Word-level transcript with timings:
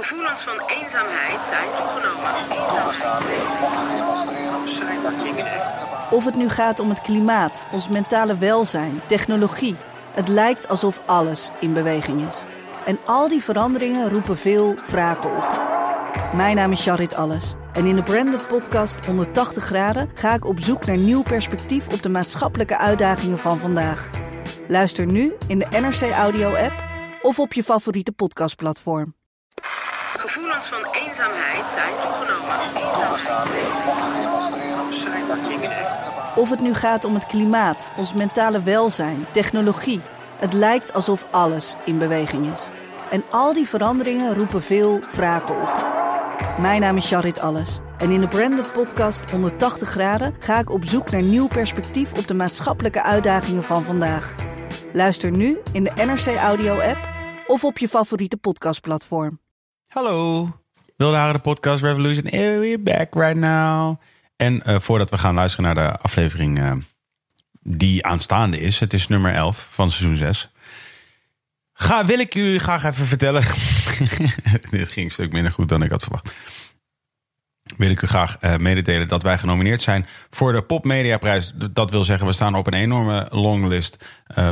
Gevoelens 0.00 0.40
van 0.40 0.60
eenzaamheid 0.66 1.38
zijn 1.50 1.68
toegenomen. 1.76 2.30
Of 6.10 6.24
het 6.24 6.34
nu 6.34 6.48
gaat 6.48 6.80
om 6.80 6.88
het 6.88 7.00
klimaat, 7.00 7.66
ons 7.72 7.88
mentale 7.88 8.38
welzijn, 8.38 9.00
technologie. 9.06 9.76
Het 10.14 10.28
lijkt 10.28 10.68
alsof 10.68 11.00
alles 11.06 11.50
in 11.58 11.72
beweging 11.72 12.26
is. 12.26 12.44
En 12.86 12.98
al 13.06 13.28
die 13.28 13.42
veranderingen 13.42 14.10
roepen 14.10 14.36
veel 14.36 14.74
vragen 14.82 15.36
op. 15.36 15.60
Mijn 16.34 16.56
naam 16.56 16.72
is 16.72 16.82
Charit 16.82 17.14
Alles. 17.14 17.54
En 17.72 17.86
in 17.86 17.94
de 17.94 18.02
Branded 18.02 18.48
Podcast 18.48 19.06
180 19.06 19.64
graden 19.64 20.10
ga 20.14 20.34
ik 20.34 20.44
op 20.44 20.60
zoek 20.60 20.86
naar 20.86 20.98
nieuw 20.98 21.22
perspectief 21.22 21.88
op 21.88 22.02
de 22.02 22.08
maatschappelijke 22.08 22.76
uitdagingen 22.76 23.38
van 23.38 23.58
vandaag. 23.58 24.10
Luister 24.68 25.06
nu 25.06 25.34
in 25.46 25.58
de 25.58 25.66
NRC 25.70 26.10
Audio 26.12 26.54
app 26.54 26.84
of 27.22 27.38
op 27.38 27.52
je 27.52 27.62
favoriete 27.62 28.12
podcastplatform. 28.12 29.14
Gevoelens 30.20 30.66
van 30.66 30.92
eenzaamheid 30.92 31.64
zijn 31.74 31.94
toegenomen. 32.02 32.40
Of 36.40 36.50
het 36.50 36.60
nu 36.60 36.74
gaat 36.74 37.04
om 37.04 37.14
het 37.14 37.26
klimaat, 37.26 37.92
ons 37.96 38.14
mentale 38.14 38.62
welzijn, 38.62 39.26
technologie. 39.32 40.00
Het 40.38 40.52
lijkt 40.52 40.92
alsof 40.92 41.26
alles 41.30 41.76
in 41.84 41.98
beweging 41.98 42.52
is. 42.52 42.68
En 43.10 43.22
al 43.30 43.52
die 43.52 43.68
veranderingen 43.68 44.34
roepen 44.34 44.62
veel 44.62 45.00
vragen 45.08 45.60
op. 45.62 45.72
Mijn 46.60 46.80
naam 46.80 46.96
is 46.96 47.08
Charit 47.08 47.40
Alles. 47.40 47.78
En 47.98 48.10
in 48.10 48.20
de 48.20 48.28
Branded 48.28 48.72
Podcast 48.72 49.30
180 49.30 49.88
graden 49.88 50.34
ga 50.38 50.58
ik 50.58 50.70
op 50.70 50.84
zoek 50.84 51.10
naar 51.10 51.22
nieuw 51.22 51.48
perspectief 51.48 52.12
op 52.18 52.26
de 52.26 52.34
maatschappelijke 52.34 53.02
uitdagingen 53.02 53.62
van 53.62 53.82
vandaag. 53.82 54.34
Luister 54.92 55.30
nu 55.30 55.58
in 55.72 55.84
de 55.84 55.92
NRC 55.94 56.36
Audio 56.36 56.78
app 56.78 57.08
of 57.46 57.64
op 57.64 57.78
je 57.78 57.88
favoriete 57.88 58.36
podcastplatform. 58.36 59.40
Hallo, 59.88 60.48
Wilde 60.96 61.16
Haren 61.16 61.34
de 61.34 61.40
podcast 61.40 61.82
Revolution. 61.82 62.24
We're 62.60 62.80
back 62.80 63.14
right 63.14 63.36
now. 63.36 63.96
En 64.40 64.62
uh, 64.66 64.80
voordat 64.80 65.10
we 65.10 65.18
gaan 65.18 65.34
luisteren 65.34 65.64
naar 65.64 65.74
de 65.74 65.98
aflevering 65.98 66.58
uh, 66.58 66.72
die 67.60 68.06
aanstaande 68.06 68.60
is. 68.60 68.80
Het 68.80 68.92
is 68.92 69.08
nummer 69.08 69.34
11 69.34 69.68
van 69.70 69.90
seizoen 69.90 70.16
6. 70.16 70.48
Ga, 71.72 72.04
wil 72.04 72.18
ik 72.18 72.34
u 72.34 72.58
graag 72.58 72.84
even 72.84 73.06
vertellen. 73.06 73.42
Dit 74.70 74.88
ging 74.88 75.06
een 75.06 75.10
stuk 75.10 75.32
minder 75.32 75.52
goed 75.52 75.68
dan 75.68 75.82
ik 75.82 75.90
had 75.90 76.02
verwacht. 76.02 76.34
Wil 77.76 77.90
ik 77.90 78.02
u 78.02 78.06
graag 78.06 78.36
uh, 78.40 78.56
mededelen 78.56 79.08
dat 79.08 79.22
wij 79.22 79.38
genomineerd 79.38 79.82
zijn 79.82 80.06
voor 80.30 80.52
de 80.52 80.62
Pop 80.62 80.84
Media 80.84 81.18
Prijs. 81.18 81.52
Dat 81.70 81.90
wil 81.90 82.04
zeggen, 82.04 82.26
we 82.26 82.32
staan 82.32 82.54
op 82.54 82.66
een 82.66 82.74
enorme 82.74 83.26
longlist 83.30 84.04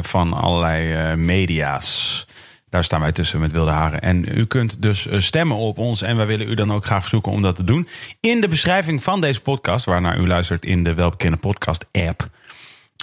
van 0.02 0.32
allerlei 0.32 1.16
media's. 1.16 2.26
Daar 2.70 2.84
staan 2.84 3.00
wij 3.00 3.12
tussen 3.12 3.40
met 3.40 3.52
wilde 3.52 3.70
haren. 3.70 4.00
En 4.00 4.38
u 4.38 4.46
kunt 4.46 4.82
dus 4.82 5.08
stemmen 5.16 5.56
op 5.56 5.78
ons. 5.78 6.02
En 6.02 6.16
wij 6.16 6.26
willen 6.26 6.48
u 6.48 6.54
dan 6.54 6.72
ook 6.72 6.84
graag 6.84 7.00
verzoeken 7.00 7.32
om 7.32 7.42
dat 7.42 7.56
te 7.56 7.64
doen. 7.64 7.88
In 8.20 8.40
de 8.40 8.48
beschrijving 8.48 9.02
van 9.02 9.20
deze 9.20 9.40
podcast, 9.40 9.84
waarnaar 9.84 10.18
u 10.18 10.26
luistert 10.26 10.64
in 10.64 10.84
de 10.84 10.94
welbekende 10.94 11.36
podcast-app. 11.36 12.28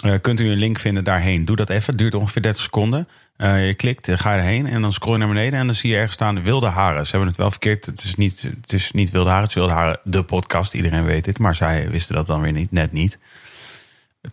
Uh, 0.04 0.14
kunt 0.20 0.40
u 0.40 0.50
een 0.50 0.58
link 0.58 0.78
vinden 0.78 1.04
daarheen. 1.04 1.44
Doe 1.44 1.56
dat 1.56 1.70
even. 1.70 1.86
Het 1.86 1.98
duurt 1.98 2.14
ongeveer 2.14 2.42
30 2.42 2.62
seconden. 2.62 3.08
Uh, 3.36 3.66
je 3.66 3.74
klikt, 3.74 4.10
ga 4.12 4.34
erheen 4.34 4.66
en 4.66 4.82
dan 4.82 4.92
scroll 4.92 5.12
je 5.12 5.18
naar 5.18 5.28
beneden. 5.28 5.58
En 5.58 5.66
dan 5.66 5.74
zie 5.74 5.90
je 5.90 5.96
ergens 5.96 6.14
staan 6.14 6.42
wilde 6.42 6.66
haren. 6.66 7.04
Ze 7.04 7.10
hebben 7.10 7.28
het 7.28 7.36
wel 7.36 7.50
verkeerd. 7.50 7.86
Het 7.86 8.04
is 8.04 8.14
niet, 8.14 8.42
het 8.60 8.72
is 8.72 8.92
niet 8.92 9.10
wilde 9.10 9.28
haren. 9.28 9.42
Het 9.42 9.50
is 9.50 9.56
wilde 9.56 9.72
haren, 9.72 10.00
de 10.04 10.22
podcast. 10.22 10.74
Iedereen 10.74 11.04
weet 11.04 11.24
dit. 11.24 11.38
Maar 11.38 11.54
zij 11.54 11.90
wisten 11.90 12.14
dat 12.14 12.26
dan 12.26 12.40
weer 12.40 12.52
niet, 12.52 12.70
net 12.70 12.92
niet. 12.92 13.18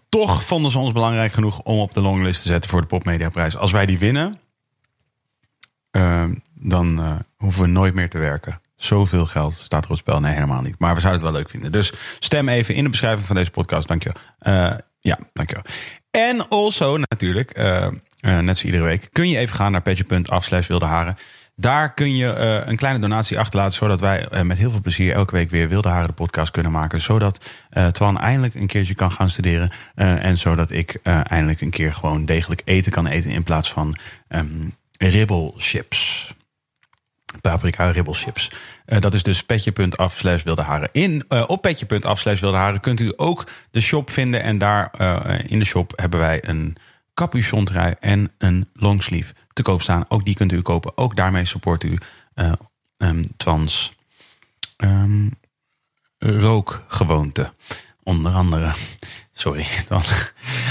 Toch 0.09 0.43
vonden 0.43 0.71
ze 0.71 0.79
ons 0.79 0.91
belangrijk 0.91 1.33
genoeg 1.33 1.61
om 1.61 1.79
op 1.79 1.93
de 1.93 2.01
longlist 2.01 2.41
te 2.41 2.47
zetten 2.47 2.69
voor 2.69 2.81
de 2.81 2.87
Popmediaprijs. 2.87 3.57
Als 3.57 3.71
wij 3.71 3.85
die 3.85 3.99
winnen, 3.99 4.39
uh, 5.97 6.25
dan 6.53 6.99
uh, 6.99 7.15
hoeven 7.37 7.61
we 7.61 7.67
nooit 7.67 7.93
meer 7.93 8.09
te 8.09 8.17
werken. 8.17 8.61
Zoveel 8.75 9.25
geld 9.25 9.53
staat 9.53 9.79
er 9.79 9.83
op 9.83 9.89
het 9.89 9.99
spel. 9.99 10.19
Nee, 10.19 10.33
helemaal 10.33 10.61
niet. 10.61 10.75
Maar 10.79 10.93
we 10.93 10.99
zouden 10.99 11.21
het 11.21 11.31
wel 11.31 11.41
leuk 11.41 11.49
vinden. 11.49 11.71
Dus 11.71 11.93
stem 12.19 12.49
even 12.49 12.75
in 12.75 12.83
de 12.83 12.89
beschrijving 12.89 13.27
van 13.27 13.35
deze 13.35 13.51
podcast. 13.51 13.87
Dankjewel. 13.87 14.21
Uh, 14.41 14.71
ja, 14.99 15.19
dankjewel. 15.33 15.63
En 16.11 16.47
also 16.49 16.97
natuurlijk, 16.97 17.57
uh, 17.57 17.87
net 18.21 18.43
zoals 18.43 18.63
iedere 18.63 18.83
week, 18.83 19.09
kun 19.11 19.29
je 19.29 19.37
even 19.37 19.55
gaan 19.55 19.71
naar 19.71 19.81
petje.af 19.81 20.43
slash 20.43 20.67
wilde 20.67 20.85
haren. 20.85 21.15
Daar 21.55 21.93
kun 21.93 22.15
je 22.15 22.35
uh, 22.37 22.67
een 22.67 22.75
kleine 22.75 22.99
donatie 22.99 23.39
achterlaten, 23.39 23.73
zodat 23.73 23.99
wij 23.99 24.43
met 24.43 24.57
heel 24.57 24.71
veel 24.71 24.81
plezier 24.81 25.13
elke 25.13 25.35
week 25.35 25.49
weer 25.49 25.69
Wilde 25.69 25.89
Haren 25.89 26.07
de 26.07 26.13
podcast 26.13 26.51
kunnen 26.51 26.71
maken. 26.71 27.01
Zodat 27.01 27.45
uh, 27.73 27.87
Twan 27.87 28.19
eindelijk 28.19 28.55
een 28.55 28.67
keertje 28.67 28.95
kan 28.95 29.11
gaan 29.11 29.29
studeren. 29.29 29.71
en 29.95 30.37
zodat 30.37 30.71
ik 30.71 30.99
eindelijk 31.03 31.61
een 31.61 31.69
keer 31.69 31.93
gewoon 31.93 32.25
degelijk 32.25 32.61
eten 32.65 32.91
kan 32.91 33.07
eten 33.07 33.31
in 33.31 33.43
plaats 33.43 33.71
van 33.71 33.97
um, 34.29 34.75
ribbelchips. 35.09 36.33
Paprika 37.41 37.91
ribbelchips. 37.91 38.51
Uh, 38.85 38.99
dat 38.99 39.13
is 39.13 39.23
dus 39.23 39.43
petje.af 39.43 40.17
slash 40.17 40.43
wilde 40.43 40.61
haren. 40.61 40.89
In, 40.91 41.25
uh, 41.29 41.43
op 41.47 41.61
petje.af 41.61 42.19
slash 42.19 42.39
wilde 42.39 42.57
haren 42.57 42.79
kunt 42.79 42.99
u 42.99 43.13
ook 43.15 43.47
de 43.71 43.81
shop 43.81 44.09
vinden. 44.09 44.43
En 44.43 44.57
daar 44.57 44.93
uh, 44.97 45.39
in 45.45 45.59
de 45.59 45.65
shop 45.65 45.93
hebben 45.95 46.19
wij 46.19 46.47
een 46.47 46.75
capuchon 47.13 47.65
trui 47.65 47.95
en 47.99 48.31
een 48.37 48.69
longsleeve 48.73 49.33
te 49.53 49.61
koop 49.61 49.81
staan. 49.81 50.05
Ook 50.07 50.25
die 50.25 50.35
kunt 50.35 50.51
u 50.51 50.61
kopen. 50.61 50.97
Ook 50.97 51.15
daarmee 51.15 51.45
support 51.45 51.83
u 51.83 51.97
um, 52.97 53.21
Twans 53.37 53.93
um, 54.77 55.31
rookgewoonte. 56.17 57.53
Onder 58.03 58.31
andere. 58.31 58.73
Sorry. 59.33 59.65
Dan. 59.87 60.01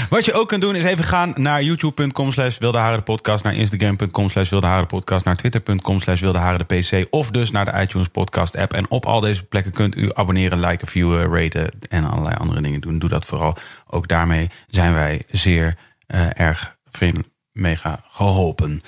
Wat 0.09 0.25
je 0.25 0.33
ook 0.33 0.47
kunt 0.47 0.61
doen 0.61 0.75
is 0.75 0.83
even 0.83 1.03
gaan 1.03 1.33
naar 1.35 1.63
youtube.com 1.63 2.31
slash 2.31 2.57
podcast. 3.03 3.43
Naar 3.43 3.53
instagram.com 3.53 4.29
slash 4.29 4.49
podcast. 4.87 5.25
Naar 5.25 5.35
twitter.com 5.35 6.01
slash 6.01 6.21
pc. 6.67 7.07
Of 7.09 7.29
dus 7.29 7.51
naar 7.51 7.65
de 7.65 7.81
iTunes 7.81 8.07
podcast 8.07 8.57
app. 8.57 8.73
En 8.73 8.89
op 8.89 9.05
al 9.05 9.19
deze 9.19 9.43
plekken 9.43 9.71
kunt 9.71 9.97
u 9.97 10.09
abonneren, 10.13 10.59
liken, 10.59 10.87
viewen, 10.87 11.33
raten. 11.33 11.69
En 11.89 12.09
allerlei 12.09 12.35
andere 12.35 12.61
dingen 12.61 12.81
doen. 12.81 12.99
Doe 12.99 13.09
dat 13.09 13.25
vooral. 13.25 13.57
Ook 13.87 14.07
daarmee 14.07 14.49
zijn 14.67 14.93
wij 14.93 15.23
zeer 15.29 15.75
uh, 16.07 16.39
erg 16.39 16.75
vriendelijk 16.91 17.29
mega 17.51 18.03
geholpen. 18.07 18.81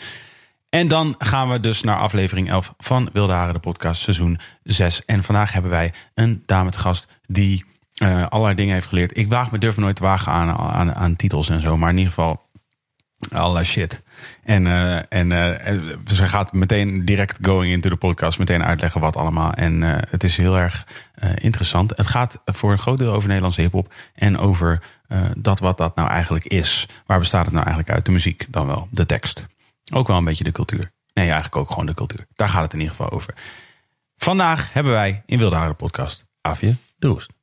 En 0.69 0.87
dan 0.87 1.15
gaan 1.17 1.49
we 1.49 1.59
dus 1.59 1.81
naar 1.81 1.97
aflevering 1.97 2.49
11 2.49 2.73
van 2.77 3.09
Wilde 3.13 3.33
Haren, 3.33 3.53
de 3.53 3.59
podcast, 3.59 4.01
seizoen 4.01 4.39
6. 4.63 5.05
En 5.05 5.23
vandaag 5.23 5.53
hebben 5.53 5.71
wij 5.71 5.93
een 6.13 6.43
dame 6.45 6.71
te 6.71 6.79
gast 6.79 7.07
die 7.27 7.65
uh, 8.03 8.27
allerlei 8.27 8.55
dingen 8.55 8.73
heeft 8.73 8.87
geleerd. 8.87 9.17
Ik 9.17 9.29
waag 9.29 9.51
me, 9.51 9.57
durf 9.57 9.75
me 9.75 9.83
nooit 9.83 9.95
te 9.95 10.03
wagen 10.03 10.31
aan, 10.31 10.49
aan, 10.49 10.95
aan 10.95 11.15
titels 11.15 11.49
en 11.49 11.61
zo. 11.61 11.77
Maar 11.77 11.89
in 11.89 11.97
ieder 11.97 12.13
geval 12.13 12.49
allerlei 13.31 13.65
shit. 13.65 14.03
En, 14.43 14.65
uh, 14.65 15.13
en 15.13 15.31
uh, 15.31 15.79
ze 16.07 16.25
gaat 16.25 16.53
meteen 16.53 17.05
direct 17.05 17.37
going 17.41 17.71
into 17.71 17.89
de 17.89 17.95
podcast. 17.95 18.39
Meteen 18.39 18.63
uitleggen 18.63 19.01
wat 19.01 19.15
allemaal. 19.15 19.53
En 19.53 19.81
het 20.09 20.23
is 20.23 20.37
heel 20.37 20.57
erg 20.57 20.87
interessant. 21.35 21.93
Het 21.95 22.07
gaat 22.07 22.41
voor 22.45 22.71
een 22.71 22.77
groot 22.77 22.97
deel 22.97 23.13
over 23.13 23.27
Nederlandse 23.27 23.61
hiphop. 23.61 23.93
En 24.13 24.37
over 24.37 24.81
dat 25.37 25.59
wat 25.59 25.77
dat 25.77 25.95
nou 25.95 26.09
eigenlijk 26.09 26.45
is. 26.45 26.87
Waar 27.05 27.19
bestaat 27.19 27.45
het 27.45 27.53
nou 27.53 27.65
eigenlijk 27.65 27.95
uit? 27.95 28.05
De 28.05 28.11
muziek 28.11 28.45
dan 28.49 28.67
wel. 28.67 28.87
De 28.91 29.05
tekst. 29.05 29.45
Ook 29.93 30.07
wel 30.07 30.17
een 30.17 30.23
beetje 30.23 30.43
de 30.43 30.51
cultuur. 30.51 30.91
Nee, 31.13 31.25
eigenlijk 31.25 31.55
ook 31.55 31.69
gewoon 31.69 31.85
de 31.85 31.93
cultuur. 31.93 32.27
Daar 32.33 32.49
gaat 32.49 32.63
het 32.63 32.73
in 32.73 32.79
ieder 32.79 32.95
geval 32.95 33.11
over. 33.11 33.33
Vandaag 34.17 34.73
hebben 34.73 34.93
wij 34.93 35.23
in 35.25 35.37
Wilde 35.37 35.55
Haren 35.55 35.75
podcast 35.75 36.25
Afje 36.41 36.75
de 36.97 37.07
Roest. 37.07 37.34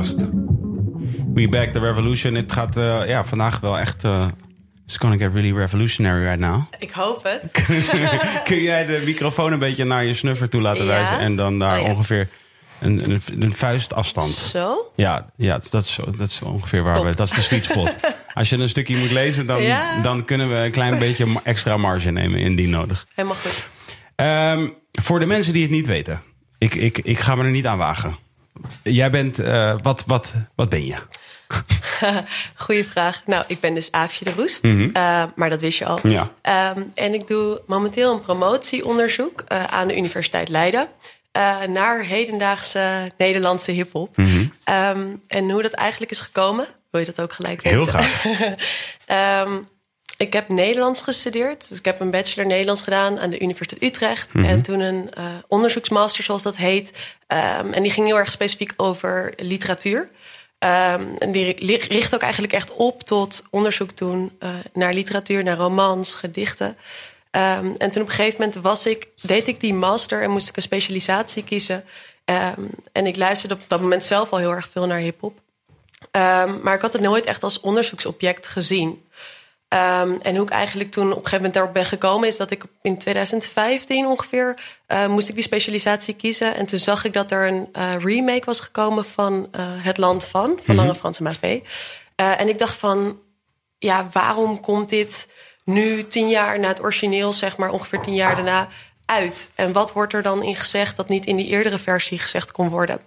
Podcast. 0.00 0.28
We 1.34 1.48
back 1.48 1.72
the 1.72 1.78
revolution. 1.78 2.34
Het 2.34 2.52
gaat 2.52 2.76
uh, 2.76 3.08
ja, 3.08 3.24
vandaag 3.24 3.60
wel 3.60 3.78
echt. 3.78 4.04
Uh, 4.04 4.26
it's 4.84 4.96
gonna 4.96 5.16
get 5.16 5.32
really 5.32 5.52
revolutionary 5.52 6.24
right 6.24 6.38
now. 6.38 6.62
Ik 6.78 6.90
hoop 6.90 7.22
het. 7.22 7.50
Kun 8.44 8.62
jij 8.62 8.86
de 8.86 9.02
microfoon 9.04 9.52
een 9.52 9.58
beetje 9.58 9.84
naar 9.84 10.04
je 10.04 10.14
snuffer 10.14 10.48
toe 10.48 10.60
laten 10.60 10.84
ja? 10.84 10.88
wijzen 10.88 11.18
en 11.18 11.36
dan 11.36 11.58
daar 11.58 11.78
oh, 11.78 11.84
ja. 11.84 11.90
ongeveer 11.90 12.28
een, 12.80 13.10
een, 13.10 13.42
een 13.42 13.52
vuistafstand. 13.52 14.30
Zo? 14.30 14.92
Ja, 14.96 15.30
ja 15.36 15.58
dat, 15.70 15.82
is, 15.82 15.98
dat 16.16 16.28
is 16.28 16.42
ongeveer 16.42 16.82
waar 16.82 16.94
Top. 16.94 17.04
we. 17.04 17.14
Dat 17.14 17.28
is 17.28 17.34
de 17.34 17.40
sweet 17.40 17.64
spot. 17.64 17.94
Als 18.34 18.50
je 18.50 18.56
een 18.56 18.68
stukje 18.68 18.96
moet 18.96 19.10
lezen, 19.10 19.46
dan, 19.46 19.62
ja. 19.62 20.00
dan 20.02 20.24
kunnen 20.24 20.48
we 20.48 20.54
een 20.54 20.70
klein 20.70 20.98
beetje 20.98 21.26
extra 21.42 21.76
marge 21.76 22.10
nemen 22.10 22.38
indien 22.38 22.70
nodig. 22.70 23.06
Helemaal 23.14 23.36
goed. 23.36 23.70
Um, 24.16 24.74
voor 24.92 25.18
de 25.18 25.26
mensen 25.26 25.52
die 25.52 25.62
het 25.62 25.70
niet 25.70 25.86
weten, 25.86 26.22
ik, 26.58 26.74
ik, 26.74 26.98
ik 26.98 27.18
ga 27.18 27.34
me 27.34 27.44
er 27.44 27.50
niet 27.50 27.66
aan 27.66 27.78
wagen. 27.78 28.16
Jij 28.82 29.10
bent, 29.10 29.40
uh, 29.40 29.74
wat, 29.82 30.04
wat, 30.06 30.34
wat 30.54 30.68
ben 30.68 30.86
je? 30.86 30.96
Goeie 32.54 32.84
vraag. 32.84 33.22
Nou, 33.26 33.44
ik 33.46 33.60
ben 33.60 33.74
dus 33.74 33.92
Aafje 33.92 34.24
de 34.24 34.32
Roest, 34.32 34.62
mm 34.62 34.70
-hmm. 34.70 34.90
uh, 34.96 35.24
maar 35.34 35.50
dat 35.50 35.60
wist 35.60 35.78
je 35.78 35.86
al. 35.86 35.98
Ja. 36.02 36.72
Um, 36.76 36.90
en 36.94 37.14
ik 37.14 37.28
doe 37.28 37.60
momenteel 37.66 38.12
een 38.12 38.20
promotieonderzoek 38.20 39.44
uh, 39.48 39.64
aan 39.64 39.88
de 39.88 39.96
Universiteit 39.96 40.48
Leiden. 40.48 40.88
naar 41.68 42.00
hedendaagse 42.00 43.12
Nederlandse 43.18 43.72
hip-hop. 43.72 44.16
Mm 44.16 44.26
-hmm. 44.26 44.52
Ehm, 44.64 45.06
en 45.28 45.50
hoe 45.50 45.62
dat 45.62 45.72
eigenlijk 45.72 46.10
is 46.10 46.20
gekomen, 46.20 46.66
wil 46.90 47.00
je 47.00 47.06
dat 47.06 47.20
ook 47.20 47.32
gelijk 47.32 47.62
Heel 47.62 47.84
weten? 47.84 48.00
graag. 48.00 48.24
Ehm, 49.06 49.52
ik 50.22 50.32
heb 50.32 50.48
Nederlands 50.48 51.02
gestudeerd. 51.02 51.68
Dus 51.68 51.78
ik 51.78 51.84
heb 51.84 52.00
een 52.00 52.10
bachelor 52.10 52.46
Nederlands 52.46 52.82
gedaan 52.82 53.18
aan 53.18 53.30
de 53.30 53.40
Universiteit 53.40 53.82
Utrecht. 53.82 54.34
Mhm. 54.34 54.44
En 54.44 54.62
toen 54.62 54.80
een 54.80 55.10
eh, 55.14 55.24
onderzoeksmaster, 55.48 56.24
zoals 56.24 56.42
dat 56.42 56.56
heet. 56.56 56.92
Ehm, 57.26 57.72
en 57.72 57.82
die 57.82 57.92
ging 57.92 58.06
heel 58.06 58.18
erg 58.18 58.32
specifiek 58.32 58.72
over 58.76 59.32
literatuur. 59.36 60.10
Ehm, 60.58 61.02
en 61.18 61.32
die 61.32 61.44
ri- 61.52 61.76
richt 61.88 62.14
ook 62.14 62.20
eigenlijk 62.22 62.52
echt 62.52 62.72
op 62.74 63.02
tot 63.02 63.44
onderzoek 63.50 63.96
doen 63.96 64.36
eh, 64.38 64.50
naar 64.72 64.92
literatuur, 64.94 65.44
naar 65.44 65.56
romans, 65.56 66.14
gedichten. 66.14 66.76
Ehm, 67.30 67.66
en 67.76 67.90
toen 67.90 68.02
op 68.02 68.08
een 68.08 68.14
gegeven 68.14 68.40
moment 68.40 68.58
was 68.62 68.86
ik, 68.86 69.08
deed 69.22 69.48
ik 69.48 69.60
die 69.60 69.74
master 69.74 70.22
en 70.22 70.30
moest 70.30 70.48
ik 70.48 70.56
een 70.56 70.62
specialisatie 70.62 71.44
kiezen. 71.44 71.84
En 72.92 73.06
ik 73.06 73.16
luisterde 73.16 73.54
op 73.54 73.60
dat 73.66 73.80
moment 73.80 74.04
zelf 74.04 74.30
al 74.30 74.38
heel 74.38 74.50
erg 74.50 74.68
veel 74.70 74.86
naar 74.86 74.98
hip-hop. 74.98 75.38
Maar 76.62 76.74
ik 76.74 76.80
had 76.80 76.92
het 76.92 77.02
nooit 77.02 77.26
echt 77.26 77.42
als 77.42 77.60
onderzoeksobject 77.60 78.46
gezien. 78.46 79.04
Ehm, 79.70 80.16
en 80.22 80.36
hoe 80.36 80.44
ik 80.46 80.50
eigenlijk 80.50 80.90
toen 80.90 81.04
op 81.04 81.10
een 81.10 81.14
gegeven 81.14 81.36
moment 81.36 81.54
daarop 81.54 81.74
ben 81.74 81.84
gekomen... 81.84 82.28
is 82.28 82.36
dat 82.36 82.50
ik 82.50 82.64
in 82.82 82.98
2015 82.98 84.06
ongeveer 84.06 84.60
eh, 84.86 85.06
moest 85.06 85.28
ik 85.28 85.34
die 85.34 85.44
specialisatie 85.44 86.14
kiezen. 86.14 86.54
En 86.54 86.66
toen 86.66 86.78
zag 86.78 87.04
ik 87.04 87.12
dat 87.12 87.30
er 87.30 87.46
een 87.46 87.68
eh, 87.72 87.94
remake 87.98 88.44
was 88.44 88.60
gekomen 88.60 89.04
van 89.04 89.48
eh, 89.52 89.62
Het 89.64 89.98
Land 89.98 90.24
Van... 90.24 90.58
van 90.62 90.74
Lange 90.74 90.94
Franse 90.94 91.22
Mavé. 91.22 91.62
Eh, 92.14 92.40
en 92.40 92.48
ik 92.48 92.58
dacht 92.58 92.76
van, 92.76 93.20
ja, 93.78 94.08
waarom 94.12 94.60
komt 94.60 94.88
dit 94.88 95.32
nu 95.64 96.04
tien 96.04 96.28
jaar 96.28 96.58
na 96.58 96.68
het 96.68 96.82
origineel... 96.82 97.32
zeg 97.32 97.56
maar 97.56 97.70
ongeveer 97.70 98.00
tien 98.00 98.14
jaar 98.14 98.34
daarna 98.34 98.68
uit? 99.04 99.50
En 99.54 99.72
wat 99.72 99.92
wordt 99.92 100.12
er 100.12 100.22
dan 100.22 100.42
in 100.42 100.56
gezegd 100.56 100.96
dat 100.96 101.08
niet 101.08 101.26
in 101.26 101.36
die 101.36 101.46
eerdere 101.46 101.78
versie 101.78 102.18
gezegd 102.18 102.52
kon 102.52 102.68
worden? 102.68 103.00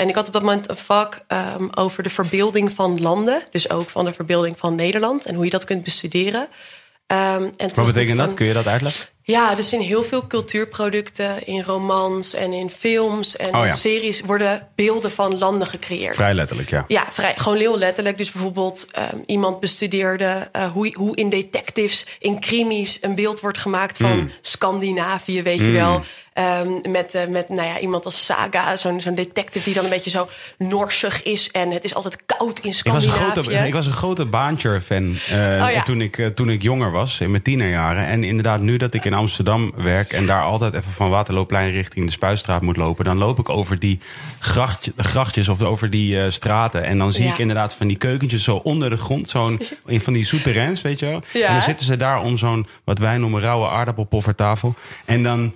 En 0.00 0.08
ik 0.08 0.14
had 0.14 0.26
op 0.26 0.32
dat 0.32 0.42
moment 0.42 0.68
een 0.68 0.76
vak 0.76 1.20
ehm, 1.26 1.68
over 1.74 2.02
de 2.02 2.10
verbeelding 2.10 2.72
van 2.72 3.00
landen. 3.00 3.42
Dus 3.50 3.70
ook 3.70 3.88
van 3.88 4.04
de 4.04 4.12
verbeelding 4.12 4.58
van 4.58 4.74
Nederland 4.74 5.26
en 5.26 5.34
hoe 5.34 5.44
je 5.44 5.50
dat 5.50 5.64
kunt 5.64 5.84
bestuderen. 5.84 6.48
Ehm, 7.06 7.48
en 7.56 7.70
Wat 7.74 7.86
betekent 7.86 8.16
dat? 8.16 8.34
Kun 8.34 8.46
je 8.46 8.52
dat 8.52 8.66
uitleggen? 8.66 9.06
Ja, 9.22 9.54
dus 9.54 9.72
in 9.72 9.80
heel 9.80 10.02
veel 10.02 10.26
cultuurproducten, 10.26 11.46
in 11.46 11.62
romans 11.62 12.34
en 12.34 12.52
in 12.52 12.70
films 12.70 13.36
en 13.36 13.54
Oh 13.54 13.64
ja. 13.64 13.72
series 13.72 14.20
worden 14.20 14.68
beelden 14.74 15.10
van 15.10 15.38
landen 15.38 15.66
gecreëerd. 15.66 16.14
Vrij 16.14 16.34
letterlijk, 16.34 16.70
ja. 16.70 16.84
Ja, 16.88 17.06
vrij, 17.10 17.34
gewoon 17.36 17.58
heel 17.58 17.78
letterlijk. 17.78 18.18
Dus 18.18 18.32
bijvoorbeeld 18.32 18.86
ehm, 18.90 19.16
iemand 19.26 19.60
bestudeerde 19.60 20.48
eh, 20.52 20.72
hoe, 20.72 20.94
hoe 20.98 21.16
in 21.16 21.28
detectives, 21.28 22.06
in 22.18 22.40
crimies... 22.40 22.98
een 23.00 23.14
beeld 23.14 23.40
wordt 23.40 23.58
gemaakt 23.58 23.96
van 23.96 24.10
Hmm. 24.10 24.30
Scandinavië, 24.40 25.42
weet 25.42 25.60
je 25.60 25.70
wel. 25.70 26.02
Ehm, 26.40 26.90
met 26.92 27.14
eh, 27.14 27.26
met 27.26 27.48
nou 27.48 27.68
ja, 27.68 27.78
iemand 27.78 28.04
als 28.04 28.24
Saga, 28.24 28.76
zo'n 28.76 29.00
zo'n 29.00 29.14
detective 29.14 29.64
die 29.64 29.74
dan 29.74 29.84
een 29.84 29.90
beetje 29.90 30.10
zo 30.10 30.28
norsig 30.58 31.22
is... 31.22 31.50
en 31.50 31.70
het 31.70 31.84
is 31.84 31.94
altijd 31.94 32.16
koud 32.26 32.58
in 32.58 32.70
Ik 32.70 32.92
was 32.92 33.04
een 33.04 33.10
Scandinavië. 33.10 33.42
grote, 33.50 33.66
ik 33.66 33.72
was 33.72 33.86
een 33.86 33.92
grote 33.92 34.26
Baantje-fan 34.26 35.04
eh, 35.28 35.36
Oh 35.64 35.70
ja. 35.72 35.82
toen, 35.82 36.00
ik, 36.00 36.18
eh, 36.18 36.26
toen 36.26 36.50
ik 36.50 36.62
jonger 36.62 36.90
was, 36.90 37.20
in 37.20 37.30
mijn 37.30 37.42
tienerjaren. 37.42 38.06
En 38.06 38.24
inderdaad, 38.24 38.60
nu 38.60 38.76
dat 38.76 38.94
ik 38.94 39.04
in 39.04 39.14
Amsterdam 39.14 39.72
werk... 39.76 40.12
en 40.12 40.26
daar 40.26 40.42
altijd 40.42 40.74
even 40.74 40.92
van 40.92 41.10
Waterloopplein 41.10 41.70
richting 41.70 42.06
de 42.06 42.12
Spuistraat 42.12 42.62
moet 42.62 42.76
lopen... 42.76 43.04
dan 43.04 43.16
loop 43.18 43.38
ik 43.38 43.48
over 43.48 43.78
die 43.78 44.00
gracht, 44.38 44.90
grachtjes 44.96 45.48
of 45.48 45.62
over 45.62 45.90
die 45.90 46.30
straten. 46.30 46.84
En 46.84 46.98
dan 46.98 47.12
zie 47.12 47.24
Ja. 47.24 47.30
ik 47.30 47.38
inderdaad 47.38 47.74
van 47.74 47.86
die 47.86 47.96
keukentjes 47.96 48.44
zo 48.44 48.56
onder 48.56 48.90
de 48.90 48.96
grond. 48.96 49.28
Zo'n, 49.28 49.60
van 49.86 50.12
die 50.12 50.24
souterrains, 50.24 50.82
weet 50.82 50.98
je 50.98 51.06
wel. 51.06 51.22
Ja. 51.32 51.46
En 51.46 51.52
dan 51.52 51.62
zitten 51.62 51.86
ze 51.86 51.96
daar 51.96 52.20
om 52.20 52.38
zo'n, 52.38 52.66
wat 52.84 52.98
wij 52.98 53.16
noemen, 53.18 53.40
rauwe 53.40 53.68
aardappelpoffertafel. 53.68 54.74
En 55.04 55.22
dan... 55.22 55.52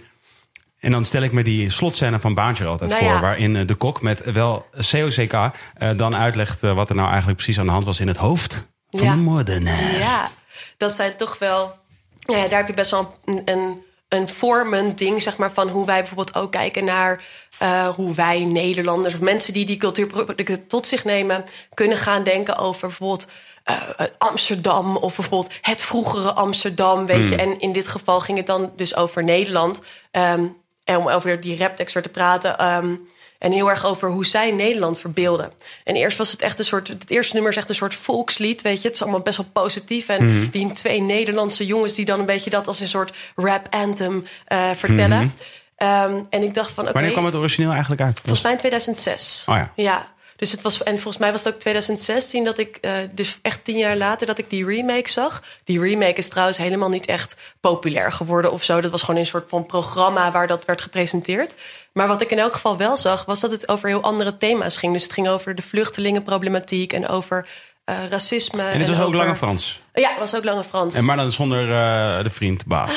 En 0.84 0.90
dan 0.90 1.04
stel 1.04 1.22
ik 1.22 1.32
me 1.32 1.42
die 1.42 1.70
slotscène 1.70 2.20
van 2.20 2.34
Baantje 2.34 2.66
altijd 2.66 2.90
Nou 2.90 3.02
voor. 3.02 3.12
ja. 3.12 3.20
Waarin 3.20 3.56
eh, 3.56 3.66
de 3.66 3.74
kok 3.74 4.02
met 4.02 4.32
wel 4.32 4.66
COCK 4.90 5.32
eh, 5.32 5.50
dan 5.96 6.16
uitlegt 6.16 6.62
eh, 6.62 6.72
wat 6.74 6.88
er 6.88 6.94
nou 6.94 7.08
eigenlijk 7.08 7.36
precies 7.36 7.58
aan 7.58 7.66
de 7.66 7.72
hand 7.72 7.84
was 7.84 8.00
in 8.00 8.08
het 8.08 8.16
hoofd 8.16 8.66
van 8.90 9.06
Ja. 9.06 9.12
de 9.14 9.20
moordenaar. 9.20 9.98
Ja, 9.98 10.28
dat 10.76 10.92
zijn 10.92 11.16
toch 11.16 11.38
wel. 11.38 11.78
Ja, 12.18 12.48
daar 12.48 12.58
heb 12.58 12.66
je 12.66 12.74
best 12.74 12.90
wel 12.90 13.18
een, 13.24 13.42
een, 13.44 13.82
een 14.08 14.28
vormend 14.28 14.98
ding, 14.98 15.22
zeg 15.22 15.36
maar, 15.36 15.52
van 15.52 15.68
hoe 15.68 15.86
wij 15.86 15.98
bijvoorbeeld 15.98 16.34
ook 16.34 16.52
kijken 16.52 16.84
naar 16.84 17.22
hoe 17.96 18.14
wij 18.14 18.44
Nederlanders 18.44 19.14
of 19.14 19.20
mensen 19.20 19.52
die 19.52 19.64
die 19.64 19.76
cultuurproducten 19.76 20.66
tot 20.66 20.86
zich 20.86 21.04
nemen, 21.04 21.44
kunnen 21.74 21.98
gaan 21.98 22.22
denken 22.22 22.56
over 22.56 22.88
bijvoorbeeld. 22.88 23.26
Amsterdam 24.18 24.96
of 24.96 25.16
bijvoorbeeld 25.16 25.52
het 25.60 25.82
vroegere 25.82 26.32
Amsterdam, 26.32 27.06
weet 27.06 27.28
je. 27.28 27.36
En 27.36 27.60
in 27.60 27.72
dit 27.72 27.88
geval 27.88 28.20
ging 28.20 28.38
het 28.38 28.46
dan 28.46 28.72
dus 28.76 28.96
over 28.96 29.24
Nederland. 29.24 29.80
Ehm, 30.10 30.44
en 30.84 30.96
om 30.96 31.08
over 31.08 31.40
die 31.40 31.58
raptekst 31.58 31.94
weer 31.94 32.02
te 32.02 32.08
praten. 32.08 32.58
ehm, 32.58 32.94
en 33.38 33.52
heel 33.52 33.70
erg 33.70 33.84
over 33.84 34.08
hoe 34.10 34.26
zij 34.26 34.50
Nederland 34.50 35.00
verbeelden. 35.00 35.52
En 35.84 35.94
eerst 35.94 36.18
was 36.18 36.30
het 36.30 36.42
echt 36.42 36.58
een 36.58 36.64
soort. 36.64 36.88
Het 36.88 37.10
eerste 37.10 37.34
nummer 37.34 37.50
is 37.52 37.58
echt 37.58 37.68
een 37.68 37.74
soort 37.74 37.94
volkslied. 37.94 38.62
Weet 38.62 38.80
je, 38.82 38.86
het 38.86 38.96
is 38.96 39.02
allemaal 39.02 39.20
best 39.20 39.36
wel 39.36 39.46
positief. 39.52 40.08
En 40.08 40.48
die 40.50 40.72
twee 40.72 41.00
Nederlandse 41.00 41.66
jongens 41.66 41.94
die 41.94 42.04
dan 42.04 42.18
een 42.20 42.26
beetje 42.26 42.50
dat 42.50 42.66
als 42.66 42.80
een 42.80 42.88
soort 42.88 43.12
rap 43.36 43.66
anthem 43.70 44.26
eh, 44.46 44.70
vertellen. 44.76 45.34
Ehm, 45.76 46.20
en 46.30 46.42
ik 46.42 46.54
dacht 46.54 46.72
van. 46.72 46.84
oké, 46.84 46.92
Wanneer 46.92 47.12
kwam 47.12 47.24
het 47.24 47.34
origineel 47.34 47.70
eigenlijk 47.70 48.00
uit? 48.00 48.20
Volgens 48.20 48.42
mij 48.42 48.52
in 48.52 48.58
2006. 48.58 49.44
Oh 49.48 49.56
ja. 49.56 49.72
Ja. 49.76 50.12
Dus 50.36 50.52
het 50.52 50.60
was, 50.60 50.82
en 50.82 50.94
volgens 50.94 51.18
mij 51.18 51.32
was 51.32 51.44
het 51.44 51.54
ook 51.54 51.60
2016 51.60 52.44
dat 52.44 52.58
ik, 52.58 52.78
eh, 52.80 52.92
dus 53.10 53.38
echt 53.42 53.64
tien 53.64 53.76
jaar 53.76 53.96
later, 53.96 54.26
dat 54.26 54.38
ik 54.38 54.50
die 54.50 54.64
remake 54.64 55.10
zag. 55.10 55.42
Die 55.64 55.80
remake 55.80 56.14
is 56.14 56.28
trouwens 56.28 56.58
helemaal 56.58 56.88
niet 56.88 57.06
echt 57.06 57.36
populair 57.60 58.12
geworden 58.12 58.52
of 58.52 58.64
zo. 58.64 58.80
Dat 58.80 58.90
was 58.90 59.02
gewoon 59.02 59.20
een 59.20 59.26
soort 59.26 59.48
van 59.48 59.66
programma 59.66 60.30
waar 60.30 60.46
dat 60.46 60.64
werd 60.64 60.82
gepresenteerd. 60.82 61.54
Maar 61.92 62.08
wat 62.08 62.20
ik 62.20 62.30
in 62.30 62.38
elk 62.38 62.52
geval 62.52 62.76
wel 62.76 62.96
zag, 62.96 63.24
was 63.24 63.40
dat 63.40 63.50
het 63.50 63.68
over 63.68 63.88
heel 63.88 64.02
andere 64.02 64.36
thema's 64.36 64.76
ging. 64.76 64.92
Dus 64.92 65.02
het 65.02 65.12
ging 65.12 65.28
over 65.28 65.54
de 65.54 65.62
vluchtelingenproblematiek 65.62 66.92
en 66.92 67.08
over 67.08 67.48
eh, 67.84 67.96
racisme. 68.10 68.62
En 68.62 68.78
dit 68.78 68.88
was 68.88 68.98
ook 69.00 69.06
over- 69.06 69.18
Lange 69.18 69.36
Frans. 69.36 69.80
Ja, 69.94 70.10
het 70.10 70.20
was 70.20 70.34
ook 70.34 70.44
Lange 70.44 70.64
Frans. 70.64 70.94
En 70.94 71.04
maar 71.04 71.16
dan 71.16 71.32
zonder 71.32 71.60
eh, 71.62 72.22
de 72.24 72.30
vriend 72.30 72.66
Baas. 72.66 72.94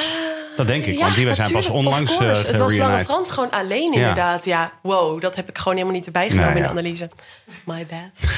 dat 0.55 0.67
denk 0.67 0.85
ik, 0.85 0.99
want 0.99 1.15
die 1.15 1.33
zijn 1.33 1.51
pas 1.51 1.67
onlangs 1.67 2.11
uh, 2.11 2.17
course. 2.17 2.47
Het 2.47 2.57
was 2.57 2.75
Lange. 2.75 3.03
Frans 3.03 3.31
gewoon 3.31 3.51
alleen 3.51 3.93
inderdaad. 3.93 4.45
Ja, 4.45 4.71
wow, 4.81 5.21
dat 5.21 5.35
heb 5.35 5.49
ik 5.49 5.57
gewoon 5.57 5.73
helemaal 5.73 5.95
niet 5.97 6.05
erbij 6.05 6.29
genomen 6.29 6.45
Nou 6.45 6.57
in 6.57 6.63
de 6.63 6.69
analyse. 6.69 7.09
My 7.63 7.85
bad. 7.85 8.29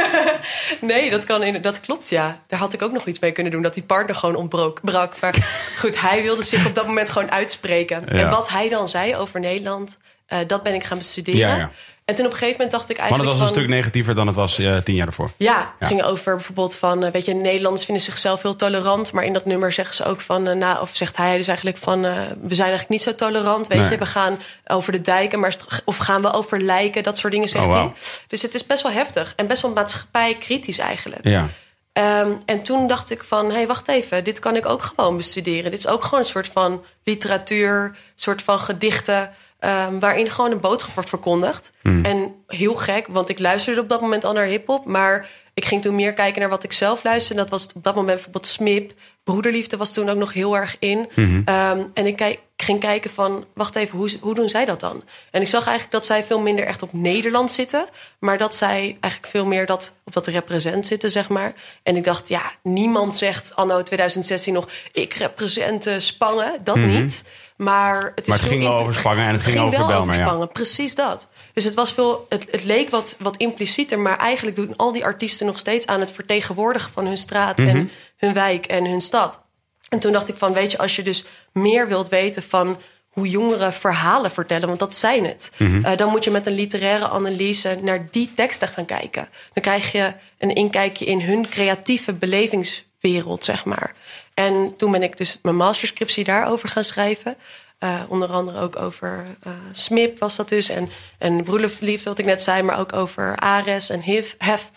nee, 0.80 1.10
dat, 1.10 1.24
kan, 1.24 1.42
in- 1.42 1.62
dat 1.62 1.80
klopt, 1.80 2.08
ja. 2.10 2.40
Daar 2.46 2.58
had 2.58 2.72
ik 2.72 2.82
ook 2.82 2.92
nog 2.92 3.06
iets 3.06 3.18
mee 3.18 3.32
kunnen 3.32 3.52
doen. 3.52 3.62
Dat 3.62 3.74
die 3.74 3.82
partner 3.82 4.14
gewoon 4.16 4.34
ontbrak. 4.34 4.80
Brak. 4.82 5.20
Maar 5.20 5.34
goed, 5.80 6.00
hij 6.00 6.22
wilde 6.22 6.42
zich 6.42 6.66
op 6.66 6.74
dat 6.74 6.86
moment 6.86 7.08
gewoon 7.08 7.30
uitspreken. 7.30 8.08
En 8.08 8.30
wat 8.30 8.48
hij 8.48 8.68
dan 8.68 8.88
zei 8.88 9.16
over 9.16 9.40
Nederland, 9.40 9.98
eh, 10.26 10.38
dat 10.46 10.62
ben 10.62 10.74
ik 10.74 10.84
gaan 10.84 10.98
bestuderen. 10.98 11.40
Ja, 11.40 11.56
ja. 11.56 11.70
En 12.06 12.14
toen 12.14 12.24
op 12.26 12.30
een 12.32 12.38
gegeven 12.38 12.60
moment 12.60 12.70
dacht 12.76 12.90
ik 12.90 12.96
Maar 12.96 13.06
het 13.06 13.14
eigenlijk 13.16 13.40
was 13.42 13.50
een 13.50 13.56
stuk 13.56 13.68
negatiever 13.74 14.14
dan 14.14 14.26
het 14.26 14.36
was 14.36 14.58
eh, 14.58 14.76
tien 14.76 14.94
jaar 14.94 15.06
ervoor. 15.06 15.30
Ja, 15.36 15.58
het 15.58 15.68
Ja. 15.78 15.86
ging 15.86 16.02
over 16.02 16.34
bijvoorbeeld 16.34 16.76
van, 16.76 17.04
eh, 17.04 17.10
weet 17.12 17.24
je, 17.24 17.34
Nederlanders 17.34 17.84
vinden 17.84 18.04
zichzelf 18.04 18.42
heel 18.42 18.56
tolerant, 18.56 19.12
maar 19.12 19.24
in 19.24 19.32
dat 19.32 19.44
nummer 19.44 19.72
zeggen 19.72 19.94
ze 19.94 20.04
ook 20.04 20.20
van, 20.20 20.46
eh, 20.46 20.54
nou, 20.54 20.80
of 20.80 20.90
zegt 20.92 21.16
hij 21.16 21.36
dus 21.36 21.46
eigenlijk 21.46 21.76
van, 21.78 22.00
we 22.00 22.54
zijn 22.54 22.68
eigenlijk 22.68 22.88
niet 22.88 23.02
zo 23.02 23.14
tolerant, 23.14 23.66
weet 23.66 23.78
Nee. 23.78 23.90
je, 23.90 23.98
we 23.98 24.06
gaan 24.06 24.38
over 24.66 24.92
de 24.92 25.02
dijken, 25.02 25.40
maar 25.40 25.56
of 25.84 25.96
gaan 25.96 26.22
we 26.22 26.32
over 26.32 26.60
lijken, 26.60 27.02
dat 27.02 27.18
soort 27.18 27.32
dingen 27.32 27.48
zegt 27.48 27.64
Oh, 27.66 27.72
hij. 27.72 27.92
Dus 28.26 28.42
het 28.42 28.54
is 28.54 28.66
best 28.66 28.82
wel 28.82 28.92
heftig 28.92 29.32
en 29.36 29.46
best 29.46 29.62
wel 29.62 29.72
maatschappij-kritisch 29.72 30.78
eigenlijk. 30.78 31.24
Ja. 31.28 31.48
Ehm, 31.92 32.30
en 32.44 32.62
toen 32.62 32.86
dacht 32.86 33.10
ik 33.10 33.24
van, 33.24 33.46
hé, 33.48 33.54
hey, 33.54 33.66
wacht 33.66 33.88
even, 33.88 34.24
dit 34.24 34.38
kan 34.38 34.56
ik 34.56 34.66
ook 34.66 34.82
gewoon 34.82 35.16
bestuderen. 35.16 35.70
Dit 35.70 35.78
is 35.78 35.86
ook 35.86 36.02
gewoon 36.04 36.20
een 36.20 36.24
soort 36.30 36.48
van 36.48 36.82
literatuur, 37.04 37.96
soort 38.14 38.42
van 38.42 38.58
gedichten... 38.58 39.30
ehm, 39.66 39.98
waarin 39.98 40.30
gewoon 40.30 40.50
een 40.50 40.60
boodschap 40.60 40.94
wordt 40.94 41.08
verkondigd. 41.08 41.72
En 41.82 42.34
heel 42.46 42.74
gek, 42.74 43.06
want 43.06 43.28
ik 43.28 43.38
luisterde 43.38 43.80
op 43.80 43.88
dat 43.88 44.00
moment 44.00 44.24
al 44.24 44.32
naar 44.32 44.46
hiphop... 44.46 44.84
maar 44.84 45.28
ik 45.54 45.64
ging 45.64 45.82
toen 45.82 45.94
meer 45.94 46.14
kijken 46.14 46.40
naar 46.40 46.50
wat 46.50 46.64
ik 46.64 46.72
zelf 46.72 47.04
luisterde. 47.04 47.42
Dat 47.42 47.50
was 47.50 47.68
op 47.74 47.84
dat 47.84 47.94
moment 47.94 48.14
bijvoorbeeld 48.14 48.46
Smip. 48.46 48.92
Broederliefde 49.24 49.76
was 49.76 49.92
toen 49.92 50.08
ook 50.08 50.16
nog 50.16 50.32
heel 50.32 50.56
erg 50.56 50.76
in. 50.78 51.08
Ehm, 51.44 51.80
en 51.94 52.06
ik 52.06 52.16
kijk, 52.16 52.38
ging 52.56 52.80
kijken 52.80 53.10
van, 53.10 53.44
wacht 53.54 53.76
even, 53.76 53.98
hoe, 53.98 54.10
hoe 54.20 54.34
doen 54.34 54.48
zij 54.48 54.64
dat 54.64 54.80
dan? 54.80 55.02
En 55.30 55.40
ik 55.40 55.48
zag 55.48 55.66
eigenlijk 55.66 55.92
dat 55.92 56.06
zij 56.06 56.24
veel 56.24 56.40
minder 56.40 56.66
echt 56.66 56.82
op 56.82 56.92
Nederland 56.92 57.50
zitten... 57.50 57.84
maar 58.18 58.38
dat 58.38 58.54
zij 58.54 58.96
eigenlijk 59.00 59.32
veel 59.32 59.46
meer 59.46 59.66
dat, 59.66 59.94
op 60.04 60.12
dat 60.12 60.26
represent 60.26 60.86
zitten, 60.86 61.10
zeg 61.10 61.28
maar. 61.28 61.52
En 61.82 61.96
ik 61.96 62.04
dacht, 62.04 62.28
ja, 62.28 62.52
niemand 62.62 63.16
zegt 63.16 63.56
anno 63.56 63.82
2016 63.82 64.52
nog... 64.52 64.68
ik 64.92 65.12
represent 65.12 65.88
Spangen, 65.98 66.64
dat 66.64 66.76
niet. 66.76 67.24
Maar 67.56 68.12
het, 68.14 68.20
is 68.20 68.28
Maar 68.28 68.38
het 68.38 68.46
ging 68.48 68.62
wel 68.62 68.78
over 68.78 68.94
Spangen 68.94 69.26
en 69.26 69.32
het 69.32 69.44
ging 69.44 69.58
over 69.58 70.14
ja. 70.18 70.46
Precies 70.46 70.94
dat. 70.94 71.28
Dus 71.52 71.64
het, 71.64 71.74
was 71.74 71.92
veel, 71.92 72.26
het, 72.28 72.48
het 72.50 72.64
leek 72.64 72.90
wat, 72.90 73.16
wat 73.18 73.36
implicieter... 73.36 73.98
maar 73.98 74.18
eigenlijk 74.18 74.56
doen 74.56 74.76
al 74.76 74.92
die 74.92 75.04
artiesten 75.04 75.46
nog 75.46 75.58
steeds 75.58 75.86
aan 75.86 76.00
het 76.00 76.12
vertegenwoordigen... 76.12 76.92
van 76.92 77.06
hun 77.06 77.16
straat 77.16 77.58
Mhm. 77.58 77.68
en 77.68 77.90
hun 78.16 78.32
wijk 78.32 78.66
en 78.66 78.84
hun 78.84 79.00
stad. 79.00 79.44
En 79.88 79.98
toen 79.98 80.12
dacht 80.12 80.28
ik 80.28 80.36
van, 80.36 80.52
weet 80.52 80.70
je, 80.70 80.78
als 80.78 80.96
je 80.96 81.02
dus 81.02 81.24
meer 81.52 81.88
wilt 81.88 82.08
weten 82.08 82.42
van 82.42 82.78
hoe 83.08 83.28
jongeren 83.28 83.72
verhalen 83.72 84.30
vertellen, 84.30 84.66
want 84.66 84.78
dat 84.78 84.94
zijn 84.94 85.24
het. 85.24 85.50
Mhm. 85.56 85.84
eh, 85.84 85.96
dan 85.96 86.10
moet 86.10 86.24
je 86.24 86.30
met 86.30 86.46
een 86.46 86.54
literaire 86.54 87.08
analyse 87.08 87.78
naar 87.82 88.06
die 88.10 88.32
teksten 88.34 88.68
gaan 88.68 88.84
kijken. 88.84 89.28
Dan 89.52 89.62
krijg 89.62 89.92
je 89.92 90.12
een 90.38 90.54
inkijkje 90.54 91.04
in 91.04 91.20
hun 91.20 91.48
creatieve 91.48 92.12
belevingswereld, 92.12 93.44
zeg 93.44 93.64
maar. 93.64 93.94
En 94.36 94.74
toen 94.76 94.92
ben 94.92 95.02
ik 95.02 95.16
dus 95.16 95.38
mijn 95.42 95.56
masterscriptie 95.56 96.24
daarover 96.24 96.68
gaan 96.68 96.84
schrijven. 96.84 97.36
Eh, 97.78 98.00
onder 98.08 98.32
andere 98.32 98.60
ook 98.60 98.76
over 98.80 99.24
eh, 99.42 99.52
Smip 99.72 100.18
was 100.18 100.36
dat 100.36 100.48
dus. 100.48 100.68
En, 100.68 100.88
en 101.18 101.44
Broederliefde, 101.44 102.08
wat 102.08 102.18
ik 102.18 102.24
net 102.24 102.42
zei. 102.42 102.62
Maar 102.62 102.78
ook 102.78 102.92
over 102.92 103.36
Ares 103.36 103.90
en 103.90 104.02
Hef. 104.02 104.70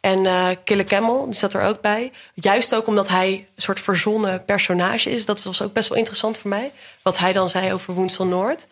En 0.00 0.26
eh 0.26 0.48
Kille 0.64 0.84
Camel, 0.84 1.24
die 1.24 1.34
zat 1.34 1.54
er 1.54 1.62
ook 1.62 1.80
bij. 1.80 2.12
Juist 2.34 2.74
ook 2.74 2.86
omdat 2.86 3.08
hij 3.08 3.28
een 3.28 3.62
soort 3.62 3.80
verzonnen 3.80 4.44
personage 4.44 5.10
is. 5.10 5.26
Dat 5.26 5.42
was 5.42 5.62
ook 5.62 5.72
best 5.72 5.88
wel 5.88 5.98
interessant 5.98 6.38
voor 6.38 6.50
mij. 6.50 6.72
Wat 7.02 7.18
hij 7.18 7.32
dan 7.32 7.50
zei 7.50 7.72
over 7.72 7.94
Woensel 7.94 8.26
Noord. 8.26 8.66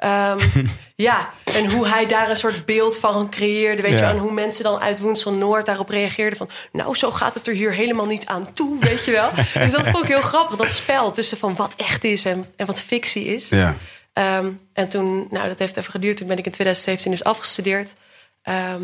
Ehm, 0.00 0.38
ja, 0.96 1.30
en 1.54 1.70
hoe 1.70 1.88
hij 1.88 2.06
daar 2.06 2.30
een 2.30 2.36
soort 2.36 2.64
beeld 2.64 2.98
van 2.98 3.30
creëerde. 3.30 3.82
Weet 3.82 3.92
Ja. 3.92 3.98
je, 3.98 4.04
en 4.14 4.18
hoe 4.18 4.32
mensen 4.32 4.64
dan 4.64 4.80
uit 4.80 4.98
Woensel 5.00 5.32
Noord 5.32 5.66
daarop 5.66 5.88
reageerden. 5.88 6.38
Van, 6.38 6.50
nou, 6.72 6.96
zo 6.96 7.10
gaat 7.10 7.34
het 7.34 7.46
er 7.46 7.54
hier 7.54 7.72
helemaal 7.72 8.06
niet 8.06 8.26
aan 8.26 8.52
toe, 8.52 8.78
weet 8.78 9.04
je 9.04 9.10
wel. 9.10 9.30
dus 9.62 9.72
dat 9.72 9.88
vond 9.88 10.02
ik 10.02 10.08
heel 10.08 10.20
grappig. 10.20 10.56
Dat 10.56 10.72
spel 10.72 11.10
tussen 11.12 11.38
van 11.38 11.56
wat 11.56 11.74
echt 11.76 12.04
is 12.04 12.24
en, 12.24 12.46
en 12.56 12.66
wat 12.66 12.80
fictie 12.82 13.24
is. 13.24 13.48
Ja. 13.48 13.76
Ehm, 14.12 14.50
en 14.72 14.88
toen, 14.88 15.26
nou, 15.30 15.48
dat 15.48 15.58
heeft 15.58 15.76
even 15.76 15.90
geduurd. 15.92 16.16
Toen 16.16 16.26
ben 16.28 16.38
ik 16.38 16.44
in 16.46 16.52
2017 16.52 17.10
dus 17.10 17.24
afgestudeerd. 17.24 17.94
Ehm, 18.42 18.82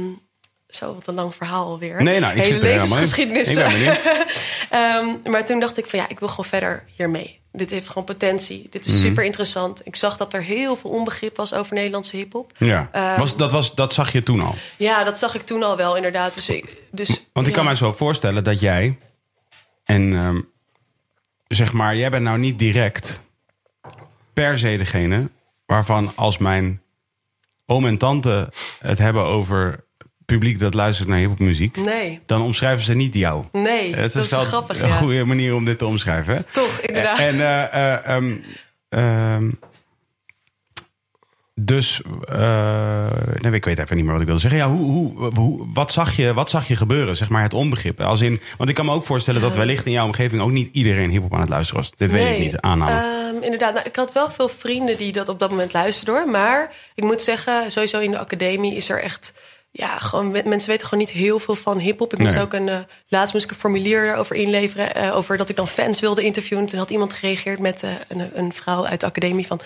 zo, 0.69 0.95
wat 0.95 1.07
een 1.07 1.15
lang 1.15 1.35
verhaal 1.35 1.65
alweer. 1.67 2.03
Nee, 2.03 2.21
nou, 2.21 2.33
ik 2.37 2.43
Hele 2.43 2.53
zit 2.53 2.63
levensgeschiedenis. 2.63 3.49
Ik 3.49 3.55
ben 3.55 3.73
benieuwd. 3.73 5.25
Maar 5.33 5.45
toen 5.45 5.61
dacht 5.61 5.79
ik 5.79 5.87
van 5.87 5.99
ja, 5.99 6.09
ik 6.09 6.19
wil 6.19 6.29
gewoon 6.29 6.45
verder 6.45 6.85
hiermee. 6.97 7.41
Dit 7.57 7.71
heeft 7.71 7.89
gewoon 7.89 8.05
potentie. 8.05 8.67
Dit 8.71 8.87
is 8.87 8.93
Mhm. 8.93 9.01
super 9.01 9.25
interessant. 9.25 9.81
Ik 9.85 9.97
zag 9.97 10.17
dat 10.17 10.35
er 10.35 10.43
heel 10.43 10.77
veel 10.77 10.91
onbegrip 10.91 11.37
was 11.37 11.53
over 11.55 11.75
Nederlandse 11.75 12.17
hiphop. 12.17 12.53
Ja. 12.59 12.89
Ehm, 12.93 13.19
was, 13.19 13.37
dat, 13.37 13.51
was, 13.53 13.75
dat 13.75 13.93
zag 13.93 14.13
je 14.13 14.23
toen 14.23 14.41
al. 14.41 14.55
Ja, 14.77 15.05
dat 15.05 15.19
zag 15.19 15.35
ik 15.35 15.43
toen 15.43 15.63
al 15.63 15.77
wel 15.77 15.97
inderdaad. 15.97 16.35
Dus 16.35 16.49
ik, 16.49 16.83
dus, 16.91 17.25
Want 17.33 17.47
ik 17.47 17.53
kan 17.53 17.65
mij 17.65 17.75
zo 17.75 17.93
voorstellen 17.93 18.45
dat 18.45 18.61
jij. 18.61 18.99
En 19.85 20.15
ehm, 20.15 20.41
zeg 21.49 21.73
maar, 21.73 21.97
jij 21.97 22.11
bent 22.11 22.23
nou 22.25 22.39
niet 22.39 22.59
direct 22.59 23.21
per 24.33 24.59
se 24.59 24.77
degene 24.77 25.31
waarvan 25.67 26.13
als 26.15 26.39
mijn 26.39 26.83
oom 27.67 27.87
en 27.87 27.99
tante 27.99 28.49
het 28.79 28.99
hebben 28.99 29.25
over 29.25 29.85
publiek 30.27 30.59
dat 30.59 30.75
luistert 30.75 31.09
naar 31.09 31.19
hiphopmuziek, 31.19 31.77
Nee, 31.77 32.21
dan 32.27 32.43
omschrijven 32.43 32.85
ze 32.85 32.95
niet 32.95 33.15
jou. 33.15 33.45
nee. 33.53 33.95
Het 33.95 34.13
dat 34.13 34.23
is 34.25 34.31
wel 34.31 34.45
grappig. 34.45 34.81
een 34.81 34.89
ja. 34.89 34.95
goede 34.95 35.25
manier 35.25 35.55
om 35.55 35.65
dit 35.65 35.79
te 35.79 35.87
omschrijven. 35.87 36.35
Hè? 36.35 36.43
Toch, 36.43 36.81
inderdaad. 36.81 37.19
En, 37.19 37.41
eh, 37.41 37.63
eh, 37.95 38.07
ehm, 38.17 38.37
ehm, 38.89 39.51
dus, 41.61 42.03
eh, 42.29 43.07
nee, 43.39 43.53
ik 43.53 43.65
weet 43.65 43.79
even 43.79 43.97
niet 43.97 44.05
meer 44.05 44.13
wat 44.13 44.21
ik 44.21 44.27
wilde 44.27 44.41
zeggen. 44.41 44.61
Ja, 44.61 44.69
hoe, 44.69 44.91
hoe, 44.91 45.35
hoe, 45.35 45.67
wat, 45.73 45.93
zag 45.93 46.17
je, 46.17 46.35
wat 46.35 46.51
zag 46.51 46.69
je 46.69 46.77
gebeuren, 46.77 47.17
zeg 47.17 47.29
maar, 47.29 47.43
het 47.43 47.55
onbegrip? 47.55 48.01
Als 48.01 48.21
in, 48.21 48.41
want 48.57 48.69
ik 48.69 48.75
kan 48.75 48.85
me 48.87 48.93
ook 48.93 49.05
voorstellen 49.05 49.41
dat 49.41 49.57
wellicht 49.57 49.87
in 49.87 49.93
jouw 49.93 50.05
omgeving 50.05 50.41
ook 50.41 50.51
niet 50.51 50.69
iedereen 50.75 51.11
hiphop 51.11 51.35
aan 51.35 51.41
het 51.41 51.49
luisteren 51.49 51.83
was. 51.83 51.93
Dit 51.97 52.13
weet 52.13 52.33
ik 52.33 52.39
niet, 52.39 52.61
aanname. 52.61 52.91
ehm, 52.91 53.43
inderdaad, 53.43 53.75
nou, 53.75 53.87
ik 53.87 53.97
had 53.97 54.13
wel 54.13 54.31
veel 54.31 54.49
vrienden 54.49 54.97
die 54.97 55.13
dat 55.13 55.29
op 55.29 55.39
dat 55.39 55.51
moment 55.51 55.73
luisterden 55.73 56.15
hoor. 56.15 56.31
Maar 56.31 56.75
ik 56.95 57.05
moet 57.05 57.23
zeggen, 57.23 57.71
sowieso 57.71 57.99
in 57.99 58.11
de 58.11 58.19
academie 58.19 58.75
is 58.77 58.89
er 58.89 59.03
echt. 59.03 59.35
Ja, 59.79 59.99
gewoon 59.99 60.31
me- 60.31 60.43
mensen 60.45 60.71
weten 60.71 60.87
gewoon 60.89 61.05
niet 61.05 61.13
heel 61.13 61.39
veel 61.39 61.55
van 61.55 61.79
hip-hop. 61.79 62.13
Ik 62.13 62.19
moest 62.19 62.39
ook 62.39 62.53
een. 62.53 62.69
eh, 62.69 62.79
laatst 63.09 63.33
moest 63.33 63.45
ik 63.45 63.51
een 63.51 63.57
formulier 63.57 64.09
erover 64.13 64.37
inleveren. 64.37 64.95
eh, 64.95 65.17
over 65.17 65.37
dat 65.37 65.49
ik 65.49 65.57
dan 65.57 65.69
fans 65.69 66.01
wilde 66.01 66.23
interviewen. 66.23 66.67
Toen 66.67 66.79
had 66.79 66.91
iemand 66.91 67.13
gereageerd 67.13 67.59
met 67.59 67.83
eh, 67.83 67.91
een, 68.09 68.31
een 68.35 68.53
vrouw 68.53 68.87
uit 68.87 69.01
de 69.01 69.07
academie 69.07 69.47
van. 69.47 69.61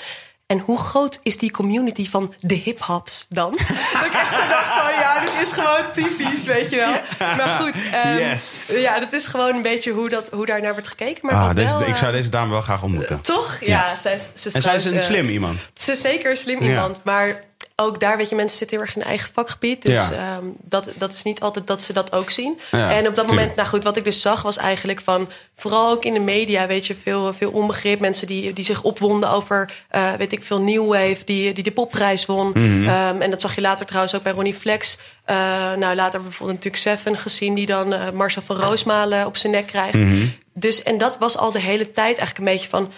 En 0.46 0.58
hoe 0.58 0.78
groot 0.78 1.20
is 1.22 1.36
die 1.36 1.50
community 1.50 2.08
van 2.08 2.34
de 2.38 2.54
hip-hops 2.54 3.26
dan? 3.28 3.50
dat 3.92 4.04
ik 4.06 4.12
echt 4.12 4.36
zo 4.36 4.46
dacht 4.48 4.72
van, 4.74 4.92
ja, 5.00 5.20
dit 5.20 5.38
is 5.40 5.52
gewoon 5.52 5.84
typisch, 5.92 6.44
weet 6.44 6.70
je 6.70 6.76
wel. 6.76 6.92
Maar 7.36 7.60
goed, 7.60 7.74
ehm, 7.92 8.18
Yes. 8.18 8.60
ja, 8.68 9.00
dat 9.00 9.12
is 9.12 9.26
gewoon 9.26 9.54
een 9.54 9.62
beetje 9.62 9.92
hoe, 9.92 10.08
dat, 10.08 10.30
hoe 10.30 10.46
daar 10.46 10.60
naar 10.62 10.72
wordt 10.72 10.88
gekeken. 10.88 11.26
Maar 11.26 11.34
ah, 11.34 11.52
deze, 11.54 11.78
wel, 11.78 11.88
ik 11.88 11.96
zou 11.96 12.12
deze 12.12 12.28
dame 12.30 12.50
wel 12.50 12.62
graag 12.62 12.82
ontmoeten. 12.82 13.20
toch? 13.20 13.56
Ja, 13.60 13.66
Ja. 13.66 13.96
zij, 13.96 14.14
is- 14.14 14.30
ze 14.34 14.48
is 14.48 14.54
en 14.54 14.62
zij 14.62 14.76
is 14.76 14.82
trouwens, 14.82 14.90
een 15.08 15.14
slim 15.14 15.28
iemand. 15.28 15.60
Ze 15.76 15.92
is 15.92 16.00
zeker 16.00 16.30
een 16.30 16.36
slim 16.36 16.62
Ja. 16.62 16.68
iemand. 16.68 17.00
Maar 17.04 17.44
ook 17.80 18.00
daar, 18.00 18.16
weet 18.16 18.28
je, 18.28 18.34
mensen 18.34 18.58
zitten 18.58 18.76
heel 18.76 18.86
erg 18.86 18.94
in 18.96 19.00
hun 19.00 19.10
eigen 19.10 19.30
vakgebied. 19.32 19.82
Dus 19.82 20.08
Ja. 20.08 20.12
ehm, 20.12 20.44
dat, 20.62 20.90
dat 20.98 21.12
is 21.12 21.22
niet 21.22 21.40
altijd 21.40 21.66
dat 21.66 21.82
ze 21.82 21.92
dat 21.92 22.12
ook 22.12 22.30
zien. 22.30 22.58
Ja, 22.70 22.90
en 22.90 22.98
op 22.98 23.04
dat 23.04 23.14
tuurlijk. 23.14 23.28
moment, 23.28 23.56
nou 23.56 23.68
goed, 23.68 23.84
wat 23.84 23.96
ik 23.96 24.04
dus 24.04 24.20
zag 24.20 24.42
was 24.42 24.56
eigenlijk 24.56 25.00
van... 25.00 25.28
vooral 25.56 25.90
ook 25.90 26.04
in 26.04 26.12
de 26.12 26.20
media, 26.20 26.66
weet 26.66 26.86
je, 26.86 26.96
veel, 27.02 27.32
veel 27.34 27.50
onbegrip. 27.50 28.00
Mensen 28.00 28.26
die, 28.26 28.52
die 28.52 28.64
zich 28.64 28.82
opwonden 28.82 29.30
over, 29.30 29.70
eh, 29.88 30.12
weet 30.18 30.32
ik 30.32 30.42
veel, 30.42 30.60
New 30.60 30.86
Wave... 30.88 31.24
die, 31.24 31.52
die 31.52 31.64
de 31.64 31.70
popprijs 31.72 32.26
won. 32.26 32.50
Mhm. 32.54 32.88
Ehm, 32.88 33.20
en 33.20 33.30
dat 33.30 33.40
zag 33.40 33.54
je 33.54 33.60
later 33.60 33.86
trouwens 33.86 34.14
ook 34.14 34.22
bij 34.22 34.32
Ronnie 34.32 34.54
Flex. 34.54 34.98
Eh, 35.24 35.36
nou, 35.76 35.94
later 35.94 36.22
bijvoorbeeld 36.22 36.64
natuurlijk 36.64 36.98
Seven 36.98 37.16
gezien... 37.18 37.54
die 37.54 37.66
dan 37.66 37.92
eh, 37.92 38.10
Marcel 38.10 38.42
van 38.42 38.56
Roosmalen 38.56 39.26
op 39.26 39.36
zijn 39.36 39.52
nek 39.52 39.66
krijgt. 39.66 39.94
Mhm. 39.94 40.26
Dus, 40.60 40.82
en 40.82 40.98
dat 40.98 41.18
was 41.18 41.36
al 41.36 41.50
de 41.50 41.60
hele 41.60 41.90
tijd 41.90 42.18
eigenlijk 42.18 42.38
een 42.38 42.44
beetje 42.44 42.68
van... 42.68 42.92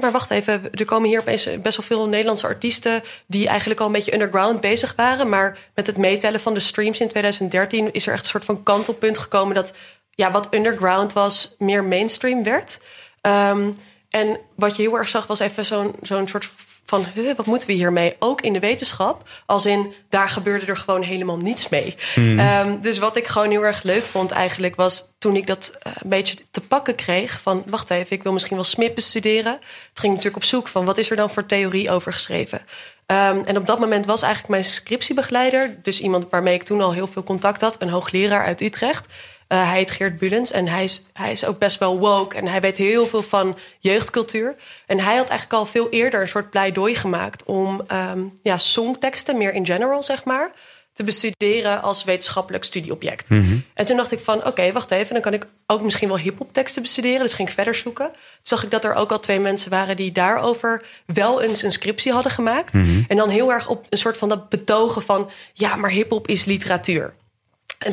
maar 0.00 0.12
wacht 0.12 0.30
even, 0.30 0.70
er 0.72 0.84
komen 0.84 1.08
hier 1.08 1.20
opeens 1.20 1.48
best 1.62 1.76
wel 1.76 1.86
veel 1.86 2.08
Nederlandse 2.08 2.46
artiesten... 2.46 3.02
die 3.26 3.48
eigenlijk 3.48 3.80
al 3.80 3.86
een 3.86 3.92
beetje 3.92 4.12
underground 4.12 4.60
bezig 4.60 4.94
waren. 4.96 5.28
Maar 5.28 5.58
met 5.74 5.86
het 5.86 5.96
meetellen 5.96 6.40
van 6.40 6.54
de 6.54 6.60
streams 6.60 7.00
in 7.00 7.08
2013... 7.08 7.92
is 7.92 8.06
er 8.06 8.12
echt 8.12 8.22
een 8.22 8.30
soort 8.30 8.44
van 8.44 8.62
kantelpunt 8.62 9.18
gekomen... 9.18 9.54
dat 9.54 9.72
ja, 10.10 10.30
wat 10.30 10.54
underground 10.54 11.12
was, 11.12 11.54
meer 11.58 11.84
mainstream 11.84 12.42
werd. 12.42 12.80
Ehm, 13.20 13.70
en 14.10 14.38
wat 14.54 14.76
je 14.76 14.82
heel 14.82 14.98
erg 14.98 15.08
zag 15.08 15.26
was 15.26 15.38
even 15.38 15.64
zo'n 15.64 15.94
zo'n 16.02 16.28
soort 16.28 16.48
van... 16.86 17.04
huh, 17.14 17.36
wat 17.36 17.46
moeten 17.46 17.68
we 17.68 17.74
hiermee? 17.74 18.16
Ook 18.18 18.40
in 18.40 18.52
de 18.52 18.58
wetenschap. 18.58 19.28
Als 19.46 19.66
in, 19.66 19.92
daar 20.08 20.28
gebeurde 20.28 20.66
er 20.66 20.76
gewoon 20.76 21.02
helemaal 21.02 21.36
niets 21.36 21.68
mee. 21.68 21.96
Ehm, 22.14 22.80
dus 22.80 22.98
wat 22.98 23.16
ik 23.16 23.26
gewoon 23.26 23.50
heel 23.50 23.62
erg 23.62 23.82
leuk 23.82 24.02
vond 24.02 24.30
eigenlijk... 24.30 24.76
was 24.76 25.12
toen 25.18 25.36
ik 25.36 25.46
dat 25.46 25.76
eh, 25.82 25.92
een 26.02 26.08
beetje 26.08 26.36
te 26.50 26.60
pakken 26.60 26.94
kreeg... 26.94 27.40
van 27.40 27.62
wacht 27.66 27.90
even, 27.90 28.16
ik 28.16 28.22
wil 28.22 28.32
misschien 28.32 28.56
wel 28.56 28.64
SMIP 28.64 28.94
bestuderen. 28.94 29.52
Toen 29.52 29.70
ging 29.94 30.12
ik 30.12 30.16
natuurlijk 30.16 30.36
op 30.36 30.44
zoek 30.44 30.68
van... 30.68 30.84
wat 30.84 30.98
is 30.98 31.10
er 31.10 31.16
dan 31.16 31.30
voor 31.30 31.46
theorie 31.46 31.90
over 31.90 32.12
geschreven? 32.12 32.66
Ehm, 33.06 33.40
en 33.44 33.56
op 33.56 33.66
dat 33.66 33.78
moment 33.78 34.06
was 34.06 34.22
eigenlijk 34.22 34.52
mijn 34.52 34.64
scriptiebegeleider... 34.64 35.78
dus 35.82 36.00
iemand 36.00 36.26
waarmee 36.30 36.54
ik 36.54 36.62
toen 36.62 36.80
al 36.80 36.92
heel 36.92 37.06
veel 37.06 37.24
contact 37.24 37.60
had... 37.60 37.76
een 37.82 37.90
hoogleraar 37.90 38.44
uit 38.44 38.60
Utrecht... 38.60 39.06
Uh, 39.48 39.68
hij 39.68 39.78
heet 39.78 39.90
Geert 39.90 40.18
Bulens 40.18 40.50
en 40.50 40.68
hij 40.68 40.84
is, 40.84 41.06
hij 41.12 41.32
is 41.32 41.44
ook 41.44 41.58
best 41.58 41.78
wel 41.78 41.98
woke. 41.98 42.36
En 42.36 42.46
hij 42.46 42.60
weet 42.60 42.76
heel 42.76 43.06
veel 43.06 43.22
van 43.22 43.58
jeugdcultuur. 43.78 44.56
En 44.86 45.00
hij 45.00 45.16
had 45.16 45.28
eigenlijk 45.28 45.60
al 45.60 45.66
veel 45.66 45.88
eerder 45.90 46.20
een 46.20 46.28
soort 46.28 46.50
pleidooi 46.50 46.94
gemaakt... 46.94 47.44
om 47.44 47.82
um, 47.92 48.38
ja, 48.42 48.56
songteksten, 48.56 49.38
meer 49.38 49.54
in 49.54 49.66
general 49.66 50.02
zeg 50.02 50.24
maar... 50.24 50.50
te 50.92 51.04
bestuderen 51.04 51.82
als 51.82 52.04
wetenschappelijk 52.04 52.64
studieobject. 52.64 53.28
Mm 53.28 53.46
-hmm. 53.46 53.64
En 53.74 53.86
toen 53.86 53.96
dacht 53.96 54.12
ik 54.12 54.20
van, 54.20 54.38
oké, 54.38 54.48
okay, 54.48 54.72
wacht 54.72 54.90
even... 54.90 55.12
dan 55.12 55.22
kan 55.22 55.34
ik 55.34 55.46
ook 55.66 55.82
misschien 55.82 56.08
wel 56.08 56.18
hiphopteksten 56.18 56.82
bestuderen. 56.82 57.20
Dus 57.20 57.34
ging 57.34 57.48
ik 57.48 57.54
verder 57.54 57.74
zoeken. 57.74 58.06
Toen 58.06 58.22
zag 58.42 58.64
ik 58.64 58.70
dat 58.70 58.84
er 58.84 58.94
ook 58.94 59.12
al 59.12 59.20
twee 59.20 59.40
mensen 59.40 59.70
waren... 59.70 59.96
die 59.96 60.12
daarover 60.12 60.84
wel 61.06 61.42
eens 61.42 61.62
een 61.62 61.72
scriptie 61.72 62.12
hadden 62.12 62.32
gemaakt. 62.32 62.72
Mm 62.72 62.84
-hmm. 62.84 63.04
En 63.08 63.16
dan 63.16 63.28
heel 63.28 63.52
erg 63.52 63.68
op 63.68 63.86
een 63.88 63.98
soort 63.98 64.16
van 64.16 64.28
dat 64.28 64.48
betogen 64.48 65.02
van... 65.02 65.30
ja, 65.52 65.76
maar 65.76 65.90
hiphop 65.90 66.28
is 66.28 66.44
literatuur. 66.44 67.14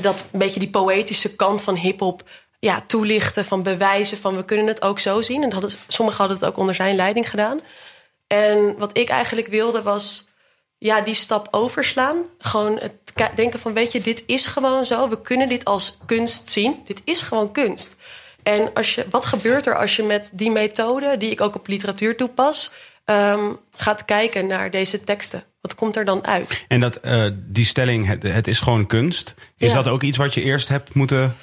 Dat 0.01 0.25
een 0.31 0.39
beetje 0.39 0.59
die 0.59 0.69
poëtische 0.69 1.35
kant 1.35 1.61
van 1.61 1.75
hip-hop 1.75 2.23
ja, 2.59 2.81
toelichten, 2.81 3.45
van 3.45 3.63
bewijzen 3.63 4.17
van 4.17 4.35
we 4.35 4.45
kunnen 4.45 4.67
het 4.67 4.81
ook 4.81 4.99
zo 4.99 5.21
zien. 5.21 5.43
En 5.43 5.51
hadden, 5.51 5.71
sommigen 5.87 6.19
hadden 6.19 6.37
het 6.37 6.47
ook 6.47 6.57
onder 6.57 6.75
zijn 6.75 6.95
leiding 6.95 7.29
gedaan. 7.29 7.59
En 8.27 8.77
wat 8.77 8.97
ik 8.97 9.09
eigenlijk 9.09 9.47
wilde 9.47 9.81
was 9.81 10.27
ja, 10.77 11.01
die 11.01 11.13
stap 11.13 11.47
overslaan. 11.51 12.17
Gewoon 12.37 12.77
het 12.79 13.03
denken 13.35 13.59
van 13.59 13.73
weet 13.73 13.91
je, 13.91 14.01
dit 14.01 14.23
is 14.25 14.47
gewoon 14.47 14.85
zo. 14.85 15.09
We 15.09 15.21
kunnen 15.21 15.47
dit 15.47 15.65
als 15.65 15.97
kunst 16.05 16.51
zien. 16.51 16.81
Dit 16.85 17.01
is 17.03 17.21
gewoon 17.21 17.51
kunst. 17.51 17.95
En 18.43 18.73
als 18.73 18.95
je, 18.95 19.05
wat 19.09 19.25
gebeurt 19.25 19.67
er 19.67 19.77
als 19.77 19.95
je 19.95 20.03
met 20.03 20.31
die 20.33 20.51
methode, 20.51 21.17
die 21.17 21.31
ik 21.31 21.41
ook 21.41 21.55
op 21.55 21.67
literatuur 21.67 22.17
toepas, 22.17 22.71
um, 23.05 23.59
gaat 23.75 24.05
kijken 24.05 24.47
naar 24.47 24.71
deze 24.71 25.03
teksten? 25.03 25.43
Wat 25.63 25.75
komt 25.75 25.95
er 25.95 26.05
dan 26.05 26.25
uit? 26.25 26.65
En 26.67 26.79
dat, 26.79 26.99
uh, 27.05 27.25
die 27.35 27.65
stelling, 27.65 28.07
het, 28.07 28.23
het, 28.23 28.47
is 28.47 28.59
gewoon 28.59 28.85
kunst. 28.85 29.35
Is 29.57 29.73
ja. 29.73 29.81
dat 29.81 29.87
ook 29.87 30.03
iets 30.03 30.17
wat 30.17 30.33
je 30.33 30.41
eerst 30.41 30.67
hebt 30.67 30.93
moeten... 30.93 31.35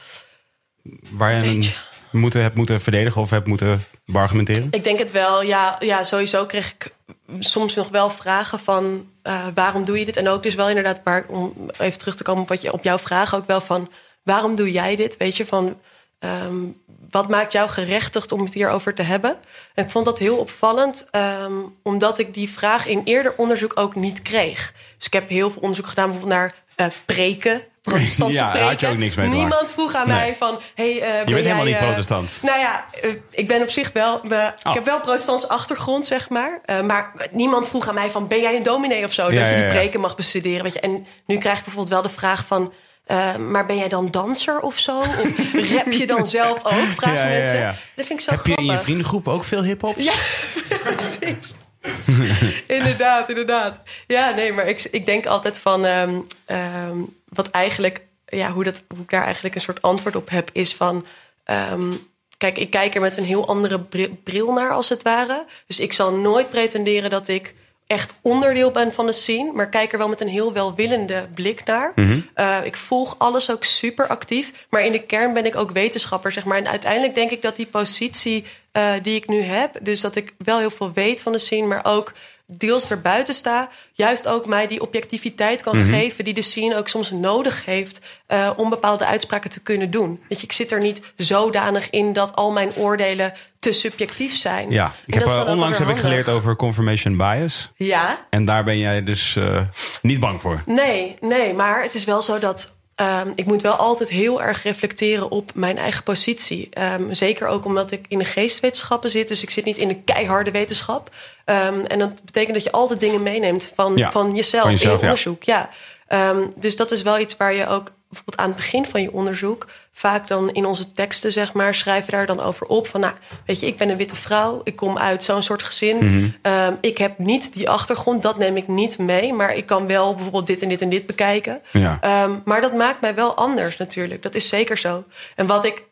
waar 1.10 1.34
je 1.34 1.50
een, 1.50 1.64
moeten, 2.10 2.42
hebt 2.42 2.56
moeten 2.56 2.80
verdedigen 2.80 3.20
of 3.20 3.30
hebt 3.30 3.46
moeten 3.46 3.84
argumenteren? 4.12 4.68
Ik 4.70 4.84
denk 4.84 4.98
het 4.98 5.10
wel. 5.10 5.42
Ja, 5.42 5.76
ja, 5.78 6.02
sowieso 6.02 6.46
kreeg 6.46 6.70
ik 6.70 6.92
soms 7.38 7.74
nog 7.74 7.88
wel 7.88 8.10
vragen 8.10 8.60
van... 8.60 9.08
Uh, 9.22 9.46
waarom 9.54 9.84
doe 9.84 9.98
je 9.98 10.04
dit? 10.04 10.16
En 10.16 10.28
ook 10.28 10.42
dus 10.42 10.54
wel 10.54 10.68
inderdaad, 10.68 11.00
waar, 11.04 11.24
om 11.28 11.70
even 11.78 11.98
terug 11.98 12.16
te 12.16 12.22
komen 12.22 12.42
op, 12.42 12.48
wat 12.48 12.62
je, 12.62 12.72
op 12.72 12.82
jouw 12.82 12.98
vraag... 12.98 13.34
ook 13.34 13.46
wel 13.46 13.60
van, 13.60 13.90
waarom 14.22 14.54
doe 14.54 14.70
jij 14.70 14.96
dit? 14.96 15.16
Weet 15.16 15.36
je, 15.36 15.46
van... 15.46 15.80
Um, 16.18 16.82
wat 17.10 17.28
maakt 17.28 17.52
jou 17.52 17.68
gerechtigd 17.68 18.32
om 18.32 18.40
het 18.40 18.54
hierover 18.54 18.94
te 18.94 19.02
hebben? 19.02 19.36
En 19.74 19.84
ik 19.84 19.90
vond 19.90 20.04
dat 20.04 20.18
heel 20.18 20.36
opvallend, 20.36 21.08
um, 21.42 21.76
omdat 21.82 22.18
ik 22.18 22.34
die 22.34 22.50
vraag 22.50 22.86
in 22.86 23.00
eerder 23.04 23.34
onderzoek 23.36 23.72
ook 23.74 23.94
niet 23.94 24.22
kreeg. 24.22 24.72
Dus 24.96 25.06
ik 25.06 25.12
heb 25.12 25.28
heel 25.28 25.50
veel 25.50 25.60
onderzoek 25.60 25.86
gedaan 25.86 26.10
bijvoorbeeld 26.10 26.38
naar 26.38 26.54
uh, 26.76 26.86
preken. 27.06 27.62
Protestantse 27.82 28.42
ja, 28.42 28.50
preken. 28.50 28.68
had 28.68 28.80
je 28.80 28.88
ook 28.88 28.96
niks 28.96 29.14
mee 29.14 29.28
Niemand 29.28 29.50
maken. 29.50 29.68
vroeg 29.68 29.94
aan 29.94 30.08
nee. 30.08 30.16
mij 30.16 30.34
van... 30.34 30.60
Hey, 30.74 30.94
uh, 30.94 31.00
ben 31.00 31.18
je 31.18 31.24
bent 31.24 31.44
helemaal 31.44 31.64
niet 31.64 31.78
protestant. 31.78 32.38
Nou 32.42 32.58
ja, 32.58 32.84
ik 33.30 33.48
ben 33.48 33.62
op 33.62 33.70
zich 33.70 33.92
wel... 33.92 34.14
oh. 34.14 34.42
ik 34.62 34.74
heb 34.74 34.84
wel 34.84 35.00
protestantse 35.00 35.48
achtergrond, 35.48 36.06
zeg 36.06 36.28
maar. 36.28 36.60
maar 36.84 37.12
niemand 37.30 37.68
vroeg 37.68 37.88
aan 37.88 37.94
mij 37.94 38.10
van... 38.10 38.28
ben 38.28 38.40
jij 38.40 38.56
een 38.56 38.62
dominee 38.62 39.04
of 39.04 39.12
zo? 39.12 39.32
Ja, 39.32 39.40
dat 39.40 39.50
je 39.50 39.56
die 39.56 39.66
preken 39.66 40.00
mag 40.00 40.16
bestuderen. 40.16 40.62
Weet 40.62 40.72
je? 40.72 40.80
En 40.80 41.06
nu 41.26 41.38
krijg 41.38 41.58
ik 41.58 41.64
bijvoorbeeld 41.64 41.94
wel 41.94 42.02
de 42.02 42.18
vraag 42.18 42.46
van... 42.46 42.72
Uh, 43.10 43.36
maar 43.36 43.66
ben 43.66 43.76
jij 43.76 43.88
dan 43.88 44.10
danser 44.10 44.60
of 44.60 44.78
zo? 44.78 44.98
Of 44.98 45.32
rap 45.74 45.92
je 45.92 46.06
dan 46.06 46.26
zelf 46.26 46.56
ook? 46.64 46.90
Vragen 46.96 47.16
ja, 47.18 47.24
mensen. 47.24 47.56
Ja, 47.58 47.62
ja. 47.62 47.74
Dat 47.94 48.06
vind 48.06 48.18
ik 48.20 48.24
zo 48.24 48.30
Heb 48.30 48.40
grappig. 48.40 48.64
je 48.64 48.70
in 48.70 48.76
je 48.76 48.82
vriendengroep 48.82 49.28
ook 49.28 49.44
veel 49.44 49.62
hip-hop? 49.62 49.98
Ja, 49.98 50.12
precies. 50.96 51.54
inderdaad, 52.66 53.28
inderdaad. 53.28 53.80
Ja, 54.06 54.30
nee, 54.30 54.52
maar 54.52 54.66
ik, 54.66 54.88
ik 54.90 55.06
denk 55.06 55.26
altijd 55.26 55.58
van 55.58 55.84
ehm, 55.84 56.14
ehm, 56.44 56.96
wat 57.28 57.50
eigenlijk, 57.50 58.00
ja, 58.26 58.50
hoe, 58.50 58.64
dat, 58.64 58.82
hoe 58.88 59.02
ik 59.02 59.10
daar 59.10 59.24
eigenlijk 59.24 59.54
een 59.54 59.60
soort 59.60 59.82
antwoord 59.82 60.16
op 60.16 60.30
heb, 60.30 60.50
is 60.52 60.74
van. 60.74 61.06
ehm, 61.44 61.92
kijk, 62.38 62.58
ik 62.58 62.70
kijk 62.70 62.94
er 62.94 63.00
met 63.00 63.16
een 63.16 63.24
heel 63.24 63.46
andere 63.48 63.80
bri- 63.80 64.18
bril 64.24 64.52
naar, 64.52 64.72
als 64.72 64.88
het 64.88 65.02
ware. 65.02 65.44
Dus 65.66 65.80
ik 65.80 65.92
zal 65.92 66.12
nooit 66.12 66.50
pretenderen 66.50 67.10
dat 67.10 67.28
ik 67.28 67.54
echt 67.90 68.14
onderdeel 68.20 68.70
ben 68.70 68.92
van 68.92 69.06
de 69.06 69.12
scene, 69.12 69.52
maar 69.52 69.68
kijk 69.68 69.92
er 69.92 69.98
wel 69.98 70.08
met 70.08 70.20
een 70.20 70.28
heel 70.28 70.52
welwillende 70.52 71.28
blik 71.34 71.64
naar. 71.64 71.94
Eh, 72.34 72.56
ik 72.64 72.76
volg 72.76 73.14
alles 73.18 73.50
ook 73.50 73.64
super 73.64 74.06
actief, 74.06 74.66
maar 74.68 74.84
in 74.84 74.92
de 74.92 75.02
kern 75.02 75.32
ben 75.32 75.46
ik 75.46 75.56
ook 75.56 75.70
wetenschapper, 75.70 76.32
zeg 76.32 76.44
maar. 76.44 76.58
En 76.58 76.68
uiteindelijk 76.68 77.14
denk 77.14 77.30
ik 77.30 77.42
dat 77.42 77.56
die 77.56 77.66
positie 77.66 78.44
eh, 78.72 78.92
die 79.02 79.14
ik 79.14 79.28
nu 79.28 79.40
heb, 79.40 79.78
dus 79.82 80.00
dat 80.00 80.16
ik 80.16 80.34
wel 80.38 80.58
heel 80.58 80.70
veel 80.70 80.92
weet 80.92 81.22
van 81.22 81.32
de 81.32 81.38
scene, 81.38 81.66
maar 81.66 81.84
ook 81.84 82.12
deels 82.56 82.90
erbuiten 82.90 83.34
sta, 83.34 83.68
juist 83.92 84.26
ook 84.26 84.46
mij 84.46 84.66
die 84.66 84.80
objectiviteit 84.80 85.62
kan 85.62 85.76
geven 85.76 86.24
die 86.24 86.34
de 86.34 86.42
scene 86.42 86.76
ook 86.76 86.88
soms 86.88 87.10
nodig 87.10 87.64
heeft 87.64 88.00
eh, 88.26 88.50
om 88.56 88.70
bepaalde 88.70 89.06
uitspraken 89.06 89.50
te 89.50 89.60
kunnen 89.62 89.90
doen. 89.90 90.20
Weet 90.28 90.40
je, 90.40 90.46
ik 90.46 90.52
zit 90.52 90.72
er 90.72 90.80
niet 90.80 91.00
zodanig 91.16 91.90
in 91.90 92.12
dat 92.12 92.36
al 92.36 92.52
mijn 92.52 92.74
oordelen 92.74 93.32
te 93.58 93.72
subjectief 93.72 94.36
zijn. 94.36 94.70
Ja, 94.70 94.92
ik 95.06 95.14
heb, 95.14 95.26
eh, 95.26 95.46
onlangs 95.46 95.78
heb 95.78 95.88
ik 95.88 95.96
geleerd 95.96 96.28
over 96.28 96.56
confirmation 96.56 97.16
bias. 97.16 97.70
Ja, 97.76 98.26
En 98.30 98.44
daar 98.44 98.64
ben 98.64 98.78
jij 98.78 99.02
dus 99.02 99.36
eh, 99.36 99.60
niet 100.02 100.20
bang 100.20 100.40
voor. 100.40 100.62
Nee, 100.66 101.16
nee, 101.20 101.54
maar 101.54 101.82
het 101.82 101.94
is 101.94 102.04
wel 102.04 102.22
zo 102.22 102.38
dat 102.38 102.78
ehm, 103.00 103.32
ik 103.34 103.46
moet 103.46 103.62
wel 103.62 103.72
altijd 103.72 104.08
heel 104.08 104.42
erg 104.42 104.62
reflecteren 104.62 105.30
op 105.30 105.50
mijn 105.54 105.78
eigen 105.78 106.02
positie. 106.02 106.68
Ehm, 106.70 107.12
zeker 107.12 107.46
ook 107.46 107.64
omdat 107.64 107.90
ik 107.90 108.04
in 108.08 108.18
de 108.18 108.24
geestwetenschappen 108.24 109.10
zit, 109.10 109.28
dus 109.28 109.42
ik 109.42 109.50
zit 109.50 109.64
niet 109.64 109.78
in 109.78 109.88
de 109.88 110.02
keiharde 110.02 110.50
wetenschap. 110.50 111.10
Ehm, 111.44 111.80
en 111.80 111.98
dat 111.98 112.24
betekent 112.24 112.54
dat 112.54 112.64
je 112.64 112.72
altijd 112.72 113.00
dingen 113.00 113.22
meeneemt 113.22 113.72
van, 113.74 113.96
Ja, 113.96 114.10
van, 114.10 114.34
jezelf, 114.34 114.62
van 114.62 114.70
in 114.70 114.76
jezelf, 114.76 115.00
je 115.00 115.06
ja. 115.06 115.10
onderzoek. 115.10 115.42
Ja. 115.42 115.70
Ehm, 116.06 116.40
dus 116.56 116.76
dat 116.76 116.90
is 116.90 117.02
wel 117.02 117.18
iets 117.18 117.36
waar 117.36 117.54
je 117.54 117.66
ook 117.66 117.92
bijvoorbeeld 118.10 118.36
aan 118.36 118.48
het 118.48 118.56
begin 118.56 118.86
van 118.86 119.02
je 119.02 119.12
onderzoek 119.12 119.66
vaak 119.92 120.28
dan 120.28 120.52
in 120.52 120.66
onze 120.66 120.92
teksten 120.92 121.32
zeg 121.32 121.52
maar 121.52 121.74
schrijven 121.74 122.12
daar 122.12 122.26
dan 122.26 122.40
over 122.40 122.66
op 122.66 122.86
van 122.86 123.00
nou 123.00 123.14
weet 123.46 123.60
je 123.60 123.66
ik 123.66 123.76
ben 123.76 123.88
een 123.88 123.96
witte 123.96 124.14
vrouw 124.16 124.60
ik 124.64 124.76
kom 124.76 124.98
uit 124.98 125.22
zo'n 125.22 125.42
soort 125.42 125.62
gezin 125.62 125.96
Mhm. 125.96 126.28
Ehm, 126.42 126.74
ik 126.80 126.98
heb 126.98 127.18
niet 127.18 127.52
die 127.52 127.70
achtergrond 127.70 128.22
dat 128.22 128.38
neem 128.38 128.56
ik 128.56 128.68
niet 128.68 128.98
mee 128.98 129.32
maar 129.32 129.54
ik 129.54 129.66
kan 129.66 129.86
wel 129.86 130.14
bijvoorbeeld 130.14 130.46
dit 130.46 130.62
en 130.62 130.68
dit 130.68 130.80
en 130.80 130.88
dit 130.88 131.06
bekijken 131.06 131.60
Ja. 131.72 131.98
Ehm, 132.00 132.38
maar 132.44 132.60
dat 132.60 132.74
maakt 132.74 133.00
mij 133.00 133.14
wel 133.14 133.34
anders 133.34 133.76
natuurlijk 133.76 134.22
dat 134.22 134.34
is 134.34 134.48
zeker 134.48 134.78
zo 134.78 135.04
en 135.36 135.46
wat 135.46 135.64
ik 135.64 135.84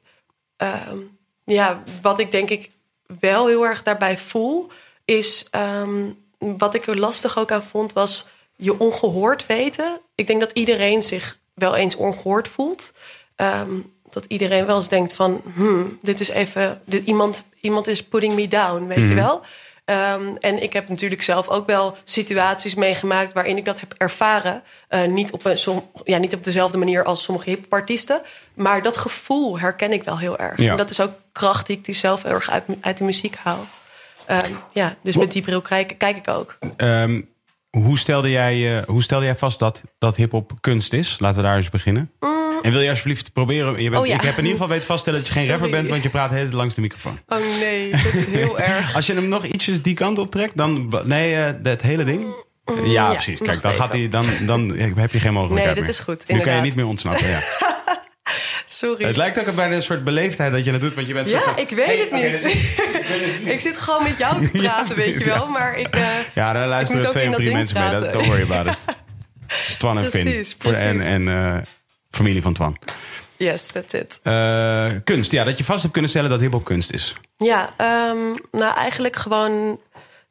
ehm, 0.56 0.96
ja 1.44 1.82
wat 2.02 2.18
ik 2.18 2.30
denk 2.30 2.50
ik 2.50 2.70
wel 3.20 3.46
heel 3.46 3.66
erg 3.66 3.82
daarbij 3.82 4.18
voel 4.18 4.70
is 5.04 5.48
wat 6.38 6.74
ik 6.74 6.86
er 6.86 6.98
lastig 6.98 7.38
ook 7.38 7.52
aan 7.52 7.62
vond 7.62 7.92
was 7.92 8.28
je 8.56 8.78
ongehoord 8.78 9.46
weten. 9.46 10.00
Ik 10.14 10.26
denk 10.26 10.40
dat 10.40 10.52
iedereen 10.52 11.02
zich 11.02 11.37
wel 11.58 11.76
eens 11.76 11.96
ongehoord 11.96 12.48
voelt. 12.48 12.92
Ehm, 13.36 13.70
dat 14.10 14.24
iedereen 14.28 14.66
wel 14.66 14.76
eens 14.76 14.88
denkt 14.88 15.12
van, 15.12 15.42
hmm, 15.54 15.98
dit 16.02 16.20
is 16.20 16.28
even, 16.28 16.80
dit, 16.84 17.06
iemand, 17.06 17.44
iemand 17.60 17.86
is 17.86 18.04
putting 18.04 18.34
me 18.34 18.48
down, 18.48 18.86
weet 18.86 19.08
je 19.08 19.14
wel. 19.14 19.42
Ehm, 19.84 20.34
en 20.40 20.62
ik 20.62 20.72
heb 20.72 20.88
natuurlijk 20.88 21.22
zelf 21.22 21.48
ook 21.48 21.66
wel 21.66 21.96
situaties 22.04 22.74
meegemaakt 22.74 23.32
waarin 23.32 23.56
ik 23.56 23.64
dat 23.64 23.80
heb 23.80 23.94
ervaren. 23.96 24.62
Eh, 24.88 25.04
niet, 25.04 25.32
op 25.32 25.44
een, 25.44 25.58
som, 25.58 25.90
ja, 26.04 26.18
niet 26.18 26.34
op 26.34 26.44
dezelfde 26.44 26.78
manier 26.78 27.04
als 27.04 27.22
sommige 27.22 27.50
hippartiesten. 27.50 28.22
Maar 28.54 28.82
dat 28.82 28.96
gevoel 28.96 29.58
herken 29.58 29.92
ik 29.92 30.02
wel 30.02 30.18
heel 30.18 30.38
erg. 30.38 30.58
Ja. 30.58 30.70
En 30.70 30.76
dat 30.76 30.90
is 30.90 31.00
ook 31.00 31.12
kracht 31.32 31.66
die 31.66 31.76
ik 31.76 31.84
die 31.84 31.94
zelf 31.94 32.24
erg 32.24 32.50
uit, 32.50 32.64
uit 32.80 32.98
de 32.98 33.04
muziek 33.04 33.36
haal. 33.36 33.66
Ehm, 34.26 34.52
ja, 34.72 34.96
dus 35.02 35.16
met 35.16 35.32
die 35.32 35.42
bril 35.42 35.60
kijk, 35.60 35.94
kijk 35.98 36.16
ik 36.16 36.28
ook. 36.28 36.58
Hoe, 37.82 37.98
stelde 37.98 38.30
jij, 38.30 38.78
eh, 38.78 38.84
hoe 38.86 39.02
stelde 39.02 39.24
jij 39.24 39.36
vast 39.36 39.58
dat, 39.58 39.82
dat 39.98 40.16
hip-hop 40.16 40.52
kunst 40.60 40.92
is? 40.92 41.16
Laten 41.18 41.40
we 41.42 41.46
daar 41.46 41.56
eens 41.56 41.70
beginnen. 41.70 42.10
En 42.62 42.72
wil 42.72 42.80
je 42.80 42.90
alsjeblieft 42.90 43.32
proberen. 43.32 43.82
Je 43.82 43.90
bent, 43.90 43.92
Mm. 43.92 43.98
Oh, 44.00 44.06
ja. 44.06 44.14
Ik 44.14 44.20
heb 44.20 44.30
in 44.32 44.36
ieder 44.42 44.52
geval 44.52 44.68
weten 44.68 44.86
vaststellen 44.86 45.18
dat 45.18 45.28
je 45.28 45.34
geen 45.34 45.48
rapper 45.48 45.70
bent, 45.70 45.88
want 45.88 46.02
je 46.02 46.08
praat 46.08 46.30
heel 46.30 46.48
langs 46.50 46.74
de 46.74 46.80
microfoon. 46.80 47.18
Oh 47.28 47.38
nee, 47.60 47.90
dat 47.90 48.12
is 48.14 48.24
heel 48.26 48.58
erg. 48.74 48.94
Als 48.94 49.06
je 49.06 49.14
hem 49.14 49.28
nog 49.28 49.44
ietsjes 49.44 49.82
die 49.82 49.94
kant 49.94 50.18
op 50.18 50.30
trekt, 50.30 50.56
dan. 50.56 50.92
Nee, 51.04 51.34
eh 51.36 51.54
dat 51.62 51.82
hele 51.82 52.04
ding. 52.04 52.24
Ja, 52.64 52.84
ja, 52.84 53.12
precies. 53.12 53.38
Kijk, 53.38 53.62
dan, 53.62 53.72
gaat 53.72 53.92
hij, 53.92 54.08
dan, 54.08 54.24
dan 54.46 54.72
heb 54.76 55.12
je 55.12 55.20
geen 55.20 55.32
mogelijkheid 55.32 55.74
Nee, 55.74 55.84
dit 55.84 55.84
meer. 55.84 55.92
is 55.92 55.98
goed, 56.24 56.28
Nu 56.28 56.40
kan 56.40 56.54
je 56.54 56.60
niet 56.60 56.76
meer 56.76 56.86
ontsnappen. 56.86 57.28
Ja. 57.28 57.40
Sorry. 58.78 59.04
Het 59.06 59.16
lijkt 59.16 59.38
ook 59.48 59.54
bijna 59.54 59.74
een 59.74 59.82
soort 59.82 60.04
beleefdheid 60.04 60.52
dat 60.52 60.64
je 60.64 60.72
dat 60.72 60.80
doet, 60.80 60.94
want 60.94 61.06
je 61.06 61.12
bent. 61.12 61.28
Ja, 61.30 61.56
ik 61.56 61.68
weet 61.70 61.86
Hey, 61.86 61.96
het 61.96 62.12
niet. 62.12 62.54
is- 62.54 63.40
ik 63.54 63.60
zit 63.60 63.76
gewoon 63.76 64.02
met 64.02 64.16
jou 64.18 64.46
te 64.46 64.58
Ja, 64.62 64.72
praten, 64.72 64.96
weet 64.96 65.18
je 65.18 65.24
wel. 65.24 65.34
ja. 65.34 65.44
Maar 65.44 65.78
ik. 65.78 65.94
eh, 65.96 66.06
Ja, 66.34 66.52
daar 66.52 66.68
luisteren 66.68 67.10
twee 67.10 67.28
of 67.28 67.34
drie 67.34 67.52
mensen 67.52 67.80
mee. 67.80 68.00
Dat, 68.00 68.12
don't 68.12 68.26
worry 68.26 68.42
about 68.42 68.66
it. 68.66 68.76
Is 69.68 69.76
Twan 69.76 69.98
en 69.98 70.06
Finn. 70.06 70.24
Precies, 70.24 70.56
Voor, 70.58 70.72
en 70.72 71.00
en 71.00 71.28
eh, 71.28 71.56
familie 72.10 72.42
van 72.42 72.52
Twan. 72.54 72.76
yes, 73.36 73.66
that's 73.66 73.92
it. 73.94 74.20
Eh, 74.22 74.86
kunst, 75.04 75.30
ja, 75.32 75.44
dat 75.44 75.58
je 75.58 75.64
vast 75.64 75.80
hebt 75.80 75.92
kunnen 75.92 76.10
stellen 76.10 76.30
dat 76.30 76.40
hip-hop 76.40 76.64
kunst 76.64 76.92
is. 76.92 77.14
Ja, 77.36 77.74
ehm, 77.76 78.18
nou 78.52 78.76
eigenlijk 78.76 79.16
gewoon 79.16 79.80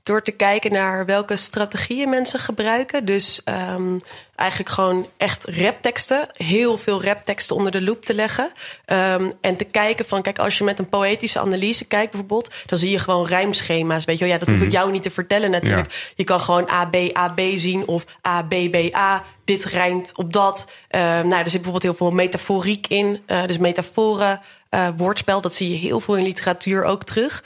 door 0.08 0.24
te 0.24 0.32
kijken 0.32 0.72
naar 0.72 1.06
welke 1.06 1.36
strategieën 1.36 2.10
mensen 2.10 2.40
gebruiken. 2.40 3.06
Dus 3.06 3.42
ehm, 3.44 3.98
eigenlijk 4.36 4.70
gewoon 4.70 5.08
echt 5.18 5.46
rapteksten, 5.46 6.28
heel 6.34 6.78
veel 6.78 7.04
rapteksten 7.04 7.56
onder 7.56 7.72
de 7.72 7.82
loep 7.82 8.06
te 8.06 8.14
leggen. 8.14 8.52
Ehm, 8.86 9.32
en 9.42 9.58
te 9.58 9.64
kijken 9.64 10.06
van, 10.06 10.22
kijk, 10.22 10.40
als 10.40 10.58
je 10.58 10.64
met 10.64 10.80
een 10.80 10.90
poëtische 10.90 11.40
analyse 11.40 11.86
kijkt 11.86 12.12
bijvoorbeeld, 12.12 12.52
dan 12.66 12.78
zie 12.78 12.90
je 12.90 13.00
gewoon 13.00 13.26
rijmschema's. 13.26 14.06
Weet 14.06 14.18
je 14.18 14.24
wel, 14.24 14.34
ja, 14.34 14.40
dat 14.40 14.50
hoef 14.50 14.62
ik 14.62 14.72
jou 14.72 14.92
niet 14.92 15.04
te 15.04 15.10
vertellen 15.12 15.52
natuurlijk. 15.52 16.12
Je 16.16 16.24
kan 16.24 16.40
gewoon 16.42 16.70
A, 16.72 16.86
B, 16.86 16.96
A, 17.18 17.30
B 17.30 17.42
zien 17.56 17.88
of 17.88 18.06
A, 18.28 18.44
B, 18.44 18.56
B, 18.72 18.96
A. 18.96 19.24
Dit 19.46 19.64
rijmt 19.66 20.12
op 20.16 20.34
dat. 20.34 20.72
Ehm, 20.88 21.28
nou, 21.28 21.44
er 21.44 21.50
zit 21.50 21.62
bijvoorbeeld 21.62 21.84
heel 21.84 21.94
veel 21.94 22.12
metaforiek 22.12 22.88
in. 22.88 23.22
eh, 23.26 23.46
dus 23.46 23.58
metaforen, 23.58 24.42
eh, 24.70 24.88
woordspel, 24.98 25.42
dat 25.42 25.54
zie 25.54 25.70
je 25.70 25.76
heel 25.76 26.00
veel 26.00 26.16
in 26.18 26.24
literatuur 26.24 26.84
ook 26.84 27.04
terug. 27.04 27.44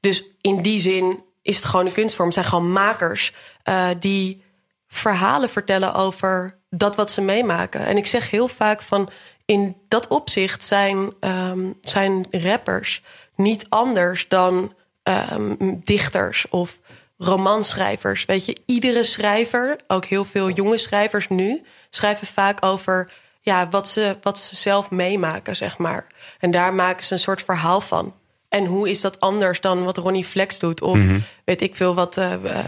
Dus 0.00 0.24
in 0.40 0.62
die 0.62 0.80
zin 0.80 1.22
is 1.42 1.56
het 1.56 1.64
gewoon 1.64 1.86
een 1.86 1.92
kunstvorm. 1.92 2.26
Het 2.26 2.36
zijn 2.36 2.48
gewoon 2.48 2.72
makers 2.72 3.32
eh, 3.62 3.88
die 3.98 4.42
verhalen 4.88 5.48
vertellen 5.48 5.94
over 5.94 6.58
dat 6.70 6.96
wat 6.96 7.10
ze 7.10 7.20
meemaken. 7.20 7.86
En 7.86 7.96
ik 7.96 8.06
zeg 8.06 8.30
heel 8.30 8.48
vaak 8.48 8.82
van 8.82 9.10
in 9.44 9.76
dat 9.88 10.08
opzicht 10.08 10.64
zijn, 10.64 11.12
ehm, 11.20 11.70
zijn 11.80 12.26
rappers 12.30 13.02
niet 13.36 13.66
anders 13.68 14.28
dan 14.28 14.74
ehm, 15.02 15.54
dichters 15.84 16.48
of 16.48 16.78
romanschrijvers. 17.18 18.24
Weet 18.24 18.44
je, 18.44 18.56
iedere 18.66 19.04
schrijver, 19.04 19.76
ook 19.86 20.04
heel 20.04 20.24
veel 20.24 20.50
jonge 20.50 20.78
schrijvers 20.78 21.28
nu, 21.28 21.62
schrijven 21.90 22.26
vaak 22.26 22.64
over 22.64 23.12
ja, 23.40 23.68
wat, 23.68 23.88
ze, 23.88 24.16
wat 24.22 24.38
ze 24.38 24.56
zelf 24.56 24.90
meemaken, 24.90 25.56
zeg 25.56 25.78
maar. 25.78 26.06
En 26.38 26.50
daar 26.50 26.74
maken 26.74 27.04
ze 27.04 27.12
een 27.12 27.18
soort 27.18 27.42
verhaal 27.42 27.80
van. 27.80 28.14
En 28.52 28.66
hoe 28.66 28.90
is 28.90 29.00
dat 29.00 29.20
anders 29.20 29.60
dan 29.60 29.84
wat 29.84 29.96
Ronnie 29.96 30.24
Flex 30.24 30.58
doet? 30.58 30.80
Of 30.80 31.00
weet 31.44 31.60
ik 31.60 31.76
veel 31.76 31.94
wat 31.94 32.16
eh 32.16 32.32
eh, 32.32 32.58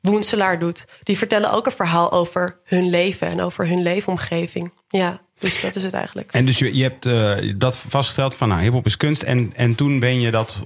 Woenselaar 0.00 0.58
doet. 0.58 0.84
Die 1.02 1.18
vertellen 1.18 1.52
ook 1.52 1.66
een 1.66 1.72
verhaal 1.72 2.12
over 2.12 2.58
hun 2.64 2.90
leven 2.90 3.28
en 3.28 3.40
over 3.40 3.68
hun 3.68 3.82
leefomgeving. 3.82 4.72
Ja, 4.88 5.20
dus 5.38 5.60
dat 5.60 5.76
is 5.76 5.82
het 5.82 5.94
eigenlijk. 5.94 6.32
En 6.32 6.44
dus 6.44 6.58
je, 6.58 6.76
je 6.76 6.82
hebt 6.82 7.06
eh, 7.06 7.52
dat 7.56 7.76
vastgesteld 7.76 8.34
van 8.34 8.48
nou, 8.48 8.60
hip-hop 8.60 8.86
is 8.86 8.96
kunst. 8.96 9.22
En, 9.22 9.52
en 9.56 9.74
toen 9.74 9.98
ben 9.98 10.20
je 10.20 10.30
dat 10.30 10.58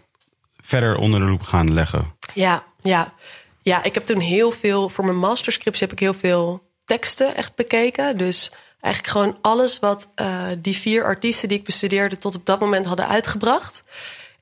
verder 0.56 0.96
onder 0.96 1.20
de 1.20 1.26
loep 1.26 1.42
gaan 1.42 1.72
leggen. 1.72 2.16
Ja, 2.34 2.64
ja. 2.82 3.14
Ja, 3.62 3.82
ik 3.82 3.94
heb 3.94 4.06
toen 4.06 4.20
heel 4.20 4.50
veel... 4.50 4.88
Voor 4.88 5.04
mijn 5.04 5.18
masterscripts 5.18 5.80
heb 5.80 5.92
ik 5.92 5.98
heel 5.98 6.14
veel 6.14 6.62
teksten 6.84 7.36
echt 7.36 7.54
bekeken. 7.54 8.16
Dus 8.16 8.52
eigenlijk 8.80 9.12
gewoon 9.12 9.38
alles 9.42 9.78
wat 9.78 10.12
die 10.58 10.76
vier 10.76 11.04
artiesten 11.04 11.48
die 11.48 11.58
ik 11.58 11.64
bestudeerde... 11.64 12.16
tot 12.16 12.36
op 12.36 12.46
dat 12.46 12.60
moment 12.60 12.86
hadden 12.86 13.08
uitgebracht. 13.08 13.82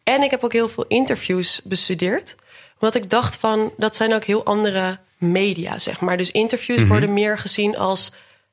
En 0.04 0.22
ik 0.22 0.30
heb 0.30 0.44
ook 0.44 0.52
heel 0.52 0.68
veel 0.68 0.84
interviews 0.88 1.60
bestudeerd. 1.64 2.34
Omdat 2.78 2.94
ik 2.94 3.10
dacht 3.10 3.36
van, 3.36 3.72
dat 3.76 3.96
zijn 3.96 4.14
ook 4.14 4.24
heel 4.24 4.44
andere 4.44 4.98
media, 5.18 5.78
zeg 5.78 6.00
maar. 6.00 6.16
Dus 6.16 6.30
interviews 6.30 6.86
worden 6.86 7.12
meer 7.12 7.38
gezien 7.38 7.76
als 7.76 8.12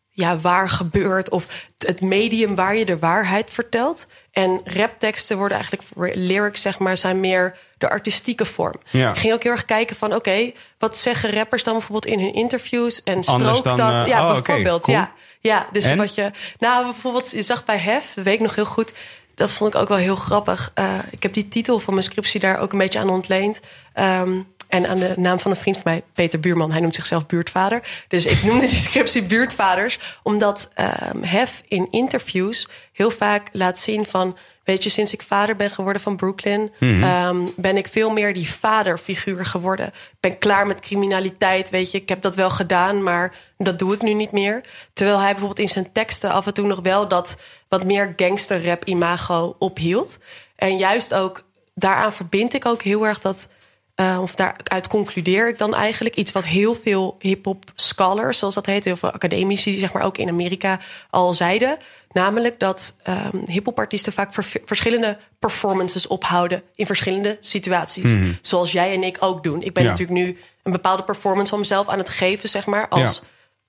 ja, 0.10 0.38
waar 0.38 0.70
gebeurt 0.70 1.30
of 1.30 1.48
het 1.78 2.02
medium 2.02 2.56
waar 2.56 2.76
je 2.76 2.86
de 2.86 3.00
waarheid 3.00 3.52
vertelt. 3.52 4.08
En 4.32 4.62
rapteksten 4.64 5.38
worden 5.38 5.58
eigenlijk 5.58 6.16
lyrics, 6.16 6.62
zeg 6.62 6.80
maar, 6.80 6.98
zijn 6.98 7.20
meer 7.20 7.58
de 7.78 7.90
artistieke 7.90 8.46
vorm. 8.46 8.80
Ja. 8.90 9.10
Ik 9.10 9.18
ging 9.18 9.34
ook 9.34 9.44
heel 9.44 9.52
erg 9.52 9.66
kijken 9.66 9.96
van, 9.96 10.16
oké, 10.16 10.52
wat 10.78 10.98
zeggen 10.98 11.34
rappers 11.34 11.64
dan 11.64 11.74
bijvoorbeeld 11.74 12.14
in 12.14 12.20
hun 12.20 12.34
interviews 12.34 13.04
en 13.04 13.24
strookt 13.24 13.64
dan, 13.64 13.76
dat? 13.76 14.02
eh, 14.04 14.08
ja, 14.08 14.28
oh, 14.28 14.34
bijvoorbeeld, 14.34 14.84
cool. 14.84 14.98
ja. 14.98 15.12
Ja, 15.40 15.68
dus 15.72 15.86
En? 15.86 15.98
wat 15.98 16.16
je, 16.16 16.32
nou 16.60 16.84
bijvoorbeeld, 16.84 17.32
je 17.32 17.42
zag 17.42 17.66
bij 17.66 17.78
Hef, 17.78 18.14
dat 18.14 18.24
weet 18.24 18.34
ik 18.34 18.40
nog 18.40 18.56
heel 18.56 18.66
goed. 18.66 18.94
Dat 19.42 19.52
vond 19.52 19.74
ik 19.74 19.82
ook 19.82 19.88
wel 19.88 19.98
heel 19.98 20.16
grappig. 20.16 20.72
Eh, 20.74 21.00
ik 21.10 21.24
heb 21.24 21.34
die 21.34 21.48
titel 21.48 21.80
van 21.80 21.94
mijn 21.94 22.06
scriptie 22.06 22.40
daar 22.40 22.60
ook 22.60 22.72
een 22.72 22.78
beetje 22.78 23.00
aan 23.00 23.10
ontleend. 23.10 23.60
Ehm, 23.94 24.40
En 24.68 24.88
aan 24.88 25.00
de 25.00 25.14
naam 25.18 25.40
van 25.40 25.52
een 25.52 25.58
vriend 25.58 25.76
van 25.78 25.92
mij, 25.92 26.04
Peter 26.14 26.40
Buurman. 26.40 26.72
Hij 26.72 26.80
noemt 26.82 26.96
zichzelf 26.96 27.26
buurtvader. 27.26 28.06
Dus 28.08 28.26
ik 28.26 28.44
noemde 28.44 28.68
die 28.68 28.78
scriptie 28.78 29.24
buurtvaders. 29.24 30.00
Omdat 30.24 30.70
ehm, 30.74 31.24
Hef 31.24 31.62
in 31.68 31.88
interviews 31.90 32.68
heel 32.92 33.12
vaak 33.12 33.50
laat 33.52 33.80
zien 33.80 34.06
van... 34.06 34.38
Weet 34.72 34.84
je, 34.84 34.90
sinds 34.90 35.14
ik 35.14 35.22
vader 35.22 35.56
ben 35.56 35.70
geworden 35.70 36.02
van 36.02 36.16
Brooklyn, 36.16 36.72
ehm, 36.80 37.48
ben 37.56 37.78
ik 37.78 37.88
veel 37.88 38.10
meer 38.10 38.34
die 38.34 38.52
vaderfiguur 38.52 39.46
geworden. 39.46 39.88
Ik 39.88 40.18
ben 40.20 40.38
klaar 40.38 40.68
met 40.68 40.80
criminaliteit, 40.80 41.70
weet 41.70 41.92
je. 41.92 41.98
Ik 41.98 42.10
heb 42.10 42.22
dat 42.22 42.36
wel 42.36 42.50
gedaan, 42.50 43.04
maar 43.04 43.36
dat 43.58 43.80
doe 43.80 43.94
ik 43.94 44.02
nu 44.02 44.14
niet 44.14 44.32
meer. 44.32 44.64
Terwijl 44.94 45.20
hij 45.20 45.30
bijvoorbeeld 45.30 45.60
in 45.60 45.70
zijn 45.70 45.92
teksten 45.92 46.32
af 46.32 46.46
en 46.48 46.54
toe 46.54 46.68
nog 46.68 46.80
wel 46.80 47.08
dat 47.08 47.42
wat 47.68 47.84
meer 47.84 48.14
gangsterrap 48.16 48.86
imago 48.86 49.56
ophield. 49.60 50.20
En 50.56 50.78
juist 50.78 51.14
ook 51.14 51.44
daaraan 51.76 52.14
verbind 52.14 52.54
ik 52.54 52.66
ook 52.66 52.82
heel 52.82 53.08
erg 53.08 53.20
dat. 53.20 53.48
Uh, 53.96 54.20
of 54.22 54.36
daaruit 54.36 54.88
concludeer 54.88 55.48
ik 55.48 55.58
dan 55.58 55.76
eigenlijk 55.76 56.16
iets 56.16 56.32
wat 56.32 56.46
heel 56.46 56.76
veel 56.76 57.16
hip-hop 57.20 57.64
scholars, 57.76 58.40
zoals 58.40 58.56
dat 58.56 58.66
heet, 58.66 58.86
heel 58.86 58.96
veel 58.96 59.12
academici, 59.12 59.78
zeg 59.78 59.94
maar 59.94 60.04
ook 60.04 60.18
in 60.18 60.30
Amerika, 60.30 60.80
al 61.10 61.34
zeiden. 61.34 61.78
Namelijk 62.14 62.60
dat 62.60 62.96
um, 63.34 63.42
hip-hop 63.46 63.78
artiesten 63.80 64.14
vaak 64.14 64.34
ver 64.34 64.46
verschillende 64.66 65.18
performances 65.40 66.08
ophouden 66.08 66.64
in 66.76 66.86
verschillende 66.86 67.38
situaties. 67.40 68.04
Mhm. 68.04 68.32
Zoals 68.42 68.72
jij 68.72 68.94
en 68.94 69.04
ik 69.04 69.18
ook 69.20 69.44
doen. 69.44 69.62
Ik 69.62 69.74
ben 69.74 69.84
Ja. 69.84 69.90
natuurlijk 69.90 70.20
nu 70.20 70.38
een 70.64 70.72
bepaalde 70.72 71.04
performance 71.04 71.50
van 71.50 71.60
mezelf 71.60 71.88
aan 71.88 71.98
het 71.98 72.10
geven, 72.10 72.50
zeg 72.50 72.66
maar, 72.66 72.88
als 72.88 73.22
Ja. 73.22 73.28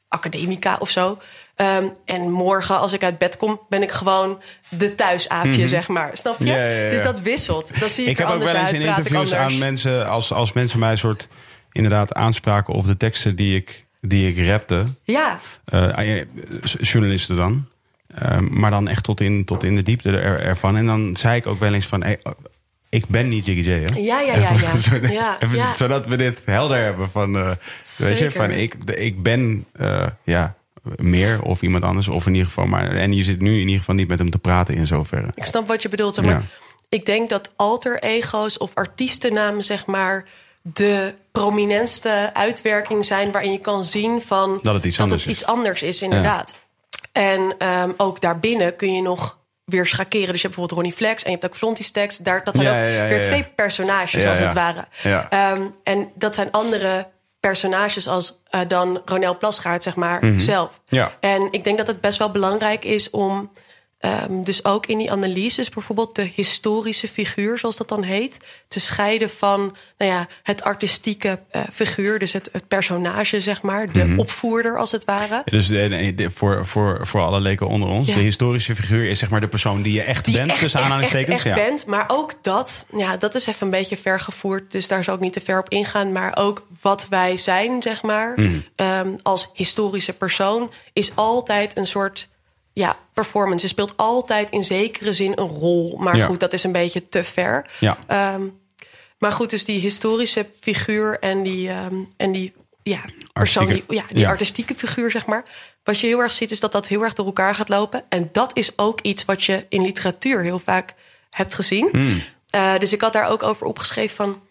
academica 0.09 0.76
of 0.78 0.90
zo. 0.90 1.18
Ehm, 1.57 1.85
en 2.05 2.31
morgen, 2.31 2.78
als 2.78 2.92
ik 2.92 3.02
uit 3.05 3.18
bed 3.18 3.37
kom, 3.37 3.61
ben 3.68 3.83
ik 3.83 3.90
gewoon 3.90 4.42
de 4.68 4.94
thuisaafje, 4.94 5.68
zeg 5.68 5.88
maar. 5.88 6.16
Snap 6.16 6.38
je? 6.38 6.44
Mhm. 6.44 6.52
Ja. 6.52 6.90
Dus 6.90 7.02
dat 7.02 7.20
wisselt. 7.20 7.81
Dan 7.81 7.88
zie 7.88 8.05
ik, 8.05 8.11
Ik 8.11 8.18
er 8.18 8.26
heb 8.26 8.35
ook 8.35 8.42
wel 8.42 8.55
eens 8.55 8.64
uit, 8.64 8.74
in 8.74 8.81
interviews 8.81 9.35
aan 9.35 9.59
mensen, 9.59 10.09
als, 10.09 10.33
als 10.33 10.52
mensen 10.52 10.78
mij 10.78 10.96
soort 10.96 11.28
inderdaad 11.72 12.14
aanspraken 12.14 12.74
op 12.74 12.87
de 12.87 12.96
teksten 12.96 13.37
die 13.37 13.57
ik, 13.57 13.87
die 14.00 14.35
ik 14.35 14.48
rapte. 14.48 14.85
Ja, 15.02 15.38
eh, 15.64 16.18
eh, 16.20 16.26
journalisten 16.62 17.37
dan. 17.37 17.66
Eh, 18.14 18.38
maar 18.38 18.70
dan 18.70 18.88
echt 18.88 19.05
tot 19.05 19.20
in, 19.20 19.44
tot 19.44 19.64
in 19.64 19.75
de 19.77 19.83
diepte 19.83 20.11
er, 20.18 20.40
ervan. 20.40 20.77
En 20.77 20.87
dan 20.87 21.16
zei 21.16 21.37
ik 21.37 21.46
ook 21.46 21.59
wel 21.61 21.75
eens 21.75 21.87
van... 21.87 22.03
hey, 22.03 22.18
oh, 22.22 22.33
ik 22.88 23.07
ben 23.09 23.29
niet 23.29 23.46
Jiggy 23.46 23.70
J, 23.70 23.72
hè? 23.72 23.98
Ja, 24.01 24.20
ja, 24.20 24.35
ja, 24.35 24.51
ja. 24.61 24.77
Zodat- 24.90 25.12
Ja, 25.12 25.37
even- 25.40 25.57
ja. 25.57 25.72
Zodat 25.75 26.07
we 26.07 26.16
dit 26.16 26.40
helder 26.44 26.79
hebben 26.83 27.11
van... 27.11 27.37
eh, 27.37 27.51
weet 27.96 28.18
je, 28.18 28.31
van 28.31 28.51
ik, 28.51 28.75
ik 28.85 29.22
ben 29.22 29.64
eh, 29.72 30.07
ja, 30.25 30.55
meer 30.96 31.42
of 31.42 31.62
iemand 31.62 31.85
anders. 31.85 32.09
Of 32.09 32.27
in 32.27 32.33
ieder 32.33 32.46
geval 32.48 32.66
maar... 32.66 32.88
En 32.92 33.12
je 33.12 33.22
zit 33.22 33.40
nu 33.40 33.53
in 33.55 33.61
ieder 33.66 33.79
geval 33.79 33.94
niet 33.94 34.09
met 34.09 34.18
hem 34.18 34.31
te 34.31 34.38
praten 34.38 34.75
in 34.75 34.87
zoverre. 34.87 35.29
ik 35.35 35.44
snap 35.44 35.68
wat 35.68 35.83
je 35.83 35.88
bedoelt. 35.88 36.22
Maar. 36.25 36.42
Ik 36.88 37.07
denk 37.07 37.29
dat 37.29 37.53
alter 37.57 38.03
ego's 38.03 38.59
of 38.59 38.70
artiestennamen, 38.75 39.64
zeg 39.64 39.87
maar, 39.87 40.25
de 40.62 41.14
prominentste 41.33 42.31
uitwerking 42.35 43.05
zijn 43.05 43.31
waarin 43.33 43.53
je 43.53 43.59
kan 43.61 43.85
zien 43.85 44.20
van 44.22 44.59
Dat 44.62 44.75
het 44.75 44.85
iets 44.85 45.01
anders 45.01 45.27
is. 45.27 45.33
iets 45.33 45.44
anders 45.46 45.83
is, 45.83 46.03
inderdaad. 46.03 46.59
En 47.12 47.55
ehm, 47.59 47.90
ook 47.96 48.20
daarbinnen 48.20 48.77
kun 48.77 48.94
je 48.94 49.03
nog 49.03 49.38
weer 49.64 49.87
schakeren. 49.87 50.33
Dus 50.33 50.40
je 50.42 50.46
hebt 50.48 50.55
bijvoorbeeld 50.61 50.72
Ronnie 50.79 50.92
Flex 50.92 51.22
en 51.22 51.31
je 51.31 51.37
hebt 51.40 51.53
ook 51.53 51.59
Flonty 51.59 51.83
Stacks. 51.83 52.16
Daar, 52.18 52.44
dat 52.44 52.57
zijn 52.57 52.68
Ja, 52.68 52.83
ook 52.83 52.88
ja, 52.88 53.03
ja, 53.03 53.09
weer 53.09 53.22
twee 53.22 53.44
personages, 53.44 54.27
als 54.27 54.38
het 54.38 54.55
ware. 54.55 54.85
Ehm, 55.29 55.62
en 55.85 56.11
dat 56.14 56.35
zijn 56.35 56.51
andere 56.51 57.09
personages 57.40 58.09
als 58.09 58.42
eh, 58.51 58.61
dan 58.68 59.03
Ronel 59.05 59.37
Plasgaard, 59.38 59.83
zeg 59.83 59.96
maar, 59.96 60.25
Mhm. 60.25 60.38
zelf. 60.38 60.81
En 61.20 61.48
ik 61.51 61.64
denk 61.64 61.79
dat 61.79 61.87
het 61.87 62.01
best 62.01 62.18
wel 62.18 62.31
belangrijk 62.31 62.85
is 62.85 63.11
om 63.11 63.51
ehm, 64.02 64.42
dus 64.42 64.64
ook 64.64 64.86
in 64.86 64.98
die 64.98 65.10
analyses 65.12 65.68
bijvoorbeeld 65.68 66.16
de 66.16 66.30
historische 66.34 67.08
figuur, 67.08 67.58
zoals 67.58 67.76
dat 67.76 67.88
dan 67.88 68.02
heet, 68.02 68.38
te 68.68 68.80
scheiden 68.80 69.30
van 69.30 69.76
nou 69.98 70.10
ja, 70.12 70.26
het 70.42 70.62
artistieke 70.62 71.38
eh, 71.50 71.62
figuur, 71.72 72.18
dus 72.18 72.32
het, 72.32 72.48
het 72.52 72.68
personage, 72.68 73.40
zeg 73.40 73.62
maar, 73.62 73.92
de 73.92 74.04
Mhm. 74.04 74.18
opvoerder 74.18 74.78
als 74.78 74.92
het 74.92 75.04
ware. 75.04 75.42
Dus 75.44 75.66
de, 75.66 75.88
de- 75.88 76.14
de- 76.14 76.30
voor, 76.30 76.66
voor, 76.66 77.06
voor 77.06 77.20
alle 77.20 77.40
leken 77.40 77.66
onder 77.66 77.88
ons, 77.88 78.08
Ja. 78.08 78.14
de 78.14 78.20
historische 78.20 78.74
figuur 78.74 79.08
is 79.08 79.18
zeg 79.18 79.30
maar 79.30 79.40
de 79.40 79.48
persoon 79.48 79.82
die 79.82 79.92
je 79.92 80.02
echt 80.02 80.24
Die 80.24 80.34
bent, 80.36 80.50
echt, 80.50 80.62
echt, 80.62 80.74
aanhalingstekens. 80.76 81.34
echt, 81.36 81.46
echt 81.46 81.56
ja. 81.58 81.64
bent. 81.64 81.86
Maar 81.86 82.04
ook 82.08 82.32
dat, 82.42 82.84
ja, 82.96 83.16
dat 83.16 83.34
is 83.34 83.46
even 83.46 83.64
een 83.64 83.70
beetje 83.70 83.96
ver 83.96 84.20
gevoerd. 84.20 84.72
Dus 84.72 84.88
daar 84.88 85.04
zou 85.04 85.16
ik 85.16 85.22
niet 85.22 85.32
te 85.32 85.40
ver 85.40 85.58
op 85.58 85.68
ingaan. 85.68 86.12
Maar 86.12 86.36
ook 86.36 86.66
wat 86.80 87.06
wij 87.08 87.36
zijn, 87.36 87.82
zeg 87.82 88.02
maar, 88.02 88.32
Mhm. 88.40 88.58
ehm, 88.76 89.08
als 89.22 89.50
historische 89.54 90.12
persoon, 90.12 90.72
is 90.92 91.12
altijd 91.14 91.76
een 91.76 91.86
soort 91.86 92.28
ja, 92.72 92.96
performance. 93.12 93.64
Je 93.64 93.70
speelt 93.72 93.96
altijd 93.96 94.50
in 94.50 94.64
zekere 94.64 95.12
zin 95.12 95.32
een 95.35 95.46
rol. 95.48 95.96
Maar 95.98 96.16
Ja. 96.16 96.26
goed, 96.26 96.40
dat 96.40 96.52
is 96.52 96.64
een 96.64 96.72
beetje 96.72 97.08
te 97.08 97.24
ver. 97.24 97.66
Ja. 97.80 97.98
Ehm, 98.06 98.42
maar 99.18 99.32
goed, 99.32 99.50
dus 99.50 99.64
die 99.64 99.80
historische 99.80 100.46
figuur 100.61 101.18
en 101.18 101.42
die, 101.42 101.68
ehm, 101.68 101.94
en 102.16 102.32
die 102.32 102.52
ja, 102.82 103.00
persoon, 103.32 103.66
die, 103.66 103.72
Artistieke. 103.74 103.94
ja, 103.94 104.14
die 104.14 104.22
Ja. 104.22 104.28
artistieke 104.28 104.74
figuur, 104.74 105.11
zeg 105.11 105.26
maar. 105.26 105.44
Wat 105.85 106.00
je 106.00 106.06
heel 106.06 106.18
erg 106.20 106.32
ziet, 106.32 106.50
is 106.50 106.61
dat 106.61 106.72
dat 106.72 106.88
heel 106.88 107.02
erg 107.02 107.12
door 107.12 107.26
elkaar 107.26 107.54
gaat 107.54 107.68
lopen. 107.68 108.04
En 108.08 108.28
dat 108.32 108.56
is 108.56 108.78
ook 108.78 109.00
iets 109.00 109.24
wat 109.24 109.44
je 109.44 109.66
in 109.68 109.82
literatuur 109.82 110.42
heel 110.42 110.58
vaak 110.58 110.94
hebt 111.30 111.54
gezien. 111.54 111.88
Hmm. 111.92 112.22
Eh, 112.50 112.78
dus 112.78 112.92
ik 112.92 113.00
had 113.00 113.12
daar 113.12 113.28
ook 113.28 113.42
over 113.42 113.66
opgeschreven 113.66 114.16
van... 114.16 114.42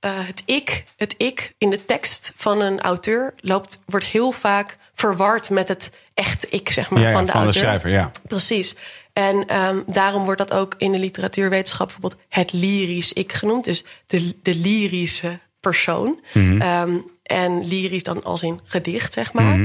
eh, 0.00 0.10
het 0.14 0.42
ik, 0.46 0.84
het 0.96 1.14
ik 1.18 1.54
in 1.58 1.70
de 1.70 1.84
tekst 1.84 2.32
van 2.36 2.60
een 2.60 2.80
auteur 2.80 3.34
loopt, 3.40 3.82
wordt 3.86 4.06
heel 4.06 4.32
vaak 4.32 4.76
verward 4.96 5.50
met 5.50 5.68
het 5.68 5.92
echte 6.14 6.46
ik, 6.50 6.70
zeg 6.70 6.90
maar, 6.90 7.02
Ja, 7.02 7.12
van 7.12 7.26
de 7.26 7.32
van 7.32 7.46
de 7.46 7.52
schrijver, 7.52 7.90
ja. 7.90 8.10
Precies. 8.28 8.76
En 9.12 9.46
ehm, 9.46 9.82
daarom 9.86 10.24
wordt 10.24 10.38
dat 10.38 10.52
ook 10.52 10.74
in 10.78 10.92
de 10.92 10.98
literatuurwetenschap 10.98 11.86
bijvoorbeeld 11.86 12.22
het 12.28 12.52
lyrisch 12.52 13.12
ik 13.12 13.32
genoemd. 13.32 13.64
Dus 13.64 13.84
de, 14.06 14.34
de 14.42 14.54
lyrische 14.54 15.38
persoon. 15.60 16.20
Mhm. 16.32 16.60
Ehm, 16.60 16.94
en 17.22 17.68
lyrisch 17.68 18.02
dan 18.02 18.22
als 18.22 18.42
in 18.42 18.60
gedicht, 18.64 19.12
zeg 19.12 19.32
maar. 19.32 19.58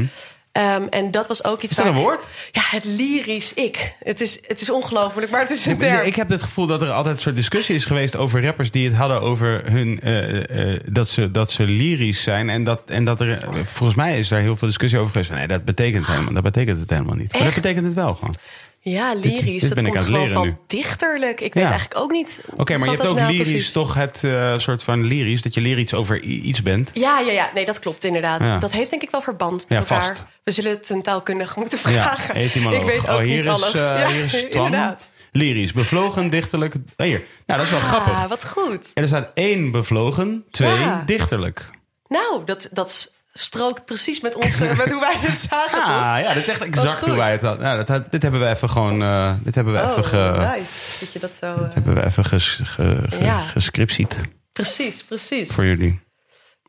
Ehm, 0.51 0.83
en 0.89 1.11
dat 1.11 1.27
was 1.27 1.43
ook 1.43 1.61
iets. 1.61 1.71
Is 1.71 1.75
dat 1.77 1.85
waar- 1.85 1.95
een 1.95 2.01
woord? 2.01 2.25
Ja, 2.51 2.61
het 2.65 2.85
lyrisch 2.85 3.53
ik. 3.53 3.95
Het 4.03 4.21
is, 4.21 4.39
het 4.47 4.61
is 4.61 4.69
ongelooflijk, 4.69 5.31
maar 5.31 5.41
het 5.41 5.49
is 5.49 5.65
een 5.65 5.77
term. 5.77 6.05
Ik 6.05 6.15
heb 6.15 6.29
het 6.29 6.43
gevoel 6.43 6.65
dat 6.65 6.81
er 6.81 6.91
altijd 6.91 7.15
een 7.15 7.21
soort 7.21 7.35
discussie 7.35 7.75
is 7.75 7.85
geweest 7.85 8.15
over 8.15 8.43
rappers 8.43 8.71
die 8.71 8.87
het 8.87 8.97
hadden 8.97 9.21
over 9.21 9.61
hun 9.71 9.99
eh, 10.01 10.71
eh, 10.73 10.79
dat, 10.85 11.07
ze, 11.07 11.31
dat 11.31 11.51
ze 11.51 11.63
lyrisch 11.63 12.23
zijn. 12.23 12.49
En 12.49 12.63
dat, 12.63 12.81
en 12.85 13.05
dat 13.05 13.21
er, 13.21 13.31
eh, 13.31 13.49
volgens 13.63 13.95
mij 13.97 14.19
is 14.19 14.27
daar 14.27 14.39
heel 14.41 14.57
veel 14.57 14.67
discussie 14.67 14.99
over 14.99 15.11
geweest. 15.11 15.31
Nee, 15.31 15.47
dat 15.47 15.65
betekent, 15.65 16.07
helemaal, 16.07 16.33
dat 16.33 16.43
betekent 16.43 16.79
het 16.79 16.89
helemaal 16.89 17.15
niet. 17.15 17.31
Maar 17.33 17.43
dat 17.43 17.53
betekent 17.53 17.85
het 17.85 17.93
wel 17.93 18.13
gewoon. 18.15 18.35
Ja, 18.83 19.13
dit 19.15 19.23
lyrisch. 19.23 19.61
dat 19.61 19.73
ben 19.73 19.85
ik 19.85 19.91
komt 19.93 20.05
gewoon 20.05 20.27
van 20.27 20.45
nu. 20.47 20.55
dichterlijk. 20.67 21.41
Ik 21.41 21.53
Ja. 21.53 21.59
weet 21.61 21.69
eigenlijk 21.69 21.99
ook 22.01 22.11
niet. 22.11 22.41
Oké, 22.57 22.77
maar 22.77 22.89
je 22.89 22.95
hebt 22.95 23.07
ook 23.07 23.15
dat 23.15 23.23
nou 23.25 23.31
lyrisch 23.37 23.51
precies- 23.51 23.71
toch 23.71 23.93
het 23.93 24.23
eh, 24.23 24.57
soort 24.57 24.83
van 24.83 25.03
lyrisch, 25.03 25.41
dat 25.41 25.53
je 25.53 25.61
lyrisch 25.61 25.93
over 25.93 26.19
iets 26.21 26.61
bent. 26.61 26.91
Ja, 26.93 27.19
ja, 27.19 27.31
ja. 27.31 27.49
Nee, 27.53 27.65
dat 27.65 27.79
klopt 27.79 28.05
inderdaad. 28.05 28.41
Ja. 28.41 28.57
Dat 28.57 28.71
heeft 28.71 28.89
denk 28.89 29.01
ik 29.01 29.09
wel 29.11 29.21
verband 29.21 29.65
Ja, 29.67 29.79
met 29.79 29.89
elkaar. 29.89 30.07
vast. 30.07 30.25
We 30.43 30.51
zullen 30.51 30.71
het 30.71 30.89
een 30.89 31.01
taalkundige 31.01 31.59
moeten 31.59 31.77
vragen. 31.79 32.35
ik 32.35 32.51
weet 32.53 33.07
ook 33.07 33.15
oh, 33.15 33.17
hier 33.17 33.25
niet 33.27 33.37
is, 33.45 33.47
alles. 33.47 33.73
eh, 33.73 34.07
hier 34.07 34.23
is 34.23 34.45
Twan. 34.49 34.65
inderdaad. 34.65 35.09
Lyrisch, 35.31 35.71
bevlogen, 35.73 36.29
dichterlijk. 36.29 36.73
Oh, 36.75 37.05
hier. 37.05 37.21
Nou, 37.45 37.59
dat 37.59 37.61
is 37.61 37.69
wel 37.69 37.79
grappig. 37.79 38.13
Ah, 38.13 38.29
wat 38.29 38.45
goed. 38.45 38.87
En 38.93 39.01
er 39.01 39.07
staat 39.07 39.31
één 39.33 39.71
bevlogen, 39.71 40.45
twee 40.51 40.77
dichterlijk. 41.05 41.69
Nou, 42.07 42.41
dat, 42.45 42.69
dat 42.71 43.13
strookt 43.33 43.85
precies 43.85 44.19
met, 44.21 44.35
ons, 44.35 44.57
met 44.59 44.91
hoe 44.91 44.99
wij 44.99 45.15
het 45.17 45.37
zagen? 45.49 45.83
Ah, 45.83 46.19
ja, 46.21 46.27
dat 46.27 46.35
is 46.35 46.47
echt 46.47 46.61
exact 46.61 47.05
hoe 47.05 47.15
wij 47.15 47.31
het 47.31 47.41
hadden. 47.41 47.63
Nou, 47.63 47.83
dat, 47.85 48.11
dit 48.11 48.21
hebben 48.21 48.41
we 48.41 48.47
even 48.47 48.69
gewoon. 48.69 49.01
eh, 49.01 49.33
dit 49.43 49.55
hebben 49.55 49.73
we 49.73 49.79
even, 49.81 49.97
Oh, 49.97 50.03
ge, 50.03 50.35
nice. 50.57 50.99
Dat 50.99 51.13
je 51.13 51.19
dat 51.19 51.35
zo... 51.35 51.53
eh, 51.53 51.73
hebben 51.73 51.93
we 51.95 52.05
even 52.05 52.25
ges, 52.25 52.59
ge, 52.63 53.03
ge- 53.09 53.23
Ja. 53.23 53.39
gescriptied 53.39 54.19
Precies, 54.53 55.03
precies. 55.03 55.51
voor 55.51 55.65
jullie. 55.65 56.01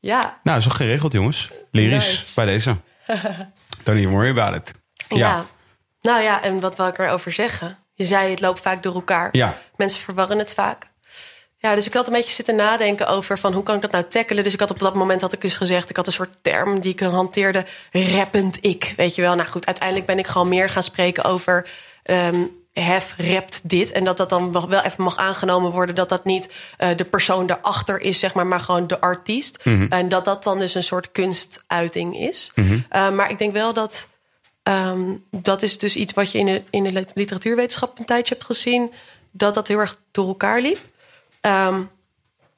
Ja, 0.00 0.40
Nou, 0.42 0.58
is 0.58 0.64
wel 0.66 0.74
geregeld, 0.74 1.12
jongens. 1.12 1.50
Lyrisch 1.70 2.06
Nice. 2.08 2.34
bij 2.34 2.44
deze. 2.46 2.76
Don't 3.84 3.98
even 3.98 4.10
worry 4.10 4.30
about 4.30 4.54
it. 4.56 4.72
ja. 5.08 5.16
Ja. 5.16 5.44
Nou 6.00 6.22
ja, 6.22 6.42
en 6.42 6.60
wat 6.60 6.76
wil 6.76 6.86
ik 6.86 6.98
erover 6.98 7.32
zeggen? 7.32 7.78
Je 7.94 8.04
zei, 8.04 8.30
het 8.30 8.40
loopt 8.40 8.60
vaak 8.60 8.82
door 8.82 8.94
elkaar. 8.94 9.28
Ja. 9.32 9.58
Mensen 9.76 10.04
verwarren 10.04 10.38
het 10.38 10.54
vaak. 10.54 10.90
Ja, 11.62 11.74
dus 11.74 11.86
ik 11.86 11.92
had 11.92 12.06
een 12.06 12.12
beetje 12.12 12.32
zitten 12.32 12.56
nadenken 12.56 13.08
over 13.08 13.38
van 13.38 13.52
hoe 13.52 13.62
kan 13.62 13.74
ik 13.74 13.80
dat 13.80 13.90
nou 13.90 14.04
tackelen. 14.04 14.44
Dus 14.44 14.52
ik 14.52 14.60
had 14.60 14.70
op 14.70 14.78
dat 14.78 14.94
moment 14.94 15.20
had 15.20 15.32
ik 15.32 15.40
dus 15.40 15.54
gezegd, 15.54 15.90
ik 15.90 15.96
had 15.96 16.06
een 16.06 16.12
soort 16.12 16.36
term 16.42 16.80
die 16.80 16.92
ik 16.92 16.98
dan 16.98 17.12
hanteerde, 17.12 17.64
rappend 17.92 18.58
ik. 18.60 18.94
Weet 18.96 19.14
je 19.14 19.22
wel, 19.22 19.34
nou 19.34 19.48
goed, 19.48 19.66
uiteindelijk 19.66 20.06
ben 20.06 20.18
ik 20.18 20.26
gewoon 20.26 20.48
meer 20.48 20.68
gaan 20.68 20.82
spreken 20.82 21.24
over 21.24 21.68
ehm 22.02 22.44
hef 22.72 23.14
rapt 23.16 23.68
dit. 23.68 23.92
En 23.92 24.04
dat 24.04 24.16
dat 24.16 24.28
dan 24.28 24.52
wel 24.52 24.68
wel 24.68 24.82
even 24.82 25.04
mag 25.04 25.16
aangenomen 25.16 25.70
worden 25.70 25.94
dat 25.94 26.08
dat 26.08 26.24
niet 26.24 26.48
eh, 26.76 26.96
de 26.96 27.04
persoon 27.04 27.46
daarachter 27.46 28.00
is, 28.00 28.18
zeg 28.18 28.34
maar, 28.34 28.46
maar 28.46 28.60
gewoon 28.60 28.86
de 28.86 29.00
artiest. 29.00 29.56
En 29.88 30.08
dat 30.08 30.24
dat 30.24 30.44
dan 30.44 30.58
dus 30.58 30.74
een 30.74 30.82
soort 30.82 31.12
kunstuiting 31.12 32.18
is. 32.18 32.52
Eh, 32.88 33.10
maar 33.10 33.30
ik 33.30 33.38
denk 33.38 33.52
wel 33.52 33.72
dat 33.72 34.08
Ehm, 34.62 35.14
dat 35.30 35.62
is 35.62 35.78
dus 35.78 35.96
iets 35.96 36.12
wat 36.12 36.32
je 36.32 36.38
in 36.38 36.46
de, 36.46 36.62
in 36.70 36.82
de 36.82 37.04
literatuurwetenschap 37.14 37.98
een 37.98 38.04
tijdje 38.04 38.34
hebt 38.34 38.46
gezien. 38.46 38.92
Dat 39.30 39.54
dat 39.54 39.68
heel 39.68 39.78
erg 39.78 39.96
door 40.10 40.28
elkaar 40.28 40.60
liep. 40.60 40.78
Ehm, 41.42 41.80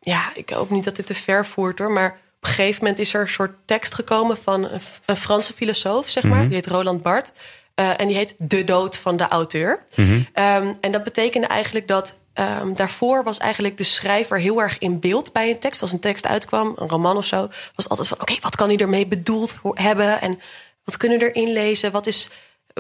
ja, 0.01 0.31
ik 0.35 0.51
hoop 0.51 0.71
niet 0.71 0.85
dat 0.85 0.97
dit 0.97 1.07
te 1.07 1.15
ver 1.15 1.47
voert 1.47 1.79
hoor. 1.79 1.91
Maar 1.91 2.11
op 2.11 2.51
een 2.51 2.55
gegeven 2.55 2.83
moment 2.83 3.01
is 3.01 3.15
er 3.15 3.21
een 3.21 3.29
soort 3.29 3.59
tekst 3.65 3.95
gekomen 3.95 4.37
van 4.37 4.65
een, 4.65 4.81
een 5.07 5.17
Franse 5.17 5.53
filosoof, 5.53 6.09
zeg 6.09 6.23
maar. 6.23 6.43
Die 6.45 6.55
heet 6.55 6.67
Roland 6.67 7.03
Barthes. 7.03 7.33
Eh, 7.75 8.01
en 8.01 8.07
die 8.07 8.17
heet 8.17 8.35
De 8.39 8.65
dood 8.65 8.97
van 8.97 9.17
de 9.17 9.29
auteur. 9.29 9.85
Ehm, 10.33 10.73
en 10.81 10.91
dat 10.91 11.05
betekende 11.05 11.47
eigenlijk 11.47 11.89
dat 11.89 12.15
ehm, 12.33 12.75
daarvoor 12.75 13.25
was 13.25 13.39
eigenlijk 13.39 13.77
de 13.77 13.85
schrijver 13.85 14.39
heel 14.39 14.63
erg 14.63 14.79
in 14.79 15.01
beeld 15.01 15.33
bij 15.33 15.51
een 15.51 15.59
tekst. 15.59 15.83
Als 15.83 15.93
een 15.93 15.99
tekst 16.01 16.27
uitkwam, 16.27 16.73
een 16.77 16.89
roman 16.89 17.17
of 17.17 17.25
zo, 17.25 17.49
was 17.75 17.89
altijd 17.89 18.09
van: 18.09 18.21
oké, 18.21 18.37
wat 18.41 18.57
kan 18.57 18.69
hij 18.69 18.77
ermee 18.77 19.07
bedoeld 19.07 19.59
hebben? 19.63 20.21
En 20.21 20.41
wat 20.85 20.97
kunnen 20.97 21.19
we 21.19 21.33
erin 21.33 21.53
lezen? 21.53 21.93
Wat 21.93 22.07
is, 22.07 22.31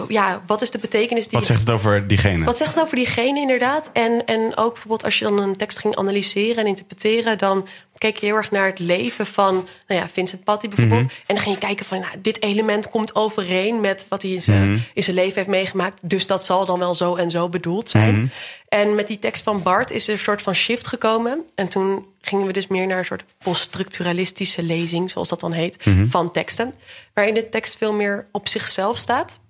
ja, 0.08 0.42
wat 0.46 0.62
is 0.62 0.70
de 0.70 0.78
betekenis 0.78 1.28
die 1.28 1.38
Wat 1.38 1.46
zegt 1.46 1.60
het 1.60 1.70
over 1.70 2.06
diegene? 2.08 2.44
wat 2.44 2.56
zegt 2.56 2.74
het 2.74 2.82
over 2.84 2.96
diegene 2.96 3.40
inderdaad? 3.40 3.90
En, 3.92 4.24
en 4.26 4.56
ook 4.56 4.72
bijvoorbeeld 4.72 5.04
als 5.04 5.18
je 5.18 5.24
dan 5.24 5.38
een 5.38 5.56
tekst 5.56 5.78
ging 5.78 5.96
analyseren 5.96 6.56
en 6.56 6.66
interpreteren, 6.66 7.38
dan 7.38 7.66
keek 7.98 8.16
je 8.16 8.26
heel 8.26 8.34
erg 8.36 8.50
naar 8.50 8.66
het 8.66 8.78
leven 8.78 9.26
van 9.26 9.54
nou 9.88 10.00
ja, 10.00 10.08
Vincent 10.08 10.44
Patty 10.44 10.68
bijvoorbeeld. 10.68 11.02
Mhm. 11.02 11.12
En 11.26 11.34
dan 11.34 11.38
ging 11.44 11.54
je 11.54 11.60
kijken 11.60 11.86
van 11.86 12.00
nou, 12.00 12.12
dit 12.22 12.42
element 12.42 12.88
komt 12.88 13.14
overeen 13.14 13.80
met 13.80 14.06
wat 14.08 14.22
hij 14.22 14.30
in 14.30 14.42
zijn, 14.42 14.70
Mhm. 14.70 14.78
in 14.94 15.02
zijn 15.02 15.16
leven 15.16 15.34
heeft 15.36 15.48
meegemaakt. 15.48 16.08
Dus 16.08 16.26
dat 16.26 16.44
zal 16.44 16.64
dan 16.66 16.78
wel 16.78 16.94
zo 16.94 17.14
en 17.14 17.30
zo 17.30 17.48
bedoeld 17.48 17.90
zijn. 17.90 18.14
Mhm. 18.14 18.26
En 18.68 18.94
met 18.94 19.06
die 19.06 19.18
tekst 19.18 19.42
van 19.42 19.62
Bart 19.62 19.90
is 19.90 20.06
er 20.06 20.12
een 20.12 20.18
soort 20.18 20.42
van 20.42 20.54
shift 20.54 20.86
gekomen. 20.86 21.42
En 21.54 21.68
toen 21.68 22.06
gingen 22.20 22.46
we 22.46 22.52
dus 22.52 22.66
meer 22.66 22.86
naar 22.86 22.98
een 22.98 23.04
soort 23.04 23.24
poststructuralistische 23.42 24.62
lezing, 24.62 25.10
zoals 25.10 25.28
dat 25.28 25.40
dan 25.40 25.52
heet, 25.52 25.76
van 26.08 26.30
teksten. 26.30 26.74
Waarin 27.14 27.34
de 27.34 27.48
tekst 27.48 27.76
veel 27.76 27.92
meer 27.92 28.26
op 28.32 28.48
zichzelf 28.48 28.98
staat. 28.98 29.40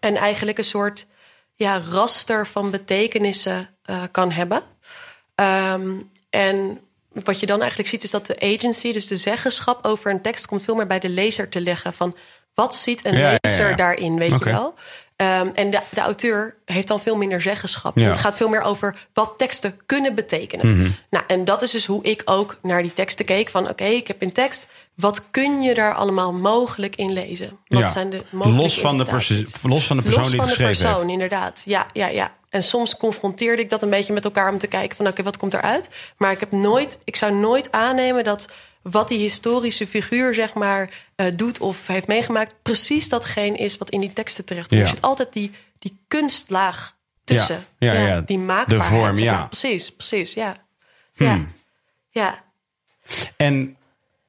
En 0.00 0.16
eigenlijk 0.16 0.58
een 0.58 0.64
soort 0.64 1.06
ja, 1.54 1.82
raster 1.90 2.46
van 2.46 2.70
betekenissen 2.70 3.68
eh, 3.82 4.02
kan 4.10 4.30
hebben. 4.32 4.62
Ehm, 5.34 5.90
en 6.30 6.80
wat 7.12 7.40
je 7.40 7.46
dan 7.46 7.58
eigenlijk 7.60 7.88
ziet 7.88 8.02
is 8.02 8.10
dat 8.10 8.26
de 8.26 8.40
agency, 8.40 8.92
dus 8.92 9.06
de 9.06 9.16
zeggenschap 9.16 9.84
over 9.84 10.10
een 10.10 10.22
tekst, 10.22 10.46
komt 10.46 10.62
veel 10.62 10.74
meer 10.74 10.86
bij 10.86 10.98
de 10.98 11.08
lezer 11.08 11.48
te 11.48 11.60
leggen. 11.60 11.94
Van 11.94 12.16
wat 12.54 12.74
ziet 12.74 13.04
een 13.04 13.16
Ja, 13.16 13.38
lezer 13.40 13.70
ja. 13.70 13.76
daarin, 13.76 14.18
weet 14.18 14.38
je 14.38 14.44
wel? 14.44 14.74
Ehm, 15.16 15.48
en 15.54 15.70
de, 15.70 15.80
de 15.90 16.00
auteur 16.00 16.56
heeft 16.64 16.88
dan 16.88 17.00
veel 17.00 17.16
minder 17.16 17.40
zeggenschap. 17.40 17.94
Het 17.94 18.18
gaat 18.18 18.36
veel 18.36 18.48
meer 18.48 18.62
over 18.62 19.06
wat 19.12 19.34
teksten 19.36 19.80
kunnen 19.86 20.14
betekenen. 20.14 20.76
Mhm. 20.76 20.90
Nou, 21.10 21.24
en 21.26 21.44
dat 21.44 21.62
is 21.62 21.70
dus 21.70 21.86
hoe 21.86 22.04
ik 22.04 22.22
ook 22.24 22.58
naar 22.62 22.82
die 22.82 22.92
teksten 22.92 23.24
keek. 23.24 23.48
Van 23.48 23.68
oké, 23.68 23.84
ik 23.84 24.06
heb 24.06 24.22
een 24.22 24.32
tekst. 24.32 24.66
Wat 25.00 25.30
kun 25.30 25.60
je 25.60 25.74
daar 25.74 25.94
allemaal 25.94 26.32
mogelijk 26.32 26.96
in 26.96 27.12
lezen? 27.12 27.58
Wat 27.66 27.80
Ja. 27.80 27.86
zijn 27.86 28.10
de 28.10 28.24
los, 28.30 28.40
van 28.40 28.52
de 28.52 28.54
los 28.54 28.80
van 28.80 28.98
de 28.98 29.04
persoon 29.04 29.42
Los 29.70 29.86
die 29.86 29.86
van 29.86 29.96
het 29.96 30.04
de 30.36 30.40
geschreven 30.40 30.64
persoon, 30.66 30.94
heeft. 30.98 31.08
inderdaad. 31.08 31.62
Ja, 31.64 31.86
ja, 31.92 32.06
ja. 32.08 32.38
En 32.48 32.62
soms 32.62 32.96
confronteerde 32.96 33.62
ik 33.62 33.70
dat 33.70 33.82
een 33.82 33.90
beetje 33.90 34.12
met 34.12 34.24
elkaar 34.24 34.52
om 34.52 34.58
te 34.58 34.66
kijken 34.66 34.96
van 34.96 35.06
oké, 35.06 35.22
wat 35.22 35.36
komt 35.36 35.54
eruit? 35.54 35.90
Maar 36.16 36.32
ik 36.32 36.40
heb 36.40 36.52
nooit, 36.52 36.98
ik 37.04 37.16
zou 37.16 37.32
nooit 37.32 37.72
aannemen 37.72 38.24
dat 38.24 38.48
wat 38.82 39.08
die 39.08 39.18
historische 39.18 39.86
figuur 39.86 40.34
zeg 40.34 40.54
maar 40.54 40.90
eh, 41.16 41.26
doet 41.34 41.58
of 41.58 41.86
heeft 41.86 42.06
meegemaakt, 42.06 42.54
precies 42.62 43.08
datgene 43.08 43.56
is 43.56 43.78
wat 43.78 43.90
in 43.90 44.00
die 44.00 44.12
teksten 44.12 44.44
terecht 44.44 44.68
komt. 44.68 44.80
Ja. 44.80 44.86
Er 44.86 44.92
zit 44.92 45.02
altijd 45.02 45.32
die, 45.32 45.50
die 45.78 46.00
kunstlaag 46.08 46.96
tussen. 47.24 47.64
Ja, 47.78 47.92
ja, 47.92 48.06
ja. 48.06 48.20
Die 48.20 48.38
maakbaarheid. 48.38 48.90
De 48.90 48.96
vorm, 48.96 49.16
ja. 49.16 49.38
Hmm. 49.38 49.48
Precies, 49.48 49.90
precies, 49.92 50.34
ja. 50.34 50.56
Ja. 51.14 51.38
ja. 52.10 52.42
En 53.36 53.76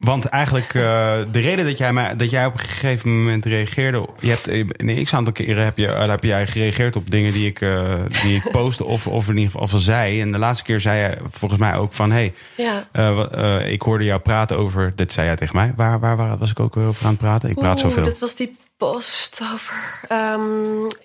want 0.02 0.26
eigenlijk 0.26 0.74
eh, 0.74 1.20
de 1.32 1.40
reden 1.40 1.66
dat 1.66 1.78
jij, 1.78 1.94
mij, 1.94 2.16
dat 2.16 2.30
jij 2.30 2.46
op 2.46 2.54
een 2.54 2.60
gegeven 2.60 3.18
moment 3.18 3.46
reageerde. 3.46 4.08
Je 4.20 4.30
hebt, 4.30 4.48
eh, 4.48 4.66
een 4.68 5.04
x 5.04 5.14
aantal 5.14 5.34
keren 5.34 5.64
heb, 5.64 5.78
je, 5.78 5.88
eh, 5.88 6.10
heb 6.10 6.24
jij 6.24 6.48
gereageerd 6.48 6.96
op 6.96 7.12
dingen 7.12 7.34
die 7.34 7.48
ik, 7.48 7.62
eh, 7.62 7.94
die 8.24 8.36
ik 8.36 8.52
postte 8.52 8.86
of, 8.86 9.08
of 9.08 9.28
in 9.28 9.38
ieder 9.38 9.60
geval 9.60 9.80
zei. 9.80 10.22
En 10.22 10.32
de 10.32 10.38
laatste 10.38 10.64
keer 10.64 10.80
zei 10.80 11.02
je 11.02 11.18
volgens 11.32 11.60
mij 11.60 11.76
ook 11.76 11.94
van: 11.94 12.12
hey, 12.12 12.34
Ja. 12.56 12.88
ik 13.66 13.82
hoorde 13.82 14.04
jou 14.04 14.20
praten 14.20 14.58
over. 14.58 14.94
Dit 14.96 15.12
zei 15.12 15.28
jij 15.28 15.36
tegen 15.36 15.56
mij. 15.56 15.74
Waar, 15.76 16.00
waar, 16.00 16.18
waar 16.18 16.38
was 16.38 16.52
ik 16.52 16.60
ook 16.60 16.76
weer 16.76 16.88
over 16.88 17.06
aan 17.06 17.12
het 17.12 17.20
praten? 17.22 17.50
Ik 17.50 17.56
praat 17.56 17.80
zoveel. 17.80 18.04
Dat 18.04 18.20
was 18.20 18.36
die 18.36 18.58
post 18.78 19.42
over 19.54 20.00
ehm, 20.08 20.42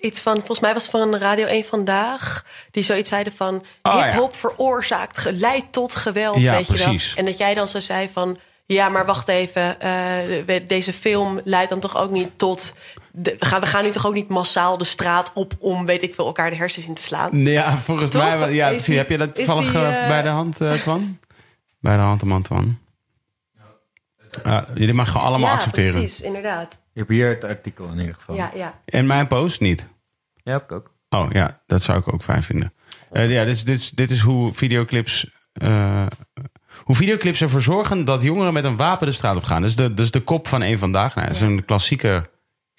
iets 0.01 0.21
van, 0.21 0.35
volgens 0.37 0.59
mij 0.59 0.73
was 0.73 0.81
het 0.81 0.91
van 0.91 1.15
Radio 1.15 1.45
1 1.45 1.65
vandaag. 1.65 2.45
Die 2.71 2.83
zoiets 2.83 3.09
zeiden 3.09 3.33
van 3.33 3.55
Oh, 3.83 3.93
ja. 3.93 4.03
hip-hop 4.03 4.35
veroorzaakt, 4.35 5.17
geleid 5.17 5.65
tot 5.71 5.95
geweld. 5.95 6.37
Ja, 6.37 6.55
weet 6.55 6.67
je 6.67 6.73
precies. 6.73 7.07
wel. 7.07 7.17
En 7.17 7.25
dat 7.25 7.37
jij 7.37 7.53
dan 7.53 7.67
zo 7.67 7.79
zei 7.79 8.09
van. 8.11 8.37
Ja, 8.67 8.89
maar 8.89 9.05
wacht 9.05 9.27
even. 9.27 9.79
eh, 9.79 10.67
deze 10.67 10.93
film 10.93 11.41
leidt 11.43 11.69
dan 11.69 11.79
toch 11.79 11.97
ook 11.97 12.11
niet 12.11 12.31
tot. 12.39 12.73
De, 13.11 13.35
we, 13.39 13.45
gaan, 13.45 13.59
we 13.61 13.65
gaan 13.67 13.83
nu 13.83 13.89
toch 13.91 14.05
ook 14.07 14.13
niet 14.13 14.27
massaal 14.29 14.77
de 14.77 14.83
straat 14.83 15.31
op 15.33 15.53
om, 15.59 15.85
weet 15.85 16.03
ik 16.03 16.15
veel, 16.15 16.25
elkaar 16.25 16.49
de 16.49 16.55
hersens 16.55 16.85
in 16.87 16.93
te 16.93 17.03
slaan. 17.03 17.45
Ja, 17.45 17.77
volgens 17.77 18.09
Toch? 18.09 18.21
mij. 18.21 18.37
wel- 18.37 18.47
Ja, 18.47 18.67
precies. 18.67 18.85
die- 18.85 18.97
heb 18.97 19.09
je 19.09 19.17
dat 19.17 19.35
toevallig 19.35 19.71
die, 19.71 19.81
eh, 19.81 20.01
eh, 20.01 20.07
bij 20.07 20.21
de 20.21 20.29
hand, 20.29 20.55
Twan? 20.55 21.19
Bij 21.79 21.95
de 21.95 22.01
hand, 22.01 22.23
man, 22.23 22.41
Twan. 22.41 22.79
Ja, 24.43 24.65
jullie 24.73 24.93
mag 24.93 25.11
gewoon 25.11 25.27
allemaal 25.27 25.49
ja, 25.49 25.55
accepteren. 25.55 25.91
precies, 25.91 26.21
inderdaad. 26.21 26.71
Je 26.93 26.99
hebt 26.99 27.11
hier 27.11 27.29
het 27.29 27.43
artikel 27.43 27.87
in 27.87 27.99
ieder 27.99 28.15
geval. 28.15 28.35
Ja, 28.35 28.51
ja. 28.55 28.81
En 28.85 29.05
mijn 29.05 29.27
post 29.27 29.59
niet. 29.61 29.87
Ja, 30.43 30.51
heb 30.51 30.63
ik 30.63 30.71
ook. 30.71 30.93
Oh 31.09 31.31
ja, 31.31 31.61
dat 31.65 31.81
zou 31.81 31.99
ik 31.99 32.13
ook 32.13 32.23
fijn 32.23 32.43
vinden. 32.43 32.73
Eh, 33.11 33.29
ja, 33.29 33.43
dit 33.45 33.55
is, 33.55 33.63
dit, 33.63 33.77
is, 33.77 33.89
dit 33.89 34.11
is 34.11 34.19
hoe 34.19 34.53
videoclips. 34.53 35.29
Hoe 36.87 36.95
videoclips 36.95 37.41
ervoor 37.41 37.61
zorgen 37.61 38.05
dat 38.05 38.21
jongeren 38.21 38.53
met 38.53 38.63
een 38.63 38.75
wapen 38.75 39.07
de 39.07 39.13
straat 39.13 39.35
op 39.35 39.43
gaan. 39.43 39.61
Dus 39.61 39.75
de, 39.75 39.93
dus 39.93 40.11
de 40.11 40.19
kop 40.19 40.47
van 40.47 40.61
één 40.61 40.79
vandaag. 40.79 41.15
Nou, 41.15 41.27
dat 41.27 41.35
is 41.35 41.41
een 41.41 41.65
klassieke 41.65 42.29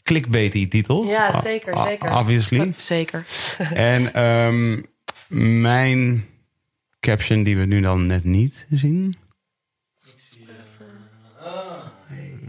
clickbaity 0.02 0.68
titel. 0.68 1.04
Ja, 1.04 1.30
O- 1.34 1.40
zeker, 1.40 1.74
o- 1.74 1.86
zeker. 1.86 2.16
Obviously. 2.16 2.72
Zeker. 2.76 3.24
en 3.92 4.14
ehm, 4.14 4.82
mijn 5.60 6.26
caption 7.00 7.42
die 7.42 7.56
we 7.58 7.64
nu 7.64 7.80
dan 7.80 8.06
net 8.06 8.24
niet 8.24 8.66
zien. 8.70 9.14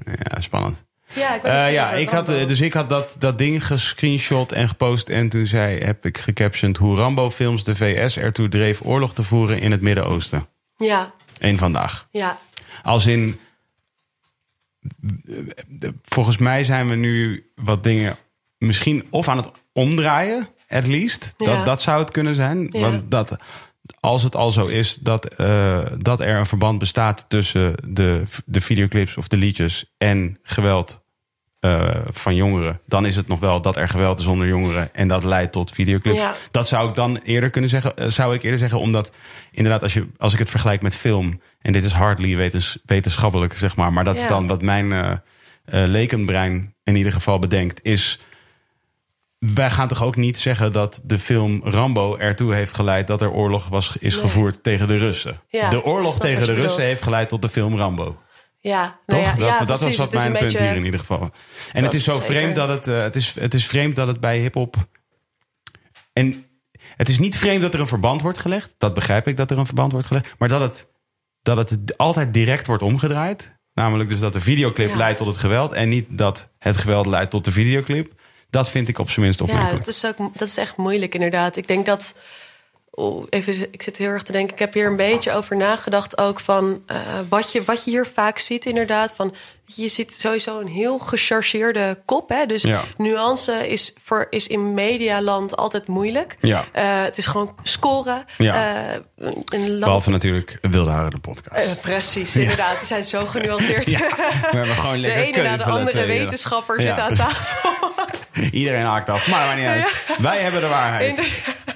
Ja, 0.05 0.39
spannend. 0.41 0.83
Ja, 1.13 1.35
ik, 1.35 1.43
Eh, 1.43 1.73
ja, 1.73 1.91
ik 1.91 2.09
had, 2.09 2.25
dus 2.25 2.61
ik 2.61 2.73
had 2.73 2.89
dat, 2.89 3.15
dat 3.19 3.37
ding 3.37 3.65
gescreenshot 3.65 4.51
en 4.51 4.67
gepost. 4.67 5.09
En 5.09 5.29
toen 5.29 5.45
zei, 5.45 5.79
heb 5.79 6.05
ik 6.05 6.17
gecaptioned 6.17 6.77
hoe 6.77 6.97
Rambo-films 6.97 7.63
de 7.63 7.75
VS 7.75 8.17
ertoe 8.17 8.49
dreef 8.49 8.81
oorlog 8.83 9.13
te 9.13 9.23
voeren 9.23 9.59
in 9.59 9.71
het 9.71 9.81
Midden-Oosten. 9.81 10.47
Ja, 10.75 11.13
Eén 11.39 11.57
vandaag. 11.57 12.07
ja. 12.11 12.37
Als 12.83 13.05
in. 13.07 13.39
Volgens 16.03 16.37
mij 16.37 16.63
zijn 16.63 16.87
we 16.87 16.95
nu 16.95 17.45
wat 17.55 17.83
dingen 17.83 18.15
misschien 18.57 19.07
of 19.09 19.27
aan 19.27 19.37
het 19.37 19.51
omdraaien, 19.73 20.49
at 20.67 20.87
least. 20.87 21.33
Dat, 21.37 21.47
Ja. 21.47 21.63
dat 21.63 21.81
zou 21.81 21.99
het 21.99 22.11
kunnen 22.11 22.35
zijn. 22.35 22.69
Ja. 22.71 22.79
Want 22.79 23.11
dat, 23.11 23.37
als 23.99 24.23
het 24.23 24.35
al 24.35 24.51
zo 24.51 24.65
is 24.65 24.95
dat, 24.95 25.25
eh, 25.25 25.85
dat 25.97 26.19
er 26.19 26.37
een 26.37 26.45
verband 26.45 26.79
bestaat 26.79 27.25
tussen 27.27 27.75
de, 27.93 28.23
de 28.45 28.61
videoclips 28.61 29.17
of 29.17 29.27
de 29.27 29.37
liedjes 29.37 29.93
en 29.97 30.39
geweld 30.43 31.01
eh, 31.59 31.89
van 32.11 32.35
jongeren, 32.35 32.81
dan 32.85 33.05
is 33.05 33.15
het 33.15 33.27
nog 33.27 33.39
wel 33.39 33.61
dat 33.61 33.75
er 33.75 33.89
geweld 33.89 34.19
is 34.19 34.25
onder 34.25 34.47
jongeren 34.47 34.93
en 34.93 35.07
dat 35.07 35.23
leidt 35.23 35.51
tot 35.51 35.71
videoclips. 35.71 36.17
Ja. 36.17 36.35
Dat 36.51 36.67
zou 36.67 36.89
ik 36.89 36.95
dan 36.95 37.17
eerder 37.23 37.49
kunnen 37.49 37.69
zeggen. 37.69 37.95
eh, 37.97 38.07
Zou 38.09 38.33
ik 38.33 38.43
eerder 38.43 38.59
zeggen, 38.59 38.79
omdat 38.79 39.11
inderdaad, 39.51 39.83
als, 39.83 39.93
je, 39.93 40.07
als 40.17 40.33
ik 40.33 40.39
het 40.39 40.49
vergelijk 40.49 40.81
met 40.81 40.95
film, 40.95 41.41
en 41.61 41.73
dit 41.73 41.83
is 41.83 41.91
hardly 41.91 42.35
wetens, 42.35 42.77
wetenschappelijk, 42.85 43.53
zeg 43.57 43.75
maar, 43.75 43.93
maar 43.93 44.03
dat 44.03 44.15
is 44.17 44.27
dan 44.27 44.47
wat 44.47 44.61
mijn 44.61 44.93
eh 44.93 45.17
lekenbrein 45.65 46.75
in 46.83 46.95
ieder 46.95 47.11
geval 47.11 47.39
bedenkt, 47.39 47.79
is. 47.83 48.19
Wij 49.39 49.69
gaan 49.71 49.87
toch 49.87 50.03
ook 50.03 50.15
niet 50.15 50.37
zeggen 50.37 50.71
dat 50.71 51.01
de 51.03 51.19
film 51.19 51.61
Rambo 51.63 52.17
ertoe 52.17 52.53
heeft 52.53 52.75
geleid 52.75 53.07
dat 53.07 53.21
er 53.21 53.31
oorlog 53.31 53.67
was, 53.67 53.95
is 53.99 54.13
Nee. 54.13 54.23
gevoerd 54.23 54.63
tegen 54.63 54.87
de 54.87 54.97
Russen. 54.97 55.41
Ja, 55.47 55.69
de 55.69 55.83
oorlog 55.83 56.19
tegen 56.19 56.39
de 56.39 56.45
Russen 56.45 56.61
bedoelt. 56.63 56.79
heeft 56.81 57.01
geleid 57.01 57.29
tot 57.29 57.41
de 57.41 57.49
film 57.49 57.77
Rambo. 57.77 58.17
Ja, 58.61 58.99
Toch? 59.05 59.19
nou 59.19 59.21
ja, 59.21 59.35
dat 59.35 59.47
ja, 59.47 59.57
dat 59.57 59.65
precies. 59.79 59.83
was 59.85 59.95
wat 59.95 60.11
mijn 60.13 60.31
punt 60.31 60.39
beetje- 60.43 60.59
hier 60.61 60.75
in 60.75 60.85
ieder 60.85 60.99
geval. 60.99 61.31
En 61.73 61.83
het 61.83 61.93
is 61.93 62.03
zo 62.03 62.11
zeker. 62.11 62.25
vreemd 62.25 62.55
dat 62.55 62.69
het, 62.69 62.87
eh, 62.87 63.01
het, 63.01 63.15
is, 63.15 63.33
het 63.39 63.53
is 63.53 63.65
vreemd 63.65 63.95
dat 63.95 64.07
het 64.07 64.19
bij 64.19 64.37
hip-hop. 64.39 64.75
En 66.13 66.45
het 66.95 67.09
is 67.09 67.19
niet 67.19 67.37
vreemd 67.37 67.61
dat 67.61 67.73
er 67.73 67.79
een 67.79 67.87
verband 67.87 68.21
wordt 68.21 68.37
gelegd. 68.37 68.75
Dat 68.77 68.93
begrijp 68.93 69.27
ik 69.27 69.37
dat 69.37 69.51
er 69.51 69.57
een 69.57 69.65
verband 69.65 69.91
wordt 69.91 70.07
gelegd. 70.07 70.35
Maar 70.37 70.49
dat 70.49 70.61
het, 70.61 70.87
dat 71.41 71.57
het 71.69 71.97
altijd 71.97 72.33
direct 72.33 72.67
wordt 72.67 72.83
omgedraaid. 72.83 73.57
Namelijk 73.73 74.09
dus 74.09 74.19
dat 74.19 74.33
de 74.33 74.39
videoclip 74.39 74.89
Ja. 74.89 74.95
leidt 74.97 75.17
tot 75.17 75.27
het 75.27 75.37
geweld. 75.37 75.71
En 75.73 75.89
niet 75.89 76.05
dat 76.09 76.49
het 76.57 76.77
geweld 76.77 77.05
leidt 77.05 77.31
tot 77.31 77.45
de 77.45 77.51
videoclip. 77.51 78.11
Dat 78.49 78.69
vind 78.69 78.87
ik 78.87 78.97
op 78.99 79.09
zijn 79.09 79.25
minst 79.25 79.39
Ja, 79.39 79.45
opmerkelijk. 79.45 79.85
dat 79.85 79.93
is, 79.93 80.05
ook, 80.05 80.17
dat 80.17 80.47
is 80.47 80.57
echt 80.57 80.77
moeilijk 80.77 81.13
inderdaad. 81.13 81.55
Ik 81.55 81.67
denk 81.67 81.85
dat... 81.85 82.15
Oh, 82.91 83.25
even, 83.29 83.67
ik 83.71 83.81
zit 83.81 83.97
heel 83.97 84.07
erg 84.09 84.23
te 84.23 84.31
denken. 84.31 84.53
Ik 84.53 84.59
heb 84.59 84.73
hier 84.73 84.87
een 84.87 84.95
beetje 84.95 85.31
over 85.33 85.55
nagedacht 85.57 86.17
ook 86.17 86.39
van 86.39 86.83
eh, 86.85 86.97
wat, 87.29 87.51
je, 87.51 87.63
wat 87.63 87.83
je 87.83 87.89
hier 87.89 88.05
vaak 88.13 88.37
ziet 88.37 88.65
inderdaad. 88.65 89.13
Van, 89.15 89.35
je 89.65 89.87
ziet 89.87 90.13
sowieso 90.13 90.59
een 90.59 90.67
heel 90.67 90.97
gechargeerde 90.99 91.97
kop. 92.05 92.29
Hè? 92.29 92.45
Dus 92.45 92.61
Ja. 92.61 92.81
nuance 92.97 93.69
is, 93.69 93.93
voor, 94.03 94.27
is 94.29 94.47
in 94.47 94.73
medialand 94.73 95.55
altijd 95.57 95.87
moeilijk. 95.87 96.35
Ja. 96.41 96.65
Eh, 96.71 96.83
het 97.03 97.17
is 97.17 97.25
gewoon 97.25 97.55
scoren. 97.63 98.25
Ja. 98.37 98.83
Een 99.45 99.67
land- 99.69 99.79
Behalve 99.79 100.09
natuurlijk 100.09 100.57
Wilde 100.61 100.89
Haren, 100.89 101.09
de 101.11 101.19
podcast. 101.19 101.81
Precies, 101.81 102.35
inderdaad. 102.35 102.77
Die 102.77 102.87
zijn 102.87 103.03
zo 103.03 103.25
genuanceerd. 103.25 103.85
We 104.51 104.57
hebben 104.57 104.75
gewoon 104.75 104.93
De 104.95 104.99
lekker 104.99 105.23
ene 105.23 105.43
na 105.43 105.57
de 105.57 105.63
andere 105.63 106.05
wetenschapper 106.05 106.81
zit 106.81 106.99
aan 106.99 107.13
tafel. 107.15 107.71
Iedereen 108.51 108.83
haakt 108.85 109.09
af, 109.09 109.27
maar 109.27 109.45
maakt 109.45 109.57
niet 109.59 109.67
uit. 109.67 110.05
Wij 110.19 110.39
hebben 110.41 110.61
de 110.61 110.67
waarheid. 110.67 111.09
Inderdaad. 111.09 111.67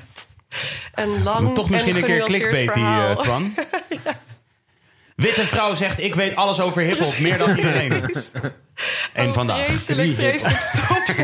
Een 0.96 1.24
lang 1.24 1.54
Toch 1.54 1.70
misschien 1.70 1.96
en 1.96 2.00
een 2.00 2.08
keer 2.08 2.24
clickbait 2.24 2.74
die 2.74 2.84
verhaal. 2.84 3.10
eh, 3.10 3.18
Twan. 3.18 3.54
Witte 5.16 5.46
vrouw 5.46 5.74
zegt 5.74 6.00
ik 6.00 6.16
weet 6.16 6.36
alles 6.36 6.62
over 6.62 6.82
hiphop, 6.82 7.18
meer 7.20 7.38
dan 7.38 7.56
iedereen. 7.56 7.92
En 9.14 9.28
Oh, 9.28 9.34
vandaag. 9.34 9.66
Vreselijk, 9.66 10.14
vreselijk 10.14 10.62
stop. 10.62 11.16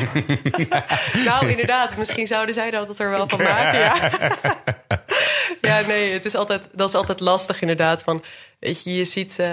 nou, 1.26 1.50
inderdaad. 1.50 1.98
Misschien 1.98 2.28
zouden 2.28 2.56
zij 2.56 2.72
dat 2.72 3.00
er 3.00 3.10
wel 3.10 3.28
van 3.30 3.42
maken, 3.44 3.80
ja. 3.80 3.96
Ja, 5.62 5.80
nee, 5.88 6.14
het 6.14 6.26
is 6.26 6.36
altijd, 6.36 6.70
dat 6.74 6.90
is 6.90 6.96
altijd 6.96 7.20
lastig 7.20 7.62
inderdaad. 7.62 8.04
Van, 8.04 8.24
weet 8.60 8.84
je, 8.84 8.96
je 8.96 9.06
ziet... 9.06 9.40
eh, 9.40 9.50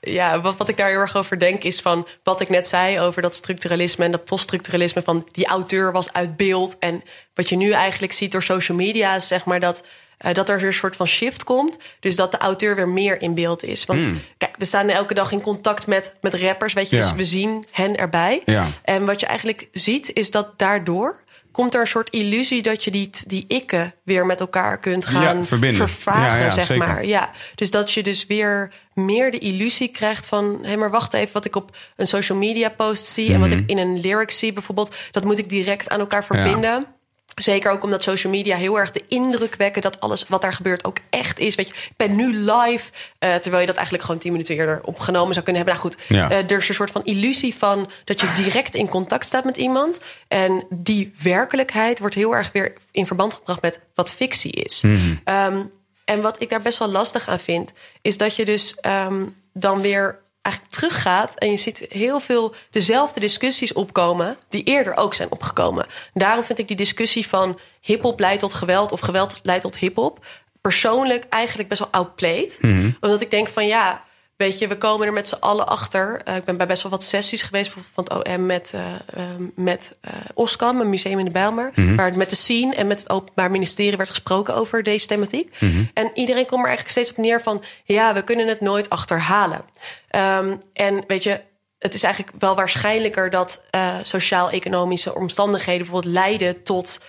ja, 0.00 0.40
wat, 0.40 0.56
wat 0.56 0.68
ik 0.68 0.76
daar 0.76 0.88
heel 0.88 0.98
erg 0.98 1.16
over 1.16 1.38
denk 1.38 1.62
is 1.62 1.80
van... 1.80 2.06
wat 2.22 2.40
ik 2.40 2.48
net 2.48 2.68
zei 2.68 3.00
over 3.00 3.22
dat 3.22 3.34
structuralisme 3.34 4.04
en 4.04 4.10
dat 4.10 4.24
poststructuralisme... 4.24 5.02
van 5.02 5.28
die 5.32 5.46
auteur 5.46 5.92
was 5.92 6.12
uit 6.12 6.36
beeld. 6.36 6.78
En 6.78 7.02
wat 7.34 7.48
je 7.48 7.56
nu 7.56 7.70
eigenlijk 7.70 8.12
ziet 8.12 8.32
door 8.32 8.42
social 8.42 8.76
media... 8.76 9.14
is 9.16 9.26
zeg 9.26 9.44
maar 9.44 9.60
dat, 9.60 9.82
eh, 10.20 10.34
dat 10.34 10.48
er 10.48 10.56
weer 10.58 10.66
een 10.66 10.72
soort 10.72 10.96
van 10.96 11.06
shift 11.06 11.44
komt. 11.44 11.76
Dus 12.00 12.16
dat 12.16 12.30
de 12.30 12.38
auteur 12.38 12.76
weer 12.76 12.88
meer 12.88 13.22
in 13.22 13.34
beeld 13.34 13.62
is. 13.64 13.84
Want 13.84 14.08
kijk, 14.38 14.54
we 14.58 14.64
staan 14.64 14.88
elke 14.88 15.14
dag 15.14 15.32
in 15.32 15.40
contact 15.40 15.86
met, 15.86 16.16
met 16.20 16.34
rappers, 16.34 16.72
weet 16.72 16.90
je. 16.90 16.96
Ja. 16.96 17.02
Dus 17.02 17.12
we 17.12 17.24
zien 17.24 17.64
hen 17.70 17.96
erbij. 17.96 18.42
Ja. 18.44 18.66
En 18.84 19.04
wat 19.06 19.20
je 19.20 19.26
eigenlijk 19.26 19.68
ziet 19.72 20.12
is 20.12 20.30
dat 20.30 20.58
daardoor... 20.58 21.20
komt 21.52 21.74
er 21.74 21.80
een 21.80 21.86
soort 21.86 22.10
illusie 22.10 22.62
dat 22.62 22.84
je 22.84 22.90
die, 22.90 23.10
die 23.26 23.44
ikken 23.48 23.94
weer 24.04 24.26
met 24.26 24.40
elkaar 24.40 24.78
kunt 24.78 25.06
gaan 25.06 25.38
Ja, 25.38 25.44
verbinden. 25.44 25.88
vervagen, 25.88 26.22
Ja, 26.38 26.44
ja, 26.44 26.50
zeg 26.50 26.66
zeker. 26.66 26.86
maar. 26.86 27.04
Ja, 27.06 27.30
dus 27.54 27.70
dat 27.70 27.92
je 27.92 28.02
dus 28.02 28.26
weer 28.26 28.72
meer 28.94 29.30
de 29.30 29.38
illusie 29.38 29.88
krijgt 29.88 30.26
van... 30.26 30.58
hé, 30.62 30.76
maar 30.76 30.90
wacht 30.90 31.12
even, 31.14 31.32
wat 31.32 31.44
ik 31.44 31.56
op 31.56 31.76
een 31.96 32.06
social 32.06 32.38
media 32.38 32.68
post 32.68 33.04
zie... 33.06 33.32
en 33.32 33.40
wat 33.40 33.48
Mhm. 33.48 33.58
ik 33.58 33.68
in 33.70 33.78
een 33.78 34.00
lyric 34.00 34.30
zie 34.30 34.52
bijvoorbeeld... 34.52 34.94
dat 35.10 35.24
moet 35.24 35.38
ik 35.38 35.48
direct 35.48 35.88
aan 35.88 36.00
elkaar 36.00 36.24
verbinden... 36.24 36.86
Zeker 37.34 37.70
ook 37.70 37.82
omdat 37.84 38.02
social 38.02 38.32
media 38.32 38.56
heel 38.56 38.78
erg 38.78 38.90
de 38.90 39.02
indruk 39.08 39.54
wekken 39.54 39.82
dat 39.82 40.00
alles 40.00 40.24
wat 40.28 40.40
daar 40.42 40.52
gebeurt 40.52 40.84
ook 40.84 40.96
echt 41.10 41.38
is. 41.38 41.54
Weet 41.54 41.66
je, 41.66 41.72
ik 41.74 41.92
ben 41.96 42.16
nu 42.16 42.34
live. 42.34 42.90
eh, 43.18 43.34
terwijl 43.34 43.60
je 43.60 43.66
dat 43.66 43.76
eigenlijk 43.76 44.04
gewoon 44.04 44.20
tien 44.20 44.32
minuten 44.32 44.54
eerder 44.54 44.80
opgenomen 44.84 45.32
zou 45.32 45.44
kunnen 45.44 45.62
hebben. 45.64 45.80
Nou 45.82 45.94
goed, 45.94 46.02
Ja. 46.08 46.30
eh, 46.30 46.50
er 46.50 46.58
is 46.58 46.68
een 46.68 46.74
soort 46.74 46.90
van 46.90 47.04
illusie 47.04 47.54
van 47.54 47.90
dat 48.04 48.20
je 48.20 48.32
direct 48.36 48.74
in 48.74 48.88
contact 48.88 49.24
staat 49.26 49.44
met 49.44 49.56
iemand. 49.56 49.98
En 50.28 50.66
die 50.70 51.12
werkelijkheid 51.22 51.98
wordt 51.98 52.14
heel 52.14 52.34
erg 52.34 52.52
weer 52.52 52.72
in 52.90 53.06
verband 53.06 53.34
gebracht 53.34 53.62
met 53.62 53.80
wat 53.94 54.10
fictie 54.10 54.52
is. 54.52 54.82
Ehm, 55.24 55.62
en 56.04 56.20
wat 56.20 56.42
ik 56.42 56.48
daar 56.48 56.62
best 56.62 56.78
wel 56.78 56.88
lastig 56.88 57.28
aan 57.28 57.40
vind, 57.40 57.72
is 58.02 58.16
dat 58.16 58.36
je 58.36 58.44
dus 58.44 58.74
ehm, 58.80 59.22
dan 59.52 59.80
weer 59.80 60.18
eigenlijk 60.42 60.74
teruggaat 60.74 61.34
en 61.34 61.50
je 61.50 61.56
ziet 61.56 61.86
heel 61.88 62.20
veel 62.20 62.54
dezelfde 62.70 63.20
discussies 63.20 63.72
opkomen 63.72 64.36
die 64.48 64.62
eerder 64.62 64.96
ook 64.96 65.14
zijn 65.14 65.30
opgekomen. 65.32 65.86
Daarom 66.14 66.44
vind 66.44 66.58
ik 66.58 66.68
die 66.68 66.76
discussie 66.76 67.26
van 67.26 67.58
hip-hop 67.80 68.20
leidt 68.20 68.40
tot 68.40 68.54
geweld 68.54 68.92
of 68.92 69.00
geweld 69.00 69.40
leidt 69.42 69.62
tot 69.62 69.78
hip-hop 69.78 70.24
persoonlijk 70.60 71.24
eigenlijk 71.28 71.68
best 71.68 71.80
wel 71.80 71.90
outplayed. 71.90 72.58
Omdat 73.00 73.20
ik 73.20 73.30
denk 73.30 73.48
van 73.48 73.66
ja, 73.66 74.04
weet 74.40 74.58
je, 74.58 74.66
we 74.68 74.76
komen 74.78 75.06
er 75.06 75.12
met 75.12 75.28
z'n 75.28 75.36
allen 75.40 75.66
achter. 75.68 76.20
Eh, 76.24 76.36
ik 76.36 76.44
ben 76.44 76.56
bij 76.56 76.66
best 76.66 76.82
wel 76.82 76.90
wat 76.92 77.04
sessies 77.04 77.42
geweest 77.42 77.74
bijvoorbeeld 77.74 78.08
van 78.08 78.18
het 78.18 78.28
OM 78.38 78.46
met, 78.46 78.72
eh, 78.74 78.82
ehm, 79.24 79.42
met 79.54 79.98
eh 80.00 80.12
Oskam, 80.34 80.80
een 80.80 80.88
museum 80.90 81.18
in 81.18 81.24
de 81.24 81.30
Bijlmer. 81.30 81.72
Waar 81.96 82.16
met 82.16 82.30
de 82.30 82.36
scene 82.36 82.74
en 82.74 82.86
met 82.86 82.98
het 83.00 83.10
Openbaar 83.10 83.50
Ministerie 83.50 83.96
werd 83.96 84.08
gesproken 84.08 84.54
over 84.54 84.82
deze 84.82 85.06
thematiek. 85.06 85.56
En 85.94 86.10
iedereen 86.14 86.46
komt 86.46 86.60
er 86.60 86.68
eigenlijk 86.68 86.88
steeds 86.90 87.10
op 87.10 87.16
neer 87.16 87.40
van 87.40 87.62
ja, 87.84 88.14
we 88.14 88.22
kunnen 88.24 88.48
het 88.48 88.60
nooit 88.60 88.90
achterhalen. 88.90 89.64
Ehm, 90.08 90.56
en 90.72 91.04
weet 91.06 91.22
je, 91.22 91.40
het 91.78 91.94
is 91.94 92.02
eigenlijk 92.02 92.34
wel 92.38 92.54
waarschijnlijker 92.54 93.30
dat 93.30 93.64
sociaal-economische 94.02 95.14
omstandigheden 95.14 95.82
bijvoorbeeld 95.86 96.14
leiden 96.14 96.62
tot 96.62 97.00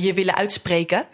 je 0.00 0.12
willen 0.14 0.36
uitspreken. 0.36 1.06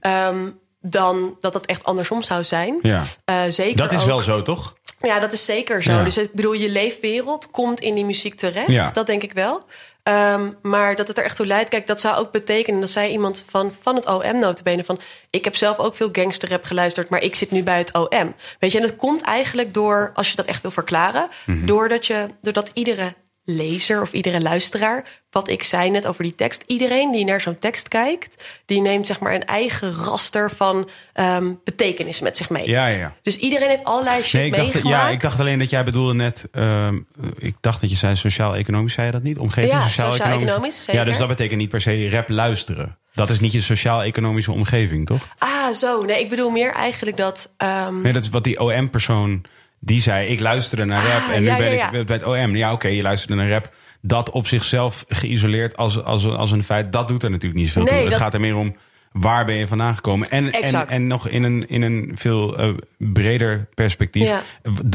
Ehm, 0.00 0.48
dan 0.80 1.36
dat 1.40 1.52
dat 1.52 1.66
echt 1.66 1.84
andersom 1.84 2.22
zou 2.22 2.44
zijn. 2.44 2.78
Ja. 2.82 3.02
Zeker 3.48 3.76
Dat 3.76 3.92
is 3.92 4.00
ook- 4.00 4.06
wel 4.06 4.20
zo, 4.20 4.42
toch? 4.42 4.74
Ja, 5.06 5.18
dat 5.18 5.32
is 5.32 5.44
zeker 5.44 5.82
zo. 5.82 5.92
Ja. 5.92 6.04
Dus 6.04 6.18
ik 6.18 6.32
bedoel, 6.32 6.52
je 6.52 6.70
leefwereld 6.70 7.50
komt 7.50 7.80
in 7.80 7.94
die 7.94 8.04
muziek 8.04 8.34
terecht. 8.34 8.68
Ja. 8.72 8.90
Dat 8.90 9.06
denk 9.06 9.22
ik 9.22 9.32
wel. 9.32 9.62
Ehm, 10.02 10.50
maar 10.62 10.96
dat 10.96 11.08
het 11.08 11.18
er 11.18 11.24
echt 11.24 11.36
toe 11.36 11.46
leidt. 11.46 11.70
Kijk, 11.70 11.86
dat 11.86 12.00
zou 12.00 12.16
ook 12.16 12.32
betekenen. 12.32 12.80
Dat 12.80 12.90
zei 12.90 13.10
iemand 13.10 13.44
van, 13.46 13.72
van 13.80 13.94
het 13.94 14.06
OM 14.06 14.38
notabene. 14.38 14.84
Van, 14.84 15.00
ik 15.30 15.44
heb 15.44 15.56
zelf 15.56 15.78
ook 15.78 15.96
veel 15.96 16.08
gangsterrap 16.12 16.64
geluisterd. 16.64 17.08
Maar 17.08 17.22
ik 17.22 17.34
zit 17.34 17.50
nu 17.50 17.62
bij 17.62 17.78
het 17.78 17.92
OM. 17.92 18.34
Weet 18.58 18.72
je, 18.72 18.78
en 18.78 18.84
het 18.84 18.96
komt 18.96 19.22
eigenlijk 19.22 19.74
door, 19.74 20.10
als 20.14 20.30
je 20.30 20.36
dat 20.36 20.46
echt 20.46 20.62
wil 20.62 20.70
verklaren. 20.70 21.28
Mhm. 21.46 21.66
Doordat, 21.66 22.06
je, 22.06 22.28
doordat 22.40 22.70
iedere 22.74 23.14
lezer 23.48 24.02
of 24.02 24.12
iedere 24.12 24.40
luisteraar... 24.40 25.04
wat 25.30 25.48
ik 25.48 25.62
zei 25.62 25.90
net 25.90 26.06
over 26.06 26.22
die 26.22 26.34
tekst... 26.34 26.64
iedereen 26.66 27.12
die 27.12 27.24
naar 27.24 27.40
zo'n 27.40 27.58
tekst 27.58 27.88
kijkt... 27.88 28.44
die 28.66 28.80
neemt 28.80 29.06
zeg 29.06 29.20
maar 29.20 29.34
een 29.34 29.44
eigen 29.44 29.94
raster 29.94 30.50
van 30.50 30.88
ehm, 31.12 31.52
betekenis 31.64 32.20
met 32.20 32.36
zich 32.36 32.50
mee. 32.50 32.68
Ja, 32.68 32.86
ja. 32.86 33.14
Dus 33.22 33.36
iedereen 33.36 33.68
heeft 33.68 33.84
allerlei 33.84 34.22
shit 34.22 34.32
Nee, 34.32 34.46
ik 34.46 34.54
dacht, 34.56 34.72
meegemaakt. 34.72 35.02
ja, 35.02 35.08
ik 35.08 35.20
dacht 35.20 35.40
alleen 35.40 35.58
dat 35.58 35.70
jij 35.70 35.84
bedoelde 35.84 36.14
net. 36.14 36.48
ehm, 36.52 36.98
ik 37.38 37.54
dacht 37.60 37.80
dat 37.80 37.90
je 37.90 37.96
zei 37.96 38.16
sociaal-economisch, 38.16 38.92
zei 38.94 39.06
je 39.06 39.12
dat 39.12 39.22
niet? 39.22 39.38
Omgeving? 39.38 39.72
Ja, 39.72 39.88
sociaal-economisch. 39.88 40.86
Ja, 40.92 41.04
dus 41.04 41.18
dat 41.18 41.28
betekent 41.28 41.58
niet 41.58 41.68
per 41.68 41.80
se 41.80 42.10
rap 42.10 42.28
luisteren. 42.28 42.98
Dat 43.14 43.30
is 43.30 43.40
niet 43.40 43.52
je 43.52 43.60
sociaal-economische 43.60 44.52
omgeving, 44.52 45.06
toch? 45.06 45.28
Ah, 45.38 45.68
zo. 45.74 46.02
Nee, 46.02 46.20
ik 46.20 46.28
bedoel 46.28 46.50
meer 46.50 46.72
eigenlijk 46.72 47.16
dat... 47.16 47.54
ehm, 47.56 48.00
Nee, 48.00 48.12
dat 48.12 48.22
is 48.22 48.30
wat 48.30 48.44
die 48.44 48.60
OM-persoon 48.60 49.44
die 49.86 50.00
zei. 50.00 50.26
Ik 50.28 50.40
luisterde 50.40 50.84
naar 50.84 51.02
rap 51.06 51.28
Ah, 51.28 51.34
en 51.34 51.40
nu 51.42 51.48
ja, 51.48 51.56
ben 51.56 51.72
ja, 51.72 51.90
ik 51.92 52.06
bij 52.06 52.16
het 52.16 52.24
OM. 52.26 52.56
Ja, 52.56 52.72
oké, 52.72 52.88
je 52.88 53.02
luisterde 53.02 53.34
naar 53.42 53.50
rap. 53.50 53.74
Dat 54.00 54.30
op 54.30 54.46
zichzelf 54.46 55.04
geïsoleerd 55.08 55.76
als, 55.76 56.02
als, 56.04 56.26
als 56.26 56.50
een 56.50 56.62
feit, 56.64 56.92
dat 56.92 57.08
doet 57.08 57.22
er 57.22 57.30
natuurlijk 57.30 57.60
niet 57.60 57.68
zoveel 57.70 57.82
Nee, 57.82 57.92
toe. 57.92 58.00
Het 58.02 58.10
dat- 58.10 58.20
gaat 58.20 58.34
er 58.34 58.40
meer 58.40 58.56
om 58.56 58.76
waar 59.12 59.44
ben 59.44 59.54
je 59.54 59.66
vandaan 59.66 59.94
gekomen. 59.94 60.28
En, 60.30 60.52
en, 60.52 60.88
en 60.88 61.06
nog 61.06 61.28
in 61.28 61.42
een, 61.42 61.68
in 61.68 61.82
een 61.82 62.12
veel 62.14 62.58
eh, 62.58 62.68
breder 62.98 63.68
perspectief. 63.74 64.22
Ja. 64.28 64.42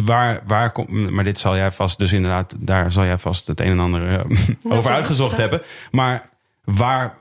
Waar, 0.04 0.42
waar 0.48 0.72
komt, 0.72 1.10
maar 1.10 1.24
dit 1.24 1.40
zal 1.40 1.56
jij 1.56 1.72
vast, 1.72 2.00
dus 2.00 2.14
inderdaad, 2.14 2.56
daar 2.60 2.92
zal 2.92 3.06
jij 3.06 3.18
vast 3.18 3.48
het 3.48 3.60
een 3.60 3.68
en 3.68 3.80
ander 3.80 4.20
eh, 4.20 4.26
over 4.78 4.92
uitgezocht 4.92 5.38
hebben. 5.38 5.62
Maar 5.92 6.30
waar 6.64 7.18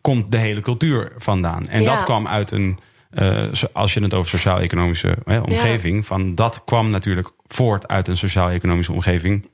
komt 0.00 0.30
de 0.32 0.36
hele 0.38 0.60
cultuur 0.60 1.12
vandaan? 1.18 1.68
En 1.68 1.82
Ja. 1.82 1.94
dat 1.94 2.02
kwam 2.04 2.26
uit 2.26 2.50
een, 2.50 2.78
eh, 3.12 3.48
als 3.72 3.94
je 3.94 4.02
het 4.02 4.14
over 4.14 4.30
sociaal-economische 4.30 5.16
omgeving, 5.24 6.06
van 6.06 6.34
dat 6.34 6.62
kwam 6.64 6.90
natuurlijk 6.90 7.30
voort 7.46 7.88
uit 7.88 8.08
een 8.08 8.16
sociaal-economische 8.16 8.92
omgeving. 8.92 9.50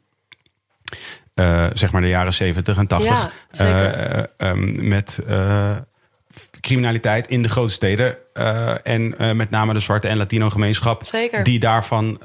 Eh, 1.39 1.67
zeg 1.73 1.93
maar 1.93 2.01
de 2.01 2.09
jaren 2.09 2.33
70 2.33 2.77
en 2.77 2.87
80. 2.87 3.11
Ja, 3.11 3.31
zeker. 3.51 3.95
Eh, 3.95 4.19
eh, 4.19 4.25
ehm, 4.37 4.89
met 4.89 5.23
criminaliteit 6.61 7.29
in 7.29 7.43
de 7.43 7.49
grote 7.49 7.73
steden. 7.73 8.17
en 8.83 9.37
met 9.37 9.51
name 9.51 9.73
de 9.73 9.81
zwarte 9.81 10.09
en 10.09 10.17
Latino 10.17 10.51
gemeenschap. 10.51 11.07
Zeker. 11.07 11.43
Die 11.43 11.59
daarvan 11.59 12.21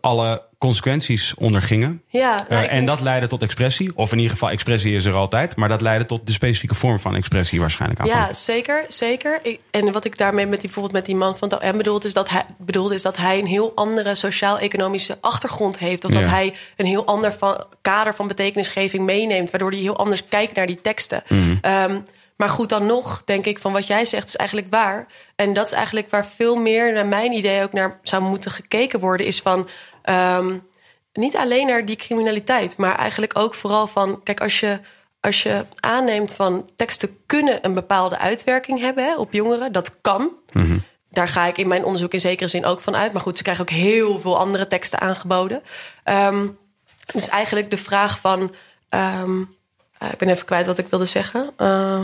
alle 0.00 0.42
consequenties 0.64 1.34
ondergingen. 1.38 2.02
Ja, 2.08 2.46
nou, 2.48 2.64
Eh, 2.64 2.72
en 2.72 2.86
dat 2.86 3.00
leidde 3.00 3.26
tot 3.26 3.42
expressie. 3.42 3.90
Of 3.94 4.10
in 4.12 4.16
ieder 4.16 4.32
geval, 4.32 4.50
expressie 4.50 4.94
is 4.94 5.04
er 5.04 5.14
altijd. 5.14 5.56
Maar 5.56 5.68
dat 5.68 5.80
leidde 5.80 6.06
tot 6.06 6.26
de 6.26 6.32
specifieke 6.32 6.74
vorm 6.74 7.00
van 7.00 7.16
expressie 7.16 7.60
waarschijnlijk 7.60 8.00
aan. 8.00 8.06
Ja, 8.06 8.32
zeker, 8.32 8.84
zeker. 8.88 9.38
Ik- 9.42 9.60
en 9.70 9.92
wat 9.92 10.04
ik 10.04 10.18
daarmee 10.18 10.44
met 10.46 10.52
die, 10.60 10.60
bijvoorbeeld 10.60 10.94
met 10.94 11.06
die 11.06 11.16
man 11.16 11.38
van 11.38 11.52
OM 11.62 11.76
bedoelde, 11.76 12.06
is 12.06 12.12
dat 12.14 12.28
hij, 12.30 12.42
bedoelde, 12.58 12.94
is 12.94 13.02
dat 13.02 13.16
hij 13.16 13.38
een 13.38 13.46
heel 13.46 13.72
andere 13.74 14.14
sociaal-economische 14.14 15.18
achtergrond 15.20 15.78
heeft. 15.78 16.04
Of 16.04 16.10
dat 16.12 16.26
hij 16.26 16.54
een 16.76 16.86
heel 16.86 17.06
ander 17.06 17.32
van, 17.32 17.64
kader 17.80 18.14
van 18.14 18.26
betekenisgeving 18.26 19.04
meeneemt, 19.04 19.50
waardoor 19.50 19.70
hij 19.70 19.80
heel 19.80 19.96
anders 19.96 20.24
kijkt 20.28 20.54
naar 20.56 20.66
die 20.66 20.80
teksten. 20.80 21.22
Mhm. 21.28 21.56
Ehm, 21.60 21.98
maar 22.36 22.48
goed, 22.48 22.68
dan 22.68 22.86
nog, 22.86 23.22
denk 23.24 23.44
ik, 23.46 23.58
van 23.58 23.72
wat 23.72 23.86
jij 23.86 24.04
zegt, 24.04 24.26
is 24.28 24.36
eigenlijk 24.36 24.70
waar. 24.70 25.06
En 25.36 25.52
dat 25.52 25.66
is 25.66 25.72
eigenlijk 25.72 26.10
waar 26.10 26.26
veel 26.26 26.56
meer, 26.56 26.92
naar 26.92 27.06
mijn 27.06 27.32
idee, 27.32 27.62
ook 27.62 27.72
naar 27.72 27.98
zou 28.02 28.22
moeten 28.22 28.50
gekeken 28.50 29.00
worden, 29.00 29.26
is 29.26 29.40
van. 29.40 29.68
Ehm, 30.02 30.58
niet 31.12 31.36
alleen 31.36 31.66
naar 31.66 31.84
die 31.84 31.96
criminaliteit, 31.96 32.76
maar 32.76 32.96
eigenlijk 32.96 33.38
ook 33.38 33.54
vooral 33.54 33.86
van, 33.86 34.22
kijk, 34.22 34.40
als 34.40 34.60
je, 34.60 34.80
als 35.20 35.42
je 35.42 35.66
aanneemt 35.80 36.32
van 36.32 36.70
teksten 36.76 37.18
kunnen 37.26 37.58
een 37.64 37.74
bepaalde 37.74 38.18
uitwerking 38.18 38.80
hebben 38.80 39.04
hè, 39.04 39.16
op 39.16 39.32
jongeren, 39.32 39.72
dat 39.72 40.00
kan. 40.00 40.30
Daar 41.10 41.28
ga 41.28 41.46
ik 41.46 41.58
in 41.58 41.68
mijn 41.68 41.84
onderzoek 41.84 42.12
in 42.12 42.20
zekere 42.20 42.48
zin 42.48 42.64
ook 42.64 42.80
van 42.80 42.96
uit. 42.96 43.12
Maar 43.12 43.22
goed, 43.22 43.36
ze 43.36 43.42
krijgen 43.42 43.64
ook 43.64 43.70
heel 43.70 44.20
veel 44.20 44.38
andere 44.38 44.66
teksten 44.66 45.00
aangeboden. 45.00 45.62
Ehm 46.04 46.46
dus 47.12 47.28
eigenlijk 47.28 47.70
de 47.70 47.76
vraag 47.76 48.20
van. 48.20 48.54
ehm, 48.88 49.42
eh, 49.98 50.12
ik 50.12 50.18
ben 50.18 50.28
even 50.28 50.44
kwijt 50.44 50.66
wat 50.66 50.78
ik 50.78 50.86
wilde 50.86 51.04
zeggen. 51.04 51.52
Eh, 51.56 52.00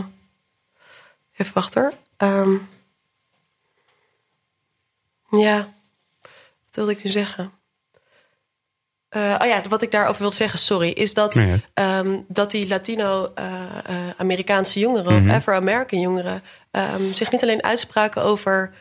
even 1.37 1.53
wachten. 1.53 1.93
Ehm, 2.17 2.51
ja, 5.29 5.57
wat 6.65 6.75
wilde 6.75 6.91
ik 6.91 7.03
nu 7.03 7.11
zeggen? 7.11 7.51
Eh, 9.09 9.35
oh 9.41 9.47
ja, 9.47 9.61
wat 9.69 9.81
ik 9.81 9.91
daarover 9.91 10.21
wilde 10.21 10.35
zeggen, 10.35 10.59
sorry, 10.59 10.89
is 10.89 11.13
dat, 11.13 11.35
Nee, 11.35 11.63
ehm, 11.73 12.19
dat 12.27 12.51
die 12.51 12.67
Latino-Amerikaanse 12.67 14.79
jongeren 14.79 15.15
of 15.17 15.29
Afro-American 15.29 15.99
jongeren 15.99 16.41
ehm, 16.71 17.11
zich 17.13 17.31
niet 17.31 17.41
alleen 17.41 17.63
uitspraken 17.63 18.23
over 18.23 18.71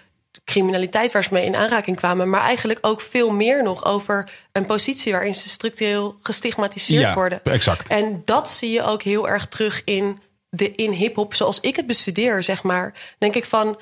criminaliteit 0.44 1.12
waar 1.12 1.22
ze 1.24 1.28
mee 1.32 1.44
in 1.44 1.56
aanraking 1.56 1.96
kwamen, 1.96 2.30
maar 2.30 2.40
eigenlijk 2.40 2.78
ook 2.82 3.00
veel 3.00 3.30
meer 3.30 3.62
nog 3.62 3.84
over 3.84 4.30
een 4.52 4.66
positie 4.66 5.12
waarin 5.12 5.34
ze 5.34 5.48
structureel 5.48 6.18
gestigmatiseerd 6.22 7.00
Ja, 7.02 7.14
worden. 7.14 7.40
exact. 7.44 7.88
En 7.88 8.22
dat 8.24 8.48
zie 8.48 8.70
je 8.70 8.82
ook 8.82 9.02
heel 9.02 9.28
erg 9.28 9.46
terug 9.46 9.82
in, 9.84 10.18
de, 10.48 10.74
in 10.74 10.90
hip-hop, 10.92 11.34
zoals 11.34 11.60
ik 11.60 11.76
het 11.76 11.86
bestudeer, 11.86 12.42
zeg 12.42 12.62
maar. 12.62 12.94
Denk 13.18 13.34
ik 13.34 13.44
van 13.44 13.78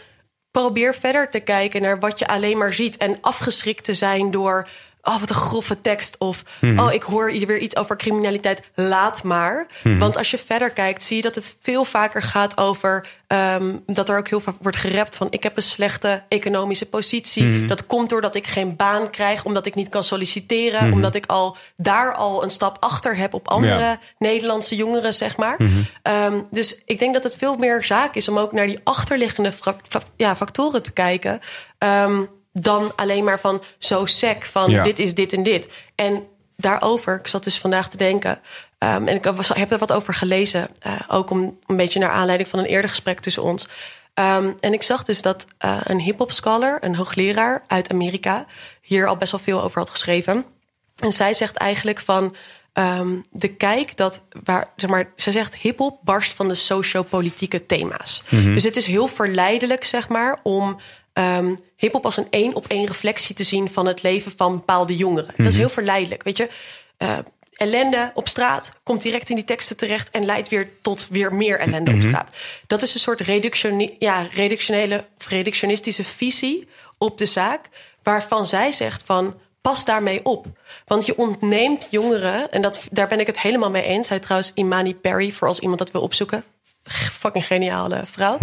probeer 0.51 0.95
verder 0.95 1.31
te 1.31 1.41
kijken 1.41 1.83
naar 1.83 2.01
wat 2.01 2.18
je 2.18 2.27
alleen 2.27 2.59
maar 2.59 2.73
ziet 2.73 2.97
en 2.97 3.18
afgeschrikt 3.21 3.85
te 3.85 3.95
zijn 3.95 4.31
door 4.31 4.68
oh, 5.05 5.21
wat 5.21 5.29
een 5.29 5.35
grove 5.35 5.81
tekst. 5.81 6.19
Of, 6.19 6.43
Mhm. 6.61 6.79
oh, 6.79 6.93
ik 6.93 7.03
hoor 7.03 7.31
hier 7.31 7.47
weer 7.47 7.59
iets 7.59 7.77
over 7.77 7.97
criminaliteit. 7.97 8.63
Laat 8.75 9.23
maar. 9.23 9.67
Mhm. 9.83 9.99
Want 9.99 10.17
als 10.17 10.31
je 10.31 10.39
verder 10.39 10.71
kijkt, 10.71 11.03
zie 11.03 11.17
je 11.17 11.23
dat 11.23 11.35
het 11.35 11.57
veel 11.61 11.85
vaker 11.85 12.23
gaat 12.23 12.57
over... 12.59 13.07
ehm, 13.27 13.77
dat 13.87 14.09
er 14.09 14.19
ook 14.19 14.29
heel 14.29 14.41
vaak 14.41 14.55
wordt 14.61 14.77
gerept 14.77 15.17
van... 15.17 15.27
ik 15.31 15.43
heb 15.43 15.57
een 15.57 15.63
slechte 15.63 16.23
economische 16.29 16.87
positie. 16.87 17.43
Mhm. 17.45 17.67
Dat 17.67 17.87
komt 17.87 18.09
doordat 18.09 18.35
ik 18.35 18.47
geen 18.47 18.77
baan 18.77 19.11
krijg... 19.11 19.45
omdat 19.45 19.67
ik 19.67 19.75
niet 19.75 19.89
kan 19.89 20.03
solliciteren. 20.03 20.93
Omdat 20.93 21.15
ik 21.15 21.27
al 21.27 21.57
daar 21.77 22.15
al 22.15 22.43
een 22.45 22.51
stap 22.51 22.77
achter 22.81 23.17
heb... 23.17 23.35
op 23.35 23.49
andere 23.49 23.79
Ja. 23.79 23.99
Nederlandse 24.19 24.77
jongeren, 24.77 25.15
zeg 25.15 25.37
maar. 25.37 25.57
Ehm, 26.03 26.41
dus 26.51 26.83
ik 26.85 26.99
denk 26.99 27.15
dat 27.15 27.23
het 27.23 27.37
veel 27.37 27.57
meer 27.57 27.85
zaak 27.85 28.15
is... 28.15 28.29
om 28.29 28.39
ook 28.39 28.53
naar 28.53 28.67
die 28.67 28.81
achterliggende 28.85 29.53
ja, 30.17 30.37
factoren 30.37 30.83
te 30.83 30.93
kijken... 30.93 31.41
Ehm, 31.79 32.23
dan 32.59 32.93
alleen 32.97 33.25
maar 33.25 33.41
van 33.41 33.63
zo 33.79 34.07
sec 34.07 34.45
van 34.45 34.71
Ja. 34.71 34.83
dit 34.83 34.99
is 34.99 35.15
dit 35.15 35.33
en 35.33 35.43
dit. 35.43 35.69
En 35.95 36.27
daarover, 36.57 37.19
ik 37.19 37.27
zat 37.27 37.45
dus 37.45 37.59
vandaag 37.59 37.89
te 37.89 37.97
denken... 37.97 38.41
ehm, 38.79 39.07
en 39.07 39.15
ik 39.17 39.25
was, 39.25 39.49
heb 39.49 39.73
er 39.73 39.79
wat 39.79 39.93
over 39.93 40.15
gelezen... 40.15 40.69
eh, 40.81 40.93
ook 41.09 41.31
om 41.31 41.59
een 41.67 41.77
beetje 41.77 41.99
naar 41.99 42.11
aanleiding 42.11 42.49
van 42.49 42.59
een 42.59 42.65
eerder 42.65 42.91
gesprek 42.91 43.21
tussen 43.21 43.43
ons... 43.43 43.69
Ehm, 44.15 44.53
en 44.61 44.73
ik 44.73 44.83
zag 44.83 45.03
dus 45.05 45.23
dat 45.23 45.47
eh, 45.59 45.77
een 45.85 46.01
hip-hop 46.01 46.33
scholar, 46.33 46.79
een 46.81 46.95
hoogleraar 46.97 47.65
uit 47.67 47.91
Amerika, 47.91 48.47
hier 48.81 49.07
al 49.07 49.17
best 49.17 49.33
wel 49.33 49.41
veel 49.41 49.63
over 49.63 49.79
had 49.79 49.91
geschreven. 49.91 50.45
En 50.97 51.13
zij 51.13 51.35
zegt 51.35 51.57
eigenlijk 51.57 52.01
van 52.01 52.37
ehm, 52.73 53.09
de 53.31 53.49
kijk 53.49 53.97
dat 53.97 54.25
waar, 54.45 54.69
zeg 54.77 54.91
maar, 54.91 55.13
zij 55.17 55.33
zegt 55.33 55.55
hip-hop 55.57 55.99
barst 56.03 56.33
van 56.33 56.49
de 56.49 56.55
sociopolitieke 56.55 57.67
thema's. 57.67 58.23
Dus 58.31 58.63
het 58.65 58.77
is 58.77 58.87
heel 58.87 59.07
verleidelijk, 59.07 59.85
zeg 59.85 60.09
maar, 60.09 60.39
om 60.43 60.77
ehm 61.15 61.55
hip-hop 61.77 62.05
als 62.05 62.17
een 62.17 62.27
één 62.31 62.55
op 62.55 62.67
één 62.67 62.87
reflectie 62.87 63.35
te 63.35 63.43
zien 63.45 63.71
van 63.71 63.87
het 63.87 64.03
leven 64.03 64.33
van 64.37 64.57
bepaalde 64.57 64.97
jongeren. 64.97 65.35
Dat 65.37 65.47
is 65.47 65.57
heel 65.57 65.69
verleidelijk, 65.69 66.23
weet 66.23 66.37
je. 66.37 66.49
Eh, 66.97 67.19
ellende 67.55 68.11
op 68.15 68.29
straat 68.29 68.73
komt 68.83 69.03
direct 69.03 69.31
in 69.31 69.37
die 69.37 69.45
teksten 69.45 69.77
terecht 69.77 70.11
en 70.11 70.25
leidt 70.25 70.49
weer 70.49 70.69
tot 70.83 71.09
weer 71.11 71.35
meer 71.35 71.59
ellende 71.59 71.91
op 71.91 72.03
straat. 72.03 72.35
Dat 72.67 72.83
is 72.83 72.95
een 72.95 73.01
soort 73.01 73.21
reductioni- 73.21 73.97
ja, 73.99 74.27
reductionele 74.33 75.05
of 75.19 75.29
reductionistische 75.29 76.05
visie 76.05 76.69
op 76.99 77.19
de 77.19 77.27
zaak, 77.27 77.69
waarvan 78.03 78.47
zij 78.47 78.73
zegt 78.73 79.03
van 79.05 79.35
pas 79.61 79.85
daarmee 79.85 80.25
op. 80.25 80.47
Want 80.85 81.07
je 81.07 81.19
ontneemt 81.19 81.89
jongeren, 81.91 82.51
en 82.51 82.62
dat, 82.62 82.89
daar 82.91 83.09
ben 83.09 83.21
ik 83.21 83.27
het 83.27 83.41
helemaal 83.41 83.71
mee 83.71 83.83
eens. 83.83 84.09
Zij 84.09 84.19
trouwens 84.19 84.53
Imani 84.55 84.95
Perry, 84.95 85.31
voor 85.33 85.49
als 85.49 85.59
iemand 85.61 85.79
dat 85.79 85.91
wil 85.91 86.01
opzoeken. 86.01 86.45
Fucking 87.12 87.47
geniale 87.47 88.03
vrouw. 88.05 88.39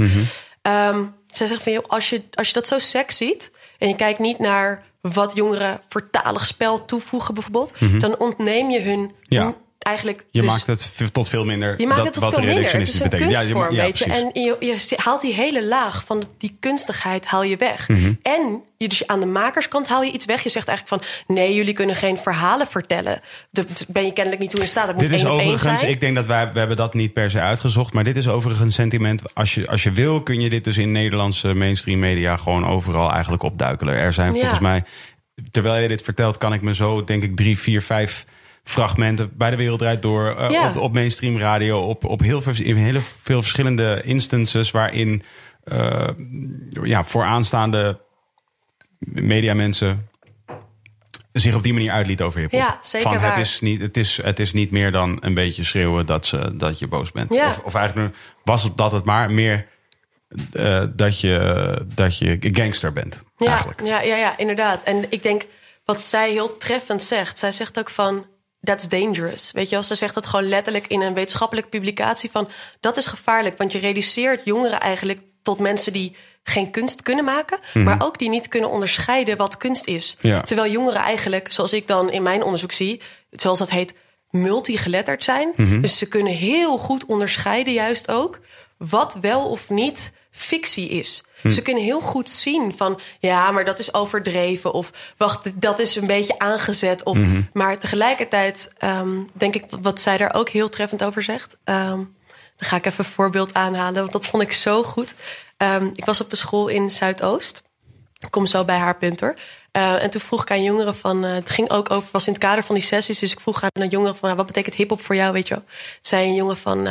Ehm, 0.61 1.03
zij 1.37 1.47
zegt 1.47 1.63
van, 1.63 1.71
joh, 1.71 1.83
als 1.87 2.09
je, 2.09 2.21
als 2.33 2.47
je 2.47 2.53
dat 2.53 2.67
zo 2.67 2.79
sec 2.79 3.11
ziet... 3.11 3.51
en 3.77 3.87
je 3.87 3.95
kijkt 3.95 4.19
niet 4.19 4.39
naar 4.39 4.83
wat 5.01 5.35
jongeren 5.35 5.79
vertalig 5.87 6.45
spel 6.45 6.85
toevoegen 6.85 7.33
bijvoorbeeld... 7.33 7.73
dan 7.99 8.19
ontneem 8.19 8.69
je 8.69 8.81
hun 8.81 9.11
Ja. 9.21 9.55
Eigenlijk... 9.83 10.25
Je 10.31 10.39
dus- 10.41 10.49
maakt 10.49 10.65
het 10.67 11.13
tot 11.13 11.29
veel 11.29 11.45
minder. 11.45 11.79
je 11.79 11.85
maakt 11.87 11.97
dat, 11.97 12.05
het 12.05 12.13
tot 12.13 12.23
wat 12.23 12.33
veel 12.33 12.43
minder. 12.43 12.71
Het 12.71 12.87
is 12.87 12.99
een 12.99 13.09
betekent. 13.09 13.33
kunstvorm, 13.33 13.73
Ja, 13.75 13.83
je 13.83 13.93
ja. 13.95 14.15
En 14.15 14.29
je, 14.33 14.55
je 14.59 14.95
haalt 14.95 15.21
die 15.21 15.33
hele 15.33 15.65
laag 15.65 16.05
van 16.05 16.23
die 16.37 16.57
kunstigheid 16.59 17.25
haal 17.25 17.43
je 17.43 17.55
weg. 17.57 17.87
Mhm. 17.87 18.13
En 18.21 18.63
je, 18.77 18.87
dus 18.87 19.07
aan 19.07 19.19
de 19.19 19.25
makerskant 19.25 19.87
haal 19.87 20.03
je 20.03 20.11
iets 20.11 20.25
weg. 20.25 20.43
Je 20.43 20.49
zegt 20.49 20.67
eigenlijk 20.67 21.03
van... 21.03 21.35
nee, 21.35 21.53
jullie 21.55 21.73
kunnen 21.73 21.95
geen 21.95 22.17
verhalen 22.17 22.67
vertellen. 22.67 23.21
Daar 23.51 23.65
ben 23.87 24.05
je 24.05 24.13
kennelijk 24.13 24.41
niet 24.41 24.51
toe 24.51 24.61
in 24.61 24.67
staat. 24.67 24.85
Dat 24.85 24.95
moet 24.95 25.03
Dit 25.03 25.13
is 25.13 25.25
overigens, 25.25 25.79
zijn. 25.79 25.91
ik 25.91 25.99
denk 25.99 26.15
dat 26.15 26.25
wij, 26.25 26.51
we 26.53 26.59
hebben 26.59 26.77
dat 26.77 26.93
niet 26.93 27.13
per 27.13 27.29
se 27.31 27.39
uitgezocht. 27.39 27.93
Maar 27.93 28.03
dit 28.03 28.17
is 28.17 28.27
overigens 28.27 28.65
een 28.65 28.71
sentiment. 28.73 29.21
Als 29.35 29.53
je, 29.55 29.67
als 29.67 29.83
je 29.83 29.91
wil, 29.91 30.21
kun 30.23 30.41
je 30.41 30.49
dit 30.49 30.63
dus 30.63 30.77
in 30.77 30.91
Nederlandse 30.91 31.53
mainstream 31.53 31.99
media 31.99 32.37
gewoon 32.37 32.65
overal 32.67 33.11
eigenlijk 33.11 33.43
opduikelen. 33.43 33.95
Er 33.95 34.13
zijn 34.13 34.33
Ja. 34.33 34.39
volgens 34.39 34.59
mij, 34.59 34.83
terwijl 35.51 35.81
je 35.81 35.87
dit 35.87 36.01
vertelt, 36.01 36.37
kan 36.37 36.53
ik 36.53 36.61
me 36.61 36.75
zo, 36.75 37.03
denk 37.03 37.23
ik, 37.23 37.35
drie, 37.35 37.57
vier, 37.59 37.81
vijf 37.81 38.25
fragmenten 38.63 39.31
bij 39.37 39.49
de 39.49 39.55
wereld 39.55 39.79
draait 39.79 40.01
door. 40.01 40.35
eh, 40.37 40.49
Ja. 40.49 40.69
op, 40.69 40.77
op 40.77 40.93
mainstream 40.93 41.37
radio, 41.37 41.79
op, 41.79 42.03
op 42.05 42.19
heel 42.19 42.41
veel, 42.41 42.65
in 42.65 42.75
hele 42.75 42.99
veel 42.99 43.41
verschillende 43.41 44.01
instances 44.03 44.71
waarin 44.71 45.23
eh, 45.63 46.07
ja, 46.83 47.03
vooraanstaande 47.03 47.99
mediamensen 48.99 50.09
zich 51.31 51.55
op 51.55 51.63
die 51.63 51.73
manier 51.73 51.91
uitliet 51.91 52.21
over 52.21 52.39
hip 52.39 52.51
Ja, 52.51 52.77
zeker 52.81 53.11
Van, 53.11 53.19
het, 53.19 53.37
is 53.37 53.59
niet, 53.59 53.81
het, 53.81 53.97
is, 53.97 54.19
het 54.23 54.39
is 54.39 54.53
niet 54.53 54.71
meer 54.71 54.91
dan 54.91 55.17
een 55.21 55.33
beetje 55.33 55.63
schreeuwen 55.63 56.05
dat, 56.05 56.25
ze, 56.25 56.55
dat 56.57 56.79
je 56.79 56.87
boos 56.87 57.11
bent. 57.11 57.33
Ja. 57.33 57.47
Of, 57.47 57.59
of 57.59 57.73
eigenlijk 57.75 58.15
was 58.43 58.63
het 58.63 58.77
dat 58.77 58.91
het 58.91 59.05
maar 59.05 59.31
meer 59.31 59.67
eh, 60.51 60.83
dat, 60.93 61.19
je, 61.19 61.85
dat 61.95 62.17
je 62.17 62.37
gangster 62.41 62.91
bent. 62.91 63.21
Ja, 63.37 63.47
Eigenlijk. 63.47 63.81
ja, 63.85 64.01
ja, 64.01 64.15
ja, 64.15 64.37
inderdaad. 64.37 64.83
En 64.83 65.05
ik 65.11 65.23
denk 65.23 65.45
wat 65.85 66.01
zij 66.01 66.31
heel 66.31 66.57
treffend 66.57 67.03
zegt. 67.03 67.39
Zij 67.39 67.51
zegt 67.51 67.79
ook 67.79 67.89
van, 67.89 68.25
that's 68.61 68.87
dangerous. 68.87 69.51
Weet 69.51 69.69
je 69.69 69.75
wel, 69.75 69.83
ze 69.83 69.95
zegt 69.95 70.13
dat 70.13 70.25
gewoon 70.25 70.47
letterlijk 70.47 70.87
in 70.87 71.01
een 71.01 71.13
wetenschappelijke 71.13 71.69
publicatie 71.69 72.31
van... 72.31 72.49
dat 72.79 72.97
is 72.97 73.07
gevaarlijk, 73.07 73.57
want 73.57 73.71
je 73.71 73.79
reduceert 73.79 74.45
jongeren 74.45 74.79
eigenlijk 74.79 75.19
tot 75.41 75.59
mensen 75.59 75.93
die 75.93 76.15
geen 76.43 76.71
kunst 76.71 77.01
kunnen 77.01 77.25
maken... 77.25 77.59
maar 77.73 78.03
ook 78.03 78.19
die 78.19 78.29
niet 78.29 78.47
kunnen 78.47 78.69
onderscheiden 78.69 79.37
wat 79.37 79.57
kunst 79.57 79.87
is. 79.87 80.17
Ja. 80.21 80.41
Terwijl 80.41 80.71
jongeren 80.71 81.01
eigenlijk, 81.01 81.51
zoals 81.51 81.73
ik 81.73 81.87
dan 81.87 82.11
in 82.11 82.23
mijn 82.23 82.43
onderzoek 82.43 82.71
zie... 82.71 83.01
zoals 83.31 83.59
dat 83.59 83.69
heet, 83.69 83.95
multigeletterd 84.29 85.23
zijn. 85.23 85.53
Dus 85.81 85.97
ze 85.97 86.07
kunnen 86.07 86.33
heel 86.33 86.77
goed 86.77 87.05
onderscheiden 87.05 87.73
juist 87.73 88.11
ook... 88.11 88.39
wat 88.77 89.17
wel 89.21 89.47
of 89.47 89.69
niet 89.69 90.11
fictie 90.31 90.89
is. 90.89 91.23
Ze 91.49 91.61
kunnen 91.61 91.83
heel 91.83 92.01
goed 92.01 92.29
zien 92.29 92.77
van... 92.77 92.99
ja, 93.19 93.51
maar 93.51 93.65
dat 93.65 93.79
is 93.79 93.93
overdreven. 93.93 94.73
Of 94.73 94.91
wacht, 95.17 95.61
dat 95.61 95.79
is 95.79 95.95
een 95.95 96.07
beetje 96.07 96.39
aangezet. 96.39 97.03
Of, 97.03 97.17
Maar 97.53 97.79
tegelijkertijd 97.79 98.73
ehm, 98.77 99.19
denk 99.33 99.55
ik 99.55 99.63
wat 99.81 99.99
zij 99.99 100.17
daar 100.17 100.33
ook 100.33 100.49
heel 100.49 100.69
treffend 100.69 101.03
over 101.03 101.23
zegt... 101.23 101.57
ehm, 101.63 101.97
dan 102.57 102.69
ga 102.69 102.75
ik 102.75 102.85
even 102.85 103.05
een 103.05 103.11
voorbeeld 103.11 103.53
aanhalen, 103.53 103.99
want 104.01 104.11
dat 104.11 104.25
vond 104.27 104.43
ik 104.43 104.53
zo 104.53 104.83
goed. 104.83 105.15
Ehm, 105.57 105.89
ik 105.93 106.05
was 106.05 106.21
op 106.21 106.31
een 106.31 106.37
school 106.37 106.67
in 106.67 106.91
Zuidoost. 106.91 107.61
Ik 108.19 108.31
kom 108.31 108.45
zo 108.45 108.63
bij 108.65 108.77
haar 108.77 108.97
punt 108.97 109.19
hoor. 109.19 109.35
Eh, 109.71 110.03
en 110.03 110.09
toen 110.09 110.21
vroeg 110.21 110.41
ik 110.41 110.51
aan 110.51 110.63
jongeren 110.63 110.95
van... 110.95 111.25
eh, 111.25 111.33
het 111.33 111.49
ging 111.49 111.69
ook 111.69 111.91
over, 111.91 112.09
was 112.11 112.27
in 112.27 112.33
het 112.33 112.41
kader 112.41 112.63
van 112.63 112.75
die 112.75 112.83
sessies... 112.83 113.19
dus 113.19 113.31
ik 113.31 113.39
vroeg 113.39 113.63
aan 113.63 113.69
een 113.73 113.89
jongeren 113.89 114.15
van... 114.15 114.35
wat 114.35 114.45
betekent 114.45 114.75
hiphop 114.75 115.01
voor 115.01 115.15
jou, 115.15 115.33
weet 115.33 115.47
je 115.47 115.53
wel? 115.53 115.63
Toen 115.63 115.75
zei 116.01 116.27
een 116.27 116.35
jongen 116.35 116.57
van... 116.57 116.87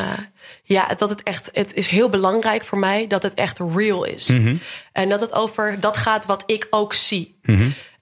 eh, 0.70 0.76
ja, 0.76 0.94
dat 0.94 1.08
het 1.08 1.22
echt... 1.22 1.50
het 1.52 1.74
is 1.74 1.86
heel 1.86 2.08
belangrijk 2.08 2.64
voor 2.64 2.78
mij 2.78 3.06
dat 3.06 3.22
het 3.22 3.34
echt 3.34 3.58
real 3.74 4.04
is. 4.04 4.32
En 4.92 5.08
dat 5.08 5.20
het 5.20 5.32
over 5.32 5.80
dat 5.80 5.96
gaat 5.96 6.26
wat 6.26 6.42
ik 6.46 6.66
ook 6.70 6.92
zie. 6.92 7.38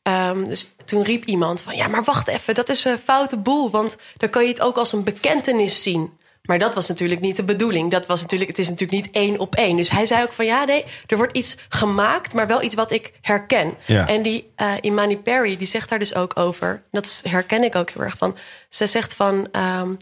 Ehm, 0.03 0.45
dus 0.45 0.69
toen 0.85 1.03
riep 1.03 1.25
iemand 1.25 1.63
van... 1.63 1.77
ja, 1.77 1.89
maar 1.89 2.05
wacht 2.05 2.29
even, 2.29 2.55
dat 2.55 2.69
is 2.69 2.85
een 2.85 2.99
foute 2.99 3.37
boel... 3.37 3.71
want 3.71 3.97
dan 4.17 4.31
kan 4.31 4.43
je 4.43 4.49
het 4.49 4.61
ook 4.61 4.77
als 4.77 4.93
een 4.93 5.05
bekentenis 5.05 5.83
zien... 5.83 6.17
Maar 6.49 6.59
dat 6.59 6.75
was 6.75 6.89
natuurlijk 6.89 7.21
niet 7.21 7.37
de 7.37 7.45
bedoeling. 7.45 7.91
Dat 7.91 8.07
was 8.07 8.21
natuurlijk, 8.21 8.51
het 8.51 8.59
is 8.59 8.69
natuurlijk 8.69 9.03
niet 9.05 9.15
één 9.15 9.39
op 9.39 9.55
één. 9.55 9.77
Dus 9.77 9.91
hij 9.91 10.07
zei 10.07 10.23
ook 10.23 10.33
van 10.33 10.45
ja, 10.45 10.65
nee, 10.65 10.85
er 11.07 11.17
wordt 11.17 11.37
iets 11.37 11.57
gemaakt, 11.69 12.35
maar 12.35 12.47
wel 12.47 12.63
iets 12.63 12.75
wat 12.75 12.91
ik 12.91 13.13
herken. 13.21 13.71
Ja. 13.87 14.07
En 14.07 14.23
die 14.23 14.53
uh, 14.57 14.73
Imani 14.81 15.19
Perry, 15.19 15.57
die 15.57 15.67
zegt 15.67 15.89
daar 15.89 15.99
dus 15.99 16.15
ook 16.15 16.39
over. 16.39 16.83
Dat 16.91 17.23
herken 17.29 17.65
ik 17.65 17.75
ook 17.75 17.91
heel 17.91 18.03
erg 18.03 18.17
van. 18.17 18.37
Ze 18.69 18.87
zegt 18.87 19.15
van. 19.15 19.49
ehm, 19.53 19.95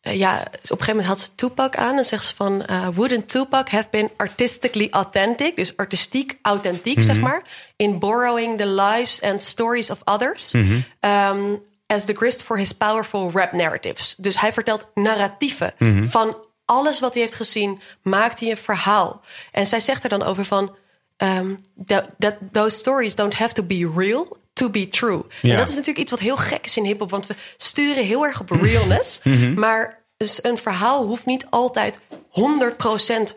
eh, 0.00 0.18
ja, 0.18 0.40
op 0.40 0.52
een 0.52 0.60
gegeven 0.62 0.86
moment 0.88 1.06
had 1.06 1.20
ze 1.20 1.34
Tupac 1.34 1.76
aan 1.76 1.96
en 1.96 2.04
zegt 2.04 2.24
ze 2.24 2.34
van... 2.34 2.64
eh, 2.64 2.88
wouldn't 2.94 3.28
Tupac 3.28 3.68
have 3.68 3.88
been 3.90 4.10
artistically 4.16 4.88
authentic... 4.90 5.56
dus 5.56 5.76
artistiek 5.76 6.38
authentiek, 6.42 7.02
zeg 7.02 7.20
maar... 7.20 7.42
in 7.76 7.98
borrowing 7.98 8.58
the 8.58 8.66
lives 8.66 9.22
and 9.22 9.42
stories 9.42 9.90
of 9.90 10.00
others... 10.04 10.52
um, 11.00 11.62
as 11.86 12.04
the 12.04 12.14
grist 12.14 12.42
for 12.42 12.58
his 12.58 12.72
powerful 12.72 13.30
rap 13.30 13.52
narratives. 13.52 14.14
Dus 14.14 14.40
hij 14.40 14.52
vertelt 14.52 14.86
narratieven 14.94 15.74
van 16.08 16.36
alles 16.64 17.00
wat 17.00 17.12
hij 17.14 17.22
heeft 17.22 17.34
gezien... 17.34 17.80
maakt 18.02 18.40
hij 18.40 18.50
een 18.50 18.56
verhaal. 18.56 19.22
En 19.52 19.66
zij 19.66 19.80
zegt 19.80 20.02
er 20.02 20.08
dan 20.08 20.22
over 20.22 20.44
van... 20.44 20.76
um, 21.18 21.58
that, 21.86 22.04
that 22.18 22.34
those 22.52 22.76
stories 22.76 23.14
don't 23.14 23.34
have 23.34 23.54
to 23.54 23.62
be 23.62 23.92
real 23.96 24.38
to 24.60 24.70
be 24.70 24.88
true. 24.88 25.22
Ja. 25.42 25.50
En 25.50 25.56
dat 25.56 25.68
is 25.68 25.74
natuurlijk 25.74 25.98
iets 25.98 26.10
wat 26.10 26.20
heel 26.20 26.36
gek 26.36 26.64
is 26.64 26.76
in 26.76 26.84
hiphop, 26.84 27.10
want 27.10 27.26
we 27.26 27.34
sturen 27.56 28.04
heel 28.04 28.24
erg 28.24 28.40
op 28.40 28.50
realness, 28.50 29.20
maar 29.56 29.98
dus 30.16 30.44
een 30.44 30.56
verhaal 30.56 31.06
hoeft 31.06 31.26
niet 31.26 31.46
altijd 31.50 32.00
100% 32.00 32.02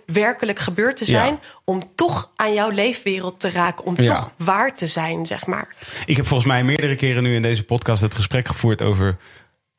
werkelijk 0.05 0.59
gebeurd 0.59 0.97
te 0.97 1.05
zijn 1.05 1.33
Ja. 1.33 1.39
om 1.65 1.81
toch 1.95 2.31
aan 2.35 2.53
jouw 2.53 2.69
leefwereld 2.69 3.39
te 3.39 3.49
raken, 3.49 3.85
om 3.85 3.93
Ja. 4.01 4.13
toch 4.13 4.31
waar 4.37 4.75
te 4.75 4.87
zijn, 4.87 5.25
zeg 5.25 5.45
maar. 5.45 5.75
Ik 6.05 6.15
heb 6.17 6.25
volgens 6.27 6.49
mij 6.49 6.63
meerdere 6.63 6.95
keren 6.95 7.23
nu 7.23 7.35
in 7.35 7.41
deze 7.41 7.63
podcast 7.63 8.01
het 8.01 8.15
gesprek 8.15 8.47
gevoerd 8.47 8.81
over, 8.81 9.17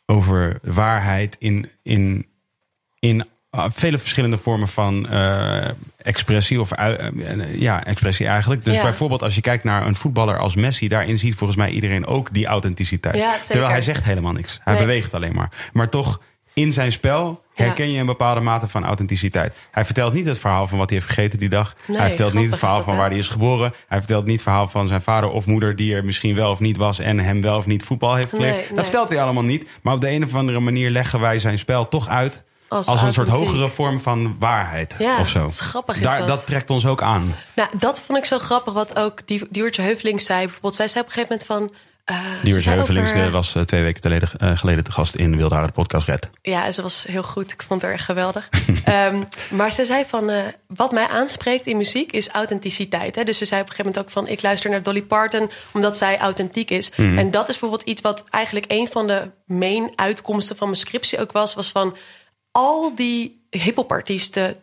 over 0.06 0.58
waarheid 0.62 1.36
in, 1.38 1.70
in, 1.82 2.26
in 2.98 3.24
vele 3.56 3.98
verschillende 3.98 4.38
vormen 4.38 4.68
van 4.68 5.08
eh, 5.08 5.68
expressie. 5.96 6.60
Of 6.60 6.72
ui- 6.72 6.94
eh, 6.94 7.60
ja, 7.60 7.84
expressie 7.84 8.26
eigenlijk. 8.26 8.64
Dus 8.64 8.74
Ja. 8.74 8.82
bijvoorbeeld 8.82 9.22
als 9.22 9.34
je 9.34 9.40
kijkt 9.40 9.64
naar 9.64 9.86
een 9.86 9.96
voetballer 9.96 10.38
als 10.38 10.54
Messi, 10.54 10.88
daarin 10.88 11.18
ziet 11.18 11.34
volgens 11.34 11.58
mij 11.58 11.70
iedereen 11.70 12.06
ook 12.06 12.34
die 12.34 12.46
authenticiteit. 12.46 13.16
Ja. 13.16 13.36
Terwijl 13.46 13.70
hij 13.70 13.82
zegt 13.82 14.04
helemaal 14.04 14.32
niks. 14.32 14.60
Hij 14.64 14.74
Nee. 14.74 14.82
beweegt 14.82 15.14
alleen 15.14 15.34
maar. 15.34 15.50
Maar 15.72 15.88
toch 15.88 16.20
in 16.54 16.72
zijn 16.72 16.92
spel 16.92 17.42
herken 17.54 17.92
je 17.92 18.00
een 18.00 18.06
bepaalde 18.06 18.40
mate 18.40 18.68
van 18.68 18.84
authenticiteit. 18.84 19.56
Hij 19.70 19.84
vertelt 19.84 20.12
niet 20.12 20.26
het 20.26 20.38
verhaal 20.38 20.66
van 20.66 20.78
wat 20.78 20.90
hij 20.90 20.98
heeft 20.98 21.12
gegeten 21.12 21.38
die 21.38 21.48
dag. 21.48 21.74
Nee, 21.86 21.98
hij 21.98 22.08
vertelt 22.08 22.32
niet 22.32 22.50
het 22.50 22.58
verhaal 22.58 22.82
van 22.82 22.96
waar 22.96 23.08
hij 23.08 23.18
is 23.18 23.28
geboren. 23.28 23.72
Hij 23.88 23.98
vertelt 23.98 24.24
niet 24.24 24.34
het 24.34 24.42
verhaal 24.42 24.66
van 24.68 24.88
zijn 24.88 25.00
vader 25.00 25.30
of 25.30 25.46
moeder 25.46 25.76
die 25.76 25.94
er 25.94 26.04
misschien 26.04 26.34
wel 26.34 26.50
of 26.50 26.60
niet 26.60 26.76
was 26.76 26.98
en 26.98 27.18
hem 27.18 27.42
wel 27.42 27.56
of 27.56 27.66
niet 27.66 27.82
voetbal 27.84 28.14
heeft 28.14 28.28
geleerd. 28.28 28.54
Nee, 28.54 28.66
Dat 28.74 28.82
vertelt 28.84 29.08
hij 29.08 29.22
allemaal 29.22 29.42
niet. 29.42 29.66
Maar 29.82 29.94
op 29.94 30.00
de 30.00 30.10
een 30.10 30.24
of 30.24 30.34
andere 30.34 30.60
manier 30.60 30.90
leggen 30.90 31.20
wij 31.20 31.38
zijn 31.38 31.58
spel 31.58 31.88
toch 31.88 32.08
uit 32.08 32.42
als, 32.74 32.86
Als 32.86 33.02
een 33.02 33.12
soort 33.12 33.28
hogere 33.28 33.68
vorm 33.68 34.00
van 34.00 34.36
waarheid 34.38 34.94
Ja, 34.98 35.18
of 35.18 35.28
zo. 35.28 35.38
dat 35.40 35.50
is 35.50 35.60
grappig 35.60 35.96
is 35.96 36.02
Daar, 36.02 36.18
dat. 36.18 36.26
dat 36.26 36.46
trekt 36.46 36.70
ons 36.70 36.86
ook 36.86 37.02
aan. 37.02 37.34
Nou, 37.54 37.68
dat 37.78 38.00
vond 38.00 38.18
ik 38.18 38.24
zo 38.24 38.38
grappig. 38.38 38.72
Wat 38.72 38.96
ook 38.98 39.26
die 39.26 39.42
Diewertje 39.50 39.82
Heuveling 39.82 40.20
zei. 40.20 40.40
Bijvoorbeeld, 40.44 40.74
zij 40.74 40.88
zei 40.88 41.04
op 41.04 41.10
een 41.10 41.14
gegeven 41.16 41.38
moment 41.48 41.70
van... 41.70 41.78
eh, 42.04 42.16
ze 42.22 42.30
Diewertje 42.42 42.60
zei 42.60 42.76
Heuvelings 42.76 43.10
over- 43.10 43.24
eh, 43.26 43.30
was 43.32 43.54
eh, 43.54 43.62
twee 43.62 43.82
weken 43.82 44.02
geleden, 44.02 44.28
eh, 44.38 44.58
geleden 44.58 44.84
te 44.84 44.92
gast 44.92 45.14
in 45.14 45.36
Wildharen 45.36 45.66
de 45.66 45.72
podcast 45.72 46.06
Red. 46.06 46.30
Ja, 46.42 46.72
ze 46.72 46.82
was 46.82 47.04
heel 47.08 47.22
goed. 47.22 47.52
Ik 47.52 47.62
vond 47.68 47.82
haar 47.82 47.92
echt 47.92 48.04
geweldig. 48.04 48.48
Ehm, 48.84 49.22
maar 49.50 49.72
ze 49.72 49.84
zei 49.84 50.04
van, 50.08 50.30
eh, 50.30 50.42
wat 50.66 50.92
mij 50.92 51.06
aanspreekt 51.08 51.66
in 51.66 51.76
muziek 51.76 52.12
is 52.12 52.28
authenticiteit. 52.28 53.14
Hè? 53.14 53.24
Dus 53.24 53.38
ze 53.38 53.44
zei 53.44 53.60
op 53.60 53.66
een 53.68 53.72
gegeven 53.74 53.92
moment 54.00 54.14
ook 54.16 54.22
van, 54.24 54.32
ik 54.32 54.42
luister 54.42 54.70
naar 54.70 54.82
Dolly 54.82 55.02
Parton 55.02 55.50
omdat 55.72 55.96
zij 55.96 56.18
authentiek 56.18 56.70
is. 56.70 56.90
En 56.96 57.30
dat 57.30 57.48
is 57.48 57.58
bijvoorbeeld 57.58 57.88
iets 57.88 58.00
wat 58.02 58.24
eigenlijk 58.30 58.64
een 58.68 58.88
van 58.90 59.06
de 59.06 59.30
main 59.46 59.92
uitkomsten 59.94 60.56
van 60.56 60.66
mijn 60.66 60.78
scriptie 60.80 61.20
ook 61.20 61.32
was, 61.32 61.54
was 61.54 61.70
van 61.70 61.96
al 62.54 62.94
die 62.94 63.46
hip-hop-artiesten 63.50 64.56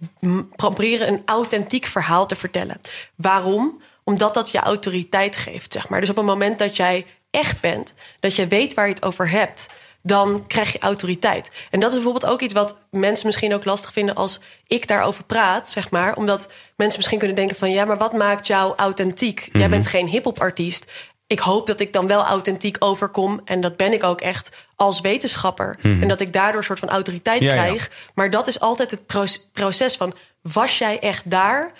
proberen 0.55 1.07
een 1.07 1.21
authentiek 1.25 1.85
verhaal 1.85 2.27
te 2.27 2.35
vertellen. 2.35 2.81
Waarom? 3.15 3.81
Omdat 4.03 4.33
dat 4.33 4.51
je 4.51 4.59
autoriteit 4.59 5.35
geeft, 5.35 5.73
zeg 5.73 5.89
maar. 5.89 5.99
Dus 5.99 6.09
op 6.09 6.15
het 6.15 6.25
moment 6.25 6.59
dat 6.59 6.75
jij 6.75 7.05
echt 7.31 7.61
bent, 7.61 7.93
dat 8.19 8.35
je 8.35 8.47
weet 8.47 8.73
waar 8.73 8.87
je 8.87 8.93
het 8.93 9.05
over 9.05 9.29
hebt, 9.29 9.67
dan 10.03 10.47
krijg 10.47 10.71
je 10.71 10.79
autoriteit. 10.79 11.51
En 11.69 11.79
dat 11.79 11.89
is 11.89 11.95
bijvoorbeeld 11.95 12.31
ook 12.31 12.41
iets 12.41 12.53
wat 12.53 12.75
mensen 12.89 13.25
misschien 13.25 13.53
ook 13.53 13.65
lastig 13.65 13.93
vinden 13.93 14.15
als 14.15 14.39
ik 14.67 14.87
daarover 14.87 15.23
praat, 15.23 15.69
zeg 15.69 15.89
maar. 15.89 16.15
Omdat 16.15 16.51
mensen 16.75 16.97
misschien 16.97 17.19
kunnen 17.19 17.35
denken 17.35 17.55
van 17.55 17.71
ja, 17.71 17.85
maar 17.85 17.97
wat 17.97 18.13
maakt 18.13 18.47
jou 18.47 18.73
authentiek? 18.75 19.49
Jij 19.51 19.69
bent 19.69 19.87
geen 19.87 20.07
hip-hop-artiest. 20.07 20.91
Ik 21.27 21.39
hoop 21.39 21.67
dat 21.67 21.79
ik 21.79 21.93
dan 21.93 22.07
wel 22.07 22.23
authentiek 22.23 22.75
overkom. 22.79 23.41
En 23.45 23.61
dat 23.61 23.77
ben 23.77 23.93
ik 23.93 24.03
ook 24.03 24.21
echt 24.21 24.55
als 24.81 25.01
wetenschapper. 25.01 25.77
En 25.81 26.07
dat 26.07 26.19
ik 26.21 26.33
daardoor 26.33 26.57
een 26.57 26.63
soort 26.63 26.79
van 26.79 26.89
autoriteit 26.89 27.41
Ja, 27.41 27.53
ja. 27.53 27.61
krijg. 27.63 27.89
Maar 28.13 28.29
dat 28.29 28.47
is 28.47 28.59
altijd 28.59 28.91
het 28.91 29.05
pro- 29.05 29.25
proces 29.53 29.95
van... 29.95 30.13
was 30.41 30.77
jij 30.77 30.99
echt 30.99 31.29
daar, 31.29 31.71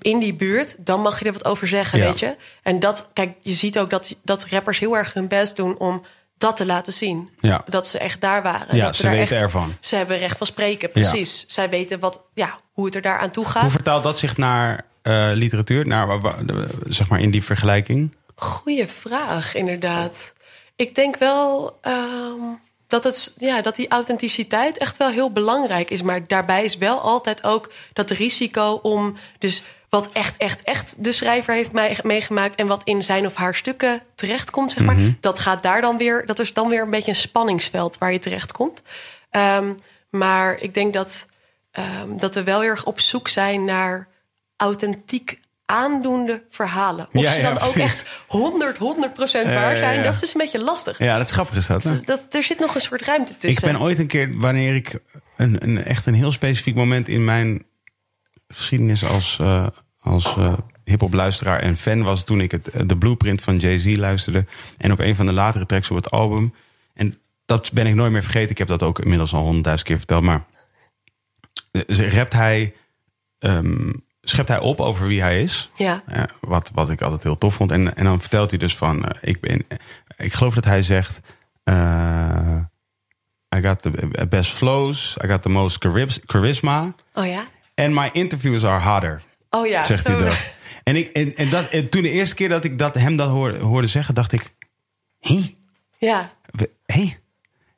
in 0.00 0.18
die 0.18 0.34
buurt... 0.34 0.76
dan 0.78 1.00
mag 1.00 1.18
je 1.18 1.24
er 1.24 1.32
wat 1.32 1.44
over 1.44 1.68
zeggen, 1.68 1.98
Ja. 1.98 2.04
weet 2.04 2.18
je? 2.18 2.36
En 2.62 2.78
dat, 2.80 3.10
kijk, 3.12 3.36
je 3.40 3.52
ziet 3.52 3.78
ook 3.78 3.90
dat, 3.90 4.14
dat 4.22 4.46
rappers 4.50 4.78
heel 4.78 4.96
erg 4.96 5.12
hun 5.12 5.28
best 5.28 5.56
doen... 5.56 5.78
om 5.78 6.04
dat 6.38 6.56
te 6.56 6.66
laten 6.66 6.92
zien. 6.92 7.30
Ja. 7.40 7.62
Dat 7.68 7.88
ze 7.88 7.98
echt 7.98 8.20
daar 8.20 8.42
waren. 8.42 8.76
Ja, 8.76 8.84
dat 8.84 8.96
ze 8.96 9.08
weten 9.08 9.20
echt, 9.36 9.42
ervan. 9.42 9.74
Ze 9.80 9.96
hebben 9.96 10.18
recht 10.18 10.38
van 10.38 10.46
spreken, 10.46 10.90
precies. 10.90 11.44
Zij 11.48 11.68
weten 11.68 11.98
wat, 12.00 12.20
ja, 12.34 12.58
hoe 12.72 12.84
het 12.84 12.94
er 12.94 13.02
daar 13.02 13.18
aan 13.18 13.30
toe 13.30 13.44
gaat. 13.44 13.62
Hoe 13.62 13.70
vertaalt 13.70 14.02
dat 14.02 14.18
zich 14.18 14.36
naar 14.36 14.84
eh, 15.02 15.30
literatuur? 15.34 15.86
Naar, 15.86 16.20
zeg 16.88 17.08
maar 17.08 17.20
in 17.20 17.30
die 17.30 17.44
vergelijking? 17.44 18.16
Goeie 18.34 18.86
vraag, 18.86 19.54
inderdaad. 19.54 20.32
Ik 20.80 20.94
denk 20.94 21.16
wel 21.16 21.78
ehm, 21.80 22.40
dat, 22.86 23.04
het, 23.04 23.34
ja, 23.36 23.60
dat 23.60 23.76
die 23.76 23.88
authenticiteit 23.88 24.78
echt 24.78 24.96
wel 24.96 25.08
heel 25.08 25.32
belangrijk 25.32 25.90
is. 25.90 26.02
Maar 26.02 26.26
daarbij 26.26 26.64
is 26.64 26.76
wel 26.76 27.00
altijd 27.00 27.44
ook 27.44 27.72
dat 27.92 28.10
risico 28.10 28.78
om 28.82 29.16
dus 29.38 29.62
wat 29.88 30.10
echt, 30.12 30.36
echt, 30.36 30.62
echt 30.62 31.04
de 31.04 31.12
schrijver 31.12 31.54
heeft 31.54 31.72
meegemaakt 32.02 32.54
en 32.54 32.66
wat 32.66 32.84
in 32.84 33.02
zijn 33.02 33.26
of 33.26 33.34
haar 33.34 33.54
stukken 33.54 34.02
terechtkomt, 34.14 34.72
zeg 34.72 34.84
maar. 34.84 34.96
Dat 35.20 35.38
gaat 35.38 35.62
daar 35.62 35.80
dan 35.80 35.96
weer, 35.98 36.26
dat 36.26 36.38
is 36.38 36.52
dan 36.52 36.68
weer 36.68 36.82
een 36.82 36.90
beetje 36.90 37.10
een 37.10 37.16
spanningsveld 37.16 37.98
waar 37.98 38.12
je 38.12 38.18
terechtkomt. 38.18 38.82
Ehm, 39.30 39.72
maar 40.10 40.58
ik 40.58 40.74
denk 40.74 40.92
dat, 40.92 41.28
ehm, 41.70 42.16
dat 42.16 42.34
we 42.34 42.42
wel 42.42 42.60
heel 42.60 42.70
erg 42.70 42.84
op 42.84 43.00
zoek 43.00 43.28
zijn 43.28 43.64
naar 43.64 44.08
authentiek 44.56 45.40
aandoende 45.70 46.42
verhalen. 46.48 47.08
Of 47.12 47.22
Ja, 47.22 47.32
ze 47.32 47.40
ja, 47.40 47.48
dan 47.54 47.68
ook 47.68 47.74
echt 47.74 48.06
100, 48.26 48.76
100 48.76 49.12
procent 49.14 49.50
waar 49.50 49.76
zijn. 49.76 49.96
ja. 49.98 50.02
Dat 50.02 50.14
is 50.14 50.20
dus 50.20 50.34
een 50.34 50.40
beetje 50.40 50.62
lastig. 50.64 50.98
Ja, 50.98 51.16
dat 51.16 51.26
is 51.26 51.32
grappig 51.32 51.56
is 51.56 51.66
dat. 51.66 51.82
Dat, 51.82 52.06
dat, 52.06 52.34
er 52.34 52.42
zit 52.42 52.58
nog 52.58 52.74
een 52.74 52.80
soort 52.80 53.02
ruimte 53.02 53.32
Ik 53.32 53.38
tussen. 53.38 53.72
ben 53.72 53.80
ooit 53.80 53.98
een 53.98 54.06
keer, 54.06 54.38
wanneer 54.38 54.74
ik 54.74 54.98
een, 55.36 55.56
een 55.62 55.84
echt 55.84 56.06
een 56.06 56.14
heel 56.14 56.32
specifiek 56.32 56.74
moment 56.74 57.08
in 57.08 57.24
mijn 57.24 57.64
geschiedenis 58.48 59.04
als, 59.04 59.36
eh 59.40 59.66
als 60.00 60.24
eh 60.24 60.52
hip-hop 60.84 61.12
luisteraar 61.12 61.60
en 61.60 61.76
fan 61.76 62.02
was 62.02 62.24
toen 62.24 62.40
ik 62.40 62.50
het, 62.50 62.68
eh, 62.70 62.82
de 62.86 62.96
blueprint 62.96 63.42
van 63.42 63.56
Jay-Z 63.58 63.96
luisterde. 63.96 64.46
En 64.78 64.92
op 64.92 64.98
een 64.98 65.14
van 65.14 65.26
de 65.26 65.32
latere 65.32 65.66
tracks 65.66 65.90
op 65.90 65.96
het 65.96 66.10
album. 66.10 66.54
En 66.94 67.14
dat 67.44 67.72
ben 67.72 67.86
ik 67.86 67.94
nooit 67.94 68.12
meer 68.12 68.22
vergeten. 68.22 68.50
Ik 68.50 68.58
heb 68.58 68.68
dat 68.68 68.82
ook 68.82 68.98
inmiddels 68.98 69.32
al 69.32 69.42
honderdduizend 69.42 69.88
keer 69.88 69.98
verteld. 69.98 70.22
Maar 70.22 70.44
rapt 71.88 72.32
hij, 72.32 72.74
ehm, 73.38 73.90
schept 74.30 74.48
hij 74.48 74.60
op 74.60 74.80
over 74.80 75.06
wie 75.06 75.20
hij 75.22 75.42
is. 75.42 75.70
Ja. 75.76 76.02
Eh, 76.06 76.22
wat, 76.40 76.70
wat 76.74 76.90
ik 76.90 77.00
altijd 77.02 77.22
heel 77.22 77.38
tof 77.38 77.54
vond. 77.54 77.70
En, 77.70 77.96
en 77.96 78.04
dan 78.04 78.20
vertelt 78.20 78.50
hij 78.50 78.58
dus 78.58 78.76
van... 78.76 79.04
eh, 79.04 79.18
ik, 79.20 79.40
ben, 79.40 79.66
ik 80.16 80.32
geloof 80.32 80.54
dat 80.54 80.64
hij 80.64 80.82
zegt... 80.82 81.20
eh, 81.64 82.56
I 83.56 83.60
got 83.62 83.82
the 83.82 84.26
best 84.28 84.52
flows. 84.52 85.16
I 85.24 85.26
got 85.28 85.42
the 85.42 85.48
most 85.48 85.76
charis- 85.84 86.20
charisma. 86.26 86.94
Oh 87.14 87.26
ja? 87.26 87.44
And 87.74 87.94
my 87.94 88.08
interviews 88.12 88.64
are 88.64 88.78
harder. 88.78 89.22
Oh 89.50 89.66
ja. 89.66 89.82
Zegt 89.82 90.06
hij 90.06 90.16
dat. 90.16 90.52
En, 90.84 90.96
ik, 90.96 91.08
en, 91.08 91.34
en, 91.34 91.50
dat, 91.50 91.68
en 91.68 91.88
toen 91.88 92.02
de 92.02 92.10
eerste 92.10 92.34
keer 92.34 92.48
dat 92.48 92.64
ik 92.64 92.78
dat, 92.78 92.94
hem 92.94 93.16
dat 93.16 93.28
hoorde, 93.28 93.58
hoorde 93.58 93.86
zeggen... 93.86 94.14
dacht 94.14 94.32
ik... 94.32 94.54
Hé? 95.20 95.54
Ja. 95.98 96.30
Hé? 96.86 97.12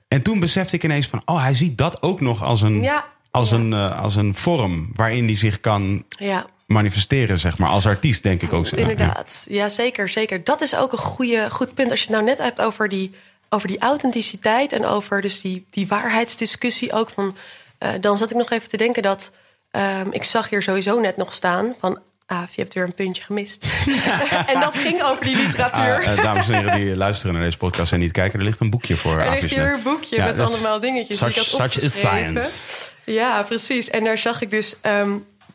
En 0.09 0.22
toen 0.22 0.40
besefte 0.40 0.76
ik 0.76 0.84
ineens 0.84 1.07
van... 1.07 1.22
oh, 1.24 1.42
hij 1.42 1.55
ziet 1.55 1.78
dat 1.78 2.03
ook 2.03 2.20
nog 2.20 2.42
als 2.42 2.62
een, 2.62 2.82
Ja. 2.82 3.05
Als 3.32 3.50
Ja. 3.50 3.56
een, 3.56 3.72
eh, 3.72 4.00
als 4.02 4.16
een 4.16 4.34
vorm... 4.34 4.90
waarin 4.94 5.24
hij 5.24 5.36
zich 5.36 5.60
kan 5.60 6.04
Ja. 6.08 6.46
manifesteren, 6.66 7.38
zeg 7.38 7.58
maar. 7.58 7.68
Als 7.70 7.86
artiest, 7.86 8.22
denk 8.22 8.42
ik 8.42 8.52
ook. 8.52 8.66
zo. 8.66 8.76
Inderdaad. 8.76 9.46
Ja, 9.48 9.68
zeker, 9.68 10.08
zeker. 10.08 10.44
Dat 10.44 10.60
is 10.60 10.76
ook 10.76 10.92
een 10.92 10.98
goede, 10.98 11.50
goed 11.50 11.74
punt. 11.74 11.90
Als 11.90 12.00
je 12.00 12.06
het 12.06 12.14
nou 12.14 12.24
net 12.28 12.38
hebt 12.38 12.60
over 12.60 12.88
die, 12.88 13.10
over 13.48 13.68
die 13.68 13.78
authenticiteit... 13.78 14.72
en 14.72 14.86
over 14.86 15.20
dus 15.20 15.40
die, 15.40 15.66
die 15.70 15.86
waarheidsdiscussie 15.86 16.92
ook. 16.92 17.10
Van, 17.10 17.36
eh, 17.78 17.90
dan 18.00 18.16
zat 18.16 18.30
ik 18.30 18.36
nog 18.36 18.50
even 18.50 18.68
te 18.68 18.76
denken 18.76 19.02
dat... 19.02 19.32
ehm, 19.70 20.08
ik 20.10 20.24
zag 20.24 20.48
hier 20.48 20.62
sowieso 20.62 21.00
net 21.00 21.16
nog 21.16 21.34
staan 21.34 21.74
van... 21.80 21.98
Aaf, 22.32 22.54
je 22.54 22.60
hebt 22.60 22.74
weer 22.74 22.84
een 22.84 22.94
puntje 22.94 23.22
gemist. 23.22 23.66
en 24.52 24.60
dat 24.60 24.76
ging 24.76 25.02
over 25.02 25.24
die 25.24 25.36
literatuur. 25.36 26.04
Ah, 26.04 26.12
eh, 26.12 26.22
dames 26.22 26.48
en 26.48 26.54
heren 26.54 26.80
die 26.80 26.96
luisteren 26.96 27.34
naar 27.34 27.42
deze 27.42 27.56
podcast 27.56 27.92
en 27.92 27.98
niet 27.98 28.12
kijken, 28.12 28.38
er 28.38 28.44
ligt 28.44 28.60
een 28.60 28.70
boekje 28.70 28.96
voor 28.96 29.18
Er 29.20 29.30
ligt 29.30 29.50
hier 29.54 29.74
een 29.74 29.82
boekje 29.82 30.16
Ja, 30.16 30.24
met 30.24 30.38
allemaal 30.38 30.80
dingetjes 30.80 31.18
Such, 31.18 31.34
die 31.34 31.42
ik 31.42 31.50
had 31.50 31.72
such 31.72 31.82
is 31.82 31.94
science. 31.94 32.58
Ja, 33.04 33.42
precies. 33.42 33.90
En 33.90 34.04
daar 34.04 34.18
zag 34.18 34.40
ik 34.40 34.50
dus 34.50 34.76
ehm, 34.80 35.10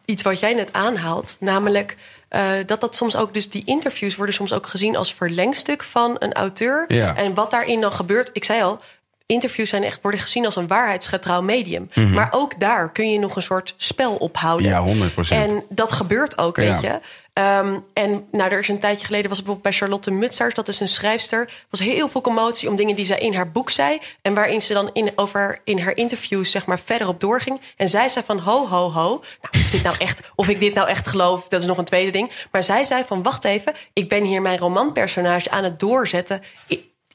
iets 0.06 0.24
wat 0.24 0.40
jij 0.40 0.54
net 0.54 0.74
aanhaalt. 0.74 1.38
Namelijk 1.40 1.96
eh, 2.30 2.52
dat 2.66 2.82
dat 2.82 2.96
soms 2.96 3.16
ook... 3.16 3.34
Dus 3.34 3.50
die 3.50 3.64
interviews 3.66 4.16
worden 4.16 4.36
soms 4.36 4.54
ook 4.54 4.68
gezien 4.68 4.96
als 4.96 5.14
verlengstuk 5.14 5.84
van 5.84 6.16
een 6.20 6.34
auteur. 6.34 6.86
Ja. 6.88 7.16
En 7.16 7.34
wat 7.34 7.52
daarin 7.52 7.82
dan 7.82 7.92
gebeurt... 7.92 8.30
Ik 8.34 8.44
zei 8.44 8.62
al, 8.62 8.80
interviews 9.28 9.70
zijn 9.70 9.84
echt, 9.84 10.02
worden 10.02 10.20
gezien 10.20 10.46
als 10.46 10.56
een 10.56 10.68
waarheidsgetrouw 10.68 11.42
medium. 11.42 11.90
Maar 12.14 12.28
ook 12.32 12.60
daar 12.60 12.92
kun 12.92 13.12
je 13.12 13.20
nog 13.20 13.36
een 13.36 13.42
soort 13.42 13.74
spel 13.78 14.16
ophouden. 14.16 14.66
Mhm. 14.72 14.76
Ja, 14.76 15.08
100%. 15.08 15.50
En 15.50 15.64
dat 15.70 15.92
gebeurt 15.92 16.38
ook, 16.38 16.56
weet 16.56 16.82
Ja. 16.82 16.92
je. 16.92 17.00
Ehm, 17.34 17.80
en 17.94 18.28
nou, 18.32 18.52
er 18.52 18.60
is 18.60 18.68
een 18.68 18.80
tijdje 18.80 19.06
geleden 19.06 19.30
was 19.30 19.38
het 19.38 19.48
bijvoorbeeld 19.48 19.62
bij 19.62 19.72
Charlotte 19.72 20.12
Mutsaars, 20.12 20.54
dat 20.54 20.68
is 20.68 20.80
een 20.80 20.88
schrijfster, 20.88 21.50
was 21.70 21.80
heel 21.80 22.10
veel 22.10 22.22
commotie 22.22 22.70
om 22.70 22.76
dingen 22.76 22.96
die 22.96 23.06
zij 23.06 23.20
in 23.20 23.34
haar 23.36 23.52
boek 23.52 23.70
zei 23.70 24.00
en 24.22 24.34
waarin 24.34 24.62
ze 24.62 24.74
dan 24.74 24.90
in, 24.94 25.12
over 25.16 25.60
in 25.64 25.80
haar 25.80 25.96
interviews 25.96 26.52
zeg 26.52 26.66
maar 26.66 26.80
verder 26.80 27.08
op 27.08 27.20
doorging. 27.20 27.62
En 27.76 27.90
zij 27.90 28.10
zei 28.10 28.26
van 28.26 28.40
ho 28.40 28.68
ho 28.68 28.92
ho, 28.92 29.10
nou, 29.10 29.64
of, 29.64 29.72
dit 29.72 29.84
nou 29.84 29.96
echt, 29.98 30.22
of 30.36 30.50
ik 30.50 30.60
dit 30.60 30.74
nou 30.74 30.88
echt 30.88 31.08
geloof, 31.08 31.48
dat 31.48 31.62
is 31.62 31.68
nog 31.68 31.78
een 31.78 31.86
tweede 31.86 32.12
ding. 32.12 32.32
Maar 32.52 32.64
zij 32.64 32.84
zei 32.84 33.04
van 33.06 33.24
wacht 33.24 33.46
even, 33.46 33.74
ik 33.94 34.10
ben 34.10 34.24
hier 34.24 34.42
mijn 34.42 34.58
romanpersonage 34.58 35.50
aan 35.50 35.64
het 35.64 35.80
doorzetten 35.80 36.42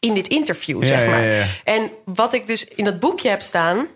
in 0.02 0.14
dit 0.14 0.28
interview, 0.28 0.82
Ja, 0.82 0.88
zeg 0.88 1.06
maar. 1.06 1.24
ja, 1.24 1.32
ja. 1.34 1.46
En 1.64 1.90
wat 2.04 2.32
ik 2.32 2.46
dus 2.46 2.64
in 2.64 2.84
dat 2.84 3.00
boekje 3.00 3.28
heb 3.28 3.42
staan, 3.42 3.86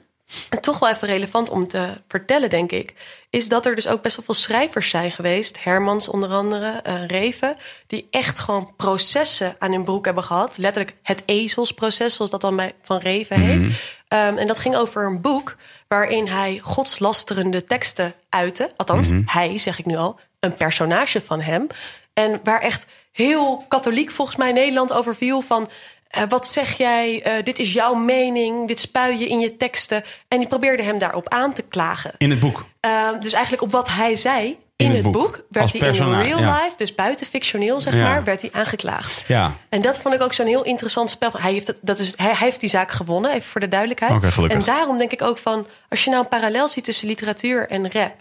en 0.51 0.61
toch 0.61 0.79
wel 0.79 0.89
even 0.89 1.09
relevant 1.09 1.49
om 1.51 1.69
te 1.69 2.01
vertellen, 2.09 2.51
denk 2.51 2.73
ik, 2.73 2.95
is 3.31 3.49
dat 3.49 3.67
er 3.67 3.75
dus 3.75 3.87
ook 3.87 4.03
best 4.03 4.17
wel 4.17 4.25
veel 4.25 4.35
schrijvers 4.35 4.89
zijn 4.91 5.11
geweest, 5.11 5.65
Hermans 5.65 6.09
onder 6.09 6.29
andere, 6.29 6.81
eh, 6.83 7.07
Reven, 7.07 7.57
die 7.87 8.07
echt 8.11 8.39
gewoon 8.39 8.73
processen 8.77 9.57
aan 9.59 9.73
hun 9.73 9.85
broek 9.85 10.05
hebben 10.05 10.25
gehad. 10.25 10.59
Letterlijk 10.59 10.97
het 11.03 11.23
ezelsproces, 11.25 12.15
zoals 12.15 12.31
dat 12.31 12.41
dan 12.41 12.57
bij 12.57 12.73
Van 12.83 12.99
Reven 12.99 13.41
heet. 13.41 13.63
Mhm. 13.63 13.71
Ehm, 14.09 14.37
en 14.37 14.47
dat 14.47 14.59
ging 14.59 14.77
over 14.77 15.07
een 15.07 15.21
boek 15.21 15.57
waarin 15.89 16.29
hij 16.29 16.61
godslasterende 16.63 17.65
teksten 17.65 18.15
uitte. 18.29 18.73
Althans, 18.77 19.09
Mhm. 19.09 19.23
hij, 19.27 19.59
zeg 19.59 19.79
ik 19.79 19.85
nu 19.87 19.97
al, 19.97 20.19
een 20.41 20.55
personage 20.55 21.21
van 21.21 21.41
hem. 21.41 21.67
En 22.15 22.41
waar 22.45 22.61
echt 22.61 22.87
heel 23.13 23.65
katholiek 23.69 24.11
volgens 24.11 24.37
mij 24.37 24.53
Nederland 24.53 24.93
over 24.93 25.15
viel 25.15 25.41
van... 25.41 25.71
eh, 26.09 26.23
wat 26.29 26.47
zeg 26.47 26.77
jij? 26.77 27.23
Eh, 27.23 27.33
dit 27.45 27.59
is 27.59 27.73
jouw 27.73 27.95
mening. 27.95 28.69
Dit 28.69 28.81
spuit 28.81 29.21
je 29.21 29.29
in 29.29 29.41
je 29.41 29.57
teksten. 29.57 30.05
En 30.29 30.39
die 30.39 30.49
probeerde 30.49 30.83
hem 30.83 30.99
daarop 30.99 31.29
aan 31.29 31.53
te 31.53 31.63
klagen. 31.63 32.13
In 32.19 32.31
het 32.31 32.41
boek. 32.41 32.67
Uh, 32.87 33.09
dus 33.21 33.33
eigenlijk 33.33 33.63
op 33.63 33.71
wat 33.71 33.89
hij 33.89 34.17
zei, 34.17 34.59
in, 34.77 34.87
het 34.87 35.03
het 35.03 35.13
boek. 35.13 35.23
boek, 35.23 35.45
werd 35.51 35.73
hij 35.73 35.89
in 35.89 36.21
real 36.21 36.41
ja. 36.41 36.63
life, 36.63 36.77
dus 36.77 36.95
buiten 36.95 37.27
fictioneel 37.27 37.81
zeg 37.81 37.95
Ja. 37.95 38.03
maar, 38.03 38.25
werd 38.25 38.41
hij 38.41 38.51
aangeklaagd. 38.53 39.25
Ja. 39.27 39.57
En 39.69 39.81
dat 39.81 39.99
vond 39.99 40.15
ik 40.15 40.23
ook 40.23 40.33
zo'n 40.33 40.47
heel 40.47 40.65
interessant 40.65 41.11
spel. 41.11 41.31
Hij 41.33 41.53
heeft, 41.53 41.75
dat 41.81 41.99
is, 41.99 42.13
hij, 42.17 42.27
hij 42.27 42.47
heeft 42.47 42.61
die 42.61 42.69
zaak 42.69 42.91
gewonnen, 42.91 43.31
even 43.31 43.49
voor 43.49 43.61
de 43.61 43.69
duidelijkheid. 43.69 44.13
Gelukkig. 44.33 44.59
En 44.59 44.65
daarom 44.65 44.99
denk 44.99 45.13
ik 45.13 45.23
ook 45.23 45.39
van, 45.39 45.67
als 45.89 46.05
je 46.05 46.11
nou 46.11 46.23
een 46.23 46.29
parallel 46.29 46.69
ziet 46.69 46.85
tussen 46.85 47.07
literatuur 47.07 47.69
en 47.69 47.93
rap. 47.93 48.15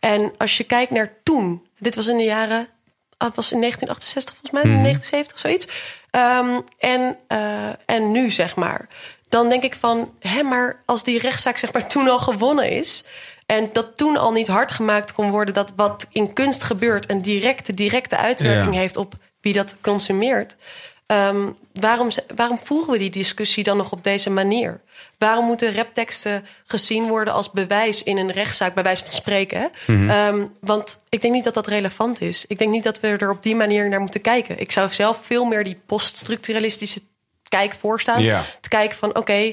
En 0.00 0.32
als 0.38 0.56
je 0.56 0.64
kijkt 0.64 0.90
naar 0.90 1.12
toen, 1.22 1.66
dit 1.78 1.94
was 1.94 2.06
in 2.06 2.16
de 2.16 2.24
jaren, 2.24 2.68
was 3.34 3.52
in 3.52 3.58
1968 3.58 4.34
volgens 4.36 4.62
mij, 4.62 4.72
Mhm. 4.72 4.82
1970 4.82 5.38
zoiets. 5.38 5.68
Ehm, 6.10 6.60
en, 6.78 7.16
eh, 7.28 7.68
en 7.86 8.10
nu 8.12 8.30
zeg 8.30 8.56
maar. 8.56 8.88
Dan 9.28 9.48
denk 9.48 9.62
ik 9.62 9.74
van, 9.76 10.14
hè, 10.18 10.42
maar 10.42 10.82
als 10.86 11.04
die 11.04 11.18
rechtszaak 11.18 11.56
zeg 11.56 11.72
maar 11.72 11.88
toen 11.92 12.08
al 12.08 12.18
gewonnen 12.18 12.70
is. 12.70 13.04
En 13.46 13.68
dat 13.72 13.96
toen 13.96 14.16
al 14.16 14.32
niet 14.32 14.48
hard 14.48 14.72
gemaakt 14.72 15.12
kon 15.12 15.30
worden 15.30 15.54
dat 15.54 15.72
wat 15.76 16.06
in 16.12 16.32
kunst 16.32 16.62
gebeurt 16.62 17.10
een 17.10 17.22
directe, 17.22 17.74
directe 17.74 18.16
uitwerking 18.16 18.74
Ja. 18.74 18.80
heeft 18.80 18.96
op 18.96 19.14
wie 19.40 19.52
dat 19.52 19.76
consumeert. 19.80 20.56
Ehm, 21.06 21.48
waarom, 21.72 22.08
waarom 22.34 22.58
voeren 22.62 22.90
we 22.92 22.98
die 22.98 23.10
discussie 23.10 23.64
dan 23.64 23.76
nog 23.76 23.92
op 23.92 24.04
deze 24.04 24.30
manier? 24.30 24.80
Waarom 25.20 25.44
moeten 25.44 25.74
rapteksten 25.74 26.46
gezien 26.64 27.08
worden 27.08 27.34
als 27.34 27.50
bewijs 27.50 28.02
in 28.02 28.16
een 28.16 28.30
rechtszaak, 28.30 28.74
bij 28.74 28.82
wijze 28.82 29.04
van 29.04 29.12
spreken? 29.12 29.70
Mhm. 29.86 30.10
Ehm, 30.10 30.46
want 30.60 31.04
ik 31.08 31.20
denk 31.20 31.34
niet 31.34 31.44
dat 31.44 31.54
dat 31.54 31.66
relevant 31.66 32.20
is. 32.20 32.44
Ik 32.46 32.58
denk 32.58 32.70
niet 32.70 32.84
dat 32.84 33.00
we 33.00 33.08
er 33.08 33.30
op 33.30 33.42
die 33.42 33.54
manier 33.54 33.88
naar 33.88 34.00
moeten 34.00 34.20
kijken. 34.20 34.60
Ik 34.60 34.72
zou 34.72 34.92
zelf 34.92 35.18
veel 35.22 35.44
meer 35.44 35.64
die 35.64 35.80
poststructuralistische 35.86 37.00
kijk 37.48 37.72
voorstaan. 37.72 38.22
Ja. 38.22 38.44
Te 38.60 38.68
kijken 38.68 38.96
van 38.96 39.16
oké, 39.16 39.52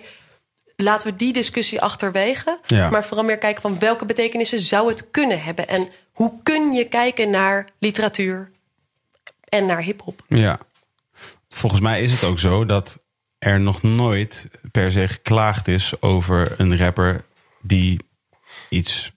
laten 0.76 1.10
we 1.10 1.16
die 1.16 1.34
discussie 1.34 1.82
achterwege. 1.82 2.60
Ja. 2.66 2.90
Maar 2.90 3.06
vooral 3.06 3.26
meer 3.26 3.38
kijken 3.38 3.62
van 3.62 3.80
welke 3.80 4.06
betekenissen 4.06 4.62
zou 4.62 4.88
het 4.88 5.12
kunnen 5.12 5.44
hebben. 5.44 5.68
En 5.68 5.90
hoe 6.12 6.34
kun 6.44 6.72
je 6.72 6.88
kijken 6.88 7.30
naar 7.30 7.70
literatuur 7.80 8.52
en 9.50 9.66
naar 9.66 9.82
hip-hop? 9.82 10.22
Ja. 10.28 10.60
Volgens 11.50 11.82
mij 11.82 12.02
is 12.02 12.12
het 12.12 12.24
ook 12.24 12.40
zo 12.40 12.66
dat 12.66 13.00
er 13.40 13.60
nog 13.60 13.82
nooit 13.82 14.50
per 14.72 14.92
se 14.92 15.08
geklaagd 15.08 15.68
is 15.68 16.02
over 16.02 16.54
een 16.58 16.78
rapper 16.78 17.26
die 17.62 18.00
iets 18.70 19.12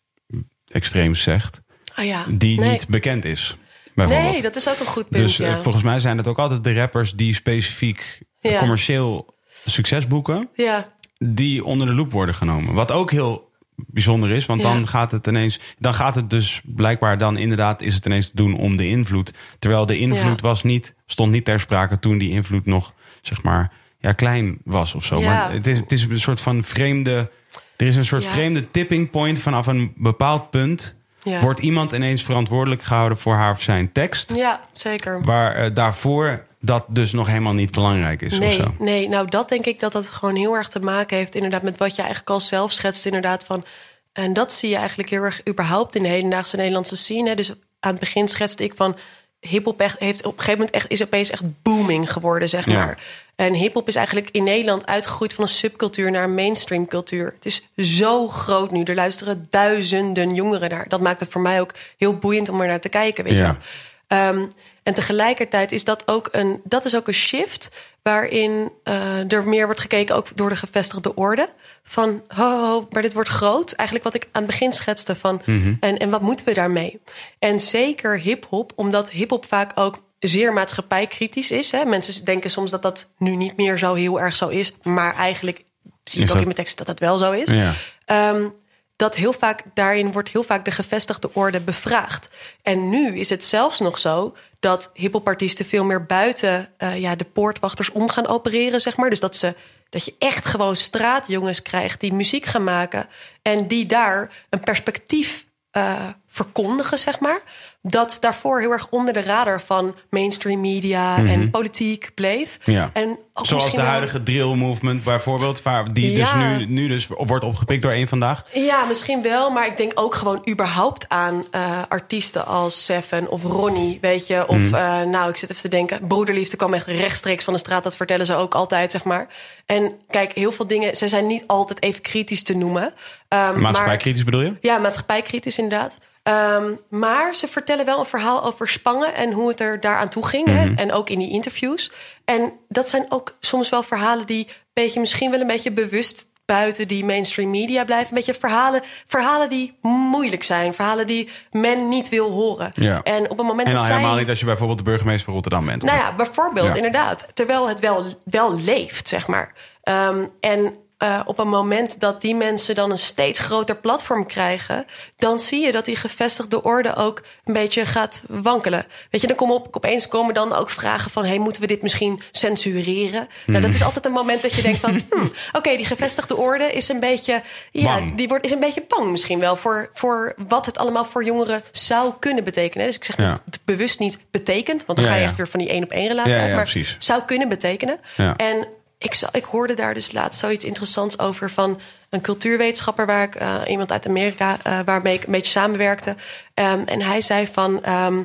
extreems 0.69 1.23
zegt, 1.23 1.61
Ah 1.95 2.05
ja, 2.05 2.25
die 2.29 2.61
nee. 2.61 2.71
niet 2.71 2.89
bekend 2.89 3.25
is. 3.25 3.57
Bijvoorbeeld. 3.95 4.33
Nee, 4.33 4.43
dat 4.43 4.57
is 4.57 4.69
ook 4.69 4.79
een 4.79 4.87
goed 4.87 5.09
punt. 5.09 5.23
dus 5.23 5.37
ja. 5.37 5.49
eh, 5.49 5.59
volgens 5.59 5.85
mij 5.85 5.99
zijn 6.01 6.17
het 6.17 6.27
ook 6.29 6.39
altijd 6.39 6.65
de 6.65 6.75
rappers 6.75 7.13
die 7.13 7.35
specifiek 7.35 8.21
Ja. 8.41 8.59
commercieel 8.59 9.35
succes 9.67 10.07
boeken, 10.07 10.49
ja, 10.55 10.93
die 11.19 11.65
onder 11.65 11.87
de 11.87 11.95
loep 11.95 12.13
worden 12.13 12.35
genomen. 12.35 12.75
Wat 12.75 12.91
ook 12.91 13.11
heel 13.11 13.51
bijzonder 13.87 14.31
is, 14.31 14.47
want 14.47 14.63
Ja. 14.63 14.73
dan 14.73 14.89
gaat 14.89 15.11
het 15.13 15.27
ineens, 15.27 15.61
dan 15.79 15.95
gaat 15.95 16.15
het 16.15 16.31
dus 16.31 16.61
blijkbaar 16.65 17.19
dan 17.19 17.37
inderdaad 17.37 17.83
is 17.83 17.95
het 17.95 18.07
ineens 18.07 18.31
te 18.31 18.37
doen 18.37 18.55
om 18.57 18.77
de 18.77 18.87
invloed, 18.89 19.33
terwijl 19.59 19.87
de 19.87 19.99
invloed 19.99 20.41
Ja. 20.41 20.47
was 20.49 20.63
niet, 20.63 20.95
stond 21.07 21.33
niet 21.33 21.45
ter 21.45 21.61
sprake 21.61 21.99
toen 21.99 22.19
die 22.19 22.31
invloed 22.31 22.67
nog 22.67 22.95
zeg 23.23 23.43
maar 23.43 23.73
ja 24.01 24.13
klein 24.13 24.59
was 24.65 24.95
of 24.95 25.05
zo. 25.05 25.19
Ja. 25.21 25.27
Maar 25.27 25.53
het 25.53 25.67
is, 25.67 25.79
het 25.79 25.93
is 25.93 26.03
een 26.05 26.21
soort 26.21 26.41
van 26.41 26.65
vreemde, 26.65 27.31
er 27.77 27.87
is 27.87 27.97
een 27.97 28.05
soort 28.05 28.25
Ja. 28.25 28.31
vreemde 28.31 28.71
tipping 28.71 29.11
point 29.11 29.39
vanaf 29.39 29.67
een 29.67 29.93
bepaald 29.97 30.51
punt. 30.51 30.95
Ja. 31.23 31.41
Wordt 31.41 31.61
iemand 31.61 31.93
ineens 31.93 32.23
verantwoordelijk 32.23 32.83
gehouden 32.83 33.19
voor 33.19 33.35
haar 33.35 33.53
of 33.53 33.63
zijn 33.63 33.93
tekst? 33.93 34.35
ja, 34.35 34.61
zeker. 34.73 35.23
Waar 35.23 35.55
eh, 35.55 35.75
daarvoor 35.75 36.47
dat 36.61 36.85
dus 36.89 37.13
nog 37.13 37.27
helemaal 37.27 37.53
niet 37.55 37.71
belangrijk 37.71 38.23
is 38.23 38.33
of 38.33 38.39
Nee, 38.39 38.53
zo. 38.53 38.75
nee, 38.79 39.09
nou 39.09 39.29
dat 39.29 39.49
denk 39.49 39.65
ik 39.65 39.81
dat 39.81 39.93
dat 39.93 40.07
gewoon 40.09 40.37
heel 40.37 40.55
erg 40.55 40.69
te 40.69 40.81
maken 40.81 41.17
heeft 41.17 41.35
inderdaad 41.35 41.63
met 41.63 41.79
wat 41.79 41.95
je 41.97 42.01
eigenlijk 42.03 42.31
al 42.31 42.41
zelf 42.41 42.73
schetst 42.73 43.07
inderdaad 43.07 43.45
van 43.45 43.65
en 44.13 44.33
dat 44.33 44.53
zie 44.53 44.69
je 44.69 44.77
eigenlijk 44.77 45.11
heel 45.11 45.23
erg 45.23 45.41
überhaupt 45.49 45.97
in 45.97 46.03
de 46.03 46.09
hedendaagse 46.09 46.57
Nederlandse 46.57 46.97
scene. 46.97 47.29
Hè. 47.29 47.35
Dus 47.35 47.51
aan 47.81 47.91
het 47.91 48.01
begin 48.01 48.29
schetste 48.29 48.65
ik 48.65 48.73
van 48.77 48.97
hiphop 49.41 49.95
heeft 49.99 50.19
op 50.25 50.33
een 50.33 50.39
gegeven 50.39 50.59
moment 50.59 50.71
echt 50.77 50.91
is 50.91 51.03
opeens 51.03 51.31
echt 51.31 51.63
booming 51.63 52.13
geworden 52.13 52.49
zeg 52.49 52.67
Ja. 52.67 52.95
En 53.41 53.55
hiphop 53.55 53.89
is 53.89 53.95
eigenlijk 53.95 54.29
in 54.31 54.45
Nederland 54.45 54.87
uitgegroeid 54.87 55.33
van 55.33 55.45
een 55.45 55.51
subcultuur 55.51 56.11
naar 56.11 56.25
een 56.25 56.35
mainstream 56.35 56.89
cultuur. 56.89 57.33
Het 57.35 57.47
is 57.47 57.69
zo 57.99 58.29
groot 58.29 58.71
nu. 58.71 58.83
Er 58.83 58.95
luisteren 58.95 59.47
duizenden 59.51 60.35
jongeren 60.35 60.71
naar. 60.71 60.89
Dat 60.89 61.01
maakt 61.01 61.21
het 61.21 61.29
voor 61.29 61.41
mij 61.41 61.61
ook 61.61 61.75
heel 61.97 62.17
boeiend 62.17 62.49
om 62.49 62.61
er 62.61 62.67
naar 62.67 62.81
te 62.81 62.89
kijken. 62.89 63.25
Weet 63.25 63.37
je 63.37 63.43
Ja. 63.43 63.59
Ehm, 64.07 64.45
en 64.83 64.95
tegelijkertijd 64.95 65.73
is 65.73 65.85
dat 65.85 66.09
ook 66.09 66.29
een, 66.33 66.61
dat 66.65 66.85
is 66.85 66.97
ook 66.97 67.07
een 67.07 67.15
shift 67.15 67.71
waarin 68.03 68.73
eh, 68.83 69.33
er 69.33 69.49
meer 69.49 69.65
wordt 69.65 69.81
gekeken, 69.81 70.17
ook 70.17 70.27
door 70.35 70.49
de 70.49 70.57
gevestigde 70.57 71.15
orde. 71.15 71.49
Van, 71.83 72.23
ho, 72.29 72.89
maar 72.91 73.03
dit 73.03 73.13
wordt 73.13 73.29
groot. 73.29 73.73
Eigenlijk 73.73 74.13
wat 74.13 74.23
ik 74.23 74.29
aan 74.33 74.43
het 74.43 74.51
begin 74.51 74.73
schetste 74.73 75.17
van, 75.17 75.43
en, 75.81 75.99
en 75.99 76.11
wat 76.11 76.21
moeten 76.21 76.47
we 76.47 76.55
daarmee? 76.55 77.01
En 77.39 77.61
zeker 77.61 78.19
hip-hop, 78.19 78.73
omdat 78.75 79.11
hip-hop 79.11 79.47
vaak 79.47 79.71
ook 79.75 79.99
zeer 80.21 80.53
maatschappijkritisch 80.53 81.51
is. 81.51 81.71
Hè? 81.71 81.85
Mensen 81.85 82.25
denken 82.25 82.51
soms 82.51 82.71
dat 82.71 82.83
dat 82.83 83.13
nu 83.19 83.37
niet 83.37 83.57
meer 83.57 83.79
zo 83.79 83.95
heel 83.95 84.21
erg 84.21 84.37
zo 84.37 84.49
is, 84.49 84.73
maar 84.83 85.15
eigenlijk 85.15 85.65
zie 86.05 86.23
ik 86.23 86.31
ook 86.31 86.37
in 86.37 86.43
mijn 86.43 86.55
tekst 86.55 86.79
dat 86.79 86.87
dat 86.87 86.99
wel 86.99 87.19
zo 87.19 87.33
is. 87.33 87.51
Ja. 87.51 87.75
Ehm, 88.05 88.49
dat 88.97 89.17
heel 89.17 89.33
vaak, 89.33 89.63
daarin 89.75 90.13
wordt 90.13 90.29
heel 90.29 90.43
vaak 90.43 90.65
de 90.65 90.71
gevestigde 90.71 91.31
orde 91.35 91.61
bevraagd. 91.61 92.29
En 92.63 92.89
nu 92.89 93.19
is 93.19 93.31
het 93.31 93.45
zelfs 93.45 93.81
nog 93.81 93.99
zo 93.99 94.37
dat 94.59 94.91
hiphopartiesten 94.95 95.67
veel 95.67 95.85
meer 95.85 96.07
buiten 96.07 96.69
eh, 96.77 97.01
ja, 97.01 97.15
de 97.17 97.25
poortwachters 97.25 97.91
om 97.91 98.09
gaan 98.09 98.27
opereren, 98.27 98.81
zeg 98.81 98.97
maar. 98.97 99.11
Dus 99.11 99.21
dat, 99.21 99.37
ze, 99.37 99.57
dat 99.91 100.05
je 100.05 100.15
echt 100.19 100.47
gewoon 100.47 100.77
straatjongens 100.77 101.63
krijgt 101.63 102.01
die 102.01 102.13
muziek 102.13 102.47
gaan 102.47 102.65
maken 102.65 103.09
en 103.43 103.67
die 103.67 103.87
daar 103.87 104.33
een 104.51 104.61
perspectief 104.61 105.47
eh, 105.71 106.07
verkondigen, 106.27 106.99
zeg 106.99 107.21
maar. 107.21 107.41
Dat 107.83 108.17
daarvoor 108.21 108.61
heel 108.61 108.71
erg 108.71 108.87
onder 108.91 109.15
de 109.15 109.23
radar 109.23 109.61
van 109.61 109.95
mainstream 110.11 110.61
media 110.61 111.17
en 111.17 111.51
politiek 111.51 112.11
bleef. 112.15 112.59
Mhm. 112.61 112.71
Ja. 112.71 112.91
En 112.93 113.19
ook 113.35 113.47
Zoals 113.47 113.71
de 113.71 113.77
wel- 113.77 113.87
huidige 113.87 114.23
drill 114.23 114.55
movement 114.55 115.05
bijvoorbeeld, 115.05 115.63
waar 115.63 115.93
die 115.93 116.15
dus 116.15 116.35
nu, 116.35 116.67
nu 116.67 116.89
dus 116.89 117.07
wordt 117.07 117.45
opgepikt 117.45 117.83
door 117.83 117.91
één 117.93 118.09
vandaag. 118.09 118.45
Ja, 118.53 118.85
misschien 118.85 119.23
wel. 119.23 119.51
Maar 119.51 119.67
ik 119.67 119.77
denk 119.77 119.93
ook 119.95 120.15
gewoon 120.15 120.43
überhaupt 120.49 121.09
aan 121.09 121.45
eh, 121.51 121.83
artiesten 121.89 122.47
als 122.47 122.85
Seven 122.85 123.29
of 123.31 123.43
Ronnie, 123.43 123.99
weet 124.01 124.27
je. 124.27 124.49
Of, 124.49 124.57
Mhm. 124.59 124.75
eh, 124.75 125.01
nou, 125.01 125.31
ik 125.31 125.37
zit 125.37 125.51
even 125.51 125.63
te 125.63 125.69
denken. 125.69 126.07
Broederliefde 126.07 126.57
kwam 126.57 126.75
echt 126.75 126.87
rechtstreeks 126.87 127.45
van 127.45 127.53
de 127.53 127.59
straat. 127.59 127.83
Dat 127.83 127.97
vertellen 127.97 128.27
ze 128.27 128.35
ook 128.35 128.55
altijd, 128.55 128.91
zeg 128.93 129.05
maar. 129.05 129.27
En 129.67 129.93
kijk, 130.09 130.33
heel 130.33 130.53
veel 130.53 130.67
dingen, 130.67 130.97
ze 130.97 131.09
zijn 131.09 131.27
niet 131.27 131.45
altijd 131.47 131.83
even 131.83 132.01
kritisch 132.03 132.43
te 132.43 132.55
noemen. 132.57 132.93
Ehm, 133.29 133.43
Maatschappij 133.61 133.87
maar- 133.87 133.97
kritisch 133.97 134.25
bedoel 134.25 134.41
je? 134.41 134.57
ja, 134.61 134.79
maatschappijkritisch 134.79 135.59
inderdaad. 135.59 135.99
Ehm, 136.23 136.75
maar 136.91 137.35
ze 137.35 137.49
vertellen 137.49 137.85
wel 137.85 137.99
een 137.99 138.05
verhaal 138.07 138.45
over 138.45 138.69
Spangen 138.69 139.15
en 139.15 139.33
hoe 139.33 139.49
het 139.49 139.61
er 139.61 139.81
daaraan 139.81 140.09
toe 140.09 140.27
ging. 140.27 140.47
Mhm. 140.47 140.57
hè, 140.57 140.75
En 140.75 140.93
ook 140.93 141.11
in 141.11 141.19
die 141.19 141.31
interviews. 141.31 141.93
En 142.25 142.53
dat 142.69 142.89
zijn 142.89 143.07
ook 143.09 143.37
soms 143.41 143.69
wel 143.69 143.83
verhalen 143.83 144.27
die 144.27 144.49
beetje, 144.73 145.01
misschien 145.01 145.31
wel 145.31 145.41
een 145.41 145.47
beetje 145.47 145.73
bewust 145.73 146.29
buiten 146.45 146.89
die 146.89 147.05
mainstream 147.05 147.51
media 147.51 147.85
blijven. 147.85 148.09
Een 148.09 148.15
beetje 148.15 148.35
verhalen, 148.41 148.81
verhalen 149.07 149.49
die 149.49 149.79
moeilijk 149.83 150.43
zijn. 150.43 150.75
Verhalen 150.75 151.07
die 151.07 151.29
men 151.51 151.89
niet 151.89 152.09
wil 152.09 152.31
horen. 152.31 152.73
Ja. 152.75 153.01
En 153.03 153.31
op 153.31 153.39
het 153.39 153.47
moment 153.47 153.69
En 153.69 153.75
dat 153.75 153.83
zij... 153.83 153.95
helemaal 153.97 154.17
niet 154.17 154.29
als 154.29 154.39
je 154.41 154.45
bijvoorbeeld 154.45 154.79
de 154.79 154.85
burgemeester 154.85 155.25
van 155.25 155.35
Rotterdam 155.35 155.67
bent. 155.67 155.83
Nou 155.83 155.99
ja, 155.99 156.15
bijvoorbeeld, 156.15 156.67
Ja. 156.67 156.75
inderdaad. 156.75 157.27
Terwijl 157.35 157.69
het 157.69 157.81
wel, 157.81 158.05
wel 158.25 158.55
leeft, 158.55 159.09
zeg 159.09 159.27
maar. 159.27 159.55
Ehm, 159.83 160.25
en 160.41 160.75
eh, 161.01 161.21
op 161.25 161.39
een 161.39 161.49
moment 161.49 162.01
dat 162.01 162.21
die 162.21 162.35
mensen 162.35 162.75
dan 162.75 162.91
een 162.91 162.99
steeds 162.99 163.39
groter 163.39 163.77
platform 163.77 164.27
krijgen, 164.27 164.87
dan 165.17 165.39
zie 165.39 165.61
je 165.65 165.73
dat 165.73 165.85
die 165.85 165.97
gevestigde 165.97 166.63
orde 166.63 166.95
ook 166.97 167.23
een 167.45 167.53
beetje 167.53 167.87
gaat 167.87 168.23
wankelen. 168.27 168.87
Weet 169.11 169.21
je, 169.21 169.27
dan 169.27 169.37
komen 169.37 169.55
op, 169.55 169.69
opeens 169.77 170.09
komen 170.09 170.35
dan 170.35 170.53
ook 170.53 170.71
vragen 170.71 171.11
van: 171.11 171.25
hey, 171.25 171.39
moeten 171.39 171.63
we 171.63 171.69
dit 171.69 171.83
misschien 171.83 172.23
censureren? 172.31 173.29
Nou, 173.47 173.63
dat 173.63 173.75
is 173.75 173.83
altijd 173.83 174.05
een 174.05 174.13
moment 174.13 174.43
dat 174.43 174.55
je 174.55 174.63
denkt 174.63 174.79
van: 174.79 175.01
hmm, 175.11 175.33
oké, 175.59 175.77
die 175.77 175.87
gevestigde 175.87 176.37
orde 176.37 176.73
is 176.73 176.89
een 176.89 177.01
beetje, 177.01 177.43
ja, 177.71 177.95
Bang. 177.95 178.17
die 178.17 178.29
wordt 178.29 178.45
is 178.45 178.51
een 178.51 178.61
beetje 178.61 178.85
bang 178.89 179.11
misschien 179.11 179.39
wel 179.39 179.57
voor, 179.57 179.91
voor 179.95 180.35
wat 180.49 180.67
het 180.67 180.79
allemaal 180.79 181.05
voor 181.05 181.25
jongeren 181.25 181.63
zou 181.71 182.13
kunnen 182.19 182.45
betekenen. 182.45 182.87
Dus 182.87 182.97
ik 182.97 183.05
zeg 183.05 183.17
Ja. 183.17 183.37
het 183.45 183.61
bewust 183.65 183.99
niet 183.99 184.19
betekent, 184.31 184.85
want 184.87 184.99
dan 184.99 185.07
Ja, 185.09 185.15
ga 185.15 185.19
je 185.21 185.25
echt 185.27 185.37
weer 185.37 185.49
van 185.49 185.61
die 185.61 185.69
één 185.69 185.83
op 185.85 185.91
één 185.91 186.09
relatie 186.09 186.35
uit, 186.35 186.53
maar 186.55 186.63
precies. 186.63 186.97
zou 186.99 187.23
kunnen 187.27 187.49
betekenen. 187.49 187.99
Ja. 188.17 188.37
En 188.37 188.67
ik, 189.01 189.21
ik 189.33 189.45
hoorde 189.45 189.75
daar 189.75 189.95
dus 189.95 190.13
laatst 190.13 190.41
zoiets 190.41 190.65
interessants 190.65 191.19
over 191.19 191.51
van 191.51 191.81
een 192.11 192.21
cultuurwetenschapper 192.21 193.07
waar 193.07 193.23
ik 193.23 193.35
eh, 193.35 193.61
iemand 193.67 193.93
uit 193.93 194.07
Amerika 194.07 194.57
eh, 194.63 194.81
waarmee 194.85 195.15
ik 195.15 195.25
een 195.25 195.33
beetje 195.33 195.51
samenwerkte. 195.51 196.17
Ehm, 196.55 196.83
en 196.85 197.03
hij 197.03 197.21
zei 197.21 197.47
van 197.47 197.83
ehm, 197.83 198.23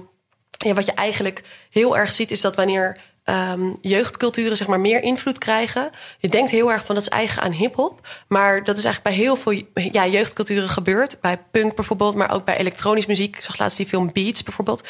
ja, 0.58 0.74
wat 0.74 0.86
je 0.86 0.94
eigenlijk 0.94 1.44
heel 1.70 1.98
erg 1.98 2.12
ziet 2.12 2.32
is 2.32 2.42
dat 2.42 2.56
wanneer 2.56 2.98
ehm, 3.24 3.74
jeugdculturen 3.82 4.58
zeg 4.58 4.68
maar 4.68 4.80
meer 4.80 5.02
invloed 5.02 5.38
krijgen, 5.38 5.90
je 6.20 6.30
denkt 6.30 6.52
heel 6.52 6.72
erg 6.72 6.86
van 6.86 6.96
dat 6.96 7.04
is 7.04 7.10
eigen 7.10 7.42
aan 7.42 7.52
hip-hop, 7.52 8.08
maar 8.28 8.64
dat 8.64 8.78
is 8.78 8.84
eigenlijk 8.86 9.16
bij 9.16 9.26
heel 9.26 9.36
veel 9.36 9.62
ja, 9.92 10.08
jeugdculturen 10.08 10.70
gebeurd. 10.70 11.22
Bij 11.22 11.38
punk 11.52 11.76
bijvoorbeeld, 11.76 12.16
maar 12.16 12.32
ook 12.32 12.46
bij 12.46 12.58
elektronisch 12.58 13.06
muziek. 13.06 13.36
Ik 13.36 13.44
zag 13.44 13.58
laatst 13.58 13.78
die 13.78 13.88
film 13.88 14.10
Beats 14.14 14.44
bijvoorbeeld 14.44 14.84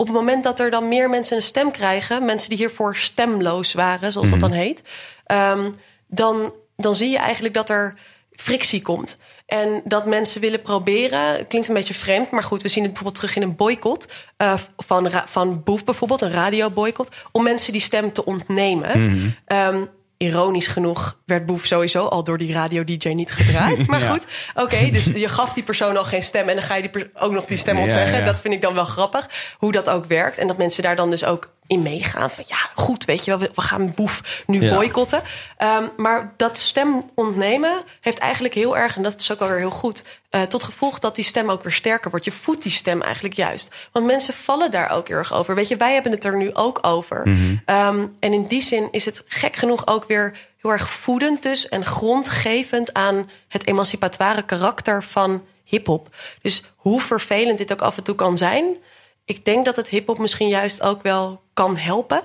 op 0.00 0.06
het 0.06 0.14
moment 0.16 0.44
dat 0.44 0.60
er 0.60 0.70
dan 0.70 0.88
meer 0.88 1.10
mensen 1.10 1.36
een 1.36 1.42
stem 1.42 1.70
krijgen, 1.70 2.24
mensen 2.24 2.48
die 2.48 2.58
hiervoor 2.58 2.96
stemloos 2.96 3.72
waren, 3.72 4.12
zoals 4.12 4.30
dat 4.30 4.40
dan 4.40 4.52
heet, 4.52 4.82
ehm, 5.24 5.70
dan, 6.06 6.54
dan 6.76 6.94
zie 6.96 7.10
je 7.10 7.18
eigenlijk 7.18 7.54
dat 7.54 7.70
er 7.70 7.94
frictie 8.32 8.82
komt. 8.82 9.18
En 9.46 9.80
dat 9.84 10.06
mensen 10.06 10.40
willen 10.40 10.62
proberen, 10.62 11.46
klinkt 11.46 11.68
een 11.68 11.74
beetje 11.74 11.94
vreemd, 11.94 12.30
maar 12.30 12.42
goed, 12.42 12.62
we 12.62 12.68
zien 12.68 12.82
het 12.82 12.92
bijvoorbeeld 12.92 13.20
terug 13.20 13.36
in 13.36 13.42
een 13.42 13.56
boycott 13.56 14.12
uh, 14.42 14.54
van, 14.76 15.10
van 15.24 15.62
Boef 15.62 15.84
bijvoorbeeld, 15.84 16.22
een 16.22 16.32
radioboycott, 16.32 17.16
om 17.32 17.42
mensen 17.42 17.72
die 17.72 17.80
stem 17.80 18.12
te 18.12 18.24
ontnemen. 18.24 19.00
Um, 19.46 19.88
ironisch 20.22 20.66
genoeg 20.66 21.16
werd 21.26 21.46
Boef 21.46 21.66
sowieso 21.66 22.06
al 22.06 22.24
door 22.24 22.38
die 22.38 22.52
radio-dj 22.52 23.08
niet 23.08 23.32
gedraaid. 23.32 23.86
Maar 23.90 24.00
Ja. 24.00 24.10
goed, 24.10 24.26
oké, 24.54 24.90
dus 24.90 25.04
je 25.04 25.28
gaf 25.28 25.52
die 25.52 25.62
persoon 25.62 25.96
al 25.96 26.04
geen 26.04 26.22
stem... 26.22 26.48
en 26.48 26.54
dan 26.54 26.64
ga 26.64 26.74
je 26.74 26.90
die 26.90 27.10
ook 27.14 27.32
nog 27.32 27.44
die 27.44 27.56
stem 27.56 27.78
ontzeggen. 27.78 28.18
ja. 28.18 28.24
Dat 28.24 28.40
vind 28.40 28.54
ik 28.54 28.62
dan 28.62 28.74
wel 28.74 28.84
grappig, 28.84 29.54
hoe 29.58 29.72
dat 29.72 29.88
ook 29.88 30.04
werkt. 30.04 30.38
En 30.38 30.46
dat 30.46 30.56
mensen 30.56 30.82
daar 30.82 30.96
dan 30.96 31.10
dus 31.10 31.24
ook 31.24 31.50
in 31.66 31.82
meegaan. 31.82 32.30
Van 32.30 32.44
ja, 32.46 32.56
goed, 32.74 33.04
weet 33.04 33.24
je 33.24 33.30
wel, 33.30 33.48
we, 33.54 33.60
gaan 33.60 33.94
Boef 33.94 34.44
nu 34.46 34.70
boycotten. 34.70 35.22
Ehm, 35.56 35.84
maar 35.96 36.34
dat 36.36 36.58
stem 36.58 37.10
ontnemen 37.14 37.82
heeft 38.00 38.18
eigenlijk 38.18 38.54
heel 38.54 38.76
erg... 38.76 38.96
en 38.96 39.02
dat 39.02 39.20
is 39.20 39.32
ook 39.32 39.38
wel 39.38 39.48
weer 39.48 39.58
heel 39.58 39.70
goed... 39.70 40.04
eh, 40.30 40.42
tot 40.42 40.64
gevolg 40.64 40.98
dat 40.98 41.14
die 41.14 41.24
stem 41.24 41.50
ook 41.50 41.62
weer 41.62 41.72
sterker 41.72 42.10
wordt. 42.10 42.24
Je 42.24 42.32
voedt 42.32 42.62
die 42.62 42.72
stem 42.72 43.02
eigenlijk 43.02 43.34
juist. 43.34 43.74
Want 43.92 44.06
mensen 44.06 44.34
vallen 44.34 44.70
daar 44.70 44.90
ook 44.90 45.08
heel 45.08 45.16
erg 45.16 45.32
over. 45.32 45.54
Weet 45.54 45.68
je, 45.68 45.76
wij 45.76 45.92
hebben 45.92 46.12
het 46.12 46.24
er 46.24 46.36
nu 46.36 46.54
ook 46.54 46.78
over. 46.82 47.22
Ehm, 47.64 48.06
en 48.20 48.32
in 48.32 48.46
die 48.46 48.62
zin 48.62 48.88
is 48.90 49.04
het 49.04 49.22
gek 49.26 49.56
genoeg 49.56 49.86
ook 49.86 50.04
weer 50.06 50.36
heel 50.56 50.70
erg 50.70 50.90
voedend 50.90 51.42
dus... 51.42 51.68
en 51.68 51.84
grondgevend 51.84 52.94
aan 52.94 53.30
het 53.48 53.66
emancipatoire 53.66 54.42
karakter 54.42 55.02
van 55.04 55.44
hiphop. 55.64 56.16
Dus 56.42 56.62
hoe 56.76 57.00
vervelend 57.00 57.58
dit 57.58 57.72
ook 57.72 57.82
af 57.82 57.96
en 57.96 58.02
toe 58.02 58.14
kan 58.14 58.38
zijn... 58.38 58.76
ik 59.24 59.44
denk 59.44 59.64
dat 59.64 59.76
het 59.76 59.88
hiphop 59.88 60.18
misschien 60.18 60.48
juist 60.48 60.82
ook 60.82 61.02
wel 61.02 61.42
kan 61.54 61.76
helpen... 61.76 62.22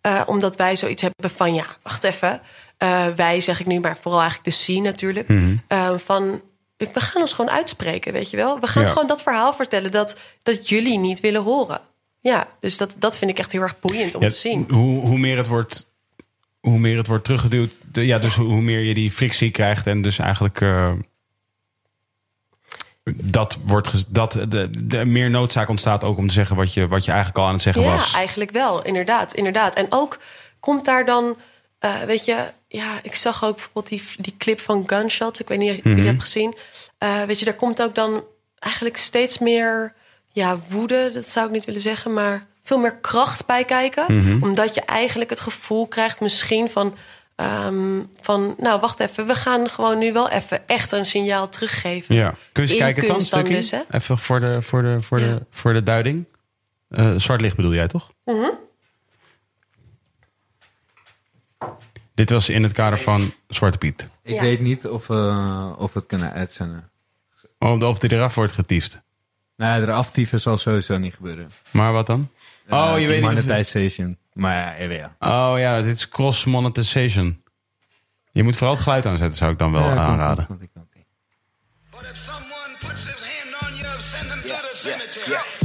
eh, 0.00 0.22
omdat 0.26 0.56
wij 0.56 0.76
zoiets 0.76 1.02
hebben 1.02 1.30
van, 1.30 1.54
ja, 1.54 1.66
wacht 1.82 2.04
even... 2.04 2.40
eh, 2.78 3.06
wij 3.16 3.40
zeg 3.40 3.60
ik 3.60 3.66
nu, 3.66 3.80
maar 3.80 3.96
vooral 3.96 4.20
eigenlijk 4.20 4.50
de 4.50 4.56
scene 4.62 4.80
natuurlijk... 4.80 5.28
eh, 5.68 5.90
van 5.96 6.42
we 6.78 7.00
gaan 7.00 7.22
ons 7.22 7.32
gewoon 7.32 7.50
uitspreken, 7.50 8.12
weet 8.12 8.30
je 8.30 8.36
wel. 8.36 8.60
We 8.60 8.66
gaan 8.66 8.82
Ja. 8.82 8.88
gewoon 8.88 9.06
dat 9.08 9.22
verhaal 9.22 9.54
vertellen 9.54 9.90
dat, 9.90 10.18
dat 10.42 10.68
jullie 10.68 10.98
niet 10.98 11.20
willen 11.20 11.42
horen. 11.42 11.80
Ja, 12.20 12.48
dus 12.60 12.76
dat, 12.76 12.94
dat 12.98 13.16
vind 13.18 13.30
ik 13.30 13.38
echt 13.38 13.52
heel 13.52 13.62
erg 13.62 13.80
boeiend 13.80 14.14
om 14.14 14.22
Ja, 14.22 14.28
te 14.28 14.36
zien. 14.36 14.66
Hoe, 14.70 15.00
hoe 15.00 15.18
meer 15.18 15.36
het 15.36 15.46
wordt, 15.46 15.88
hoe 16.60 16.78
meer 16.78 16.96
het 16.96 17.06
wordt 17.06 17.24
teruggeduwd. 17.24 17.70
de- 17.92 18.06
Ja, 18.06 18.18
dus 18.18 18.34
hoe, 18.34 18.60
meer 18.60 18.80
je 18.80 18.94
die 18.94 19.10
frictie 19.12 19.50
krijgt 19.50 19.86
en 19.86 20.02
dus 20.02 20.18
eigenlijk. 20.18 20.60
eh, 20.60 20.92
dat 23.14 23.58
wordt 23.64 24.14
dat 24.14 24.32
de, 24.48 24.86
de 24.86 25.04
meer 25.04 25.30
noodzaak 25.30 25.68
ontstaat 25.68 26.04
ook 26.04 26.16
om 26.18 26.26
te 26.28 26.34
zeggen 26.34 26.56
wat 26.56 26.74
je, 26.74 26.88
wat 26.88 27.04
je 27.04 27.10
eigenlijk 27.10 27.40
al 27.40 27.46
aan 27.46 27.52
het 27.52 27.62
zeggen 27.62 27.82
Ja, 27.82 27.92
was. 27.92 28.12
eigenlijk 28.14 28.50
wel, 28.50 28.84
inderdaad, 28.84 29.34
inderdaad. 29.34 29.74
En 29.74 29.86
ook 29.90 30.18
komt 30.60 30.84
daar 30.84 31.04
dan, 31.04 31.36
eh, 31.78 32.00
weet 32.02 32.24
je, 32.24 32.44
ja, 32.68 32.98
ik 33.02 33.14
zag 33.14 33.44
ook 33.44 33.54
bijvoorbeeld 33.54 33.88
die, 33.88 34.02
die 34.18 34.34
clip 34.38 34.60
van 34.60 34.82
Gunshots. 34.86 35.40
Ik 35.40 35.48
weet 35.48 35.58
niet 35.58 35.70
of 35.70 35.76
je 35.76 35.82
Mhm. 35.84 35.94
die 35.98 36.06
hebt 36.06 36.20
gezien. 36.20 36.56
Eh, 36.98 37.22
weet 37.22 37.38
je, 37.38 37.44
daar 37.44 37.54
komt 37.54 37.82
ook 37.82 37.94
dan 37.94 38.24
eigenlijk 38.58 38.96
steeds 38.96 39.38
meer, 39.38 39.94
ja, 40.32 40.58
woede, 40.68 41.10
dat 41.12 41.26
zou 41.28 41.46
ik 41.46 41.52
niet 41.52 41.64
willen 41.64 41.80
zeggen, 41.80 42.12
maar 42.12 42.46
veel 42.62 42.78
meer 42.78 42.96
kracht 42.96 43.46
bij 43.46 43.64
kijken. 43.64 44.04
Mhm. 44.16 44.42
Omdat 44.42 44.74
je 44.74 44.80
eigenlijk 44.80 45.30
het 45.30 45.40
gevoel 45.40 45.86
krijgt 45.86 46.20
misschien 46.20 46.70
van, 46.70 46.94
ehm, 47.36 48.00
van, 48.20 48.54
nou, 48.58 48.80
wacht 48.80 49.00
even, 49.00 49.26
we 49.26 49.34
gaan 49.34 49.70
gewoon 49.70 49.98
nu 49.98 50.12
wel 50.12 50.30
even 50.30 50.68
echt 50.68 50.92
een 50.92 51.06
signaal 51.06 51.48
teruggeven. 51.48 52.14
Ja. 52.14 52.34
Kun 52.52 52.66
je 52.68 52.74
kijken, 52.74 53.06
dan, 53.06 53.20
stukje? 53.20 53.54
dus? 53.54 53.72
Even 53.90 54.18
voor 54.18 54.40
de, 54.40 54.62
voor 54.62 54.82
de, 54.82 55.02
voor 55.02 55.20
Ja. 55.20 55.26
de, 55.26 55.46
voor 55.50 55.72
de 55.72 55.82
duiding. 55.82 56.24
Eh, 56.88 57.14
zwart 57.16 57.40
licht 57.40 57.56
bedoel 57.56 57.74
jij 57.74 57.86
toch? 57.88 58.12
Mhm. 58.24 58.48
Dit 62.18 62.30
was 62.30 62.48
in 62.48 62.62
het 62.62 62.72
kader 62.72 62.98
van 62.98 63.20
Zwarte 63.48 63.78
Piet. 63.78 64.08
Ik 64.22 64.34
Ja. 64.34 64.40
weet 64.40 64.60
niet 64.60 64.86
of, 64.86 65.10
eh, 65.10 65.72
of 65.78 65.92
we 65.92 65.98
het 65.98 66.08
kunnen 66.08 66.32
uitzenden. 66.32 66.90
Of, 67.58 67.82
of 67.82 67.98
die 67.98 68.12
eraf 68.12 68.34
wordt 68.34 68.52
getiefd. 68.52 69.00
Nou, 69.56 69.84
de 69.86 69.92
aftieven 69.92 70.40
zal 70.40 70.56
sowieso 70.58 70.98
niet 70.98 71.14
gebeuren. 71.14 71.48
Maar 71.70 71.92
wat 71.92 72.06
dan? 72.06 72.28
Eh, 72.66 72.78
oh, 72.92 73.00
je 73.00 73.06
weet 73.06 73.20
niet. 73.22 73.30
Monetization. 73.30 74.16
Maar 74.32 74.54
ja, 74.82 74.84
ja, 74.88 75.12
ja. 75.20 75.52
Oh 75.52 75.58
ja, 75.58 75.82
dit 75.82 75.94
is 75.96 76.08
cross 76.08 76.44
monetization. 76.44 77.42
Je 78.32 78.42
moet 78.42 78.56
vooral 78.56 78.74
het 78.74 78.82
geluid 78.82 79.06
aanzetten, 79.06 79.38
zou 79.38 79.52
ik 79.52 79.58
dan 79.58 79.72
wel 79.72 79.82
Ja, 79.82 79.96
aanraden. 79.96 80.46
komt, 80.46 80.58
komt, 80.58 80.70
komt. 80.74 80.77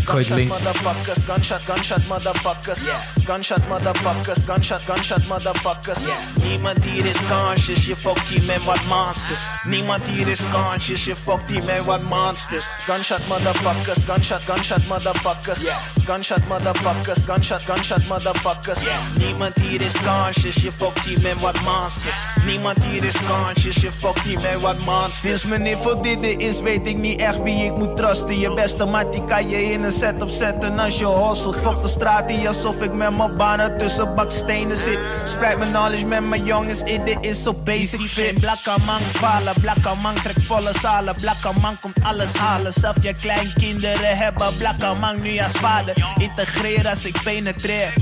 Cemetery. 0.03 0.23
Gooi 0.23 0.23
het 0.23 0.35
link. 0.35 0.49
motherfuckers, 0.49 1.25
gunshot, 1.25 1.61
gunshot, 1.61 2.07
motherfuckers. 2.07 2.81
Gunshot, 3.25 3.67
motherfuckers, 3.67 4.45
gunshot, 4.45 4.81
gunshot, 4.81 5.27
motherfuckers. 5.27 6.03
Niemand 6.43 6.83
hier 6.83 7.05
is 7.05 7.17
conscious, 7.29 7.85
je 7.85 7.95
fokt 7.95 8.27
hier 8.27 8.43
met 8.43 8.63
wat 8.63 8.79
monsters. 8.87 9.41
Niemand 9.63 10.07
hier 10.07 10.27
is 10.27 10.39
conscious, 10.51 11.05
je 11.05 11.15
fokt 11.15 11.49
hier 11.49 11.63
met 11.63 11.85
wat 11.85 12.01
monsters. 12.01 12.65
Gunshot, 12.85 13.27
motherfuckers, 13.27 14.05
gunshot, 14.05 14.41
gunshot, 14.41 14.87
motherfuckers. 14.87 15.59
Gunshot, 16.05 16.47
motherfuckers, 16.47 17.25
gunshot, 17.25 17.61
gunshot, 17.61 18.07
motherfuckers. 18.07 18.83
Niemand 19.17 19.55
hier 19.55 19.81
is 19.81 19.93
conscious, 20.05 20.55
je 20.55 20.71
fokt 20.71 20.99
hier 20.99 21.21
met 21.21 21.41
wat 21.41 21.61
monsters. 21.61 22.15
Niemand 22.45 22.83
hier 22.83 23.03
is 23.03 23.15
conscious, 23.27 23.75
je 23.75 23.91
fokt 23.91 24.21
hier 24.21 24.39
met 24.41 24.61
wat 24.61 24.85
monsters. 24.85 25.19
Sinds 25.19 25.43
meneer 25.43 25.77
voor 25.77 26.03
dit 26.03 26.41
is, 26.41 26.61
weet 26.61 26.87
ik 26.87 26.97
niet 26.97 27.19
echt 27.19 27.41
wie 27.41 27.65
ik 27.65 27.75
moet 27.75 27.97
trusten. 27.97 28.39
Je 28.39 28.53
beste 28.53 29.07
die 29.11 29.25
kan 29.25 29.49
je 29.49 29.71
in 29.71 29.83
een 29.83 29.92
setup 29.93 30.29
zetten 30.29 30.79
als 30.79 30.99
je 30.99 31.07
hustelt. 31.07 31.55
Fok 31.55 31.81
de 31.81 31.87
straat 31.87 32.29
hier 32.29 32.47
alsof 32.47 32.81
ik 32.81 32.93
met 32.93 33.17
mijn 33.17 33.37
banen 33.37 33.77
tussen 33.77 34.15
bakstenen 34.15 34.77
zit. 34.77 34.99
Spreid 35.23 35.57
mijn 35.57 35.71
knowledge 35.71 36.05
met 36.05 36.23
mijn 36.23 36.45
jongens, 36.45 36.81
in 36.81 37.03
dit 37.05 37.17
is 37.25 37.43
zo 37.43 37.53
basic 37.53 37.99
fit. 37.99 38.39
Blakke 38.39 38.75
man 38.85 38.99
falen, 38.99 39.53
blakke 39.61 40.01
man 40.01 40.13
trekt 40.13 40.43
volle 40.43 40.71
zalen. 40.81 41.15
Blakke 41.15 41.51
man 41.61 41.79
komt 41.79 42.03
alles 42.03 42.33
halen, 42.33 42.73
zelf 42.73 42.95
je 43.01 43.13
kleinkinderen 43.13 44.17
hebben. 44.17 44.47
Blakke 44.57 44.93
man 44.99 45.21
nu 45.21 45.39
als 45.39 45.51
vader, 45.51 45.95
integreer 46.17 46.89
als 46.89 47.05
ik 47.05 47.15
penetreer. 47.23 47.93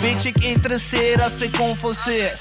Bitch, 0.00 0.24
ik 0.24 0.36
interesseer 0.38 1.22
als 1.22 1.40
ik 1.40 1.56
converseer. 1.56 2.32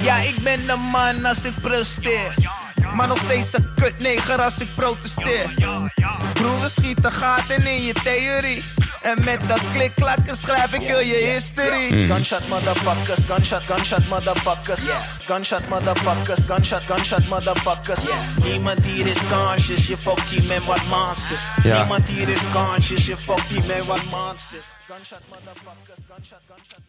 Ja, 0.00 0.16
ik 0.16 0.42
ben 0.42 0.66
de 0.66 0.76
man 0.76 1.24
als 1.24 1.44
ik 1.44 1.60
presteer. 1.60 2.34
Maar 2.92 3.08
nog 3.08 3.18
steeds 3.18 3.52
een 3.52 3.72
kutneger 3.76 4.42
als 4.42 4.58
ik 4.58 4.68
protesteer. 4.74 5.54
Broer, 6.32 6.68
schieten 6.68 7.12
gaten 7.12 7.66
in 7.66 7.82
je 7.82 7.92
theorie. 7.92 8.64
En 9.02 9.24
met 9.24 9.40
dat 9.48 9.60
klikklakken 9.72 10.36
schrijf 10.36 10.72
ik 10.72 10.82
heel 10.82 11.00
je 11.00 11.30
history. 11.32 12.06
Gunshot 12.06 12.48
motherfuckers, 12.48 13.26
gunshot, 13.26 13.62
gunshot 13.62 14.08
motherfuckers. 14.08 14.80
Gunshot 15.24 15.68
motherfuckers, 15.68 16.46
gunshot, 16.46 16.82
gunshot 16.82 17.28
motherfuckers. 17.28 18.04
Niemand 18.42 18.84
hier 18.84 19.06
is 19.06 19.18
conscious, 19.30 19.86
je 19.86 19.96
fokt 19.96 20.28
hier 20.28 20.42
met 20.42 20.64
wat 20.64 20.86
monsters. 20.88 21.42
Ja. 21.62 21.78
Niemand 21.78 22.08
hier 22.08 22.28
is 22.28 22.40
conscious, 22.52 23.06
je 23.06 23.16
fokt 23.16 23.48
hier 23.48 23.64
met 23.66 23.86
wat 23.86 24.04
monsters. 24.10 24.64
Gunshot 24.86 25.20
motherfuckers, 25.28 26.00
gunshot, 26.08 26.42
gunshot 26.48 26.83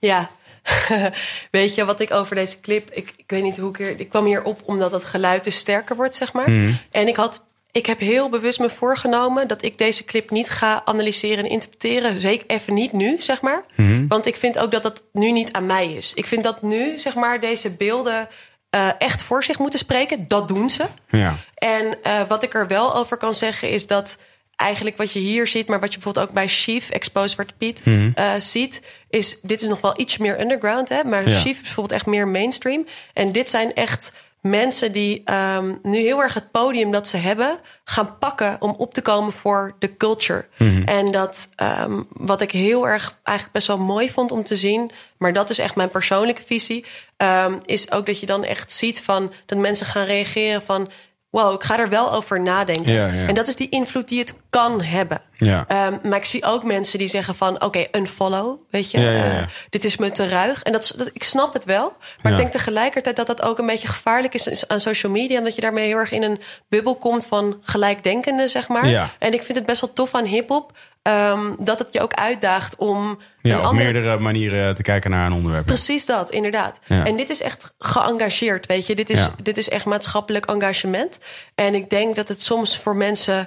Ja, 0.00 0.30
weet 1.50 1.74
je 1.74 1.84
wat 1.84 2.00
ik 2.00 2.10
over 2.10 2.34
deze 2.34 2.60
clip... 2.60 2.90
Ik, 2.90 3.14
ik 3.16 3.24
weet 3.26 3.42
niet 3.42 3.56
hoe 3.56 3.70
ik 3.70 3.76
hier... 3.76 4.00
Ik 4.00 4.08
kwam 4.08 4.24
hier 4.24 4.42
op 4.42 4.60
omdat 4.64 4.92
het 4.92 5.04
geluid 5.04 5.44
dus 5.44 5.56
sterker 5.56 5.96
wordt, 5.96 6.16
zeg 6.16 6.32
maar. 6.32 6.48
En 6.90 7.08
ik 7.08 7.16
had... 7.16 7.46
Ik 7.72 7.86
heb 7.86 7.98
heel 7.98 8.28
bewust 8.28 8.60
me 8.60 8.70
voorgenomen 8.70 9.48
dat 9.48 9.62
ik 9.62 9.78
deze 9.78 10.04
clip 10.04 10.30
niet 10.30 10.48
ga 10.48 10.82
analyseren 10.84 11.44
en 11.44 11.50
interpreteren. 11.50 12.20
Zeker 12.20 12.46
even 12.46 12.74
niet 12.74 12.92
nu, 12.92 13.20
zeg 13.20 13.40
maar. 13.40 13.64
Want 14.08 14.26
ik 14.26 14.36
vind 14.36 14.58
ook 14.58 14.70
dat 14.70 14.82
dat 14.82 15.04
nu 15.12 15.32
niet 15.32 15.52
aan 15.52 15.66
mij 15.66 15.92
is. 15.92 16.14
Ik 16.14 16.26
vind 16.26 16.42
dat 16.42 16.62
nu, 16.62 16.98
zeg 16.98 17.14
maar, 17.14 17.40
deze 17.40 17.76
beelden 17.76 18.28
eh, 18.70 18.88
echt 18.98 19.22
voor 19.22 19.44
zich 19.44 19.58
moeten 19.58 19.78
spreken. 19.78 20.28
Dat 20.28 20.48
doen 20.48 20.68
ze. 20.68 20.84
Ja. 21.08 21.36
En 21.54 22.02
eh, 22.02 22.20
wat 22.28 22.42
ik 22.42 22.54
er 22.54 22.66
wel 22.66 22.96
over 22.96 23.16
kan 23.16 23.34
zeggen 23.34 23.70
is 23.70 23.86
dat 23.86 24.18
eigenlijk 24.58 24.96
wat 24.96 25.12
je 25.12 25.18
hier 25.18 25.46
ziet, 25.46 25.66
maar 25.68 25.80
wat 25.80 25.88
je 25.92 25.98
bijvoorbeeld 25.98 26.28
ook 26.28 26.34
bij 26.34 26.48
Chief, 26.48 26.90
Exposed 26.90 27.30
Zwarte 27.30 27.54
Piet, 27.58 27.82
eh, 28.14 28.32
ziet, 28.38 28.82
is 29.10 29.38
dit 29.42 29.62
is 29.62 29.68
nog 29.68 29.80
wel 29.80 30.00
iets 30.00 30.16
meer 30.18 30.40
underground, 30.40 30.88
hè? 30.88 31.04
Maar 31.04 31.28
Ja. 31.28 31.38
Chief 31.38 31.56
is 31.56 31.60
bijvoorbeeld 31.62 31.92
echt 32.00 32.06
meer 32.06 32.28
mainstream. 32.28 32.86
En 33.14 33.32
dit 33.32 33.50
zijn 33.50 33.74
echt 33.74 34.12
mensen 34.40 34.92
die 34.92 35.22
ehm, 35.24 35.74
nu 35.82 35.98
heel 35.98 36.22
erg 36.22 36.34
het 36.34 36.50
podium 36.50 36.90
dat 36.90 37.08
ze 37.08 37.16
hebben 37.16 37.58
gaan 37.84 38.18
pakken 38.18 38.56
om 38.60 38.74
op 38.78 38.94
te 38.94 39.02
komen 39.02 39.32
voor 39.32 39.74
de 39.78 39.96
culture. 39.96 40.46
En 40.84 41.10
dat 41.10 41.48
ehm, 41.56 42.02
wat 42.08 42.40
ik 42.40 42.50
heel 42.50 42.88
erg 42.88 43.18
eigenlijk 43.22 43.56
best 43.56 43.66
wel 43.66 43.78
mooi 43.78 44.10
vond 44.10 44.32
om 44.32 44.42
te 44.44 44.56
zien, 44.56 44.90
maar 45.18 45.32
dat 45.32 45.50
is 45.50 45.58
echt 45.58 45.76
mijn 45.76 45.88
persoonlijke 45.88 46.42
visie, 46.46 46.84
ehm, 47.16 47.52
is 47.64 47.90
ook 47.90 48.06
dat 48.06 48.20
je 48.20 48.26
dan 48.26 48.44
echt 48.44 48.72
ziet 48.72 49.00
van 49.02 49.32
dat 49.46 49.58
mensen 49.58 49.86
gaan 49.86 50.04
reageren 50.04 50.62
van 50.62 50.90
wow, 51.30 51.54
ik 51.54 51.62
ga 51.62 51.78
er 51.78 51.88
wel 51.88 52.12
over 52.12 52.40
nadenken. 52.40 52.92
Ja, 52.92 53.06
ja. 53.06 53.26
En 53.26 53.34
dat 53.34 53.48
is 53.48 53.56
die 53.56 53.68
invloed 53.68 54.08
die 54.08 54.18
het 54.18 54.34
kan 54.50 54.82
hebben. 54.82 55.20
Ja. 55.32 55.64
Ehm, 55.68 55.96
maar 56.02 56.18
ik 56.18 56.24
zie 56.24 56.44
ook 56.44 56.64
mensen 56.64 56.98
die 56.98 57.08
zeggen 57.08 57.34
van... 57.34 57.62
oké, 57.62 57.86
unfollow, 57.92 58.60
weet 58.70 58.90
je. 58.90 58.98
Eh, 58.98 59.46
dit 59.70 59.84
is 59.84 59.96
me 59.96 60.10
te 60.10 60.28
ruig. 60.28 60.62
En 60.62 60.72
dat, 60.72 60.94
ik 61.12 61.24
snap 61.24 61.52
het 61.52 61.64
wel. 61.64 61.96
Maar 62.22 62.32
ik 62.32 62.38
denk 62.38 62.50
tegelijkertijd 62.50 63.16
dat 63.16 63.26
dat 63.26 63.42
ook 63.42 63.58
een 63.58 63.66
beetje 63.66 63.88
gevaarlijk 63.88 64.34
is 64.34 64.68
aan 64.68 64.80
social 64.80 65.12
media. 65.12 65.38
Omdat 65.38 65.54
je 65.54 65.60
daarmee 65.60 65.86
heel 65.86 65.96
erg 65.96 66.12
in 66.12 66.22
een 66.22 66.40
bubbel 66.68 66.94
komt 66.94 67.26
van 67.26 67.58
gelijkdenkenden, 67.60 68.50
zeg 68.50 68.68
maar. 68.68 69.12
En 69.18 69.32
ik 69.32 69.42
vind 69.42 69.58
het 69.58 69.66
best 69.66 69.80
wel 69.80 69.92
tof 69.92 70.14
aan 70.14 70.24
hiphop... 70.24 70.72
ehm, 71.12 71.52
dat 71.58 71.78
het 71.78 71.88
je 71.92 72.00
ook 72.00 72.12
uitdaagt 72.14 72.76
om 72.76 73.18
Ja, 73.42 73.58
op 73.58 73.64
andere 73.64 73.84
meerdere 73.92 74.18
manieren 74.18 74.74
te 74.74 74.82
kijken 74.82 75.10
naar 75.10 75.26
een 75.26 75.32
onderwerp. 75.32 75.66
Precies 75.66 76.06
dat, 76.06 76.30
inderdaad. 76.30 76.80
Ja. 76.86 77.04
En 77.06 77.16
dit 77.16 77.30
is 77.30 77.40
echt 77.40 77.74
geëngageerd, 77.78 78.66
weet 78.66 78.86
je. 78.86 78.94
Dit 78.94 79.10
is, 79.10 79.18
Ja. 79.24 79.30
dit 79.42 79.56
is 79.58 79.68
echt 79.68 79.84
maatschappelijk 79.84 80.46
engagement. 80.46 81.18
En 81.54 81.74
ik 81.74 81.90
denk 81.90 82.16
dat 82.16 82.28
het 82.28 82.42
soms 82.42 82.78
voor 82.78 82.96
mensen, 82.96 83.38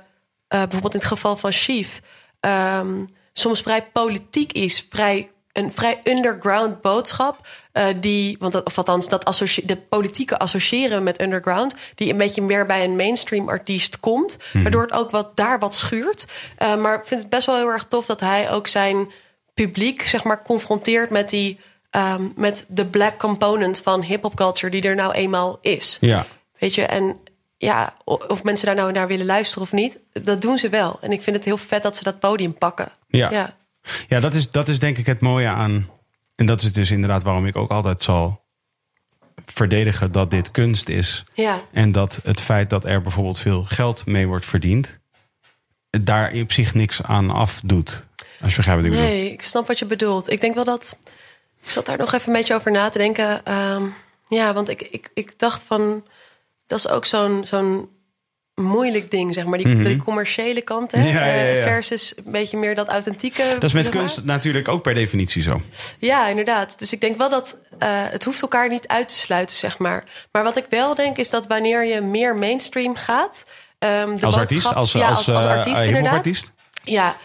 eh, 0.47 0.59
bijvoorbeeld 0.59 0.93
in 0.93 0.99
het 0.99 1.07
geval 1.09 1.37
van 1.37 1.51
Chief, 1.51 2.01
ehm, 2.39 3.05
soms 3.33 3.61
vrij 3.61 3.83
politiek 3.93 4.51
is, 4.51 4.85
vrij, 4.89 5.31
een 5.53 5.71
vrij 5.71 5.99
underground 6.03 6.81
boodschap. 6.81 7.47
eh, 7.71 7.85
die, 7.99 8.35
want 8.39 8.53
dat, 8.53 8.65
of 8.65 8.77
althans, 8.77 9.09
dat 9.09 9.37
de 9.63 9.77
politieke 9.89 10.37
associëren 10.39 11.03
met 11.03 11.21
underground, 11.21 11.75
die 11.95 12.11
een 12.11 12.17
beetje 12.17 12.41
meer 12.41 12.65
bij 12.65 12.83
een 12.83 12.95
mainstream 12.95 13.49
artiest 13.49 13.99
komt, 13.99 14.37
waardoor 14.53 14.81
het 14.81 14.91
ook 14.91 15.11
wat 15.11 15.35
daar 15.35 15.59
wat 15.59 15.75
schuurt. 15.75 16.25
Eh, 16.57 16.75
maar 16.75 16.95
ik 16.95 17.05
vind 17.05 17.21
het 17.21 17.29
best 17.29 17.45
wel 17.45 17.55
heel 17.55 17.67
erg 17.69 17.85
tof 17.89 18.05
dat 18.05 18.19
hij 18.19 18.51
ook 18.51 18.67
zijn 18.67 19.11
publiek, 19.53 20.01
zeg 20.07 20.23
maar, 20.23 20.43
confronteert 20.43 21.09
met 21.09 21.29
die. 21.29 21.59
ehm, 21.89 22.23
met 22.35 22.65
de 22.67 22.85
black 22.85 23.17
component 23.17 23.79
van 23.79 24.01
hip-hop 24.01 24.35
culture 24.35 24.71
die 24.71 24.81
er 24.81 24.95
nou 24.95 25.13
eenmaal 25.13 25.57
is. 25.61 25.97
Ja. 26.01 26.25
Weet 26.59 26.75
je, 26.75 26.85
en 26.85 27.19
ja, 27.57 27.95
of 28.05 28.43
mensen 28.43 28.65
daar 28.65 28.75
nou 28.75 28.91
naar 28.91 29.07
willen 29.07 29.25
luisteren 29.25 29.63
of 29.63 29.71
niet, 29.71 29.97
dat 30.13 30.41
doen 30.41 30.57
ze 30.57 30.69
wel. 30.69 30.97
En 31.01 31.11
ik 31.11 31.21
vind 31.21 31.35
het 31.35 31.45
heel 31.45 31.57
vet 31.57 31.83
dat 31.83 31.97
ze 31.97 32.03
dat 32.03 32.19
podium 32.19 32.53
pakken. 32.53 32.91
Ja. 33.07 33.31
ja. 33.31 33.55
Ja, 34.07 34.19
dat 34.19 34.33
is, 34.33 34.51
dat 34.51 34.67
is 34.67 34.79
denk 34.79 34.97
ik 34.97 35.05
het 35.05 35.19
mooie 35.19 35.47
aan. 35.47 35.89
En 36.35 36.45
dat 36.45 36.61
is 36.61 36.73
dus 36.73 36.91
inderdaad 36.91 37.23
waarom 37.23 37.45
ik 37.45 37.55
ook 37.55 37.71
altijd 37.71 38.03
zal 38.03 38.41
verdedigen 39.45 40.11
dat 40.11 40.31
dit 40.31 40.51
kunst 40.51 40.89
is. 40.89 41.23
Ja. 41.33 41.61
En 41.71 41.91
dat 41.91 42.19
het 42.23 42.41
feit 42.41 42.69
dat 42.69 42.85
er 42.85 43.01
bijvoorbeeld 43.01 43.39
veel 43.39 43.63
geld 43.63 44.05
mee 44.05 44.27
wordt 44.27 44.45
verdiend, 44.45 44.99
daar 45.89 46.33
op 46.33 46.51
zich 46.51 46.73
niks 46.73 47.03
aan 47.03 47.29
afdoet. 47.29 48.05
Als 48.41 48.51
je 48.51 48.57
begrijpt 48.57 48.83
wat 48.83 48.91
ik 48.91 48.97
bedoel. 48.97 49.15
Nee, 49.15 49.31
ik 49.31 49.41
snap 49.41 49.67
wat 49.67 49.79
je 49.79 49.85
bedoelt. 49.85 50.31
Ik 50.31 50.41
denk 50.41 50.55
wel 50.55 50.63
dat. 50.63 50.99
Ik 51.63 51.69
zat 51.69 51.85
daar 51.85 51.97
nog 51.97 52.13
even 52.13 52.27
een 52.27 52.37
beetje 52.37 52.55
over 52.55 52.71
na 52.71 52.89
te 52.89 52.97
denken. 52.97 53.45
Ehm, 53.45 53.85
ja, 54.27 54.53
want 54.53 54.69
ik, 54.69 54.81
ik, 54.81 55.11
ik 55.13 55.39
dacht 55.39 55.63
van. 55.63 56.05
Dat 56.67 56.79
is 56.79 56.87
ook 56.87 57.05
zo'n 57.05 57.45
zo'n 57.45 57.89
moeilijk 58.55 59.11
ding, 59.11 59.33
zeg 59.33 59.45
maar. 59.45 59.57
Die, 59.57 59.83
die 59.83 59.97
commerciële 60.03 60.61
kant, 60.61 60.91
hè? 60.91 60.99
Mhm. 60.99 61.07
Ja, 61.07 61.25
ja, 61.25 61.33
ja. 61.41 61.57
eh, 61.57 61.63
versus 61.63 62.13
een 62.25 62.31
beetje 62.31 62.57
meer 62.57 62.75
dat 62.75 62.87
authentieke. 62.87 63.43
Dat 63.53 63.63
is 63.63 63.73
met 63.73 63.85
zeg 63.85 63.93
maar. 63.93 64.03
kunst 64.03 64.23
natuurlijk 64.23 64.67
ook 64.67 64.81
per 64.81 64.93
definitie 64.93 65.41
zo. 65.41 65.61
Ja, 65.99 66.27
inderdaad. 66.27 66.79
Dus 66.79 66.93
ik 66.93 67.01
denk 67.01 67.17
wel 67.17 67.29
dat 67.29 67.61
eh, 67.79 67.89
het 67.91 68.23
hoeft 68.23 68.41
elkaar 68.41 68.69
niet 68.69 68.87
uit 68.87 69.09
te 69.09 69.15
sluiten, 69.15 69.55
zeg 69.57 69.77
maar. 69.77 70.03
Maar 70.31 70.43
wat 70.43 70.57
ik 70.57 70.65
wel 70.69 70.95
denk 70.95 71.17
is 71.17 71.29
dat 71.29 71.47
wanneer 71.47 71.85
je 71.85 72.01
meer 72.01 72.35
mainstream 72.35 72.95
gaat. 72.95 73.45
ehm, 73.79 74.15
de 74.15 74.25
Als 74.25 74.37
artiest, 74.37 74.65
als, 74.75 74.95
als, 74.95 75.03
als, 75.03 75.29
als 75.29 75.45
eh, 75.45 75.51
artiest 75.51 75.85
inderdaad. 75.85 76.51
Ja, 76.83 77.15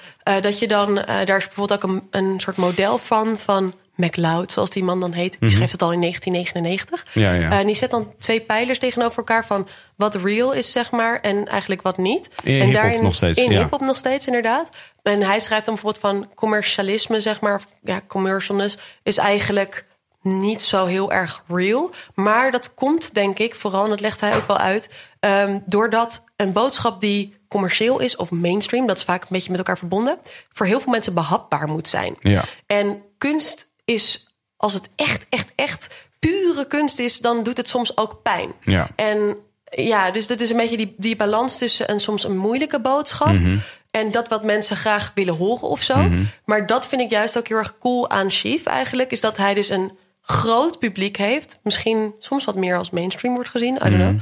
dat 0.40 0.58
je 0.58 0.68
dan, 0.68 0.94
daar 0.94 1.36
is 1.36 1.46
bijvoorbeeld 1.46 1.84
ook 1.84 1.90
een, 1.90 2.02
een 2.10 2.40
soort 2.40 2.56
model 2.56 2.98
van, 2.98 3.36
van 3.36 3.74
McLeod, 3.96 4.52
zoals 4.52 4.70
die 4.70 4.84
man 4.84 5.00
dan 5.00 5.12
heet. 5.12 5.36
Die 5.40 5.50
schreef 5.50 5.70
het 5.70 5.82
al 5.82 5.92
in 5.92 6.00
1999. 6.00 7.06
Mhm. 7.14 7.20
Ja, 7.20 7.32
ja. 7.32 7.50
Eh, 7.50 7.58
en 7.58 7.66
die 7.66 7.76
zet 7.76 7.90
dan 7.90 8.12
twee 8.18 8.40
pijlers 8.40 8.78
tegenover 8.78 9.18
elkaar 9.18 9.46
van 9.46 9.68
wat 9.96 10.14
real 10.14 10.52
is, 10.52 10.72
zeg 10.72 10.90
maar, 10.90 11.20
en 11.20 11.46
eigenlijk 11.48 11.82
wat 11.82 11.98
niet. 11.98 12.30
In 12.42 12.60
en 12.60 12.88
hiphop 12.88 13.02
nog 13.02 13.14
steeds, 13.14 13.38
In 13.38 13.50
ja. 13.50 13.62
hiphop 13.62 13.80
nog 13.80 13.96
steeds, 13.96 14.26
inderdaad. 14.26 14.68
En 15.02 15.22
hij 15.22 15.40
schrijft 15.40 15.66
dan 15.66 15.74
bijvoorbeeld 15.74 16.04
van 16.04 16.34
commercialisme, 16.34 17.20
zeg 17.20 17.40
maar, 17.40 17.54
of, 17.54 17.66
ja, 17.82 18.00
commercialness 18.06 18.78
is 19.02 19.18
eigenlijk 19.18 19.84
niet 20.22 20.62
zo 20.62 20.86
heel 20.86 21.12
erg 21.12 21.44
real. 21.48 21.90
Maar 22.14 22.50
dat 22.50 22.74
komt, 22.74 23.14
denk 23.14 23.38
ik, 23.38 23.54
vooral, 23.54 23.84
en 23.84 23.90
dat 23.90 24.00
legt 24.00 24.20
hij 24.20 24.36
ook 24.36 24.46
wel 24.46 24.58
uit, 24.58 24.90
ehm, 25.20 25.58
doordat 25.66 26.24
een 26.36 26.52
boodschap 26.52 27.00
die 27.00 27.36
commercieel 27.48 27.98
is 27.98 28.16
of 28.16 28.30
mainstream, 28.30 28.86
dat 28.86 28.96
is 28.96 29.04
vaak 29.04 29.22
een 29.22 29.28
beetje 29.30 29.50
met 29.50 29.58
elkaar 29.58 29.78
verbonden, 29.78 30.18
voor 30.52 30.66
heel 30.66 30.80
veel 30.80 30.92
mensen 30.92 31.14
behapbaar 31.14 31.68
moet 31.68 31.88
zijn. 31.88 32.16
Ja. 32.20 32.44
En 32.66 33.02
kunst 33.18 33.74
is, 33.86 34.26
als 34.56 34.72
het 34.74 34.88
echt, 34.96 35.26
echt, 35.28 35.52
echt 35.54 35.94
pure 36.18 36.66
kunst 36.66 36.98
is, 36.98 37.18
dan 37.18 37.42
doet 37.42 37.56
het 37.56 37.68
soms 37.68 37.96
ook 37.96 38.22
pijn. 38.22 38.52
Ja. 38.62 38.88
En 38.96 39.36
ja, 39.70 40.10
dus 40.10 40.26
dat 40.26 40.40
is 40.40 40.50
een 40.50 40.56
beetje 40.56 40.76
die, 40.76 40.94
die 40.96 41.16
balans 41.16 41.58
tussen 41.58 41.90
een 41.90 42.00
soms 42.00 42.24
een 42.24 42.36
moeilijke 42.36 42.80
boodschap. 42.80 43.32
Mhm. 43.32 43.56
En 43.90 44.10
dat 44.10 44.28
wat 44.28 44.44
mensen 44.44 44.76
graag 44.76 45.12
willen 45.14 45.34
horen 45.34 45.68
of 45.68 45.82
zo. 45.82 46.08
Maar 46.44 46.66
dat 46.66 46.86
vind 46.86 47.00
ik 47.00 47.10
juist 47.10 47.38
ook 47.38 47.48
heel 47.48 47.56
erg 47.56 47.78
cool 47.78 48.10
aan 48.10 48.30
Chief 48.30 48.66
eigenlijk. 48.66 49.10
Is 49.10 49.20
dat 49.20 49.36
hij 49.36 49.54
dus 49.54 49.68
een 49.68 49.98
groot 50.20 50.78
publiek 50.78 51.16
heeft. 51.16 51.58
Misschien 51.62 52.14
soms 52.18 52.44
wat 52.44 52.54
meer 52.54 52.76
als 52.76 52.90
mainstream 52.90 53.34
wordt 53.34 53.48
gezien. 53.50 53.74
I 53.74 53.78
don't 53.78 53.92
Mhm. 53.92 54.02
know. 54.08 54.20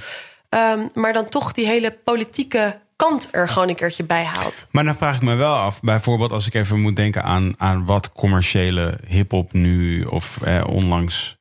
Ehm, 0.48 0.86
maar 0.94 1.12
dan 1.12 1.28
toch 1.28 1.52
die 1.52 1.66
hele 1.66 1.90
politieke 2.04 2.80
kant 2.96 3.28
er 3.32 3.48
gewoon 3.48 3.68
een 3.68 3.74
keertje 3.74 4.04
bij 4.04 4.24
haalt. 4.24 4.68
Maar 4.70 4.84
dan 4.84 4.96
vraag 4.96 5.16
ik 5.16 5.22
me 5.22 5.34
wel 5.34 5.54
af, 5.54 5.80
bijvoorbeeld 5.80 6.30
als 6.30 6.46
ik 6.46 6.54
even 6.54 6.80
moet 6.80 6.96
denken 6.96 7.22
aan, 7.22 7.54
aan 7.58 7.84
wat 7.84 8.12
commerciële 8.12 8.98
hip-hop 9.06 9.52
nu 9.52 10.04
of 10.04 10.42
eh, 10.42 10.64
onlangs 10.68 11.36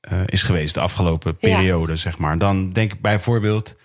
eh, 0.00 0.20
is 0.26 0.42
geweest, 0.42 0.74
de 0.74 0.80
afgelopen 0.80 1.36
Ja. 1.40 1.56
periode, 1.56 1.96
zeg 1.96 2.18
maar. 2.18 2.38
Dan 2.38 2.72
denk 2.72 2.92
ik 2.92 3.00
bijvoorbeeld. 3.00 3.76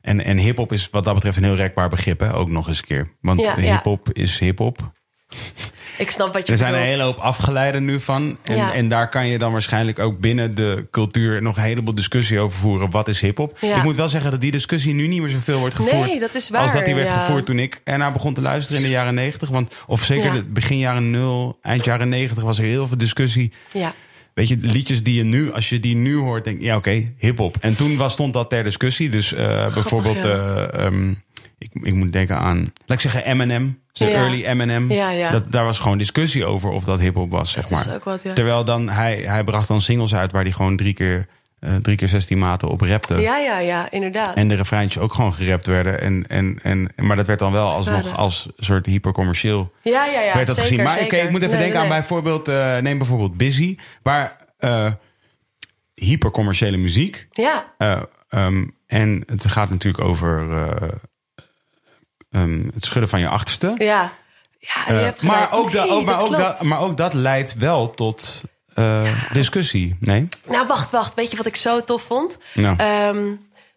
En, 0.00 0.24
en 0.24 0.38
hip-hop 0.38 0.72
is 0.72 0.90
wat 0.90 1.04
dat 1.04 1.14
betreft 1.14 1.36
een 1.36 1.44
heel 1.44 1.54
rekbaar 1.56 1.88
begrip, 1.88 2.20
hè? 2.20 2.34
ook 2.34 2.48
nog 2.48 2.68
eens 2.68 2.78
een 2.78 2.84
keer. 2.84 3.16
Want 3.20 3.40
Ja, 3.40 3.58
ja. 3.58 3.72
hip-hop 3.72 4.12
is 4.12 4.38
hip-hop. 4.38 4.92
Ik 6.00 6.10
snap 6.10 6.32
wat 6.32 6.46
je 6.46 6.52
Er 6.52 6.58
zijn 6.58 6.72
een 6.72 6.78
bedoelt. 6.80 6.96
hele 6.98 7.08
hoop 7.10 7.18
afgeleiden 7.18 7.84
nu 7.84 8.00
van. 8.00 8.38
En, 8.44 8.56
Ja. 8.56 8.72
en 8.74 8.88
daar 8.88 9.08
kan 9.08 9.26
je 9.26 9.38
dan 9.38 9.52
waarschijnlijk 9.52 9.98
ook 9.98 10.18
binnen 10.20 10.54
de 10.54 10.86
cultuur 10.90 11.42
nog 11.42 11.56
een 11.56 11.62
heleboel 11.62 11.94
discussie 11.94 12.40
over 12.40 12.58
voeren. 12.58 12.90
Wat 12.90 13.08
is 13.08 13.20
hip-hop? 13.20 13.58
Ja. 13.60 13.76
Ik 13.76 13.82
moet 13.82 13.96
wel 13.96 14.08
zeggen 14.08 14.30
dat 14.30 14.40
die 14.40 14.50
discussie 14.50 14.94
nu 14.94 15.06
niet 15.06 15.20
meer 15.20 15.30
zoveel 15.30 15.58
wordt 15.58 15.74
gevoerd. 15.74 16.06
Nee, 16.08 16.20
dat 16.20 16.34
is 16.34 16.50
waar, 16.50 16.60
Als 16.60 16.72
dat 16.72 16.84
die 16.84 16.94
werd 16.94 17.08
ja. 17.08 17.18
gevoerd 17.18 17.46
toen 17.46 17.58
ik 17.58 17.80
ernaar 17.84 18.12
begon 18.12 18.34
te 18.34 18.42
luisteren 18.42 18.80
in 18.82 18.86
de 18.88 18.92
jaren 18.94 19.14
negentig. 19.14 19.48
Want 19.48 19.74
of 19.86 20.04
zeker 20.04 20.52
begin 20.52 20.78
jaren 20.78 21.10
nul, 21.10 21.58
eind 21.62 21.84
jaren 21.84 22.08
negentig 22.08 22.44
was 22.44 22.58
er 22.58 22.64
heel 22.64 22.86
veel 22.86 22.98
discussie. 22.98 23.52
Ja. 23.72 23.92
Weet 24.34 24.48
je, 24.48 24.56
liedjes 24.60 25.02
die 25.02 25.14
je 25.14 25.24
nu, 25.24 25.52
als 25.52 25.68
je 25.68 25.80
die 25.80 25.96
nu 25.96 26.16
hoort, 26.16 26.44
denk 26.44 26.58
je, 26.58 26.64
ja 26.64 26.76
oké, 26.76 27.12
hip-hop. 27.18 27.56
En 27.60 27.76
toen 27.76 27.96
was, 27.96 28.12
stond 28.12 28.32
dat 28.32 28.50
ter 28.50 28.62
discussie. 28.64 29.08
Dus 29.08 29.32
eh, 29.32 29.74
bijvoorbeeld, 29.74 30.24
eh, 30.24 30.84
ehm, 30.84 31.14
ik, 31.60 31.70
ik 31.82 31.94
moet 31.94 32.12
denken 32.12 32.38
aan, 32.38 32.58
laat 32.58 32.72
ik 32.96 33.00
zeggen 33.00 33.24
Eminem. 33.24 33.80
De 33.92 34.04
Ja. 34.04 34.10
early 34.10 34.44
Eminem. 34.44 34.92
Ja, 34.92 35.10
ja. 35.10 35.30
Dat, 35.30 35.52
daar 35.52 35.64
was 35.64 35.78
gewoon 35.78 35.98
discussie 35.98 36.44
over 36.44 36.70
of 36.70 36.84
dat 36.84 37.00
hip-hop 37.00 37.30
was, 37.30 37.52
zeg 37.52 37.66
Dat 37.68 37.78
is 37.80 37.86
maar. 37.86 37.94
ook 37.94 38.04
wat, 38.04 38.22
ja. 38.22 38.32
Terwijl 38.32 38.64
dan, 38.64 38.88
hij, 38.88 39.16
hij 39.16 39.44
bracht 39.44 39.68
dan 39.68 39.80
singles 39.80 40.14
uit 40.14 40.32
waar 40.32 40.42
hij 40.42 40.52
gewoon 40.52 40.76
drie 40.76 40.92
keer, 40.92 41.26
eh, 41.60 41.74
drie 41.74 41.96
keer 41.96 42.08
16 42.08 42.38
maten 42.38 42.68
op 42.68 42.80
rapte. 42.80 43.14
Ja, 43.14 43.36
ja, 43.38 43.58
ja, 43.58 43.90
inderdaad. 43.90 44.34
En 44.34 44.48
de 44.48 44.54
refreintjes 44.54 45.02
ook 45.02 45.12
gewoon 45.14 45.32
gerapt 45.34 45.66
werden. 45.66 46.00
En, 46.00 46.24
en, 46.28 46.58
en, 46.62 46.88
maar 46.96 47.16
dat 47.16 47.26
werd 47.26 47.38
dan 47.38 47.52
wel 47.52 47.70
alsnog 47.70 48.02
Ja, 48.04 48.10
de- 48.10 48.16
als 48.16 48.48
soort 48.56 48.86
hypercommercieel 48.86 49.72
ja, 49.82 50.04
ja, 50.06 50.20
ja. 50.20 50.34
werd 50.34 50.46
dat 50.46 50.56
zeker, 50.56 50.62
gezien. 50.70 50.82
Maar 50.84 51.00
oké, 51.00 51.16
ik 51.16 51.30
moet 51.30 51.42
even 51.42 51.50
Nee, 51.58 51.58
denken 51.62 51.80
nee, 51.80 51.90
aan 51.90 51.98
bijvoorbeeld... 51.98 52.48
eh, 52.48 52.78
neem 52.78 52.98
bijvoorbeeld 52.98 53.36
Busy. 53.36 53.76
Waar 54.02 54.36
eh 54.58 54.90
hypercommerciële 55.94 56.76
muziek... 56.76 57.26
Ja, 57.30 57.74
eh, 57.78 58.02
ehm, 58.28 58.64
en 58.86 59.22
het 59.26 59.46
gaat 59.46 59.70
natuurlijk 59.70 60.04
over 60.04 60.46
eh, 62.30 62.40
ehm, 62.42 62.64
het 62.74 62.84
schudden 62.84 63.08
van 63.10 63.20
je 63.20 63.28
achterste. 63.28 63.74
ja. 63.78 64.12
Ja, 64.58 64.82
je 64.86 64.92
Eh, 64.98 65.04
hebt 65.04 65.22
maar, 65.22 65.52
ook 65.52 65.72
da- 65.72 65.82
Nee, 65.84 65.92
ook, 65.92 66.04
maar, 66.04 66.16
dat 66.16 66.60
ook 66.60 66.62
maar 66.62 66.80
ook 66.80 66.96
dat 66.96 67.12
leidt 67.14 67.54
wel 67.54 67.90
tot 67.90 68.42
eh, 68.74 69.32
discussie. 69.32 69.96
Nee? 70.00 70.28
Nou, 70.46 70.66
wacht, 70.66 70.90
wacht. 70.90 71.14
Weet 71.14 71.30
je 71.30 71.36
wat 71.36 71.46
ik 71.46 71.56
zo 71.56 71.84
tof 71.84 72.02
vond? 72.02 72.38
Nou. 72.54 72.76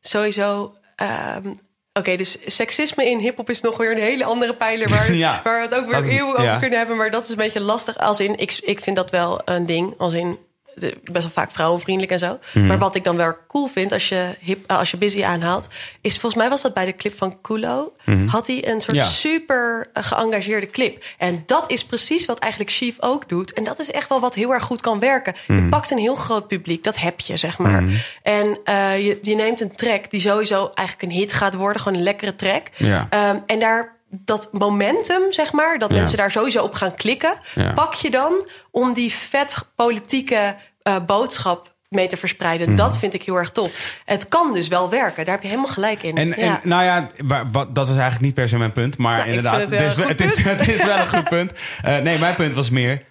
Sowieso. 0.02 0.74
ehm, 0.96 1.54
Oké, 2.00 2.16
dus 2.16 2.38
seksisme 2.46 3.10
in 3.10 3.20
hip-hop 3.20 3.50
is 3.50 3.62
nog 3.62 3.78
weer 3.78 3.92
een 3.92 4.02
hele 4.02 4.24
andere 4.26 4.54
pijler 4.54 4.90
waar, 4.90 5.14
Ja. 5.26 5.42
waar 5.44 5.62
we 5.62 5.76
het 5.76 5.84
ook 5.84 5.90
weer 5.92 6.04
eeuwen 6.10 6.32
over 6.34 6.44
ja. 6.44 6.60
kunnen 6.60 6.78
hebben. 6.78 6.98
Maar 6.98 7.12
dat 7.12 7.24
is 7.24 7.30
een 7.30 7.36
beetje 7.36 7.62
lastig. 7.62 7.98
Als 7.98 8.20
in, 8.20 8.38
ik, 8.38 8.60
ik 8.64 8.82
vind 8.82 8.96
dat 8.96 9.12
wel 9.12 9.42
een 9.46 9.66
ding. 9.66 9.94
Als 9.98 10.14
in, 10.14 10.38
best 10.76 11.02
wel 11.24 11.30
vaak 11.30 11.52
vrouwenvriendelijk 11.52 12.12
en 12.14 12.20
zo. 12.20 12.40
Mhm. 12.54 12.68
Maar 12.68 12.78
wat 12.78 12.96
ik 12.96 13.04
dan 13.04 13.18
wel 13.18 13.36
cool 13.48 13.68
vind 13.68 13.92
als 13.92 14.10
je, 14.10 14.36
hip, 14.40 14.64
eh, 14.68 14.78
als 14.78 14.92
je 14.92 14.98
busy 14.98 15.24
aanhaalt, 15.24 15.68
is 16.02 16.14
volgens 16.20 16.42
mij 16.42 16.50
was 16.50 16.62
dat 16.62 16.74
bij 16.74 16.86
de 16.86 16.96
clip 16.96 17.18
van 17.18 17.42
Kulo. 17.42 17.94
Had 18.28 18.48
hij 18.48 18.68
een 18.68 18.82
soort 18.82 18.98
Mhm. 18.98 19.06
Ja. 19.06 19.12
super 19.12 19.90
eh, 19.94 20.04
geëngageerde 20.04 20.66
clip. 20.68 21.04
En 21.18 21.44
dat 21.46 21.72
is 21.72 21.86
precies 21.86 22.26
wat 22.26 22.40
eigenlijk 22.40 22.72
Chief 22.74 22.96
ook 23.00 23.30
doet. 23.30 23.54
En 23.54 23.64
dat 23.64 23.80
is 23.80 23.92
echt 23.92 24.10
wel 24.10 24.20
wat 24.20 24.36
heel 24.36 24.54
erg 24.54 24.64
goed 24.64 24.82
kan 24.82 25.00
werken. 25.00 25.34
Mhm. 25.48 25.64
Je 25.64 25.70
pakt 25.70 25.92
een 25.92 25.98
heel 25.98 26.16
groot 26.16 26.48
publiek, 26.48 26.84
dat 26.84 27.00
heb 27.00 27.20
je, 27.20 27.38
zeg 27.38 27.58
maar. 27.58 27.84
En 28.22 28.58
eh, 28.64 29.06
je, 29.06 29.20
je 29.22 29.36
neemt 29.36 29.62
een 29.62 29.76
track 29.76 30.12
die 30.12 30.20
sowieso 30.22 30.72
eigenlijk 30.76 31.12
een 31.12 31.18
hit 31.20 31.34
gaat 31.34 31.54
worden. 31.54 31.82
Gewoon 31.82 31.98
een 31.98 32.04
lekkere 32.04 32.36
track. 32.36 32.68
Ja. 32.78 33.08
Ehm, 33.10 33.38
en 33.46 33.60
daar 33.60 33.96
dat 34.20 34.50
momentum, 34.52 35.22
zeg 35.32 35.52
maar, 35.52 35.80
dat 35.80 35.90
Ja. 35.90 35.96
mensen 35.96 36.18
daar 36.18 36.32
sowieso 36.32 36.64
op 36.64 36.74
gaan 36.74 36.96
klikken, 36.96 37.34
Ja. 37.56 37.74
pak 37.74 37.94
je 37.94 38.10
dan 38.12 38.34
om 38.72 38.94
die 38.94 39.14
vet 39.14 39.56
politieke 39.76 40.56
eh, 40.82 40.96
boodschap 41.06 41.72
mee 41.90 42.08
te 42.08 42.18
verspreiden. 42.18 42.68
Mhm. 42.68 42.78
Dat 42.78 42.98
vind 42.98 43.14
ik 43.14 43.24
heel 43.24 43.36
erg 43.36 43.52
tof. 43.52 44.00
Het 44.06 44.28
kan 44.28 44.54
dus 44.54 44.68
wel 44.68 44.90
werken, 44.90 45.26
daar 45.26 45.34
heb 45.34 45.44
je 45.44 45.50
helemaal 45.50 45.72
gelijk 45.72 46.04
in. 46.04 46.18
En, 46.18 46.28
ja. 46.28 46.36
en 46.36 46.60
nou 46.64 46.84
ja, 46.84 47.10
wat, 47.52 47.76
dat 47.76 47.88
was 47.88 47.90
eigenlijk 47.90 48.22
niet 48.22 48.34
per 48.34 48.48
se 48.48 48.58
mijn 48.58 48.72
punt. 48.72 48.98
Maar 48.98 49.28
inderdaad, 49.28 49.60
het 49.60 49.70
het, 49.70 49.82
is, 49.82 49.96
wel 49.96 49.96
wel- 49.96 50.06
een 50.06 50.12
het, 50.12 50.22
is, 50.22 50.34
goed 50.36 50.46
het 50.60 50.68
is 50.68 50.86
wel 50.86 50.98
een 50.98 51.10
goed 51.10 51.30
punt. 51.30 51.52
Eh, 51.84 51.98
nee, 51.98 52.20
mijn 52.20 52.36
punt 52.36 52.54
was 52.54 52.70
meer... 52.70 53.04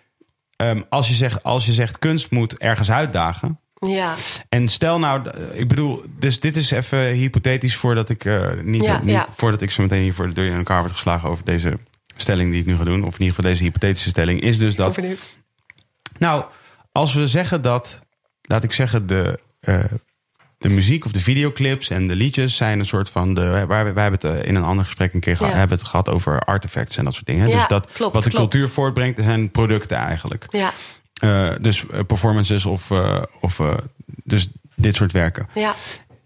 ehm, 0.56 0.82
als, 0.88 1.08
je 1.08 1.14
zegt, 1.14 1.42
als 1.42 1.66
je 1.66 1.72
zegt 1.72 1.98
kunst 1.98 2.30
moet 2.30 2.58
ergens 2.58 2.90
uitdagen... 2.90 3.60
ja. 3.90 4.14
En 4.48 4.68
stel 4.68 4.98
nou, 4.98 5.30
ik 5.52 5.68
bedoel, 5.68 6.02
dus 6.18 6.40
dit 6.40 6.56
is 6.56 6.70
even 6.70 6.98
hypothetisch 7.12 7.76
voordat 7.76 8.08
ik 8.08 8.24
eh, 8.24 8.50
niet, 8.62 8.82
Ja, 8.82 9.00
niet 9.02 9.10
ja. 9.10 9.26
voordat 9.36 9.62
ik 9.62 9.70
zo 9.70 9.82
meteen 9.82 10.02
hier 10.02 10.14
voor 10.14 10.26
de 10.28 10.34
deur 10.34 10.46
in 10.46 10.56
elkaar 10.56 10.80
word 10.80 10.92
geslagen 10.92 11.28
over 11.28 11.44
deze 11.44 11.78
stelling 12.16 12.50
die 12.50 12.60
ik 12.60 12.66
nu 12.66 12.76
ga 12.76 12.84
doen, 12.84 13.04
of 13.04 13.14
in 13.14 13.20
ieder 13.20 13.34
geval 13.34 13.50
deze 13.50 13.62
hypothetische 13.64 14.08
stelling, 14.08 14.40
is 14.40 14.58
dus 14.58 14.76
dat. 14.76 14.98
Nou, 16.18 16.44
als 16.92 17.14
we 17.14 17.26
zeggen 17.26 17.62
dat, 17.62 18.00
laat 18.42 18.64
ik 18.64 18.72
zeggen, 18.72 19.06
de, 19.06 19.38
eh, 19.60 19.84
de 20.58 20.68
muziek 20.68 21.04
of 21.04 21.12
de 21.12 21.20
videoclips 21.20 21.90
en 21.90 22.08
de 22.08 22.14
liedjes 22.16 22.56
zijn 22.56 22.78
een 22.78 22.86
soort 22.86 23.10
van 23.10 23.34
de. 23.34 23.64
Waar 23.66 23.84
we, 23.84 23.92
wij 23.92 24.02
hebben 24.02 24.30
het 24.30 24.40
eh, 24.42 24.48
in 24.48 24.54
een 24.54 24.64
ander 24.64 24.84
gesprek 24.84 25.12
een 25.14 25.20
keer 25.20 25.36
geha- 25.36 25.50
Ja. 25.50 25.56
hebben 25.56 25.78
het 25.78 25.86
gehad 25.86 26.08
over 26.08 26.40
artefacts 26.40 26.96
en 26.96 27.04
dat 27.04 27.12
soort 27.14 27.26
dingen. 27.26 27.48
Ja, 27.48 27.56
dus 27.56 27.66
dat 27.66 27.92
klopt, 27.92 28.14
wat 28.14 28.22
de 28.22 28.30
klopt. 28.30 28.50
cultuur 28.50 28.68
voortbrengt, 28.72 29.20
zijn 29.22 29.50
producten 29.50 29.96
eigenlijk. 29.96 30.44
Ja, 30.50 30.72
Eh, 31.22 31.50
dus 31.60 31.86
eh, 31.86 32.00
performances 32.06 32.66
of, 32.66 32.90
eh, 32.90 33.22
of 33.40 33.60
dus 34.24 34.48
dit 34.74 34.94
soort 34.94 35.12
werken. 35.12 35.48
ja, 35.54 35.74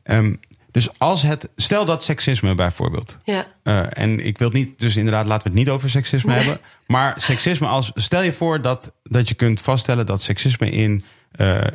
Ehm, 0.02 0.34
dus 0.70 0.98
als 0.98 1.22
het, 1.22 1.48
stel 1.56 1.84
dat 1.84 2.04
seksisme 2.04 2.54
bijvoorbeeld. 2.54 3.18
ja. 3.24 3.46
en 3.92 4.26
ik 4.26 4.38
wil 4.38 4.50
niet, 4.50 4.78
dus 4.78 4.96
inderdaad, 4.96 5.26
laten 5.26 5.42
we 5.42 5.48
het 5.48 5.66
niet 5.66 5.74
over 5.74 5.90
seksisme 5.90 6.32
hebben. 6.32 6.60
Maar 6.86 7.20
seksisme 7.20 7.66
als, 7.66 7.90
stel 7.94 8.22
je 8.22 8.32
voor 8.32 8.62
dat, 8.62 8.92
dat 9.02 9.28
je 9.28 9.34
kunt 9.34 9.60
vaststellen 9.60 10.06
dat 10.06 10.22
seksisme 10.22 10.70
in, 10.70 11.04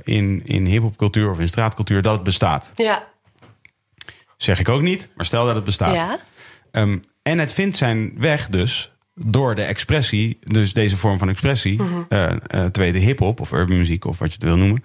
in, 0.03 0.41
in 0.45 0.65
hip-hopcultuur 0.65 1.31
of 1.31 1.39
in 1.39 1.47
straatcultuur, 1.47 2.01
dat 2.01 2.13
het 2.13 2.23
bestaat. 2.23 2.71
Ja, 2.75 3.07
Zeg 4.37 4.59
ik 4.59 4.69
ook 4.69 4.81
niet, 4.81 5.09
maar 5.15 5.25
stel 5.25 5.45
dat 5.45 5.55
het 5.55 5.63
bestaat. 5.63 5.93
ja. 5.93 6.19
Ehm, 6.71 6.97
en 7.21 7.39
het 7.39 7.53
vindt 7.53 7.77
zijn 7.77 8.13
weg 8.17 8.49
dus 8.49 8.90
door 9.15 9.55
de 9.55 9.63
expressie, 9.63 10.39
dus 10.43 10.73
deze 10.73 10.97
vorm 10.97 11.17
van 11.17 11.29
expressie, 11.29 11.81
Mhm. 11.81 12.01
eh, 12.09 12.31
eh, 12.47 12.65
weten 12.71 13.01
hip-hop 13.01 13.39
of 13.39 13.51
urban 13.51 13.77
muziek 13.77 14.05
of 14.05 14.17
wat 14.19 14.27
je 14.27 14.33
het 14.33 14.43
wil 14.43 14.57
noemen. 14.57 14.83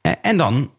En, 0.00 0.22
en 0.22 0.36
dan 0.36 0.70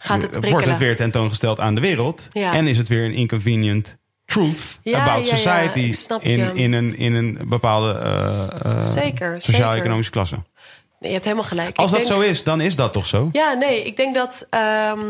Gaat 0.00 0.22
het 0.22 0.50
wordt 0.50 0.66
het 0.66 0.78
weer 0.78 0.96
tentoongesteld 0.96 1.60
aan 1.60 1.74
de 1.74 1.80
wereld. 1.80 2.28
Ja. 2.32 2.54
En 2.54 2.66
is 2.66 2.78
het 2.78 2.88
weer 2.88 3.04
een 3.04 3.12
inconvenient 3.14 3.98
truth 4.24 4.78
Ja, 4.82 5.02
about 5.02 5.28
ja, 5.28 5.36
society 5.36 5.78
ik 5.78 5.94
snap 5.94 6.22
je. 6.22 6.28
in, 6.28 6.56
in, 6.56 6.72
een, 6.72 6.96
in 6.96 7.14
een 7.14 7.38
bepaalde 7.48 8.76
Zeker, 8.80 9.40
sociaal-economische 9.40 10.10
klasse. 10.12 10.34
Nee, 10.34 10.42
je 11.00 11.18
hebt 11.18 11.24
helemaal 11.24 11.44
gelijk. 11.44 11.76
Als 11.76 11.90
Ik 11.92 11.98
dat 11.98 12.06
denk- 12.08 12.20
zo 12.22 12.28
is, 12.28 12.42
dan 12.42 12.60
is 12.60 12.76
dat 12.76 12.92
toch 12.92 13.06
zo? 13.06 13.28
Ja, 13.32 13.52
nee, 13.52 13.82
ik 13.84 13.96
denk 13.96 14.14
dat 14.14 14.46
ehm, 14.50 15.00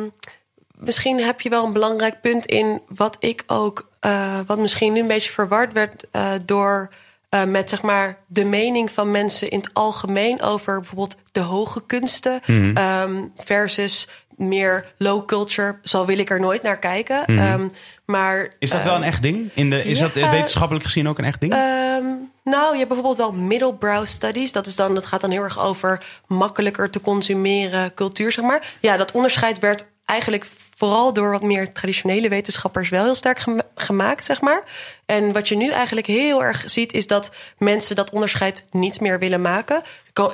misschien 0.79 1.21
heb 1.21 1.41
je 1.41 1.49
wel 1.49 1.65
een 1.65 1.73
belangrijk 1.73 2.21
punt 2.21 2.47
in 2.47 2.81
wat 2.89 3.17
ik 3.21 3.43
ook, 3.47 3.89
eh, 4.01 4.39
wat 4.47 4.59
misschien 4.59 4.93
nu 4.93 5.01
een 5.01 5.07
beetje 5.07 5.33
verward 5.33 5.73
werd 5.73 6.05
eh, 6.11 6.31
door 6.45 6.91
eh, 7.29 7.45
met 7.45 7.69
zeg 7.71 7.83
maar 7.83 8.19
de 8.27 8.45
mening 8.45 8.91
van 8.91 9.11
mensen 9.11 9.51
in 9.51 9.59
het 9.59 9.71
algemeen 9.73 10.43
over 10.43 10.79
bijvoorbeeld 10.81 11.17
de 11.33 11.41
hoge 11.41 11.83
kunsten 11.87 12.41
Mhm. 12.47 12.77
ehm, 12.77 13.23
versus 13.37 14.09
meer 14.37 14.93
low 14.99 15.27
culture. 15.27 15.79
Zo 15.83 16.05
wil 16.05 16.19
ik 16.19 16.31
er 16.31 16.41
nooit 16.41 16.63
naar 16.63 16.79
kijken. 16.79 17.23
Mhm. 17.27 17.39
Ehm, 17.39 17.69
maar 18.05 18.49
Is 18.59 18.71
dat 18.71 18.83
wel 18.83 18.95
een 18.95 19.03
echt 19.03 19.23
ding? 19.23 19.51
In 19.55 19.71
de, 19.71 19.85
is 19.85 19.99
ja. 19.99 20.05
dat 20.13 20.31
wetenschappelijk 20.31 20.85
gezien 20.85 21.09
ook 21.09 21.19
een 21.19 21.25
echt 21.25 21.41
ding? 21.41 21.53
Ehm, 21.53 22.05
nou, 22.45 22.71
je 22.73 22.77
hebt 22.77 22.89
bijvoorbeeld 22.89 23.17
wel 23.17 23.33
middlebrow 23.33 24.07
studies. 24.07 24.53
Dat, 24.53 24.67
is 24.67 24.77
dan, 24.77 24.95
dat 24.95 25.07
gaat 25.07 25.21
dan 25.21 25.31
heel 25.31 25.43
erg 25.43 25.61
over 25.61 26.05
makkelijker 26.27 26.91
te 26.91 27.01
consumeren 27.01 27.95
cultuur, 27.95 28.33
zeg 28.33 28.45
maar. 28.45 28.73
Ja, 28.81 28.97
dat 28.97 29.13
onderscheid 29.13 29.59
werd 29.59 29.87
eigenlijk 30.05 30.47
vooral 30.85 31.13
door 31.13 31.31
wat 31.31 31.43
meer 31.43 31.73
traditionele 31.73 32.29
wetenschappers 32.29 32.89
wel 32.89 33.05
heel 33.05 33.15
sterk 33.15 33.39
gema- 33.39 33.63
gemaakt, 33.75 34.25
zeg 34.25 34.41
maar. 34.41 34.63
En 35.07 35.33
wat 35.33 35.49
je 35.49 35.57
nu 35.57 35.71
eigenlijk 35.71 36.07
heel 36.07 36.43
erg 36.43 36.63
ziet, 36.67 36.93
is 36.93 37.07
dat 37.07 37.31
mensen 37.59 37.97
dat 37.97 38.11
onderscheid 38.11 38.67
niet 38.71 39.01
meer 39.01 39.19
willen 39.19 39.41
maken. 39.41 39.83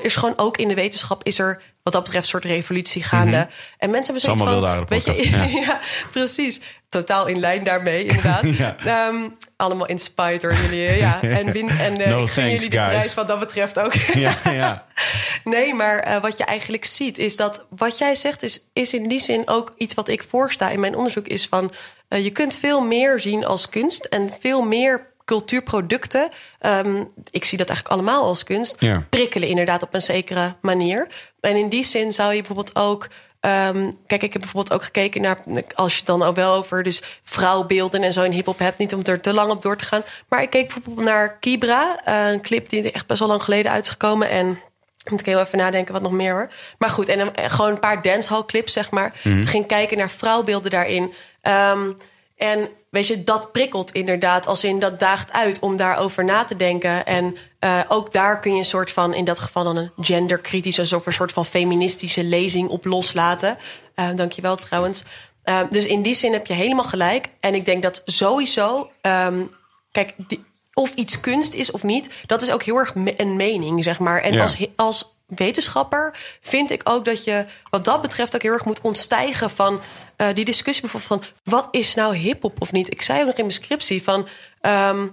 Is 0.00 0.16
gewoon 0.16 0.38
ook 0.38 0.56
in 0.56 0.68
de 0.68 0.74
wetenschap 0.74 1.24
is 1.24 1.38
er 1.38 1.62
wat 1.82 1.92
dat 1.92 2.02
betreft 2.02 2.24
een 2.24 2.30
soort 2.30 2.44
revolutie 2.44 3.02
gaande. 3.02 3.48
En 3.78 3.90
mensen 3.90 4.14
hebben 4.14 4.36
zoiets 4.36 4.64
van, 4.64 4.86
weet 4.88 5.04
je, 5.04 5.30
ja. 5.30 5.44
ja, 5.66 5.80
precies. 6.10 6.60
Totaal 6.88 7.26
in 7.26 7.38
lijn 7.38 7.64
daarmee, 7.64 8.04
inderdaad. 8.04 8.44
Ja. 8.58 8.76
Ehm, 8.84 9.16
allemaal 9.56 9.86
inspired 9.86 10.40
door 10.40 10.54
jullie. 10.54 10.96
Ja. 10.96 11.22
En, 11.22 11.52
win, 11.52 11.68
en 11.86 12.00
eh, 12.00 12.10
No 12.10 12.16
thanks, 12.16 12.36
jullie 12.36 12.70
de 12.70 12.76
prijs 12.76 13.14
wat 13.14 13.28
dat 13.28 13.38
betreft 13.38 13.78
ook. 13.78 13.94
ja, 13.94 14.36
ja. 14.44 14.86
Nee, 15.44 15.74
maar 15.74 15.98
eh, 15.98 16.20
wat 16.20 16.36
je 16.36 16.44
eigenlijk 16.44 16.84
ziet 16.84 17.18
is 17.18 17.36
dat 17.36 17.66
wat 17.68 17.98
jij 17.98 18.14
zegt 18.14 18.42
is, 18.42 18.60
is 18.72 18.92
in 18.92 19.08
die 19.08 19.20
zin 19.20 19.48
ook 19.48 19.74
iets 19.76 19.94
wat 19.94 20.08
ik 20.08 20.22
voorsta 20.22 20.70
in 20.70 20.80
mijn 20.80 20.96
onderzoek 20.96 21.26
is 21.26 21.46
van 21.46 21.72
eh, 22.08 22.24
je 22.24 22.30
kunt 22.30 22.54
veel 22.54 22.80
meer 22.80 23.20
zien 23.20 23.44
als 23.44 23.68
kunst 23.68 24.04
en 24.04 24.30
veel 24.40 24.62
meer 24.62 25.09
cultuurproducten. 25.30 26.28
Ehm, 26.58 27.04
ik 27.30 27.44
zie 27.44 27.58
dat 27.58 27.68
eigenlijk 27.68 27.88
allemaal 27.88 28.24
als 28.24 28.44
kunst. 28.44 28.76
Ja. 28.78 29.06
Prikkelen 29.10 29.48
inderdaad 29.48 29.82
op 29.82 29.94
een 29.94 30.02
zekere 30.02 30.54
manier. 30.60 31.08
En 31.40 31.56
in 31.56 31.68
die 31.68 31.84
zin 31.84 32.12
zou 32.12 32.30
je 32.30 32.38
bijvoorbeeld 32.38 32.76
ook. 32.76 33.08
ehm, 33.40 33.90
kijk, 34.06 34.22
ik 34.22 34.32
heb 34.32 34.42
bijvoorbeeld 34.42 34.72
ook 34.74 34.84
gekeken 34.84 35.20
naar. 35.20 35.38
Als 35.74 35.98
je 35.98 36.04
dan 36.04 36.22
ook 36.22 36.36
wel 36.36 36.54
over 36.54 36.82
dus 36.82 37.02
vrouwbeelden 37.22 38.02
en 38.02 38.12
zo 38.12 38.22
in 38.22 38.30
hip-hop 38.30 38.58
hebt. 38.58 38.78
Niet 38.78 38.94
om 38.94 39.00
er 39.04 39.20
te 39.20 39.32
lang 39.32 39.50
op 39.50 39.62
door 39.62 39.76
te 39.76 39.84
gaan. 39.84 40.02
Maar 40.28 40.42
ik 40.42 40.50
keek 40.50 40.72
bijvoorbeeld 40.74 41.06
naar 41.06 41.38
Kibra. 41.38 42.00
een 42.04 42.40
clip 42.40 42.68
die 42.68 42.90
echt 42.90 43.06
best 43.06 43.18
wel 43.18 43.28
lang 43.28 43.42
geleden 43.42 43.72
uit 43.72 43.84
is 43.84 43.90
gekomen. 43.90 44.30
En 44.30 44.58
moet 45.10 45.20
ik 45.20 45.26
heel 45.26 45.40
even 45.40 45.58
nadenken 45.58 45.92
wat 45.92 46.02
nog 46.02 46.12
meer 46.12 46.32
hoor. 46.32 46.48
Maar 46.78 46.90
goed, 46.90 47.08
en, 47.08 47.18
dan, 47.18 47.34
eh, 47.34 47.50
gewoon 47.50 47.70
een 47.70 47.78
paar 47.78 48.02
dancehall 48.02 48.44
clips, 48.46 48.72
zeg 48.72 48.90
maar. 48.90 49.12
Ik 49.22 49.46
ging 49.48 49.66
kijken 49.66 49.98
naar 49.98 50.10
vrouwbeelden 50.10 50.70
daarin. 50.70 51.12
Ehm, 51.42 51.92
en 52.36 52.68
weet 52.90 53.06
je, 53.06 53.24
dat 53.24 53.52
prikkelt 53.52 53.92
inderdaad. 53.92 54.46
Als 54.46 54.64
in 54.64 54.78
dat 54.78 54.98
daagt 54.98 55.32
uit 55.32 55.58
om 55.58 55.76
daarover 55.76 56.24
na 56.24 56.44
te 56.44 56.56
denken. 56.56 57.06
En 57.06 57.36
eh, 57.58 57.80
ook 57.88 58.12
daar 58.12 58.40
kun 58.40 58.52
je 58.52 58.58
een 58.58 58.64
soort 58.64 58.90
van, 58.90 59.14
in 59.14 59.24
dat 59.24 59.38
geval 59.38 59.64
dan 59.64 59.76
een 59.76 59.92
genderkritische... 60.00 60.96
of 60.96 61.06
een 61.06 61.12
soort 61.12 61.32
van 61.32 61.44
feministische 61.46 62.24
lezing 62.24 62.68
op 62.68 62.84
loslaten. 62.84 63.56
Eh 63.94 64.08
dankjewel 64.14 64.56
trouwens. 64.56 65.02
Eh, 65.42 65.60
dus 65.70 65.86
in 65.86 66.02
die 66.02 66.14
zin 66.14 66.32
heb 66.32 66.46
je 66.46 66.52
helemaal 66.54 66.84
gelijk. 66.84 67.26
En 67.40 67.54
ik 67.54 67.64
denk 67.64 67.82
dat 67.82 68.02
sowieso... 68.04 68.90
ehm, 69.00 69.42
kijk, 69.92 70.14
die- 70.16 70.44
of 70.74 70.94
iets 70.94 71.20
kunst 71.20 71.54
is 71.54 71.70
of 71.70 71.82
niet, 71.82 72.10
dat 72.26 72.42
is 72.42 72.50
ook 72.50 72.62
heel 72.62 72.76
erg 72.76 72.94
me- 72.94 73.14
een 73.16 73.36
mening, 73.36 73.84
zeg 73.84 73.98
maar. 73.98 74.20
En 74.20 74.32
Ja. 74.32 74.42
als, 74.42 74.56
als 74.76 75.14
wetenschapper 75.26 76.18
vind 76.40 76.70
ik 76.70 76.80
ook 76.84 77.04
dat 77.04 77.24
je 77.24 77.44
wat 77.70 77.84
dat 77.84 78.02
betreft 78.02 78.34
ook 78.34 78.42
heel 78.42 78.52
erg 78.52 78.64
moet 78.64 78.80
ontstijgen 78.80 79.50
van 79.50 79.80
eh, 80.20 80.34
die 80.34 80.44
discussie 80.44 80.82
bijvoorbeeld 80.88 81.24
van 81.24 81.34
wat 81.44 81.68
is 81.70 81.94
nou 81.94 82.14
hip-hop 82.16 82.60
of 82.60 82.72
niet. 82.72 82.90
Ik 82.92 83.02
zei 83.02 83.20
ook 83.20 83.26
nog 83.26 83.34
in 83.36 83.44
mijn 83.46 83.56
scriptie 83.62 84.02
van, 84.02 84.28
ehm, 84.60 85.06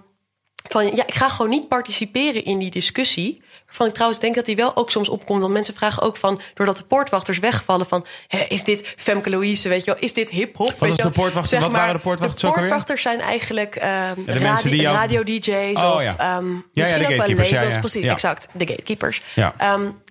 van 0.69 0.95
ja, 0.95 1.03
ik 1.07 1.13
ga 1.13 1.29
gewoon 1.29 1.51
niet 1.51 1.67
participeren 1.67 2.43
in 2.45 2.59
die 2.59 2.69
discussie. 2.71 3.45
Waarvan 3.65 3.87
ik 3.87 3.93
trouwens 3.93 4.19
denk 4.19 4.35
dat 4.35 4.45
die 4.45 4.55
wel 4.55 4.75
ook 4.75 4.91
soms 4.91 5.09
opkomt. 5.09 5.41
Want 5.41 5.53
mensen 5.53 5.75
vragen 5.75 6.03
ook 6.03 6.17
van, 6.17 6.41
doordat 6.53 6.77
de 6.77 6.83
poortwachters 6.83 7.39
wegvallen 7.39 7.85
van... 7.85 8.05
Hè, 8.27 8.39
is 8.49 8.63
dit 8.63 8.93
Femke 8.97 9.29
Louise, 9.29 9.69
weet 9.69 9.85
je 9.85 9.91
wel? 9.91 9.99
Is 10.03 10.13
dit 10.13 10.29
hip-hop? 10.29 10.73
was 10.79 10.89
je 10.89 10.95
de 10.95 11.03
wel? 11.03 11.11
poortwachter? 11.11 11.59
Wat 11.59 11.71
waren 11.71 11.93
de 11.93 11.99
poortwachters 11.99 12.41
De 12.41 12.47
poortwachters 12.47 13.01
zijn 13.01 13.21
eigenlijk 13.21 13.75
ehm 13.75 14.13
de 14.25 14.39
mensen 14.39 14.71
die 14.71 14.81
jou- 14.81 14.95
radio-dj's 14.95 15.81
Oh, 15.81 15.93
of 15.95 16.01
ja. 16.01 16.17
ehm, 16.17 16.49
ja, 16.49 16.61
misschien 16.73 16.97
de 16.99 17.03
ook 17.03 17.09
wel 17.15 17.27
ja, 17.29 17.35
labels. 17.55 17.73
ja. 17.73 17.79
Precies, 17.79 18.03
Ja. 18.03 18.11
exact. 18.11 18.47
De 18.53 18.67
gatekeepers. 18.67 19.21
Ja. 19.35 19.53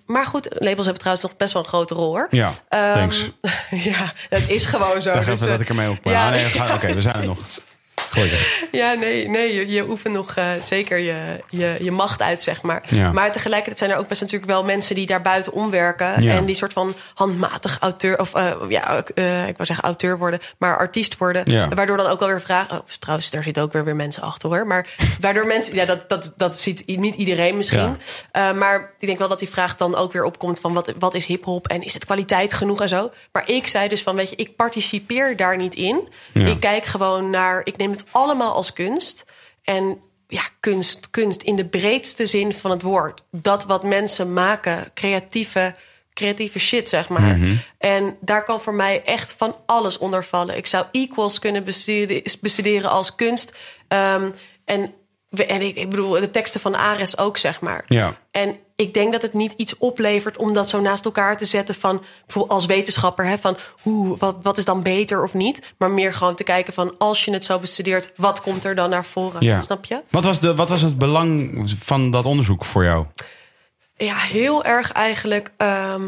Maar 0.07 0.25
goed, 0.25 0.47
labels 0.49 0.83
hebben 0.85 0.97
trouwens 0.99 1.27
nog 1.27 1.37
best 1.37 1.53
wel 1.53 1.61
een 1.61 1.67
grote 1.67 1.93
rol 1.93 2.07
hoor. 2.15 2.27
Ja, 2.31 2.51
Ehm, 2.69 2.93
thanks. 2.93 3.29
ja, 3.91 4.13
dat 4.29 4.41
is 4.47 4.65
gewoon 4.65 5.01
zo. 5.01 5.11
Dacht 5.13 5.25
Dus, 5.25 5.33
even 5.35 5.45
eh, 5.45 5.51
dat 5.51 5.61
ik 5.61 5.69
ermee 5.69 5.89
op. 5.89 5.97
ja, 6.03 6.11
Ja, 6.11 6.29
nee, 6.29 6.45
ga- 6.45 6.73
Oké, 6.75 6.93
we 6.93 7.01
zijn 7.01 7.15
er 7.15 7.25
nog. 7.25 7.39
Ja, 8.71 8.93
nee, 8.93 9.29
nee 9.29 9.53
je, 9.53 9.69
je 9.69 9.89
oefent 9.89 10.13
nog 10.13 10.35
eh, 10.35 10.49
zeker 10.61 10.97
je, 10.97 11.43
je, 11.49 11.75
je 11.79 11.91
macht 11.91 12.21
uit, 12.21 12.41
zeg 12.41 12.61
maar. 12.61 12.83
Ja. 12.89 13.11
Maar 13.11 13.31
tegelijkertijd 13.31 13.77
zijn 13.77 13.91
er 13.91 13.97
ook 13.97 14.07
best 14.07 14.21
natuurlijk 14.21 14.51
wel 14.51 14.63
mensen 14.63 14.95
die 14.95 15.05
daar 15.05 15.21
buiten 15.21 15.53
omwerken. 15.53 16.23
Ja. 16.23 16.35
En 16.35 16.45
die 16.45 16.55
soort 16.55 16.73
van 16.73 16.95
handmatig 17.13 17.77
auteur, 17.79 18.19
of 18.19 18.33
eh, 18.33 18.51
ja, 18.69 19.03
eh, 19.15 19.47
ik 19.47 19.53
wou 19.53 19.65
zeggen 19.65 19.85
auteur 19.85 20.17
worden, 20.17 20.39
maar 20.57 20.77
artiest 20.77 21.17
worden. 21.17 21.41
Ja. 21.45 21.67
Waardoor 21.69 21.97
dan 21.97 22.07
ook 22.07 22.19
wel 22.19 22.27
weer 22.27 22.41
vragen. 22.41 22.77
Oh, 22.77 22.85
trouwens, 22.99 23.29
daar 23.29 23.43
zitten 23.43 23.63
ook 23.63 23.73
weer 23.73 23.83
weer 23.83 23.95
mensen 23.95 24.23
achter 24.23 24.49
hoor. 24.49 24.67
Maar 24.67 24.87
waardoor 25.21 25.47
mensen, 25.47 25.75
ja, 25.75 25.85
dat, 25.85 26.09
dat, 26.09 26.33
dat 26.37 26.59
ziet 26.59 26.83
niet 26.85 27.15
iedereen 27.15 27.57
misschien. 27.57 27.97
Maar 28.33 28.93
ik 28.99 29.07
denk 29.07 29.19
wel 29.19 29.27
dat 29.27 29.39
die 29.39 29.49
vraag 29.49 29.75
dan 29.75 29.95
ook 29.95 30.11
weer 30.11 30.23
opkomt 30.23 30.59
van 30.59 30.73
wat, 30.73 30.93
wat 30.99 31.15
is 31.15 31.25
hip-hop 31.25 31.67
en 31.67 31.83
is 31.83 31.93
het 31.93 32.05
kwaliteit 32.05 32.53
genoeg 32.53 32.81
en 32.81 32.89
zo. 32.89 33.11
Maar 33.31 33.49
ik 33.49 33.67
zei 33.67 33.87
dus 33.87 34.03
van, 34.03 34.15
weet 34.15 34.29
je, 34.29 34.35
ik 34.35 34.55
participeer 34.55 35.37
daar 35.37 35.57
niet 35.57 35.75
in. 35.75 36.07
Ik 36.33 36.59
kijk 36.59 36.85
gewoon 36.85 37.29
naar, 37.29 37.61
ik 37.63 37.77
neem 37.77 37.86
het 37.91 38.05
allemaal 38.11 38.53
als 38.53 38.73
kunst. 38.73 39.25
En 39.63 39.99
ja, 40.27 40.41
kunst, 40.59 41.09
kunst 41.09 41.41
in 41.41 41.55
de 41.55 41.65
breedste 41.65 42.25
zin 42.25 42.53
van 42.53 42.71
het 42.71 42.81
woord. 42.81 43.23
Dat 43.31 43.65
wat 43.65 43.83
mensen 43.83 44.33
maken, 44.33 44.91
creatieve, 44.93 45.75
creatieve 46.13 46.59
shit, 46.59 46.89
zeg 46.89 47.09
maar. 47.09 47.37
En 47.77 48.17
daar 48.21 48.43
kan 48.43 48.61
voor 48.61 48.73
mij 48.73 49.03
echt 49.03 49.33
van 49.37 49.55
alles 49.65 49.97
onder 49.97 50.25
vallen. 50.25 50.57
Ik 50.57 50.67
zou 50.67 50.85
equals 50.91 51.39
kunnen 51.39 51.63
bestuderen, 51.63 52.23
bestuderen 52.41 52.89
als 52.89 53.15
kunst. 53.15 53.53
Ehm, 53.87 54.29
en, 54.65 54.93
en 55.29 55.61
ik, 55.61 55.75
ik 55.75 55.89
bedoel, 55.89 56.09
de 56.11 56.29
teksten 56.31 56.59
van 56.61 56.75
Ares 56.77 57.17
ook, 57.17 57.37
zeg 57.37 57.61
maar. 57.61 57.83
Ja. 57.87 58.13
En 58.31 58.55
ik 58.75 58.93
denk 58.93 59.11
dat 59.11 59.21
het 59.21 59.33
niet 59.33 59.53
iets 59.55 59.77
oplevert 59.77 60.37
om 60.37 60.53
dat 60.53 60.69
zo 60.69 60.81
naast 60.81 61.05
elkaar 61.05 61.37
te 61.37 61.45
zetten 61.45 61.75
van 61.75 62.03
bijvoorbeeld 62.25 62.53
als 62.55 62.65
wetenschapper, 62.65 63.25
hè, 63.25 63.37
van 63.37 63.57
hoe, 63.81 64.17
wat, 64.17 64.35
wat 64.41 64.57
is 64.57 64.65
dan 64.65 64.81
beter 64.83 65.23
of 65.23 65.33
niet, 65.33 65.73
maar 65.77 65.91
meer 65.91 66.13
gewoon 66.13 66.35
te 66.35 66.43
kijken 66.43 66.73
van 66.73 66.95
als 66.97 67.25
je 67.25 67.31
het 67.31 67.45
zo 67.45 67.59
bestudeert, 67.59 68.11
wat 68.15 68.41
komt 68.41 68.63
er 68.65 68.75
dan 68.75 68.89
naar 68.89 69.05
voren? 69.05 69.43
Ja. 69.43 69.61
Snap 69.61 69.85
je? 69.85 70.01
Wat 70.09 70.23
was, 70.23 70.39
de, 70.39 70.55
wat 70.55 70.69
was 70.69 70.81
het 70.81 70.97
belang 70.97 71.63
van 71.79 72.11
dat 72.11 72.25
onderzoek 72.25 72.65
voor 72.65 72.83
jou? 72.83 73.05
Ja, 73.97 74.15
heel 74.15 74.63
erg 74.63 74.91
eigenlijk. 74.91 75.51
ehm, 75.57 76.03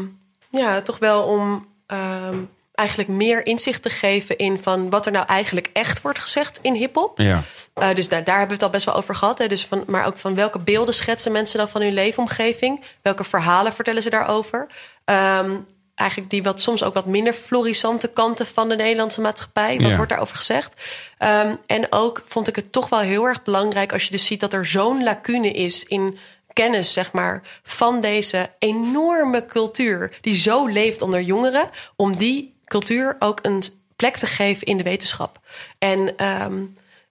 ja, 0.50 0.80
toch 0.82 0.98
wel 0.98 1.22
om. 1.22 1.68
ehm, 1.86 2.36
eigenlijk 2.80 3.08
meer 3.08 3.46
inzicht 3.46 3.82
te 3.82 3.90
geven 3.90 4.38
in 4.38 4.58
van 4.58 4.90
wat 4.90 5.06
er 5.06 5.12
nou 5.12 5.26
eigenlijk 5.26 5.70
echt 5.72 6.02
wordt 6.02 6.18
gezegd 6.18 6.58
in 6.62 6.74
hip-hop. 6.74 7.18
Ja. 7.18 7.42
Eh, 7.74 7.94
dus 7.94 8.08
daar, 8.08 8.24
daar 8.24 8.38
hebben 8.38 8.56
we 8.58 8.64
het 8.64 8.72
al 8.72 8.78
best 8.78 8.84
wel 8.84 8.94
over 8.94 9.14
gehad. 9.14 9.38
Hè. 9.38 9.46
Dus 9.46 9.66
van, 9.66 9.84
maar 9.86 10.06
ook 10.06 10.18
van 10.18 10.34
welke 10.34 10.58
beelden 10.58 10.94
schetsen 10.94 11.32
mensen 11.32 11.58
dan 11.58 11.68
van 11.68 11.80
hun 11.80 11.92
leefomgeving? 11.92 12.84
Welke 13.02 13.24
verhalen 13.24 13.72
vertellen 13.72 14.02
ze 14.02 14.10
daarover? 14.10 14.66
Ehm, 15.04 15.50
eigenlijk 15.94 16.30
die 16.30 16.42
wat 16.42 16.60
soms 16.60 16.82
ook 16.82 16.94
wat 16.94 17.06
minder 17.06 17.32
florissante 17.32 18.08
kanten 18.12 18.46
van 18.46 18.68
de 18.68 18.76
Nederlandse 18.76 19.20
maatschappij. 19.20 19.76
Wat 19.78 19.90
Ja. 19.90 19.96
wordt 19.96 20.10
daarover 20.10 20.36
gezegd? 20.36 20.80
Ehm, 21.18 21.54
en 21.66 21.86
ook 21.90 22.22
vond 22.26 22.48
ik 22.48 22.56
het 22.56 22.72
toch 22.72 22.88
wel 22.88 23.00
heel 23.00 23.24
erg 23.24 23.42
belangrijk 23.42 23.92
als 23.92 24.04
je 24.04 24.10
dus 24.10 24.26
ziet 24.26 24.40
dat 24.40 24.52
er 24.52 24.66
zo'n 24.66 25.02
lacune 25.02 25.50
is 25.52 25.84
in 25.84 26.18
kennis, 26.52 26.92
zeg 26.92 27.12
maar, 27.12 27.42
van 27.62 28.00
deze 28.00 28.50
enorme 28.58 29.46
cultuur 29.46 30.18
die 30.20 30.34
zo 30.36 30.66
leeft 30.66 31.02
onder 31.02 31.20
jongeren, 31.20 31.70
om 31.96 32.16
die 32.16 32.49
cultuur 32.70 33.16
ook 33.18 33.38
een 33.42 33.62
plek 33.96 34.16
te 34.16 34.26
geven 34.26 34.66
in 34.66 34.76
de 34.76 34.82
wetenschap. 34.82 35.38
En 35.78 36.16
ehm, 36.16 36.62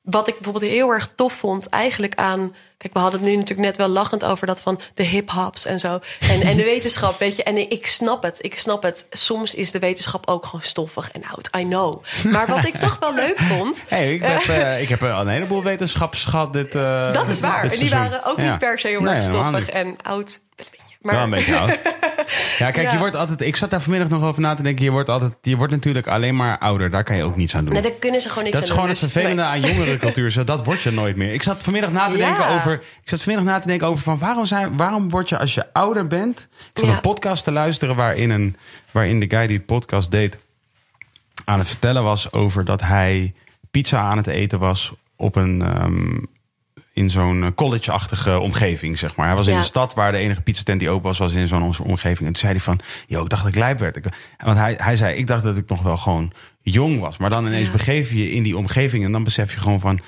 wat 0.01 0.27
ik 0.27 0.33
bijvoorbeeld 0.33 0.71
heel 0.71 0.89
erg 0.89 1.11
tof 1.15 1.33
vond, 1.33 1.67
eigenlijk 1.67 2.15
aan. 2.15 2.55
Kijk, 2.77 2.93
we 2.93 2.99
hadden 2.99 3.19
het 3.19 3.29
nu 3.29 3.35
natuurlijk 3.35 3.67
net 3.67 3.77
wel 3.77 3.87
lachend 3.87 4.23
over 4.25 4.47
dat 4.47 4.61
van 4.61 4.79
de 4.93 5.03
hip-hops 5.03 5.65
en 5.65 5.79
zo. 5.79 5.99
En, 6.19 6.41
en 6.41 6.57
de 6.57 6.63
wetenschap, 6.73 7.19
weet 7.19 7.35
je. 7.35 7.43
En 7.43 7.57
ik 7.71 7.87
snap 7.87 8.23
het, 8.23 8.37
ik 8.41 8.59
snap 8.59 8.83
het. 8.83 9.05
Soms 9.09 9.55
is 9.55 9.71
de 9.71 9.79
wetenschap 9.79 10.27
ook 10.29 10.45
gewoon 10.45 10.61
stoffig 10.61 11.11
en 11.11 11.23
oud. 11.25 11.49
I 11.57 11.63
know. 11.63 12.03
Maar 12.23 12.47
wat 12.47 12.65
ik 12.65 12.75
toch 12.79 12.99
wel 12.99 13.13
leuk 13.15 13.39
vond. 13.39 13.83
Hey, 13.87 14.13
ik, 14.13 14.21
heb, 14.23 14.41
eh, 14.41 14.81
ik 14.81 14.89
heb 14.89 15.01
een 15.01 15.27
heleboel 15.27 15.63
wetenschappers 15.63 16.25
gehad 16.25 16.53
dit 16.53 16.75
eh, 16.75 17.13
Dat 17.13 17.29
is 17.29 17.39
waar. 17.39 17.63
En 17.63 17.69
die 17.69 17.89
waren 17.89 18.23
ook 18.25 18.37
Ja. 18.37 18.49
niet 18.49 18.59
per 18.59 18.79
se 18.79 18.87
heel 18.87 19.07
erg 19.07 19.23
stoffig 19.23 19.69
en 19.69 19.95
oud. 20.01 20.41
Beetje. 20.99 21.17
Wel 21.17 21.23
een 21.25 21.29
beetje 21.29 21.57
oud. 21.57 21.79
Ja, 22.57 22.71
kijk, 22.71 22.85
Ja. 22.87 22.91
je 22.93 22.97
wordt 22.97 23.15
altijd. 23.15 23.41
Ik 23.41 23.55
zat 23.55 23.69
daar 23.69 23.81
vanmiddag 23.81 24.09
nog 24.09 24.23
over 24.23 24.41
na 24.41 24.53
te 24.53 24.61
denken. 24.63 24.83
Je 24.85 24.91
wordt 24.91 25.09
altijd. 25.09 25.33
Je 25.41 25.57
wordt 25.57 25.73
natuurlijk 25.73 26.07
alleen 26.07 26.35
maar 26.35 26.57
ouder. 26.57 26.89
Daar 26.89 27.03
kan 27.03 27.15
je 27.15 27.23
ook 27.23 27.35
niets 27.35 27.55
aan 27.55 27.63
doen. 27.65 27.73
Nee, 27.73 27.81
daar 27.81 27.91
kunnen 27.91 28.21
ze 28.21 28.29
gewoon 28.29 28.43
niks 28.43 28.55
dat 28.55 28.63
is 28.65 28.69
aan 28.69 28.75
gewoon 28.75 28.93
doen. 28.93 29.01
het 29.01 29.11
vervelende 29.11 29.43
nee. 29.43 29.51
aan 29.51 29.61
jongerencultuur. 29.75 30.31
Zo, 30.31 30.43
dat 30.43 30.65
word 30.65 30.81
je 30.81 30.91
nooit 30.91 31.15
meer. 31.15 31.33
Ik 31.33 31.43
zat 31.43 31.63
vanmiddag 31.63 31.91
na 31.91 32.07
te 32.09 32.17
Ja. 32.17 32.25
denken 32.25 32.47
over. 32.55 32.73
Ik 32.73 33.09
zat 33.09 33.21
vanmiddag 33.21 33.53
na 33.53 33.59
te 33.59 33.67
denken 33.67 33.87
over 33.87 34.03
van 34.03 34.17
waarom 34.17 34.45
zijn, 34.45 34.77
waarom 34.77 35.09
word 35.09 35.29
je 35.29 35.39
als 35.39 35.53
je 35.53 35.73
ouder 35.73 36.07
bent. 36.07 36.39
Ik 36.73 36.79
zat 36.79 36.87
Ja. 36.89 36.95
een 36.95 37.01
podcast 37.01 37.43
te 37.43 37.51
luisteren 37.51 37.95
waarin 37.95 38.29
een 38.29 38.55
waarin 38.91 39.19
de 39.19 39.29
guy 39.29 39.47
die 39.47 39.57
het 39.57 39.65
podcast 39.65 40.11
deed 40.11 40.37
aan 41.45 41.59
het 41.59 41.67
vertellen 41.67 42.03
was 42.03 42.31
over 42.31 42.65
dat 42.65 42.81
hij 42.81 43.33
pizza 43.71 43.99
aan 43.99 44.17
het 44.17 44.27
eten 44.27 44.59
was 44.59 44.93
op 45.15 45.35
een 45.35 45.61
ehm, 45.61 46.17
in 46.99 47.09
zo'n 47.09 47.51
college-achtige 47.55 48.39
omgeving, 48.39 48.99
zeg 48.99 49.15
maar. 49.15 49.27
Hij 49.27 49.35
was 49.35 49.47
in 49.47 49.55
een 49.55 49.63
stad 49.63 49.93
waar 49.93 50.11
de 50.11 50.17
enige 50.17 50.41
pizzatent 50.41 50.79
die 50.79 50.89
open 50.89 51.07
was, 51.07 51.17
was 51.17 51.33
in 51.33 51.47
zo'n 51.47 51.63
om- 51.63 51.73
omgeving. 51.83 52.19
En 52.19 52.25
toen 52.25 52.35
zei 52.35 52.51
hij 52.51 52.61
van, 52.61 52.79
yo, 53.07 53.23
ik 53.23 53.29
dacht 53.29 53.41
dat 53.43 53.51
ik 53.51 53.57
lijp 53.57 53.79
werd. 53.79 53.99
Want 54.37 54.57
hij, 54.57 54.75
hij 54.77 54.95
zei, 54.95 55.15
ik 55.15 55.27
dacht 55.27 55.43
dat 55.43 55.57
ik 55.57 55.69
nog 55.69 55.81
wel 55.81 55.97
gewoon 55.97 56.31
jong 56.61 56.99
was. 56.99 57.17
Maar 57.17 57.29
dan 57.29 57.45
ineens 57.45 57.65
Ja. 57.65 57.71
begeef 57.71 58.09
je 58.09 58.17
je 58.17 58.31
in 58.31 58.43
die 58.43 58.57
omgeving 58.57 59.03
en 59.03 59.11
dan 59.11 59.23
besef 59.23 59.53
je 59.53 59.59
gewoon 59.59 59.79
van, 59.79 59.99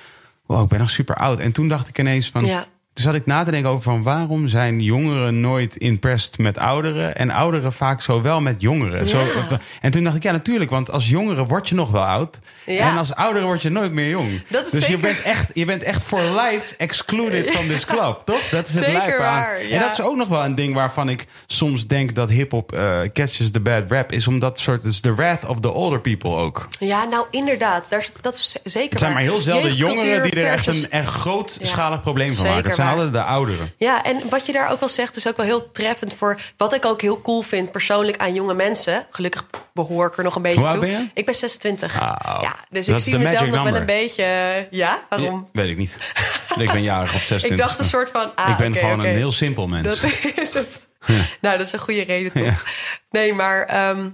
wow, 0.45 0.63
ik 0.63 0.69
ben 0.69 0.79
nog 0.79 0.89
super 0.89 1.15
oud. 1.15 1.39
En 1.39 1.51
toen 1.51 1.67
dacht 1.67 1.87
ik 1.87 1.99
ineens 1.99 2.29
van, 2.29 2.45
Ja. 2.45 2.65
Toen 2.93 3.03
zat 3.05 3.13
ik 3.13 3.25
na 3.25 3.43
te 3.43 3.51
denken 3.51 3.69
over 3.69 3.83
van 3.83 4.03
waarom 4.03 4.47
zijn 4.47 4.79
jongeren 4.79 5.39
nooit 5.41 5.75
impressed 5.75 6.37
met 6.37 6.57
ouderen 6.57 7.15
en 7.15 7.29
ouderen 7.29 7.73
vaak 7.73 8.01
zo 8.01 8.21
wel 8.21 8.41
met 8.41 8.61
jongeren. 8.61 9.07
Zo, 9.07 9.25
en 9.81 9.91
toen 9.91 10.03
dacht 10.03 10.15
ik 10.15 10.23
ja 10.23 10.31
natuurlijk, 10.31 10.69
want 10.71 10.91
als 10.91 11.09
jongere 11.09 11.45
word 11.45 11.69
je 11.69 11.75
nog 11.75 11.91
wel 11.91 12.03
oud 12.03 12.39
Ja. 12.65 12.89
en 12.89 12.97
als 12.97 13.15
oudere 13.15 13.45
word 13.45 13.61
je 13.61 13.69
nooit 13.69 13.91
meer 13.91 14.09
jong. 14.09 14.43
Dat 14.47 14.65
is 14.65 14.71
dus 14.71 14.87
je 14.87 14.97
bent 14.97 15.21
echt, 15.21 15.49
je 15.53 15.65
bent 15.65 15.83
echt 15.83 16.03
for 16.03 16.21
life 16.21 16.75
excluded 16.77 17.49
from 17.49 17.67
this 17.67 17.85
club, 17.85 18.21
toch? 18.25 18.49
Dat 18.49 18.67
is 18.67 18.73
het 18.73 18.85
aan. 18.85 19.17
waar, 19.17 19.57
En 19.59 19.79
dat 19.79 19.91
is 19.91 20.01
ook 20.01 20.15
nog 20.15 20.27
wel 20.27 20.43
een 20.43 20.55
ding 20.55 20.73
waarvan 20.73 21.09
ik 21.09 21.25
soms 21.45 21.87
denk 21.87 22.15
dat 22.15 22.29
hip 22.29 22.51
hop 22.51 22.73
eh, 22.73 22.99
catches 23.13 23.51
the 23.51 23.59
bad 23.59 23.83
rap 23.87 24.11
is 24.11 24.27
omdat 24.27 24.59
soort 24.59 24.83
is 24.83 24.99
the 24.99 25.15
wrath 25.15 25.45
of 25.45 25.59
the 25.59 25.71
older 25.73 26.01
people 26.01 26.29
ook. 26.35 26.67
Ja, 26.79 27.03
nou 27.03 27.25
inderdaad. 27.29 27.89
Daar, 27.89 28.07
dat 28.21 28.35
is 28.35 28.57
zeker 28.63 28.89
Het 28.89 28.99
zijn 28.99 29.13
maar 29.13 29.21
heel 29.21 29.39
zelden 29.39 29.73
jongeren 29.73 30.23
die 30.23 30.41
er 30.41 30.51
echt 30.51 30.67
een 30.67 30.89
echt 30.89 31.09
grootschalig 31.09 32.01
probleem 32.01 32.31
van 32.33 32.47
maken. 32.47 32.80
Waar. 32.83 32.93
altijd 32.93 33.13
de 33.13 33.23
ouderen. 33.23 33.73
Ja, 33.77 34.03
en 34.03 34.21
wat 34.29 34.45
je 34.45 34.51
daar 34.51 34.69
ook 34.71 34.79
wel 34.79 34.89
zegt 34.89 35.15
is 35.15 35.27
ook 35.27 35.37
wel 35.37 35.45
heel 35.45 35.71
treffend 35.71 36.15
voor 36.17 36.41
wat 36.57 36.73
ik 36.73 36.85
ook 36.85 37.01
heel 37.01 37.21
cool 37.21 37.41
vind 37.41 37.71
persoonlijk 37.71 38.17
aan 38.17 38.33
jonge 38.33 38.53
mensen. 38.53 39.05
Gelukkig 39.09 39.45
behoor 39.73 40.07
ik 40.07 40.17
er 40.17 40.23
nog 40.23 40.35
een 40.35 40.41
beetje 40.41 40.59
Hoe 40.59 40.67
oud 40.67 40.77
toe. 40.77 40.85
ben 40.85 40.99
je? 40.99 41.09
Ik 41.13 41.25
ben 41.25 41.35
26. 41.35 42.01
Ah, 42.01 42.39
ja, 42.41 42.55
dus 42.69 42.87
ik 42.87 42.97
zie 42.97 43.17
mezelf 43.17 43.47
nog 43.47 43.63
wel 43.63 43.75
een 43.75 43.85
beetje. 43.85 44.67
Ja, 44.71 44.99
waarom? 45.09 45.49
Ja, 45.53 45.61
weet 45.61 45.69
ik 45.69 45.77
niet. 45.77 45.97
ik 46.57 46.71
ben 46.71 46.81
jarig 46.83 47.13
op 47.13 47.19
26. 47.19 47.49
ik 47.49 47.57
dacht 47.57 47.79
een 47.79 47.85
soort 47.85 48.09
van. 48.09 48.35
Ah, 48.35 48.49
ik 48.49 48.57
ben 48.57 48.75
gewoon 48.75 48.99
een 48.99 49.15
heel 49.15 49.31
simpel 49.31 49.67
mens. 49.67 49.87
Dat 49.87 50.11
is 50.45 50.53
het. 50.53 50.87
Nou, 51.41 51.57
dat 51.57 51.65
is 51.65 51.73
een 51.73 51.79
goede 51.79 52.03
reden 52.03 52.31
toch? 52.31 52.63
Nee, 53.09 53.33
maar 53.33 53.65
ehm, 53.65 54.09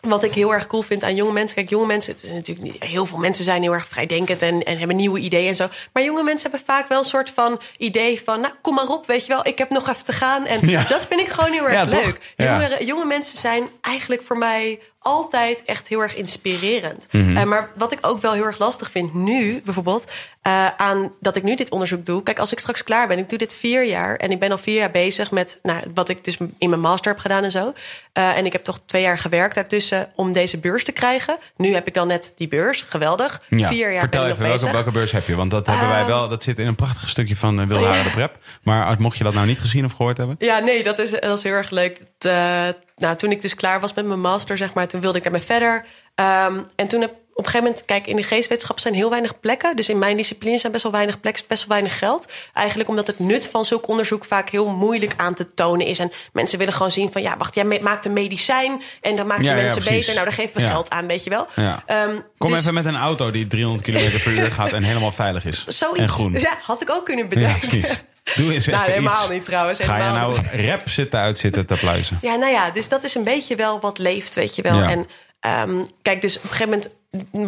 wat 0.00 0.22
ik 0.22 0.32
heel 0.34 0.52
erg 0.52 0.66
cool 0.66 0.82
vind 0.82 1.02
aan 1.04 1.14
jonge 1.14 1.32
mensen. 1.32 1.56
Kijk, 1.56 1.68
jonge 1.68 1.86
mensen, 1.86 2.12
het 2.14 2.22
is 2.22 2.32
natuurlijk 2.32 2.72
niet, 2.72 2.82
heel 2.82 3.06
veel 3.06 3.18
mensen 3.18 3.44
zijn 3.44 3.62
heel 3.62 3.72
erg 3.72 3.88
vrijdenkend 3.88 4.42
en, 4.42 4.62
en 4.62 4.78
hebben 4.78 4.96
nieuwe 4.96 5.18
ideeën 5.18 5.48
en 5.48 5.56
zo. 5.56 5.68
Maar 5.92 6.02
jonge 6.04 6.22
mensen 6.22 6.50
hebben 6.50 6.68
vaak 6.74 6.88
wel 6.88 6.98
een 6.98 7.04
soort 7.04 7.30
van 7.30 7.60
idee 7.78 8.22
van, 8.22 8.40
nou, 8.40 8.54
kom 8.62 8.74
maar 8.74 8.88
op, 8.88 9.06
weet 9.06 9.26
je 9.26 9.32
wel, 9.32 9.46
ik 9.46 9.58
heb 9.58 9.70
nog 9.70 9.88
even 9.88 10.04
te 10.04 10.12
gaan. 10.12 10.46
En 10.46 10.68
Ja. 10.68 10.84
dat 10.88 11.06
vind 11.06 11.20
ik 11.20 11.28
gewoon 11.28 11.52
heel 11.52 11.64
erg 11.68 11.72
Ja, 11.72 11.84
leuk. 11.84 12.84
Jonge 12.84 13.04
mensen 13.04 13.38
zijn 13.38 13.68
eigenlijk 13.80 14.22
voor 14.22 14.38
mij 14.38 14.80
altijd 15.02 15.62
echt 15.64 15.88
heel 15.88 16.00
erg 16.00 16.14
inspirerend. 16.14 17.06
Mhm. 17.10 17.36
Eh, 17.36 17.44
maar 17.44 17.70
wat 17.74 17.92
ik 17.92 17.98
ook 18.00 18.20
wel 18.20 18.32
heel 18.32 18.44
erg 18.44 18.58
lastig 18.58 18.90
vind 18.90 19.14
nu, 19.14 19.62
bijvoorbeeld, 19.64 20.04
eh, 20.42 20.66
aan 20.76 21.12
dat 21.20 21.36
ik 21.36 21.42
nu 21.42 21.54
dit 21.54 21.70
onderzoek 21.70 22.06
doe. 22.06 22.22
Kijk, 22.22 22.38
als 22.38 22.52
ik 22.52 22.58
straks 22.58 22.84
klaar 22.84 23.08
ben, 23.08 23.18
ik 23.18 23.28
doe 23.28 23.38
dit 23.38 23.54
vier 23.54 23.86
jaar 23.86 24.16
en 24.16 24.30
ik 24.30 24.38
ben 24.38 24.50
al 24.50 24.58
vier 24.58 24.74
jaar 24.74 24.90
bezig 24.90 25.30
met 25.30 25.58
nou, 25.62 25.80
wat 25.94 26.08
ik 26.08 26.24
dus 26.24 26.36
in 26.58 26.68
mijn 26.68 26.80
master 26.80 27.10
heb 27.12 27.20
gedaan 27.20 27.44
en 27.44 27.50
zo. 27.50 27.72
Eh, 28.12 28.36
en 28.36 28.46
ik 28.46 28.52
heb 28.52 28.64
toch 28.64 28.80
twee 28.86 29.02
jaar 29.02 29.18
gewerkt 29.18 29.54
daartussen 29.54 30.12
om 30.14 30.32
deze 30.32 30.58
beurs 30.58 30.84
te 30.84 30.92
krijgen. 30.92 31.38
Nu 31.56 31.74
heb 31.74 31.86
ik 31.86 31.94
dan 31.94 32.06
net 32.06 32.32
die 32.36 32.48
beurs, 32.48 32.84
geweldig. 32.88 33.42
Ja, 33.48 33.68
Vier 33.68 33.92
jaar 33.92 34.00
Vertel 34.00 34.20
ben 34.20 34.30
ik 34.30 34.34
even, 34.36 34.50
nog 34.50 34.58
welke, 34.58 34.62
bezig. 34.62 34.72
welke 34.72 34.90
beurs 34.90 35.12
heb 35.12 35.24
je? 35.24 35.36
Want 35.36 35.50
dat 35.50 35.66
hebben 35.66 35.88
wij 35.88 35.98
Ehm, 36.00 36.08
wel. 36.08 36.28
Dat 36.28 36.42
zit 36.42 36.58
in 36.58 36.66
een 36.66 36.74
prachtig 36.74 37.08
stukje 37.08 37.36
van 37.36 37.66
Wilharen 37.66 37.98
ja. 37.98 38.02
de 38.04 38.10
Prep. 38.10 38.38
Maar 38.62 38.96
mocht 38.98 39.18
je 39.18 39.24
dat 39.24 39.34
nou 39.34 39.46
niet 39.46 39.60
gezien 39.60 39.84
of 39.84 39.92
gehoord 39.92 40.16
hebben? 40.16 40.36
Ja, 40.38 40.58
nee, 40.58 40.82
dat 40.82 40.98
is, 40.98 41.10
dat 41.10 41.38
is 41.38 41.42
heel 41.42 41.52
erg 41.52 41.70
leuk. 41.70 41.98
Het, 42.18 42.32
nou, 43.00 43.16
toen 43.16 43.30
ik 43.30 43.42
dus 43.42 43.54
klaar 43.54 43.80
was 43.80 43.94
met 43.94 44.06
mijn 44.06 44.20
master, 44.20 44.56
zeg 44.56 44.74
maar, 44.74 44.88
toen 44.88 45.00
wilde 45.00 45.18
ik 45.18 45.24
ermee 45.24 45.40
verder. 45.40 45.84
Ehm, 46.14 46.54
en 46.76 46.88
toen 46.88 47.00
heb 47.00 47.10
op 47.34 47.46
een 47.46 47.52
gegeven 47.52 47.66
moment, 47.72 47.84
kijk, 47.86 48.06
in 48.06 48.16
de 48.16 48.22
geestwetenschap 48.22 48.78
zijn 48.80 48.94
heel 48.94 49.10
weinig 49.10 49.40
plekken. 49.40 49.76
Dus 49.76 49.88
in 49.88 49.98
mijn 49.98 50.16
discipline 50.16 50.58
zijn 50.58 50.72
best 50.72 50.84
wel 50.84 50.92
weinig 50.92 51.20
plekken, 51.20 51.44
best 51.48 51.60
wel 51.66 51.68
weinig 51.76 51.98
geld. 51.98 52.32
Eigenlijk 52.54 52.88
omdat 52.88 53.06
het 53.06 53.18
nut 53.18 53.46
van 53.48 53.64
zulk 53.64 53.88
onderzoek 53.88 54.24
vaak 54.24 54.48
heel 54.48 54.68
moeilijk 54.68 55.12
aan 55.16 55.34
te 55.34 55.54
tonen 55.54 55.86
is. 55.86 55.98
En 55.98 56.12
mensen 56.32 56.58
willen 56.58 56.72
gewoon 56.72 56.90
zien 56.90 57.12
van, 57.12 57.22
ja, 57.22 57.36
wacht, 57.36 57.54
jij 57.54 57.64
maakt 57.82 58.04
een 58.06 58.12
medicijn 58.12 58.82
en 59.00 59.16
dan 59.16 59.26
maak 59.26 59.38
je 59.38 59.44
Ja, 59.44 59.54
mensen 59.54 59.82
beter. 59.84 60.12
Nou, 60.14 60.24
daar 60.24 60.34
geven 60.34 60.56
we 60.56 60.62
Ja. 60.62 60.70
geld 60.70 60.90
aan, 60.90 61.06
weet 61.06 61.24
je 61.24 61.30
wel. 61.30 61.46
Ehm, 61.54 62.10
Kom 62.38 62.50
dus 62.50 62.60
even 62.60 62.74
met 62.74 62.86
een 62.86 62.96
auto 62.96 63.30
die 63.30 63.46
300 63.46 63.84
km 63.84 64.22
per 64.22 64.32
uur 64.32 64.52
gaat 64.52 64.72
en 64.72 64.82
helemaal 64.82 65.12
veilig 65.12 65.44
is. 65.44 65.64
Zoiets. 65.78 66.00
En 66.00 66.08
groen. 66.08 66.32
Ja, 66.32 66.58
had 66.62 66.82
ik 66.82 66.90
ook 66.90 67.04
kunnen 67.04 67.24
Ja, 67.24 67.30
bedenken. 67.30 67.98
Doe 68.36 68.52
eens 68.52 68.66
Nou, 68.66 68.80
even 68.82 68.92
helemaal 68.92 69.20
iets. 69.22 69.30
niet 69.30 69.44
trouwens, 69.44 69.78
Ga 69.78 69.96
je 69.96 70.02
nou 70.02 70.34
niet. 70.34 70.66
rap 70.68 70.88
zitten 70.88 71.20
uitzitten 71.20 71.66
te 71.66 71.74
pluizen? 71.74 72.18
Ja, 72.22 72.34
nou 72.34 72.52
ja, 72.52 72.70
dus 72.70 72.88
dat 72.88 73.04
is 73.04 73.14
een 73.14 73.24
beetje 73.24 73.56
wel 73.56 73.80
wat 73.80 73.98
leeft, 73.98 74.34
weet 74.34 74.56
je 74.56 74.62
wel. 74.62 74.78
Ja. 74.78 74.90
En 74.90 75.06
ehm, 75.40 75.84
kijk, 76.02 76.20
dus 76.20 76.36
op 76.36 76.42
een 76.42 76.50
gegeven 76.50 76.68
moment, 76.70 76.94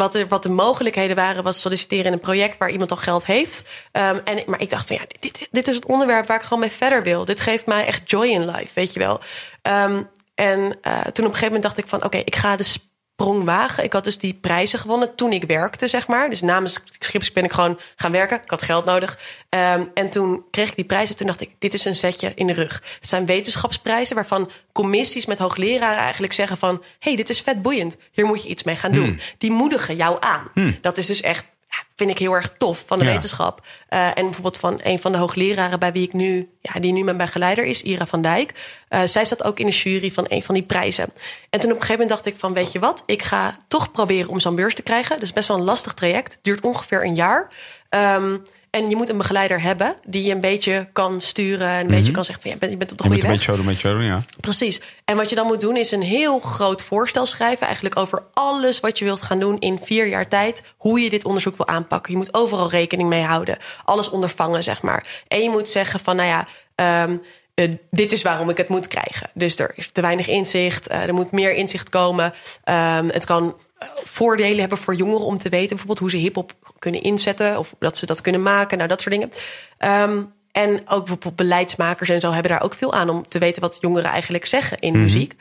wat, 0.00 0.14
er, 0.14 0.28
wat 0.28 0.42
de 0.42 0.48
mogelijkheden 0.48 1.16
waren, 1.16 1.42
was 1.42 1.60
solliciteren 1.60 2.04
in 2.06 2.12
een 2.12 2.20
project 2.20 2.58
waar 2.58 2.70
iemand 2.70 2.90
al 2.90 2.96
geld 2.96 3.26
heeft. 3.26 3.64
Ehm, 3.92 4.18
en, 4.24 4.42
maar 4.46 4.60
ik 4.60 4.70
dacht 4.70 4.86
van 4.86 4.96
ja, 4.96 5.02
dit, 5.20 5.48
dit 5.50 5.68
is 5.68 5.74
het 5.74 5.86
onderwerp 5.86 6.26
waar 6.26 6.36
ik 6.36 6.42
gewoon 6.42 6.58
mee 6.60 6.70
verder 6.70 7.02
wil. 7.02 7.24
Dit 7.24 7.40
geeft 7.40 7.66
mij 7.66 7.86
echt 7.86 8.10
joy 8.10 8.26
in 8.26 8.50
life, 8.50 8.70
weet 8.74 8.92
je 8.92 8.98
wel. 8.98 9.20
Ehm, 9.62 10.02
en 10.34 10.78
eh, 10.82 10.92
toen 10.92 11.02
op 11.02 11.16
een 11.16 11.24
gegeven 11.24 11.44
moment 11.44 11.62
dacht 11.62 11.78
ik 11.78 11.86
van 11.88 12.04
oké, 12.04 12.16
ik 12.18 12.36
ga 12.36 12.56
de 12.56 12.74
sprong 13.22 13.44
wagen. 13.44 13.84
Ik 13.84 13.92
had 13.92 14.04
dus 14.04 14.18
die 14.18 14.34
prijzen 14.34 14.78
gewonnen 14.78 15.14
toen 15.14 15.32
ik 15.32 15.44
werkte, 15.44 15.88
zeg 15.88 16.06
maar. 16.08 16.30
Dus 16.30 16.40
namens 16.40 16.82
Schips 16.98 17.32
ben 17.32 17.44
ik 17.44 17.52
gewoon 17.52 17.78
gaan 17.96 18.12
werken. 18.12 18.42
Ik 18.42 18.50
had 18.50 18.62
geld 18.62 18.84
nodig. 18.84 19.18
Ehm, 19.48 19.84
en 19.94 20.10
toen 20.10 20.44
kreeg 20.50 20.68
ik 20.68 20.76
die 20.76 20.84
prijzen. 20.84 21.16
Toen 21.16 21.26
dacht 21.26 21.40
ik, 21.40 21.50
dit 21.58 21.74
is 21.74 21.84
een 21.84 21.94
zetje 21.94 22.32
in 22.34 22.46
de 22.46 22.52
rug. 22.52 22.82
Het 23.00 23.08
zijn 23.08 23.26
wetenschapsprijzen 23.26 24.14
waarvan 24.14 24.50
commissies 24.72 25.26
met 25.26 25.38
hoogleraren 25.38 26.02
eigenlijk 26.02 26.32
zeggen 26.32 26.56
van... 26.56 26.82
hey, 26.98 27.16
dit 27.16 27.28
is 27.28 27.40
vet 27.40 27.62
boeiend. 27.62 27.96
Hier 28.12 28.26
moet 28.26 28.42
je 28.42 28.48
iets 28.48 28.62
mee 28.62 28.76
gaan 28.76 28.92
doen. 28.92 29.20
Die 29.38 29.50
moedigen 29.50 29.96
jou 29.96 30.16
aan. 30.20 30.50
Dat 30.80 30.98
is 30.98 31.06
dus 31.06 31.20
echt, 31.20 31.50
vind 31.96 32.10
ik 32.10 32.18
heel 32.18 32.32
erg 32.32 32.52
tof 32.58 32.84
van 32.86 32.98
de 32.98 33.04
Ja. 33.04 33.12
wetenschap. 33.12 33.66
Eh, 33.88 34.06
en 34.06 34.14
bijvoorbeeld 34.24 34.56
van 34.56 34.80
een 34.82 34.98
van 34.98 35.12
de 35.12 35.18
hoogleraren 35.18 35.78
bij 35.78 35.92
wie 35.92 36.02
ik 36.02 36.12
nu... 36.12 36.50
Ja, 36.60 36.80
die 36.80 36.92
nu 36.92 37.02
mijn 37.04 37.16
begeleider 37.16 37.64
is, 37.64 37.82
Ira 37.82 38.06
van 38.06 38.22
Dijk. 38.22 38.52
Eh, 38.88 39.00
zij 39.04 39.24
zat 39.24 39.42
ook 39.44 39.58
in 39.58 39.66
de 39.66 39.72
jury 39.72 40.10
van 40.10 40.26
een 40.28 40.42
van 40.42 40.54
die 40.54 40.64
prijzen. 40.64 41.04
En 41.50 41.60
toen 41.60 41.70
op 41.70 41.76
een 41.76 41.82
gegeven 41.82 41.92
moment 41.92 42.08
dacht 42.08 42.26
ik 42.26 42.36
van... 42.36 42.54
weet 42.54 42.72
je 42.72 42.78
wat, 42.78 43.02
ik 43.06 43.22
ga 43.22 43.56
toch 43.68 43.90
proberen 43.90 44.30
om 44.30 44.40
zo'n 44.40 44.54
beurs 44.54 44.74
te 44.74 44.82
krijgen. 44.82 45.14
Dat 45.14 45.22
is 45.22 45.32
best 45.32 45.48
wel 45.48 45.56
een 45.56 45.62
lastig 45.64 45.94
traject. 45.94 46.38
Duurt 46.42 46.60
ongeveer 46.64 47.04
een 47.04 47.14
jaar. 47.14 47.48
Ehm, 47.88 48.36
en 48.72 48.88
je 48.88 48.96
moet 48.96 49.08
een 49.08 49.16
begeleider 49.16 49.62
hebben 49.62 49.94
die 50.04 50.24
je 50.24 50.32
een 50.32 50.40
beetje 50.40 50.88
kan 50.92 51.20
sturen. 51.20 51.68
En 51.68 51.80
een 51.80 51.86
beetje 51.86 52.12
kan 52.12 52.24
zeggen 52.24 52.42
van 52.42 52.52
ja, 52.52 52.56
je 52.60 52.76
bent, 52.76 52.90
je 52.90 52.92
op 52.92 52.98
de 52.98 53.04
Je 53.04 53.10
moet 53.10 53.22
goede 53.22 53.22
een 53.22 53.28
weg. 53.28 53.30
beetje 53.30 53.52
zo 53.52 53.56
doen, 53.56 53.60
een 53.60 53.72
beetje 53.72 53.88
zo 53.88 53.94
doen, 53.94 54.04
ja. 54.04 54.20
Precies. 54.40 54.80
En 55.04 55.16
wat 55.16 55.28
je 55.28 55.34
dan 55.34 55.46
moet 55.46 55.60
doen 55.60 55.76
is 55.76 55.90
een 55.90 56.02
heel 56.02 56.38
groot 56.38 56.82
voorstel 56.82 57.26
schrijven. 57.26 57.64
Eigenlijk 57.66 57.96
over 57.96 58.22
alles 58.32 58.80
wat 58.80 58.98
je 58.98 59.04
wilt 59.04 59.22
gaan 59.22 59.38
doen 59.38 59.58
in 59.58 59.78
vier 59.82 60.06
jaar 60.06 60.28
tijd. 60.28 60.62
Hoe 60.76 61.00
je 61.00 61.10
dit 61.10 61.24
onderzoek 61.24 61.56
wil 61.56 61.68
aanpakken. 61.68 62.12
Je 62.12 62.18
moet 62.18 62.34
overal 62.34 62.70
rekening 62.70 63.08
mee 63.08 63.22
houden. 63.22 63.58
Alles 63.84 64.10
ondervangen, 64.10 64.62
zeg 64.62 64.82
maar. 64.82 65.06
En 65.28 65.42
je 65.42 65.50
moet 65.50 65.68
zeggen 65.68 66.00
van 66.00 66.16
nou 66.16 66.28
ja... 66.28 66.46
ehm, 66.74 67.16
eh, 67.54 67.70
dit 67.90 68.12
is 68.12 68.22
waarom 68.22 68.50
ik 68.50 68.56
het 68.56 68.68
moet 68.68 68.88
krijgen. 68.88 69.30
Dus 69.34 69.58
er 69.58 69.72
is 69.74 69.90
te 69.92 70.00
weinig 70.00 70.26
inzicht, 70.26 70.86
eh, 70.86 71.02
er 71.02 71.14
moet 71.14 71.30
meer 71.32 71.54
inzicht 71.54 71.88
komen. 71.88 72.32
Ehm, 72.64 73.08
het 73.08 73.24
kan 73.24 73.56
voordelen 74.04 74.58
hebben 74.58 74.78
voor 74.78 74.94
jongeren 74.94 75.26
om 75.26 75.38
te 75.38 75.48
weten, 75.48 75.68
bijvoorbeeld 75.68 75.98
hoe 75.98 76.10
ze 76.10 76.16
hip-hop 76.16 76.52
kunnen 76.78 77.02
inzetten 77.02 77.58
of 77.58 77.74
dat 77.78 77.98
ze 77.98 78.06
dat 78.06 78.20
kunnen 78.20 78.42
maken, 78.42 78.76
nou 78.76 78.88
dat 78.88 79.00
soort 79.00 79.14
dingen. 79.14 79.32
Ehm, 79.78 80.22
en 80.52 80.88
ook 80.88 80.98
bijvoorbeeld 80.98 81.36
beleidsmakers 81.36 82.08
en 82.08 82.20
zo 82.20 82.32
hebben 82.32 82.50
daar 82.50 82.62
ook 82.62 82.74
veel 82.74 82.92
aan 82.92 83.08
om 83.08 83.28
te 83.28 83.38
weten 83.38 83.62
wat 83.62 83.78
jongeren 83.80 84.10
eigenlijk 84.10 84.46
zeggen 84.46 84.78
in 84.78 85.00
muziek. 85.00 85.34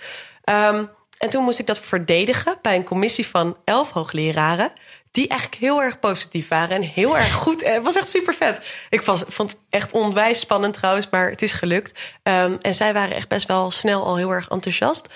Ehm, 0.43 0.83
en 1.17 1.29
toen 1.29 1.43
moest 1.43 1.59
ik 1.59 1.65
dat 1.65 1.79
verdedigen 1.79 2.57
bij 2.61 2.75
een 2.75 2.83
commissie 2.83 3.27
van 3.27 3.57
elf 3.63 3.89
hoogleraren. 3.91 4.71
Die 5.11 5.27
eigenlijk 5.27 5.61
heel 5.61 5.81
erg 5.81 5.99
positief 5.99 6.47
waren 6.47 6.75
en 6.75 6.81
heel 6.81 7.17
erg 7.17 7.31
goed. 7.31 7.65
Het 7.65 7.83
was 7.83 7.95
echt 7.95 8.09
super 8.09 8.33
vet. 8.33 8.85
Ik 8.89 9.01
was, 9.01 9.23
vond 9.27 9.51
het 9.51 9.59
echt 9.69 9.91
onwijs 9.91 10.39
spannend 10.39 10.73
trouwens, 10.73 11.07
maar 11.09 11.29
het 11.29 11.41
is 11.41 11.53
gelukt. 11.53 11.99
Ehm, 12.23 12.55
en 12.61 12.75
zij 12.75 12.93
waren 12.93 13.15
echt 13.15 13.27
best 13.27 13.47
wel 13.47 13.71
snel 13.71 14.05
al 14.05 14.17
heel 14.17 14.31
erg 14.31 14.47
enthousiast. 14.49 15.07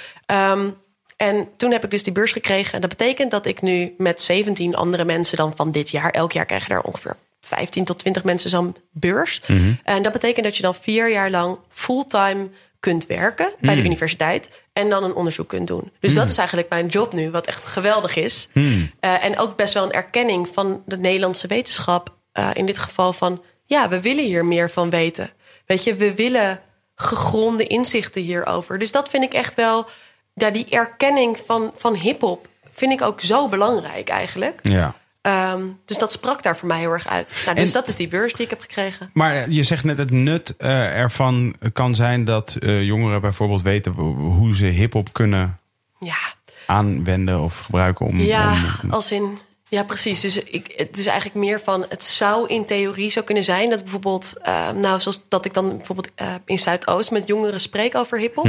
En 1.15 1.47
toen 1.57 1.71
heb 1.71 1.83
ik 1.83 1.91
dus 1.91 2.03
die 2.03 2.13
beurs 2.13 2.31
gekregen. 2.31 2.73
En 2.73 2.81
dat 2.81 2.89
betekent 2.89 3.31
dat 3.31 3.45
ik 3.45 3.61
nu 3.61 3.93
met 3.97 4.21
17 4.21 4.75
andere 4.75 5.05
mensen 5.05 5.37
dan 5.37 5.55
van 5.55 5.71
dit 5.71 5.89
jaar, 5.89 6.09
elk 6.11 6.31
jaar 6.31 6.45
krijg 6.45 6.63
je 6.63 6.69
daar 6.69 6.81
ongeveer 6.81 7.15
15 7.41 7.83
tot 7.83 7.99
20 7.99 8.23
mensen 8.23 8.49
zo'n 8.49 8.75
beurs. 8.91 9.41
En 9.83 10.01
dat 10.03 10.11
betekent 10.13 10.45
dat 10.45 10.55
je 10.55 10.61
dan 10.61 10.75
vier 10.75 11.11
jaar 11.11 11.29
lang 11.29 11.57
fulltime 11.71 12.49
kunt 12.79 13.05
werken 13.05 13.49
bij 13.59 13.75
de 13.75 13.81
universiteit 13.83 14.63
en 14.73 14.89
dan 14.89 15.03
een 15.03 15.13
onderzoek 15.13 15.47
kunt 15.47 15.67
doen. 15.67 15.91
Dus 15.99 16.13
dat 16.13 16.29
is 16.29 16.37
eigenlijk 16.37 16.69
mijn 16.69 16.87
job 16.87 17.13
nu, 17.13 17.31
wat 17.31 17.45
echt 17.45 17.65
geweldig 17.65 18.15
is. 18.15 18.49
Eh, 18.99 19.23
en 19.25 19.39
ook 19.39 19.55
best 19.55 19.73
wel 19.73 19.83
een 19.83 19.91
erkenning 19.91 20.47
van 20.47 20.83
de 20.85 20.97
Nederlandse 20.97 21.47
wetenschap. 21.47 22.13
eh, 22.31 22.49
in 22.53 22.65
dit 22.65 22.79
geval 22.79 23.13
van, 23.13 23.41
ja, 23.65 23.89
we 23.89 24.01
willen 24.01 24.23
hier 24.23 24.45
meer 24.45 24.69
van 24.71 24.89
weten. 24.89 25.29
Weet 25.65 25.83
je, 25.83 25.95
we 25.95 26.15
willen 26.15 26.61
gegronde 26.95 27.67
inzichten 27.67 28.21
hierover. 28.21 28.79
Dus 28.79 28.91
dat 28.91 29.09
vind 29.09 29.23
ik 29.23 29.33
echt 29.33 29.55
wel, 29.55 29.85
ja, 30.35 30.49
die 30.49 30.69
erkenning 30.69 31.37
van, 31.45 31.71
van 31.75 31.93
hip-hop 31.95 32.47
vind 32.73 32.91
ik 32.91 33.01
ook 33.01 33.21
zo 33.21 33.47
belangrijk 33.49 34.09
eigenlijk. 34.09 34.59
Ja. 34.63 34.95
Ehm, 35.21 35.61
dus 35.85 35.97
dat 35.97 36.11
sprak 36.11 36.43
daar 36.43 36.57
voor 36.57 36.67
mij 36.67 36.79
heel 36.79 36.91
erg 36.91 37.07
uit. 37.07 37.41
Nou, 37.45 37.57
dus 37.57 37.67
En- 37.67 37.73
dat 37.73 37.87
is 37.87 37.95
die 37.95 38.07
beurs 38.07 38.33
die 38.33 38.43
ik 38.43 38.49
heb 38.49 38.61
gekregen. 38.61 39.09
Maar 39.13 39.49
je 39.49 39.63
zegt 39.63 39.83
net 39.83 39.97
het 39.97 40.11
nut 40.11 40.55
eh, 40.57 40.95
ervan 40.95 41.55
kan 41.73 41.95
zijn 41.95 42.25
dat 42.25 42.55
eh, 42.55 42.83
jongeren 42.83 43.21
bijvoorbeeld 43.21 43.61
weten 43.61 43.91
hoe 43.93 44.55
ze 44.55 44.65
hip-hop 44.65 45.13
kunnen 45.13 45.59
Ja, 45.99 46.17
aanwenden 46.65 47.39
of 47.41 47.59
gebruiken 47.59 48.05
om. 48.05 48.19
Ja, 48.19 48.55
om- 48.83 48.91
als 48.91 49.11
in. 49.11 49.37
Ja, 49.69 49.83
precies. 49.83 50.21
Dus 50.21 50.37
ik, 50.37 50.73
het 50.75 50.97
is 50.97 51.05
eigenlijk 51.05 51.35
meer 51.37 51.61
van. 51.61 51.85
Het 51.89 52.03
zou 52.03 52.47
in 52.47 52.65
theorie 52.65 53.09
zo 53.09 53.21
kunnen 53.21 53.43
zijn 53.43 53.69
dat 53.69 53.81
bijvoorbeeld. 53.83 54.33
eh, 54.41 54.69
nou, 54.71 55.01
zoals 55.01 55.21
dat 55.27 55.45
ik 55.45 55.53
dan 55.53 55.67
bijvoorbeeld 55.77 56.09
eh, 56.15 56.33
in 56.45 56.59
Zuidoost 56.59 57.11
met 57.11 57.27
jongeren 57.27 57.59
spreek 57.59 57.95
over 57.95 58.19
hiphop. 58.19 58.45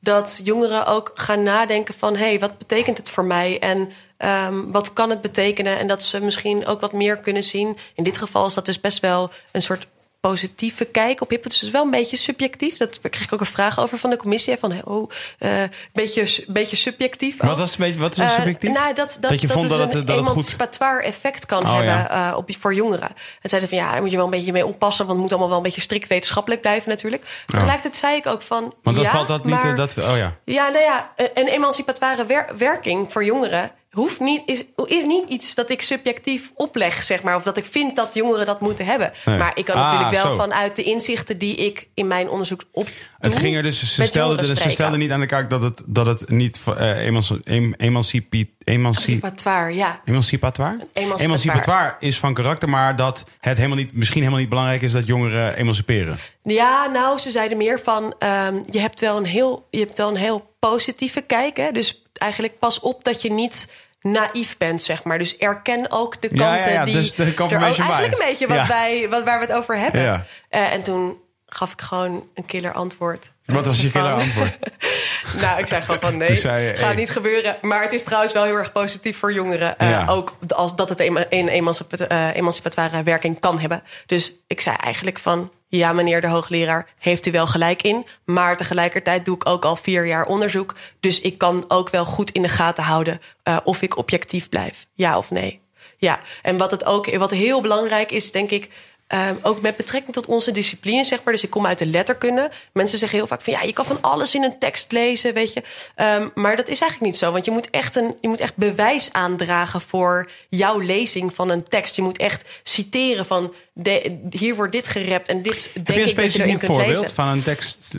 Dat 0.00 0.40
jongeren 0.44 0.86
ook 0.86 1.10
gaan 1.14 1.42
nadenken 1.42 1.94
van: 1.94 2.16
hé, 2.16 2.24
hey, 2.24 2.38
wat 2.38 2.58
betekent 2.58 2.96
het 2.96 3.10
voor 3.10 3.24
mij? 3.24 3.58
En 3.58 3.90
ehm, 4.16 4.70
wat 4.70 4.92
kan 4.92 5.10
het 5.10 5.20
betekenen? 5.20 5.78
En 5.78 5.86
dat 5.86 6.02
ze 6.02 6.20
misschien 6.24 6.66
ook 6.66 6.80
wat 6.80 6.92
meer 6.92 7.18
kunnen 7.18 7.42
zien. 7.44 7.76
In 7.94 8.04
dit 8.04 8.18
geval 8.18 8.46
is 8.46 8.54
dat 8.54 8.66
dus 8.66 8.80
best 8.80 9.00
wel 9.00 9.30
een 9.52 9.62
soort 9.62 9.86
positieve 10.20 10.84
kijk 10.84 11.20
op 11.20 11.30
hip. 11.30 11.44
Het 11.44 11.52
is 11.52 11.58
dus 11.58 11.70
wel 11.70 11.84
een 11.84 11.90
beetje 11.90 12.16
subjectief. 12.16 12.76
Dat 12.76 13.00
kreeg 13.00 13.22
ik 13.24 13.32
ook 13.32 13.40
een 13.40 13.46
vraag 13.46 13.80
over 13.80 13.98
van 13.98 14.10
de 14.10 14.16
commissie. 14.16 14.56
Van, 14.58 14.82
oh, 14.84 15.10
eh 15.38 15.50
beetje, 15.92 16.44
beetje 16.46 16.76
subjectief. 16.76 17.36
Wat 17.42 17.58
was 17.58 17.76
wat 17.76 18.12
is 18.12 18.18
Eh, 18.18 18.30
subjectief? 18.30 18.72
nou, 18.72 18.94
dat, 18.94 19.16
dat, 19.20 19.30
Dat 19.30 19.40
je 19.40 19.46
dat 19.46 19.56
vond 19.56 19.68
het 19.70 19.78
dat 19.78 19.86
het- 19.88 19.98
een 19.98 20.06
dat 20.06 20.16
goed- 20.18 20.30
emancipatoire 20.30 21.02
effect 21.02 21.46
kan 21.46 21.62
Oh, 21.64 21.74
hebben 21.74 21.92
ja. 21.92 22.30
eh, 22.30 22.36
op, 22.36 22.48
voor 22.60 22.74
jongeren. 22.74 23.08
En 23.42 23.48
zeiden 23.50 23.70
ze 23.70 23.76
van 23.76 23.84
ja, 23.84 23.92
daar 23.92 24.00
moet 24.00 24.10
je 24.10 24.16
wel 24.16 24.24
een 24.24 24.30
beetje 24.30 24.52
mee 24.52 24.66
oppassen. 24.66 25.06
Want 25.06 25.18
het 25.18 25.20
moet 25.22 25.30
allemaal 25.30 25.48
wel 25.48 25.56
een 25.58 25.62
beetje 25.62 25.80
strikt 25.80 26.08
wetenschappelijk 26.08 26.60
blijven 26.60 26.88
natuurlijk. 26.90 27.42
Tegelijkertijd 27.46 27.96
zei 27.96 28.16
ik 28.16 28.26
ook 28.26 28.42
van. 28.42 28.74
Want 28.82 28.96
dat 28.96 29.04
ja, 29.04 29.10
valt 29.10 29.28
dat 29.28 29.44
niet. 29.44 29.54
maar- 29.54 29.76
dat, 29.76 29.98
oh 29.98 30.16
ja. 30.16 30.36
ja, 30.44 30.68
nou 30.68 30.84
ja, 30.84 31.12
een 31.34 31.46
emancipatoire 31.48 32.26
wer- 32.26 32.48
werking 32.58 33.12
voor 33.12 33.24
jongeren 33.24 33.70
hoeft 33.90 34.20
niet, 34.20 34.42
is, 34.46 34.64
is 34.84 35.04
niet 35.04 35.28
iets 35.28 35.54
dat 35.54 35.70
ik 35.70 35.82
subjectief 35.82 36.52
opleg, 36.54 37.02
zeg 37.02 37.22
maar. 37.22 37.36
Of 37.36 37.42
dat 37.42 37.56
ik 37.56 37.64
vind 37.64 37.96
dat 37.96 38.14
jongeren 38.14 38.46
dat 38.46 38.60
moeten 38.60 38.84
hebben. 38.86 39.12
Nee. 39.24 39.38
Maar 39.38 39.52
ik 39.54 39.64
kan 39.64 39.74
Ah, 39.76 39.82
natuurlijk 39.82 40.22
wel 40.22 40.30
zo. 40.30 40.36
vanuit 40.36 40.76
de 40.76 40.82
inzichten 40.82 41.38
die 41.38 41.56
ik 41.56 41.88
in 41.94 42.06
mijn 42.06 42.28
onderzoek 42.28 42.62
op. 42.72 42.88
Het 43.18 43.36
ging 43.38 43.56
er 43.56 43.62
dus, 43.62 43.78
ze 43.78 43.86
stelden, 44.04 44.36
jongeren 44.36 44.56
ze 44.56 44.70
stelden 44.70 44.98
niet 44.98 45.10
aan 45.10 45.20
de 45.20 45.26
kaak 45.26 45.50
dat 45.50 45.62
het, 45.62 45.82
dat 45.86 46.06
het 46.06 46.30
niet 46.30 46.60
uh, 46.68 46.98
emanci, 46.98 47.38
em, 47.42 47.74
emancipi, 47.76 48.54
emanci, 48.64 49.12
Emancipatoire, 49.12 49.74
ja. 49.74 50.00
emancipatoire? 50.04 50.76
Emancipatoire. 50.92 51.24
Emancipatoire 51.24 51.96
is 52.00 52.18
van 52.18 52.34
karakter, 52.34 52.68
maar 52.68 52.96
dat 52.96 53.24
het 53.40 53.56
helemaal 53.56 53.76
niet, 53.76 53.92
misschien 53.92 54.20
helemaal 54.20 54.40
niet 54.40 54.48
belangrijk 54.48 54.82
is 54.82 54.92
dat 54.92 55.06
jongeren 55.06 55.56
emanciperen. 55.56 56.18
Ja, 56.42 56.86
nou, 56.86 57.18
ze 57.18 57.30
zeiden 57.30 57.56
meer 57.58 57.80
van... 57.80 58.14
ehm, 58.18 58.58
je, 58.70 58.80
hebt 58.80 59.00
wel 59.00 59.16
een 59.16 59.26
heel, 59.26 59.66
je 59.70 59.78
hebt 59.78 59.98
wel 59.98 60.08
een 60.08 60.16
heel 60.16 60.54
positieve 60.58 61.20
kijk. 61.20 61.56
Hè? 61.56 61.70
Dus 61.72 62.02
eigenlijk 62.18 62.58
pas 62.58 62.80
op 62.80 63.04
dat 63.04 63.22
je 63.22 63.32
niet 63.32 63.72
naïef 64.00 64.56
bent, 64.56 64.82
zeg 64.82 65.04
maar. 65.04 65.18
Dus 65.18 65.36
erken 65.36 65.90
ook 65.90 66.20
de 66.22 66.28
Ja, 66.32 66.44
ja, 66.44 66.50
kanten 66.52 66.72
ja, 66.72 66.84
die... 66.84 66.94
dus 66.94 67.14
de 67.14 67.24
er 67.24 67.42
ook 67.42 67.50
eigenlijk 67.50 68.12
een 68.12 68.26
beetje 68.26 68.48
wat 68.48 68.66
wij, 68.66 69.06
wat, 69.10 69.24
waar 69.24 69.38
we 69.38 69.46
het 69.46 69.54
over 69.54 69.78
hebben. 69.78 70.26
Eh, 70.48 70.72
en 70.72 70.82
toen 70.82 71.16
gaf 71.46 71.72
ik 71.72 71.80
gewoon 71.80 72.28
een 72.34 72.46
killer 72.46 72.72
antwoord. 72.72 73.30
Wat 73.44 73.66
was 73.66 73.80
je 73.82 73.90
killer 73.90 74.12
antwoord? 74.12 74.58
nou, 75.42 75.58
ik 75.58 75.66
zei 75.66 75.82
gewoon 75.82 76.00
van 76.00 76.16
nee, 76.18 76.34
je, 76.34 76.72
gaat 76.76 76.86
hey. 76.86 76.94
niet 76.94 77.10
gebeuren. 77.10 77.56
Maar 77.62 77.82
het 77.82 77.92
is 77.92 78.04
trouwens 78.04 78.32
wel 78.32 78.44
heel 78.44 78.54
erg 78.54 78.72
positief 78.72 79.18
voor 79.18 79.32
jongeren. 79.32 79.78
eh. 79.78 80.10
Ook 80.10 80.36
als 80.48 80.76
dat 80.76 80.88
het 80.88 81.00
een 81.00 81.48
eh, 81.48 82.34
emancipatoire 82.34 83.02
werking 83.02 83.40
kan 83.40 83.58
hebben. 83.58 83.82
Dus 84.06 84.32
ik 84.46 84.60
zei 84.60 84.76
eigenlijk 84.76 85.18
van... 85.18 85.52
ja, 85.68 85.92
meneer 85.92 86.20
de 86.20 86.26
hoogleraar, 86.26 86.88
heeft 86.98 87.26
u 87.26 87.30
wel 87.30 87.46
gelijk 87.46 87.82
in. 87.82 88.06
Maar 88.24 88.56
tegelijkertijd 88.56 89.24
doe 89.24 89.34
ik 89.34 89.48
ook 89.48 89.64
al 89.64 89.76
vier 89.76 90.06
jaar 90.06 90.26
onderzoek. 90.26 90.74
Dus 91.00 91.20
ik 91.20 91.38
kan 91.38 91.64
ook 91.68 91.90
wel 91.90 92.04
goed 92.04 92.30
in 92.30 92.42
de 92.42 92.48
gaten 92.48 92.84
houden... 92.84 93.20
eh, 93.42 93.56
of 93.64 93.82
ik 93.82 93.96
objectief 93.96 94.48
blijf, 94.48 94.86
ja 94.94 95.18
of 95.18 95.30
nee. 95.30 95.60
Ja, 96.00 96.20
en 96.42 96.56
wat, 96.56 96.70
het 96.70 96.84
ook, 96.84 97.16
wat 97.16 97.30
heel 97.30 97.60
belangrijk 97.60 98.10
is, 98.10 98.32
denk 98.32 98.50
ik... 98.50 98.70
Ehm, 99.08 99.34
ook 99.42 99.60
met 99.60 99.76
betrekking 99.76 100.12
tot 100.12 100.26
onze 100.26 100.50
discipline, 100.50 101.04
zeg 101.04 101.22
maar. 101.24 101.32
Dus 101.32 101.42
ik 101.42 101.50
kom 101.50 101.66
uit 101.66 101.78
de 101.78 101.86
letterkunde. 101.86 102.50
Mensen 102.72 102.98
zeggen 102.98 103.18
heel 103.18 103.26
vaak 103.26 103.40
van 103.40 103.52
ja, 103.52 103.62
je 103.62 103.72
kan 103.72 103.84
van 103.84 103.98
alles 104.00 104.34
in 104.34 104.42
een 104.42 104.58
tekst 104.58 104.92
lezen, 104.92 105.34
weet 105.34 105.52
je. 105.52 105.62
Ehm, 105.94 106.28
maar 106.34 106.56
dat 106.56 106.68
is 106.68 106.80
eigenlijk 106.80 107.10
niet 107.10 107.20
zo. 107.20 107.32
Want 107.32 107.44
je 107.44 107.50
moet, 107.50 107.70
echt 107.70 107.96
een, 107.96 108.16
je 108.20 108.28
moet 108.28 108.40
echt 108.40 108.56
bewijs 108.56 109.12
aandragen 109.12 109.80
voor 109.80 110.30
jouw 110.48 110.78
lezing 110.78 111.34
van 111.34 111.48
een 111.48 111.62
tekst. 111.62 111.96
Je 111.96 112.02
moet 112.02 112.18
echt 112.18 112.48
citeren 112.62 113.26
van 113.26 113.54
de, 113.72 114.18
hier 114.30 114.54
wordt 114.54 114.72
dit 114.72 114.86
gerept 114.86 115.28
en 115.28 115.42
dit 115.42 115.70
Heb 115.74 115.86
denk 115.86 115.98
je 115.98 116.08
een 116.08 116.16
dat 116.16 116.32
je 116.32 116.40
erin 116.42 116.58
specifiek 116.58 116.66
voorbeeld 116.66 117.00
lezen. 117.00 117.14
van 117.14 117.28
een 117.28 117.42
tekst? 117.42 117.94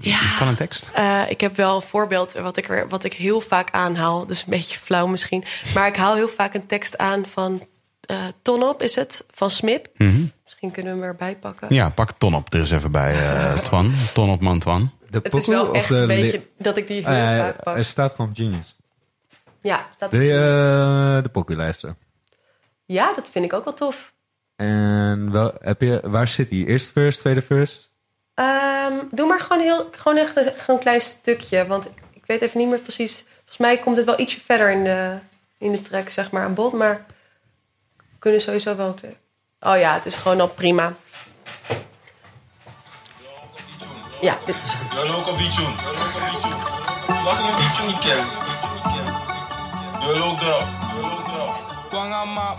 Ja. 0.00 0.18
Van 0.18 0.48
een 0.48 0.56
tekst? 0.56 0.90
Eh, 0.94 1.22
ik 1.28 1.40
heb 1.40 1.56
wel 1.56 1.76
een 1.76 1.82
voorbeeld 1.82 2.32
wat 2.32 2.56
ik, 2.56 2.68
er, 2.68 2.88
wat 2.88 3.04
ik 3.04 3.12
heel 3.12 3.40
vaak 3.40 3.70
aanhaal. 3.70 4.26
Dus 4.26 4.38
een 4.38 4.44
beetje 4.48 4.78
flauw 4.78 5.06
misschien. 5.06 5.44
Maar 5.74 5.86
ik 5.86 5.96
haal 5.96 6.14
heel 6.14 6.28
vaak 6.28 6.54
een 6.54 6.66
tekst 6.66 6.98
aan 6.98 7.26
van 7.26 7.66
eh 8.02 8.24
Tonop, 8.42 8.82
is 8.82 8.94
het? 8.94 9.24
Van 9.30 9.50
Smip. 9.50 9.88
Misschien 10.62 10.82
kunnen 10.84 11.00
we 11.00 11.06
hem 11.06 11.18
erbij 11.18 11.36
pakken. 11.36 11.74
Ja, 11.74 11.88
pak 11.90 12.10
Ton 12.18 12.34
op 12.34 12.52
er 12.54 12.58
eens 12.60 12.70
even 12.70 12.90
bij, 12.90 13.12
eh, 13.14 13.52
Twan. 13.68 13.92
Ton 14.14 14.30
op 14.30 14.40
man 14.40 14.58
Twan. 14.58 14.90
De 15.10 15.20
Het 15.22 15.34
is 15.34 15.46
wel 15.46 15.74
echt 15.74 15.88
de 15.88 15.94
een 15.96 16.06
beetje 16.06 16.42
dat 16.58 16.76
ik 16.76 16.86
die 16.86 16.96
heel 17.08 17.14
Eh, 17.16 17.38
vaak 17.38 17.62
pak. 17.62 17.76
er 17.76 17.84
staat 17.84 18.14
van 18.14 18.30
Genius. 18.34 18.76
Ja, 19.60 19.86
staat 19.94 20.10
Wil 20.10 20.20
je 20.20 20.34
eh, 21.16 21.22
de 21.22 21.28
pokoe 21.28 21.56
luisteren? 21.56 21.96
ja, 22.84 23.12
dat 23.14 23.30
vind 23.30 23.44
ik 23.44 23.52
ook 23.52 23.64
wel 23.64 23.74
tof. 23.74 24.12
En 24.56 25.32
wel, 25.32 25.52
heb 25.60 25.80
je, 25.80 26.00
waar 26.04 26.28
zit 26.28 26.48
die? 26.48 26.66
Eerste 26.66 26.92
verse, 26.92 27.18
tweede 27.18 27.42
verse? 27.42 27.78
Ehm, 28.34 28.92
doe 29.10 29.26
maar 29.26 29.40
gewoon, 29.40 29.62
heel, 29.62 29.88
gewoon 29.92 30.18
echt 30.18 30.36
een, 30.36 30.44
gewoon 30.56 30.76
een 30.76 30.82
klein 30.82 31.00
stukje. 31.00 31.66
Want 31.66 31.86
ik 32.12 32.26
weet 32.26 32.40
even 32.42 32.60
niet 32.60 32.68
meer 32.68 32.78
precies. 32.78 33.24
Volgens 33.36 33.56
mij 33.56 33.76
komt 33.78 33.96
het 33.96 34.06
wel 34.06 34.20
ietsje 34.20 34.40
verder 34.40 34.70
in 34.70 34.84
de, 34.84 35.16
in 35.58 35.72
de 35.72 35.82
track, 35.82 36.08
zeg 36.08 36.30
maar, 36.30 36.44
aan 36.44 36.54
bod. 36.54 36.72
Maar 36.72 37.04
we 37.96 38.04
kunnen 38.18 38.40
sowieso 38.40 38.76
wel... 38.76 38.94
twee- 38.94 39.16
Oh 39.64 39.78
ja, 39.78 39.94
het 39.94 40.06
is 40.06 40.14
gewoon 40.14 40.40
al 40.40 40.48
prima. 40.48 40.92
Ja, 44.20 44.36
dit 44.46 44.54
is... 44.54 44.76
Jij 45.02 45.14
ook 45.14 45.28
op 45.28 45.38
die 45.38 45.48
tune. 45.48 45.74
Mag 47.24 47.38
ik 47.38 47.44
nog 47.44 47.56
die 47.56 47.70
tune 47.76 47.98
kennen? 47.98 48.26
Jij 50.00 50.18
loopt 50.18 50.42
erop. 50.42 50.66
Kwang 51.88 52.12
aan 52.12 52.32
ma. 52.32 52.56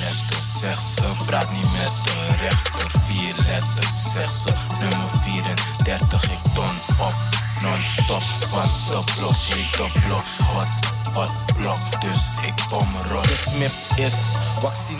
letters, 0.00 0.60
zeg 0.60 0.76
ze, 0.76 1.24
praat 1.26 1.52
niet 1.52 1.72
met 1.72 2.02
de 2.04 2.26
rechter. 2.36 3.00
Vier 3.06 3.34
letters, 3.34 4.12
zeg 4.12 4.28
ze, 4.28 4.52
nummer 4.80 5.08
34, 5.10 6.24
ik 6.24 6.38
ton 6.54 7.06
op. 7.06 7.14
Non-stop, 7.62 8.22
want 8.50 8.86
de 8.86 9.12
blok, 9.16 9.36
shake 9.36 9.76
de 9.76 10.08
hot, 10.44 11.01
hot 11.14 11.32
blok. 11.56 12.00
Dus 12.00 12.18
ik 12.46 12.52
kom 12.68 12.88
rot. 13.10 13.24
De 13.24 13.34
smip 13.34 13.98
is, 14.06 14.14
vaccine 14.58 14.98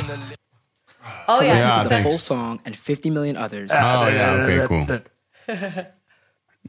Oh 1.27 1.43
ja, 1.45 1.55
Ja, 1.55 1.73
dit 1.75 1.83
is 1.83 1.97
the 1.97 2.03
whole 2.03 2.19
song 2.19 2.61
and 2.65 2.77
50 2.77 3.13
million 3.13 3.45
others. 3.45 3.73
Oh 3.73 3.79
ja, 4.09 4.35
oké, 4.43 4.57
dat- 4.57 4.67
cool. 4.67 4.85
dat- 4.87 5.03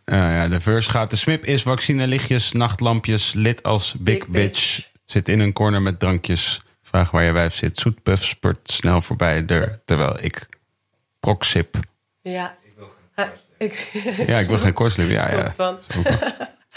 Ja, 0.06 0.48
de 0.48 0.60
verse 0.60 0.90
gaat. 0.90 1.10
De 1.10 1.16
smip 1.16 1.46
is 1.46 1.62
vaccinelichtjes, 1.62 2.52
nachtlampjes, 2.52 3.34
lid 3.34 3.64
als 3.64 3.94
big, 3.94 4.18
Big 4.18 4.28
bitch. 4.28 4.76
bitch. 4.76 4.92
Zit 5.06 5.30
in 5.30 5.40
een 5.40 5.54
corner 5.54 5.82
met 5.82 6.00
drankjes. 6.00 6.62
Vraag 6.84 7.12
waar 7.12 7.24
je 7.24 7.32
wijf 7.32 7.56
zit. 7.56 7.80
Zoetpuff 7.80 8.24
spurt 8.26 8.72
snel 8.72 9.02
voorbij 9.02 9.44
er. 9.48 9.82
Terwijl 9.86 10.18
ik 10.24 10.48
Proxip. 11.20 11.76
Ja. 12.22 12.56
Ik, 13.58 13.90
Ja, 14.28 14.38
ik 14.40 14.48
wil 14.48 14.58
geen 14.60 14.74
kortslip. 14.82 15.10
Ja, 15.10 15.32
ja. 15.32 15.54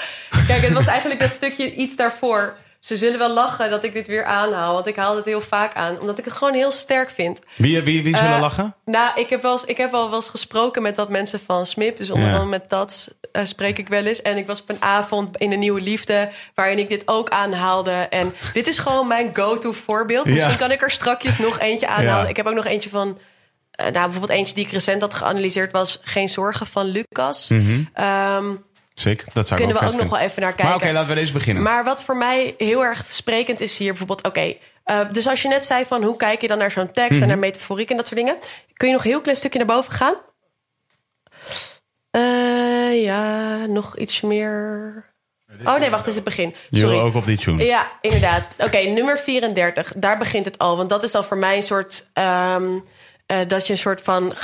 Kijk, 0.48 0.62
het 0.62 0.72
was 0.72 0.86
eigenlijk 0.86 1.20
dat 1.20 1.32
stukje 1.32 1.74
iets 1.74 1.96
daarvoor. 1.96 2.56
Ze 2.80 2.96
zullen 2.96 3.18
wel 3.18 3.32
lachen 3.32 3.70
dat 3.70 3.84
ik 3.84 3.92
dit 3.92 4.06
weer 4.06 4.24
aanhaal. 4.24 4.74
Want 4.74 4.86
ik 4.86 4.96
haal 4.96 5.16
het 5.16 5.24
heel 5.24 5.40
vaak 5.40 5.74
aan. 5.74 6.00
Omdat 6.00 6.18
ik 6.18 6.24
het 6.24 6.34
gewoon 6.34 6.54
heel 6.54 6.70
sterk 6.72 7.10
vind. 7.10 7.40
Wie, 7.56 7.80
wie, 7.82 8.02
wie 8.02 8.16
zullen 8.16 8.32
Eh, 8.34 8.40
lachen? 8.40 8.74
Nou, 8.84 9.20
ik 9.20 9.30
heb, 9.30 9.42
wel 9.42 9.52
eens, 9.52 9.64
ik 9.64 9.76
heb 9.76 9.90
wel 9.90 10.06
wel 10.10 10.18
eens 10.18 10.28
gesproken 10.28 10.82
met 10.82 10.96
wat 10.96 11.08
mensen 11.08 11.40
van 11.40 11.66
Smip. 11.66 11.96
Dus 11.96 12.10
onder 12.10 12.26
Ja. 12.28 12.32
andere 12.32 12.50
met 12.50 12.68
dat 12.68 13.14
eh, 13.32 13.44
spreek 13.44 13.78
ik 13.78 13.88
wel 13.88 14.04
eens. 14.04 14.22
En 14.22 14.36
ik 14.36 14.46
was 14.46 14.60
op 14.60 14.68
een 14.68 14.82
avond 14.82 15.36
in 15.36 15.50
de 15.50 15.56
Nieuwe 15.56 15.80
Liefde... 15.80 16.30
waarin 16.54 16.78
ik 16.78 16.88
dit 16.88 17.02
ook 17.08 17.28
aanhaalde. 17.30 17.90
En 17.92 18.34
dit 18.52 18.68
is 18.68 18.78
gewoon 18.78 19.06
mijn 19.08 19.30
go-to 19.34 19.72
voorbeeld. 19.72 20.24
Misschien 20.26 20.50
Ja. 20.50 20.56
kan 20.56 20.70
ik 20.72 20.82
er 20.82 20.90
strakjes 20.90 21.38
nog 21.38 21.58
eentje 21.58 21.86
aanhalen. 21.88 22.22
Ja. 22.22 22.28
Ik 22.28 22.36
heb 22.36 22.46
ook 22.46 22.54
nog 22.54 22.66
eentje 22.66 22.90
van... 22.90 23.18
eh, 23.70 23.84
nou, 23.84 23.92
bijvoorbeeld 24.04 24.38
eentje 24.38 24.54
die 24.54 24.64
ik 24.64 24.72
recent 24.72 25.00
had 25.00 25.14
geanalyseerd... 25.14 25.72
was 25.72 25.98
Geen 26.02 26.28
Zorgen 26.28 26.66
van 26.66 26.84
Lucas. 26.86 27.50
Ehm, 27.94 28.44
Zeker, 29.00 29.26
dat 29.32 29.46
zou 29.46 29.60
ik 29.60 29.66
kunnen 29.66 29.82
we 29.82 29.94
ook 29.94 30.00
nog 30.00 30.10
wel 30.10 30.20
even 30.20 30.42
naar 30.42 30.52
kijken. 30.52 30.66
Maar 30.66 30.74
oké, 30.74 30.92
laten 30.92 31.08
we 31.08 31.14
deze 31.14 31.32
beginnen. 31.32 31.62
Maar 31.62 31.84
wat 31.84 32.02
voor 32.02 32.16
mij 32.16 32.54
heel 32.58 32.84
erg 32.84 33.04
sprekend 33.08 33.60
is 33.60 33.76
hier 33.78 33.88
bijvoorbeeld... 33.88 34.26
oké, 34.26 34.54
eh, 34.84 35.00
dus 35.12 35.26
als 35.26 35.42
je 35.42 35.48
net 35.48 35.64
zei 35.64 35.84
van 35.84 36.02
hoe 36.02 36.16
kijk 36.16 36.40
je 36.40 36.46
dan 36.46 36.58
naar 36.58 36.70
zo'n 36.70 36.90
tekst... 36.90 37.12
Mhm. 37.12 37.22
en 37.22 37.28
naar 37.28 37.38
metaforiek 37.38 37.90
en 37.90 37.96
dat 37.96 38.06
soort 38.06 38.20
dingen... 38.20 38.36
kun 38.72 38.88
je 38.88 38.94
nog 38.94 39.04
een 39.04 39.10
heel 39.10 39.20
klein 39.20 39.36
stukje 39.36 39.58
naar 39.58 39.66
boven 39.66 39.92
gaan? 39.92 40.14
Eh, 42.10 43.02
ja, 43.02 43.56
nog 43.66 43.98
iets 43.98 44.20
meer... 44.20 45.14
Oh 45.64 45.78
nee, 45.78 45.90
wacht, 45.90 46.04
dit 46.04 46.08
is 46.08 46.14
het 46.14 46.24
begin. 46.24 46.54
Sorry. 46.70 46.98
ook 46.98 47.14
op 47.14 47.24
die 47.24 47.38
tune. 47.38 47.64
Ja, 47.64 47.86
inderdaad. 48.00 48.48
Oké, 48.58 48.78
nummer 48.78 49.18
34. 49.18 49.92
Daar 49.96 50.18
begint 50.18 50.44
het 50.44 50.58
al. 50.58 50.76
Want 50.76 50.88
dat 50.88 51.02
is 51.02 51.12
dan 51.12 51.24
voor 51.24 51.36
mij 51.36 51.56
een 51.56 51.62
soort... 51.62 52.10
ehm, 52.12 52.78
eh, 53.26 53.38
dat 53.46 53.66
je 53.66 53.72
een 53.72 53.78
soort 53.78 54.02
van 54.02 54.34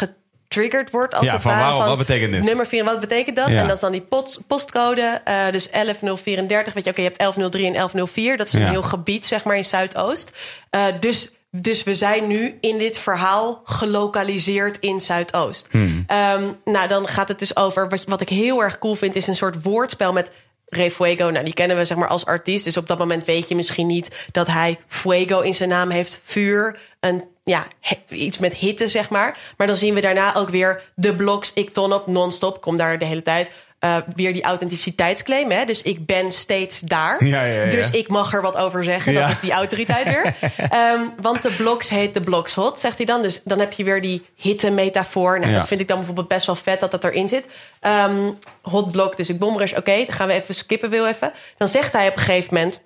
getriggerd 0.52 0.90
wordt. 0.90 1.14
Als 1.14 1.24
Ja, 1.26 1.32
het 1.32 1.42
van 1.42 1.50
ware. 1.52 1.64
waarom? 1.64 1.86
Wat 1.86 1.98
betekent 1.98 2.32
dit? 2.32 2.42
Nummer 2.42 2.66
4, 2.66 2.84
wat 2.84 3.00
betekent 3.00 3.36
dat? 3.36 3.48
Ja. 3.48 3.60
En 3.60 3.66
dat 3.66 3.74
is 3.74 3.80
dan 3.80 3.92
die 3.92 4.00
post, 4.00 4.40
postcode. 4.46 5.20
eh, 5.24 5.50
dus 5.50 5.68
11034. 5.70 6.72
Weet 6.74 6.84
je, 6.84 6.90
oké, 6.90 7.00
je 7.00 7.06
hebt 7.06 7.18
1103 7.18 7.66
en 7.66 7.72
1104. 7.72 8.36
Dat 8.36 8.46
is 8.46 8.52
een 8.52 8.60
Ja. 8.60 8.70
heel 8.70 8.82
gebied, 8.82 9.26
zeg 9.26 9.44
maar, 9.44 9.56
in 9.56 9.64
Zuidoost. 9.64 10.30
Eh, 10.70 10.84
dus... 11.00 11.34
Dus 11.60 11.82
we 11.82 11.94
zijn 11.94 12.26
nu 12.26 12.58
in 12.60 12.78
dit 12.78 12.98
verhaal 12.98 13.60
gelokaliseerd 13.64 14.78
in 14.78 15.00
Zuidoost. 15.00 15.68
Hmm. 15.70 16.04
Ehm, 16.06 16.42
nou, 16.64 16.88
dan 16.88 17.08
gaat 17.08 17.28
het 17.28 17.38
dus 17.38 17.56
over. 17.56 17.88
Wat, 17.88 18.04
wat 18.04 18.20
ik 18.20 18.28
heel 18.28 18.62
erg 18.62 18.78
cool 18.78 18.94
vind, 18.94 19.16
is 19.16 19.26
een 19.26 19.36
soort 19.36 19.62
woordspel 19.62 20.12
met 20.12 20.30
Re 20.68 20.90
Fuego. 20.90 21.24
Nou, 21.28 21.44
die 21.44 21.54
kennen 21.54 21.76
we 21.76 21.84
zeg 21.84 21.96
maar 21.96 22.08
als 22.08 22.24
artiest. 22.26 22.64
Dus 22.64 22.76
op 22.76 22.88
dat 22.88 22.98
moment 22.98 23.24
weet 23.24 23.48
je 23.48 23.54
misschien 23.54 23.86
niet 23.86 24.08
dat 24.30 24.46
hij 24.46 24.78
Fuego 24.86 25.40
in 25.40 25.54
zijn 25.54 25.68
naam 25.68 25.90
heeft. 25.90 26.20
Vuur. 26.24 26.78
Een, 27.00 27.24
ja, 27.44 27.66
iets 28.08 28.38
met 28.38 28.54
hitte, 28.54 28.88
zeg 28.88 29.10
maar. 29.10 29.38
Maar 29.56 29.66
dan 29.66 29.76
zien 29.76 29.94
we 29.94 30.00
daarna 30.00 30.34
ook 30.34 30.48
weer 30.48 30.82
de 30.94 31.14
bloks. 31.14 31.52
Ik 31.52 31.72
ton 31.72 31.92
op 31.92 32.06
non-stop. 32.06 32.60
Kom 32.60 32.76
daar 32.76 32.98
de 32.98 33.04
hele 33.04 33.22
tijd. 33.22 33.50
Eh, 33.78 33.96
weer 34.16 34.32
die 34.32 34.42
authenticiteitsclaim. 34.42 35.50
Hè? 35.50 35.64
Dus 35.64 35.82
ik 35.82 36.06
ben 36.06 36.32
steeds 36.32 36.80
daar. 36.80 37.24
Ja, 37.24 37.44
ja, 37.44 37.62
ja. 37.64 37.70
Dus 37.70 37.90
ik 37.90 38.08
mag 38.08 38.32
er 38.32 38.42
wat 38.42 38.56
over 38.56 38.84
zeggen. 38.84 39.14
Dat 39.14 39.28
is 39.28 39.40
die 39.40 39.52
autoriteit 39.52 40.06
weer. 40.08 40.34
Ehm, 40.70 41.00
want 41.20 41.42
de 41.42 41.50
bloks 41.50 41.88
heet 41.88 42.14
de 42.14 42.20
bloks 42.20 42.54
hot, 42.54 42.78
zegt 42.80 42.96
hij 42.96 43.06
dan. 43.06 43.22
Dus 43.22 43.40
dan 43.44 43.58
heb 43.58 43.72
je 43.72 43.84
weer 43.84 44.00
die 44.00 44.26
hitte-metafoor. 44.36 45.38
Nou, 45.38 45.50
Ja. 45.50 45.56
dat 45.56 45.66
vind 45.68 45.80
ik 45.80 45.88
dan 45.88 45.96
bijvoorbeeld 45.96 46.28
best 46.28 46.46
wel 46.46 46.54
vet 46.54 46.80
dat 46.80 46.90
dat 46.90 47.04
erin 47.04 47.28
zit. 47.28 47.46
Ehm, 47.80 48.30
hot 48.62 48.90
blok, 48.92 49.16
dus 49.16 49.28
ik 49.28 49.38
bomrush. 49.38 49.72
Oké, 49.72 49.96
dan 49.96 50.12
gaan 50.14 50.26
we 50.26 50.32
even 50.32 50.54
skippen, 50.54 50.90
wil 50.90 51.06
even. 51.06 51.32
Dan 51.56 51.68
zegt 51.68 51.92
hij 51.92 52.08
op 52.08 52.16
een 52.16 52.22
gegeven 52.22 52.54
moment... 52.54 52.82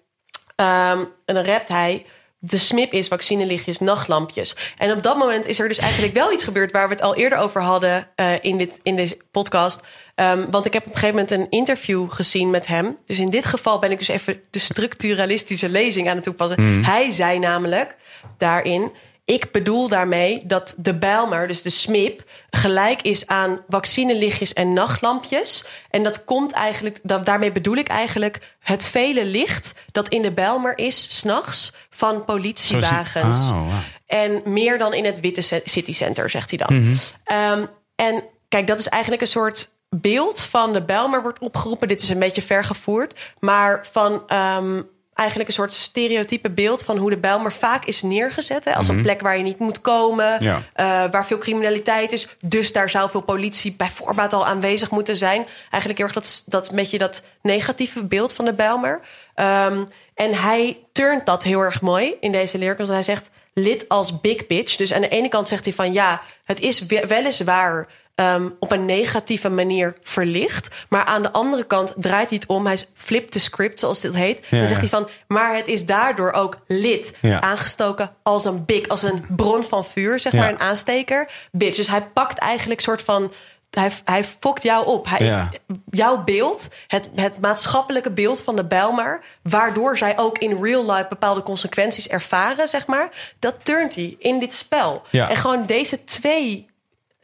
ehm, 0.56 1.04
en 1.24 1.34
dan 1.34 1.44
rapt 1.44 1.68
hij... 1.68 2.06
De 2.48 2.58
smip 2.58 2.92
is 2.92 3.08
vaccinelichtjes, 3.08 3.78
nachtlampjes. 3.78 4.56
En 4.78 4.92
op 4.92 5.02
dat 5.02 5.16
moment 5.16 5.46
is 5.46 5.58
er 5.58 5.68
dus 5.68 5.78
eigenlijk 5.78 6.14
wel 6.14 6.32
iets 6.32 6.44
gebeurd... 6.44 6.72
waar 6.72 6.88
we 6.88 6.94
het 6.94 7.02
al 7.02 7.14
eerder 7.14 7.38
over 7.38 7.62
hadden 7.62 8.08
eh, 8.14 8.32
in, 8.40 8.56
dit, 8.56 8.80
in 8.82 8.96
deze 8.96 9.18
podcast. 9.30 9.82
Ehm, 10.14 10.50
want 10.50 10.66
ik 10.66 10.72
heb 10.72 10.86
op 10.86 10.92
een 10.92 10.98
gegeven 10.98 11.14
moment 11.14 11.30
een 11.30 11.58
interview 11.58 12.10
gezien 12.10 12.50
met 12.50 12.66
hem. 12.66 12.96
Dus 13.06 13.18
in 13.18 13.30
dit 13.30 13.44
geval 13.44 13.78
ben 13.78 13.90
ik 13.90 13.98
dus 13.98 14.08
even 14.08 14.40
de 14.50 14.58
structuralistische 14.58 15.68
lezing 15.68 16.08
aan 16.08 16.14
het 16.14 16.24
toepassen. 16.24 16.84
Hij 16.84 17.10
zei 17.10 17.38
namelijk 17.38 17.96
daarin... 18.38 18.92
Ik 19.26 19.52
bedoel 19.52 19.88
daarmee 19.88 20.46
dat 20.46 20.74
de 20.76 20.94
Bijlmer, 20.94 21.46
dus 21.46 21.62
de 21.62 21.70
SMIP, 21.70 22.24
gelijk 22.50 23.02
is 23.02 23.26
aan 23.26 23.60
vaccinelichtjes 23.68 24.52
en 24.52 24.72
nachtlampjes. 24.72 25.64
En 25.90 26.02
dat 26.02 26.24
komt 26.24 26.52
eigenlijk, 26.52 26.98
dat, 27.02 27.24
daarmee 27.26 27.52
bedoel 27.52 27.76
ik 27.76 27.88
eigenlijk 27.88 28.54
het 28.58 28.86
vele 28.86 29.24
licht 29.24 29.74
dat 29.92 30.08
in 30.08 30.22
de 30.22 30.32
Bijlmer 30.32 30.78
is, 30.78 31.18
s'nachts, 31.18 31.72
van 31.90 32.24
politiewagens. 32.24 33.50
Oh. 33.50 33.74
En 34.06 34.42
meer 34.44 34.78
dan 34.78 34.94
in 34.94 35.04
het 35.04 35.20
Witte 35.20 35.40
Ce- 35.40 35.62
City 35.64 35.92
Center, 35.92 36.30
zegt 36.30 36.50
hij 36.50 36.66
dan. 36.66 36.96
Ehm, 37.24 37.64
en 37.96 38.24
kijk, 38.48 38.66
dat 38.66 38.78
is 38.78 38.88
eigenlijk 38.88 39.22
een 39.22 39.28
soort 39.28 39.68
beeld 39.90 40.40
van 40.40 40.72
de 40.72 40.82
Bijlmer 40.82 41.22
wordt 41.22 41.38
opgeroepen. 41.38 41.88
Dit 41.88 42.02
is 42.02 42.08
een 42.08 42.18
beetje 42.18 42.42
vergevoerd. 42.42 43.18
Maar 43.38 43.86
van 43.92 44.22
ehm, 44.26 44.82
eigenlijk 45.16 45.48
een 45.48 45.54
soort 45.54 45.72
stereotype 45.72 46.50
beeld 46.50 46.82
van 46.84 46.96
hoe 46.96 47.10
de 47.10 47.18
Bijlmer 47.18 47.52
vaak 47.52 47.84
is 47.84 48.02
neergezet. 48.02 48.64
Hè, 48.64 48.74
als 48.74 48.88
een 48.88 49.02
plek 49.02 49.20
waar 49.20 49.36
je 49.36 49.42
niet 49.42 49.58
moet 49.58 49.80
komen. 49.80 50.42
Ja. 50.44 50.62
eh, 50.72 51.10
waar 51.10 51.26
veel 51.26 51.38
criminaliteit 51.38 52.12
is. 52.12 52.28
Dus 52.40 52.72
daar 52.72 52.90
zou 52.90 53.10
veel 53.10 53.24
politie 53.24 53.74
bij 53.76 53.88
voorbaat 53.90 54.32
al 54.32 54.46
aanwezig 54.46 54.90
moeten 54.90 55.16
zijn. 55.16 55.46
Eigenlijk 55.70 55.96
heel 55.96 56.06
erg 56.06 56.14
dat, 56.14 56.42
dat 56.46 56.70
beetje 56.74 56.98
dat 56.98 57.22
negatieve 57.42 58.04
beeld 58.04 58.32
van 58.32 58.44
de 58.44 58.52
Bijlmer. 58.52 59.00
Ehm, 59.34 59.84
en 60.14 60.34
hij 60.34 60.78
turnt 60.92 61.26
dat 61.26 61.42
heel 61.42 61.60
erg 61.60 61.80
mooi 61.80 62.14
in 62.20 62.32
deze. 62.32 62.74
Want 62.76 62.88
hij 62.88 63.02
zegt 63.02 63.30
lid 63.54 63.88
als 63.88 64.20
big 64.20 64.46
bitch. 64.46 64.76
Dus 64.76 64.92
aan 64.92 65.00
de 65.00 65.08
ene 65.08 65.28
kant 65.28 65.48
zegt 65.48 65.64
hij 65.64 65.74
van 65.74 65.92
ja, 65.92 66.22
het 66.44 66.60
is 66.60 66.86
we- 66.86 67.06
weliswaar 67.06 67.88
ehm, 68.16 68.48
op 68.60 68.72
een 68.72 68.84
negatieve 68.84 69.48
manier 69.48 69.96
verlicht. 70.02 70.68
Maar 70.88 71.04
aan 71.04 71.22
de 71.22 71.32
andere 71.32 71.64
kant 71.64 71.94
draait 71.96 72.28
hij 72.28 72.38
het 72.40 72.48
om. 72.48 72.66
Hij 72.66 72.78
flipt 72.94 73.32
de 73.32 73.38
script, 73.38 73.80
zoals 73.80 74.00
dit 74.00 74.14
heet. 74.14 74.46
Ja, 74.50 74.58
Dan 74.58 74.68
zegt 74.68 74.80
hij 74.80 74.88
van, 74.88 75.08
maar 75.28 75.56
het 75.56 75.68
is 75.68 75.86
daardoor 75.86 76.32
ook 76.32 76.56
lid. 76.66 77.16
Ja. 77.20 77.40
Aangestoken 77.40 78.10
als 78.22 78.44
een 78.44 78.64
big, 78.64 78.88
als 78.88 79.02
een 79.02 79.24
bron 79.36 79.64
van 79.64 79.84
vuur, 79.84 80.18
zeg 80.18 80.32
maar, 80.32 80.48
een 80.48 80.60
aansteker. 80.60 81.30
Bitch. 81.52 81.76
Dus 81.76 81.88
hij 81.88 82.02
pakt 82.02 82.38
eigenlijk 82.38 82.80
soort 82.80 83.02
van... 83.02 83.32
Hij, 83.70 83.90
hij 84.04 84.24
fokt 84.24 84.62
jou 84.62 84.86
op. 84.86 85.08
Hij, 85.08 85.26
Ja. 85.26 85.50
Jouw 85.90 86.24
beeld, 86.24 86.68
het, 86.86 87.08
het 87.14 87.40
maatschappelijke 87.40 88.10
beeld 88.10 88.42
van 88.42 88.56
de 88.56 88.64
Bijlmer... 88.64 89.20
waardoor 89.42 89.98
zij 89.98 90.18
ook 90.18 90.38
in 90.38 90.62
real 90.62 90.92
life 90.92 91.06
bepaalde 91.08 91.42
consequenties 91.42 92.08
ervaren, 92.08 92.68
zeg 92.68 92.86
maar... 92.86 93.08
dat 93.38 93.54
turnt 93.62 93.94
hij 93.94 94.16
in 94.18 94.38
dit 94.38 94.54
spel. 94.54 95.02
Ja. 95.10 95.28
En 95.30 95.36
gewoon 95.36 95.66
deze 95.66 96.04
twee 96.04 96.66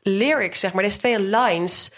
lyrics, 0.02 0.60
zeg 0.60 0.72
maar, 0.72 0.82
deze 0.82 0.98
twee 0.98 1.20
lines... 1.20 1.90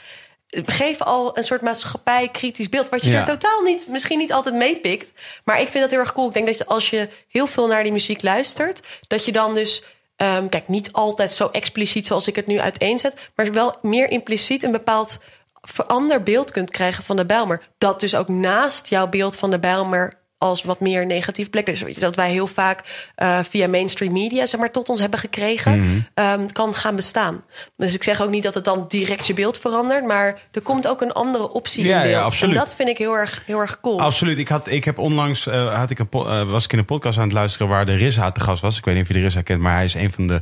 geven 0.64 1.06
al 1.06 1.38
een 1.38 1.44
soort 1.44 1.62
maatschappij-kritisch 1.62 2.68
beeld... 2.68 2.88
wat 2.88 3.04
je 3.04 3.10
Ja. 3.10 3.18
er 3.18 3.24
totaal 3.24 3.60
niet, 3.60 3.88
misschien 3.88 4.18
niet 4.18 4.32
altijd 4.32 4.54
meepikt. 4.54 5.12
Maar 5.44 5.60
ik 5.60 5.68
vind 5.68 5.82
dat 5.82 5.90
heel 5.90 6.00
erg 6.00 6.12
cool. 6.12 6.28
Ik 6.28 6.34
denk 6.34 6.46
dat 6.46 6.66
als 6.66 6.90
je 6.90 7.08
heel 7.28 7.46
veel 7.46 7.66
naar 7.66 7.82
die 7.82 7.92
muziek 7.92 8.22
luistert... 8.22 8.80
dat 9.06 9.24
je 9.24 9.32
dan 9.32 9.54
dus... 9.54 9.84
ehm, 10.16 10.48
kijk, 10.48 10.68
niet 10.68 10.92
altijd 10.92 11.32
zo 11.32 11.48
expliciet 11.52 12.06
zoals 12.06 12.28
ik 12.28 12.36
het 12.36 12.46
nu 12.46 12.60
uiteenzet... 12.60 13.30
maar 13.34 13.52
wel 13.52 13.76
meer 13.82 14.10
impliciet 14.10 14.62
een 14.62 14.72
bepaald 14.72 15.18
verander 15.60 16.22
beeld 16.22 16.50
kunt 16.50 16.70
krijgen 16.70 17.04
van 17.04 17.16
de 17.16 17.26
Bijlmer. 17.26 17.62
Dat 17.78 18.00
dus 18.00 18.14
ook 18.14 18.28
naast 18.28 18.88
jouw 18.88 19.08
beeld 19.08 19.36
van 19.36 19.50
de 19.50 19.58
Bijlmer 19.58 20.22
als 20.38 20.62
wat 20.62 20.80
meer 20.80 21.06
negatief 21.06 21.50
plek. 21.50 21.66
Dus 21.66 21.96
dat 21.98 22.16
wij 22.16 22.30
heel 22.30 22.46
vaak 22.46 23.10
eh, 23.14 23.38
via 23.42 23.68
mainstream 23.68 24.12
media 24.12 24.46
zeg 24.46 24.60
maar, 24.60 24.70
tot 24.70 24.88
ons 24.88 25.00
hebben 25.00 25.18
gekregen, 25.18 25.78
Mhm. 25.80 25.98
ehm, 26.14 26.46
kan 26.52 26.74
gaan 26.74 26.96
bestaan. 26.96 27.44
Dus 27.76 27.94
ik 27.94 28.02
zeg 28.02 28.20
ook 28.22 28.30
niet 28.30 28.42
dat 28.42 28.54
het 28.54 28.64
dan 28.64 28.84
direct 28.88 29.26
je 29.26 29.34
beeld 29.34 29.58
verandert, 29.58 30.04
maar 30.06 30.38
er 30.52 30.60
komt 30.60 30.86
ook 30.88 31.00
een 31.00 31.12
andere 31.12 31.52
optie 31.52 31.84
Ja, 31.84 32.02
in 32.02 32.08
ja, 32.08 32.12
beeld. 32.14 32.24
absoluut. 32.32 32.54
En 32.54 32.60
dat 32.60 32.74
vind 32.74 32.88
ik 32.88 32.98
heel 32.98 33.12
erg, 33.12 33.42
heel 33.46 33.58
erg 33.60 33.80
cool. 33.80 34.00
Absoluut. 34.00 34.38
Ik, 34.38 34.48
had, 34.48 34.70
ik 34.70 34.84
heb 34.84 34.98
onlangs 34.98 35.46
eh, 35.46 35.74
had 35.78 35.90
ik 35.90 35.98
een 35.98 36.08
eh, 36.12 36.50
was 36.50 36.64
ik 36.64 36.72
in 36.72 36.78
een 36.78 36.84
podcast 36.84 37.18
aan 37.18 37.24
het 37.24 37.32
luisteren 37.32 37.68
waar 37.68 37.86
de 37.86 38.06
RZA 38.06 38.32
te 38.32 38.40
gast 38.40 38.62
was. 38.62 38.78
Ik 38.78 38.84
weet 38.84 38.94
niet 38.94 39.02
of 39.02 39.08
je 39.16 39.20
de 39.22 39.26
RZA 39.26 39.42
kent, 39.42 39.60
maar 39.60 39.74
hij 39.74 39.84
is 39.84 39.94
een 39.94 40.10
van 40.12 40.26
de 40.26 40.40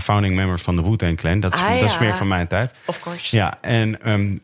founding 0.00 0.34
members 0.34 0.62
van 0.62 0.76
de 0.76 0.82
Wu-Tang 0.82 1.16
Clan. 1.16 1.40
Dat 1.40 1.54
is, 1.54 1.60
Ah, 1.60 1.80
dat 1.80 1.88
is 1.88 1.98
meer 1.98 2.14
van 2.14 2.28
mijn 2.28 2.46
tijd. 2.46 2.72
Of 2.84 3.00
course. 3.00 3.36
Ja, 3.36 3.52
en 3.60 4.00
ehm, 4.02 4.36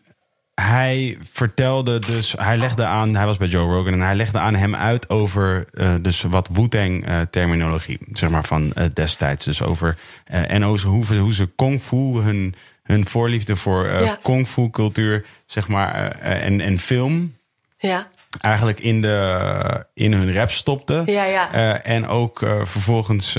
hij 0.61 1.19
vertelde 1.33 1.99
dus, 1.99 2.35
hij 2.39 2.57
legde 2.57 2.85
aan, 2.85 3.15
hij 3.15 3.27
was 3.27 3.37
bij 3.37 3.49
Joe 3.49 3.75
Rogan 3.75 3.93
en 3.93 4.01
hij 4.01 4.15
legde 4.15 4.39
aan 4.39 4.55
hem 4.55 4.75
uit 4.75 5.11
over 5.11 5.65
eh, 5.73 5.95
dus 6.01 6.23
wat 6.23 6.49
Wu-Tang 6.53 7.07
eh, 7.07 7.21
terminologie, 7.31 7.99
zeg 8.13 8.31
maar 8.31 8.45
van 8.45 8.73
eh, 8.73 8.85
destijds. 8.93 9.45
Dus 9.45 9.63
over 9.63 9.97
en 10.25 10.63
hoe, 10.63 10.81
hoe 11.17 11.35
ze 11.35 11.47
kung 11.57 11.83
fu 11.83 11.97
hun, 11.97 12.55
hun 12.83 13.07
voorliefde 13.07 13.57
voor 13.57 13.87
Ja. 13.87 14.19
kung 14.23 14.49
fu 14.49 14.71
cultuur, 14.71 15.25
zeg 15.47 15.69
maar, 15.69 16.11
en, 16.21 16.61
en 16.61 16.79
film 16.79 17.37
Ja, 17.79 18.09
eigenlijk 18.41 18.81
in, 18.81 19.03
de, 19.03 19.87
in 19.95 20.13
hun 20.13 20.33
rap 20.35 20.51
stopte. 20.51 21.03
Ja, 21.07 21.25
ja. 21.25 21.53
En 21.83 22.09
ook 22.09 22.39
vervolgens 22.65 23.37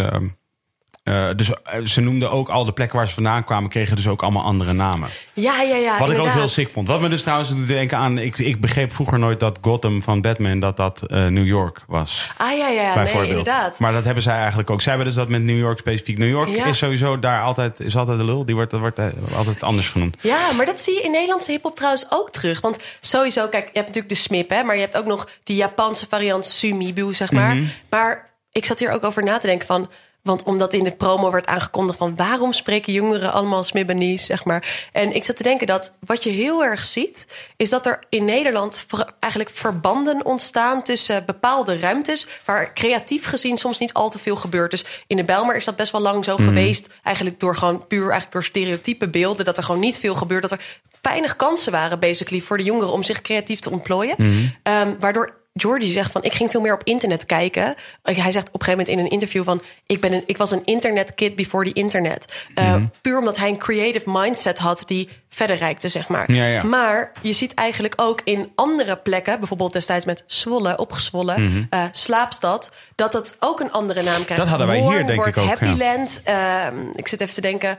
eh, 1.11 1.27
dus 1.35 1.51
eh, 1.63 1.85
ze 1.85 2.01
noemden 2.01 2.31
ook 2.31 2.49
al 2.49 2.65
de 2.65 2.71
plekken 2.71 2.97
waar 2.97 3.07
ze 3.07 3.13
vandaan 3.13 3.43
kwamen, 3.43 3.69
kregen 3.69 3.95
dus 3.95 4.07
ook 4.07 4.21
allemaal 4.21 4.43
andere 4.43 4.73
namen. 4.73 5.09
Ja, 5.33 5.61
ja, 5.61 5.75
ja. 5.75 5.99
Wat 5.99 6.11
ik 6.11 6.19
ook 6.19 6.27
heel 6.27 6.47
sick 6.47 6.69
vond. 6.69 6.87
Wat 6.87 7.01
me 7.01 7.09
dus 7.09 7.21
trouwens 7.21 7.55
doet 7.55 7.67
denken 7.67 7.97
aan. 7.97 8.17
Ik, 8.17 8.37
ik 8.37 8.61
begreep 8.61 8.93
vroeger 8.93 9.19
nooit 9.19 9.39
dat 9.39 9.57
Gotham 9.61 10.01
van 10.01 10.21
Batman 10.21 10.59
dat 10.59 10.77
dat 10.77 11.01
eh, 11.01 11.25
New 11.25 11.45
York 11.45 11.83
was. 11.87 12.29
Ah, 12.37 12.57
ja, 12.57 12.67
ja. 12.67 12.83
Nee, 12.83 12.93
bijvoorbeeld. 12.93 13.29
inderdaad. 13.29 13.79
maar 13.79 13.93
dat 13.93 14.03
hebben 14.03 14.23
zij 14.23 14.37
eigenlijk 14.37 14.69
ook. 14.69 14.81
Zij 14.81 14.93
hebben 14.93 15.13
dus 15.13 15.19
dat 15.21 15.29
met 15.29 15.41
New 15.41 15.57
York 15.57 15.79
specifiek. 15.79 16.17
New 16.17 16.29
York 16.29 16.49
Ja. 16.49 16.65
is 16.65 16.77
sowieso 16.77 17.19
daar 17.19 17.41
altijd, 17.41 17.79
is 17.79 17.97
altijd 17.97 18.17
de 18.17 18.23
lul. 18.25 18.45
Die 18.45 18.55
wordt, 18.55 18.71
wordt 18.71 18.99
altijd 19.35 19.63
anders 19.63 19.89
genoemd. 19.89 20.17
Ja, 20.21 20.39
maar 20.57 20.65
dat 20.65 20.81
zie 20.81 20.93
je 20.93 21.01
in 21.01 21.11
Nederlandse 21.11 21.51
hiphop 21.51 21.75
trouwens 21.75 22.05
ook 22.09 22.29
terug. 22.31 22.61
Want 22.61 22.77
sowieso, 23.01 23.47
kijk, 23.47 23.63
je 23.63 23.71
hebt 23.73 23.87
natuurlijk 23.87 24.09
de 24.13 24.19
smip, 24.21 24.49
hè, 24.49 24.63
maar 24.63 24.75
je 24.75 24.81
hebt 24.81 24.97
ook 24.97 25.05
nog 25.05 25.27
die 25.43 25.55
Japanse 25.55 26.07
variant 26.09 26.45
sumibu, 26.45 27.13
zeg 27.13 27.31
maar. 27.31 27.55
Mhm. 27.55 27.65
Maar 27.89 28.29
ik 28.51 28.65
zat 28.65 28.79
hier 28.79 28.91
ook 28.91 29.03
over 29.03 29.23
na 29.23 29.37
te 29.37 29.47
denken 29.47 29.67
van. 29.67 29.89
Want 30.23 30.43
omdat 30.43 30.73
in 30.73 30.83
de 30.83 30.91
promo 30.91 31.31
werd 31.31 31.45
aangekondigd 31.45 31.97
van 31.97 32.15
waarom 32.15 32.53
spreken 32.53 32.93
jongeren 32.93 33.31
allemaal 33.33 33.63
Smibanese, 33.63 34.25
zeg 34.25 34.45
maar. 34.45 34.87
En 34.91 35.15
ik 35.15 35.23
zat 35.23 35.37
te 35.37 35.43
denken 35.43 35.67
dat 35.67 35.93
wat 35.99 36.23
je 36.23 36.29
heel 36.29 36.63
erg 36.63 36.83
ziet, 36.83 37.27
is 37.57 37.69
dat 37.69 37.85
er 37.85 37.99
in 38.09 38.25
Nederland 38.25 38.85
eigenlijk 39.19 39.53
verbanden 39.53 40.25
ontstaan 40.25 40.83
tussen 40.83 41.25
bepaalde 41.25 41.79
ruimtes, 41.79 42.27
waar 42.45 42.73
creatief 42.73 43.25
gezien 43.25 43.57
soms 43.57 43.79
niet 43.79 43.93
al 43.93 44.09
te 44.09 44.19
veel 44.19 44.35
gebeurt. 44.35 44.71
Dus 44.71 44.85
in 45.07 45.17
de 45.17 45.23
Bijlmer 45.23 45.55
is 45.55 45.65
dat 45.65 45.75
best 45.75 45.91
wel 45.91 46.01
lang 46.01 46.25
zo 46.25 46.35
Mhm. 46.35 46.43
geweest. 46.43 46.87
Eigenlijk 47.03 47.39
door 47.39 47.55
gewoon 47.55 47.87
puur 47.87 48.01
eigenlijk 48.01 48.31
door 48.31 48.43
stereotype 48.43 49.09
beelden, 49.09 49.45
dat 49.45 49.57
er 49.57 49.63
gewoon 49.63 49.81
niet 49.81 49.97
veel 49.97 50.15
gebeurt. 50.15 50.41
Dat 50.41 50.51
er 50.51 50.79
weinig 51.01 51.35
kansen 51.35 51.71
waren, 51.71 51.99
basically, 51.99 52.41
voor 52.41 52.57
de 52.57 52.63
jongeren 52.63 52.91
om 52.93 53.03
zich 53.03 53.21
creatief 53.21 53.59
te 53.59 53.71
ontplooien. 53.71 54.15
Mhm. 54.17 54.31
Ehm, 54.63 54.93
waardoor 54.99 55.39
Georgie 55.53 55.91
zegt 55.91 56.11
van 56.11 56.23
ik 56.23 56.33
ging 56.33 56.51
veel 56.51 56.61
meer 56.61 56.73
op 56.73 56.83
internet 56.83 57.25
kijken. 57.25 57.75
Hij 58.03 58.31
zegt 58.31 58.47
op 58.47 58.53
een 58.53 58.61
gegeven 58.61 58.69
moment 58.69 58.87
in 58.87 58.99
een 58.99 59.09
interview 59.09 59.43
van 59.43 59.61
ik 59.85 60.01
ben 60.01 60.13
een, 60.13 60.23
ik 60.25 60.37
was 60.37 60.51
een 60.51 60.61
internet 60.65 61.15
kid 61.15 61.35
before 61.35 61.65
the 61.65 61.73
internet. 61.73 62.25
Uh, 62.55 62.65
Mhm. 62.73 62.85
Puur 63.01 63.17
omdat 63.19 63.37
hij 63.37 63.49
een 63.49 63.57
creative 63.57 64.09
mindset 64.11 64.57
had 64.57 64.83
die 64.85 65.09
verder 65.29 65.55
reikte, 65.57 65.87
zeg 65.89 66.07
maar. 66.07 66.31
Ja, 66.31 66.45
ja. 66.45 66.63
Maar 66.63 67.11
je 67.21 67.33
ziet 67.33 67.53
eigenlijk 67.53 67.93
ook 67.97 68.21
in 68.23 68.51
andere 68.55 68.95
plekken, 68.97 69.39
bijvoorbeeld 69.39 69.73
destijds 69.73 70.05
met 70.05 70.23
Zwolle, 70.27 70.77
opgezwollen, 70.77 71.41
Mhm. 71.43 71.63
eh, 71.69 71.83
Slaapstad, 71.91 72.69
dat 72.95 73.13
het 73.13 73.35
ook 73.39 73.59
een 73.59 73.71
andere 73.71 74.03
naam 74.03 74.23
krijgt. 74.23 74.37
Dat 74.37 74.47
hadden 74.47 74.67
wij 74.67 74.79
hier, 74.79 75.05
denk 75.05 75.25
ik 75.25 75.37
ook, 75.37 75.43
ja. 75.43 75.49
Happyland. 75.49 76.21
Ehm, 76.23 76.75
ik 76.95 77.07
zit 77.07 77.21
even 77.21 77.33
te 77.33 77.41
denken. 77.41 77.77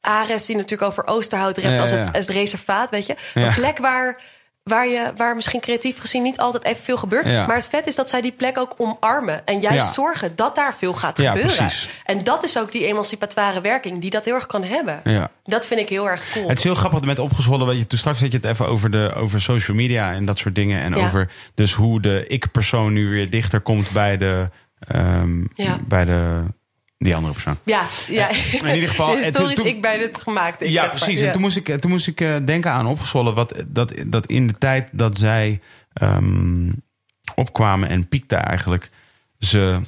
Ares, 0.00 0.46
die 0.46 0.56
natuurlijk 0.56 0.90
over 0.90 1.06
Oosterhout 1.06 1.56
rept 1.56 1.80
als, 1.80 1.90
het, 1.90 2.06
als 2.14 2.26
het 2.26 2.36
reservaat, 2.36 2.90
weet 2.90 3.06
je. 3.06 3.14
Een 3.34 3.54
plek 3.54 3.78
waar, 3.78 4.20
waar, 4.62 4.88
je, 4.88 5.12
waar 5.16 5.34
misschien 5.34 5.60
creatief 5.60 5.98
gezien 5.98 6.22
niet 6.22 6.38
altijd 6.38 6.64
evenveel 6.64 6.96
gebeurt. 6.96 7.24
Ja. 7.26 7.46
Maar 7.46 7.56
het 7.56 7.66
vet 7.68 7.86
is 7.86 7.94
dat 7.94 8.10
zij 8.10 8.20
die 8.20 8.32
plek 8.32 8.58
ook 8.58 8.74
omarmen. 8.76 9.46
En 9.46 9.60
juist 9.60 9.86
Ja. 9.86 9.92
zorgen 9.92 10.36
dat 10.36 10.54
daar 10.54 10.74
veel 10.76 10.92
gaat 10.94 11.16
Ja, 11.20 11.30
gebeuren. 11.32 11.56
precies. 11.56 11.88
En 12.04 12.24
dat 12.24 12.44
is 12.44 12.58
ook 12.58 12.72
die 12.72 12.86
emancipatoire 12.86 13.60
werking 13.60 14.00
die 14.00 14.10
dat 14.10 14.24
heel 14.24 14.34
erg 14.34 14.46
kan 14.46 14.64
hebben. 14.64 15.00
Ja. 15.04 15.30
Dat 15.44 15.66
vind 15.66 15.80
ik 15.80 15.88
heel 15.88 16.08
erg 16.08 16.30
cool. 16.32 16.48
Het 16.48 16.58
is 16.58 16.64
heel 16.64 16.74
grappig 16.74 17.00
met 17.04 17.18
opgezwollen. 17.18 17.66
Weet 17.66 17.78
je, 17.78 17.86
toen 17.86 17.98
straks 17.98 18.20
had 18.20 18.30
je 18.32 18.36
het 18.36 18.46
even 18.46 18.66
over, 18.68 18.90
de, 18.90 19.12
over 19.14 19.40
social 19.40 19.76
media 19.76 20.12
en 20.12 20.24
dat 20.24 20.38
soort 20.38 20.54
dingen. 20.54 20.80
En 20.82 20.94
over 20.96 21.30
dus 21.54 21.74
hoe 21.74 22.00
de 22.00 22.24
ik-persoon 22.26 22.92
nu 22.92 23.08
weer 23.10 23.30
dichter 23.30 23.60
komt 23.60 23.90
bij 23.92 24.16
de. 24.16 24.48
Ja. 25.54 25.78
Bij 25.88 26.04
de. 26.04 26.42
Die 27.02 27.14
andere 27.16 27.32
persoon. 27.32 27.58
ja, 27.64 27.82
ja. 28.08 28.28
In 28.28 28.74
ieder 28.74 28.88
geval, 28.88 29.10
en 29.16 29.22
historisch 29.22 29.54
toen- 29.58 29.66
ik 29.66 29.80
bij 29.80 29.98
dit 29.98 30.18
gemaakt. 30.22 30.68
Ja, 30.68 30.80
maar. 30.80 30.90
precies. 30.90 31.20
Ja. 31.20 31.26
En 31.26 31.32
toen 31.32 31.40
moest 31.40 31.56
ik, 31.56 31.80
toen 31.80 31.90
moest 31.90 32.06
ik 32.06 32.20
eh, 32.20 32.36
denken 32.44 32.70
aan 32.70 32.86
opgezwollen. 32.86 33.34
Wat, 33.34 33.64
dat, 33.66 33.92
dat 34.06 34.26
in 34.26 34.46
de 34.46 34.58
tijd 34.58 34.88
dat 34.92 35.18
zij 35.18 35.60
ehm, 35.92 36.70
opkwamen 37.34 37.88
en 37.88 38.08
piekte 38.08 38.36
eigenlijk. 38.36 38.90
Ze, 39.38 39.80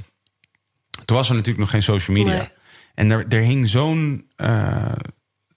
toen 1.05 1.16
was 1.16 1.28
er 1.28 1.34
natuurlijk 1.34 1.60
nog 1.60 1.70
geen 1.70 1.82
social 1.82 2.16
media. 2.16 2.32
Nee. 2.36 2.48
En 2.94 3.10
er, 3.10 3.26
er 3.28 3.40
hing 3.40 3.68
zo'n 3.68 4.26
eh, 4.36 4.93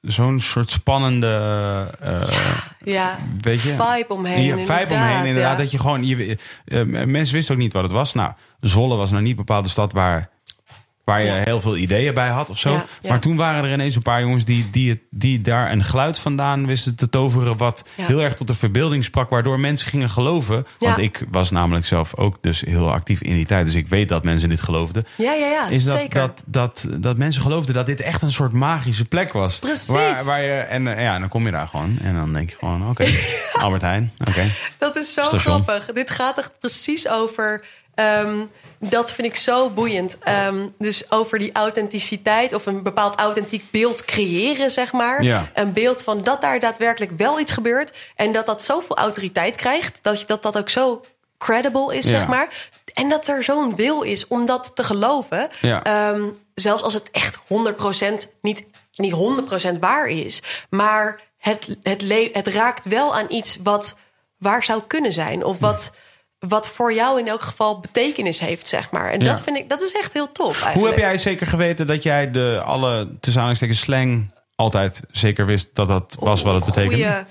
zo'n 0.02 0.40
soort 0.40 0.72
spannende. 0.72 1.28
eh, 2.00 2.38
ja. 2.86 3.18
Weet 3.42 3.62
je? 3.62 3.70
Vibe 3.70 4.14
omheen. 4.14 4.44
Ja, 4.44 4.58
vibe 4.58 4.94
omheen, 4.94 5.26
inderdaad. 5.26 5.52
ja. 5.52 5.58
Dat 5.64 5.72
je 5.72 5.80
gewoon, 5.80 6.06
je, 6.06 6.38
eh, 6.66 6.84
mensen 7.06 7.36
wisten 7.36 7.56
ook 7.56 7.62
niet 7.62 7.74
wat 7.74 7.84
het 7.84 7.92
was. 7.92 8.14
Nou, 8.14 8.32
Zwolle 8.60 8.96
was 8.96 9.12
nou 9.12 9.24
niet 9.24 9.36
bepaald 9.36 9.64
de 9.66 9.72
stad 9.72 9.92
waar, 9.94 10.30
waar 11.06 11.20
je 11.22 11.26
Ja. 11.26 11.34
heel 11.44 11.62
veel 11.62 11.78
ideeën 11.78 12.14
bij 12.14 12.28
had 12.30 12.50
of 12.50 12.58
zo. 12.60 12.72
Ja, 12.72 12.86
ja. 13.02 13.10
Maar 13.10 13.20
toen 13.20 13.36
waren 13.36 13.64
er 13.64 13.72
ineens 13.74 13.96
een 13.96 14.02
paar 14.02 14.22
jongens 14.22 14.46
die, 14.46 14.70
die, 14.72 15.02
die 15.10 15.42
daar 15.42 15.72
een 15.72 15.84
geluid 15.84 16.20
vandaan 16.20 16.66
wisten 16.68 16.96
te 16.96 17.10
toveren. 17.10 17.58
Wat 17.58 17.84
heel 17.96 18.22
erg 18.22 18.34
tot 18.34 18.48
de 18.48 18.54
verbeelding 18.54 19.04
sprak. 19.04 19.30
Waardoor 19.30 19.60
mensen 19.60 19.88
gingen 19.88 20.10
geloven. 20.10 20.66
Want 20.80 20.98
ik 20.98 21.26
was 21.32 21.52
namelijk 21.52 21.86
zelf 21.86 22.16
ook 22.18 22.38
dus 22.42 22.62
heel 22.62 22.92
actief 22.92 23.22
in 23.22 23.34
die 23.34 23.46
tijd. 23.46 23.66
Dus 23.66 23.76
ik 23.76 23.88
weet 23.88 24.10
dat 24.10 24.24
mensen 24.24 24.50
dit 24.50 24.62
geloofden. 24.62 25.06
Ja, 25.16 25.34
ja, 25.34 25.48
ja, 25.48 25.68
Is 25.68 25.84
dat, 25.84 25.98
zeker. 25.98 26.20
dat, 26.20 26.44
dat, 26.48 26.88
dat 26.98 27.18
mensen 27.18 27.42
geloofden 27.42 27.74
dat 27.76 27.86
dit 27.86 28.00
echt 28.02 28.22
een 28.22 28.32
soort 28.32 28.52
magische 28.54 29.06
plek 29.06 29.34
was. 29.34 29.60
Precies. 29.60 29.88
Waar, 29.94 30.26
waar 30.26 30.44
je, 30.44 30.52
en 30.54 30.96
eh, 30.98 31.04
ja, 31.04 31.20
dan 31.20 31.30
kom 31.30 31.46
je 31.46 31.52
daar 31.52 31.68
gewoon. 31.68 31.98
En 32.02 32.14
dan 32.16 32.34
denk 32.34 32.50
je 32.50 32.56
gewoon, 32.60 32.90
oké, 32.90 33.06
Albert 33.64 33.82
Heijn. 33.82 34.12
Oké. 34.28 34.44
Dat 34.80 34.96
is 34.96 35.14
zo 35.14 35.22
Station. 35.24 35.64
grappig. 35.64 35.94
Dit 35.94 36.10
gaat 36.10 36.38
echt 36.38 36.52
precies 36.60 37.10
over. 37.10 37.66
ehm, 37.96 38.36
dat 38.90 39.14
vind 39.14 39.28
ik 39.28 39.36
zo 39.36 39.70
boeiend. 39.70 40.18
Ehm, 40.20 40.68
dus 40.78 41.12
over 41.12 41.40
die 41.40 41.52
authenticiteit 41.54 42.54
of 42.54 42.66
een 42.66 42.84
bepaald 42.84 43.16
authentiek 43.16 43.72
beeld 43.72 44.06
creëren, 44.06 44.72
zeg 44.72 44.94
maar. 44.94 45.24
Ja. 45.24 45.52
Een 45.54 45.74
beeld 45.74 46.02
van 46.04 46.24
dat 46.24 46.42
daar 46.42 46.60
daadwerkelijk 46.60 47.12
wel 47.18 47.40
iets 47.40 47.52
gebeurt. 47.52 47.94
En 48.16 48.32
dat 48.32 48.46
dat 48.46 48.62
zoveel 48.64 48.98
autoriteit 48.98 49.56
krijgt. 49.56 50.00
Dat 50.02 50.24
dat, 50.28 50.44
dat 50.44 50.58
ook 50.58 50.70
zo 50.70 51.02
credible 51.38 51.96
is, 51.96 52.06
Ja. 52.10 52.18
zeg 52.20 52.28
maar. 52.28 52.70
En 52.94 53.10
dat 53.10 53.28
er 53.28 53.44
zo'n 53.44 53.76
wil 53.76 54.02
is 54.02 54.28
om 54.28 54.46
dat 54.46 54.72
te 54.76 54.84
geloven. 54.84 55.48
Ja. 55.62 55.84
Ehm, 55.84 56.24
zelfs 56.56 56.84
als 56.84 56.94
het 56.94 57.12
echt 57.12 57.40
100% 57.48 58.34
niet, 58.42 58.68
niet 58.96 59.12
100% 59.12 59.80
waar 59.80 60.08
is. 60.08 60.42
Maar 60.70 61.22
het, 61.38 61.68
het, 61.82 62.30
het 62.34 62.48
raakt 62.48 62.86
wel 62.86 63.16
aan 63.16 63.26
iets 63.30 63.58
wat 63.64 63.98
waar 64.38 64.64
zou 64.64 64.82
kunnen 64.88 65.14
zijn. 65.14 65.44
Of 65.44 65.60
wat, 65.60 65.92
wat 66.48 66.68
voor 66.70 66.94
jou 66.94 67.20
in 67.20 67.28
elk 67.28 67.42
geval 67.42 67.80
betekenis 67.80 68.40
heeft, 68.40 68.68
zeg 68.68 68.92
maar. 68.92 69.12
En 69.12 69.20
Ja. 69.20 69.26
dat 69.26 69.42
vind 69.42 69.58
ik, 69.58 69.70
dat 69.70 69.82
is 69.82 69.92
echt 69.92 70.14
heel 70.14 70.32
tof 70.32 70.48
eigenlijk. 70.64 70.76
Hoe 70.78 70.88
heb 70.88 70.98
jij 70.98 71.18
zeker 71.18 71.48
geweten 71.48 71.88
dat 71.88 72.04
jij 72.04 72.32
de 72.32 72.62
alle 72.66 73.08
aanhalingstekens 73.28 73.80
slang 73.80 74.32
altijd 74.56 75.02
zeker 75.12 75.46
wist 75.46 75.70
dat 75.76 75.88
dat 75.88 76.16
was 76.20 76.42
wat 76.42 76.56
het 76.56 76.66
betekende? 76.66 76.96
Goeie- 76.96 77.24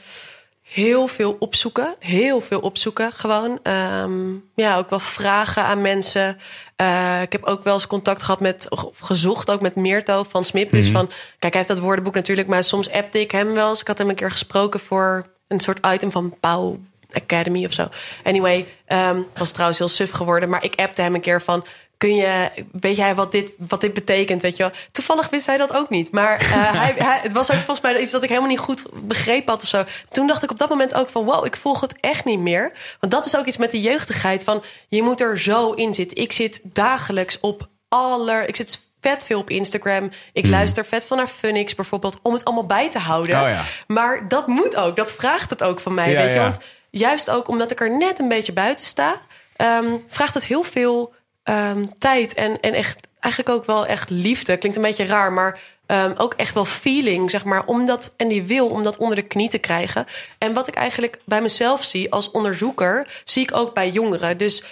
heel 0.63 1.07
veel 1.07 1.37
opzoeken. 1.39 1.95
Heel 1.99 2.41
veel 2.41 2.61
opzoeken 2.61 3.13
gewoon. 3.13 3.59
Ehm, 3.63 4.33
ja, 4.55 4.77
ook 4.77 4.91
wel 4.91 4.99
vragen 5.01 5.63
aan 5.65 5.81
mensen. 5.81 6.39
Eh, 6.77 7.23
ik 7.23 7.33
heb 7.33 7.45
ook 7.45 7.65
wel 7.65 7.75
eens 7.75 7.87
contact 7.87 8.23
gehad 8.23 8.41
met, 8.41 8.67
of 8.71 8.99
gezocht 9.01 9.51
ook 9.51 9.61
met 9.61 9.75
Meerto 9.75 10.23
van 10.23 10.45
Smip. 10.45 10.71
Dus 10.71 10.87
Mhm. 10.87 10.97
van, 10.97 11.07
kijk, 11.39 11.53
hij 11.53 11.63
heeft 11.63 11.69
dat 11.69 11.79
woordenboek 11.79 12.15
natuurlijk, 12.15 12.49
maar 12.49 12.65
soms 12.65 12.91
appte 12.91 13.21
ik 13.21 13.31
hem 13.31 13.53
wel 13.53 13.69
eens. 13.69 13.81
Ik 13.81 13.87
had 13.87 13.99
hem 13.99 14.09
een 14.09 14.15
keer 14.15 14.31
gesproken 14.31 14.81
voor 14.81 15.27
een 15.49 15.61
soort 15.61 15.87
item 15.87 16.11
van 16.11 16.37
Pauw 16.41 16.79
Academy 17.15 17.65
of 17.65 17.73
zo. 17.73 17.89
Anyway, 18.23 18.67
ehm 18.87 19.21
was 19.35 19.51
trouwens 19.51 19.79
heel 19.79 19.89
suf 19.89 20.11
geworden, 20.11 20.49
maar 20.49 20.65
ik 20.65 20.75
appte 20.75 21.03
hem 21.03 21.15
een 21.15 21.21
keer 21.21 21.43
van. 21.43 21.65
Kun 21.99 22.15
je, 22.15 22.51
weet 22.73 22.97
jij 22.97 23.15
wat 23.15 23.33
dit, 23.33 23.53
wat 23.59 23.81
dit 23.81 23.95
betekent? 23.95 24.43
Weet 24.43 24.57
je 24.57 24.63
wel? 24.63 24.73
Toevallig 24.93 25.31
wist 25.31 25.47
hij 25.47 25.57
dat 25.57 25.75
ook 25.75 25.91
niet. 25.91 26.13
Maar 26.13 26.39
eh, 26.41 26.73
hij, 26.83 26.95
hij, 26.97 27.19
het 27.23 27.33
was 27.33 27.51
ook 27.51 27.57
volgens 27.57 27.81
mij 27.81 28.01
iets 28.01 28.11
dat 28.11 28.23
ik 28.23 28.29
helemaal 28.29 28.51
niet 28.51 28.59
goed 28.59 28.85
begrepen 28.93 29.53
had 29.53 29.63
of 29.63 29.69
zo. 29.69 29.85
Toen 30.11 30.27
dacht 30.27 30.43
ik 30.43 30.51
op 30.51 30.59
dat 30.59 30.69
moment 30.69 30.95
ook 30.95 31.09
van 31.09 31.25
wow, 31.25 31.47
ik 31.47 31.57
volg 31.57 31.81
het 31.81 32.01
echt 32.01 32.25
niet 32.25 32.39
meer. 32.39 32.73
Want 33.01 33.13
dat 33.13 33.27
is 33.27 33.37
ook 33.37 33.47
iets 33.47 33.57
met 33.57 33.71
die 33.71 33.81
jeugdigheid 33.81 34.45
van 34.45 34.63
je 34.89 35.03
moet 35.03 35.21
er 35.21 35.39
zo 35.39 35.73
in 35.73 35.95
zitten. 35.95 36.17
Ik 36.17 36.33
zit 36.33 36.61
dagelijks 36.63 37.41
op 37.41 37.69
aller. 37.89 38.49
Ik 38.49 38.57
zit 38.57 38.81
vet 39.01 39.25
veel 39.25 39.39
op 39.39 39.51
Instagram. 39.51 40.11
Ik 40.33 40.47
luister 40.47 40.85
vet 40.85 41.05
veel 41.05 41.17
naar 41.17 41.29
Funix 41.29 41.75
bijvoorbeeld 41.75 42.19
om 42.23 42.33
het 42.33 42.45
allemaal 42.45 42.67
bij 42.67 42.91
te 42.91 42.99
houden. 42.99 43.43
Oh 43.43 43.49
ja. 43.49 43.65
Maar 43.87 44.29
dat 44.29 44.47
moet 44.47 44.77
ook. 44.77 44.97
Dat 44.97 45.15
vraagt 45.15 45.51
het 45.51 45.63
ook 45.63 45.81
van 45.81 45.95
mij. 45.95 46.11
Ja, 46.11 46.21
weet 46.21 46.29
je? 46.29 46.35
ja. 46.35 46.43
Want 46.43 46.59
juist 46.95 47.31
ook 47.31 47.49
omdat 47.49 47.71
ik 47.71 47.81
er 47.81 47.97
net 47.97 48.19
een 48.19 48.29
beetje 48.29 48.53
buiten 48.53 48.87
sta, 48.87 49.21
ehm, 49.57 49.87
vraagt 50.07 50.35
het 50.35 50.45
heel 50.45 50.63
veel 50.63 51.15
ehm, 51.43 51.85
tijd 51.99 52.35
en, 52.35 52.61
en 52.61 52.75
echt 52.75 53.07
eigenlijk 53.21 53.57
ook 53.57 53.67
wel 53.67 53.87
echt 53.87 54.11
liefde. 54.11 54.57
Klinkt 54.57 54.79
een 54.79 54.85
beetje 54.85 55.05
raar, 55.05 55.33
maar 55.33 55.61
ehm, 55.87 56.13
ook 56.17 56.35
echt 56.35 56.55
wel 56.55 56.65
feeling, 56.65 57.31
zeg 57.31 57.45
maar, 57.45 57.65
om 57.67 57.87
dat 57.87 58.15
en 58.17 58.29
die 58.29 58.43
wil 58.43 58.69
om 58.69 58.83
dat 58.83 58.97
onder 58.97 59.17
de 59.17 59.23
knie 59.23 59.49
te 59.49 59.59
krijgen. 59.59 60.07
En 60.39 60.53
wat 60.53 60.69
ik 60.69 60.75
eigenlijk 60.75 61.19
bij 61.25 61.43
mezelf 61.43 61.85
zie 61.85 62.13
als 62.13 62.31
onderzoeker, 62.31 63.23
zie 63.25 63.43
ik 63.43 63.57
ook 63.57 63.75
bij 63.75 63.91
jongeren. 63.91 64.39
Dus 64.39 64.65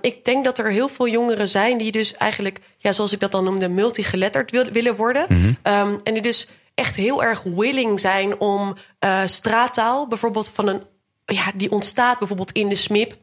ik 0.00 0.24
denk 0.24 0.44
dat 0.44 0.58
er 0.58 0.70
heel 0.70 0.88
veel 0.88 1.08
jongeren 1.08 1.48
zijn 1.48 1.78
die 1.78 1.92
dus 1.92 2.14
eigenlijk, 2.14 2.60
ja, 2.78 2.92
zoals 2.92 3.12
ik 3.12 3.20
dat 3.20 3.32
dan 3.32 3.44
noemde, 3.44 3.68
multigeletterd 3.68 4.50
wil, 4.50 4.64
willen 4.64 4.96
worden. 4.96 5.26
Ehm, 5.62 5.96
en 6.02 6.12
die 6.12 6.22
dus 6.22 6.48
echt 6.74 6.96
heel 6.96 7.22
erg 7.22 7.42
willing 7.42 8.00
zijn 8.00 8.40
om 8.40 8.76
eh, 8.98 9.20
straattaal, 9.24 10.08
bijvoorbeeld 10.08 10.50
van 10.54 10.68
een, 10.68 10.82
ja, 11.26 11.52
die 11.54 11.70
ontstaat 11.70 12.18
bijvoorbeeld 12.18 12.52
in 12.52 12.68
de 12.68 12.74
SMIP 12.74 13.16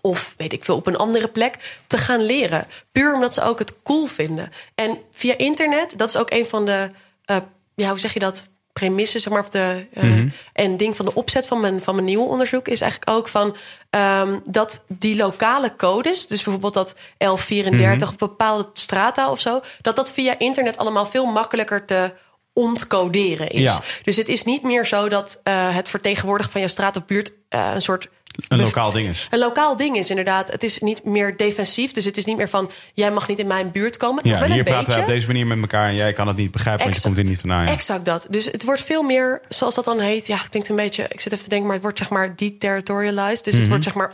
of 0.00 0.34
weet 0.36 0.52
ik 0.52 0.64
veel, 0.64 0.76
op 0.76 0.86
een 0.86 0.96
andere 0.96 1.28
plek 1.28 1.80
te 1.86 1.98
gaan 1.98 2.22
leren. 2.22 2.66
Puur 2.92 3.14
omdat 3.14 3.34
ze 3.34 3.42
ook 3.42 3.58
het 3.58 3.82
cool 3.82 4.06
vinden. 4.06 4.52
En 4.74 4.98
via 5.10 5.36
internet, 5.36 5.94
dat 5.98 6.08
is 6.08 6.16
ook 6.16 6.30
een 6.30 6.46
van 6.46 6.64
de, 6.66 6.88
eh, 7.24 7.36
ja, 7.74 7.88
hoe 7.88 7.98
zeg 7.98 8.12
je 8.12 8.18
dat? 8.18 8.46
premisse, 8.72 9.18
zeg 9.18 9.32
maar, 9.32 9.42
of 9.42 9.48
de 9.48 9.86
eh, 9.92 10.02
Mhm. 10.02 10.28
en 10.52 10.76
ding 10.76 10.96
van 10.96 11.04
de 11.04 11.14
opzet 11.14 11.46
van 11.46 11.60
mijn, 11.60 11.80
van 11.80 11.94
mijn 11.94 12.06
nieuwe 12.06 12.28
onderzoek 12.28 12.68
is 12.68 12.80
eigenlijk 12.80 13.10
ook 13.18 13.28
van 13.28 13.56
ehm, 13.90 14.38
dat 14.44 14.84
die 14.88 15.16
lokale 15.16 15.76
codes, 15.76 16.26
dus 16.26 16.42
bijvoorbeeld 16.42 16.74
dat 16.74 16.94
L34 17.18 17.70
Mhm. 17.70 18.02
of 18.02 18.16
bepaalde 18.16 18.68
strata 18.72 19.30
of 19.30 19.40
zo, 19.40 19.60
dat 19.80 19.96
dat 19.96 20.12
via 20.12 20.38
internet 20.38 20.76
allemaal 20.78 21.06
veel 21.06 21.26
makkelijker 21.26 21.84
te 21.84 22.12
ontcoderen 22.52 23.50
is. 23.50 23.62
Ja. 23.62 23.80
Dus 24.02 24.16
het 24.16 24.28
is 24.28 24.44
niet 24.44 24.62
meer 24.62 24.86
zo 24.86 25.08
dat 25.08 25.40
eh, 25.42 25.74
het 25.74 25.88
vertegenwoordigen 25.88 26.52
van 26.52 26.60
je 26.60 26.68
straat 26.68 26.96
of 26.96 27.04
buurt 27.04 27.32
eh, 27.48 27.70
een 27.74 27.82
soort 27.82 28.08
Een 28.48 28.58
lokaal 28.60 28.92
ding 28.92 29.08
is. 29.08 29.26
een 29.30 29.38
lokaal 29.38 29.76
ding 29.76 29.96
is 29.96 30.10
inderdaad. 30.10 30.50
Het 30.50 30.62
is 30.62 30.78
niet 30.78 31.04
meer 31.04 31.36
defensief. 31.36 31.92
Dus 31.92 32.04
het 32.04 32.16
is 32.16 32.24
niet 32.24 32.36
meer 32.36 32.48
van 32.48 32.70
jij 32.94 33.10
mag 33.10 33.28
niet 33.28 33.38
in 33.38 33.46
mijn 33.46 33.70
buurt 33.70 33.96
komen. 33.96 34.28
Ja, 34.28 34.38
wel 34.38 34.48
hier 34.48 34.58
een 34.58 34.64
praten 34.64 34.92
wij 34.92 35.00
op 35.00 35.06
deze 35.06 35.26
manier 35.26 35.46
met 35.46 35.58
elkaar 35.60 35.88
en 35.88 35.94
jij 35.94 36.12
kan 36.12 36.26
het 36.28 36.36
niet 36.36 36.50
begrijpen, 36.50 36.84
want 36.84 36.96
je 36.96 37.02
komt 37.02 37.18
er 37.18 37.24
niet 37.24 37.40
vandaan. 37.40 37.64
ja. 37.64 37.70
Exact 37.70 38.04
dat. 38.04 38.26
Dus 38.30 38.44
het 38.44 38.64
wordt 38.64 38.82
veel 38.84 39.02
meer, 39.02 39.40
zoals 39.48 39.74
dat 39.74 39.84
dan 39.84 40.00
heet. 40.00 40.26
Ja, 40.26 40.36
het 40.36 40.48
klinkt 40.48 40.68
een 40.68 40.76
beetje. 40.76 41.06
Ik 41.08 41.20
zit 41.20 41.32
even 41.32 41.44
te 41.44 41.48
denken, 41.50 41.66
maar 41.66 41.74
het 41.76 41.84
wordt 41.84 41.98
zeg 41.98 42.10
maar 42.10 42.36
deterritorialized. 42.36 43.44
Dus 43.44 43.54
het 43.56 43.68
wordt 43.68 43.84
zeg 43.84 43.94
maar 43.94 44.12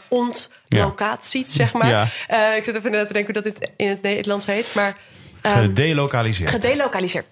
ontlocatied, 0.69 1.53
zeg 1.53 1.73
maar. 1.73 1.83
Mhm. 1.87 1.91
Ja. 1.93 2.07
Eh, 2.29 2.57
ik 2.57 2.65
zit 2.65 2.75
even 2.75 2.91
te 3.07 3.13
denken 3.13 3.35
hoe 3.35 3.43
dat 3.43 3.45
dit 3.45 3.71
in 3.77 3.89
het 3.89 4.03
Nederlands 4.03 4.47
heet. 4.47 4.75
Maar 4.75 4.97
ehm. 5.43 5.73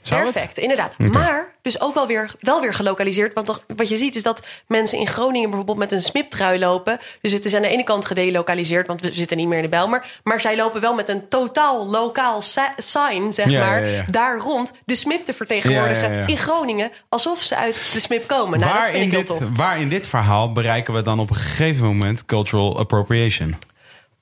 Zou 0.00 0.24
het? 0.24 0.32
Perfect, 0.32 0.58
inderdaad. 0.58 0.98
Maar 0.98 1.52
dus 1.62 1.80
ook 1.80 1.94
wel 1.94 2.06
weer, 2.06 2.34
wel 2.40 2.60
weer 2.60 2.74
gelokaliseerd. 2.74 3.34
Want 3.34 3.60
wat 3.76 3.88
je 3.88 3.96
ziet 3.96 4.16
is 4.16 4.22
dat 4.22 4.46
mensen 4.66 4.98
in 4.98 5.06
Groningen 5.06 5.48
bijvoorbeeld 5.48 5.78
met 5.78 5.92
een 5.92 6.00
smiptrui 6.00 6.58
lopen. 6.58 6.98
Dus 7.20 7.32
het 7.32 7.44
is 7.44 7.54
aan 7.54 7.62
de 7.62 7.68
ene 7.68 7.84
kant 7.84 8.04
gedelokaliseerd, 8.04 8.86
want 8.86 9.00
we 9.00 9.12
zitten 9.12 9.36
niet 9.36 9.48
meer 9.48 9.56
in 9.56 9.62
de 9.62 9.68
Bijlmer. 9.68 10.04
Maar 10.22 10.40
zij 10.40 10.56
lopen 10.56 10.80
wel 10.80 10.94
met 10.94 11.08
een 11.08 11.28
totaal 11.28 11.86
lokaal 11.86 12.42
sign, 12.76 13.32
zeg 13.32 13.50
Ja, 13.50 13.66
maar, 13.66 13.86
ja, 13.86 13.94
ja. 13.94 14.04
daar 14.10 14.38
rond 14.38 14.72
de 14.84 14.94
smip 14.94 15.24
te 15.24 15.32
vertegenwoordigen 15.32 16.28
in 16.28 16.36
Groningen. 16.36 16.90
Alsof 17.08 17.42
ze 17.42 17.56
uit 17.56 17.90
de 17.92 18.00
smip 18.00 18.26
komen. 18.26 18.58
Nou, 18.58 18.72
dat 18.72 18.80
waar, 18.80 18.90
vind 18.90 19.02
in 19.02 19.20
ik 19.20 19.28
heel 19.28 19.38
dit, 19.38 19.56
waar 19.56 19.80
in 19.80 19.88
dit 19.88 20.06
verhaal 20.06 20.52
bereiken 20.52 20.94
we 20.94 21.02
dan 21.02 21.20
op 21.20 21.30
een 21.30 21.36
gegeven 21.36 21.86
moment 21.86 22.24
cultural 22.24 22.78
appropriation? 22.78 23.56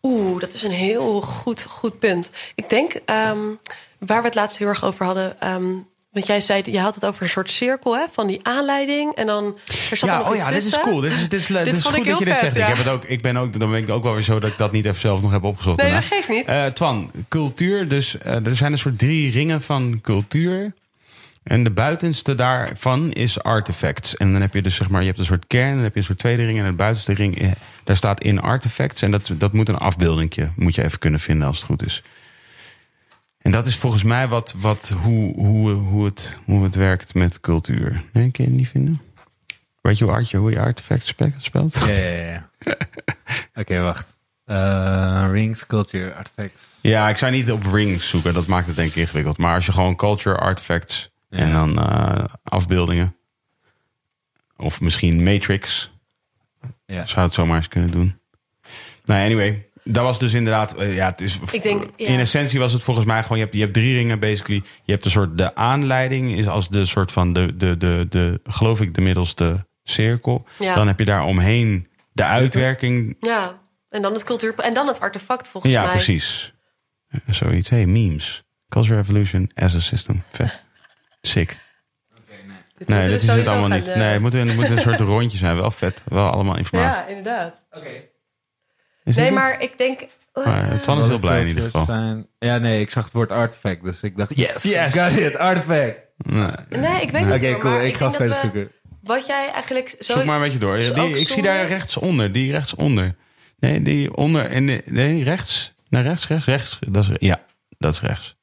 Oeh, 0.03 0.41
dat 0.41 0.53
is 0.53 0.63
een 0.63 0.71
heel 0.71 1.21
goed, 1.21 1.65
goed 1.69 1.99
punt. 1.99 2.31
Ik 2.55 2.69
denk, 2.71 2.93
ehm, 3.05 3.39
waar 3.99 4.21
we 4.21 4.27
het 4.27 4.35
laatst 4.35 4.59
heel 4.59 4.69
erg 4.69 4.85
over 4.85 5.05
hadden... 5.05 5.41
ehm, 5.41 5.65
want 6.13 6.27
jij 6.27 6.41
zei, 6.41 6.63
je 6.65 6.81
had 6.81 6.95
het 6.95 7.07
over 7.07 7.23
een 7.23 7.29
soort 7.29 7.51
cirkel 7.51 7.97
hè, 7.97 8.05
van 8.13 8.27
die 8.27 8.41
aanleiding. 8.43 9.15
En 9.15 9.27
dan 9.27 9.59
er 9.91 9.97
zat 9.97 10.09
er 10.09 10.15
Ja, 10.15 10.19
nog 10.19 10.29
oh 10.29 10.35
iets 10.35 10.45
ja, 10.45 10.49
dit 10.51 10.59
is 10.59 10.65
tussen. 10.65 10.83
cool. 10.83 11.01
Dit 11.01 11.13
is, 11.13 11.19
dit 11.19 11.33
is, 11.33 11.47
dit 11.47 11.67
is 11.77 11.85
goed 11.85 12.07
dat 12.07 12.19
je 12.19 12.25
dit 12.25 12.37
zegt. 12.37 12.55
ja. 12.55 12.61
Ik, 12.63 12.69
heb 12.69 12.77
het 12.77 12.89
ook, 12.89 13.05
ik 13.05 13.23
ben 13.23 13.37
ook, 13.37 13.59
dan 13.59 13.71
ben 13.71 13.83
ik 13.83 13.91
ook 13.91 14.03
wel 14.03 14.15
weer 14.15 14.23
zo 14.23 14.39
dat 14.39 14.51
ik 14.51 14.59
dat 14.59 14.73
niet 14.73 14.85
even 14.85 15.01
zelf 15.01 15.23
nog 15.23 15.31
heb 15.31 15.45
opgezocht. 15.45 15.77
Nee, 15.77 15.87
daarna. 15.91 16.01
dat 16.09 16.17
geeft 16.19 16.29
niet. 16.29 16.47
Eh, 16.47 16.65
Twan, 16.65 17.11
cultuur. 17.29 17.89
Dus 17.89 18.19
eh, 18.19 18.47
er 18.47 18.57
zijn 18.57 18.73
een 18.73 18.79
soort 18.79 18.99
drie 18.99 19.31
ringen 19.31 19.63
van 19.63 19.99
cultuur. 20.03 20.75
En 21.49 21.65
de 21.65 21.71
buitenste 21.71 22.35
daarvan 22.35 23.13
is 23.13 23.43
artifacts. 23.43 24.17
En 24.17 24.33
dan 24.33 24.41
heb 24.41 24.55
je 24.55 24.63
dus 24.63 24.75
zeg 24.75 24.89
maar, 24.89 25.01
je 25.01 25.07
hebt 25.07 25.19
een 25.19 25.25
soort 25.25 25.47
kern, 25.47 25.75
dan 25.75 25.83
heb 25.83 25.93
je 25.93 25.99
een 25.99 26.05
soort 26.05 26.19
tweede 26.19 26.45
ring. 26.45 26.59
En 26.59 26.65
de 26.65 26.73
buitenste 26.73 27.13
ring, 27.13 27.39
eh, 27.41 27.51
daar 27.85 27.97
staat 27.97 28.23
in 28.23 28.41
artifacts. 28.41 29.03
En 29.03 29.11
dat, 29.11 29.31
dat 29.39 29.53
moet 29.53 29.69
een 29.69 29.77
afbeeldingje, 29.79 30.51
moet 30.57 30.75
je 30.75 30.85
even 30.85 30.99
kunnen 30.99 31.21
vinden 31.21 31.47
als 31.47 31.57
het 31.57 31.67
goed 31.67 31.85
is. 31.85 32.03
En 33.39 33.51
dat 33.51 33.67
is 33.67 33.77
volgens 33.77 34.03
mij 34.03 34.29
wat, 34.29 34.55
wat, 34.57 34.95
hoe, 35.03 35.35
hoe, 35.35 35.71
hoe, 35.71 36.05
het, 36.05 36.37
hoe 36.45 36.63
het 36.65 36.75
werkt 36.75 37.15
met 37.15 37.41
cultuur. 37.41 38.05
Nee, 38.13 38.31
kun 38.31 38.45
je 38.45 38.51
het 38.51 38.59
niet 38.59 38.69
vinden? 38.69 39.01
Weet 39.81 39.99
je 39.99 40.05
hoe, 40.05 40.13
art, 40.13 40.33
hoe 40.33 40.51
je 40.51 40.61
artifact 40.61 41.07
spe- 41.07 41.33
spelt? 41.39 41.75
Ja, 41.87 41.95
ja, 41.95 42.27
ja. 42.27 42.43
Oké, 43.61 43.81
wacht. 43.81 44.17
Eh, 44.45 45.29
rings, 45.31 45.67
culture, 45.67 46.15
artifacts. 46.15 46.63
Ja, 46.81 47.09
ik 47.09 47.17
zou 47.17 47.33
niet 47.33 47.53
op 47.53 47.67
rings 47.73 48.09
zoeken. 48.09 48.35
Dat 48.35 48.47
maakt 48.47 48.67
het 48.67 48.77
denk 48.77 48.91
ik 48.91 48.97
ingewikkeld. 48.97 49.39
Maar 49.39 49.55
als 49.55 49.67
je 49.67 49.73
gewoon 49.73 49.97
culture, 49.97 50.37
artifacts 50.37 51.11
en 51.31 51.49
Ja. 51.49 51.53
dan 51.53 51.79
eh, 51.79 52.25
afbeeldingen. 52.43 53.17
Of 54.57 54.81
misschien 54.81 55.23
matrix. 55.23 55.91
Ja. 56.87 57.07
Zou 57.07 57.25
het 57.27 57.35
zomaar 57.35 57.57
eens 57.57 57.69
kunnen 57.69 57.91
doen. 57.91 58.19
Nou, 59.05 59.25
anyway. 59.25 59.67
Dat 59.85 60.03
was 60.05 60.19
dus 60.19 60.33
inderdaad... 60.33 60.75
eh, 60.77 60.95
ja, 60.97 61.07
het 61.07 61.21
is, 61.21 61.39
Ik 61.51 61.63
denk, 61.63 61.85
ja. 61.97 62.07
In 62.07 62.19
essentie 62.19 62.59
was 62.59 62.73
het 62.73 62.83
volgens 62.83 63.07
mij 63.07 63.23
gewoon... 63.23 63.39
Je 63.39 63.43
hebt, 63.45 63.55
je 63.57 63.61
hebt 63.63 63.75
drie 63.75 63.95
ringen 63.95 64.19
basically. 64.19 64.63
Je 64.85 64.93
hebt 64.93 65.05
een 65.05 65.11
soort... 65.11 65.39
De 65.39 65.55
aanleiding 65.55 66.33
is 66.33 66.47
als 66.47 66.69
de 66.69 66.85
soort 66.85 67.13
van... 67.13 67.33
De, 67.33 67.57
de, 67.57 67.77
de, 67.77 68.07
de, 68.09 68.41
geloof 68.45 68.81
ik 68.81 68.95
de 68.95 69.01
middelste 69.01 69.67
cirkel. 69.83 70.47
Ja. 70.59 70.75
Dan 70.75 70.87
heb 70.87 70.99
je 70.99 71.05
daar 71.05 71.25
omheen 71.25 71.89
de 72.13 72.25
uitwerking 72.25 73.17
Ja, 73.21 73.61
en 73.89 74.03
dan 74.03 74.13
het 74.13 74.25
cultuur... 74.25 74.55
En 74.55 74.75
dan 74.75 74.87
het 74.87 75.01
artefact 75.01 75.49
volgens 75.49 75.73
ja, 75.73 75.83
mij. 75.83 75.91
precies. 75.93 76.55
Eh, 77.09 77.21
Zoiets. 77.35 77.69
Hey, 77.69 77.87
memes. 77.87 78.43
Culture 78.69 78.99
Evolution 79.01 79.51
as 79.55 79.75
a 79.75 79.79
system. 79.81 80.23
Vet. 80.33 80.65
Sick. 81.29 81.57
Dit 82.77 82.89
Nee, 82.89 83.09
dit 83.09 83.23
is 83.23 83.29
het 83.29 83.49
allemaal 83.49 83.69
niet. 83.69 83.89
eh, 83.89 83.97
Nee, 83.97 84.13
het 84.13 84.21
moet, 84.21 84.35
een, 84.35 84.47
het 84.47 84.57
moet 84.57 84.71
een 84.71 84.79
soort 84.79 85.01
rondje 85.01 85.39
zijn. 85.39 85.57
Wel 85.57 85.71
vet. 85.71 86.03
Wel 86.05 86.31
allemaal 86.31 86.57
informatie. 86.57 87.01
Ja, 87.03 87.07
inderdaad. 87.09 87.55
Dit 89.05 89.17
Nee, 89.17 89.25
het? 89.27 89.35
maar 89.35 89.61
ik 89.63 89.79
denk... 89.79 90.01
eh, 90.33 90.45
Maar 90.45 90.81
Twan 90.81 91.01
is 91.01 91.07
heel 91.07 91.19
blij 91.19 91.41
in 91.41 91.47
ieder 91.47 91.63
geval. 91.65 91.85
Zijn... 91.85 92.27
Ja, 92.39 92.59
nee, 92.59 92.81
ik 92.81 92.91
zag 92.91 93.05
het 93.05 93.13
woord 93.13 93.33
artifact, 93.33 93.85
dus 93.85 94.01
ik 94.01 94.17
dacht, 94.17 94.37
yes, 94.37 94.63
Yes. 94.63 94.95
got 94.95 95.13
it, 95.19 95.37
artifact. 95.37 95.97
Nee. 96.17 96.51
nee, 96.69 97.01
ik 97.03 97.11
weet 97.11 97.25
niet 97.25 97.35
Oké, 97.35 97.59
cool, 97.59 97.73
maar 97.73 97.85
ik 97.85 97.97
ga 97.97 98.13
verder 98.13 98.37
zoeken. 98.37 98.71
Wat 99.03 99.27
jij 99.27 99.51
eigenlijk... 99.53 99.97
Zo, 100.01 100.13
Zoek 100.13 100.25
maar 100.25 100.37
een 100.37 100.43
beetje 100.43 100.59
door. 100.59 100.77
Die, 100.77 101.19
ik 101.19 101.29
zie 101.29 101.43
daar 101.43 101.67
rechtsonder. 101.69 102.33
Die 102.33 102.53
rechtsonder. 102.53 103.15
Nee, 103.59 103.83
die 103.83 104.17
onder. 104.17 104.45
En 104.51 104.67
de, 104.67 104.83
nee, 104.85 105.25
rechts. 105.25 105.73
Naar 105.89 106.03
rechts, 106.03 106.29
rechts, 106.29 106.45
rechts. 106.47 106.79
Dat 106.89 107.09
is, 107.09 107.17
ja, 107.19 107.41
dat 107.79 107.93
is 107.93 108.01
rechts. 108.01 108.37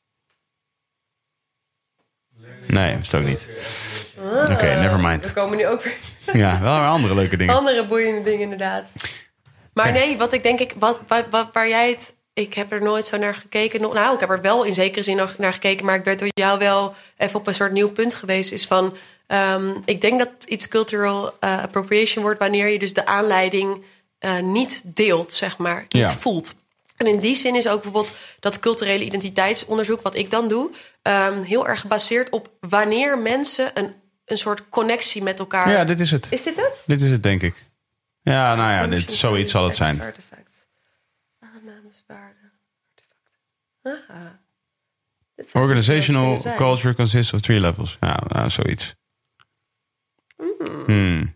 Nee, 2.68 2.92
dat 2.94 3.02
is 3.04 3.12
het 3.12 3.22
ook 3.22 3.28
niet. 3.28 3.50
Oké, 4.52 4.76
never 4.80 5.00
mind. 5.00 5.26
We 5.26 5.34
komen 5.34 5.58
nu 5.58 5.68
ook 5.68 5.84
weer... 5.84 5.94
Ja, 6.34 6.62
wel 6.62 6.80
weer 6.80 6.88
andere 6.88 7.16
leuke 7.16 7.38
dingen. 7.38 7.56
Andere 7.56 7.86
boeiende 7.86 8.22
dingen, 8.24 8.40
inderdaad. 8.42 8.86
Maar 9.74 9.92
nee, 9.92 10.18
wat 10.18 10.34
ik 10.34 10.44
denk 10.44 10.60
ik, 10.60 10.74
wat, 10.80 11.02
wat, 11.08 11.26
wat- 11.30 11.50
waar 11.54 11.68
jij 11.70 11.90
het. 11.90 12.16
Ik 12.34 12.54
heb 12.54 12.72
er 12.72 12.82
nooit 12.82 13.08
zo 13.08 13.18
naar 13.18 13.36
gekeken. 13.36 13.82
Nou, 13.82 14.14
ik 14.14 14.20
heb 14.20 14.30
er 14.30 14.42
wel 14.42 14.64
in 14.64 14.74
zekere 14.74 15.02
zin 15.04 15.16
nog 15.16 15.38
naar 15.38 15.54
gekeken, 15.54 15.86
maar 15.86 15.96
ik 15.96 16.04
werd 16.04 16.20
door 16.20 16.28
jou 16.34 16.60
wel 16.60 16.94
even 17.18 17.40
op 17.40 17.48
een 17.48 17.56
soort 17.56 17.72
nieuw 17.72 17.92
punt 17.92 18.14
geweest. 18.16 18.52
Is 18.52 18.66
van. 18.66 18.96
ehm, 19.28 19.70
ik 19.86 20.02
denk 20.02 20.20
dat 20.20 20.30
iets 20.48 20.68
cultural 20.68 21.36
eh, 21.40 21.62
appropriation 21.64 22.24
wordt 22.24 22.40
wanneer 22.40 22.68
je 22.70 22.80
dus 22.80 22.94
de 22.94 23.06
aanleiding 23.06 23.84
eh, 24.20 24.40
niet 24.40 24.82
deelt, 24.96 25.34
zeg 25.34 25.58
maar, 25.58 25.80
niet 25.80 26.02
Ja. 26.02 26.10
voelt. 26.10 26.54
En 26.95 27.07
in 27.07 27.19
die 27.19 27.35
zin 27.35 27.55
is 27.55 27.67
ook 27.67 27.81
bijvoorbeeld 27.81 28.13
dat 28.39 28.59
culturele 28.59 29.03
identiteitsonderzoek, 29.03 30.01
wat 30.01 30.15
ik 30.15 30.30
dan 30.30 30.47
doe, 30.47 30.72
ehm, 31.01 31.41
heel 31.41 31.67
erg 31.67 31.80
gebaseerd 31.80 32.30
op 32.30 32.51
wanneer 32.59 33.19
mensen 33.19 33.72
een, 33.73 33.93
een 34.26 34.38
soort 34.38 34.69
connectie 34.69 35.23
met 35.23 35.39
elkaar. 35.39 35.69
Ja, 35.69 35.85
dit 35.85 35.99
is 35.99 36.11
het. 36.11 36.31
Is 36.31 36.43
dit 36.43 36.55
het? 36.55 36.84
Dit 36.85 37.01
is 37.01 37.09
het, 37.09 37.23
denk 37.23 37.41
ik. 37.41 37.63
Ja, 38.22 38.55
nou 38.55 38.69
ja, 38.69 38.88
dit, 38.88 39.11
zoiets 39.11 39.51
zal 39.51 39.63
het 39.63 39.76
zijn. 39.76 40.01
Dit 45.35 45.49
zou 45.49 45.63
Organizational 45.63 46.35
kunnen 46.38 46.57
culture 46.57 46.95
consists 46.95 47.34
of 47.34 47.41
three 47.41 47.59
levels. 47.59 47.97
Ja, 47.99 48.23
nou, 48.27 48.49
zoiets. 48.49 48.95
Hmm. 50.85 51.35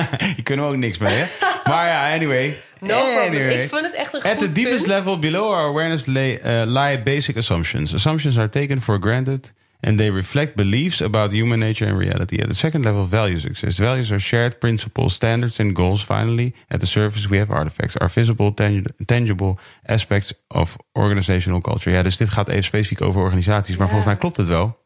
Hier 0.34 0.42
kunnen 0.42 0.64
we 0.64 0.70
ook 0.70 0.76
niks 0.78 0.98
mee, 0.98 1.14
hè? 1.14 1.24
Maar 1.70 1.86
ja, 1.86 2.14
anyway. 2.14 2.56
No. 2.80 2.94
Anyway. 3.20 3.62
Ik 3.62 3.68
vind 3.68 3.86
het 3.86 3.94
echt 3.94 4.14
een 4.14 4.22
At 4.22 4.28
goed 4.30 4.38
the 4.38 4.48
deepest 4.52 4.84
punt. 4.84 4.86
level 4.96 5.18
below 5.18 5.50
our 5.52 5.68
awareness 5.68 6.06
lay, 6.06 6.40
uh, 6.44 6.62
lie 6.66 7.02
basic 7.02 7.36
assumptions. 7.36 7.94
Assumptions 7.94 8.38
are 8.38 8.48
taken 8.48 8.80
for 8.80 8.98
granted 9.00 9.52
and 9.80 9.98
they 9.98 10.10
reflect 10.10 10.54
beliefs 10.54 11.02
about 11.02 11.32
human 11.32 11.58
nature 11.58 11.90
and 11.90 11.98
reality. 11.98 12.36
At 12.40 12.48
the 12.48 12.54
second 12.54 12.84
level, 12.84 13.08
values 13.08 13.44
exist. 13.44 13.78
Values 13.78 14.10
are 14.10 14.20
shared 14.20 14.58
principles, 14.58 15.14
standards, 15.14 15.60
and 15.60 15.76
goals. 15.76 16.04
Finally, 16.04 16.54
at 16.68 16.80
the 16.80 16.86
surface, 16.86 17.28
we 17.28 17.38
have 17.38 17.52
artifacts, 17.52 17.98
are 17.98 18.10
visible, 18.10 18.54
tangi- 18.54 18.84
tangible 19.04 19.58
aspects 19.86 20.32
of 20.48 20.76
organizational 20.92 21.60
culture. 21.60 21.90
Ja, 21.96 22.02
dus 22.02 22.16
dit 22.16 22.28
gaat 22.28 22.48
even 22.48 22.64
specifiek 22.64 23.00
over 23.00 23.20
organisaties, 23.20 23.76
maar 23.76 23.86
volgens 23.86 24.06
mij 24.06 24.16
klopt 24.16 24.36
het 24.36 24.46
wel. 24.46 24.78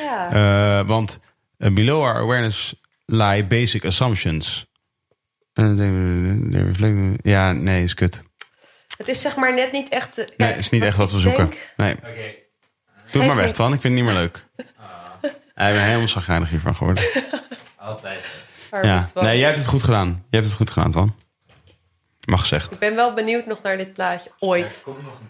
Ja. 0.00 0.80
Uh, 0.80 0.86
want 0.86 1.20
uh, 1.58 1.70
below 1.72 2.02
our 2.02 2.16
awareness 2.20 2.74
lie 3.06 3.44
basic 3.44 3.84
assumptions. 3.84 4.66
Ja, 7.22 7.52
nee, 7.52 7.82
is 7.82 7.94
kut. 7.94 8.22
Het 8.96 9.08
is 9.08 9.20
zeg 9.20 9.36
maar 9.36 9.54
net 9.54 9.72
niet 9.72 9.88
echt... 9.88 10.18
eh, 10.18 10.24
Nee, 10.26 10.36
kijk, 10.36 10.56
is 10.56 10.70
niet 10.70 10.82
echt 10.82 10.96
wat 10.96 11.10
we 11.10 11.16
ik 11.16 11.22
zoeken. 11.22 11.46
denk- 11.50 11.72
Nee. 11.76 11.94
Doe 13.10 13.22
het 13.22 13.26
maar 13.34 13.36
weg. 13.44 13.52
Twan. 13.52 13.72
Ik 13.72 13.80
vind 13.80 13.94
het 13.94 14.02
niet 14.02 14.12
meer 14.12 14.20
leuk. 14.22 14.44
Hij 15.54 15.72
ben 15.72 15.82
helemaal 15.84 16.08
zagrijnig 16.08 16.50
hiervan 16.50 16.76
geworden. 16.76 17.04
Armin, 18.70 18.90
Ja. 18.90 19.08
Nee, 19.14 19.36
jij 19.38 19.46
hebt 19.46 19.58
het 19.58 19.66
goed 19.66 19.82
gedaan. 19.82 20.08
Jij 20.08 20.16
hebt 20.30 20.46
het 20.46 20.54
goed 20.56 20.70
gedaan, 20.70 20.90
Twan. 20.90 21.16
Mag 22.24 22.40
gezegd. 22.40 22.72
Ik 22.72 22.78
ben 22.78 22.94
wel 22.94 23.12
benieuwd 23.14 23.46
nog 23.46 23.62
naar 23.62 23.76
dit 23.76 23.92
plaatje. 23.92 24.30
Ooit. 24.38 24.84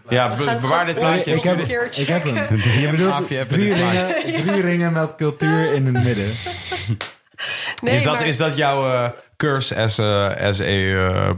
Ja, 0.08 0.30
We 0.30 0.36
be- 0.36 0.42
gaan 0.42 0.52
het 0.52 0.60
bewaar 0.60 0.86
dit 0.86 0.94
plaatje. 0.98 1.34
Ik 1.34 1.42
heb- 1.42 1.58
een 1.58 1.66
keer 1.66 1.88
Ik 1.98 2.06
heb 2.06 2.24
hem. 2.24 2.34
Je 2.80 2.88
bedoelt 2.90 3.26
drie 3.48 3.74
ringen, 3.74 4.14
drie 4.46 4.60
ringen 4.60 4.92
met 4.92 5.14
cultuur 5.14 5.72
in 5.72 5.86
het 5.94 6.04
midden. 6.04 6.30
Nee, 7.82 7.94
is, 7.94 8.02
dat, 8.02 8.14
maar- 8.14 8.26
is 8.26 8.36
dat 8.36 8.56
jouw 8.56 8.90
eh, 8.90 9.08
curse 9.36 9.76
as 9.76 9.98
a, 9.98 10.26
as 10.26 10.60
a 10.60 10.64
eh, 10.64 11.28
eh, 11.28 11.34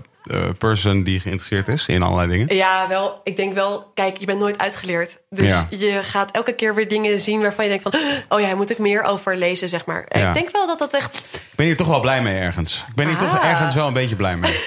person 0.58 1.02
die 1.02 1.20
geïnteresseerd 1.20 1.68
is 1.68 1.86
in 1.88 2.02
allerlei 2.02 2.28
dingen. 2.28 2.54
Ja, 2.56 2.88
wel. 2.88 3.20
Ik 3.24 3.36
denk 3.36 3.54
wel, 3.54 3.90
kijk, 3.94 4.16
je 4.16 4.26
bent 4.26 4.38
nooit 4.38 4.58
uitgeleerd. 4.58 5.18
Dus 5.30 5.48
Ja. 5.48 5.66
je 5.70 6.00
gaat 6.02 6.30
elke 6.30 6.52
keer 6.52 6.74
weer 6.74 6.88
dingen 6.88 7.20
zien 7.20 7.40
waarvan 7.40 7.64
je 7.64 7.78
denkt 7.78 7.82
van... 7.82 7.94
oh 8.28 8.40
ja, 8.40 8.46
daar 8.46 8.56
moet 8.56 8.70
ik 8.70 8.78
meer 8.78 9.02
over 9.02 9.36
lezen, 9.36 9.68
zeg 9.68 9.86
maar. 9.86 10.04
Ja. 10.08 10.28
Ik 10.28 10.34
denk 10.34 10.50
wel 10.50 10.66
dat 10.66 10.78
dat 10.78 10.94
echt... 10.94 11.16
Ik 11.32 11.56
ben 11.56 11.66
hier 11.66 11.76
toch 11.76 11.86
wel 11.86 12.00
blij 12.00 12.22
mee 12.22 12.38
ergens. 12.38 12.84
Ik 12.88 12.94
ben 12.94 13.06
hier 13.08 13.16
toch 13.16 13.38
Ah. 13.38 13.44
ergens 13.50 13.74
wel 13.74 13.86
een 13.86 13.92
beetje 13.92 14.16
blij 14.16 14.36
mee. 14.36 14.56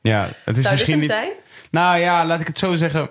Ja, 0.00 0.28
het 0.44 0.56
is 0.56 0.62
Zou 0.62 0.74
misschien 0.74 0.98
niet. 0.98 1.08
zijn? 1.10 1.28
Nou 1.70 1.98
ja, 1.98 2.24
laat 2.26 2.40
ik 2.40 2.46
het 2.46 2.58
zo 2.58 2.74
zeggen. 2.74 3.08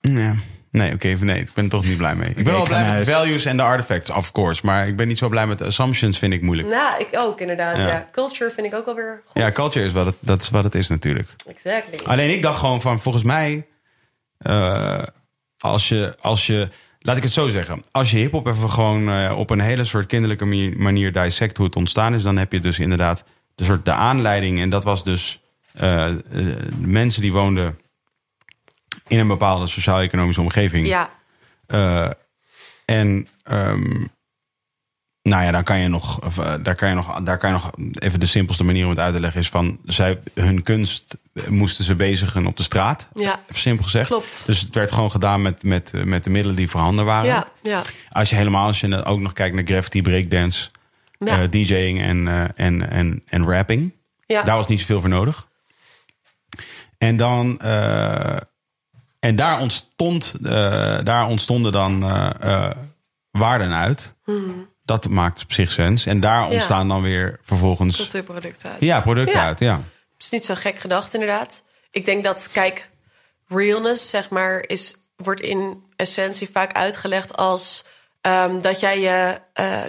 Ja. 0.00 0.34
Nee, 0.70 0.92
oké, 0.94 1.08
nee, 1.20 1.40
ik 1.40 1.52
ben 1.54 1.64
er 1.64 1.70
toch 1.70 1.84
niet 1.84 1.96
blij 1.96 2.14
mee. 2.14 2.28
Ik 2.28 2.34
ben 2.34 2.44
wel 2.44 2.62
ik 2.62 2.68
blij 2.68 2.84
met 2.90 3.04
de 3.04 3.10
values 3.10 3.44
en 3.44 3.56
de 3.56 3.62
artifacts, 3.62 4.10
of 4.10 4.32
course. 4.32 4.66
Maar 4.66 4.88
ik 4.88 4.96
ben 4.96 5.08
niet 5.08 5.18
zo 5.18 5.28
blij 5.28 5.46
met 5.46 5.58
de 5.58 5.64
assumptions, 5.64 6.18
vind 6.18 6.32
ik 6.32 6.42
moeilijk. 6.42 6.68
Nou, 6.68 7.00
ik 7.00 7.08
ook 7.12 7.40
inderdaad, 7.40 7.76
Ja. 7.76 7.86
ja. 7.88 8.08
Culture 8.12 8.50
vind 8.50 8.66
ik 8.66 8.74
ook 8.74 8.84
wel 8.84 8.94
weer 8.94 9.22
goed. 9.26 9.42
Ja, 9.42 9.50
culture 9.50 9.84
is 9.86 9.92
wat 9.92 10.06
het, 10.06 10.16
dat 10.20 10.42
is 10.42 10.50
wat 10.50 10.64
het 10.64 10.74
is 10.74 10.88
natuurlijk. 10.88 11.34
Exactly. 11.48 12.06
Alleen 12.06 12.30
ik 12.30 12.42
dacht 12.42 12.58
gewoon 12.58 12.80
van, 12.80 13.00
volgens 13.00 13.24
mij, 13.24 13.66
eh, 14.38 15.02
als, 15.58 15.88
je, 15.88 16.14
als 16.20 16.46
je, 16.46 16.68
laat 17.00 17.16
ik 17.16 17.22
het 17.22 17.32
zo 17.32 17.48
zeggen, 17.48 17.84
als 17.90 18.10
je 18.10 18.16
hip-hop 18.16 18.46
even 18.46 18.70
gewoon 18.70 19.10
eh, 19.10 19.38
op 19.38 19.50
een 19.50 19.60
hele 19.60 19.84
soort 19.84 20.06
kinderlijke 20.06 20.44
mani- 20.44 20.74
manier 20.76 21.12
dissect 21.12 21.56
hoe 21.56 21.66
het 21.66 21.76
ontstaan 21.76 22.14
is, 22.14 22.22
dan 22.22 22.36
heb 22.36 22.52
je 22.52 22.60
dus 22.60 22.78
inderdaad 22.78 23.24
de 23.54 23.64
soort 23.64 23.84
de 23.84 23.92
aanleiding. 23.92 24.60
En 24.60 24.70
dat 24.70 24.84
was 24.84 25.04
dus 25.04 25.40
eh, 25.74 26.06
eh, 26.08 26.14
de 26.30 26.56
mensen 26.78 27.22
die 27.22 27.32
woonden 27.32 27.78
in 29.10 29.18
een 29.18 29.28
bepaalde 29.28 29.66
sociaal-economische 29.66 30.40
omgeving. 30.40 30.86
Ja, 30.86 31.10
Eh, 31.66 32.10
en 32.84 33.26
ehm, 33.42 34.04
nou 35.22 35.42
ja, 35.44 35.50
dan 35.50 35.64
kan 35.64 35.78
je 35.78 35.88
nog, 35.88 36.24
of, 36.24 36.38
eh, 36.38 36.54
daar, 36.62 36.74
kan 36.74 36.88
je 36.88 36.94
nog, 36.94 37.20
daar 37.22 37.38
kan 37.38 37.50
je 37.50 37.56
nog 37.56 37.70
even 37.98 38.20
de 38.20 38.26
simpelste 38.26 38.64
manier 38.64 38.84
om 38.84 38.90
het 38.90 38.98
uit 38.98 39.14
te 39.14 39.20
leggen 39.20 39.40
is 39.40 39.48
van 39.48 39.78
zij, 39.84 40.20
hun 40.34 40.62
kunst 40.62 41.16
moesten 41.48 41.84
ze 41.84 41.94
bezigen 41.94 42.46
op 42.46 42.56
de 42.56 42.62
straat. 42.62 43.08
Ja. 43.14 43.40
Even 43.48 43.60
simpel 43.60 43.84
gezegd. 43.84 44.06
Klopt. 44.08 44.46
Dus 44.46 44.60
het 44.60 44.74
werd 44.74 44.92
gewoon 44.92 45.10
gedaan 45.10 45.42
met, 45.42 45.62
met, 45.62 45.90
eh, 45.94 46.02
met 46.02 46.24
de 46.24 46.30
middelen 46.30 46.56
die 46.56 46.70
voorhanden 46.70 47.04
waren. 47.04 47.26
ja, 47.26 47.48
ja. 47.62 47.82
Als 48.10 48.30
je 48.30 48.36
helemaal, 48.36 48.66
als 48.66 48.80
je 48.80 49.04
ook 49.04 49.20
nog 49.20 49.32
kijkt 49.32 49.54
naar 49.54 49.64
graffiti, 49.66 50.02
breakdance, 50.02 50.68
Ja. 51.18 51.46
DJing 51.46 52.00
en, 52.00 52.28
en, 52.56 52.90
en, 52.90 53.22
en 53.26 53.44
rapping. 53.50 53.94
Ja. 54.26 54.42
Daar 54.42 54.56
was 54.56 54.66
niet 54.66 54.80
zoveel 54.80 55.00
voor 55.00 55.08
nodig. 55.08 55.48
En 56.98 57.16
dan. 57.16 57.60
En 59.20 59.36
daar, 59.36 59.60
ontstond, 59.60 60.34
eh, 60.44 60.98
daar 61.04 61.26
ontstonden 61.26 61.72
dan 61.72 62.02
eh, 62.02 62.30
eh, 62.40 62.70
waarden 63.30 63.72
uit. 63.74 64.14
Dat 64.84 65.08
maakt 65.08 65.42
op 65.42 65.52
zich 65.52 65.72
sens. 65.72 66.06
En 66.06 66.20
daar. 66.20 66.40
Ja. 66.42 66.48
ontstaan 66.48 66.88
dan 66.88 67.02
weer 67.02 67.40
vervolgens. 67.42 67.96
Cultuurproducten 67.96 68.70
uit. 68.70 68.80
Ja, 68.80 69.00
producten 69.00 69.38
Ja. 69.38 69.44
uit. 69.46 69.58
Ja. 69.58 69.74
Het 70.12 70.22
is 70.24 70.30
niet 70.30 70.44
zo 70.44 70.54
gek 70.54 70.78
gedacht, 70.78 71.14
inderdaad. 71.14 71.62
Ik 71.90 72.04
denk 72.04 72.24
dat, 72.24 72.48
kijk, 72.52 72.90
realness, 73.46 74.10
zeg 74.10 74.30
maar, 74.30 74.64
is, 74.66 74.94
wordt 75.16 75.40
in 75.40 75.82
essentie 75.96 76.48
vaak 76.52 76.72
uitgelegd 76.72 77.36
als 77.36 77.84
ehm, 78.20 78.60
dat, 78.60 78.80
jij 78.80 79.00
je, 79.00 79.40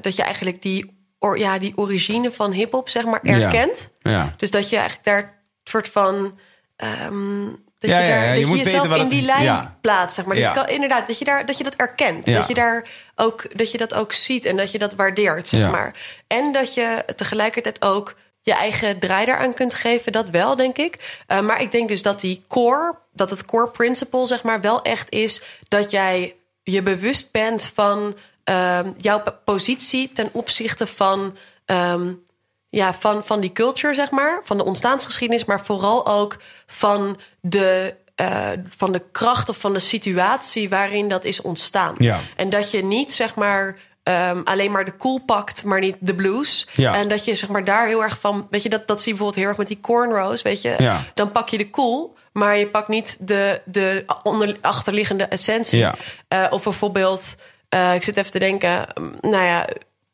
dat 0.02 0.16
je 0.16 0.24
eigenlijk 0.24 0.62
die, 0.62 1.06
or, 1.20 1.38
ja, 1.40 1.60
die 1.60 1.78
origine 1.78 2.32
van 2.32 2.52
hip-hop, 2.52 2.90
zeg 2.90 3.06
maar, 3.06 3.22
erkent. 3.24 3.90
Ja. 4.00 4.34
Dus 4.38 4.52
dat 4.52 4.70
je 4.70 4.76
eigenlijk 4.76 5.06
daar 5.06 5.24
een 5.24 5.72
soort 5.72 5.90
van. 5.90 6.40
ehm, 6.76 7.48
dat 7.82 7.90
Ja, 7.92 8.00
je, 8.00 8.08
daar, 8.08 8.18
ja, 8.18 8.24
je 8.24 8.30
dat 8.30 8.40
je, 8.40 8.46
moet 8.46 8.58
jezelf 8.60 8.88
weten 8.88 8.96
in 8.96 9.02
het- 9.02 9.10
die 9.12 9.22
lijn 9.22 9.78
plaatst, 9.82 10.16
zeg 10.16 10.26
maar. 10.26 10.36
Dat 10.36 10.46
je 10.46 10.52
kan, 10.54 10.68
inderdaad, 10.68 11.08
dat 11.08 11.20
je, 11.20 11.26
daar, 11.26 11.46
dat 11.46 11.58
je 11.58 11.64
dat 11.64 11.76
erkent. 11.76 12.26
Dat, 12.26 12.48
je 12.48 12.54
daar 12.54 12.88
ook, 13.16 13.58
dat 13.58 13.72
je 13.72 13.78
dat 13.78 13.94
ook 13.94 14.14
ziet 14.14 14.46
en 14.46 14.58
dat 14.58 14.72
je 14.72 14.80
dat 14.80 14.94
waardeert, 14.96 15.48
zeg 15.48 15.72
maar. 15.72 15.94
En 16.28 16.52
dat 16.52 16.74
je 16.74 17.04
tegelijkertijd 17.16 17.82
ook 17.82 18.16
je 18.42 18.54
eigen 18.54 19.00
draai 19.00 19.26
daaraan 19.26 19.54
kunt 19.54 19.74
geven, 19.74 20.12
dat 20.12 20.30
wel, 20.30 20.56
denk 20.56 20.78
ik. 20.78 21.22
Uh, 21.28 21.40
maar 21.42 21.62
ik 21.62 21.72
denk 21.72 21.88
dus 21.88 22.02
dat 22.02 22.20
die 22.20 22.42
core, 22.48 22.96
dat 23.14 23.30
het 23.30 23.46
core 23.46 23.70
principle, 23.72 24.26
zeg 24.26 24.44
maar, 24.44 24.62
wel 24.62 24.82
echt 24.82 25.12
is 25.12 25.42
dat 25.68 25.92
jij 25.92 26.36
je 26.64 26.82
bewust 26.82 27.32
bent 27.32 27.72
van 27.74 28.16
um, 28.44 28.94
jouw 28.98 29.24
positie 29.46 30.12
ten 30.12 30.30
opzichte 30.32 30.88
van, 30.88 31.38
um, 31.66 32.24
ja, 32.72 32.94
van, 32.94 33.24
van 33.24 33.40
die 33.40 33.52
culture, 33.52 33.94
zeg 33.94 34.10
maar, 34.10 34.42
van 34.44 34.58
de 34.58 34.66
ontstaansgeschiedenis, 34.66 35.46
maar 35.46 35.66
vooral 35.66 36.08
ook 36.08 36.38
van 36.66 37.20
de. 37.42 38.00
Uh, 38.22 38.50
van 38.70 38.92
de 38.92 39.04
kracht 39.12 39.50
of 39.50 39.58
van 39.58 39.74
de 39.74 39.80
situatie 39.80 40.70
waarin 40.70 41.08
dat 41.08 41.24
is 41.24 41.42
ontstaan. 41.42 41.96
Ja. 41.98 42.20
En 42.36 42.50
dat 42.50 42.72
je 42.72 42.84
niet 42.84 43.12
zeg 43.12 43.36
maar 43.36 43.78
um, 44.04 44.42
alleen 44.44 44.72
maar 44.72 44.86
de 44.86 44.98
cool 44.98 45.20
pakt, 45.20 45.64
maar 45.64 45.80
niet 45.80 45.96
de 46.00 46.16
blues. 46.16 46.68
Ja. 46.74 46.96
En 46.96 47.08
dat 47.08 47.26
je 47.26 47.36
zeg 47.36 47.50
maar 47.50 47.66
daar 47.66 47.88
heel 47.88 48.04
erg 48.04 48.20
van, 48.20 48.48
weet 48.50 48.64
je, 48.64 48.70
dat, 48.70 48.88
dat 48.88 49.02
zie 49.02 49.12
je 49.12 49.18
bijvoorbeeld 49.18 49.40
heel 49.40 49.48
erg 49.48 49.58
met 49.58 49.68
die 49.68 49.80
cornrows, 49.82 50.42
weet 50.42 50.62
je. 50.62 50.76
Ja. 50.78 51.04
Dan 51.14 51.32
pak 51.32 51.50
je 51.50 51.58
de 51.58 51.70
cool, 51.70 52.16
maar 52.34 52.58
je 52.58 52.68
pakt 52.68 52.88
niet 52.88 53.28
de, 53.28 53.62
de 53.66 54.06
onder, 54.24 54.58
achterliggende 54.62 55.24
essentie. 55.24 55.80
Ja. 55.80 55.96
Uh, 56.34 56.46
of 56.50 56.64
bijvoorbeeld, 56.64 57.36
uh, 57.76 57.94
ik 57.94 58.04
zit 58.04 58.18
even 58.18 58.32
te 58.32 58.40
denken, 58.40 58.88
nou 59.22 59.44
ja, 59.44 59.68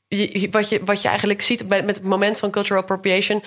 je, 0.07 0.47
wat, 0.51 0.69
je, 0.69 0.81
wat 0.85 1.01
je 1.01 1.07
eigenlijk 1.07 1.41
ziet 1.41 1.67
met, 1.67 1.85
met 1.85 1.95
het 1.95 2.05
moment 2.05 2.37
van 2.37 2.51
cultural 2.51 2.81
appropriation, 2.81 3.43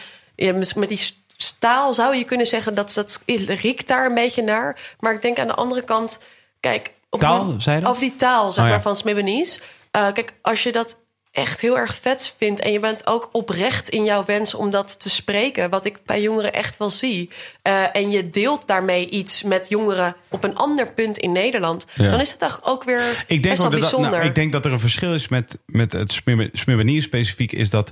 met 0.74 0.88
die 0.88 1.12
staal 1.36 1.94
zou 1.94 2.16
je 2.16 2.24
kunnen 2.24 2.46
zeggen 2.46 2.74
dat 2.74 2.94
dat 2.94 3.22
riekt 3.46 3.86
daar 3.86 4.06
een 4.06 4.14
beetje 4.14 4.42
naar. 4.42 4.96
Maar 5.00 5.14
ik 5.14 5.22
denk 5.22 5.38
aan 5.38 5.46
de 5.46 5.54
andere 5.54 5.82
kant, 5.82 6.20
kijk, 6.60 6.92
op 7.10 7.20
taal, 7.20 7.54
zei 7.58 7.76
je 7.76 7.82
dat? 7.82 7.90
Of 7.90 7.98
die 7.98 8.16
taal, 8.16 8.52
zeg 8.52 8.64
Oh, 8.64 8.70
ja. 8.70 8.76
maar, 8.76 8.82
van 8.82 8.96
Smibanese. 8.96 9.60
Uh, 9.96 10.12
kijk, 10.12 10.32
als 10.42 10.62
je 10.62 10.72
dat 10.72 10.98
echt 11.32 11.60
heel 11.60 11.78
erg 11.78 11.96
vet 11.96 12.34
vindt 12.38 12.60
en 12.60 12.72
je 12.72 12.80
bent 12.80 13.06
ook 13.06 13.28
oprecht 13.32 13.88
in 13.88 14.04
jouw 14.04 14.24
wens 14.24 14.54
om 14.54 14.70
dat 14.70 15.00
te 15.00 15.10
spreken, 15.10 15.70
wat 15.70 15.84
ik 15.84 15.98
bij 16.04 16.22
jongeren 16.22 16.52
echt 16.52 16.76
wel 16.76 16.90
zie, 16.90 17.30
uh, 17.68 17.96
en 17.96 18.10
je 18.10 18.30
deelt 18.30 18.66
daarmee 18.66 19.08
iets 19.08 19.42
met 19.42 19.68
jongeren 19.68 20.16
op 20.28 20.44
een 20.44 20.56
ander 20.56 20.86
punt 20.92 21.18
in 21.18 21.32
Nederland, 21.32 21.86
Ja. 21.94 22.10
dan 22.10 22.20
is 22.20 22.30
het 22.30 22.38
toch 22.38 22.60
ook 22.64 22.84
weer 22.84 23.24
Ik 23.26 23.26
denk, 23.28 23.42
best 23.42 23.56
wel 23.56 23.66
ook 23.66 23.72
dat, 23.72 23.80
bijzonder. 23.80 24.10
nou, 24.10 24.24
ik 24.24 24.34
denk 24.34 24.52
dat 24.52 24.64
er 24.64 24.72
een 24.72 24.80
verschil 24.80 25.14
is 25.14 25.28
met, 25.28 25.58
met 25.66 25.92
het 25.92 26.22
Smibbenier 26.52 27.02
specifiek. 27.02 27.52
Is 27.52 27.70
dat 27.70 27.90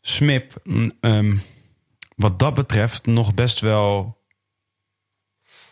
Smip, 0.00 0.52
mm, 0.64 0.92
ehm, 1.00 1.36
wat 2.16 2.38
dat 2.38 2.54
betreft, 2.54 3.06
nog 3.06 3.34
best 3.34 3.60
wel. 3.60 4.18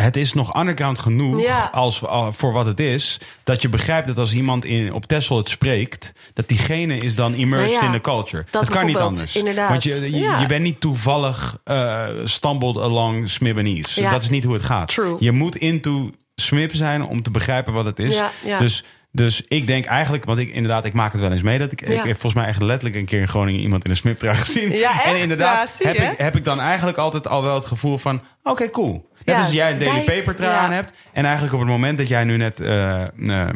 Het 0.02 0.16
is 0.16 0.32
nog 0.32 0.58
underground 0.60 0.98
genoeg 0.98 1.40
Ja. 1.42 1.70
als, 1.72 2.04
al- 2.04 2.32
voor 2.32 2.52
wat 2.52 2.66
het 2.66 2.80
is. 2.80 3.20
Dat 3.44 3.62
je 3.62 3.68
begrijpt 3.68 4.06
dat 4.06 4.18
als 4.18 4.32
iemand 4.34 4.64
in, 4.64 4.92
op 4.92 5.06
Texel 5.06 5.36
het 5.36 5.48
spreekt. 5.48 6.12
dat 6.34 6.48
diegene 6.48 6.96
is 6.96 7.14
dan 7.14 7.34
immersed 7.34 7.70
Nou 7.70 7.80
ja, 7.80 7.86
in 7.86 7.92
de 7.92 8.00
culture. 8.00 8.44
dat 8.50 8.70
kan 8.70 8.86
niet 8.86 8.96
anders. 8.96 9.36
inderdaad. 9.36 9.68
Want 9.68 9.82
je, 9.82 10.10
je, 10.10 10.44
bent 10.46 10.62
niet 10.62 10.80
toevallig 10.80 11.58
eh 11.64 12.04
stumbled 12.24 12.76
along 12.76 13.30
Smibbenies. 13.30 13.94
Ja. 13.94 14.10
Dat 14.10 14.22
is 14.22 14.28
niet 14.28 14.44
hoe 14.44 14.54
het 14.54 14.62
gaat. 14.62 14.88
True. 14.88 15.16
Je 15.18 15.32
moet 15.32 15.56
into 15.56 16.10
Smip 16.34 16.74
zijn 16.74 17.02
om 17.04 17.22
te 17.22 17.30
begrijpen 17.30 17.72
wat 17.72 17.84
het 17.84 17.98
is. 17.98 18.20
Dus 18.58 18.84
dus 19.12 19.42
ik 19.48 19.66
denk 19.66 19.84
eigenlijk, 19.84 20.24
want 20.24 20.38
ik 20.38 20.52
inderdaad, 20.52 20.84
ik 20.84 20.92
maak 20.92 21.12
het 21.12 21.20
wel 21.20 21.32
eens 21.32 21.42
mee. 21.42 21.58
Dat 21.58 21.72
ik, 21.72 21.80
ik 21.80 21.88
heb 21.96 22.04
volgens 22.04 22.34
mij 22.34 22.46
echt 22.46 22.62
letterlijk 22.62 22.96
een 23.00 23.04
keer 23.04 23.20
in 23.20 23.28
Groningen 23.28 23.60
iemand 23.60 23.84
in 23.84 23.90
een 23.90 23.96
smiptrui 23.96 24.34
gezien. 24.36 24.72
Ja, 24.72 24.92
echt? 25.02 25.04
En 25.04 25.18
inderdaad 25.18 25.58
Ja, 25.58 25.66
zie 25.66 25.86
heb, 25.86 26.12
ik, 26.12 26.18
heb 26.18 26.36
ik 26.36 26.44
dan 26.44 26.60
eigenlijk 26.60 26.98
altijd 26.98 27.28
al 27.28 27.42
wel 27.42 27.54
het 27.54 27.64
gevoel 27.66 27.98
van, 27.98 28.22
oké, 28.42 28.70
cool. 28.70 29.08
Net 29.28 29.36
Ja, 29.36 29.42
als 29.42 29.52
jij 29.52 29.70
een 29.70 29.78
Daily 29.78 30.04
Paper 30.04 30.34
trui 30.34 30.52
ja. 30.52 30.58
aan 30.58 30.72
hebt. 30.72 30.92
En 31.12 31.24
eigenlijk 31.24 31.54
op 31.54 31.60
het 31.60 31.68
moment 31.68 31.98
dat 31.98 32.08
jij 32.08 32.24
nu 32.24 32.36
net 32.36 32.60
eh, 32.60 33.02
eh, 33.02 33.48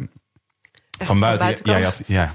van 0.99 1.21
buiten... 1.21 1.47
buiten 1.47 1.79
ja, 1.79 1.81
had, 1.81 2.03
ja, 2.07 2.35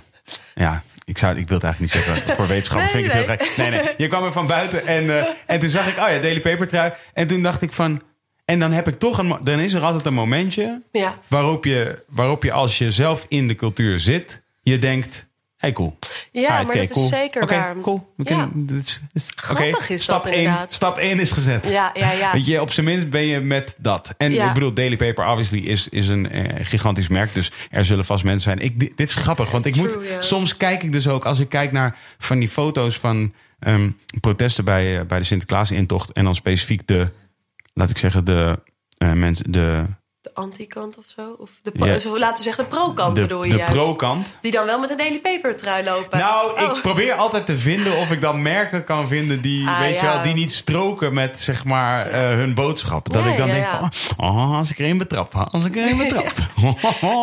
ja, 0.56 0.84
ik, 1.06 1.18
zou, 1.18 1.38
ik 1.38 1.48
wil 1.48 1.58
het 1.58 1.66
eigenlijk 1.66 1.94
niet 1.94 2.04
zeggen. 2.04 2.36
Voor 2.36 2.48
wetenschap 2.48 2.80
Nee, 2.80 2.90
vind 2.90 3.06
ik 3.06 3.12
het 3.12 3.28
nee. 3.28 3.38
heel 3.38 3.48
gek. 3.48 3.58
Nee, 3.58 3.70
nee, 3.70 3.94
je 3.98 4.08
kwam 4.08 4.24
er 4.24 4.32
van 4.32 4.48
buiten 4.48 4.88
en, 4.88 5.18
eh, 5.18 5.26
en 5.46 5.60
toen 5.60 5.70
zag 5.70 5.88
ik, 5.88 5.98
oh 5.98 6.10
ja, 6.10 6.20
Daily 6.20 6.40
Paper 6.40 6.68
trui. 6.68 6.94
En 7.14 7.28
toen 7.28 7.44
dacht 7.44 7.62
ik 7.62 7.72
van... 7.72 8.02
En 8.46 8.60
dan 8.60 8.72
heb 8.72 8.88
ik 8.88 9.00
toch 9.00 9.18
een... 9.18 9.38
Dan 9.44 9.60
is 9.60 9.74
er 9.74 9.82
altijd 9.82 10.06
een 10.06 10.14
momentje 10.14 10.82
Ja. 10.92 11.18
waarop 11.28 11.66
je, 11.66 12.04
waarop 12.08 12.44
je 12.44 12.52
als 12.52 12.78
je 12.78 12.92
zelf 12.92 13.26
in 13.28 13.48
de 13.48 13.56
cultuur 13.56 14.00
zit, 14.00 14.42
je 14.62 14.80
denkt, 14.80 15.27
hey 15.58 15.72
cool. 15.72 15.98
Ja, 16.32 16.50
maar 16.52 16.62
oké, 16.62 16.78
dat 16.88 16.96
is 16.98 17.08
zeker 17.08 17.42
Oké, 17.42 17.56
waar. 17.56 17.76
cool. 17.82 18.14
We 18.16 18.24
Ja. 18.24 18.36
kunnen- 18.50 18.66
dit 18.66 18.78
is, 18.86 19.02
is, 19.14 19.32
Grappig 19.36 19.90
is 19.90 20.04
stap 20.04 20.24
dat 20.24 20.32
één- 20.32 20.42
inderdaad. 20.44 20.74
Stap 20.74 20.98
1 20.98 21.20
is 21.20 21.32
gezet. 21.32 21.68
Ja, 21.68 21.92
ja, 21.94 22.12
ja. 22.12 22.32
Weet 22.34 22.46
je, 22.46 22.62
op 22.62 22.72
zijn 22.72 22.86
minst 22.86 23.10
ben 23.10 23.26
je 23.26 23.40
met 23.40 23.76
dat. 23.78 24.14
En 24.18 24.32
Ja. 24.34 24.48
ik 24.48 24.54
bedoel, 24.54 24.74
Daily 24.74 24.98
Paper 24.98 25.28
obviously 25.28 25.60
is, 25.60 25.88
is 25.90 26.08
een 26.08 26.30
eh, 26.30 26.66
gigantisch 26.66 27.08
merk. 27.08 27.34
Dus 27.34 27.52
er 27.70 27.86
zullen 27.86 28.06
vast 28.06 28.24
mensen 28.24 28.42
zijn. 28.44 28.60
Ik, 28.60 28.80
dit, 28.80 28.98
dit 28.98 29.10
is 29.10 29.16
grappig, 29.16 29.52
want 29.52 29.66
ik 29.66 29.76
moet... 29.76 29.98
Soms 30.20 30.58
kijk 30.58 30.84
ik 30.84 30.92
dus 30.92 31.08
ook, 31.08 31.26
als 31.26 31.40
ik 31.40 31.50
kijk 31.50 31.72
naar 31.72 31.98
van 32.18 32.40
die 32.40 32.50
foto's 32.50 32.96
van 32.98 33.34
ehm, 33.60 33.90
protesten 34.20 34.66
bij, 34.66 35.00
eh, 35.00 35.06
bij 35.06 35.20
de 35.20 35.26
Sinterklaas-intocht. 35.26 36.12
En 36.12 36.24
dan 36.24 36.36
specifiek 36.36 36.88
de, 36.88 37.12
laat 37.74 37.90
ik 37.90 37.98
zeggen, 37.98 38.26
de 38.26 38.60
eh, 38.98 39.14
mensen... 39.14 39.52
De 39.52 39.86
anti-kant 40.38 40.98
of 40.98 41.04
zo? 41.16 41.36
Of 41.38 41.50
de 41.64 41.72
Ja. 41.74 42.00
zo, 42.00 42.18
laten 42.20 42.38
we 42.38 42.44
zeggen 42.44 42.64
de 42.64 42.70
pro-kant 42.70 43.14
bedoel 43.14 43.44
je 43.44 43.58
de 43.58 43.64
pro-kant. 43.72 44.38
Die 44.42 44.52
dan 44.52 44.66
wel 44.66 44.80
met 44.80 44.90
een 44.90 44.98
Daily 44.98 45.20
Paper 45.20 45.56
trui 45.56 45.84
lopen. 45.84 46.18
Nou, 46.20 46.62
Oh. 46.62 46.76
ik 46.76 46.82
probeer 46.82 47.14
altijd 47.14 47.46
te 47.46 47.58
vinden 47.58 47.98
of 47.98 48.12
ik 48.12 48.22
dan 48.22 48.42
merken 48.42 48.84
kan 48.84 49.08
vinden 49.08 49.42
die, 49.42 49.68
Ah, 49.68 49.80
weet 49.80 50.00
je 50.00 50.06
wel, 50.06 50.22
die 50.22 50.34
niet 50.34 50.52
stroken 50.52 51.14
met 51.14 51.40
zeg 51.40 51.66
maar 51.66 52.06
eh, 52.08 52.20
hun 52.22 52.54
boodschap. 52.54 53.12
Dat 53.14 53.26
ik 53.26 53.38
dan 53.38 53.48
denk 53.50 53.66
van, 53.66 53.92
oh, 54.18 54.58
als 54.58 54.70
ik 54.72 54.80
er 54.80 54.86
één 54.86 54.98
betrap, 54.98 55.36
als 55.52 55.66
ik 55.66 55.76
er 55.76 55.84
één 55.86 55.98
betrap. 56.08 56.32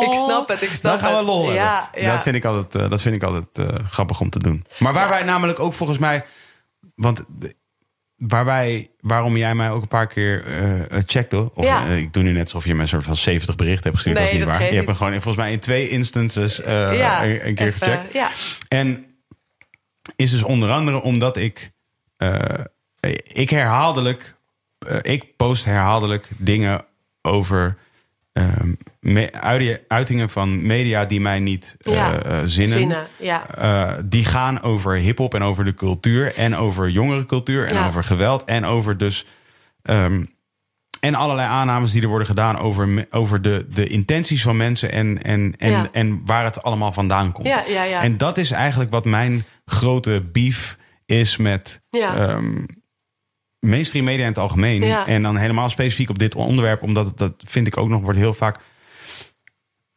Ik 0.00 0.12
snap 0.14 0.48
het, 0.48 0.62
ik 0.62 0.72
snap 0.72 0.90
Dan 0.92 1.00
gaan 1.00 1.10
we 1.10 1.16
het. 1.16 1.26
lol 1.26 1.38
hebben. 1.44 1.62
Ja, 1.62 1.90
ja. 1.94 2.12
Dat 2.12 2.22
vind 2.22 2.36
ik 2.36 2.44
altijd, 2.44 2.82
eh, 2.84 2.90
dat 2.90 3.00
vind 3.02 3.14
ik 3.14 3.22
altijd 3.22 3.46
eh, 3.52 3.66
grappig 3.90 4.20
om 4.20 4.30
te 4.30 4.38
doen. 4.38 4.64
Maar 4.78 4.92
waar 4.92 5.08
wij 5.08 5.22
namelijk 5.22 5.58
ook 5.58 5.72
volgens 5.72 5.98
mij, 5.98 6.24
want 6.94 7.22
waarom 9.00 9.36
jij 9.36 9.54
mij 9.54 9.70
ook 9.70 9.82
een 9.82 9.88
paar 9.88 10.06
keer 10.06 10.44
eh, 10.46 10.98
checkte. 11.06 11.50
Of 11.54 11.64
Ja. 11.64 11.86
eh, 11.86 11.98
ik 11.98 12.12
doe 12.12 12.22
nu 12.22 12.32
net 12.32 12.42
alsof 12.44 12.64
je 12.64 12.74
me 12.74 12.82
een 12.82 12.88
soort 12.88 13.04
van 13.04 13.16
70 13.16 13.54
berichten 13.56 13.82
hebt 13.84 13.94
gestuurd. 13.94 14.16
Nee, 14.16 14.24
dat 14.24 14.34
is 14.34 14.38
niet 14.38 14.48
dat 14.48 14.58
waar. 14.58 14.68
Je 14.68 14.74
hebt 14.74 14.86
me 14.86 14.92
niet. 14.92 14.96
gewoon 15.02 15.12
volgens 15.22 15.44
mij 15.44 15.52
in 15.52 15.60
twee 15.60 15.88
instances 15.88 16.56
ja, 16.56 17.24
een, 17.24 17.46
een 17.46 17.54
keer 17.54 17.66
even, 17.66 17.78
gecheckt. 17.78 18.12
Ja, 18.12 18.30
En 18.68 19.06
is 20.16 20.30
dus 20.30 20.42
onder 20.42 20.70
andere 20.70 21.02
omdat 21.02 21.36
ik. 21.36 21.70
ik 23.22 23.50
herhaaldelijk. 23.50 24.36
ik 25.02 25.36
post 25.36 25.64
herhaaldelijk 25.64 26.28
dingen 26.36 26.84
over. 27.22 27.76
Ehm, 28.34 28.72
me- 29.00 29.80
uitingen- 29.88 30.30
van 30.30 30.66
media 30.66 31.04
die 31.04 31.20
mij 31.20 31.40
niet 31.40 31.74
eh, 31.78 31.94
Ja, 31.94 32.22
eh, 32.22 32.40
zinnen. 32.44 32.78
zinnen, 32.78 33.06
ja. 33.18 33.46
Eh, 33.56 33.98
die 34.04 34.24
gaan 34.24 34.62
over 34.62 34.94
hip-hop 34.94 35.34
en 35.34 35.42
over 35.42 35.64
de 35.64 35.74
cultuur. 35.74 36.34
En 36.34 36.56
over 36.56 36.88
jongerencultuur. 36.88 37.66
En 37.66 37.74
Ja. 37.74 37.86
over 37.86 38.04
geweld. 38.04 38.44
En 38.44 38.64
over 38.64 38.96
dus. 38.96 39.26
ehm, 39.82 40.24
en 41.00 41.14
allerlei 41.14 41.48
aannames 41.48 41.92
die 41.92 42.02
er 42.02 42.08
worden 42.08 42.26
gedaan 42.26 42.58
over, 42.58 43.06
over 43.10 43.42
de, 43.42 43.66
de 43.70 43.86
intenties 43.86 44.42
van 44.42 44.56
mensen. 44.56 44.92
En, 44.92 45.22
en, 45.22 45.54
en, 45.58 45.88
en 45.92 46.22
waar 46.24 46.44
het 46.44 46.62
allemaal 46.62 46.92
vandaan 46.92 47.32
komt. 47.32 47.48
En 48.02 48.16
dat 48.18 48.38
is 48.38 48.50
eigenlijk 48.50 48.90
wat 48.90 49.04
mijn 49.04 49.44
grote 49.64 50.22
beef 50.32 50.78
is 51.06 51.36
met 51.36 51.80
Ja. 51.90 52.40
Mainstream 53.64 54.04
media 54.04 54.22
in 54.22 54.28
het 54.28 54.38
algemeen. 54.38 54.82
Ja. 54.82 55.06
En 55.06 55.22
dan 55.22 55.36
helemaal 55.36 55.68
specifiek 55.68 56.08
op 56.10 56.18
dit 56.18 56.34
onderwerp, 56.34 56.82
omdat 56.82 57.06
het- 57.06 57.18
dat 57.18 57.32
vind 57.44 57.66
ik 57.66 57.76
ook 57.76 57.88
nog 57.88 58.02
wordt 58.02 58.18
heel 58.18 58.34
vaak. 58.34 58.58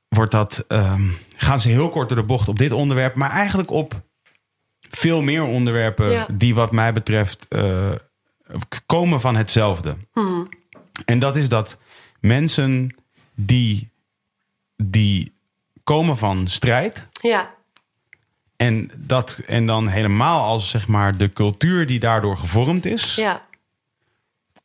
Wordt 0.07 0.31
dat, 0.31 0.65
ehm, 0.68 1.03
gaan 1.35 1.60
ze 1.60 1.69
heel 1.69 1.89
kort 1.89 2.07
door 2.10 2.18
de 2.18 2.23
bocht 2.23 2.48
op 2.48 2.60
dit 2.60 2.72
onderwerp, 2.72 3.15
maar 3.15 3.30
eigenlijk 3.31 3.72
op 3.72 4.02
veel 4.89 5.22
meer 5.22 5.44
onderwerpen 5.44 6.11
Ja. 6.11 6.27
die, 6.31 6.56
wat 6.56 6.72
mij 6.72 6.94
betreft, 6.94 7.48
eh, 7.48 7.91
komen 8.85 9.22
van 9.22 9.35
hetzelfde. 9.35 9.98
Hmm. 10.14 10.49
En 11.06 11.19
dat 11.19 11.35
is 11.35 11.49
dat 11.49 11.77
mensen 12.19 12.95
die, 13.35 13.89
die 14.76 15.31
komen 15.84 16.18
van 16.18 16.48
strijd. 16.48 17.07
ja, 17.22 17.56
En, 18.56 18.91
dat, 18.95 19.41
en 19.48 19.65
dan 19.65 19.88
helemaal 19.88 20.44
als 20.44 20.69
zeg 20.69 20.88
maar 20.88 21.18
de 21.18 21.34
cultuur 21.34 21.85
die 21.88 21.99
daardoor 21.99 22.38
gevormd 22.38 22.85
is, 22.85 23.15
ja, 23.15 23.41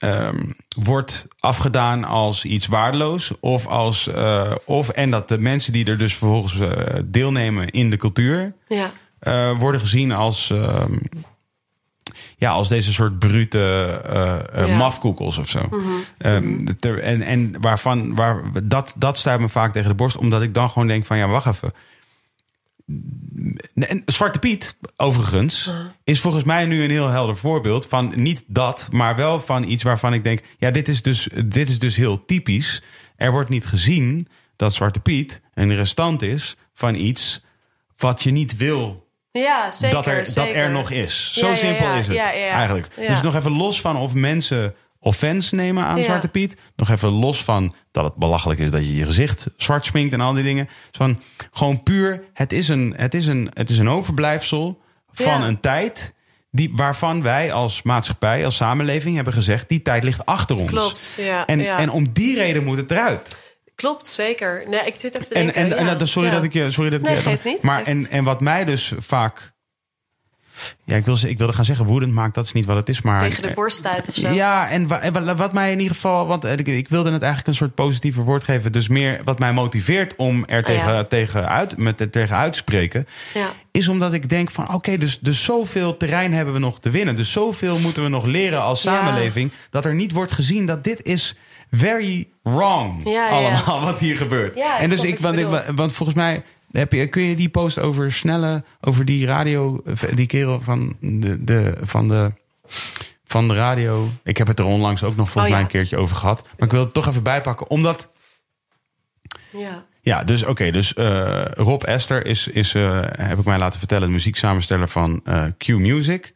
ehm, 0.02 0.50
wordt 0.84 1.26
afgedaan 1.38 2.04
als 2.04 2.44
iets 2.44 2.66
waardeloos. 2.66 3.32
Of 3.40 3.66
als, 3.66 4.06
eh, 4.08 4.52
of, 4.64 4.88
en 4.88 5.10
dat 5.10 5.28
de 5.28 5.38
mensen 5.38 5.72
die 5.72 5.84
er 5.86 5.98
dus 5.98 6.14
vervolgens 6.14 6.58
eh, 6.58 7.00
deelnemen 7.04 7.70
in 7.70 7.90
de 7.90 7.96
cultuur, 7.96 8.54
ja. 8.68 8.92
eh, 9.18 9.58
worden 9.58 9.80
gezien 9.80 10.12
als, 10.12 10.50
ehm, 10.50 10.92
ja, 12.36 12.50
als 12.50 12.68
deze 12.68 12.92
soort 12.92 13.18
brute 13.18 14.00
Ja. 14.56 14.76
mafkoekels 14.76 15.38
of 15.38 15.48
zo. 15.48 15.68
Ehm, 16.18 16.56
ter- 16.78 16.98
en 17.02 17.22
en 17.22 17.54
waarvan, 17.60 18.14
waar, 18.14 18.42
dat, 18.62 18.94
dat 18.96 19.18
stuit 19.18 19.40
me 19.40 19.48
vaak 19.48 19.72
tegen 19.72 19.88
de 19.88 19.94
borst, 19.94 20.16
omdat 20.16 20.42
ik 20.42 20.54
dan 20.54 20.70
gewoon 20.70 20.88
denk 20.88 21.04
van 21.06 21.16
ja, 21.16 21.26
wacht 21.28 21.46
even. 21.46 21.72
En 23.74 24.02
Zwarte 24.06 24.38
Piet, 24.38 24.76
overigens, 24.96 25.70
is 26.04 26.20
volgens 26.20 26.44
mij 26.44 26.64
nu 26.64 26.84
een 26.84 26.90
heel 26.90 27.08
helder 27.08 27.36
voorbeeld 27.36 27.86
van 27.86 28.12
niet 28.14 28.44
dat, 28.46 28.88
maar 28.90 29.16
wel 29.16 29.40
van 29.40 29.64
iets 29.64 29.82
waarvan 29.82 30.14
ik 30.14 30.24
denk: 30.24 30.40
ja, 30.58 30.70
dit 30.70 30.88
is 30.88 31.02
dus, 31.02 31.28
dit 31.44 31.68
is 31.68 31.78
dus 31.78 31.96
heel 31.96 32.24
typisch. 32.24 32.82
Er 33.16 33.30
wordt 33.32 33.50
niet 33.50 33.66
gezien 33.66 34.28
dat 34.56 34.74
Zwarte 34.74 35.00
Piet 35.00 35.40
een 35.54 35.74
restant 35.74 36.22
is 36.22 36.56
van 36.74 36.94
iets 36.94 37.42
wat 37.96 38.22
je 38.22 38.30
niet 38.30 38.56
wil 38.56 39.08
Ja, 39.32 39.70
zeker. 39.70 39.96
dat, 39.96 40.06
er, 40.06 40.16
dat 40.16 40.26
zeker. 40.26 40.56
er 40.56 40.70
nog 40.70 40.90
is. 40.90 41.32
Zo 41.32 41.46
Ja, 41.48 41.54
simpel 41.54 41.86
ja, 41.86 41.98
is 41.98 42.06
het 42.06 42.16
eigenlijk. 42.16 42.96
Dus 42.96 43.22
nog 43.22 43.34
even 43.34 43.56
los 43.56 43.80
van 43.80 43.96
of 43.96 44.14
mensen 44.14 44.74
offense 45.04 45.54
nemen 45.54 45.84
aan 45.84 45.96
Ja. 45.98 46.02
Zwarte 46.04 46.28
Piet. 46.28 46.56
Nog 46.76 46.90
even 46.90 47.08
los 47.08 47.44
van 47.44 47.74
dat 47.90 48.04
het 48.04 48.14
belachelijk 48.14 48.60
is 48.60 48.70
dat 48.70 48.86
je 48.86 48.94
je 48.96 49.04
gezicht 49.04 49.46
zwart 49.56 49.84
sminkt 49.84 50.14
en 50.14 50.20
al 50.20 50.32
die 50.32 50.42
dingen. 50.44 50.68
Van, 50.92 51.20
gewoon 51.52 51.82
puur, 51.82 52.24
het 52.32 52.52
is 52.52 52.68
een, 52.68 52.94
het 52.96 53.14
is 53.14 53.26
een, 53.26 53.50
het 53.54 53.70
is 53.70 53.78
een 53.78 53.88
overblijfsel 53.90 54.80
van 55.12 55.40
Ja. 55.40 55.46
een 55.46 55.60
tijd... 55.60 56.14
Die, 56.54 56.72
waarvan 56.74 57.22
wij 57.22 57.52
als 57.52 57.82
maatschappij, 57.82 58.44
als 58.44 58.56
samenleving 58.56 59.14
hebben 59.14 59.32
gezegd... 59.32 59.68
die 59.68 59.82
tijd 59.82 60.04
ligt 60.04 60.26
achter 60.26 60.56
ons. 60.56 60.70
Klopt, 60.70 61.16
ja, 61.20 61.46
En, 61.46 61.58
ja. 61.60 61.78
en 61.78 61.90
om 61.90 62.12
die 62.12 62.36
reden 62.36 62.64
moet 62.64 62.76
het 62.76 62.90
eruit. 62.90 63.42
Klopt, 63.74 64.08
zeker. 64.08 64.64
Nee, 64.68 64.80
ik 64.86 64.94
zit 64.96 65.14
even 65.14 65.26
te 65.28 65.34
En, 65.34 65.44
denken. 65.44 65.76
en, 65.78 65.98
en 65.98 66.08
sorry 66.08 66.30
dat 66.30 66.42
ik 66.42 66.52
je. 66.52 66.70
Sorry 66.70 66.90
dat 66.90 67.00
ik 67.00 67.06
Nee, 67.06 67.14
je- 67.16 67.22
geeft 67.22 67.44
niet, 67.44 67.62
Maar 67.62 67.76
geeft 67.76 67.88
en, 67.88 68.06
en 68.10 68.24
wat 68.24 68.40
mij 68.40 68.64
dus 68.64 68.92
vaak. 68.98 69.51
Ja, 70.84 70.96
ik, 70.96 71.04
wil, 71.04 71.16
ik 71.26 71.38
wilde 71.38 71.52
gaan 71.52 71.64
zeggen 71.64 71.84
woedend 71.86 72.12
maakt, 72.12 72.34
dat 72.34 72.44
is 72.44 72.52
niet 72.52 72.64
wat 72.64 72.76
het 72.76 72.88
is. 72.88 73.02
Maar, 73.02 73.20
Tegen 73.20 73.42
de 73.42 73.52
borst 73.54 73.86
uit 73.86 74.08
of 74.08 74.14
zo. 74.14 74.28
Ja, 74.28 74.68
en 74.68 74.86
wa- 74.86 75.00
en 75.00 75.36
wat, 75.36 75.52
mij 75.52 75.72
in 75.72 75.78
ieder 75.80 75.94
geval. 75.94 76.26
Want 76.26 76.44
ik, 76.44 76.66
ik 76.68 76.88
wilde 76.88 77.10
het 77.12 77.22
eigenlijk 77.22 77.46
een 77.50 77.54
soort 77.56 77.74
positiever 77.74 78.22
woord 78.24 78.44
geven. 78.44 78.72
Dus 78.72 78.88
meer 78.88 79.20
wat 79.24 79.38
mij 79.38 79.52
motiveert 79.52 80.16
om 80.16 80.44
er 80.46 80.64
tegen, 80.64 80.88
Ah, 80.88 80.94
ja. 80.94 81.04
tegen, 81.04 81.48
uit, 81.48 81.76
met, 81.76 82.00
er 82.00 82.10
tegen 82.10 82.36
uit 82.36 82.52
te 82.52 82.58
spreken. 82.58 83.06
Ja. 83.34 83.50
Is 83.70 83.88
omdat 83.88 84.12
ik 84.12 84.28
denk 84.28 84.50
van 84.50 84.74
oké, 84.74 84.98
dus, 84.98 85.18
dus 85.20 85.44
zoveel 85.44 85.96
terrein 85.96 86.32
hebben 86.32 86.54
we 86.54 86.60
nog 86.60 86.80
te 86.80 86.90
winnen. 86.90 87.16
Dus 87.16 87.32
zoveel 87.32 87.78
moeten 87.78 88.02
we 88.02 88.08
nog 88.08 88.24
leren 88.24 88.62
als 88.62 88.82
Ja. 88.82 88.94
samenleving. 88.96 89.52
Dat 89.70 89.84
er 89.84 89.94
niet 89.94 90.12
wordt 90.12 90.32
gezien 90.32 90.66
dat 90.66 90.84
dit 90.84 91.02
is 91.02 91.36
very 91.70 92.28
wrong. 92.42 93.04
Allemaal 93.30 93.80
wat 93.90 93.98
hier 93.98 94.16
gebeurt. 94.16 94.58
En 94.78 94.88
dus 94.88 95.02
ik, 95.02 95.18
want, 95.18 95.38
ik, 95.38 95.46
want 95.74 95.92
volgens 95.92 96.18
mij 96.18 96.42
heb 96.72 96.92
je, 96.92 97.06
kun 97.06 97.22
je 97.22 97.36
die 97.36 97.48
post 97.48 97.78
over 97.78 98.12
snelle, 98.12 98.64
over 98.80 99.04
die 99.04 99.26
radio, 99.26 99.82
die 100.14 100.26
kerel 100.26 100.60
van 100.60 100.96
de, 101.00 101.44
de, 101.44 101.76
van 101.80 102.08
de, 102.08 102.32
van 103.24 103.48
de 103.48 103.54
radio. 103.54 104.08
Ik 104.22 104.36
heb 104.36 104.46
het 104.46 104.58
er 104.58 104.64
onlangs 104.64 105.02
ook 105.04 105.16
nog 105.16 105.30
volgens 105.30 105.44
Oh, 105.44 105.50
mij 105.50 105.60
een 105.60 105.72
keertje 105.72 105.96
over 105.96 106.16
gehad. 106.16 106.42
Maar 106.42 106.66
ik 106.68 106.74
wil 106.74 106.84
het 106.84 106.94
toch 106.94 107.08
even 107.08 107.22
bijpakken, 107.22 107.70
omdat 107.70 108.10
Ja. 109.50 109.84
ja, 110.00 110.22
dus 110.22 110.44
oké. 110.44 110.70
dus 110.70 110.94
eh, 110.94 111.44
Rob 111.44 111.82
Esther 111.82 112.26
is, 112.26 112.48
is 112.48 112.74
eh, 112.74 113.00
heb 113.02 113.38
ik 113.38 113.44
mij 113.44 113.58
laten 113.58 113.78
vertellen, 113.78 114.06
de 114.06 114.12
muzieksamensteller 114.12 114.88
van 114.88 115.20
eh, 115.24 115.44
Q 115.58 115.68
Music. 115.68 116.34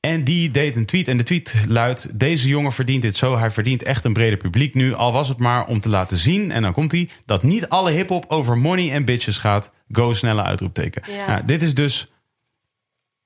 En 0.00 0.24
die 0.24 0.50
deed 0.50 0.76
een 0.76 0.86
tweet. 0.86 1.08
En 1.08 1.16
de 1.16 1.22
tweet 1.22 1.54
luidt: 1.66 2.18
Deze 2.18 2.48
jongen 2.48 2.72
verdient 2.72 3.02
dit 3.02 3.16
zo. 3.16 3.38
Hij 3.38 3.50
verdient 3.50 3.82
echt 3.82 4.04
een 4.04 4.12
breder 4.12 4.38
publiek 4.38 4.74
nu. 4.74 4.94
Al 4.94 5.12
was 5.12 5.28
het 5.28 5.38
maar 5.38 5.66
om 5.66 5.80
te 5.80 5.88
laten 5.88 6.18
zien. 6.18 6.50
En 6.50 6.62
dan 6.62 6.72
komt 6.72 6.92
hij: 6.92 7.08
dat 7.24 7.42
niet 7.42 7.68
alle 7.68 7.90
hip-hop 7.90 8.24
over 8.28 8.58
money 8.58 8.92
en 8.92 9.04
bitches 9.04 9.38
gaat. 9.38 9.70
Go 9.90 10.12
snelle 10.12 10.42
uitroepteken. 10.42 11.02
Ja. 11.12 11.26
Nou, 11.26 11.44
dit 11.44 11.62
is 11.62 11.74
dus 11.74 12.08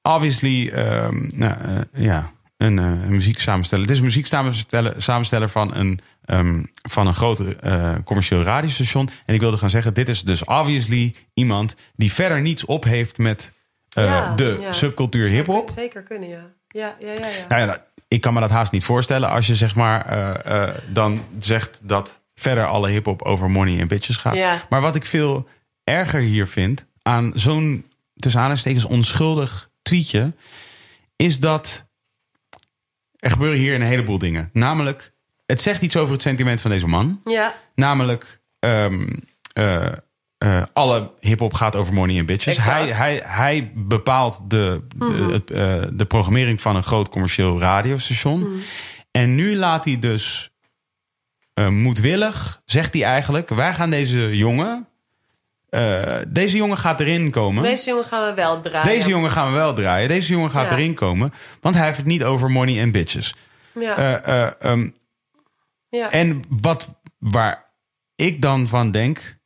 obviously 0.03 0.69
ehm, 0.69 1.29
nou, 1.35 1.61
eh, 1.61 2.05
ja, 2.05 2.33
een, 2.57 2.79
eh, 2.79 2.85
een 2.85 3.11
muzieksamensteller. 3.11 3.85
Het 3.85 3.93
is 3.93 3.99
een 3.99 4.07
muzieksamensteller 4.07 5.03
samensteller 5.03 5.49
van 5.49 5.75
een, 5.75 6.01
ehm, 6.25 6.63
van 6.89 7.07
een 7.07 7.15
groot 7.15 7.41
eh, 7.41 7.95
commercieel 8.05 8.43
radiostation. 8.43 9.09
En 9.27 9.35
ik 9.35 9.41
wilde 9.41 9.57
gaan 9.57 9.71
zeggen: 9.71 9.95
dit 9.95 10.09
is 10.09 10.23
dus 10.23 10.45
obviously 10.45 11.15
iemand 11.35 11.77
die 11.97 12.13
verder 12.13 12.41
niets 12.41 12.65
op 12.65 12.85
heeft 12.85 13.19
met 13.19 13.53
Ja, 13.89 14.33
de 14.33 14.59
ja. 14.61 14.73
subcultuur 14.73 15.29
hip-hop. 15.29 15.71
Zeker 15.75 16.03
kunnen, 16.03 16.29
ja. 16.29 16.53
Ja, 16.73 16.97
ja, 17.01 17.13
ja. 17.15 17.27
ja. 17.27 17.47
Nou 17.49 17.61
ja, 17.61 17.67
nou, 17.67 17.79
ik 18.09 18.21
kan 18.21 18.35
me 18.35 18.41
dat 18.41 18.51
haast 18.51 18.73
niet 18.73 18.85
voorstellen 18.85 19.29
als 19.29 19.47
je 19.47 19.57
zeg 19.57 19.75
maar 19.75 20.07
eh, 20.07 20.63
eh, 20.63 20.75
dan 20.89 21.25
zegt 21.39 21.81
dat 21.83 22.21
verder 22.35 22.67
alle 22.67 22.91
hip-hop 22.91 23.23
over 23.23 23.51
money 23.51 23.81
en 23.81 23.89
bitches 23.89 24.17
gaat. 24.17 24.35
Ja. 24.35 24.67
Maar 24.69 24.81
wat 24.81 24.95
ik 24.95 25.05
veel 25.05 25.49
erger 25.85 26.21
hier 26.21 26.47
vind 26.47 26.87
aan 27.03 27.33
zo'n 27.35 27.87
tussen 28.17 28.41
aanhalingstekens 28.41 28.85
onschuldig 28.85 29.71
tweetje, 29.83 30.33
is 31.17 31.41
dat 31.41 31.87
er 33.19 33.31
gebeuren 33.31 33.59
hier 33.59 33.75
een 33.75 33.83
heleboel 33.83 34.19
dingen. 34.19 34.51
Namelijk, 34.53 35.13
het 35.47 35.63
zegt 35.63 35.83
iets 35.83 35.97
over 35.97 36.13
het 36.13 36.23
sentiment 36.23 36.61
van 36.61 36.71
deze 36.71 36.87
man. 36.87 37.21
Ja, 37.25 37.55
Namelijk, 37.75 38.41
ehm, 38.59 39.09
eh, 39.53 39.93
eh, 40.43 40.63
alle 40.73 41.11
hip-hop 41.21 41.55
gaat 41.55 41.77
over 41.77 41.95
money 41.95 42.19
en 42.19 42.27
bitches. 42.27 42.57
Exact. 42.57 42.75
Hij, 42.77 42.89
hij, 42.91 43.23
hij 43.25 43.73
bepaalt 43.75 44.41
de, 44.51 44.87
de, 44.97 45.29
het, 45.33 45.51
eh, 45.51 45.83
de 45.93 46.05
programmering 46.05 46.61
van 46.61 46.77
een 46.77 46.83
groot 46.85 47.09
commercieel 47.09 47.61
radiostation. 47.61 48.63
En 49.11 49.35
nu 49.35 49.57
laat 49.57 49.85
hij 49.85 49.99
dus 49.99 50.51
eh, 51.55 51.69
moedwillig, 51.69 52.61
zegt 52.65 52.93
hij 52.93 53.05
eigenlijk: 53.05 53.49
wij 53.49 53.75
gaan 53.75 53.91
deze 53.91 54.37
jongen. 54.37 54.87
deze 56.29 56.57
jongen 56.57 56.79
gaat 56.79 57.01
erin 57.01 57.31
komen. 57.31 57.63
deze 57.63 57.89
jongen 57.89 58.05
gaan 58.05 58.29
we 58.29 58.35
wel 58.35 58.61
draaien. 58.63 58.89
Deze 58.89 59.09
jongen 59.09 59.31
gaan 59.31 59.47
we 59.53 59.59
wel 59.59 59.75
draaien. 59.75 60.09
Deze 60.09 60.33
jongen 60.33 60.51
gaat 60.51 60.71
Ja. 60.71 60.77
erin 60.77 60.95
komen. 60.95 61.33
Want 61.61 61.75
hij 61.75 61.85
heeft 61.85 61.97
het 61.97 62.07
niet 62.07 62.25
over 62.25 62.51
money 62.51 62.81
en 62.81 62.91
bitches. 62.91 63.35
Ja, 63.81 63.97
Eh, 63.97 64.47
eh, 64.47 64.53
ehm, 64.59 64.91
ja. 65.89 66.11
en 66.11 66.43
wat 66.49 67.01
waar 67.19 67.65
ik 68.17 68.43
dan 68.43 68.67
van 68.67 68.91
denk. 68.91 69.41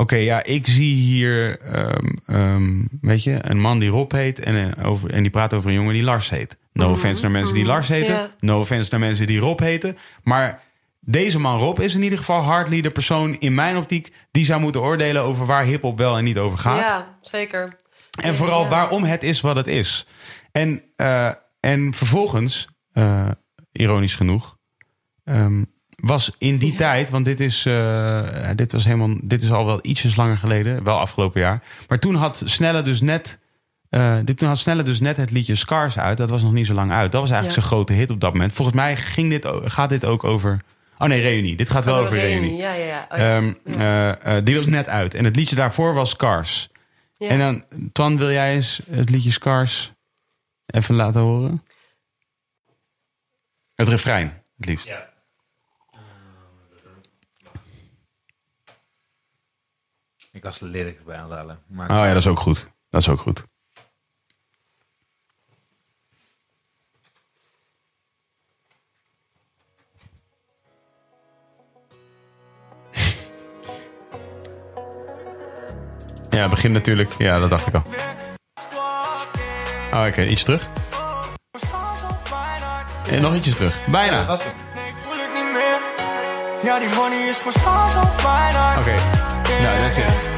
Oké, 0.00 0.16
ja, 0.16 0.42
ik 0.44 0.66
zie 0.66 0.94
hier, 0.94 1.60
ehm, 1.60 2.84
weet 3.00 3.22
je, 3.22 3.38
een 3.40 3.60
man 3.60 3.78
die 3.78 3.88
Rob 3.90 4.12
heet 4.12 4.40
en, 4.40 4.74
eh, 4.76 4.86
over, 4.90 5.10
en 5.10 5.22
die 5.22 5.30
praat 5.30 5.54
over 5.54 5.68
een 5.68 5.74
jongen 5.76 5.94
die 5.94 6.02
Lars 6.02 6.30
heet. 6.30 6.58
No 6.72 6.90
offense 6.90 7.22
naar 7.22 7.30
mensen 7.30 7.54
die 7.54 7.64
Lars 7.64 7.88
heten. 7.88 8.30
No 8.40 8.58
offense 8.58 8.88
naar 8.90 9.00
mensen 9.00 9.26
die 9.26 9.38
Rob 9.38 9.60
heten. 9.60 9.96
Maar 10.22 10.62
deze 11.00 11.38
man 11.38 11.58
Rob 11.58 11.78
is 11.80 11.94
in 11.94 12.02
ieder 12.02 12.18
geval 12.18 12.40
hardly 12.42 12.80
de 12.80 12.90
persoon 12.90 13.36
in 13.38 13.54
mijn 13.54 13.76
optiek 13.76 14.12
die 14.30 14.44
zou 14.44 14.60
moeten 14.60 14.80
oordelen 14.80 15.22
over 15.22 15.46
waar 15.46 15.64
hip-hop 15.64 15.98
wel 15.98 16.16
en 16.18 16.24
niet 16.24 16.38
over 16.38 16.58
gaat. 16.58 16.88
ja, 16.88 17.18
zeker. 17.22 17.76
En 18.22 18.34
vooral 18.36 18.62
Ja. 18.62 18.68
waarom 18.68 19.02
het 19.04 19.22
is 19.22 19.40
wat 19.40 19.56
het 19.56 19.66
is. 19.66 20.06
En, 20.52 20.82
eh, 20.96 21.32
en 21.60 21.92
vervolgens, 21.94 22.68
eh, 22.92 23.28
ironisch 23.72 24.14
genoeg, 24.14 24.56
ehm, 25.24 25.64
was 26.00 26.32
in 26.38 26.56
die 26.56 26.74
tijd, 26.74 27.10
want 27.10 27.24
dit 27.24 27.40
is, 27.40 27.66
eh, 27.66 28.48
dit 28.56 28.72
was 28.72 28.84
helemaal, 28.84 29.16
dit 29.22 29.42
is 29.42 29.52
al 29.52 29.66
wel 29.66 29.78
ietsjes 29.82 30.16
langer 30.16 30.36
geleden, 30.36 30.84
wel 30.84 30.98
afgelopen 30.98 31.40
jaar. 31.40 31.62
Maar 31.88 31.98
toen 31.98 32.14
had 32.14 32.42
Snelle 32.44 32.82
dus 32.82 33.00
net, 33.00 33.38
eh, 33.88 34.18
dit, 34.24 34.38
toen 34.38 34.48
had 34.48 34.58
Snelle 34.58 34.82
dus 34.82 35.00
net 35.00 35.16
het 35.16 35.30
liedje 35.30 35.54
Scars 35.54 35.98
uit. 35.98 36.16
Dat 36.18 36.30
was 36.30 36.42
nog 36.42 36.52
niet 36.52 36.66
zo 36.66 36.74
lang 36.74 36.90
uit. 36.92 37.12
Dat 37.12 37.20
was 37.20 37.30
eigenlijk 37.30 37.60
Ja. 37.60 37.66
zijn 37.66 37.74
grote 37.74 37.92
hit 37.92 38.10
op 38.10 38.20
dat 38.20 38.32
moment. 38.32 38.52
Volgens 38.52 38.76
mij 38.76 38.96
ging 38.96 39.30
dit, 39.30 39.48
gaat 39.64 39.88
dit 39.88 40.04
ook 40.04 40.24
over. 40.24 40.60
Oh 40.98 41.08
nee, 41.08 41.20
Reunie. 41.20 41.56
Dit 41.56 41.70
gaat 41.70 41.84
wel 41.84 41.94
Oh, 41.94 42.00
over 42.00 42.18
Reunie. 42.18 42.40
Reunie. 42.40 42.56
Ja, 42.56 42.72
ja, 42.72 42.84
ja. 42.84 43.06
Oh, 43.10 43.18
ja. 43.18 43.36
Ehm, 43.36 44.16
eh, 44.22 44.44
die 44.44 44.56
was 44.56 44.66
net 44.66 44.88
uit. 44.88 45.14
En 45.14 45.24
het 45.24 45.36
liedje 45.36 45.56
daarvoor 45.56 45.94
was 45.94 46.10
Scars. 46.10 46.68
Ja. 47.16 47.28
En 47.28 47.38
dan, 47.38 47.64
Twan, 47.92 48.16
wil 48.16 48.30
jij 48.30 48.54
eens 48.54 48.80
het 48.90 49.10
liedje 49.10 49.30
Scars 49.30 49.92
even 50.66 50.94
laten 50.94 51.20
horen? 51.20 51.62
Het 53.74 53.88
refrein, 53.88 54.42
het 54.56 54.66
liefst. 54.66 54.92
Ik 60.40 60.46
was 60.46 60.58
de 60.58 60.66
lyrics 60.66 61.02
bij 61.02 61.16
aan 61.16 61.28
het 61.28 61.38
halen. 61.38 61.58
Maar 61.66 61.90
Oh 61.90 61.96
ja, 61.96 62.08
dat 62.08 62.16
is 62.16 62.26
ook 62.26 62.38
goed. 62.38 62.68
Dat 62.90 63.00
is 63.00 63.08
ook 63.08 63.20
goed. 63.20 63.44
Ja, 76.30 76.40
het 76.40 76.50
begint 76.50 76.74
natuurlijk. 76.74 77.12
Ja, 77.18 77.38
dat 77.38 77.50
dacht 77.50 77.66
ik 77.66 77.74
al. 77.74 77.82
Oh, 79.92 80.06
oké, 80.06 80.22
iets 80.22 80.44
terug. 80.44 80.68
En 83.08 83.22
nog 83.22 83.34
ietsjes 83.34 83.56
terug. 83.56 83.86
Bijna. 83.86 84.34
Oké. 84.34 84.52
Ja, 86.62 86.78
die 86.78 86.88
money 86.94 87.28
is 87.28 87.36
voor 87.36 87.52
schaars 87.52 87.94
op 87.94 88.22
bijna. 88.22 88.78
Nou, 89.62 89.78
dat 89.82 89.90
is 89.90 89.96
het. 90.04 90.30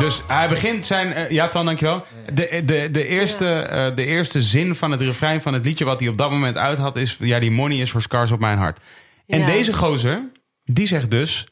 Dus 0.00 0.22
hij 0.26 0.48
begint 0.48 0.86
zijn... 0.86 1.12
eh, 1.12 1.30
ja, 1.30 1.48
Twan, 1.48 1.64
dankjewel. 1.64 2.04
De, 2.32 2.62
de, 2.64 2.88
de, 2.90 3.06
eerste, 3.06 3.52
eh, 3.54 3.96
de 3.96 4.04
eerste 4.04 4.42
zin 4.42 4.74
van 4.74 4.90
het 4.90 5.00
refrein 5.00 5.42
van 5.42 5.52
het 5.52 5.64
liedje... 5.64 5.84
wat 5.84 6.00
hij 6.00 6.08
op 6.08 6.18
dat 6.18 6.30
moment 6.30 6.56
uit 6.56 6.78
had, 6.78 6.96
is... 6.96 7.16
Ja, 7.20 7.38
die 7.38 7.50
money 7.50 7.76
is 7.78 7.90
voor 7.90 8.02
scars 8.02 8.30
op 8.30 8.40
mijn 8.40 8.58
hart. 8.58 8.80
En 9.26 9.40
Ja. 9.40 9.46
deze 9.46 9.72
gozer, 9.72 10.30
die 10.64 10.86
zegt 10.86 11.10
dus... 11.10 11.46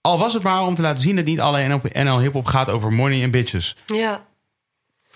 Al 0.00 0.18
was 0.18 0.34
het 0.34 0.42
maar 0.42 0.62
om 0.62 0.74
te 0.74 0.82
laten 0.82 1.02
zien 1.02 1.16
dat 1.16 1.24
niet 1.24 1.40
alle 1.40 1.66
NL, 1.66 1.80
NL 2.04 2.20
hip-hop 2.20 2.46
gaat 2.46 2.70
over 2.70 2.92
money 2.92 3.22
en 3.22 3.30
bitches. 3.30 3.76
ja. 3.86 4.26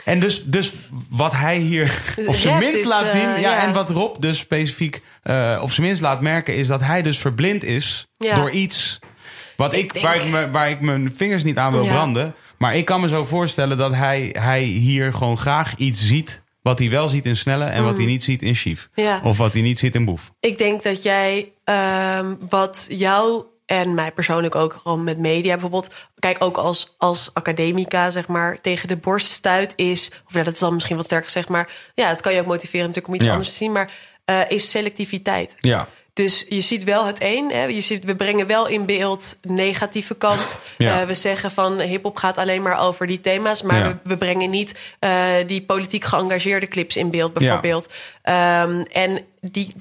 En 0.04 0.20
dus, 0.20 0.44
dus 0.44 0.72
wat 1.10 1.32
hij 1.32 1.56
hier 1.56 2.02
op 2.26 2.34
zijn 2.34 2.58
minst 2.58 2.82
is, 2.82 2.88
laat 2.88 3.02
eh, 3.04 3.10
zien... 3.10 3.20
Ja, 3.28 3.36
ja. 3.36 3.62
en 3.66 3.72
wat 3.72 3.90
Rob 3.90 4.16
dus 4.20 4.38
specifiek 4.38 4.96
op 5.60 5.70
zijn 5.70 5.86
minst 5.86 6.00
laat 6.00 6.20
merken... 6.20 6.56
is 6.56 6.66
dat 6.66 6.80
hij 6.80 7.02
dus 7.02 7.18
verblind 7.18 7.64
is 7.64 8.06
Ja. 8.18 8.34
door 8.34 8.50
iets... 8.50 8.98
Wat 9.62 9.74
ik, 9.74 9.92
waar, 10.02 10.16
ik 10.16 10.30
me, 10.30 10.50
waar 10.50 10.70
ik 10.70 10.80
mijn 10.80 11.12
vingers 11.16 11.44
niet 11.44 11.58
aan 11.58 11.72
wil 11.72 11.84
Ja. 11.84 11.92
branden. 11.92 12.34
Maar 12.58 12.76
ik 12.76 12.84
kan 12.84 13.00
me 13.00 13.08
zo 13.08 13.24
voorstellen 13.24 13.76
dat 13.78 13.94
hij, 13.94 14.36
hij 14.38 14.62
hier 14.62 15.12
gewoon 15.12 15.38
graag 15.38 15.74
iets 15.76 16.06
ziet... 16.06 16.42
wat 16.62 16.78
hij 16.78 16.90
wel 16.90 17.08
ziet 17.08 17.26
in 17.26 17.36
Snelle 17.36 17.64
en 17.64 17.84
wat 17.84 17.96
hij 17.96 18.04
niet 18.06 18.22
ziet 18.22 18.42
in 18.42 18.54
Chief. 18.54 18.88
Mhm. 18.94 19.06
Ja. 19.06 19.20
Of 19.22 19.36
wat 19.38 19.52
hij 19.52 19.62
niet 19.62 19.78
ziet 19.78 19.94
in 19.94 20.04
Boef. 20.04 20.32
Ik 20.40 20.58
denk 20.58 20.82
dat 20.82 21.02
jij 21.02 21.52
ehm, 21.64 22.34
wat 22.48 22.86
jou 22.88 23.44
en 23.66 23.94
mij 23.94 24.12
persoonlijk 24.12 24.54
ook 24.54 24.80
gewoon 24.82 25.04
met 25.04 25.18
media 25.18 25.52
bijvoorbeeld, 25.52 25.94
kijk 26.18 26.44
ook 26.44 26.56
als, 26.56 26.94
als 26.98 27.30
academica 27.32 28.10
zeg 28.10 28.26
maar 28.26 28.60
tegen 28.60 28.88
de 28.88 28.96
borst 28.96 29.30
stuit 29.30 29.72
is, 29.76 30.10
of 30.26 30.34
ja, 30.34 30.42
dat 30.42 30.52
is 30.52 30.58
dan 30.58 30.74
misschien 30.74 30.96
wat 30.96 31.04
sterk 31.04 31.24
gezegd, 31.24 31.48
maar 31.48 31.70
ja, 31.94 32.08
het 32.08 32.20
kan 32.20 32.32
je 32.34 32.40
ook 32.40 32.46
motiveren 32.46 32.86
natuurlijk 32.86 33.08
om 33.08 33.14
iets 33.14 33.24
Ja. 33.26 33.30
anders 33.32 33.50
te 33.50 33.56
zien, 33.56 33.72
maar 33.72 33.90
eh, 34.24 34.40
is 34.48 34.70
selectiviteit. 34.70 35.54
Ja. 35.58 35.88
Dus 36.14 36.46
je 36.48 36.60
ziet 36.60 36.84
wel 36.84 37.04
het 37.06 37.18
een. 37.22 37.50
Hè? 37.52 37.64
Je 37.64 37.80
ziet, 37.80 38.04
we 38.04 38.16
brengen 38.16 38.46
wel 38.46 38.66
in 38.68 38.86
beeld 38.86 39.38
negatieve 39.42 40.14
kant. 40.14 40.58
Ja. 40.78 41.00
Eh, 41.00 41.06
we 41.06 41.14
zeggen 41.14 41.50
van 41.50 41.80
hip-hop 41.80 42.16
gaat 42.16 42.38
alleen 42.38 42.62
maar 42.62 42.78
over 42.80 43.06
die 43.06 43.20
thema's. 43.20 43.62
Maar 43.62 43.78
Ja. 43.78 43.88
we, 43.88 43.96
we 44.08 44.16
brengen 44.16 44.50
niet 44.50 44.78
eh, 44.98 45.34
die 45.46 45.62
politiek 45.62 46.04
geëngageerde 46.04 46.68
clips 46.68 46.96
in 46.96 47.10
beeld, 47.10 47.32
bijvoorbeeld. 47.32 47.92
Ehm, 48.22 48.80
en 48.92 49.24
die, 49.40 49.72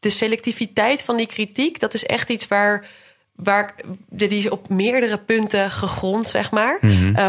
de 0.00 0.10
selectiviteit 0.10 1.02
van 1.02 1.16
die 1.16 1.26
kritiek, 1.26 1.80
dat 1.80 1.94
is 1.94 2.04
echt 2.06 2.28
iets 2.30 2.48
waar. 2.48 2.86
waar 3.34 3.74
die 4.08 4.28
is 4.38 4.48
op 4.48 4.68
meerdere 4.68 5.18
punten 5.18 5.70
gegrond, 5.70 6.28
zeg 6.28 6.50
maar. 6.50 6.78
Mhm. 6.80 7.14
Eh, 7.16 7.28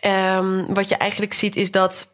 ehm, 0.00 0.64
wat 0.68 0.88
je 0.88 0.96
eigenlijk 0.96 1.32
ziet 1.32 1.56
is 1.56 1.70
dat 1.70 2.08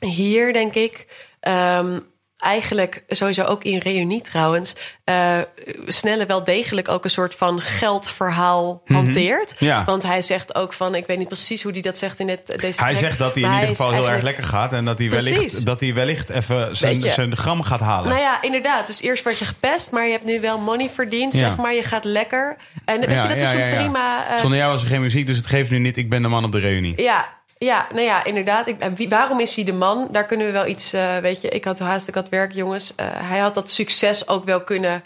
hier, 0.00 0.52
denk 0.52 0.74
ik. 0.74 1.06
ehm, 1.40 2.00
eigenlijk 2.36 3.04
sowieso 3.08 3.42
ook 3.44 3.64
in 3.64 3.78
reunie 3.78 4.20
trouwens. 4.20 4.74
eh 5.04 5.38
Snelle 5.86 6.26
wel 6.26 6.44
degelijk 6.44 6.88
ook 6.88 7.04
een 7.04 7.10
soort 7.10 7.34
van 7.34 7.60
geldverhaal 7.60 8.82
hanteert. 8.84 9.54
Mhm. 9.54 9.64
Ja. 9.64 9.84
Want 9.84 10.02
hij 10.02 10.22
zegt 10.22 10.54
ook 10.54 10.72
van, 10.72 10.94
ik 10.94 11.06
weet 11.06 11.18
niet 11.18 11.28
precies 11.28 11.62
hoe 11.62 11.72
hij 11.72 11.80
dat 11.80 11.98
zegt 11.98 12.18
in 12.18 12.28
het, 12.28 12.46
deze 12.46 12.60
Hij 12.60 12.72
track, 12.72 12.96
zegt 12.96 13.18
dat 13.18 13.34
hij 13.34 13.42
in 13.44 13.52
ieder 13.52 13.68
geval 13.68 13.92
heel 13.92 14.10
erg 14.10 14.22
lekker 14.22 14.44
gaat... 14.44 14.72
en 14.72 14.84
dat 14.84 14.98
hij 14.98 15.10
wellicht, 15.10 15.38
Precies. 15.38 15.64
dat 15.64 15.80
hij 15.80 15.94
wellicht 15.94 16.30
even 16.30 16.76
zijn, 16.76 17.00
zijn 17.00 17.36
gram 17.36 17.62
gaat 17.62 17.80
halen. 17.80 18.08
Nou 18.08 18.20
ja, 18.20 18.42
inderdaad. 18.42 18.86
Dus 18.86 19.00
eerst 19.02 19.24
werd 19.24 19.38
je 19.38 19.44
gepest, 19.44 19.90
maar 19.90 20.04
je 20.06 20.12
hebt 20.12 20.24
nu 20.24 20.40
wel 20.40 20.58
money 20.58 20.88
verdiend, 20.90 21.32
Ja. 21.32 21.38
zeg 21.38 21.56
maar. 21.56 21.74
Je 21.74 21.82
gaat 21.82 22.04
lekker. 22.04 22.56
En 22.84 23.00
weet 23.00 23.22
je, 23.22 23.28
dat 23.28 23.36
is 23.36 23.50
een 23.52 23.74
prima... 23.74 24.26
eh, 24.34 24.38
Zonder 24.40 24.58
jou 24.58 24.70
was 24.72 24.82
er 24.82 24.88
geen 24.88 25.00
muziek, 25.00 25.26
dus 25.26 25.36
het 25.36 25.46
geeft 25.46 25.70
nu 25.70 25.78
niet... 25.78 25.96
ik 25.96 26.10
ben 26.10 26.22
de 26.22 26.28
man 26.28 26.44
op 26.44 26.52
de 26.52 26.58
reunie. 26.58 27.02
Ja, 27.02 27.28
ja, 27.64 27.86
nou 27.92 28.04
ja, 28.04 28.24
inderdaad. 28.24 28.66
Ik, 28.66 28.76
wie, 28.94 29.08
waarom 29.08 29.40
is 29.40 29.54
hij 29.54 29.64
de 29.64 29.72
man? 29.72 30.08
Daar 30.10 30.24
kunnen 30.24 30.46
we 30.46 30.52
wel 30.52 30.66
iets, 30.66 30.92
eh, 30.92 31.16
weet 31.16 31.40
je, 31.40 31.48
ik 31.48 31.64
had 31.64 31.78
haast, 31.78 32.08
ik 32.08 32.14
had 32.14 32.28
werk, 32.28 32.52
jongens. 32.52 32.94
Eh, 32.94 33.06
hij 33.10 33.38
had 33.38 33.54
dat 33.54 33.70
succes 33.70 34.28
ook 34.28 34.44
wel 34.44 34.60
kunnen 34.60 35.04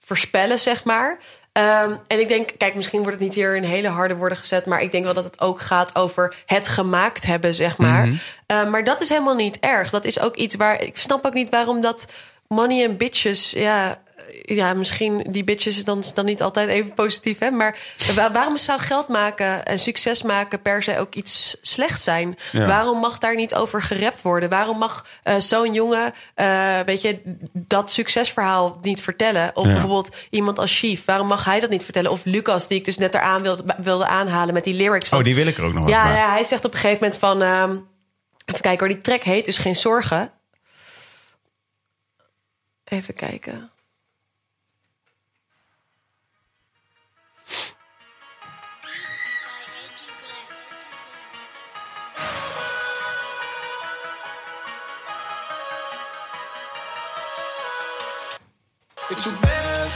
voorspellen, 0.00 0.58
zeg 0.58 0.84
maar. 0.84 1.18
Ehm, 1.52 1.94
en 2.06 2.20
ik 2.20 2.28
denk, 2.28 2.50
kijk, 2.56 2.74
misschien 2.74 3.02
wordt 3.02 3.14
het 3.14 3.24
niet 3.24 3.34
hier 3.34 3.56
in 3.56 3.62
hele 3.62 3.88
harde 3.88 4.14
woorden 4.16 4.38
gezet, 4.38 4.66
maar 4.66 4.82
ik 4.82 4.90
denk 4.90 5.04
wel 5.04 5.14
dat 5.14 5.24
het 5.24 5.40
ook 5.40 5.60
gaat 5.60 5.94
over 5.94 6.34
het 6.46 6.68
gemaakt 6.68 7.26
hebben, 7.26 7.54
zeg 7.54 7.76
maar. 7.76 8.06
Mhm. 8.06 8.16
Eh, 8.46 8.70
maar 8.70 8.84
dat 8.84 9.00
is 9.00 9.08
helemaal 9.08 9.34
niet 9.34 9.58
erg. 9.60 9.90
Dat 9.90 10.04
is 10.04 10.20
ook 10.20 10.36
iets 10.36 10.54
waar 10.54 10.82
ik 10.82 10.96
snap 10.96 11.26
ook 11.26 11.34
niet 11.34 11.48
waarom 11.48 11.80
dat 11.80 12.06
money 12.48 12.84
en 12.84 12.96
bitches, 12.96 13.50
ja. 13.50 14.02
Ja, 14.48 14.74
misschien 14.74 15.26
die 15.28 15.44
bitches 15.44 15.84
dan, 15.84 16.02
dan 16.14 16.24
niet 16.24 16.42
altijd 16.42 16.68
even 16.68 16.94
positief, 16.94 17.38
hè? 17.38 17.50
Maar 17.50 17.78
wa- 18.14 18.32
waarom 18.32 18.56
zou 18.56 18.80
geld 18.80 19.08
maken 19.08 19.64
en 19.66 19.78
succes 19.78 20.22
maken 20.22 20.62
per 20.62 20.82
se 20.82 20.98
ook 20.98 21.14
iets 21.14 21.56
slechts 21.62 22.04
zijn? 22.04 22.38
Ja. 22.52 22.66
Waarom 22.66 22.98
mag 22.98 23.18
daar 23.18 23.34
niet 23.34 23.54
over 23.54 23.82
gerept 23.82 24.22
worden? 24.22 24.48
Waarom 24.50 24.78
mag 24.78 25.06
eh, 25.22 25.36
zo'n 25.36 25.72
jongen, 25.72 26.12
eh, 26.34 26.80
weet 26.80 27.02
je, 27.02 27.20
dat 27.52 27.90
succesverhaal 27.90 28.78
niet 28.82 29.00
vertellen? 29.00 29.50
Of 29.56 29.66
Ja. 29.66 29.72
bijvoorbeeld 29.72 30.16
iemand 30.30 30.58
als 30.58 30.78
Chief, 30.78 31.04
waarom 31.04 31.26
mag 31.26 31.44
hij 31.44 31.60
dat 31.60 31.70
niet 31.70 31.84
vertellen? 31.84 32.10
Of 32.10 32.24
Lucas, 32.24 32.68
die 32.68 32.78
ik 32.78 32.84
dus 32.84 32.98
net 32.98 33.14
eraan 33.14 33.42
wilde, 33.42 33.64
wilde 33.78 34.06
aanhalen 34.06 34.54
met 34.54 34.64
die 34.64 34.74
lyrics 34.74 35.08
van... 35.08 35.18
Oh, 35.18 35.24
die 35.24 35.34
wil 35.34 35.46
ik 35.46 35.56
er 35.58 35.64
ook 35.64 35.72
nog 35.72 35.88
ja, 35.88 36.16
ja, 36.16 36.30
hij 36.30 36.44
zegt 36.44 36.64
op 36.64 36.72
een 36.74 36.78
gegeven 36.80 37.02
moment 37.02 37.18
van... 37.20 37.42
ehm, 37.42 37.76
even 38.44 38.60
kijken 38.60 38.78
hoor, 38.86 38.94
die 38.94 39.02
track 39.04 39.22
heet 39.22 39.44
dus 39.44 39.58
Geen 39.58 39.76
Zorgen. 39.76 40.30
Even 42.84 43.14
kijken. 43.14 43.70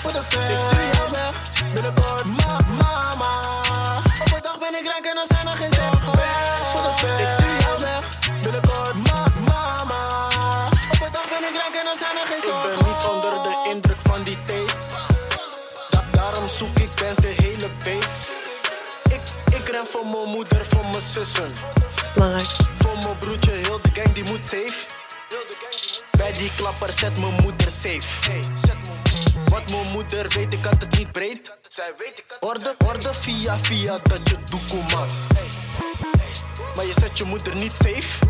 Voor 0.00 0.12
de 0.12 0.22
fans. 0.28 0.44
Ik 0.54 0.60
stuur 0.60 0.94
jou 0.94 1.10
weg. 1.12 1.34
Binnenkort, 1.74 2.24
ma, 2.24 2.58
mama. 2.82 3.32
Op 4.24 4.32
een 4.34 4.42
dag 4.42 4.58
ben 4.58 4.74
ik 4.80 4.84
rijk 4.92 5.04
en 5.10 5.14
dan 5.14 5.26
zijn 5.26 5.46
er 5.46 5.52
geen 5.62 5.72
zorgen. 5.72 6.12
Bands 6.20 6.66
voor 6.72 6.82
de 6.82 6.92
fans. 7.06 7.20
Ik 7.20 7.30
stuur 7.36 7.56
jou 7.66 7.80
weg. 7.80 8.04
Binnenkort, 8.42 8.94
ma, 9.08 9.24
mama. 9.50 10.02
Op 10.92 11.00
een 11.06 11.12
dag 11.12 11.26
ben 11.34 11.42
ik 11.48 11.54
rijk 11.62 11.74
en 11.80 11.84
dan 11.90 11.96
zijn 12.04 12.16
er 12.22 12.26
geen 12.30 12.42
zorgen. 12.50 12.70
Ik 12.70 12.78
ben 12.78 12.86
niet 12.88 13.04
onder 13.12 13.32
de 13.46 13.70
indruk 13.72 14.00
van 14.02 14.22
die 14.22 14.38
tape. 14.44 14.72
Da- 15.90 16.04
daarom 16.10 16.48
zoek 16.48 16.78
ik 16.78 16.90
bands 17.00 17.16
de 17.16 17.32
hele 17.42 17.68
week. 17.84 18.08
Ik, 19.16 19.22
ik 19.58 19.68
ren 19.68 19.86
voor 19.86 20.06
mijn 20.06 20.28
moeder, 20.36 20.66
voor 20.70 20.82
mijn 20.92 21.02
zussen. 21.14 21.48
Dat 21.48 22.00
is 22.00 22.12
belangrijk. 22.14 22.50
Voor 22.78 22.96
mijn 23.02 23.18
broertje, 23.18 23.50
heel 23.66 23.80
de 23.82 23.90
gang 23.92 24.12
die 24.12 24.24
moet 24.30 24.46
safe. 24.46 24.98
Bij 26.18 26.32
die 26.32 26.52
klapper 26.56 26.92
zet 26.92 27.20
mijn 27.20 27.34
moeder 27.42 27.70
safe. 27.70 28.08
Wat 29.50 29.70
mijn 29.70 29.92
moeder 29.92 30.32
weet, 30.34 30.54
ik 30.54 30.64
had 30.64 30.80
het 30.80 30.98
niet 30.98 31.12
breed. 31.12 31.52
Orde, 32.40 32.74
orde 32.86 33.14
via 33.14 33.58
via 33.58 33.98
dat 34.02 34.28
je 34.28 34.36
doekoe 34.50 34.96
maakt. 34.96 35.16
Maar 36.74 36.86
je 36.86 36.92
zet 37.00 37.18
je 37.18 37.24
moeder 37.24 37.54
niet 37.54 37.72
safe. 37.72 38.28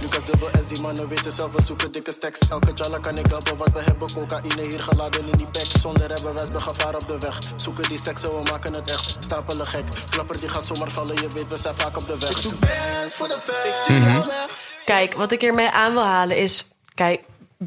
Lucas 0.00 0.24
dubbel 0.24 0.48
S, 0.62 0.66
die 0.66 0.80
mannen 0.80 1.08
weten 1.08 1.32
zelf, 1.32 1.52
we 1.52 1.62
zoeken 1.62 1.92
dikke 1.92 2.12
stacks. 2.12 2.40
Elke 2.48 2.72
jalla 2.74 2.98
kan 2.98 3.18
ik 3.18 3.26
helpen, 3.26 3.56
wat 3.56 3.72
we 3.72 3.80
hebben. 3.80 4.12
Cocaïne 4.12 4.68
hier 4.68 4.82
geladen 4.82 5.24
in 5.24 5.30
die 5.30 5.46
back. 5.46 5.66
Zonder 5.80 6.10
hebben 6.10 6.34
wij 6.34 6.46
gevaar 6.60 6.94
op 6.94 7.06
de 7.06 7.18
weg. 7.18 7.38
Zoeken 7.56 7.88
die 7.88 7.98
seksen, 8.02 8.34
we 8.34 8.42
maken 8.50 8.74
het 8.74 8.90
echt. 8.90 9.16
Stapelen 9.20 9.66
gek. 9.66 9.84
Klapper 10.10 10.40
die 10.40 10.48
gaat 10.48 10.64
zomaar 10.64 10.90
vallen, 10.90 11.14
je 11.14 11.28
weet, 11.34 11.48
we 11.48 11.56
zijn 11.56 11.74
vaak 11.74 11.96
op 11.96 12.06
de 12.06 12.18
weg. 12.18 12.30
Ik 12.30 12.36
zoek 12.36 12.60
bands 12.60 13.14
voor 13.14 13.28
de 13.28 13.38
fans. 13.42 13.68
Ik 13.68 13.74
stuur 13.74 13.98
jou 13.98 14.26
weg. 14.26 14.48
Kijk, 14.84 15.14
wat 15.14 15.32
ik 15.32 15.40
hiermee 15.40 15.70
aan 15.70 15.92
wil 15.92 16.04
halen 16.04 16.36
is... 16.36 16.66
kijk, 16.94 17.20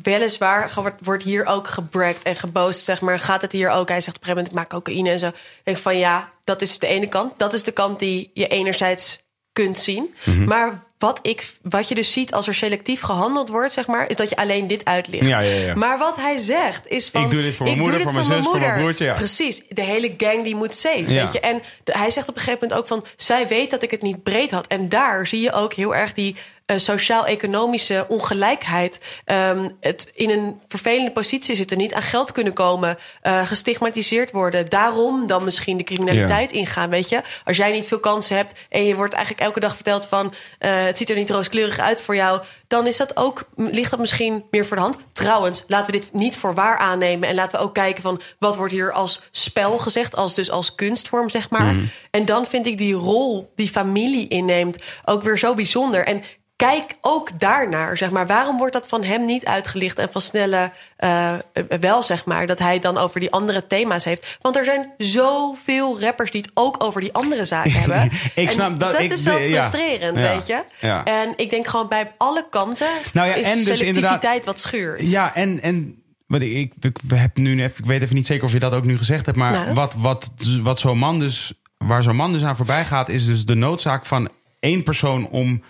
weliswaar 0.03 0.71
wordt, 0.75 0.95
wordt 0.99 1.23
hier 1.23 1.45
ook 1.45 1.67
gebrakt 1.67 2.23
en 2.23 2.35
geboost, 2.35 2.85
zeg 2.85 3.01
maar. 3.01 3.19
Gaat 3.19 3.41
het 3.41 3.51
hier 3.51 3.69
ook? 3.69 3.89
Hij 3.89 4.01
zegt 4.01 4.17
op 4.17 4.23
een 4.23 4.27
gegeven 4.27 4.51
moment, 4.51 4.69
ik 4.69 4.75
maak 4.75 4.83
cocaïne 4.83 5.09
en 5.09 5.19
zo. 5.19 5.27
Ik 5.27 5.61
denk 5.63 5.77
van 5.77 5.97
ja, 5.97 6.31
dat 6.43 6.61
is 6.61 6.79
de 6.79 6.87
ene 6.87 7.07
kant. 7.07 7.33
Dat 7.37 7.53
is 7.53 7.63
de 7.63 7.71
kant 7.71 7.99
die 7.99 8.31
je 8.33 8.47
enerzijds 8.47 9.23
kunt 9.53 9.77
zien. 9.77 10.13
Mhm. 10.23 10.43
Maar 10.43 10.83
wat, 10.97 11.19
ik, 11.21 11.51
wat 11.61 11.87
je 11.87 11.95
dus 11.95 12.11
ziet 12.11 12.33
als 12.33 12.47
er 12.47 12.53
selectief 12.53 13.01
gehandeld 13.01 13.49
wordt, 13.49 13.73
zeg 13.73 13.87
maar, 13.87 14.09
is 14.09 14.15
dat 14.15 14.29
je 14.29 14.35
alleen 14.35 14.67
dit 14.67 14.85
uitlicht. 14.85 15.25
Ja, 15.25 15.39
ja, 15.39 15.65
ja. 15.65 15.75
Maar 15.75 15.97
wat 15.97 16.15
hij 16.15 16.37
zegt 16.37 16.87
is 16.87 17.09
van... 17.09 17.23
Ik 17.23 17.31
doe 17.31 17.41
dit 17.41 17.55
voor 17.55 17.65
mijn 17.65 17.77
moeder, 17.77 18.01
voor 18.01 18.13
mijn 18.13 18.25
zus, 18.25 18.45
voor 18.45 18.59
mijn 18.59 18.79
broertje, 18.79 19.05
ja. 19.05 19.13
Precies, 19.13 19.63
de 19.69 19.81
hele 19.81 20.13
gang 20.17 20.43
die 20.43 20.55
moet 20.55 20.75
safe, 20.75 21.03
weet 21.03 21.31
je. 21.31 21.39
En 21.39 21.61
de- 21.83 21.97
hij 21.97 22.09
zegt 22.09 22.29
op 22.29 22.35
een 22.35 22.41
gegeven 22.41 22.67
moment 22.67 22.79
ook 22.79 22.87
van... 22.87 23.05
zij 23.15 23.47
weet 23.47 23.69
dat 23.69 23.81
ik 23.81 23.91
het 23.91 24.01
niet 24.01 24.23
breed 24.23 24.51
had. 24.51 24.67
En 24.67 24.89
daar 24.89 25.27
zie 25.27 25.41
je 25.41 25.51
ook 25.51 25.73
heel 25.73 25.95
erg 25.95 26.13
die 26.13 26.35
eh, 26.65 26.77
sociaal-economische 26.77 28.05
ongelijkheid. 28.07 28.99
Ehm, 29.25 29.69
het 29.79 30.11
in 30.13 30.29
een 30.29 30.61
vervelende 30.67 31.11
positie 31.11 31.55
zitten, 31.55 31.77
niet 31.77 31.93
aan 31.93 32.01
geld 32.01 32.31
kunnen 32.31 32.53
komen... 32.53 32.97
eh, 33.21 33.45
gestigmatiseerd 33.45 34.31
worden. 34.31 34.69
Daarom 34.69 35.27
dan 35.27 35.43
misschien 35.43 35.77
de 35.77 35.83
criminaliteit 35.83 36.51
ingaan, 36.51 36.89
weet 36.89 37.09
je. 37.09 37.21
Als 37.43 37.57
jij 37.57 37.71
niet 37.71 37.87
veel 37.87 37.99
kansen 37.99 38.35
hebt 38.35 38.53
en 38.69 38.85
je 38.85 38.95
wordt 38.95 39.13
eigenlijk 39.13 39.45
elke 39.45 39.59
dag 39.59 39.75
verteld 39.75 40.07
van... 40.07 40.33
eh, 40.59 40.85
het 40.85 40.97
ziet 40.97 41.09
er 41.09 41.15
niet 41.15 41.29
rooskleurig 41.29 41.79
uit 41.79 42.01
voor 42.01 42.15
jou... 42.15 42.41
dan 42.67 42.87
is 42.87 42.97
dat 42.97 43.17
ook, 43.17 43.43
ligt 43.55 43.91
dat 43.91 43.99
misschien 43.99 44.43
meer 44.51 44.65
voor 44.65 44.77
de 44.77 44.83
hand. 44.83 44.97
Trouwens, 45.13 45.63
laten 45.67 45.93
we 45.93 45.99
dit 45.99 46.13
niet 46.13 46.37
voor 46.37 46.53
waar 46.53 46.77
aannemen... 46.77 47.29
en 47.29 47.35
laten 47.35 47.59
we 47.59 47.65
ook 47.65 47.73
kijken 47.73 48.01
van 48.01 48.21
wat 48.39 48.55
wordt 48.55 48.73
hier 48.73 48.91
als 48.91 49.21
spel 49.31 49.77
gezegd... 49.77 50.15
als 50.15 50.33
dus 50.33 50.51
als 50.51 50.75
kunstvorm, 50.75 51.29
zeg 51.29 51.49
maar. 51.49 51.73
Mhm. 51.73 51.85
En 52.11 52.25
dan 52.25 52.45
vind 52.45 52.65
ik 52.65 52.77
die 52.77 52.93
rol 52.93 53.51
die 53.55 53.69
familie 53.69 54.27
inneemt 54.27 54.83
ook 55.05 55.23
weer 55.23 55.37
zo 55.37 55.53
bijzonder. 55.53 56.05
En 56.05 56.23
kijk 56.55 56.95
ook 57.01 57.39
daarnaar, 57.39 57.97
zeg 57.97 58.11
maar. 58.11 58.27
Waarom 58.27 58.57
wordt 58.57 58.73
dat 58.73 58.87
van 58.87 59.03
hem 59.03 59.25
niet 59.25 59.45
uitgelicht 59.45 59.99
en 59.99 60.11
van 60.11 60.21
Snelle 60.21 60.71
eh, 60.97 61.33
eh, 61.33 61.39
wel, 61.79 62.03
zeg 62.03 62.25
maar? 62.25 62.47
Dat 62.47 62.59
hij 62.59 62.79
dan 62.79 62.97
over 62.97 63.19
die 63.19 63.31
andere 63.31 63.63
thema's 63.63 64.05
heeft. 64.05 64.37
Want 64.41 64.57
er 64.57 64.63
zijn 64.65 64.91
zoveel 64.97 65.99
rappers 66.01 66.31
die 66.31 66.41
het 66.41 66.51
ook 66.53 66.83
over 66.83 67.01
die 67.01 67.13
andere 67.13 67.45
zaken 67.45 67.71
hebben. 67.81 68.03
Ik 68.35 68.47
En 68.47 68.53
snap 68.53 68.79
dat- 68.79 68.91
Dat 68.91 69.01
ik- 69.01 69.11
is 69.11 69.23
zo 69.23 69.37
frustrerend, 69.37 70.19
Ja. 70.19 70.33
weet 70.35 70.47
je? 70.47 70.61
Ja. 70.79 71.03
En 71.03 71.33
ik 71.35 71.49
denk 71.49 71.67
gewoon 71.67 71.87
bij 71.87 72.11
alle 72.17 72.47
kanten 72.49 72.87
Nou 73.13 73.27
ja, 73.27 73.33
is 73.35 73.51
en 73.51 73.63
dus 73.63 73.77
selectiviteit 73.77 74.45
wat 74.45 74.59
schuurt. 74.59 75.09
Ja, 75.09 75.35
en, 75.35 75.61
en 75.61 76.03
wat 76.27 76.41
ik, 76.41 76.51
ik, 76.51 76.73
ik 76.81 76.97
heb 77.15 77.37
nu 77.37 77.63
even, 77.63 77.77
ik 77.79 77.85
weet 77.85 78.01
even 78.01 78.15
niet 78.15 78.25
zeker 78.25 78.43
of 78.45 78.51
je 78.51 78.59
dat 78.59 78.73
ook 78.73 78.83
nu 78.85 78.97
gezegd 78.97 79.25
hebt, 79.25 79.37
maar 79.37 79.51
Nou. 79.51 79.73
wat, 79.73 79.93
wat, 79.97 80.31
wat 80.61 80.79
zo'n 80.79 80.97
man 80.97 81.19
dus, 81.19 81.53
waar 81.77 82.03
zo'n 82.03 82.15
man 82.15 82.31
dus 82.31 82.43
aan 82.43 82.55
voorbij 82.55 82.85
gaat, 82.85 83.09
is 83.09 83.25
dus 83.25 83.45
de 83.45 83.55
noodzaak 83.55 84.05
van 84.05 84.29
één 84.59 84.83
persoon 84.83 85.27
om, 85.29 85.63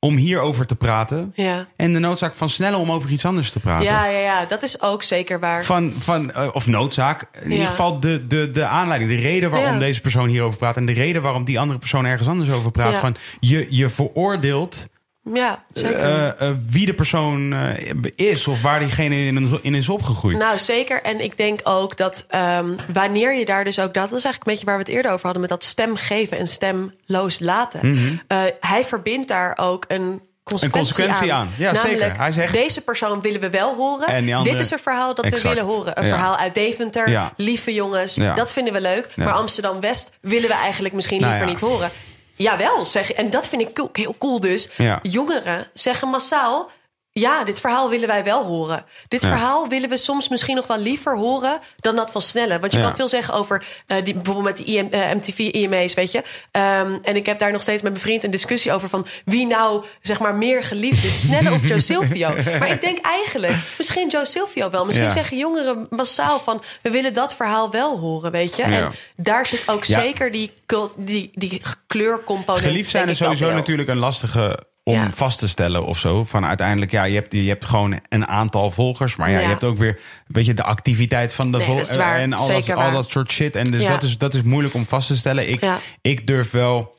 om 0.00 0.16
hierover 0.16 0.66
te 0.66 0.76
praten. 0.76 1.32
Ja. 1.34 1.66
En 1.76 1.92
de 1.92 1.98
noodzaak 1.98 2.34
van 2.34 2.48
snelle 2.48 2.76
om 2.76 2.92
over 2.92 3.10
iets 3.10 3.24
anders 3.24 3.50
te 3.50 3.60
praten. 3.60 3.84
Ja, 3.84 4.06
ja, 4.06 4.18
ja, 4.18 4.44
dat 4.44 4.62
is 4.62 4.80
ook 4.82 5.02
zeker 5.02 5.40
waar. 5.40 5.64
Van, 5.64 5.92
van, 5.98 6.32
eh, 6.32 6.48
of 6.52 6.66
noodzaak. 6.66 7.24
In 7.42 7.50
ieder 7.50 7.66
geval 7.68 8.00
de, 8.00 8.26
de, 8.26 8.50
de 8.50 8.64
aanleiding. 8.64 9.10
De 9.10 9.16
reden 9.20 9.50
waarom 9.50 9.72
Ja. 9.72 9.78
deze 9.78 10.00
persoon 10.00 10.28
hierover 10.28 10.58
praat. 10.58 10.76
En 10.76 10.86
de 10.86 10.92
reden 10.92 11.22
waarom 11.22 11.44
die 11.44 11.60
andere 11.60 11.78
persoon 11.78 12.04
ergens 12.04 12.28
anders 12.28 12.50
over 12.50 12.70
praat. 12.70 12.98
Van 12.98 13.16
je, 13.40 13.66
je 13.70 13.90
veroordeelt 13.90 14.88
Ja, 15.34 15.64
zeker. 15.72 15.98
eh, 15.98 16.26
eh, 16.48 16.54
wie 16.70 16.86
de 16.86 16.94
persoon 16.94 17.52
eh, 17.52 17.92
is. 18.16 18.46
Of 18.48 18.62
waar 18.62 18.78
diegene 18.80 19.16
in, 19.24 19.58
in 19.62 19.74
is 19.74 19.88
opgegroeid. 19.88 20.38
Nou, 20.38 20.58
zeker. 20.58 21.02
En 21.02 21.20
ik 21.20 21.36
denk 21.36 21.60
ook 21.62 21.96
dat 21.96 22.24
ehm, 22.28 22.76
wanneer 22.92 23.34
je 23.38 23.44
daar 23.44 23.64
dus 23.64 23.78
ook... 23.80 23.94
dat 23.94 24.04
is 24.04 24.10
eigenlijk 24.10 24.46
een 24.46 24.52
beetje 24.52 24.66
waar 24.66 24.74
we 24.76 24.82
het 24.82 24.90
eerder 24.92 25.10
over 25.12 25.24
hadden... 25.24 25.40
met 25.40 25.50
dat 25.50 25.64
stem 25.64 25.96
geven 25.96 26.38
en 26.38 26.46
stemloos 26.46 27.38
laten. 27.40 27.80
Mhm. 27.92 28.16
Hij 28.60 28.84
verbindt 28.84 29.28
daar 29.28 29.58
ook 29.60 29.84
een 29.88 30.20
consequentie, 30.44 30.90
Een 30.92 31.06
consequentie 31.08 31.32
aan. 31.32 31.50
Ja, 31.56 31.72
Namelijk, 31.72 32.00
zeker. 32.02 32.18
Hij 32.18 32.30
zegt- 32.30 32.52
deze 32.52 32.80
persoon 32.80 33.20
willen 33.20 33.40
we 33.40 33.50
wel 33.50 33.74
horen. 33.74 34.06
Andere- 34.14 34.42
Dit 34.42 34.60
is 34.60 34.70
een 34.70 34.78
verhaal 34.78 35.14
dat 35.14 35.24
Exact. 35.24 35.42
we 35.42 35.48
willen 35.48 35.64
horen. 35.64 35.98
Een 35.98 36.06
Ja. 36.06 36.14
verhaal 36.14 36.36
uit 36.36 36.54
Deventer. 36.54 37.10
Ja. 37.10 37.32
Lieve 37.36 37.74
jongens, 37.74 38.14
Ja. 38.14 38.34
dat 38.34 38.52
vinden 38.52 38.72
we 38.72 38.80
leuk. 38.80 39.08
Maar 39.16 39.32
Amsterdam-West 39.32 40.16
willen 40.20 40.48
we 40.48 40.54
eigenlijk 40.54 40.94
misschien 40.94 41.20
Nou 41.20 41.30
liever 41.30 41.48
niet 41.50 41.60
horen. 41.60 41.90
Jawel, 42.38 42.86
zeg. 42.86 43.12
En 43.12 43.30
dat 43.30 43.48
vind 43.48 43.62
ik 43.62 43.80
ook 43.80 43.96
heel 43.96 44.14
cool 44.18 44.40
dus. 44.40 44.68
Ja. 44.76 44.98
Jongeren 45.02 45.66
zeggen 45.74 46.08
massaal... 46.08 46.70
Ja, 47.18 47.44
dit 47.44 47.60
verhaal 47.60 47.88
willen 47.90 48.08
wij 48.08 48.24
wel 48.24 48.44
horen. 48.44 48.84
Dit 49.08 49.22
Ja. 49.22 49.28
verhaal 49.28 49.68
willen 49.68 49.88
we 49.88 49.96
soms 49.96 50.28
misschien 50.28 50.56
nog 50.56 50.66
wel 50.66 50.78
liever 50.78 51.16
horen 51.16 51.58
dan 51.80 51.96
dat 51.96 52.10
van 52.10 52.22
Snelle. 52.22 52.58
Want 52.58 52.72
je 52.72 52.78
Ja. 52.78 52.84
kan 52.84 52.96
veel 52.96 53.08
zeggen 53.08 53.34
over 53.34 53.64
eh, 53.86 54.04
die, 54.04 54.14
bijvoorbeeld 54.14 54.44
met 54.46 54.56
die 54.56 54.66
IM, 54.78 54.88
eh, 54.90 55.10
MTV 55.14 55.38
IMA's, 55.38 55.94
weet 55.94 56.12
je. 56.12 56.22
Ehm, 56.50 56.92
en 57.02 57.16
ik 57.16 57.26
heb 57.26 57.38
daar 57.38 57.52
nog 57.52 57.62
steeds 57.62 57.82
met 57.82 57.90
mijn 57.92 58.04
vriend 58.04 58.24
een 58.24 58.30
discussie 58.30 58.72
over 58.72 58.88
van 58.88 59.06
wie 59.24 59.46
nou 59.46 59.84
zeg 60.02 60.18
maar 60.20 60.34
meer 60.34 60.62
geliefd 60.62 61.04
is, 61.04 61.20
Snelle 61.20 61.52
of 61.52 61.66
Joe 61.68 61.80
Silvio. 61.80 62.28
Maar 62.58 62.70
ik 62.70 62.80
denk 62.80 62.98
eigenlijk 63.00 63.56
misschien 63.78 64.08
Joe 64.08 64.24
Silvio 64.24 64.70
wel. 64.70 64.84
Misschien 64.84 65.06
Ja. 65.08 65.12
zeggen 65.12 65.36
jongeren 65.36 65.86
massaal 65.90 66.38
van 66.40 66.62
we 66.82 66.90
willen 66.90 67.14
dat 67.14 67.34
verhaal 67.34 67.70
wel 67.70 67.98
horen, 67.98 68.30
weet 68.32 68.56
je. 68.56 68.62
En 68.62 68.92
daar 69.16 69.46
zit 69.46 69.68
ook 69.68 69.84
zeker 69.84 70.32
die, 70.32 70.52
cult- 70.66 70.94
die, 70.96 71.30
die 71.34 71.60
kleurcomponent. 71.86 72.64
Geliefd 72.64 72.90
zijn 72.90 73.08
is 73.08 73.16
sowieso 73.18 73.50
natuurlijk 73.52 73.88
een 73.88 73.98
lastige 73.98 74.58
om 74.88 74.94
Ja. 74.94 75.10
vast 75.14 75.38
te 75.38 75.46
stellen 75.48 75.84
of 75.86 75.98
zo. 75.98 76.24
Van 76.24 76.46
uiteindelijk, 76.46 76.90
ja, 76.90 77.04
je 77.04 77.14
hebt, 77.14 77.32
je 77.32 77.48
hebt 77.48 77.64
gewoon 77.64 78.00
een 78.08 78.26
aantal 78.26 78.70
volgers. 78.70 79.16
Maar 79.16 79.30
ja, 79.30 79.34
Ja. 79.36 79.40
je 79.42 79.48
hebt 79.48 79.64
ook 79.64 79.78
weer, 79.78 80.00
weet 80.26 80.46
je, 80.46 80.54
de 80.54 80.62
activiteit 80.62 81.34
van 81.34 81.52
de 81.52 81.58
Nee, 81.58 81.66
vol- 81.66 81.76
dat 81.76 81.86
is 81.90 81.96
waar. 81.96 82.18
En 82.18 82.32
al 82.32 82.46
dat, 82.46 82.70
al 82.74 82.90
dat 82.92 83.10
soort 83.10 83.32
shit. 83.32 83.56
En 83.56 83.70
dus 83.70 83.82
Ja. 83.82 83.88
dat, 83.90 84.02
is, 84.02 84.18
dat 84.18 84.34
is 84.34 84.42
moeilijk 84.42 84.74
om 84.74 84.86
vast 84.86 85.06
te 85.06 85.16
stellen. 85.16 85.48
Ik, 85.48 85.60
Ja. 85.60 85.78
ik 86.00 86.26
durf 86.26 86.50
wel. 86.50 86.96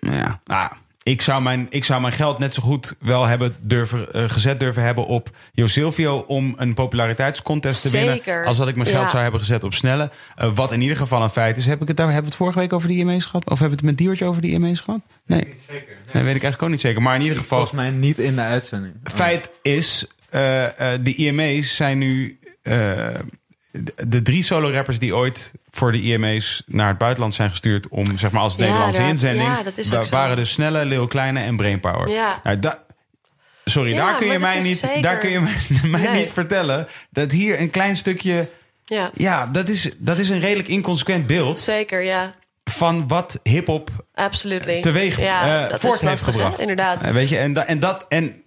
Ja, 0.00 0.40
ah, 0.46 0.70
ik, 1.02 1.20
zou 1.22 1.42
mijn, 1.42 1.66
ik 1.70 1.84
zou 1.84 2.00
mijn 2.00 2.12
geld 2.12 2.38
net 2.38 2.54
zo 2.54 2.62
goed 2.62 2.94
wel 3.00 3.26
hebben 3.26 3.54
durven, 3.66 4.12
eh, 4.12 4.28
gezet 4.28 4.60
durven 4.60 4.82
hebben 4.82 5.06
op 5.06 5.30
Jo 5.52 5.66
Silvio 5.66 6.18
om 6.18 6.54
een 6.56 6.74
populariteitscontest 6.74 7.82
te 7.82 7.88
Zeker. 7.88 8.24
winnen. 8.24 8.46
Als 8.46 8.56
dat 8.56 8.68
ik 8.68 8.76
mijn 8.76 8.88
geld 8.88 9.02
Ja. 9.04 9.10
zou 9.10 9.22
hebben 9.22 9.40
gezet 9.40 9.64
op 9.64 9.74
snelle. 9.74 10.10
Eh, 10.36 10.50
wat 10.54 10.72
in 10.72 10.80
ieder 10.80 10.96
geval 10.96 11.22
een 11.22 11.30
feit 11.30 11.58
is. 11.58 11.66
Heb 11.66 11.82
ik 11.82 11.88
het 11.88 11.96
daar 11.96 12.06
hebben 12.06 12.24
we 12.24 12.28
het 12.30 12.38
vorige 12.38 12.58
week 12.58 12.72
over 12.72 12.88
die 12.88 12.98
IME's 12.98 13.24
gehad? 13.24 13.42
Of 13.50 13.58
hebben 13.58 13.68
we 13.68 13.74
het 13.74 13.84
met 13.84 13.98
Diewertje 13.98 14.24
over 14.24 14.42
die 14.42 14.50
IME's 14.52 14.80
gehad? 14.80 15.00
Nee. 15.26 15.44
Niet 15.44 15.66
zeker. 15.68 15.96
Nee, 16.12 16.22
weet 16.22 16.34
ik 16.34 16.42
eigenlijk 16.42 16.62
ook 16.62 16.68
niet 16.68 16.80
zeker. 16.80 17.02
Maar 17.02 17.14
in 17.14 17.22
ieder 17.22 17.36
geval, 17.36 17.58
Volgens 17.58 17.80
mij 17.80 17.90
niet 17.90 18.18
in 18.18 18.34
de 18.34 18.40
uitzending. 18.40 18.94
feit 19.04 19.50
is, 19.62 20.06
eh, 20.30 20.92
eh, 20.94 21.00
de 21.02 21.14
IME's 21.14 21.76
zijn 21.76 21.98
nu 21.98 22.38
eh, 22.62 23.08
de, 24.06 24.22
drie 24.22 24.42
solo-rappers 24.42 24.98
die 24.98 25.16
ooit 25.16 25.52
voor 25.70 25.92
de 25.92 26.00
IME's 26.02 26.62
naar 26.66 26.88
het 26.88 26.98
buitenland 26.98 27.34
zijn 27.34 27.50
gestuurd 27.50 27.88
om 27.88 28.18
zeg 28.18 28.30
maar 28.30 28.42
als 28.42 28.54
Ja, 28.56 28.60
Nederlandse 28.64 29.00
dat- 29.00 29.10
inzending, 29.10 29.48
ja, 29.90 30.04
waren 30.10 30.36
dus 30.36 30.50
Snelle, 30.50 30.84
Lil 30.84 31.06
Kleine 31.06 31.40
en 31.40 31.56
Brainpower. 31.56 32.10
Ja. 32.10 32.40
Nou, 32.44 32.58
da- 32.58 32.82
sorry, 33.64 33.92
Ja, 33.92 33.96
daar 34.06 34.16
kun 34.16 34.26
je 34.30 34.38
mij 34.38 34.60
niet, 34.60 34.86
daar 35.00 35.18
kun 35.18 35.30
je 35.30 35.40
mij, 35.86 36.12
niet 36.20 36.30
vertellen 36.30 36.86
dat 37.10 37.32
hier 37.32 37.60
een 37.60 37.70
klein 37.70 37.96
stukje, 37.96 38.48
Ja, 38.84 39.10
ja, 39.14 39.46
dat 39.46 39.68
is, 39.68 39.90
dat 39.98 40.18
is 40.18 40.28
een 40.28 40.40
redelijk 40.40 40.68
inconsequent 40.68 41.26
beeld 41.26 41.60
zeker, 41.60 42.02
ja. 42.02 42.34
van 42.64 43.08
wat 43.08 43.38
hip-hop 43.42 43.90
teweeg 44.80 45.18
ja, 45.20 45.68
eh, 45.68 45.78
voort 45.78 46.00
heeft 46.00 46.22
gebracht. 46.22 46.58
Inderdaad. 46.58 47.02
Eh, 47.02 47.10
weet 47.12 47.28
je, 47.28 47.38
en, 47.38 47.52
da- 47.52 47.66
en 47.66 47.78
dat 47.78 48.06
en 48.08 48.42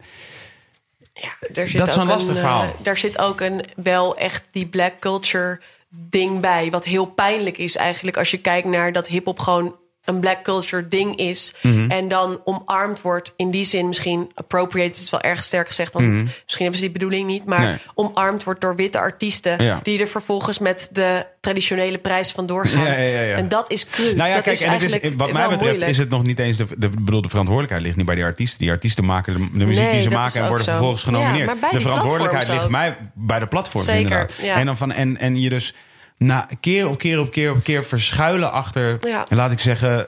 Ja, 1.24 1.48
daar 1.54 1.68
zit 1.68 1.78
Dat 1.78 1.88
is 1.88 1.96
ook 1.96 2.02
een 2.02 2.08
lastig 2.08 2.36
eh, 2.36 2.42
verhaal. 2.42 2.76
daar 2.82 2.98
zit 2.98 3.20
ook 3.20 3.42
een 3.42 3.66
wel 3.76 4.18
echt 4.18 4.46
die 4.52 4.66
black 4.66 5.00
culture 5.00 5.60
ding 5.90 6.40
bij. 6.40 6.72
Wat 6.72 6.86
heel 6.86 7.06
pijnlijk 7.06 7.58
is 7.58 7.76
eigenlijk 7.76 8.18
als 8.18 8.32
je 8.32 8.38
kijkt 8.42 8.68
naar 8.68 8.92
dat 8.92 9.08
hip-hop 9.08 9.40
gewoon 9.40 9.76
een 10.06 10.20
black 10.20 10.44
culture 10.44 10.88
ding 10.88 11.16
is. 11.16 11.54
Mhm. 11.62 11.92
En 11.92 12.08
dan 12.08 12.42
omarmd 12.44 13.02
wordt. 13.02 13.34
In 13.36 13.52
die 13.52 13.66
zin 13.66 13.88
misschien 13.88 14.32
appropriate 14.36 15.00
is 15.02 15.10
wel 15.10 15.22
erg 15.22 15.44
sterk 15.44 15.68
gezegd. 15.68 15.94
Want 15.94 16.06
misschien 16.06 16.32
hebben 16.58 16.76
ze 16.76 16.82
die 16.82 16.92
bedoeling 16.92 17.28
niet. 17.28 17.46
Maar 17.46 17.60
Mhm. 17.60 17.68
Nee. 17.70 17.78
omarmd 17.94 18.44
wordt 18.44 18.62
door 18.62 18.76
witte 18.76 19.00
artiesten. 19.00 19.64
Ja. 19.64 19.80
Die 19.84 20.00
er 20.00 20.08
vervolgens 20.08 20.60
met 20.60 20.90
de 20.92 21.26
traditionele 21.40 21.98
prijs 21.98 22.32
van 22.32 22.46
doorgaan. 22.46 22.84
Ja, 22.84 22.92
ja, 22.94 23.00
ja, 23.04 23.22
ja. 23.22 23.36
En 23.36 23.48
dat 23.48 23.72
is 23.72 23.86
cru. 23.88 24.16
Nou 24.16 24.30
ja, 24.30 24.36
dat 24.36 24.44
kijk, 24.44 24.56
is 24.56 24.62
en 24.64 24.72
het 24.72 24.82
is, 24.82 24.92
eigenlijk 24.92 25.20
wat 25.22 25.32
mij 25.32 25.42
betreft 25.42 25.62
moeilijk. 25.62 25.92
is 25.92 25.98
het 25.98 26.10
nog 26.10 26.24
niet 26.24 26.40
eens 26.40 26.58
de, 26.58 26.66
de, 26.78 26.90
bedoel, 26.90 27.22
de 27.22 27.30
verantwoordelijkheid 27.30 27.86
ligt 27.86 27.98
niet 27.98 28.06
bij 28.06 28.16
die 28.16 28.24
artiesten. 28.24 28.60
Die 28.60 28.72
artiesten 28.72 29.06
maken 29.06 29.34
de, 29.34 29.58
de 29.58 29.66
muziek 29.66 29.84
Nee, 29.84 29.92
die 29.92 30.02
ze 30.02 30.10
maken 30.10 30.42
en 30.42 30.48
worden 30.48 30.66
zo. 30.66 30.72
vervolgens 30.72 31.04
genomineerd. 31.04 31.52
de 31.72 31.82
verantwoordelijkheid 31.82 32.48
ligt 32.48 32.70
mij 32.70 32.98
bij 33.14 33.40
de 33.40 33.48
platforms 33.48 33.86
Zeker, 33.88 34.02
inderdaad. 34.02 34.58
En, 34.60 34.66
dan 34.66 34.78
van, 34.78 34.92
en, 34.92 35.18
en 35.18 35.42
je 35.42 35.50
dus 35.50 35.74
na, 36.18 36.48
keer 36.60 36.88
op 36.90 36.98
keer 36.98 37.20
op 37.20 37.32
keer 37.32 37.52
op 37.52 37.64
keer 37.64 37.86
verschuilen 37.86 38.52
achter, 38.52 38.98
Ja. 39.08 39.26
laat 39.30 39.52
ik 39.52 39.60
zeggen, 39.60 40.08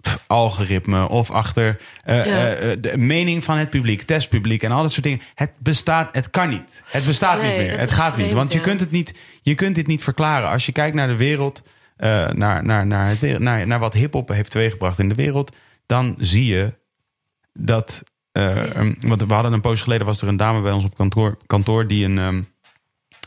pff, 0.00 0.24
algoritme 0.26 1.08
of 1.08 1.30
achter 1.30 1.80
eh, 2.04 2.26
Ja. 2.26 2.74
de 2.76 2.96
mening 2.96 3.44
van 3.44 3.56
het 3.58 3.70
publiek, 3.70 4.02
testpubliek 4.02 4.62
en 4.62 4.70
al 4.72 4.82
dat 4.82 4.92
soort 4.92 5.04
dingen. 5.04 5.20
Het 5.34 5.50
bestaat, 5.58 6.08
het 6.14 6.30
kan 6.30 6.48
niet. 6.48 6.82
Het 6.86 7.04
bestaat 7.06 7.40
Nee, 7.42 7.58
niet 7.58 7.68
meer. 7.68 7.78
Het 7.78 7.90
gaat 7.92 8.16
niet. 8.16 8.32
Want 8.32 8.52
je 8.52 8.60
kunt 8.60 8.80
het 8.80 8.90
niet, 8.90 9.14
je 9.42 9.54
kunt 9.54 9.74
dit 9.74 9.86
niet 9.86 10.02
verklaren. 10.02 10.48
Als 10.48 10.66
je 10.66 10.72
kijkt 10.72 10.94
naar 10.96 11.08
de 11.08 11.16
wereld, 11.16 11.62
naar, 11.96 12.64
naar, 12.64 12.86
naar, 12.86 13.08
het, 13.08 13.38
naar, 13.38 13.66
naar 13.66 13.78
wat 13.78 13.92
hip-hop 13.94 14.28
heeft 14.28 14.50
teweeggebracht 14.50 14.98
in 14.98 15.08
de 15.08 15.14
wereld, 15.14 15.56
dan 15.86 16.14
zie 16.18 16.46
je 16.46 16.74
dat. 17.52 18.02
eh, 18.32 18.56
um, 18.76 18.96
want 19.00 19.22
we 19.26 19.34
hadden 19.34 19.52
een 19.52 19.60
poos 19.60 19.80
geleden 19.80 20.06
was 20.06 20.22
er 20.22 20.28
een 20.28 20.36
dame 20.36 20.60
bij 20.60 20.72
ons 20.72 20.84
op 20.84 20.96
kantoor, 20.96 21.36
kantoor 21.46 21.86
die 21.86 22.04
een, 22.04 22.18
um, 22.18 22.48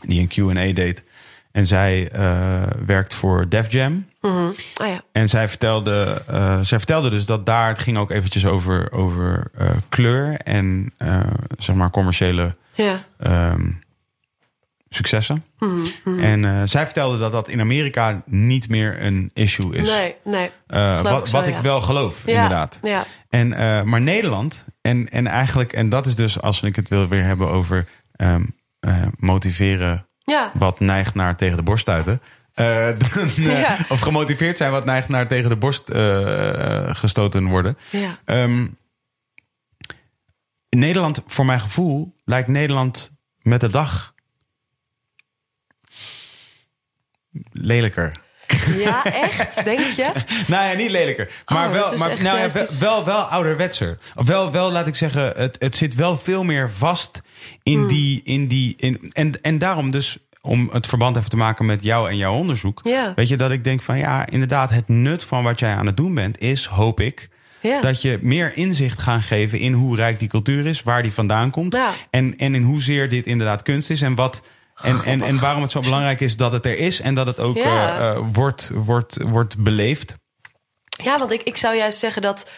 die 0.06 0.20
een 0.20 0.28
QA 0.28 0.72
deed. 0.74 1.04
En 1.52 1.66
zij 1.66 2.10
eh, 2.10 2.62
werkt 2.86 3.14
voor 3.14 3.48
Def 3.48 3.72
Jam. 3.72 4.06
Mhm. 4.20 4.36
Oh 4.80 4.86
ja. 4.86 5.00
En 5.12 5.28
zij 5.28 5.48
vertelde, 5.48 6.22
eh, 6.26 6.60
zij 6.60 6.78
vertelde 6.78 7.10
dus 7.10 7.26
dat 7.26 7.46
daar, 7.46 7.68
het 7.68 7.78
ging 7.78 7.98
ook 7.98 8.10
eventjes 8.10 8.46
over, 8.46 8.92
over 8.92 9.50
eh, 9.54 9.70
kleur 9.88 10.34
en 10.36 10.92
zeg 11.58 11.76
maar 11.76 11.90
commerciële 11.90 12.56
Ja. 12.74 13.02
ehm, 13.18 13.70
successen. 14.88 15.44
Mhm, 15.58 15.80
mhm. 16.04 16.18
En 16.20 16.68
zij 16.68 16.84
vertelde 16.84 17.18
dat 17.18 17.32
dat 17.32 17.48
in 17.48 17.60
Amerika 17.60 18.22
niet 18.26 18.68
meer 18.68 19.02
een 19.02 19.30
issue 19.34 19.76
is. 19.76 19.88
Nee, 19.88 20.16
nee. 20.24 20.50
Wat 21.02 21.20
ik 21.20 21.26
zo, 21.26 21.36
wat 21.36 21.48
ja. 21.48 21.56
ik 21.56 21.62
wel 21.62 21.80
geloof, 21.80 22.22
Ja, 22.26 22.32
inderdaad. 22.32 22.78
ja. 22.82 23.04
En, 23.28 23.48
maar 23.88 24.00
Nederland, 24.00 24.66
en, 24.80 25.08
en 25.10 25.26
eigenlijk, 25.26 25.72
en 25.72 25.88
dat 25.88 26.06
is 26.06 26.14
dus 26.16 26.40
als 26.40 26.62
ik 26.62 26.76
het 26.76 26.88
wil 26.88 27.08
weer 27.08 27.22
hebben 27.24 27.48
over 27.50 27.86
ehm, 28.16 28.42
eh, 28.80 29.06
motiveren 29.18 30.06
Ja. 30.30 30.50
wat 30.54 30.80
neigt 30.80 31.14
naar 31.14 31.36
tegen 31.36 31.56
de 31.56 31.62
borst 31.62 31.80
stuiten. 31.82 32.20
Eh, 32.54 32.86
dan, 33.14 33.28
eh, 33.28 33.60
Ja. 33.60 33.76
Of 33.88 34.00
gemotiveerd 34.00 34.56
zijn 34.56 34.70
wat 34.70 34.84
neigt 34.84 35.08
naar 35.08 35.28
tegen 35.28 35.48
de 35.48 35.56
borst 35.56 35.88
eh, 35.88 36.94
gestoten 36.94 37.44
worden. 37.46 37.78
Ja. 37.90 38.18
Ehm, 38.24 38.66
Nederland, 40.68 41.22
voor 41.26 41.46
mijn 41.46 41.60
gevoel, 41.60 42.14
lijkt 42.24 42.48
Nederland 42.48 43.12
met 43.42 43.60
de 43.60 43.70
dag 43.70 44.14
lelijker. 47.52 48.12
Ja, 48.78 49.04
echt? 49.04 49.64
Denk 49.64 49.80
je? 49.80 50.12
Nou 50.46 50.64
ja, 50.68 50.72
niet 50.72 50.90
lelijker. 50.90 51.30
Maar, 51.46 51.66
Oh, 51.66 51.72
wel, 51.72 51.98
maar 51.98 52.08
nou 52.08 52.22
ja, 52.22 52.36
juist 52.38 52.78
wel, 52.78 52.94
wel, 52.94 53.04
wel 53.04 53.22
ouderwetser. 53.22 53.98
Of 54.14 54.26
wel, 54.26 54.50
wel, 54.52 54.70
laat 54.72 54.86
ik 54.86 54.94
zeggen, 54.94 55.32
het, 55.36 55.56
het 55.58 55.76
zit 55.76 55.94
wel 55.94 56.16
veel 56.16 56.44
meer 56.44 56.70
vast 56.70 57.20
in 57.62 57.78
Hmm. 57.78 57.88
die. 57.88 58.20
In 58.24 58.46
die 58.48 58.74
in, 58.76 59.10
en, 59.12 59.40
en 59.42 59.58
daarom 59.58 59.90
dus, 59.90 60.18
om 60.40 60.68
het 60.72 60.86
verband 60.86 61.16
even 61.16 61.30
te 61.30 61.36
maken 61.36 61.66
met 61.66 61.82
jou 61.82 62.10
en 62.10 62.16
jouw 62.16 62.34
onderzoek. 62.34 62.80
Ja. 62.84 63.12
Weet 63.14 63.28
je, 63.28 63.36
dat 63.36 63.50
ik 63.50 63.64
denk 63.64 63.82
van 63.82 63.98
ja, 63.98 64.26
inderdaad, 64.26 64.70
het 64.70 64.88
nut 64.88 65.24
van 65.24 65.42
wat 65.42 65.58
jij 65.58 65.74
aan 65.74 65.86
het 65.86 65.96
doen 65.96 66.14
bent, 66.14 66.38
is, 66.40 66.64
hoop 66.66 67.00
ik. 67.00 67.28
Ja. 67.62 67.80
Dat 67.80 68.02
je 68.02 68.18
meer 68.22 68.56
inzicht 68.56 69.02
gaat 69.02 69.22
geven 69.22 69.58
in 69.58 69.72
hoe 69.72 69.96
rijk 69.96 70.18
die 70.18 70.28
cultuur 70.28 70.66
is, 70.66 70.82
waar 70.82 71.02
die 71.02 71.12
vandaan 71.12 71.50
komt. 71.50 71.74
Ja. 71.74 71.92
En, 72.10 72.36
en 72.36 72.54
in 72.54 72.62
hoezeer 72.62 73.08
dit 73.08 73.26
inderdaad 73.26 73.62
kunst 73.62 73.90
is 73.90 74.02
en 74.02 74.14
wat. 74.14 74.42
En, 74.82 75.00
en, 75.04 75.22
en 75.22 75.40
waarom 75.40 75.62
het 75.62 75.70
zo 75.70 75.80
belangrijk 75.80 76.20
is 76.20 76.36
dat 76.36 76.52
het 76.52 76.66
er 76.66 76.78
is 76.78 77.00
en 77.00 77.14
dat 77.14 77.26
het 77.26 77.38
ook 77.40 77.56
Ja. 77.56 77.98
eh, 77.98 78.10
eh, 78.10 78.18
wordt, 78.32 78.70
wordt, 78.74 79.16
wordt 79.22 79.58
beleefd. 79.58 80.14
Ja, 81.02 81.16
want 81.16 81.30
ik, 81.30 81.42
ik 81.42 81.56
zou 81.56 81.76
juist 81.76 81.98
zeggen 81.98 82.22
dat. 82.22 82.48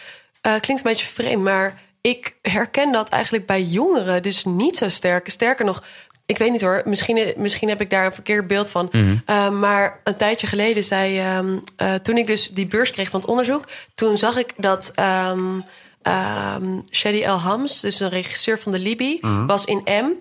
eh, 0.41 0.51
klinkt 0.59 0.85
een 0.85 0.91
beetje 0.91 1.05
vreemd, 1.07 1.43
maar 1.43 1.81
ik 2.01 2.35
herken 2.41 2.91
dat 2.91 3.09
eigenlijk 3.09 3.45
bij 3.45 3.61
jongeren 3.61 4.23
dus 4.23 4.45
niet 4.45 4.77
zo 4.77 4.89
sterk. 4.89 5.29
Sterker 5.29 5.65
nog, 5.65 5.83
ik 6.25 6.37
weet 6.37 6.51
niet 6.51 6.61
hoor, 6.61 6.81
misschien, 6.85 7.33
misschien 7.37 7.69
heb 7.69 7.81
ik 7.81 7.89
daar 7.89 8.05
een 8.05 8.13
verkeerd 8.13 8.47
beeld 8.47 8.69
van. 8.71 8.89
Mhm. 8.91 9.59
Maar 9.59 9.99
een 10.03 10.15
tijdje 10.15 10.47
geleden 10.47 10.83
zei. 10.83 11.19
ehm, 11.19 11.57
eh, 11.75 11.93
toen 11.93 12.17
ik 12.17 12.27
dus 12.27 12.49
die 12.49 12.65
beurs 12.65 12.91
kreeg 12.91 13.09
van 13.09 13.19
het 13.19 13.29
onderzoek, 13.29 13.63
toen 13.95 14.17
zag 14.17 14.37
ik 14.37 14.53
dat. 14.57 14.91
ehm 14.95 15.59
ehm, 16.01 16.79
Shady 16.91 17.21
El 17.23 17.37
Hams, 17.39 17.79
dus 17.79 17.99
een 17.99 18.09
regisseur 18.09 18.59
van 18.59 18.71
de 18.71 18.79
Libi, 18.79 19.17
Mhm. 19.21 19.45
was 19.45 19.65
in 19.65 19.81
M. 19.85 20.11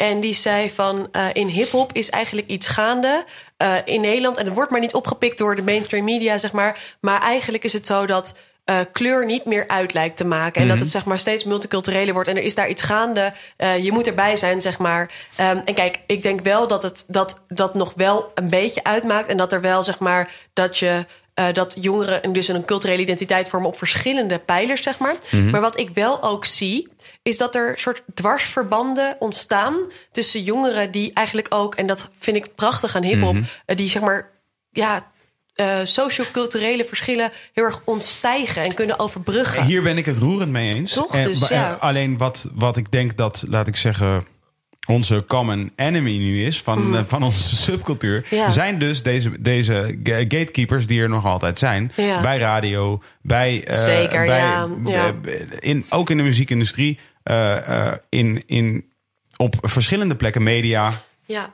En 0.00 0.20
die 0.20 0.34
zei 0.34 0.70
van 0.70 1.08
eh, 1.12 1.26
in 1.32 1.46
hip-hop 1.46 1.92
is 1.92 2.10
eigenlijk 2.10 2.48
iets 2.48 2.68
gaande 2.68 3.24
eh, 3.56 3.74
in 3.84 4.00
Nederland. 4.00 4.36
En 4.36 4.44
het 4.44 4.54
wordt 4.54 4.70
maar 4.70 4.80
niet 4.80 4.94
opgepikt 4.94 5.38
door 5.38 5.56
de 5.56 5.62
mainstream 5.62 6.04
media, 6.04 6.38
zeg 6.38 6.52
maar. 6.52 6.78
Maar 7.00 7.20
eigenlijk 7.20 7.64
is 7.64 7.72
het 7.72 7.86
zo 7.86 8.06
dat 8.06 8.34
eh, 8.64 8.78
kleur 8.92 9.26
niet 9.26 9.44
meer 9.44 9.68
uit 9.68 9.92
lijkt 9.94 10.16
te 10.16 10.24
maken. 10.24 10.60
En 10.60 10.66
dat 10.66 10.76
Mhm. 10.76 10.84
het 10.84 10.92
zeg 10.92 11.04
maar 11.04 11.18
steeds 11.18 11.44
multicultureler 11.44 12.14
wordt. 12.14 12.28
En 12.28 12.36
er 12.36 12.42
is 12.42 12.54
daar 12.54 12.68
iets 12.68 12.82
gaande. 12.82 13.32
Je 13.80 13.92
moet 13.92 14.06
erbij 14.06 14.36
zijn, 14.36 14.60
zeg 14.60 14.78
maar. 14.78 15.10
Ehm, 15.36 15.56
en 15.64 15.74
kijk, 15.74 15.98
ik 16.06 16.22
denk 16.22 16.40
wel 16.40 16.68
dat 16.68 16.82
het 16.82 17.04
dat, 17.06 17.44
dat 17.48 17.74
nog 17.74 17.92
wel 17.96 18.30
een 18.34 18.48
beetje 18.48 18.84
uitmaakt. 18.84 19.28
En 19.28 19.36
dat 19.36 19.52
er 19.52 19.60
wel, 19.60 19.82
zeg 19.82 19.98
maar, 19.98 20.30
dat 20.52 20.78
je. 20.78 21.06
dat 21.52 21.76
jongeren 21.80 22.32
dus 22.32 22.48
een 22.48 22.64
culturele 22.64 23.02
identiteit 23.02 23.48
vormen 23.48 23.68
op 23.68 23.78
verschillende 23.78 24.38
pijlers, 24.38 24.82
zeg 24.82 24.98
maar. 24.98 25.14
Mhm. 25.30 25.50
Maar 25.50 25.60
wat 25.60 25.78
ik 25.80 25.90
wel 25.94 26.22
ook 26.22 26.44
zie, 26.44 26.88
is 27.30 27.38
dat 27.38 27.54
er 27.54 27.78
soort 27.78 28.02
dwarsverbanden 28.14 29.16
ontstaan 29.18 29.74
tussen 30.12 30.42
jongeren 30.42 30.90
die 30.90 31.12
eigenlijk 31.12 31.46
ook, 31.54 31.74
en 31.74 31.86
dat 31.86 32.10
vind 32.18 32.36
ik 32.36 32.54
prachtig 32.54 32.96
aan 32.96 33.02
hip-hop, 33.04 33.34
Mhm. 33.34 33.42
eh, 33.66 33.76
die 33.76 33.88
zeg 33.88 34.02
maar, 34.02 34.30
ja, 34.70 35.10
eh 35.54 35.78
socio-culturele 35.82 36.84
verschillen 36.84 37.30
heel 37.52 37.64
erg 37.64 37.82
ontstijgen 37.84 38.62
en 38.62 38.74
kunnen 38.74 38.98
overbruggen. 38.98 39.64
Hier 39.64 39.82
ben 39.82 39.98
ik 39.98 40.06
het 40.06 40.18
roerend 40.18 40.50
mee 40.50 40.74
eens. 40.74 40.92
Toch? 40.92 41.14
En- 41.14 41.24
Dus 41.24 41.48
ja. 41.48 41.70
eh, 41.74 41.80
Alleen 41.80 42.16
wat, 42.18 42.46
wat 42.54 42.76
ik 42.76 42.90
denk 42.90 43.16
dat, 43.16 43.44
laat 43.48 43.66
ik 43.66 43.76
zeggen, 43.76 44.26
onze 44.86 45.24
common 45.28 45.72
enemy 45.76 46.16
nu 46.18 46.44
is 46.44 46.62
van, 46.62 46.86
Mhm. 46.88 46.94
eh, 46.98 47.04
van 47.06 47.22
onze 47.22 47.56
subcultuur, 47.66 48.26
Ja. 48.30 48.50
zijn 48.50 48.78
dus 48.78 49.02
deze, 49.02 49.40
deze 49.40 49.98
ga- 50.02 50.18
gatekeepers 50.18 50.86
die 50.86 51.00
er 51.02 51.08
nog 51.08 51.26
altijd 51.26 51.58
zijn. 51.58 51.92
Ja. 51.96 52.20
Bij 52.20 52.38
radio, 52.38 53.02
bij, 53.22 53.64
eh, 53.64 53.76
Zeker, 53.82 54.26
bij, 54.26 54.38
ja, 54.38 54.68
eh, 54.84 55.04
in, 55.58 55.86
ook 55.88 56.10
in 56.10 56.16
de 56.16 56.22
muziekindustrie, 56.22 56.98
eh, 56.98 57.02
eh, 57.02 57.09
in, 58.08 58.42
in, 58.46 58.92
op 59.36 59.54
verschillende 59.60 60.16
plekken, 60.16 60.42
media, 60.42 60.90
Ja. 61.26 61.52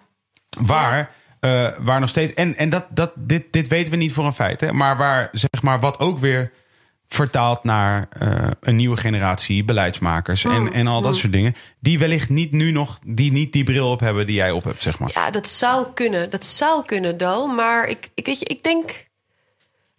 waar, 0.60 1.10
eh, 1.40 1.68
waar 1.78 2.00
nog 2.00 2.08
steeds. 2.08 2.34
En, 2.34 2.56
en 2.56 2.68
dat, 2.68 2.86
dat, 2.90 3.12
dit, 3.14 3.52
dit 3.52 3.68
weten 3.68 3.90
we 3.90 3.96
niet 3.96 4.12
voor 4.12 4.24
een 4.24 4.32
feit. 4.32 4.60
Hè, 4.60 4.72
maar 4.72 4.96
waar 4.96 5.28
zeg 5.32 5.62
maar 5.62 5.80
wat 5.80 5.98
ook 5.98 6.18
weer 6.18 6.52
vertaalt 7.08 7.64
naar 7.64 8.06
eh, 8.10 8.50
een 8.60 8.76
nieuwe 8.76 8.96
generatie 8.96 9.64
beleidsmakers 9.64 10.44
en, 10.44 10.62
Mm, 10.62 10.72
en 10.72 10.86
al 10.86 11.00
dat 11.00 11.12
mm. 11.12 11.18
soort 11.18 11.32
dingen. 11.32 11.54
Die 11.80 11.98
wellicht 11.98 12.28
niet 12.28 12.52
nu 12.52 12.70
nog, 12.70 12.98
die 13.04 13.32
niet 13.32 13.52
die 13.52 13.64
bril 13.64 13.90
op 13.90 14.00
hebben 14.00 14.26
die 14.26 14.36
jij 14.36 14.50
op 14.50 14.64
hebt, 14.64 14.82
zeg 14.82 14.98
maar. 14.98 15.10
Ja, 15.14 15.30
dat 15.30 15.48
zou 15.48 15.86
kunnen. 15.94 16.30
Dat 16.30 16.46
zou 16.46 16.84
kunnen, 16.84 17.16
Do. 17.18 17.46
Maar 17.46 17.86
ik, 17.86 18.08
ik, 18.14 18.26
weet 18.26 18.38
je, 18.38 18.44
ik 18.44 18.62
denk... 18.62 19.04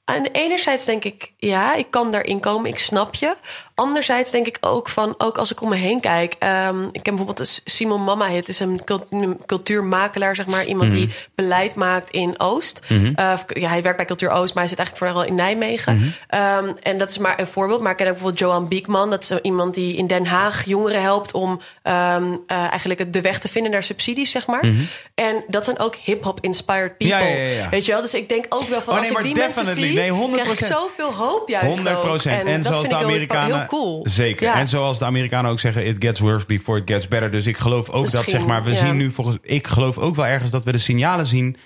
Aan 0.03 0.25
enerzijds 0.25 0.85
denk 0.85 1.03
ik, 1.03 1.33
ja, 1.37 1.75
ik 1.75 1.91
kan 1.91 2.11
daarin 2.11 2.39
komen, 2.39 2.69
ik 2.69 2.79
snap 2.79 3.15
je. 3.15 3.35
Anderzijds 3.77 4.31
denk 4.31 4.47
ik 4.47 4.57
ook 4.61 4.89
van, 4.89 5.15
ook 5.17 5.37
als 5.37 5.51
ik 5.51 5.61
om 5.61 5.69
me 5.69 5.75
heen 5.75 5.99
kijk. 5.99 6.35
ehm, 6.39 6.83
ik 6.83 7.05
heb 7.05 7.15
bijvoorbeeld 7.15 7.61
Simon 7.65 8.03
Mama 8.03 8.29
het 8.29 8.47
is 8.47 8.59
een 8.59 8.83
cult- 8.83 9.05
een 9.09 9.39
cultuurmakelaar, 9.45 10.35
zeg 10.35 10.45
maar. 10.45 10.65
Iemand 10.65 10.89
Mhm. 10.89 10.97
die 10.97 11.13
beleid 11.35 11.75
maakt 11.75 12.09
in 12.09 12.39
Oost. 12.39 12.79
Mhm. 12.87 13.11
Eh, 13.15 13.33
ja, 13.47 13.69
hij 13.69 13.81
werkt 13.81 13.97
bij 13.97 14.05
Cultuur 14.05 14.29
Oost, 14.29 14.53
maar 14.53 14.63
hij 14.63 14.67
zit 14.75 14.77
eigenlijk 14.79 15.11
vooral 15.11 15.27
in 15.29 15.35
Nijmegen. 15.35 15.95
Mhm. 15.95 16.07
Ehm, 16.27 16.73
en 16.81 16.97
dat 16.97 17.09
is 17.09 17.17
maar 17.17 17.39
een 17.39 17.47
voorbeeld. 17.47 17.81
Maar 17.81 17.91
ik 17.91 17.97
ken 17.97 18.05
ook 18.07 18.11
bijvoorbeeld 18.13 18.39
Johan 18.41 18.67
Biekman. 18.67 19.09
Dat 19.09 19.23
is 19.23 19.31
iemand 19.41 19.73
die 19.73 19.95
in 19.95 20.07
Den 20.07 20.25
Haag 20.25 20.65
jongeren 20.65 21.01
helpt 21.01 21.31
om 21.33 21.59
ehm, 21.83 22.23
eh, 22.47 22.57
eigenlijk 22.57 23.13
de 23.13 23.21
weg 23.21 23.39
te 23.39 23.47
vinden 23.47 23.71
naar 23.71 23.83
subsidies, 23.83 24.31
zeg 24.31 24.47
maar. 24.47 24.65
Mhm. 24.65 24.81
En 25.15 25.43
dat 25.47 25.65
zijn 25.65 25.79
ook 25.79 25.95
hip-hop 25.95 26.37
inspired 26.41 26.97
people. 26.97 27.07
Ja, 27.07 27.19
ja, 27.19 27.47
ja. 27.47 27.69
Weet 27.69 27.85
je 27.85 27.91
wel? 27.91 28.01
Dus 28.01 28.13
ik 28.13 28.29
denk 28.29 28.45
ook 28.49 28.67
wel 28.67 28.81
van 28.81 28.93
Oh, 28.93 28.99
als 28.99 29.09
nee, 29.09 29.17
ik 29.17 29.23
die 29.23 29.35
mensen 29.35 29.63
definitely. 29.65 29.89
zie, 29.89 29.97
Nee, 29.99 30.11
100%. 30.11 30.31
krijg 30.57 30.59
ik 30.59 30.65
zoveel 30.65 31.13
hoop 31.13 31.49
juist 31.49 31.67
100 31.75 31.95
ook. 31.95 32.01
procent. 32.03 32.47
En, 32.47 32.61
dat 32.61 32.73
zoals 32.73 32.89
de 32.89 32.95
Amerikanen. 32.95 33.66
Cool. 33.67 34.05
Zeker. 34.09 34.53
En 34.53 34.67
zoals 34.67 34.99
de 34.99 35.05
Amerikanen 35.05 35.51
ook 35.51 35.59
zeggen: 35.59 35.85
it 35.85 35.95
gets 35.99 36.19
worse 36.19 36.45
before 36.45 36.79
it 36.79 36.89
gets 36.89 37.07
better. 37.07 37.31
Dus 37.31 37.47
ik 37.47 37.57
geloof 37.57 37.89
ook 37.89 38.11
dat, 38.11 38.23
zeg 38.25 38.45
maar, 38.45 38.63
we 38.63 38.75
zien 38.75 38.97
nu 38.97 39.11
volgens. 39.11 39.37
Ik 39.41 39.67
geloof 39.67 39.97
ook 39.97 40.15
wel 40.15 40.25
ergens 40.25 40.51
dat 40.51 40.63
we 40.65 40.71
de 40.71 40.77
signalen 40.77 41.25
zien 41.25 41.57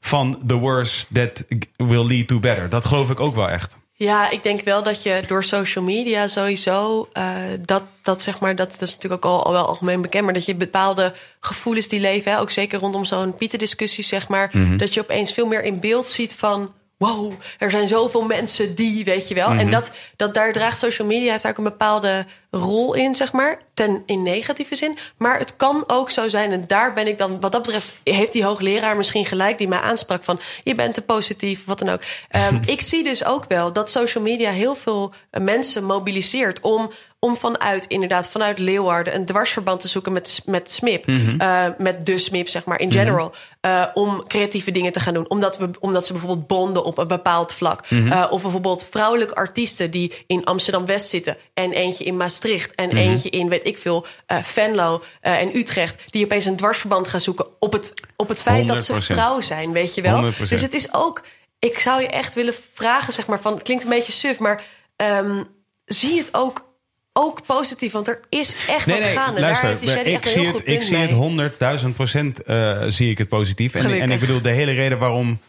van 0.00 0.42
the 0.46 0.54
worst 0.56 1.08
that 1.12 1.44
will 1.76 2.06
lead 2.06 2.26
to 2.28 2.38
better. 2.40 2.68
Dat 2.68 2.84
geloof 2.84 3.10
ik 3.10 3.20
ook 3.20 3.34
wel 3.34 3.48
echt. 3.50 3.78
Ja, 3.94 4.30
ik 4.30 4.42
denk 4.42 4.60
wel 4.62 4.82
dat 4.82 5.02
je 5.02 5.22
door 5.26 5.44
social 5.44 5.84
media 5.84 6.28
sowieso 6.28 7.08
eh, 7.12 7.24
dat, 7.60 7.82
dat 8.02 8.22
zeg 8.22 8.40
maar, 8.40 8.56
dat, 8.56 8.70
dat 8.70 8.88
is 8.88 8.94
natuurlijk 8.94 9.24
ook 9.24 9.32
al, 9.32 9.44
al 9.44 9.52
wel 9.52 9.66
algemeen 9.66 10.00
bekend, 10.02 10.24
maar 10.24 10.34
dat 10.34 10.44
je 10.44 10.54
bepaalde 10.54 11.14
gevoelens 11.40 11.88
die 11.88 12.00
leven, 12.00 12.32
hè, 12.32 12.40
ook 12.40 12.50
zeker 12.50 12.78
rondom 12.78 13.04
zo'n 13.04 13.36
Pieter-discussie, 13.36 14.04
zeg 14.04 14.28
maar, 14.28 14.50
Mhm. 14.52 14.76
dat 14.76 14.94
je 14.94 15.00
opeens 15.00 15.32
veel 15.32 15.46
meer 15.46 15.62
in 15.64 15.80
beeld 15.80 16.10
ziet 16.10 16.34
van. 16.34 16.72
Wow, 17.00 17.32
er 17.58 17.70
zijn 17.70 17.88
zoveel 17.88 18.22
mensen 18.22 18.74
die, 18.74 19.04
weet 19.04 19.28
je 19.28 19.34
wel. 19.34 19.48
Mhm. 19.48 19.58
En 19.58 19.70
dat, 19.70 19.92
dat 20.16 20.34
daar 20.34 20.52
draagt 20.52 20.78
social 20.78 21.08
media 21.08 21.30
heeft 21.30 21.42
daar 21.42 21.52
ook 21.52 21.58
een 21.58 21.64
bepaalde 21.64 22.26
rol 22.50 22.94
in, 22.94 23.14
zeg 23.14 23.32
maar. 23.32 23.58
Ten 23.74 24.02
in 24.06 24.22
negatieve 24.22 24.74
zin. 24.74 24.98
Maar 25.16 25.38
het 25.38 25.56
kan 25.56 25.84
ook 25.86 26.10
zo 26.10 26.28
zijn. 26.28 26.52
En 26.52 26.64
daar 26.66 26.92
ben 26.92 27.06
ik 27.06 27.18
dan, 27.18 27.40
wat 27.40 27.52
dat 27.52 27.62
betreft, 27.62 27.94
heeft 28.04 28.32
die 28.32 28.44
hoogleraar 28.44 28.96
misschien 28.96 29.24
gelijk 29.24 29.58
die 29.58 29.68
mij 29.68 29.78
aansprak 29.78 30.24
van 30.24 30.40
je 30.64 30.74
bent 30.74 30.94
te 30.94 31.02
positief, 31.02 31.64
wat 31.64 31.78
dan 31.78 31.88
ook. 31.88 32.00
Ehm, 32.28 32.58
ik 32.66 32.80
zie 32.80 33.04
dus 33.04 33.24
ook 33.24 33.44
wel 33.48 33.72
dat 33.72 33.90
social 33.90 34.24
media 34.24 34.50
heel 34.50 34.74
veel 34.74 35.12
eh, 35.30 35.42
mensen 35.42 35.84
mobiliseert 35.84 36.60
om, 36.60 36.90
om 37.18 37.36
vanuit, 37.36 37.86
inderdaad, 37.86 38.28
vanuit 38.28 38.58
Leeuwarden 38.58 39.14
een 39.14 39.24
dwarsverband 39.24 39.80
te 39.80 39.88
zoeken 39.88 40.12
met, 40.12 40.42
met 40.44 40.70
SMIP. 40.72 41.06
Mhm. 41.06 41.40
Eh, 41.40 41.64
met 41.78 42.06
de 42.06 42.18
SMIP, 42.18 42.48
zeg 42.48 42.64
maar, 42.64 42.80
in 42.80 42.92
general. 42.92 43.32
eh, 43.60 43.84
om 43.94 44.26
creatieve 44.26 44.70
dingen 44.70 44.92
te 44.92 45.00
gaan 45.00 45.14
doen. 45.14 45.30
Omdat, 45.30 45.58
we, 45.58 45.70
omdat 45.80 46.06
ze 46.06 46.12
bijvoorbeeld 46.12 46.46
bonden 46.46 46.84
op 46.84 46.98
een 46.98 47.06
bepaald 47.08 47.52
vlak. 47.54 47.90
Mhm. 47.90 48.26
Of 48.30 48.42
bijvoorbeeld 48.42 48.86
vrouwelijke 48.90 49.34
artiesten 49.34 49.90
die 49.90 50.24
in 50.26 50.44
Amsterdam-West 50.44 51.08
zitten. 51.08 51.36
En 51.54 51.72
eentje 51.72 52.04
in 52.04 52.16
Maastricht. 52.40 52.74
En 52.74 52.88
Mhm. 52.88 52.96
eentje 52.96 53.30
in, 53.30 53.48
weet 53.48 53.66
ik 53.66 53.78
veel, 53.78 54.06
eh, 54.26 54.38
Venlo 54.42 55.02
eh, 55.20 55.40
en 55.40 55.56
Utrecht. 55.56 56.02
Die 56.10 56.24
opeens 56.24 56.44
een 56.44 56.56
dwarsverband 56.56 57.08
gaan 57.08 57.20
zoeken 57.20 57.46
op 57.58 57.72
het, 57.72 57.94
op 58.16 58.28
het 58.28 58.42
feit 58.42 58.68
dat 58.68 58.84
ze 58.84 58.92
100%. 58.92 59.18
vrouw 59.18 59.40
zijn, 59.40 59.72
weet 59.72 59.94
je 59.94 60.02
wel. 60.02 60.14
100%. 60.14 60.48
Dus 60.48 60.60
het 60.62 60.74
is 60.74 60.94
ook... 60.94 61.24
Ik 61.58 61.78
zou 61.78 62.00
je 62.00 62.08
echt 62.08 62.34
willen 62.34 62.54
vragen, 62.74 63.12
zeg 63.12 63.26
maar, 63.26 63.40
van... 63.40 63.52
Het 63.52 63.62
klinkt 63.62 63.84
een 63.84 63.90
beetje 63.90 64.12
suf, 64.12 64.38
maar 64.38 64.62
ehm, 64.96 65.42
zie 65.84 66.18
het 66.18 66.28
ook 66.34 66.68
ook 67.12 67.46
positief, 67.46 67.92
want 67.92 68.08
er 68.08 68.20
is 68.28 68.56
echt 68.68 68.86
wat 68.86 69.02
gaande. 69.02 69.40
luister, 69.40 69.68
Daar 69.68 69.78
heeft 69.78 69.80
die 69.80 69.90
Shady 69.90 70.08
ik 70.08 70.24
zie 70.24 70.46
het, 70.46 70.62
ik 70.64 70.82
zie 70.82 70.96
het 70.96 71.10
honderdduizend 71.10 71.94
procent 71.94 72.42
eh, 72.42 72.82
zie 72.86 73.10
ik 73.10 73.18
het 73.18 73.28
positief. 73.28 73.74
En, 73.74 74.00
en 74.00 74.10
ik 74.10 74.20
bedoel, 74.20 74.40
de 74.40 74.50
hele 74.50 74.72
reden 74.72 74.98
waarom, 74.98 75.40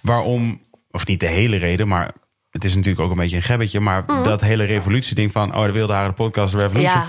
waarom, 0.00 0.62
of 0.90 1.06
niet 1.06 1.20
de 1.20 1.26
hele 1.26 1.56
reden, 1.56 1.88
maar 1.88 2.12
het 2.58 2.70
is 2.70 2.74
natuurlijk 2.74 3.04
ook 3.04 3.10
een 3.10 3.16
beetje 3.16 3.36
een 3.36 3.42
gebbetje, 3.42 3.80
maar 3.80 4.22
dat 4.22 4.40
hele 4.40 4.64
revolutieding 4.64 5.32
van, 5.32 5.54
oh, 5.56 5.64
de 5.64 5.72
Wilde 5.72 5.92
Haren 5.92 6.14
podcast. 6.14 6.54
Mhm. 6.54 6.80
Ja, 6.80 7.06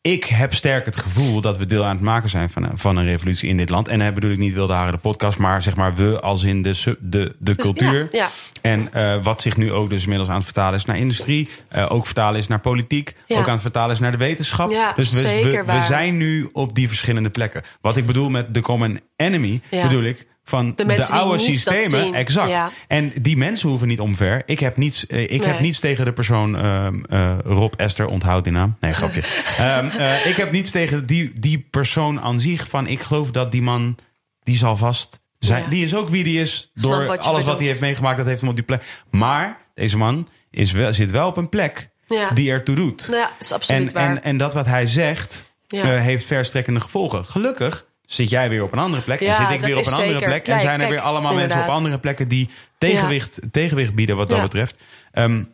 Ik 0.00 0.24
heb 0.24 0.54
sterk 0.54 0.84
het 0.86 0.96
gevoel 0.96 1.40
dat 1.40 1.58
we 1.58 1.66
deel 1.66 1.84
aan 1.84 1.94
het 1.96 2.04
maken 2.04 2.28
zijn 2.30 2.50
van 2.50 2.62
een, 2.62 2.78
van 2.78 2.96
een 2.96 3.04
revolutie 3.04 3.48
in 3.48 3.56
dit 3.56 3.68
land. 3.68 3.88
En 3.88 3.98
dan 3.98 4.14
bedoel 4.14 4.30
ik 4.30 4.38
niet 4.38 4.52
Wilde 4.52 4.72
Haren 4.72 4.92
de 4.92 4.98
podcast, 4.98 5.38
maar 5.38 5.62
zeg 5.62 5.76
maar 5.76 5.94
we 5.94 6.20
als 6.20 6.42
in 6.42 6.62
de, 6.62 6.74
sub- 6.74 6.98
de, 7.00 7.34
de 7.38 7.54
cultuur. 7.54 8.08
ja, 8.12 8.18
ja. 8.18 8.28
En 8.62 8.92
eh, 8.92 9.22
wat 9.22 9.42
zich 9.42 9.56
nu 9.56 9.72
ook 9.72 9.90
dus 9.90 10.02
inmiddels 10.02 10.28
aan 10.28 10.36
het 10.36 10.44
vertalen 10.44 10.78
is 10.78 10.84
naar 10.84 10.98
industrie. 10.98 11.48
eh, 11.68 11.86
ook 11.88 12.06
vertalen 12.06 12.38
is 12.38 12.46
naar 12.46 12.60
politiek. 12.60 13.14
Ook 13.28 13.46
aan 13.46 13.52
het 13.52 13.60
vertalen 13.60 13.94
is 13.94 14.00
naar 14.00 14.10
de 14.12 14.16
wetenschap. 14.16 14.70
Ja, 14.70 14.92
dus 14.96 15.12
we, 15.12 15.20
zeker 15.20 15.66
we, 15.66 15.72
we 15.72 15.80
zijn 15.80 16.16
nu 16.16 16.48
op 16.52 16.74
die 16.74 16.88
verschillende 16.88 17.30
plekken. 17.30 17.62
Wat 17.80 17.96
ik 17.96 18.06
bedoel 18.06 18.28
met 18.28 18.54
de 18.54 18.60
common 18.60 19.00
enemy, 19.16 19.60
bedoel 19.70 20.02
ik 20.02 20.26
van 20.48 20.72
De 20.76 21.06
oude 21.06 21.38
systemen. 21.38 22.14
Exact. 22.14 22.50
Ja. 22.50 22.70
En 22.88 23.12
die 23.20 23.36
mensen 23.36 23.68
hoeven 23.68 23.88
niet 23.88 24.00
omver. 24.00 24.42
Ik 24.46 24.60
heb 24.60 24.76
niets, 24.76 25.06
eh, 25.06 25.22
ik 25.30 25.44
heb 25.44 25.60
niets 25.60 25.80
tegen 25.80 26.04
de 26.04 26.12
persoon 26.12 26.56
ehm, 26.56 27.04
eh, 27.04 27.38
Rob 27.44 27.72
Esther, 27.76 28.06
onthoud 28.06 28.44
die 28.44 28.52
naam. 28.52 28.76
Nee, 28.80 28.92
grapje. 28.92 29.22
Ehm, 29.58 29.86
eh, 29.86 30.26
ik 30.26 30.36
heb 30.36 30.50
niets 30.52 30.70
tegen 30.70 31.06
die, 31.06 31.32
die 31.40 31.66
persoon 31.70 32.20
aan 32.20 32.40
zich. 32.40 32.68
Van 32.68 32.86
ik 32.86 33.00
geloof 33.00 33.30
dat 33.30 33.52
die 33.52 33.62
man, 33.62 33.96
die 34.42 34.56
zal 34.56 34.76
vast 34.76 35.20
zijn. 35.38 35.62
Ja. 35.62 35.68
Die 35.68 35.84
is 35.84 35.94
ook 35.94 36.08
wie 36.08 36.24
die 36.24 36.40
is. 36.40 36.70
Door 36.74 37.06
wat 37.06 37.18
alles 37.18 37.44
wat 37.44 37.58
hij 37.58 37.66
heeft 37.66 37.80
meegemaakt, 37.80 38.16
dat 38.16 38.26
heeft 38.26 38.40
hem 38.40 38.50
op 38.50 38.56
die 38.56 38.64
plek. 38.64 38.82
Maar 39.10 39.60
deze 39.74 39.96
man 39.96 40.28
is 40.50 40.72
wel, 40.72 40.92
zit 40.92 41.10
wel 41.10 41.28
op 41.28 41.36
een 41.36 41.48
plek 41.48 41.90
Ja. 42.08 42.30
die 42.30 42.50
ertoe 42.50 42.74
doet. 42.74 43.08
ja, 43.10 43.30
is 43.40 43.52
absoluut 43.52 43.86
en, 43.86 43.94
waar. 43.94 44.10
en, 44.10 44.22
en 44.22 44.36
dat 44.36 44.54
wat 44.54 44.66
hij 44.66 44.86
zegt, 44.86 45.54
heeft 45.76 46.24
verstrekkende 46.24 46.80
gevolgen. 46.80 47.24
Gelukkig 47.24 47.85
zit 48.06 48.30
jij 48.30 48.48
weer 48.48 48.62
op 48.62 48.72
een 48.72 48.78
andere 48.78 49.02
plek. 49.02 49.20
Ja, 49.20 49.28
en 49.28 49.46
zit 49.46 49.50
ik 49.56 49.64
weer 49.64 49.76
op 49.76 49.86
een 49.86 49.92
andere 49.92 50.12
zeker. 50.12 50.28
plek. 50.28 50.48
En 50.48 50.60
zijn 50.60 50.80
er 50.80 50.88
weer 50.88 51.00
allemaal 51.00 51.34
mensen 51.34 51.62
op 51.62 51.68
andere 51.68 51.98
plekken 51.98 52.28
die 52.28 52.48
tegenwicht, 52.78 53.38
tegenwicht 53.50 53.94
bieden 53.94 54.16
wat 54.16 54.28
dat 54.28 54.36
Ja. 54.36 54.42
betreft. 54.42 54.76
Ehm, 55.12 55.44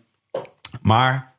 maar 0.82 1.32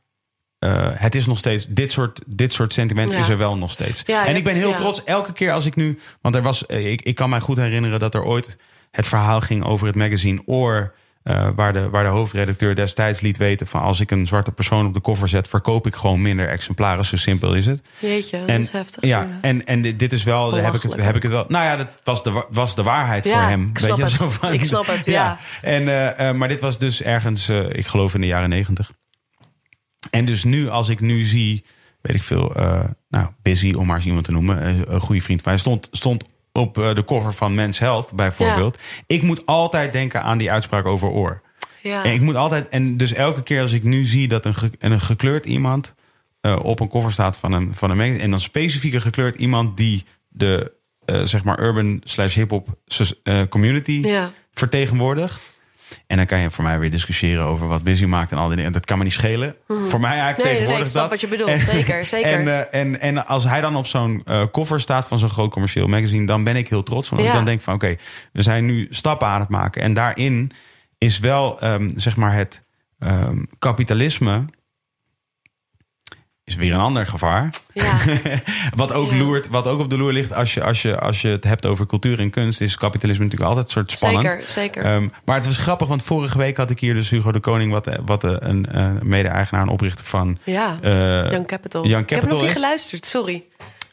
eh, 0.59 0.89
het 0.93 1.15
is 1.15 1.25
nog 1.25 1.37
steeds, 1.37 1.65
dit 1.69 1.91
soort, 1.91 2.21
dit 2.25 2.53
soort 2.53 2.73
sentiment 2.73 3.11
is 3.11 3.29
er 3.29 3.37
wel 3.37 3.57
nog 3.57 3.71
steeds. 3.71 4.03
En 4.03 4.35
ik 4.35 4.43
ben 4.43 4.55
heel 4.55 4.75
trots 4.75 5.03
elke 5.03 5.33
keer 5.33 5.51
als 5.51 5.65
ik 5.65 5.75
nu, 5.75 5.99
want 6.21 6.35
er 6.35 6.41
was, 6.41 6.65
eh, 6.65 6.91
ik, 6.91 7.01
ik 7.01 7.15
kan 7.15 7.29
mij 7.29 7.39
goed 7.39 7.57
herinneren 7.57 7.99
dat 7.99 8.13
er 8.15 8.23
ooit 8.23 8.57
het 8.91 9.07
verhaal 9.07 9.41
ging 9.41 9.63
over 9.63 9.87
het 9.87 9.95
magazine 9.95 10.41
Oor. 10.45 10.93
Eh, 11.23 11.49
waar, 11.55 11.73
de, 11.73 11.89
waar 11.89 12.03
de 12.03 12.09
hoofdredacteur 12.09 12.75
destijds 12.75 13.19
liet 13.19 13.37
weten 13.37 13.67
van 13.67 13.81
als 13.81 13.99
ik 13.99 14.11
een 14.11 14.27
zwarte 14.27 14.51
persoon 14.51 14.85
op 14.87 14.93
de 14.93 14.99
koffer 14.99 15.27
zet, 15.27 15.47
verkoop 15.47 15.87
ik 15.87 15.95
gewoon 15.95 16.21
minder 16.21 16.49
exemplaren. 16.49 17.05
Zo 17.05 17.15
simpel 17.15 17.53
is 17.55 17.65
het. 17.65 17.81
Jeetje, 17.99 18.39
dat 18.39 18.47
En, 18.49 18.61
is 18.61 18.71
heftig. 18.71 19.03
ja, 19.03 19.27
en, 19.41 19.65
en 19.65 19.81
dit- 19.81 20.13
is 20.13 20.23
wel, 20.23 20.53
heb 20.53 20.73
ik, 20.73 20.81
het, 20.81 20.95
heb 20.95 21.15
ik 21.15 21.21
het 21.23 21.31
wel. 21.31 21.45
Nou 21.47 21.65
ja, 21.65 21.75
dat 21.75 21.87
was 22.03 22.23
de, 22.23 22.31
wa- 22.31 22.45
was 22.49 22.75
de 22.75 22.83
waarheid 22.83 23.23
Ja, 23.23 23.39
voor 23.39 23.49
hem. 23.49 23.67
ik 23.69 23.77
snap 23.77 23.97
het. 23.97 24.11
Zo 24.11 24.29
van- 24.29 24.53
Ik 24.53 24.65
snap 24.65 24.85
het, 24.87 25.05
ja. 25.19 25.37
En, 25.61 25.87
eh, 25.87 26.29
eh, 26.29 26.35
maar 26.35 26.47
dit 26.47 26.61
was 26.61 26.77
dus 26.77 27.01
ergens, 27.01 27.49
ik 27.49 27.87
geloof 27.87 28.13
in 28.13 28.21
de 28.21 28.27
jaren 28.27 28.49
negentig. 28.49 28.91
En 30.09 30.25
dus 30.25 30.43
nu, 30.43 30.69
als 30.69 30.89
ik 30.89 30.99
nu 30.99 31.23
zie, 31.23 31.65
weet 32.01 32.15
ik 32.15 32.23
veel, 32.23 32.51
nou, 33.09 33.29
Busy, 33.41 33.73
om 33.77 33.85
maar 33.87 33.95
eens 33.95 34.05
iemand 34.05 34.25
te 34.25 34.31
noemen, 34.31 34.83
een 34.93 34.99
goede 35.01 35.21
vriend 35.21 35.41
van 35.41 35.51
mij, 35.51 35.59
stond, 35.61 35.87
stond 35.91 36.23
op 36.53 36.77
eh, 36.77 36.93
de 36.95 37.03
cover 37.05 37.33
van 37.33 37.55
Men's 37.55 37.79
Health 37.79 38.13
bijvoorbeeld. 38.13 38.77
Ik 39.07 39.21
moet 39.21 39.45
altijd 39.45 39.93
denken 39.93 40.23
aan 40.23 40.37
die 40.37 40.51
uitspraak 40.51 40.85
over 40.85 41.07
oor. 41.09 41.41
ja. 41.81 42.03
En 42.03 42.13
ik 42.13 42.21
moet 42.21 42.35
altijd, 42.35 42.69
en 42.69 42.97
dus 42.97 43.13
elke 43.13 43.43
keer 43.43 43.61
als 43.61 43.71
ik 43.71 43.83
nu 43.83 44.03
zie 44.03 44.27
dat 44.27 44.45
een, 44.45 44.55
ge- 44.55 44.71
een 44.79 45.01
gekleurd 45.01 45.45
iemand 45.45 45.95
eh, 46.41 46.59
op 46.63 46.79
een 46.79 46.89
cover 46.89 47.11
staat 47.11 47.37
van 47.37 47.51
een, 47.51 47.73
van 47.75 47.89
een 47.91 47.97
magazine, 47.97 48.23
en 48.23 48.31
dan 48.31 48.39
specifiek 48.39 48.93
een 48.93 49.01
gekleurd 49.01 49.35
iemand 49.39 49.77
die 49.77 50.05
de 50.29 50.71
eh, 51.05 51.21
zeg 51.23 51.43
maar 51.43 51.59
urban 51.59 52.01
slash 52.03 52.35
hip-hop 52.35 52.67
community 53.49 53.99
Ja. 54.01 54.31
vertegenwoordigt. 54.51 55.52
En 56.07 56.17
dan 56.17 56.25
kan 56.25 56.39
je 56.39 56.51
voor 56.51 56.63
mij 56.63 56.79
weer 56.79 56.89
discussiëren 56.89 57.43
over 57.45 57.67
wat 57.67 57.83
Busy 57.83 58.05
maakt 58.05 58.31
en 58.31 58.37
al 58.37 58.47
die 58.47 58.55
dingen. 58.55 58.71
Dat 58.71 58.85
kan 58.85 58.97
me 58.97 59.03
niet 59.03 59.13
schelen. 59.13 59.55
Voor 59.67 59.99
mij, 59.99 60.17
hij 60.17 60.31
Mhm. 60.37 60.43
nee, 60.43 60.79
ik 60.79 60.85
snap 60.85 61.01
dat. 61.01 61.09
wat 61.09 61.21
je 61.21 61.27
bedoelt. 61.27 61.61
Zeker, 61.61 62.05
zeker. 62.15 62.31
En, 62.31 62.47
eh, 62.71 62.79
en, 62.81 62.99
en 62.99 63.27
als 63.27 63.43
hij 63.43 63.61
dan 63.61 63.75
op 63.75 63.87
zo'n 63.87 64.23
cover 64.51 64.79
staat 64.81 65.07
van 65.07 65.19
zo'n 65.19 65.29
groot 65.29 65.51
commercieel 65.51 65.87
magazine, 65.87 66.25
dan 66.25 66.43
ben 66.43 66.55
ik 66.55 66.67
heel 66.69 66.83
trots. 66.83 67.09
Want 67.09 67.21
Ja. 67.21 67.27
ik 67.27 67.33
dan 67.33 67.45
denk 67.45 67.61
van 67.61 67.73
oké, 67.73 67.95
we 68.33 68.41
zijn 68.41 68.65
nu 68.65 68.87
stappen 68.89 69.27
aan 69.27 69.39
het 69.39 69.49
maken. 69.49 69.81
En 69.81 69.93
daarin 69.93 70.51
is 70.97 71.19
wel 71.19 71.59
ehm, 71.59 71.89
zeg 71.95 72.15
maar 72.15 72.33
het 72.33 72.63
ehm, 72.99 73.43
kapitalisme 73.59 74.45
is 76.45 76.55
weer 76.55 76.73
een 76.73 76.79
ander 76.79 77.07
gevaar. 77.07 77.49
Ja. 77.73 77.97
wat 78.75 78.91
ook 78.93 79.11
Ja. 79.11 79.17
loert, 79.17 79.47
wat 79.47 79.67
ook 79.67 79.79
op 79.79 79.89
de 79.89 79.97
loer 79.97 80.13
ligt 80.13 80.33
als 80.33 80.53
je, 80.53 80.63
als 80.63 80.81
je, 80.81 80.99
als 80.99 81.21
je 81.21 81.27
het 81.27 81.43
hebt 81.43 81.65
over 81.65 81.85
cultuur 81.85 82.19
en 82.19 82.29
kunst, 82.29 82.61
is 82.61 82.77
kapitalisme 82.77 83.23
natuurlijk 83.23 83.49
altijd 83.49 83.65
een 83.67 83.71
soort 83.73 83.91
spannend. 83.91 84.25
Zeker, 84.25 84.47
zeker. 84.47 84.83
Ehm, 84.83 85.07
maar 85.25 85.35
het 85.35 85.45
was 85.45 85.57
grappig, 85.57 85.87
want 85.87 86.03
vorige 86.03 86.37
week 86.37 86.57
had 86.57 86.69
ik 86.69 86.79
hier 86.79 86.93
dus 86.93 87.09
Hugo 87.09 87.31
de 87.31 87.39
Koning, 87.39 87.71
wat, 87.71 87.87
eh, 87.87 87.97
wat 88.05 88.23
eh, 88.23 88.35
een 88.39 88.65
eh, 88.65 88.91
mede-eigenaar 89.01 89.61
en 89.61 89.69
oprichter 89.69 90.05
van 90.05 90.37
ja, 90.43 90.77
Young 90.81 91.47
Capital. 91.47 91.87
Young 91.87 92.03
ik 92.03 92.09
heb 92.09 92.19
Capital 92.19 92.29
nog 92.29 92.39
niet 92.39 92.49
is. 92.49 92.53
geluisterd, 92.53 93.05
sorry. 93.05 93.43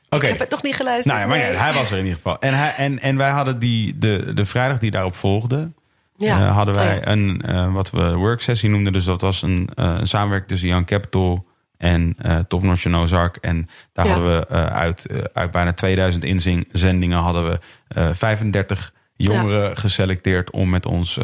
Oké. 0.09 0.25
Ik 0.25 0.31
heb 0.31 0.39
het 0.39 0.51
nog 0.51 0.63
niet 0.63 0.75
geluisterd. 0.77 1.17
Nou 1.17 1.21
ja, 1.21 1.37
maar 1.37 1.49
nee. 1.49 1.57
hij 1.57 1.73
was 1.73 1.91
er 1.91 1.97
in 1.99 2.05
ieder 2.05 2.17
geval. 2.17 2.39
En, 2.39 2.55
hij, 2.55 2.75
en, 2.77 3.01
en 3.01 3.17
wij 3.17 3.31
hadden 3.31 3.59
die, 3.59 3.99
de, 3.99 4.35
de 4.35 4.47
vrijdag 4.47 4.79
die 4.79 4.91
daarop 4.91 5.17
volgde, 5.17 5.71
Ja. 6.17 6.47
hadden 6.47 6.75
Oh 6.75 6.81
wij 6.81 7.07
een, 7.07 7.43
wat 7.73 7.91
we 7.91 8.15
worksessie 8.15 8.69
noemden. 8.71 8.93
Dus 8.93 9.05
dat 9.05 9.21
was 9.21 9.43
een, 9.43 9.69
een 9.75 10.07
samenwerking 10.07 10.51
tussen 10.51 10.69
Young 10.69 10.87
Capital 10.87 11.49
en 11.81 12.15
eh 12.19 12.39
Top 12.49 12.63
Notch 12.63 12.85
en 12.85 12.95
Ozark. 12.97 13.37
En 13.37 13.69
daar 13.93 14.07
Ja. 14.07 14.13
hadden 14.13 14.39
we 14.39 14.47
eh, 14.47 14.67
uit, 14.67 15.07
eh, 15.07 15.19
uit 15.33 15.51
bijna 15.51 15.73
2000 15.73 16.25
inzendingen 16.25 17.19
hadden 17.19 17.51
we 17.51 17.59
eh 17.89 18.09
35 18.13 18.93
jongeren 19.17 19.77
geselecteerd 19.77 20.51
om 20.51 20.71
met 20.71 20.87
ons 20.87 21.19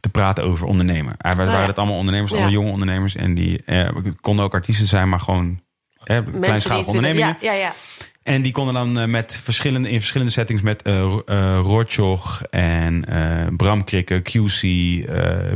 te 0.00 0.08
praten 0.08 0.44
over 0.44 0.66
ondernemen. 0.66 1.12
Uh, 1.12 1.16
wij 1.18 1.30
Ah, 1.32 1.36
waren 1.46 1.60
ja. 1.60 1.66
het 1.66 1.78
allemaal 1.78 1.96
ondernemers, 1.98 2.32
allemaal 2.32 2.50
jonge 2.50 2.70
ondernemers. 2.70 3.16
En 3.16 3.34
die 3.34 3.62
konden 4.20 4.44
ook 4.44 4.54
artiesten 4.54 4.86
zijn, 4.86 5.08
maar 5.08 5.20
gewoon 5.20 5.60
die 6.04 6.22
kleinschalige 6.40 6.86
ondernemingen. 6.88 7.36
Ja, 7.40 7.52
ja, 7.52 7.58
ja. 7.58 7.72
En 8.22 8.42
die 8.42 8.52
konden 8.52 8.74
dan 8.74 9.10
met 9.10 9.40
verschillende, 9.42 9.90
in 9.90 9.98
verschillende 9.98 10.32
settings 10.32 10.62
met 10.62 10.82
eh, 10.82 11.58
Rotjoch 11.62 12.42
en 12.50 13.04
eh, 13.04 13.46
Bram 13.56 13.84
Krikke, 13.84 14.22
QC, 14.22 14.60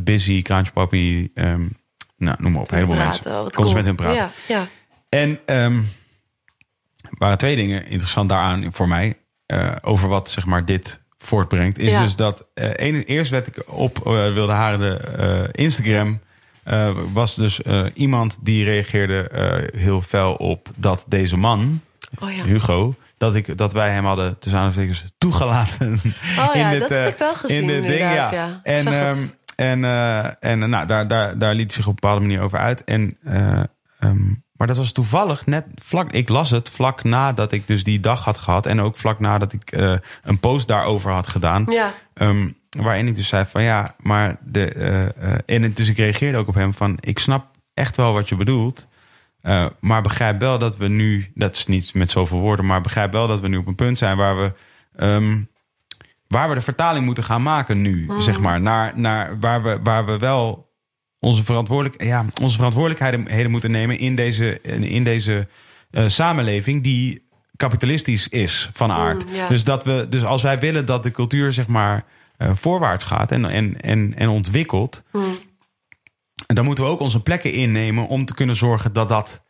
Busy, 0.05 0.43
Kraantje 0.43 0.73
Papi. 0.73 1.31
ehm, 1.35 1.63
nou, 2.24 2.36
noem 2.40 2.53
maar 2.53 2.61
op. 2.61 2.69
Een 2.70 2.74
heleboel 2.74 2.97
Praten, 2.97 3.32
mensen. 3.32 3.51
cool. 3.53 3.73
met 3.73 3.85
hun 3.85 3.97
praten. 3.97 4.15
Ja, 4.15 4.31
ja. 4.49 4.66
En 5.09 5.40
ehm 5.47 5.81
waren 7.19 7.39
twee 7.39 7.57
dingen 7.57 7.86
interessant 7.86 8.28
daaraan 8.28 8.69
voor 8.73 8.89
mij. 8.89 9.16
eh, 9.47 9.73
over 9.82 10.09
wat 10.09 10.31
zeg 10.31 10.47
maar 10.47 10.65
dit 10.65 11.01
voortbrengt. 11.19 11.78
Is 11.78 11.93
Ja. 11.93 12.03
dus 12.03 12.16
dat 12.16 12.44
eh, 12.55 12.69
een- 12.74 13.03
eerst 13.05 13.31
werd 13.31 13.47
ik 13.47 13.62
op 13.66 14.07
eh, 14.07 14.32
Wilde 14.32 14.53
Haren 14.53 14.78
de 14.78 14.97
eh, 14.97 15.65
Instagram. 15.65 16.20
eh, 16.65 16.90
was 17.12 17.35
dus 17.35 17.62
eh, 17.62 17.85
iemand 17.94 18.36
die 18.40 18.65
reageerde 18.65 19.28
eh, 19.28 19.81
heel 19.81 20.01
fel 20.01 20.35
op 20.35 20.69
dat 20.77 21.05
deze 21.09 21.36
man, 21.36 21.81
Oh 22.20 22.32
ja. 22.32 22.44
Hugo, 22.44 22.94
dat, 23.19 23.35
ik, 23.35 23.59
dat 23.59 23.73
wij 23.73 23.90
hem 23.90 24.05
hadden 24.05 24.39
tussen 24.39 24.61
aanhalingstekens 24.61 25.12
toegelaten. 25.19 26.01
Oh 26.39 26.51
ja, 26.55 26.70
dit, 26.70 26.81
dat 26.81 26.89
heb 26.89 27.01
eh, 27.03 27.07
ik 27.09 27.16
wel 27.19 27.35
gezien 27.35 27.61
in 27.61 27.66
dit 27.66 27.86
ding, 27.86 27.99
ja. 28.01 28.61
En, 28.62 28.86
ehm, 28.86 29.19
en, 29.63 29.85
eh, 29.85 30.25
en 30.25 30.63
eh, 30.63 30.69
nou, 30.69 30.87
daar, 30.87 31.07
daar, 31.09 31.39
daar 31.39 31.55
liet 31.55 31.67
hij 31.67 31.75
zich 31.75 31.87
op 31.87 31.89
een 31.89 31.99
bepaalde 32.01 32.21
manier 32.21 32.41
over 32.41 32.59
uit. 32.59 32.85
En, 32.85 33.17
eh, 33.23 33.63
ehm, 33.99 34.29
maar 34.53 34.67
dat 34.67 34.77
was 34.77 34.93
toevallig 34.93 35.47
net 35.47 35.67
vlak. 35.83 36.13
Ik 36.13 36.29
las 36.29 36.51
het 36.51 36.71
vlak 36.71 37.05
nadat 37.05 37.53
ik 37.53 37.67
dus 37.67 37.85
die 37.85 38.01
dag 38.01 38.25
had 38.25 38.39
gehad. 38.39 38.67
En 38.67 38.81
ook 38.81 38.97
vlak 38.97 39.21
nadat 39.21 39.53
ik 39.53 39.73
een 40.23 40.41
post 40.41 40.69
daarover 40.69 41.11
had 41.11 41.27
gedaan. 41.27 41.65
Ja. 41.67 41.93
Ehm, 42.15 42.49
waarin 42.71 43.07
ik 43.07 43.15
dus 43.15 43.29
zei 43.29 43.45
van 43.45 43.63
ja, 43.63 43.95
maar 43.99 44.37
de. 44.41 44.67
en 45.47 45.73
dus 45.73 45.89
ik 45.89 45.97
reageerde 45.97 46.39
ook 46.39 46.49
op 46.49 46.55
hem 46.55 46.75
van 46.75 46.99
ik 47.01 47.19
snap 47.19 47.47
echt 47.75 47.97
wel 47.97 48.13
wat 48.13 48.29
je 48.29 48.37
bedoelt. 48.37 48.87
maar 49.81 50.03
begrijp 50.03 50.41
wel 50.41 50.59
dat 50.59 50.77
we 50.77 50.89
nu, 50.89 51.31
dat 51.35 51.55
is 51.55 51.67
niet 51.67 51.95
met 51.95 52.11
zoveel 52.11 52.39
woorden, 52.39 52.67
maar 52.67 52.81
begrijp 52.81 53.13
wel 53.13 53.27
dat 53.27 53.41
we 53.41 53.49
nu 53.49 53.57
op 53.57 53.67
een 53.67 53.75
punt 53.75 53.99
zijn 53.99 54.17
waar 54.17 54.37
we. 54.37 54.53
ehm, 54.97 55.39
waar 56.33 56.49
we 56.49 56.55
de 56.55 56.63
vertaling 56.63 57.05
moeten 57.05 57.25
gaan 57.25 57.43
maken 57.43 57.83
nu, 57.83 58.11
zeg 58.19 58.41
maar. 58.41 58.61
Naar, 58.61 58.93
naar 58.99 59.39
waar, 59.41 59.63
we, 59.63 59.79
waar 59.83 60.07
we 60.07 60.19
wel 60.19 60.71
onze, 61.19 61.45
verantwoordelijk, 61.45 62.03
ja, 62.03 62.25
onze 62.43 62.57
verantwoordelijkheden 62.57 63.51
moeten 63.51 63.71
nemen 63.71 63.99
in 63.99 64.15
deze, 64.15 64.61
in 64.81 65.05
deze 65.05 65.49
eh, 65.91 66.09
samenleving 66.09 66.83
die 66.83 67.29
kapitalistisch 67.57 68.29
is 68.29 68.71
van 68.73 68.91
aard. 68.91 69.27
Mm, 69.27 69.35
ja. 69.35 69.49
Dus, 69.49 69.65
dat 69.65 69.85
we, 69.85 70.07
dus 70.09 70.25
als 70.25 70.43
wij 70.43 70.59
willen 70.59 70.87
dat 70.87 71.03
de 71.03 71.11
cultuur 71.11 71.53
zeg 71.53 71.67
maar 71.67 72.05
eh, 72.37 72.51
voorwaarts 72.55 73.05
gaat 73.05 73.33
en, 73.33 73.45
en, 73.45 73.81
en, 73.81 74.15
en 74.17 74.29
ontwikkelt, 74.29 75.03
Mm. 75.13 75.39
dan 76.47 76.65
moeten 76.65 76.85
we 76.85 76.91
ook 76.91 77.01
onze 77.01 77.23
plekken 77.23 77.53
innemen 77.53 78.07
om 78.09 78.25
te 78.25 78.35
kunnen 78.35 78.57
zorgen 78.57 78.93
dat 78.93 79.09
dat 79.09 79.41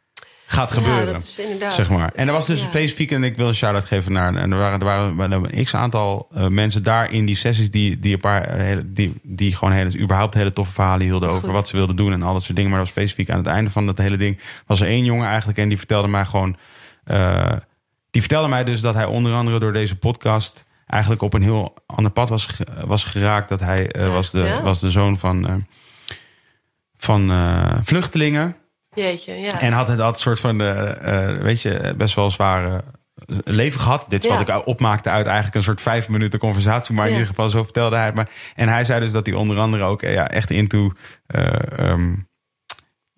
gaat 0.53 0.73
gebeuren. 0.73 1.12
dat 1.12 1.23
is 1.23 1.39
inderdaad- 1.39 1.74
Zeg 1.74 1.89
maar. 1.91 2.11
En 2.15 2.27
er 2.27 2.33
was 2.33 2.47
dus 2.47 2.61
Ja. 2.61 2.66
specifiek, 2.69 3.11
en 3.11 3.24
ik 3.24 3.37
wil 3.37 3.49
een 3.49 3.55
shout-out 3.55 3.85
geven 3.85 4.12
naar. 4.12 4.35
En 4.35 4.53
er 4.53 4.59
waren, 4.59 4.81
er 4.81 5.15
waren, 5.16 5.33
een 5.57 5.65
x 5.65 5.74
aantal 5.74 6.29
eh, 6.35 6.47
mensen 6.47 6.83
daar 6.83 7.12
in 7.12 7.24
die 7.27 7.37
sessies 7.37 7.70
die, 7.70 7.99
die, 7.99 8.12
een 8.15 8.20
paar, 8.20 8.43
eh, 8.43 8.79
die, 8.87 9.12
die 9.23 9.57
gewoon 9.57 9.74
hele, 9.74 9.99
überhaupt 9.99 10.35
hele 10.35 10.51
toffe 10.53 10.73
verhalen 10.73 11.07
hielden 11.07 11.29
over 11.29 11.41
Goed. 11.43 11.51
wat 11.51 11.69
ze 11.69 11.77
wilden 11.77 11.97
doen 11.97 12.12
en 12.12 12.23
al 12.23 12.33
dat 12.33 12.43
soort 12.43 12.57
dingen. 12.57 12.70
Maar 12.70 12.79
dat 12.79 12.89
was 12.89 12.97
specifiek 13.05 13.31
aan 13.31 13.39
het 13.39 13.47
einde 13.47 13.70
van 13.70 13.87
dat 13.87 13.99
hele 13.99 14.16
ding. 14.16 14.39
Was 14.66 14.81
er 14.81 14.87
één 14.87 15.05
jongen 15.05 15.27
eigenlijk 15.29 15.59
en 15.59 15.69
die 15.69 15.79
vertelde 15.79 16.09
mij 16.09 16.24
gewoon. 16.24 16.57
eh, 17.05 17.53
die 18.11 18.20
vertelde 18.20 18.49
mij 18.49 18.65
dus 18.65 18.81
dat 18.81 18.95
hij 18.95 19.05
onder 19.05 19.33
andere 19.35 19.59
door 19.59 19.73
deze 19.73 19.97
podcast 19.97 20.65
eigenlijk 20.87 21.23
op 21.23 21.35
een 21.35 21.43
heel 21.43 21.74
ander 21.87 22.12
pad 22.12 22.29
was, 22.29 22.49
was 22.87 23.05
geraakt. 23.05 23.49
Dat 23.49 23.61
hij 23.61 23.91
was, 24.12 24.31
de, 24.31 24.61
was 24.62 24.81
de 24.81 24.91
zoon 24.91 25.19
van, 25.19 25.66
van 26.97 27.31
vluchtelingen. 27.85 28.57
Jeetje, 28.94 29.32
ja. 29.35 29.60
En 29.60 29.73
had 29.73 29.89
het 29.89 29.98
had 29.98 30.14
een 30.14 30.20
soort 30.20 30.40
van, 30.40 30.60
eh, 30.60 31.31
eh, 31.31 31.43
weet 31.43 31.62
je, 31.62 31.94
best 31.97 32.14
wel 32.14 32.31
zware 32.31 32.85
leven 33.44 33.81
gehad. 33.81 34.05
Dit 34.09 34.24
is 34.24 34.31
Ja. 34.31 34.39
wat 34.39 34.48
ik 34.48 34.66
opmaakte 34.66 35.10
uit 35.10 35.27
eigenlijk 35.27 35.55
een 35.55 35.62
soort 35.62 35.81
vijf 35.81 36.09
minuten 36.09 36.39
conversatie. 36.39 36.94
Maar 36.94 37.05
in 37.06 37.10
Ja. 37.12 37.19
ieder 37.19 37.35
geval, 37.35 37.51
zo 37.51 37.62
vertelde 37.64 37.97
hij 37.97 38.05
het. 38.05 38.14
Maar, 38.14 38.31
en 38.55 38.69
hij 38.69 38.85
zei 38.85 39.01
dus 39.01 39.12
dat 39.12 39.27
hij 39.27 39.35
onder 39.35 39.59
andere 39.59 39.82
ook 39.85 40.02
eh, 40.02 40.12
ja, 40.12 40.28
echt 40.28 40.51
into... 40.51 40.93
eh, 41.27 41.78
ehm, 41.78 42.14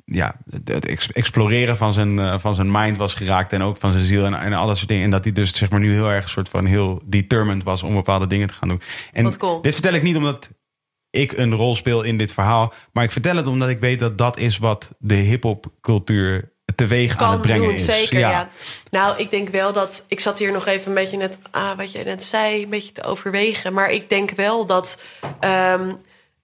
ja, 0.05 0.35
het- 0.51 0.69
het 0.69 0.87
ex- 0.87 1.13
exploreren 1.13 1.77
van 1.77 1.93
zijn, 1.93 2.41
van 2.41 2.55
zijn 2.55 2.71
mind 2.71 2.97
was 2.97 3.15
geraakt. 3.15 3.53
En 3.53 3.63
ook 3.63 3.77
van 3.77 3.91
zijn 3.93 4.05
ziel 4.05 4.25
en, 4.27 4.35
en 4.35 4.53
al 4.53 4.67
dat 4.67 4.77
soort 4.77 4.89
dingen. 4.89 5.05
En 5.05 5.11
dat 5.11 5.25
hij 5.25 5.33
dus 5.33 5.57
zeg 5.57 5.71
maar 5.71 5.81
nu 5.81 5.93
heel 5.93 6.11
erg 6.11 6.29
soort 6.29 6.49
van 6.49 6.65
heel 6.65 7.03
determined 7.05 7.63
was 7.63 7.83
om 7.83 7.95
bepaalde 7.95 8.27
dingen 8.27 8.47
te 8.49 8.55
gaan 8.55 8.69
doen. 8.69 8.81
En 9.13 9.37
cool. 9.37 9.61
dit 9.63 9.73
vertel 9.73 9.93
ik 9.93 10.03
niet 10.03 10.17
omdat 10.17 10.51
ik 11.15 11.33
een 11.33 11.55
rol 11.55 11.75
speel 11.77 12.03
in 12.03 12.19
dit 12.19 12.33
verhaal. 12.33 12.73
Maar 12.93 13.05
ik 13.05 13.13
vertel 13.13 13.37
het 13.37 13.47
omdat 13.47 13.69
ik 13.69 13.79
weet 13.79 13.99
dat 13.99 14.19
dat 14.19 14.39
is 14.39 14.59
wat 14.59 14.89
de 14.99 15.15
hip-hop 15.15 15.67
cultuur 15.81 16.53
teweeg 16.75 17.11
aan 17.11 17.17
kan 17.17 17.31
het 17.31 17.41
brengen 17.41 17.67
doen, 17.67 17.75
is. 17.75 17.85
zeker. 17.85 18.19
Ja. 18.19 18.49
Nou, 18.91 19.19
ik 19.19 19.31
denk 19.31 19.49
wel 19.49 19.73
dat. 19.73 20.05
Ik 20.09 20.21
zat 20.21 20.39
hier 20.39 20.53
nog 20.53 20.67
even 20.67 20.89
een 20.89 20.95
beetje 20.95 21.17
net. 21.17 21.39
Ah, 21.51 21.77
wat 21.77 21.93
je 21.93 22.05
net 22.05 22.25
zei, 22.25 22.63
een 22.63 22.69
beetje 22.69 22.93
te 22.93 23.03
overwegen. 23.05 23.73
Maar 23.73 23.91
ik 23.91 24.09
denk 24.09 24.31
wel 24.31 24.67
dat. 24.67 25.03
ehm, 25.41 25.93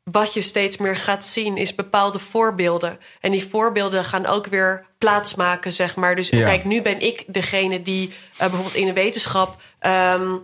wat 0.05 0.35
je 0.35 0.43
steeds 0.43 0.77
meer 0.77 0.97
gaat 0.97 1.25
zien, 1.27 1.57
is 1.57 1.75
bepaalde 1.75 2.19
voorbeelden. 2.19 2.99
En 3.21 3.31
die 3.31 3.45
voorbeelden 3.45 4.05
gaan 4.05 4.27
ook 4.27 4.47
weer 4.47 4.87
plaatsmaken, 4.99 5.73
zeg 5.73 5.97
maar. 5.97 6.17
Dus 6.17 6.29
Ja. 6.29 6.45
kijk, 6.45 6.65
nu 6.65 6.83
ben 6.83 7.01
ik 7.01 7.25
degene 7.27 7.83
die 7.83 8.09
eh, 8.33 8.39
bijvoorbeeld 8.39 8.75
in 8.75 8.87
de 8.87 8.93
wetenschap. 8.93 9.61
ehm, 9.79 10.37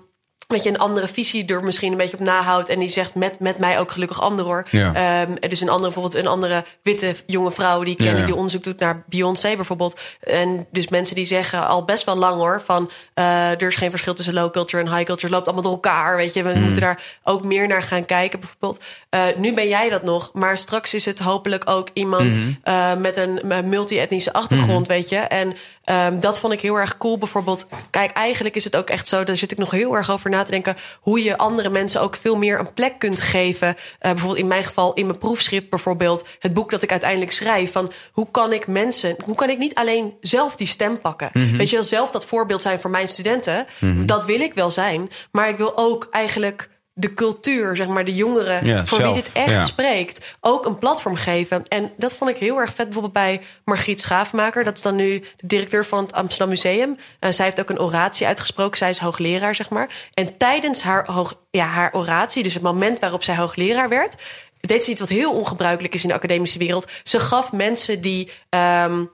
Weet 0.47 0.63
je, 0.63 0.69
een 0.69 0.79
andere 0.79 1.09
visie 1.09 1.47
er 1.47 1.65
misschien 1.65 1.93
een 1.93 1.99
beetje 1.99 2.17
op 2.19 2.25
nahoudt. 2.25 2.69
En 2.69 2.79
die 2.79 2.89
zegt 2.89 3.15
met, 3.15 3.41
met 3.41 3.59
mij 3.59 3.79
ook 3.79 3.93
gelukkig 3.93 4.21
anderen 4.21 4.51
hoor. 4.51 4.67
Ja. 4.71 5.27
Is 5.41 5.61
een 5.61 5.69
andere, 5.69 5.93
bijvoorbeeld 5.93 6.25
een 6.25 6.31
andere 6.31 6.65
witte 6.83 7.15
jonge 7.27 7.51
vrouw 7.51 7.83
die 7.83 7.93
ik 7.93 7.99
ken, 7.99 8.07
Ja, 8.07 8.17
ja. 8.17 8.25
die 8.25 8.35
onderzoek 8.35 8.63
doet 8.63 8.79
naar 8.79 9.05
Beyoncé 9.09 9.57
bijvoorbeeld. 9.57 10.01
En 10.21 10.67
dus 10.71 10.89
mensen 10.89 11.15
die 11.15 11.25
zeggen 11.25 11.67
al 11.67 11.85
best 11.85 12.05
wel 12.05 12.17
lang 12.17 12.37
hoor, 12.37 12.63
van 12.63 12.91
eh, 13.15 13.51
er 13.51 13.63
is 13.63 13.77
geen 13.77 13.91
verschil 13.91 14.15
tussen 14.15 14.35
low 14.35 14.53
culture 14.53 14.83
en 14.83 14.95
high 14.95 15.05
culture. 15.05 15.33
Loopt 15.33 15.45
allemaal 15.47 15.63
door 15.63 15.73
elkaar. 15.73 16.17
Weet 16.17 16.35
je, 16.35 16.43
we 16.43 16.59
moeten 16.59 16.81
daar 16.81 17.03
ook 17.23 17.45
meer 17.45 17.67
naar 17.67 17.83
gaan 17.83 18.05
kijken. 18.05 18.41
Bijvoorbeeld, 18.41 18.81
eh, 19.09 19.23
nu 19.37 19.55
ben 19.55 19.69
jij 19.69 19.89
dat 19.89 20.03
nog, 20.03 20.31
maar 20.33 20.59
straks 20.59 20.95
is 20.95 21.05
het 21.05 21.19
hopelijk 21.19 21.71
ook 21.71 21.89
iemand 21.93 22.39
eh, 22.63 22.95
met 22.95 23.17
een 23.17 23.41
multi-etnische 23.65 24.33
achtergrond, 24.33 24.87
weet 24.87 25.09
je. 25.09 25.17
En 25.17 25.57
ehm, 25.87 26.21
dat 26.21 26.41
vond 26.41 26.53
ik 26.53 26.61
heel 26.61 26.75
erg 26.75 26.97
cool. 26.97 27.19
Bijvoorbeeld, 27.19 27.67
kijk, 27.91 28.11
eigenlijk 28.11 28.57
is 28.57 28.65
het 28.65 28.77
ook 28.77 28.91
echt 28.91 29.09
zo, 29.09 29.25
daar 29.25 29.37
zit 29.37 29.53
ik 29.53 29.59
nog 29.59 29.71
heel 29.71 29.97
erg 29.97 30.11
over 30.11 30.31
na 30.31 30.43
te 30.43 30.51
denken, 30.51 30.77
hoe 31.01 31.23
je 31.23 31.39
andere 31.39 31.71
mensen 31.71 32.01
ook 32.01 32.17
veel 32.17 32.37
meer 32.37 32.59
een 32.59 32.73
plek 32.73 32.99
kunt 32.99 33.21
geven. 33.21 33.69
Eh, 33.69 34.11
bijvoorbeeld 34.11 34.41
in 34.41 34.47
mijn 34.47 34.65
geval, 34.65 34.95
in 34.95 35.07
mijn 35.07 35.19
proefschrift 35.19 35.71
bijvoorbeeld, 35.71 36.27
het 36.39 36.55
boek 36.55 36.71
dat 36.71 36.83
ik 36.83 36.91
uiteindelijk 36.91 37.33
schrijf, 37.33 37.73
van 37.73 37.93
hoe 38.13 38.31
kan 38.31 38.53
ik 38.53 38.67
mensen, 38.67 39.17
hoe 39.25 39.35
kan 39.35 39.51
ik 39.51 39.59
niet 39.59 39.75
alleen 39.75 40.17
zelf 40.21 40.57
die 40.57 40.67
stem 40.67 41.01
pakken? 41.01 41.31
Weet 41.57 41.71
je 41.71 41.77
wel, 41.77 41.85
zelf 41.85 42.11
dat 42.11 42.27
voorbeeld 42.27 42.63
zijn 42.63 42.81
voor 42.81 42.91
mijn 42.91 43.09
studenten, 43.09 43.67
dat 44.05 44.25
wil 44.25 44.41
ik 44.41 44.55
wel 44.55 44.71
zijn, 44.71 45.11
maar 45.31 45.49
ik 45.49 45.57
wil 45.57 45.77
ook 45.77 46.07
eigenlijk 46.11 46.69
de 46.99 47.15
cultuur, 47.15 47.77
zeg 47.77 47.87
maar, 47.87 48.05
de 48.05 48.15
jongeren 48.15 48.67
Ja, 48.67 48.87
voor 48.87 48.99
zelf, 48.99 49.15
wie 49.15 49.23
dit 49.23 49.33
echt 49.33 49.55
ja. 49.55 49.63
spreekt, 49.63 50.35
ook 50.41 50.67
een 50.67 50.79
platform 50.79 51.15
geven. 51.15 51.63
En 51.69 51.93
dat 51.97 52.15
vond 52.15 52.31
ik 52.31 52.37
heel 52.37 52.59
erg 52.59 52.75
vet 52.75 52.85
bijvoorbeeld 52.85 53.13
bij 53.13 53.41
Margriet 53.65 54.01
Schaafmaker. 54.01 54.65
Dat 54.65 54.77
is 54.77 54.83
dan 54.83 54.95
nu 54.95 55.19
de 55.37 55.47
directeur 55.47 55.85
van 55.85 56.05
het 56.05 56.13
Amsterdam 56.13 56.49
Museum. 56.49 56.97
En 57.19 57.35
zij 57.35 57.45
heeft 57.45 57.61
ook 57.61 57.71
een 57.71 57.81
oratie 57.81 58.27
uitgesproken. 58.27 58.79
Zij 58.79 58.91
is 58.91 58.99
hoogleraar, 58.99 59.55
zeg 59.55 59.71
maar. 59.71 60.09
En 60.15 60.37
tijdens 60.37 60.83
haar, 60.83 61.13
hoog, 61.13 61.41
ja, 61.51 61.65
haar 61.65 61.93
oratie, 61.93 62.43
dus 62.43 62.55
het 62.55 62.63
moment 62.63 62.99
waarop 62.99 63.23
zij 63.23 63.37
hoogleraar 63.37 63.89
werd... 63.89 64.23
deed 64.61 64.85
ze 64.85 64.91
iets 64.91 65.01
wat 65.01 65.09
heel 65.09 65.33
ongebruikelijk 65.33 65.95
is 65.95 66.03
in 66.03 66.09
de 66.09 66.15
academische 66.15 66.59
wereld. 66.59 66.91
Ze 67.03 67.19
gaf 67.19 67.53
mensen 67.53 68.01
die... 68.01 68.31
ehm, 68.49 69.05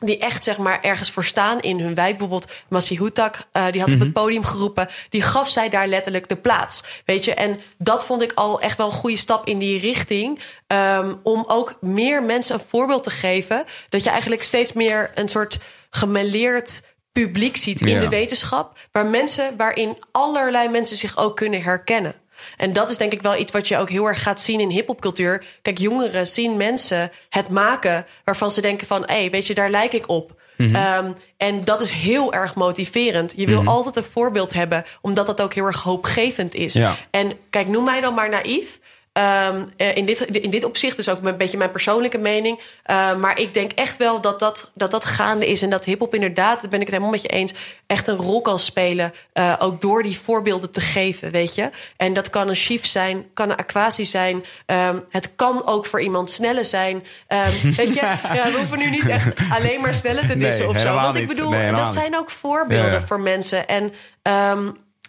die 0.00 0.18
echt 0.18 0.44
zeg 0.44 0.58
maar 0.58 0.80
ergens 0.80 1.10
voor 1.10 1.24
staan 1.24 1.60
in 1.60 1.80
hun 1.80 1.94
wijk. 1.94 2.10
Bijvoorbeeld 2.10 2.50
Massi 2.68 2.98
Hutak, 2.98 3.36
eh, 3.52 3.66
die 3.70 3.80
had 3.80 3.92
op 3.92 3.98
het 4.00 4.12
podium 4.12 4.44
geroepen. 4.44 4.88
Die 5.08 5.22
gaf 5.22 5.48
zij 5.48 5.68
daar 5.68 5.86
letterlijk 5.86 6.28
de 6.28 6.36
plaats. 6.36 6.82
Weet 7.04 7.24
je, 7.24 7.34
en 7.34 7.60
dat 7.78 8.04
vond 8.04 8.22
ik 8.22 8.32
al 8.34 8.60
echt 8.60 8.76
wel 8.76 8.86
een 8.86 8.92
goede 8.92 9.16
stap 9.16 9.46
in 9.46 9.58
die 9.58 9.80
richting. 9.80 10.40
ehm, 10.66 11.14
om 11.22 11.44
ook 11.46 11.74
meer 11.80 12.22
mensen 12.22 12.54
een 12.54 12.64
voorbeeld 12.68 13.02
te 13.02 13.10
geven. 13.10 13.64
Dat 13.88 14.02
je 14.04 14.10
eigenlijk 14.10 14.42
steeds 14.42 14.72
meer 14.72 15.10
een 15.14 15.28
soort 15.28 15.58
gemêleerd 15.90 16.82
publiek 17.12 17.56
ziet 17.56 17.80
in 17.80 17.88
Ja. 17.88 18.00
de 18.00 18.08
wetenschap. 18.08 18.78
Waar 18.92 19.06
mensen, 19.06 19.56
waarin 19.56 19.98
allerlei 20.12 20.68
mensen 20.68 20.96
zich 20.96 21.16
ook 21.18 21.36
kunnen 21.36 21.62
herkennen. 21.62 22.14
En 22.56 22.72
dat 22.72 22.90
is 22.90 22.96
denk 22.96 23.12
ik 23.12 23.22
wel 23.22 23.36
iets 23.36 23.52
wat 23.52 23.68
je 23.68 23.76
ook 23.76 23.90
heel 23.90 24.06
erg 24.06 24.22
gaat 24.22 24.40
zien 24.40 24.60
in 24.60 24.70
hiphopcultuur. 24.70 25.44
Kijk, 25.62 25.78
jongeren 25.78 26.26
zien 26.26 26.56
mensen 26.56 27.10
het 27.28 27.48
maken 27.48 28.06
waarvan 28.24 28.50
ze 28.50 28.60
denken 28.60 28.86
van... 28.86 29.02
hé, 29.06 29.14
hey, 29.14 29.30
weet 29.30 29.46
je, 29.46 29.54
daar 29.54 29.70
lijk 29.70 29.92
ik 29.92 30.08
op. 30.08 30.38
Mhm. 30.56 30.74
Ehm, 30.74 31.12
en 31.36 31.64
dat 31.64 31.80
is 31.80 31.90
heel 31.90 32.32
erg 32.32 32.54
motiverend. 32.54 33.32
Je 33.36 33.46
wil 33.46 33.64
altijd 33.64 33.96
een 33.96 34.04
voorbeeld 34.04 34.52
hebben, 34.52 34.84
omdat 35.00 35.26
dat 35.26 35.40
ook 35.40 35.54
heel 35.54 35.64
erg 35.64 35.82
hoopgevend 35.82 36.54
is. 36.54 36.72
Ja. 36.72 36.96
En 37.10 37.32
kijk, 37.50 37.68
noem 37.68 37.84
mij 37.84 38.00
dan 38.00 38.14
maar 38.14 38.28
naïef. 38.28 38.78
Ehm, 39.12 39.64
eh, 39.76 39.96
in, 39.96 40.04
dit, 40.04 40.20
in 40.20 40.50
dit 40.50 40.64
opzicht 40.64 40.98
is 40.98 41.08
ook 41.08 41.22
een 41.22 41.36
beetje 41.36 41.56
mijn 41.56 41.70
persoonlijke 41.70 42.18
mening. 42.18 42.60
Eh, 42.82 43.16
maar 43.16 43.38
ik 43.38 43.54
denk 43.54 43.72
echt 43.72 43.96
wel 43.96 44.20
dat 44.20 44.38
dat, 44.38 44.70
dat, 44.74 44.90
dat 44.90 45.04
gaande 45.04 45.46
is. 45.46 45.62
En 45.62 45.70
dat 45.70 45.84
hiphop 45.84 46.14
inderdaad, 46.14 46.60
daar 46.60 46.70
ben 46.70 46.80
ik 46.80 46.86
het 46.86 46.94
helemaal 46.94 47.10
met 47.10 47.22
je 47.22 47.28
eens... 47.28 47.52
echt 47.86 48.06
een 48.06 48.16
rol 48.16 48.40
kan 48.40 48.58
spelen. 48.58 49.12
eh, 49.32 49.54
ook 49.58 49.80
door 49.80 50.02
die 50.02 50.18
voorbeelden 50.18 50.70
te 50.70 50.80
geven, 50.80 51.30
weet 51.30 51.54
je. 51.54 51.70
En 51.96 52.12
dat 52.12 52.30
kan 52.30 52.48
een 52.48 52.54
chief 52.54 52.86
zijn, 52.86 53.26
kan 53.34 53.50
een 53.50 53.56
aquatie 53.56 54.04
zijn. 54.04 54.44
Ehm, 54.66 54.98
het 55.08 55.36
kan 55.36 55.66
ook 55.66 55.86
voor 55.86 56.00
iemand 56.00 56.30
snelle 56.30 56.64
zijn. 56.64 57.04
Ehm, 57.26 57.50
weet 57.76 57.94
je, 57.94 58.00
ja, 58.22 58.44
we 58.52 58.56
hoeven 58.58 58.78
nu 58.78 58.90
niet 58.90 59.08
echt 59.08 59.32
alleen 59.50 59.80
maar 59.80 59.94
snelle 59.94 60.26
te 60.26 60.36
dissen 60.36 60.64
Nee, 60.66 60.74
of 60.74 60.80
zo. 60.80 60.94
Want 60.94 61.16
ik 61.16 61.28
bedoel, 61.28 61.50
Nee, 61.50 61.70
dat 61.70 61.84
niet. 61.84 61.92
zijn 61.92 62.18
ook 62.18 62.30
voorbeelden 62.30 62.92
ja. 62.92 63.00
voor 63.00 63.20
mensen. 63.20 63.68
En... 63.68 63.92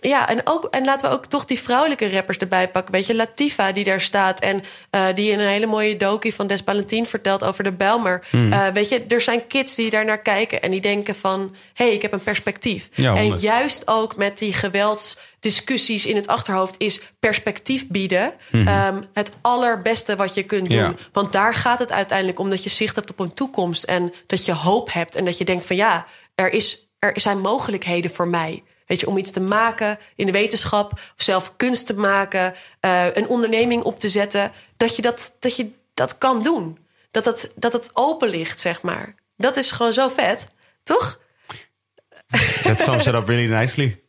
ja, 0.01 0.29
en, 0.29 0.41
ook, 0.43 0.65
en 0.65 0.85
laten 0.85 1.09
we 1.09 1.15
ook 1.15 1.25
toch 1.25 1.45
die 1.45 1.59
vrouwelijke 1.59 2.09
rappers 2.09 2.37
erbij 2.37 2.69
pakken. 2.69 2.93
Weet 2.93 3.05
je, 3.05 3.15
Latifa 3.15 3.71
die 3.71 3.83
daar 3.83 4.01
staat. 4.01 4.39
En 4.39 4.63
eh, 4.89 5.05
die 5.15 5.31
in 5.31 5.39
een 5.39 5.47
hele 5.47 5.65
mooie 5.65 5.97
dokie 5.97 6.35
van 6.35 6.47
Des 6.47 6.61
Valentin 6.65 7.05
vertelt 7.05 7.43
over 7.43 7.63
de 7.63 7.71
Belmer. 7.71 8.25
Hmm. 8.29 8.53
Eh, 8.53 8.67
weet 8.67 8.89
je, 8.89 9.05
er 9.07 9.21
zijn 9.21 9.47
kids 9.47 9.75
die 9.75 9.89
daar 9.89 10.05
naar 10.05 10.21
kijken. 10.21 10.61
En 10.61 10.71
die 10.71 10.81
denken 10.81 11.15
van, 11.15 11.55
hé, 11.73 11.85
hey, 11.85 11.93
ik 11.93 12.01
heb 12.01 12.13
een 12.13 12.23
perspectief. 12.23 12.89
Ja, 12.93 13.15
en 13.15 13.37
juist 13.39 13.87
ook 13.87 14.15
met 14.15 14.37
die 14.37 14.53
geweldsdiscussies 14.53 16.05
in 16.05 16.15
het 16.15 16.27
achterhoofd... 16.27 16.75
is 16.77 17.01
perspectief 17.19 17.87
bieden 17.87 18.33
ehm, 18.51 19.01
het 19.13 19.31
allerbeste 19.41 20.15
wat 20.15 20.33
je 20.33 20.43
kunt 20.43 20.69
doen. 20.69 20.79
Ja. 20.79 20.93
Want 21.11 21.33
daar 21.33 21.53
gaat 21.53 21.79
het 21.79 21.91
uiteindelijk 21.91 22.39
om 22.39 22.49
dat 22.49 22.63
je 22.63 22.69
zicht 22.69 22.95
hebt 22.95 23.09
op 23.09 23.19
een 23.19 23.33
toekomst. 23.33 23.83
En 23.83 24.13
dat 24.27 24.45
je 24.45 24.53
hoop 24.53 24.93
hebt. 24.93 25.15
En 25.15 25.25
dat 25.25 25.37
je 25.37 25.45
denkt 25.45 25.65
van, 25.65 25.75
ja, 25.75 26.05
er, 26.35 26.53
is, 26.53 26.91
er 26.99 27.19
zijn 27.19 27.39
mogelijkheden 27.39 28.11
voor 28.11 28.27
mij... 28.27 28.63
Om 29.05 29.17
iets 29.17 29.31
te 29.31 29.39
maken 29.39 29.99
in 30.15 30.25
de 30.25 30.31
wetenschap, 30.31 30.91
of 30.91 31.13
zelf 31.15 31.55
kunst 31.55 31.85
te 31.85 31.93
maken, 31.93 32.53
eh, 32.79 33.05
een 33.13 33.27
onderneming 33.27 33.83
op 33.83 33.99
te 33.99 34.09
zetten, 34.09 34.51
dat 34.77 34.95
je 34.95 35.01
dat, 35.01 35.35
dat, 35.39 35.55
je 35.55 35.71
dat 35.93 36.17
kan 36.17 36.43
doen. 36.43 36.77
Dat 37.11 37.25
het, 37.25 37.51
dat 37.55 37.73
het 37.73 37.89
open 37.93 38.29
ligt, 38.29 38.59
zeg 38.59 38.81
maar. 38.81 39.15
Dat 39.37 39.57
is 39.57 39.71
gewoon 39.71 39.93
zo 39.93 40.07
vet, 40.07 40.47
toch? 40.83 41.19
Dat 42.63 42.81
sums 42.81 43.07
it 43.07 43.13
up 43.13 43.27
really 43.27 43.53
nicely. 43.53 44.01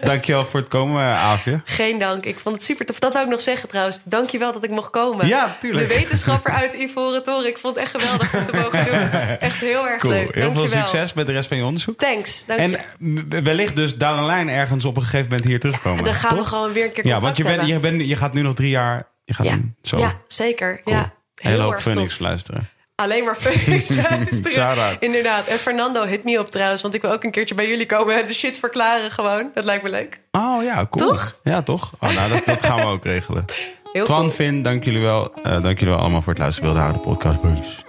Dankjewel 0.00 0.46
voor 0.46 0.60
het 0.60 0.68
komen, 0.68 1.02
eh, 1.02 1.24
Aafje. 1.24 1.60
Geen 1.64 1.98
dank. 1.98 2.24
Ik 2.24 2.38
vond 2.38 2.54
het 2.54 2.64
super 2.64 2.86
tof. 2.86 2.98
Dat 2.98 3.12
wou 3.12 3.24
ik 3.24 3.30
nog 3.30 3.40
zeggen 3.40 3.68
trouwens. 3.68 4.00
Dank 4.04 4.30
je 4.30 4.38
wel 4.38 4.52
dat 4.52 4.64
ik 4.64 4.70
mocht 4.70 4.90
komen. 4.90 5.26
Ja, 5.26 5.56
tuurlijk. 5.60 5.88
De 5.88 5.94
wetenschapper 5.94 6.52
uit 6.52 6.74
Ivoren 6.74 7.22
Toren. 7.22 7.46
Ik 7.46 7.58
vond 7.58 7.74
het 7.76 7.84
echt 7.84 7.96
geweldig 8.02 8.34
om 8.34 8.44
te 8.44 8.52
mogen 8.52 8.84
doen. 8.84 9.10
Echt 9.38 9.60
heel 9.60 9.88
erg 9.88 10.00
Cool. 10.00 10.12
leuk. 10.12 10.34
Heel 10.34 10.52
veel 10.52 10.68
succes 10.68 11.12
met 11.12 11.26
de 11.26 11.32
rest 11.32 11.48
van 11.48 11.56
je 11.56 11.64
onderzoek. 11.64 11.98
Thanks. 11.98 12.44
Dank 12.46 12.60
En 12.60 12.74
eh, 12.76 13.42
wellicht 13.42 13.76
dus 13.76 13.96
down 13.96 14.20
the 14.20 14.32
line 14.32 14.52
ergens 14.52 14.84
op 14.84 14.96
een 14.96 15.02
gegeven 15.02 15.26
moment 15.28 15.44
hier 15.44 15.60
terugkomen. 15.60 16.04
Dan 16.04 16.14
gaan 16.14 16.36
we 16.36 16.44
gewoon 16.44 16.72
weer 16.72 16.84
een 16.84 16.92
keer 16.92 17.06
Ja, 17.06 17.20
want 17.20 17.36
je, 17.36 17.42
bent, 17.42 17.66
je, 17.66 17.78
bent, 17.78 18.06
je 18.06 18.16
gaat 18.16 18.32
nu 18.32 18.42
nog 18.42 18.54
drie 18.54 18.70
jaar... 18.70 19.10
Je 19.24 19.34
gaat 19.34 19.46
Ja. 19.46 19.58
zo 19.82 19.98
ja, 19.98 20.20
zeker. 20.26 20.80
Cool. 20.84 20.96
Ja, 20.96 21.12
heel 21.34 21.60
hoop 21.60 21.72
erg 21.72 22.18
luisteren. 22.18 22.68
Alleen 23.02 23.24
maar 23.24 23.36
Phoenix 23.36 23.88
luisteren. 24.10 24.96
Inderdaad. 25.00 25.46
En 25.46 25.58
Fernando, 25.58 26.04
hit 26.04 26.24
me 26.24 26.38
op 26.38 26.50
trouwens. 26.50 26.82
Want 26.82 26.94
ik 26.94 27.02
wil 27.02 27.12
ook 27.12 27.24
een 27.24 27.30
keertje 27.30 27.54
bij 27.54 27.68
jullie 27.68 27.86
komen 27.86 28.20
en 28.20 28.26
de 28.26 28.32
shit 28.34 28.58
verklaren 28.58 29.10
gewoon. 29.10 29.50
Dat 29.54 29.64
lijkt 29.64 29.82
me 29.82 29.90
leuk. 29.90 30.20
Oh 30.30 30.62
ja, 30.62 30.86
cool. 30.90 31.06
Toch? 31.08 31.38
Ja, 31.42 31.62
toch? 31.62 31.92
Oh, 32.00 32.14
nou, 32.14 32.30
dat, 32.30 32.42
dat 32.46 32.66
gaan 32.66 32.76
we 32.76 32.84
ook 32.86 33.04
regelen. 33.04 33.44
Heel 33.92 34.04
Twan, 34.04 34.18
cool. 34.18 34.30
Finn, 34.30 34.62
dank 34.62 34.84
jullie 34.84 35.00
wel. 35.00 35.32
Eh, 35.42 35.62
dank 35.62 35.78
jullie 35.78 35.94
wel 35.94 36.02
allemaal 36.02 36.22
voor 36.22 36.32
het 36.32 36.42
luisteren. 36.42 36.68
Wilde 36.68 36.84
houden 36.84 37.02
podcast. 37.02 37.40
Peace. 37.40 37.80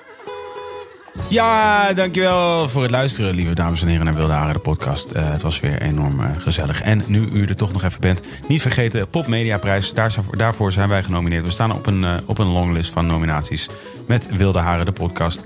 Ja, 1.29 1.93
dankjewel 1.93 2.69
voor 2.69 2.81
het 2.81 2.91
luisteren, 2.91 3.35
lieve 3.35 3.53
dames 3.53 3.81
en 3.81 3.87
heren, 3.87 4.05
naar 4.05 4.13
Wilde 4.15 4.33
Haren, 4.33 4.53
de 4.53 4.59
podcast. 4.59 5.11
Eh, 5.11 5.31
het 5.31 5.41
was 5.41 5.59
weer 5.59 5.81
enorm 5.81 6.19
eh, 6.19 6.25
gezellig. 6.37 6.81
En 6.81 7.03
nu 7.07 7.29
u 7.33 7.45
er 7.45 7.55
toch 7.55 7.71
nog 7.73 7.83
even 7.83 8.01
bent, 8.01 8.21
niet 8.47 8.61
vergeten, 8.61 9.07
Pop 9.09 9.27
Mediaprijs. 9.27 9.93
Daar, 9.93 10.11
zijn- 10.11 10.25
daarvoor 10.31 10.71
zijn 10.71 10.89
wij 10.89 11.03
genomineerd. 11.03 11.45
We 11.45 11.51
staan 11.51 11.71
op 11.73 11.85
een, 11.85 12.05
op 12.25 12.37
een 12.37 12.47
longlist 12.47 12.91
van 12.91 13.05
nominaties 13.07 13.67
met 14.07 14.27
Wilde 14.37 14.59
Haren, 14.59 14.85
de 14.85 14.91
podcast. 14.91 15.45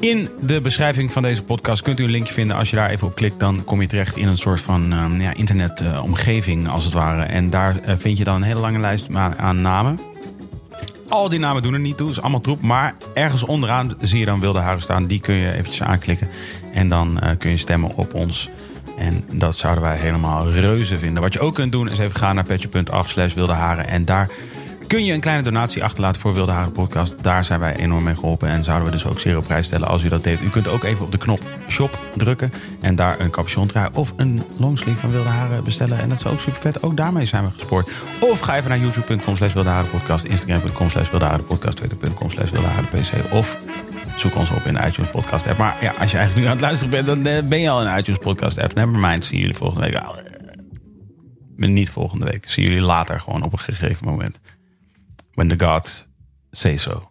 In 0.00 0.28
de 0.40 0.60
beschrijving 0.60 1.12
van 1.12 1.22
deze 1.22 1.42
podcast 1.42 1.82
kunt 1.82 2.00
u 2.00 2.04
een 2.04 2.10
linkje 2.10 2.32
vinden. 2.32 2.56
Als 2.56 2.70
je 2.70 2.76
daar 2.76 2.90
even 2.90 3.06
op 3.06 3.14
klikt, 3.14 3.38
dan 3.38 3.64
kom 3.64 3.80
je 3.80 3.86
terecht 3.86 4.16
in 4.16 4.28
een 4.28 4.36
soort 4.36 4.60
van 4.60 4.92
eh, 4.92 5.20
ja, 5.20 5.34
internetomgeving, 5.34 6.68
als 6.68 6.84
het 6.84 6.92
ware. 6.92 7.22
En 7.22 7.50
daar 7.50 7.76
eh, 7.82 7.94
vind 7.96 8.18
je 8.18 8.24
dan 8.24 8.34
een 8.34 8.42
hele 8.42 8.60
lange 8.60 8.78
lijst 8.78 9.08
aan 9.36 9.60
namen. 9.60 10.00
Al 11.08 11.28
die 11.28 11.38
namen 11.38 11.62
doen 11.62 11.74
er 11.74 11.80
niet 11.80 11.96
toe, 11.96 12.10
is 12.10 12.20
allemaal 12.20 12.40
troep. 12.40 12.62
Maar 12.62 12.94
ergens 13.14 13.44
onderaan 13.44 13.94
zie 14.00 14.18
je 14.18 14.24
dan 14.24 14.40
Wilde 14.40 14.58
Haren 14.58 14.82
staan. 14.82 15.02
Die 15.02 15.20
kun 15.20 15.34
je 15.34 15.52
eventjes 15.52 15.82
aanklikken. 15.82 16.28
En 16.72 16.88
dan 16.88 17.20
eh, 17.20 17.30
kun 17.38 17.50
je 17.50 17.56
stemmen 17.56 17.96
op 17.96 18.14
ons. 18.14 18.48
En 18.98 19.24
dat 19.32 19.56
zouden 19.56 19.82
wij 19.82 19.96
helemaal 19.96 20.50
reuze 20.50 20.98
vinden. 20.98 21.22
Wat 21.22 21.32
je 21.32 21.40
ook 21.40 21.54
kunt 21.54 21.72
doen 21.72 21.90
is 21.90 21.98
even 21.98 22.16
gaan 22.16 22.34
naar 22.34 22.44
petje.af 22.44 23.08
slash 23.08 23.34
Wilde 23.34 23.52
Haren. 23.52 23.88
En 23.88 24.04
daar 24.04 24.30
kun 24.90 25.04
je 25.04 25.12
een 25.12 25.20
kleine 25.20 25.42
donatie 25.42 25.84
achterlaten 25.84 26.20
voor 26.20 26.34
Wilde 26.34 26.52
Haren 26.52 26.72
Podcast. 26.72 27.22
Daar 27.22 27.44
zijn 27.44 27.60
wij 27.60 27.76
enorm 27.76 28.04
mee 28.04 28.14
geholpen. 28.14 28.48
En 28.48 28.64
zouden 28.64 28.86
we 28.86 28.92
dus 28.92 29.06
ook 29.06 29.18
zeer 29.18 29.36
op 29.36 29.44
prijs 29.44 29.66
stellen 29.66 29.88
als 29.88 30.02
u 30.02 30.08
dat 30.08 30.24
deed. 30.24 30.40
U 30.40 30.48
kunt 30.48 30.68
ook 30.68 30.84
even 30.84 31.04
op 31.04 31.12
de 31.12 31.18
knop 31.18 31.40
shop 31.68 31.98
drukken. 32.16 32.52
En 32.80 32.94
daar 32.94 33.20
een 33.20 33.30
capuchon 33.30 33.66
trui 33.66 33.88
of 33.92 34.12
een 34.16 34.42
longsleeve 34.58 34.98
van 35.00 35.10
Wilde 35.10 35.28
Haren 35.28 35.64
bestellen. 35.64 35.98
En 35.98 36.08
dat 36.08 36.18
is 36.18 36.26
ook 36.26 36.40
super 36.40 36.60
vet. 36.60 36.82
Ook 36.82 36.96
daarmee 36.96 37.26
zijn 37.26 37.44
we 37.44 37.50
gespoord. 37.50 37.90
Of 38.20 38.40
ga 38.40 38.56
even 38.56 38.70
naar 38.70 38.78
youtube.com 38.78 39.36
slash 39.36 39.52
Wilde 39.52 39.84
Podcast. 39.90 40.24
Instagram.com 40.24 40.90
slash 40.90 41.10
Wilde. 41.10 41.40
Twitter.com 41.74 42.30
slash 42.30 42.50
Wilde 42.50 42.66
Haren 42.66 42.88
PC. 42.88 43.32
Of 43.32 43.58
zoek 44.16 44.36
ons 44.36 44.50
op 44.50 44.64
in 44.64 44.74
de 44.74 44.86
iTunes 44.86 45.10
podcast 45.10 45.46
app. 45.46 45.58
Maar 45.58 45.76
ja, 45.80 45.92
als 45.98 46.10
je 46.10 46.16
eigenlijk 46.16 46.36
nu 46.36 46.44
aan 46.44 46.56
het 46.56 46.60
luisteren 46.60 46.90
bent, 46.90 47.06
dan 47.06 47.26
eh, 47.26 47.48
ben 47.48 47.60
je 47.60 47.70
al 47.70 47.82
in 47.82 47.94
de 47.94 48.00
iTunes 48.00 48.20
podcast 48.20 48.58
app. 48.58 48.74
Nevermind, 48.74 49.24
zien 49.24 49.40
jullie 49.40 49.56
volgende 49.56 49.86
week. 49.86 49.96
Ah, 49.96 50.18
eh, 51.58 51.68
Niet 51.68 51.90
volgende 51.90 52.26
week. 52.26 52.50
Zien 52.50 52.64
jullie 52.64 52.82
later 52.82 53.20
gewoon 53.20 53.42
op 53.42 53.52
een 53.52 53.58
gegeven 53.58 54.06
moment. 54.06 54.40
When 55.40 55.48
the 55.48 55.56
gods 55.56 56.04
say 56.52 56.76
so. 56.76 57.09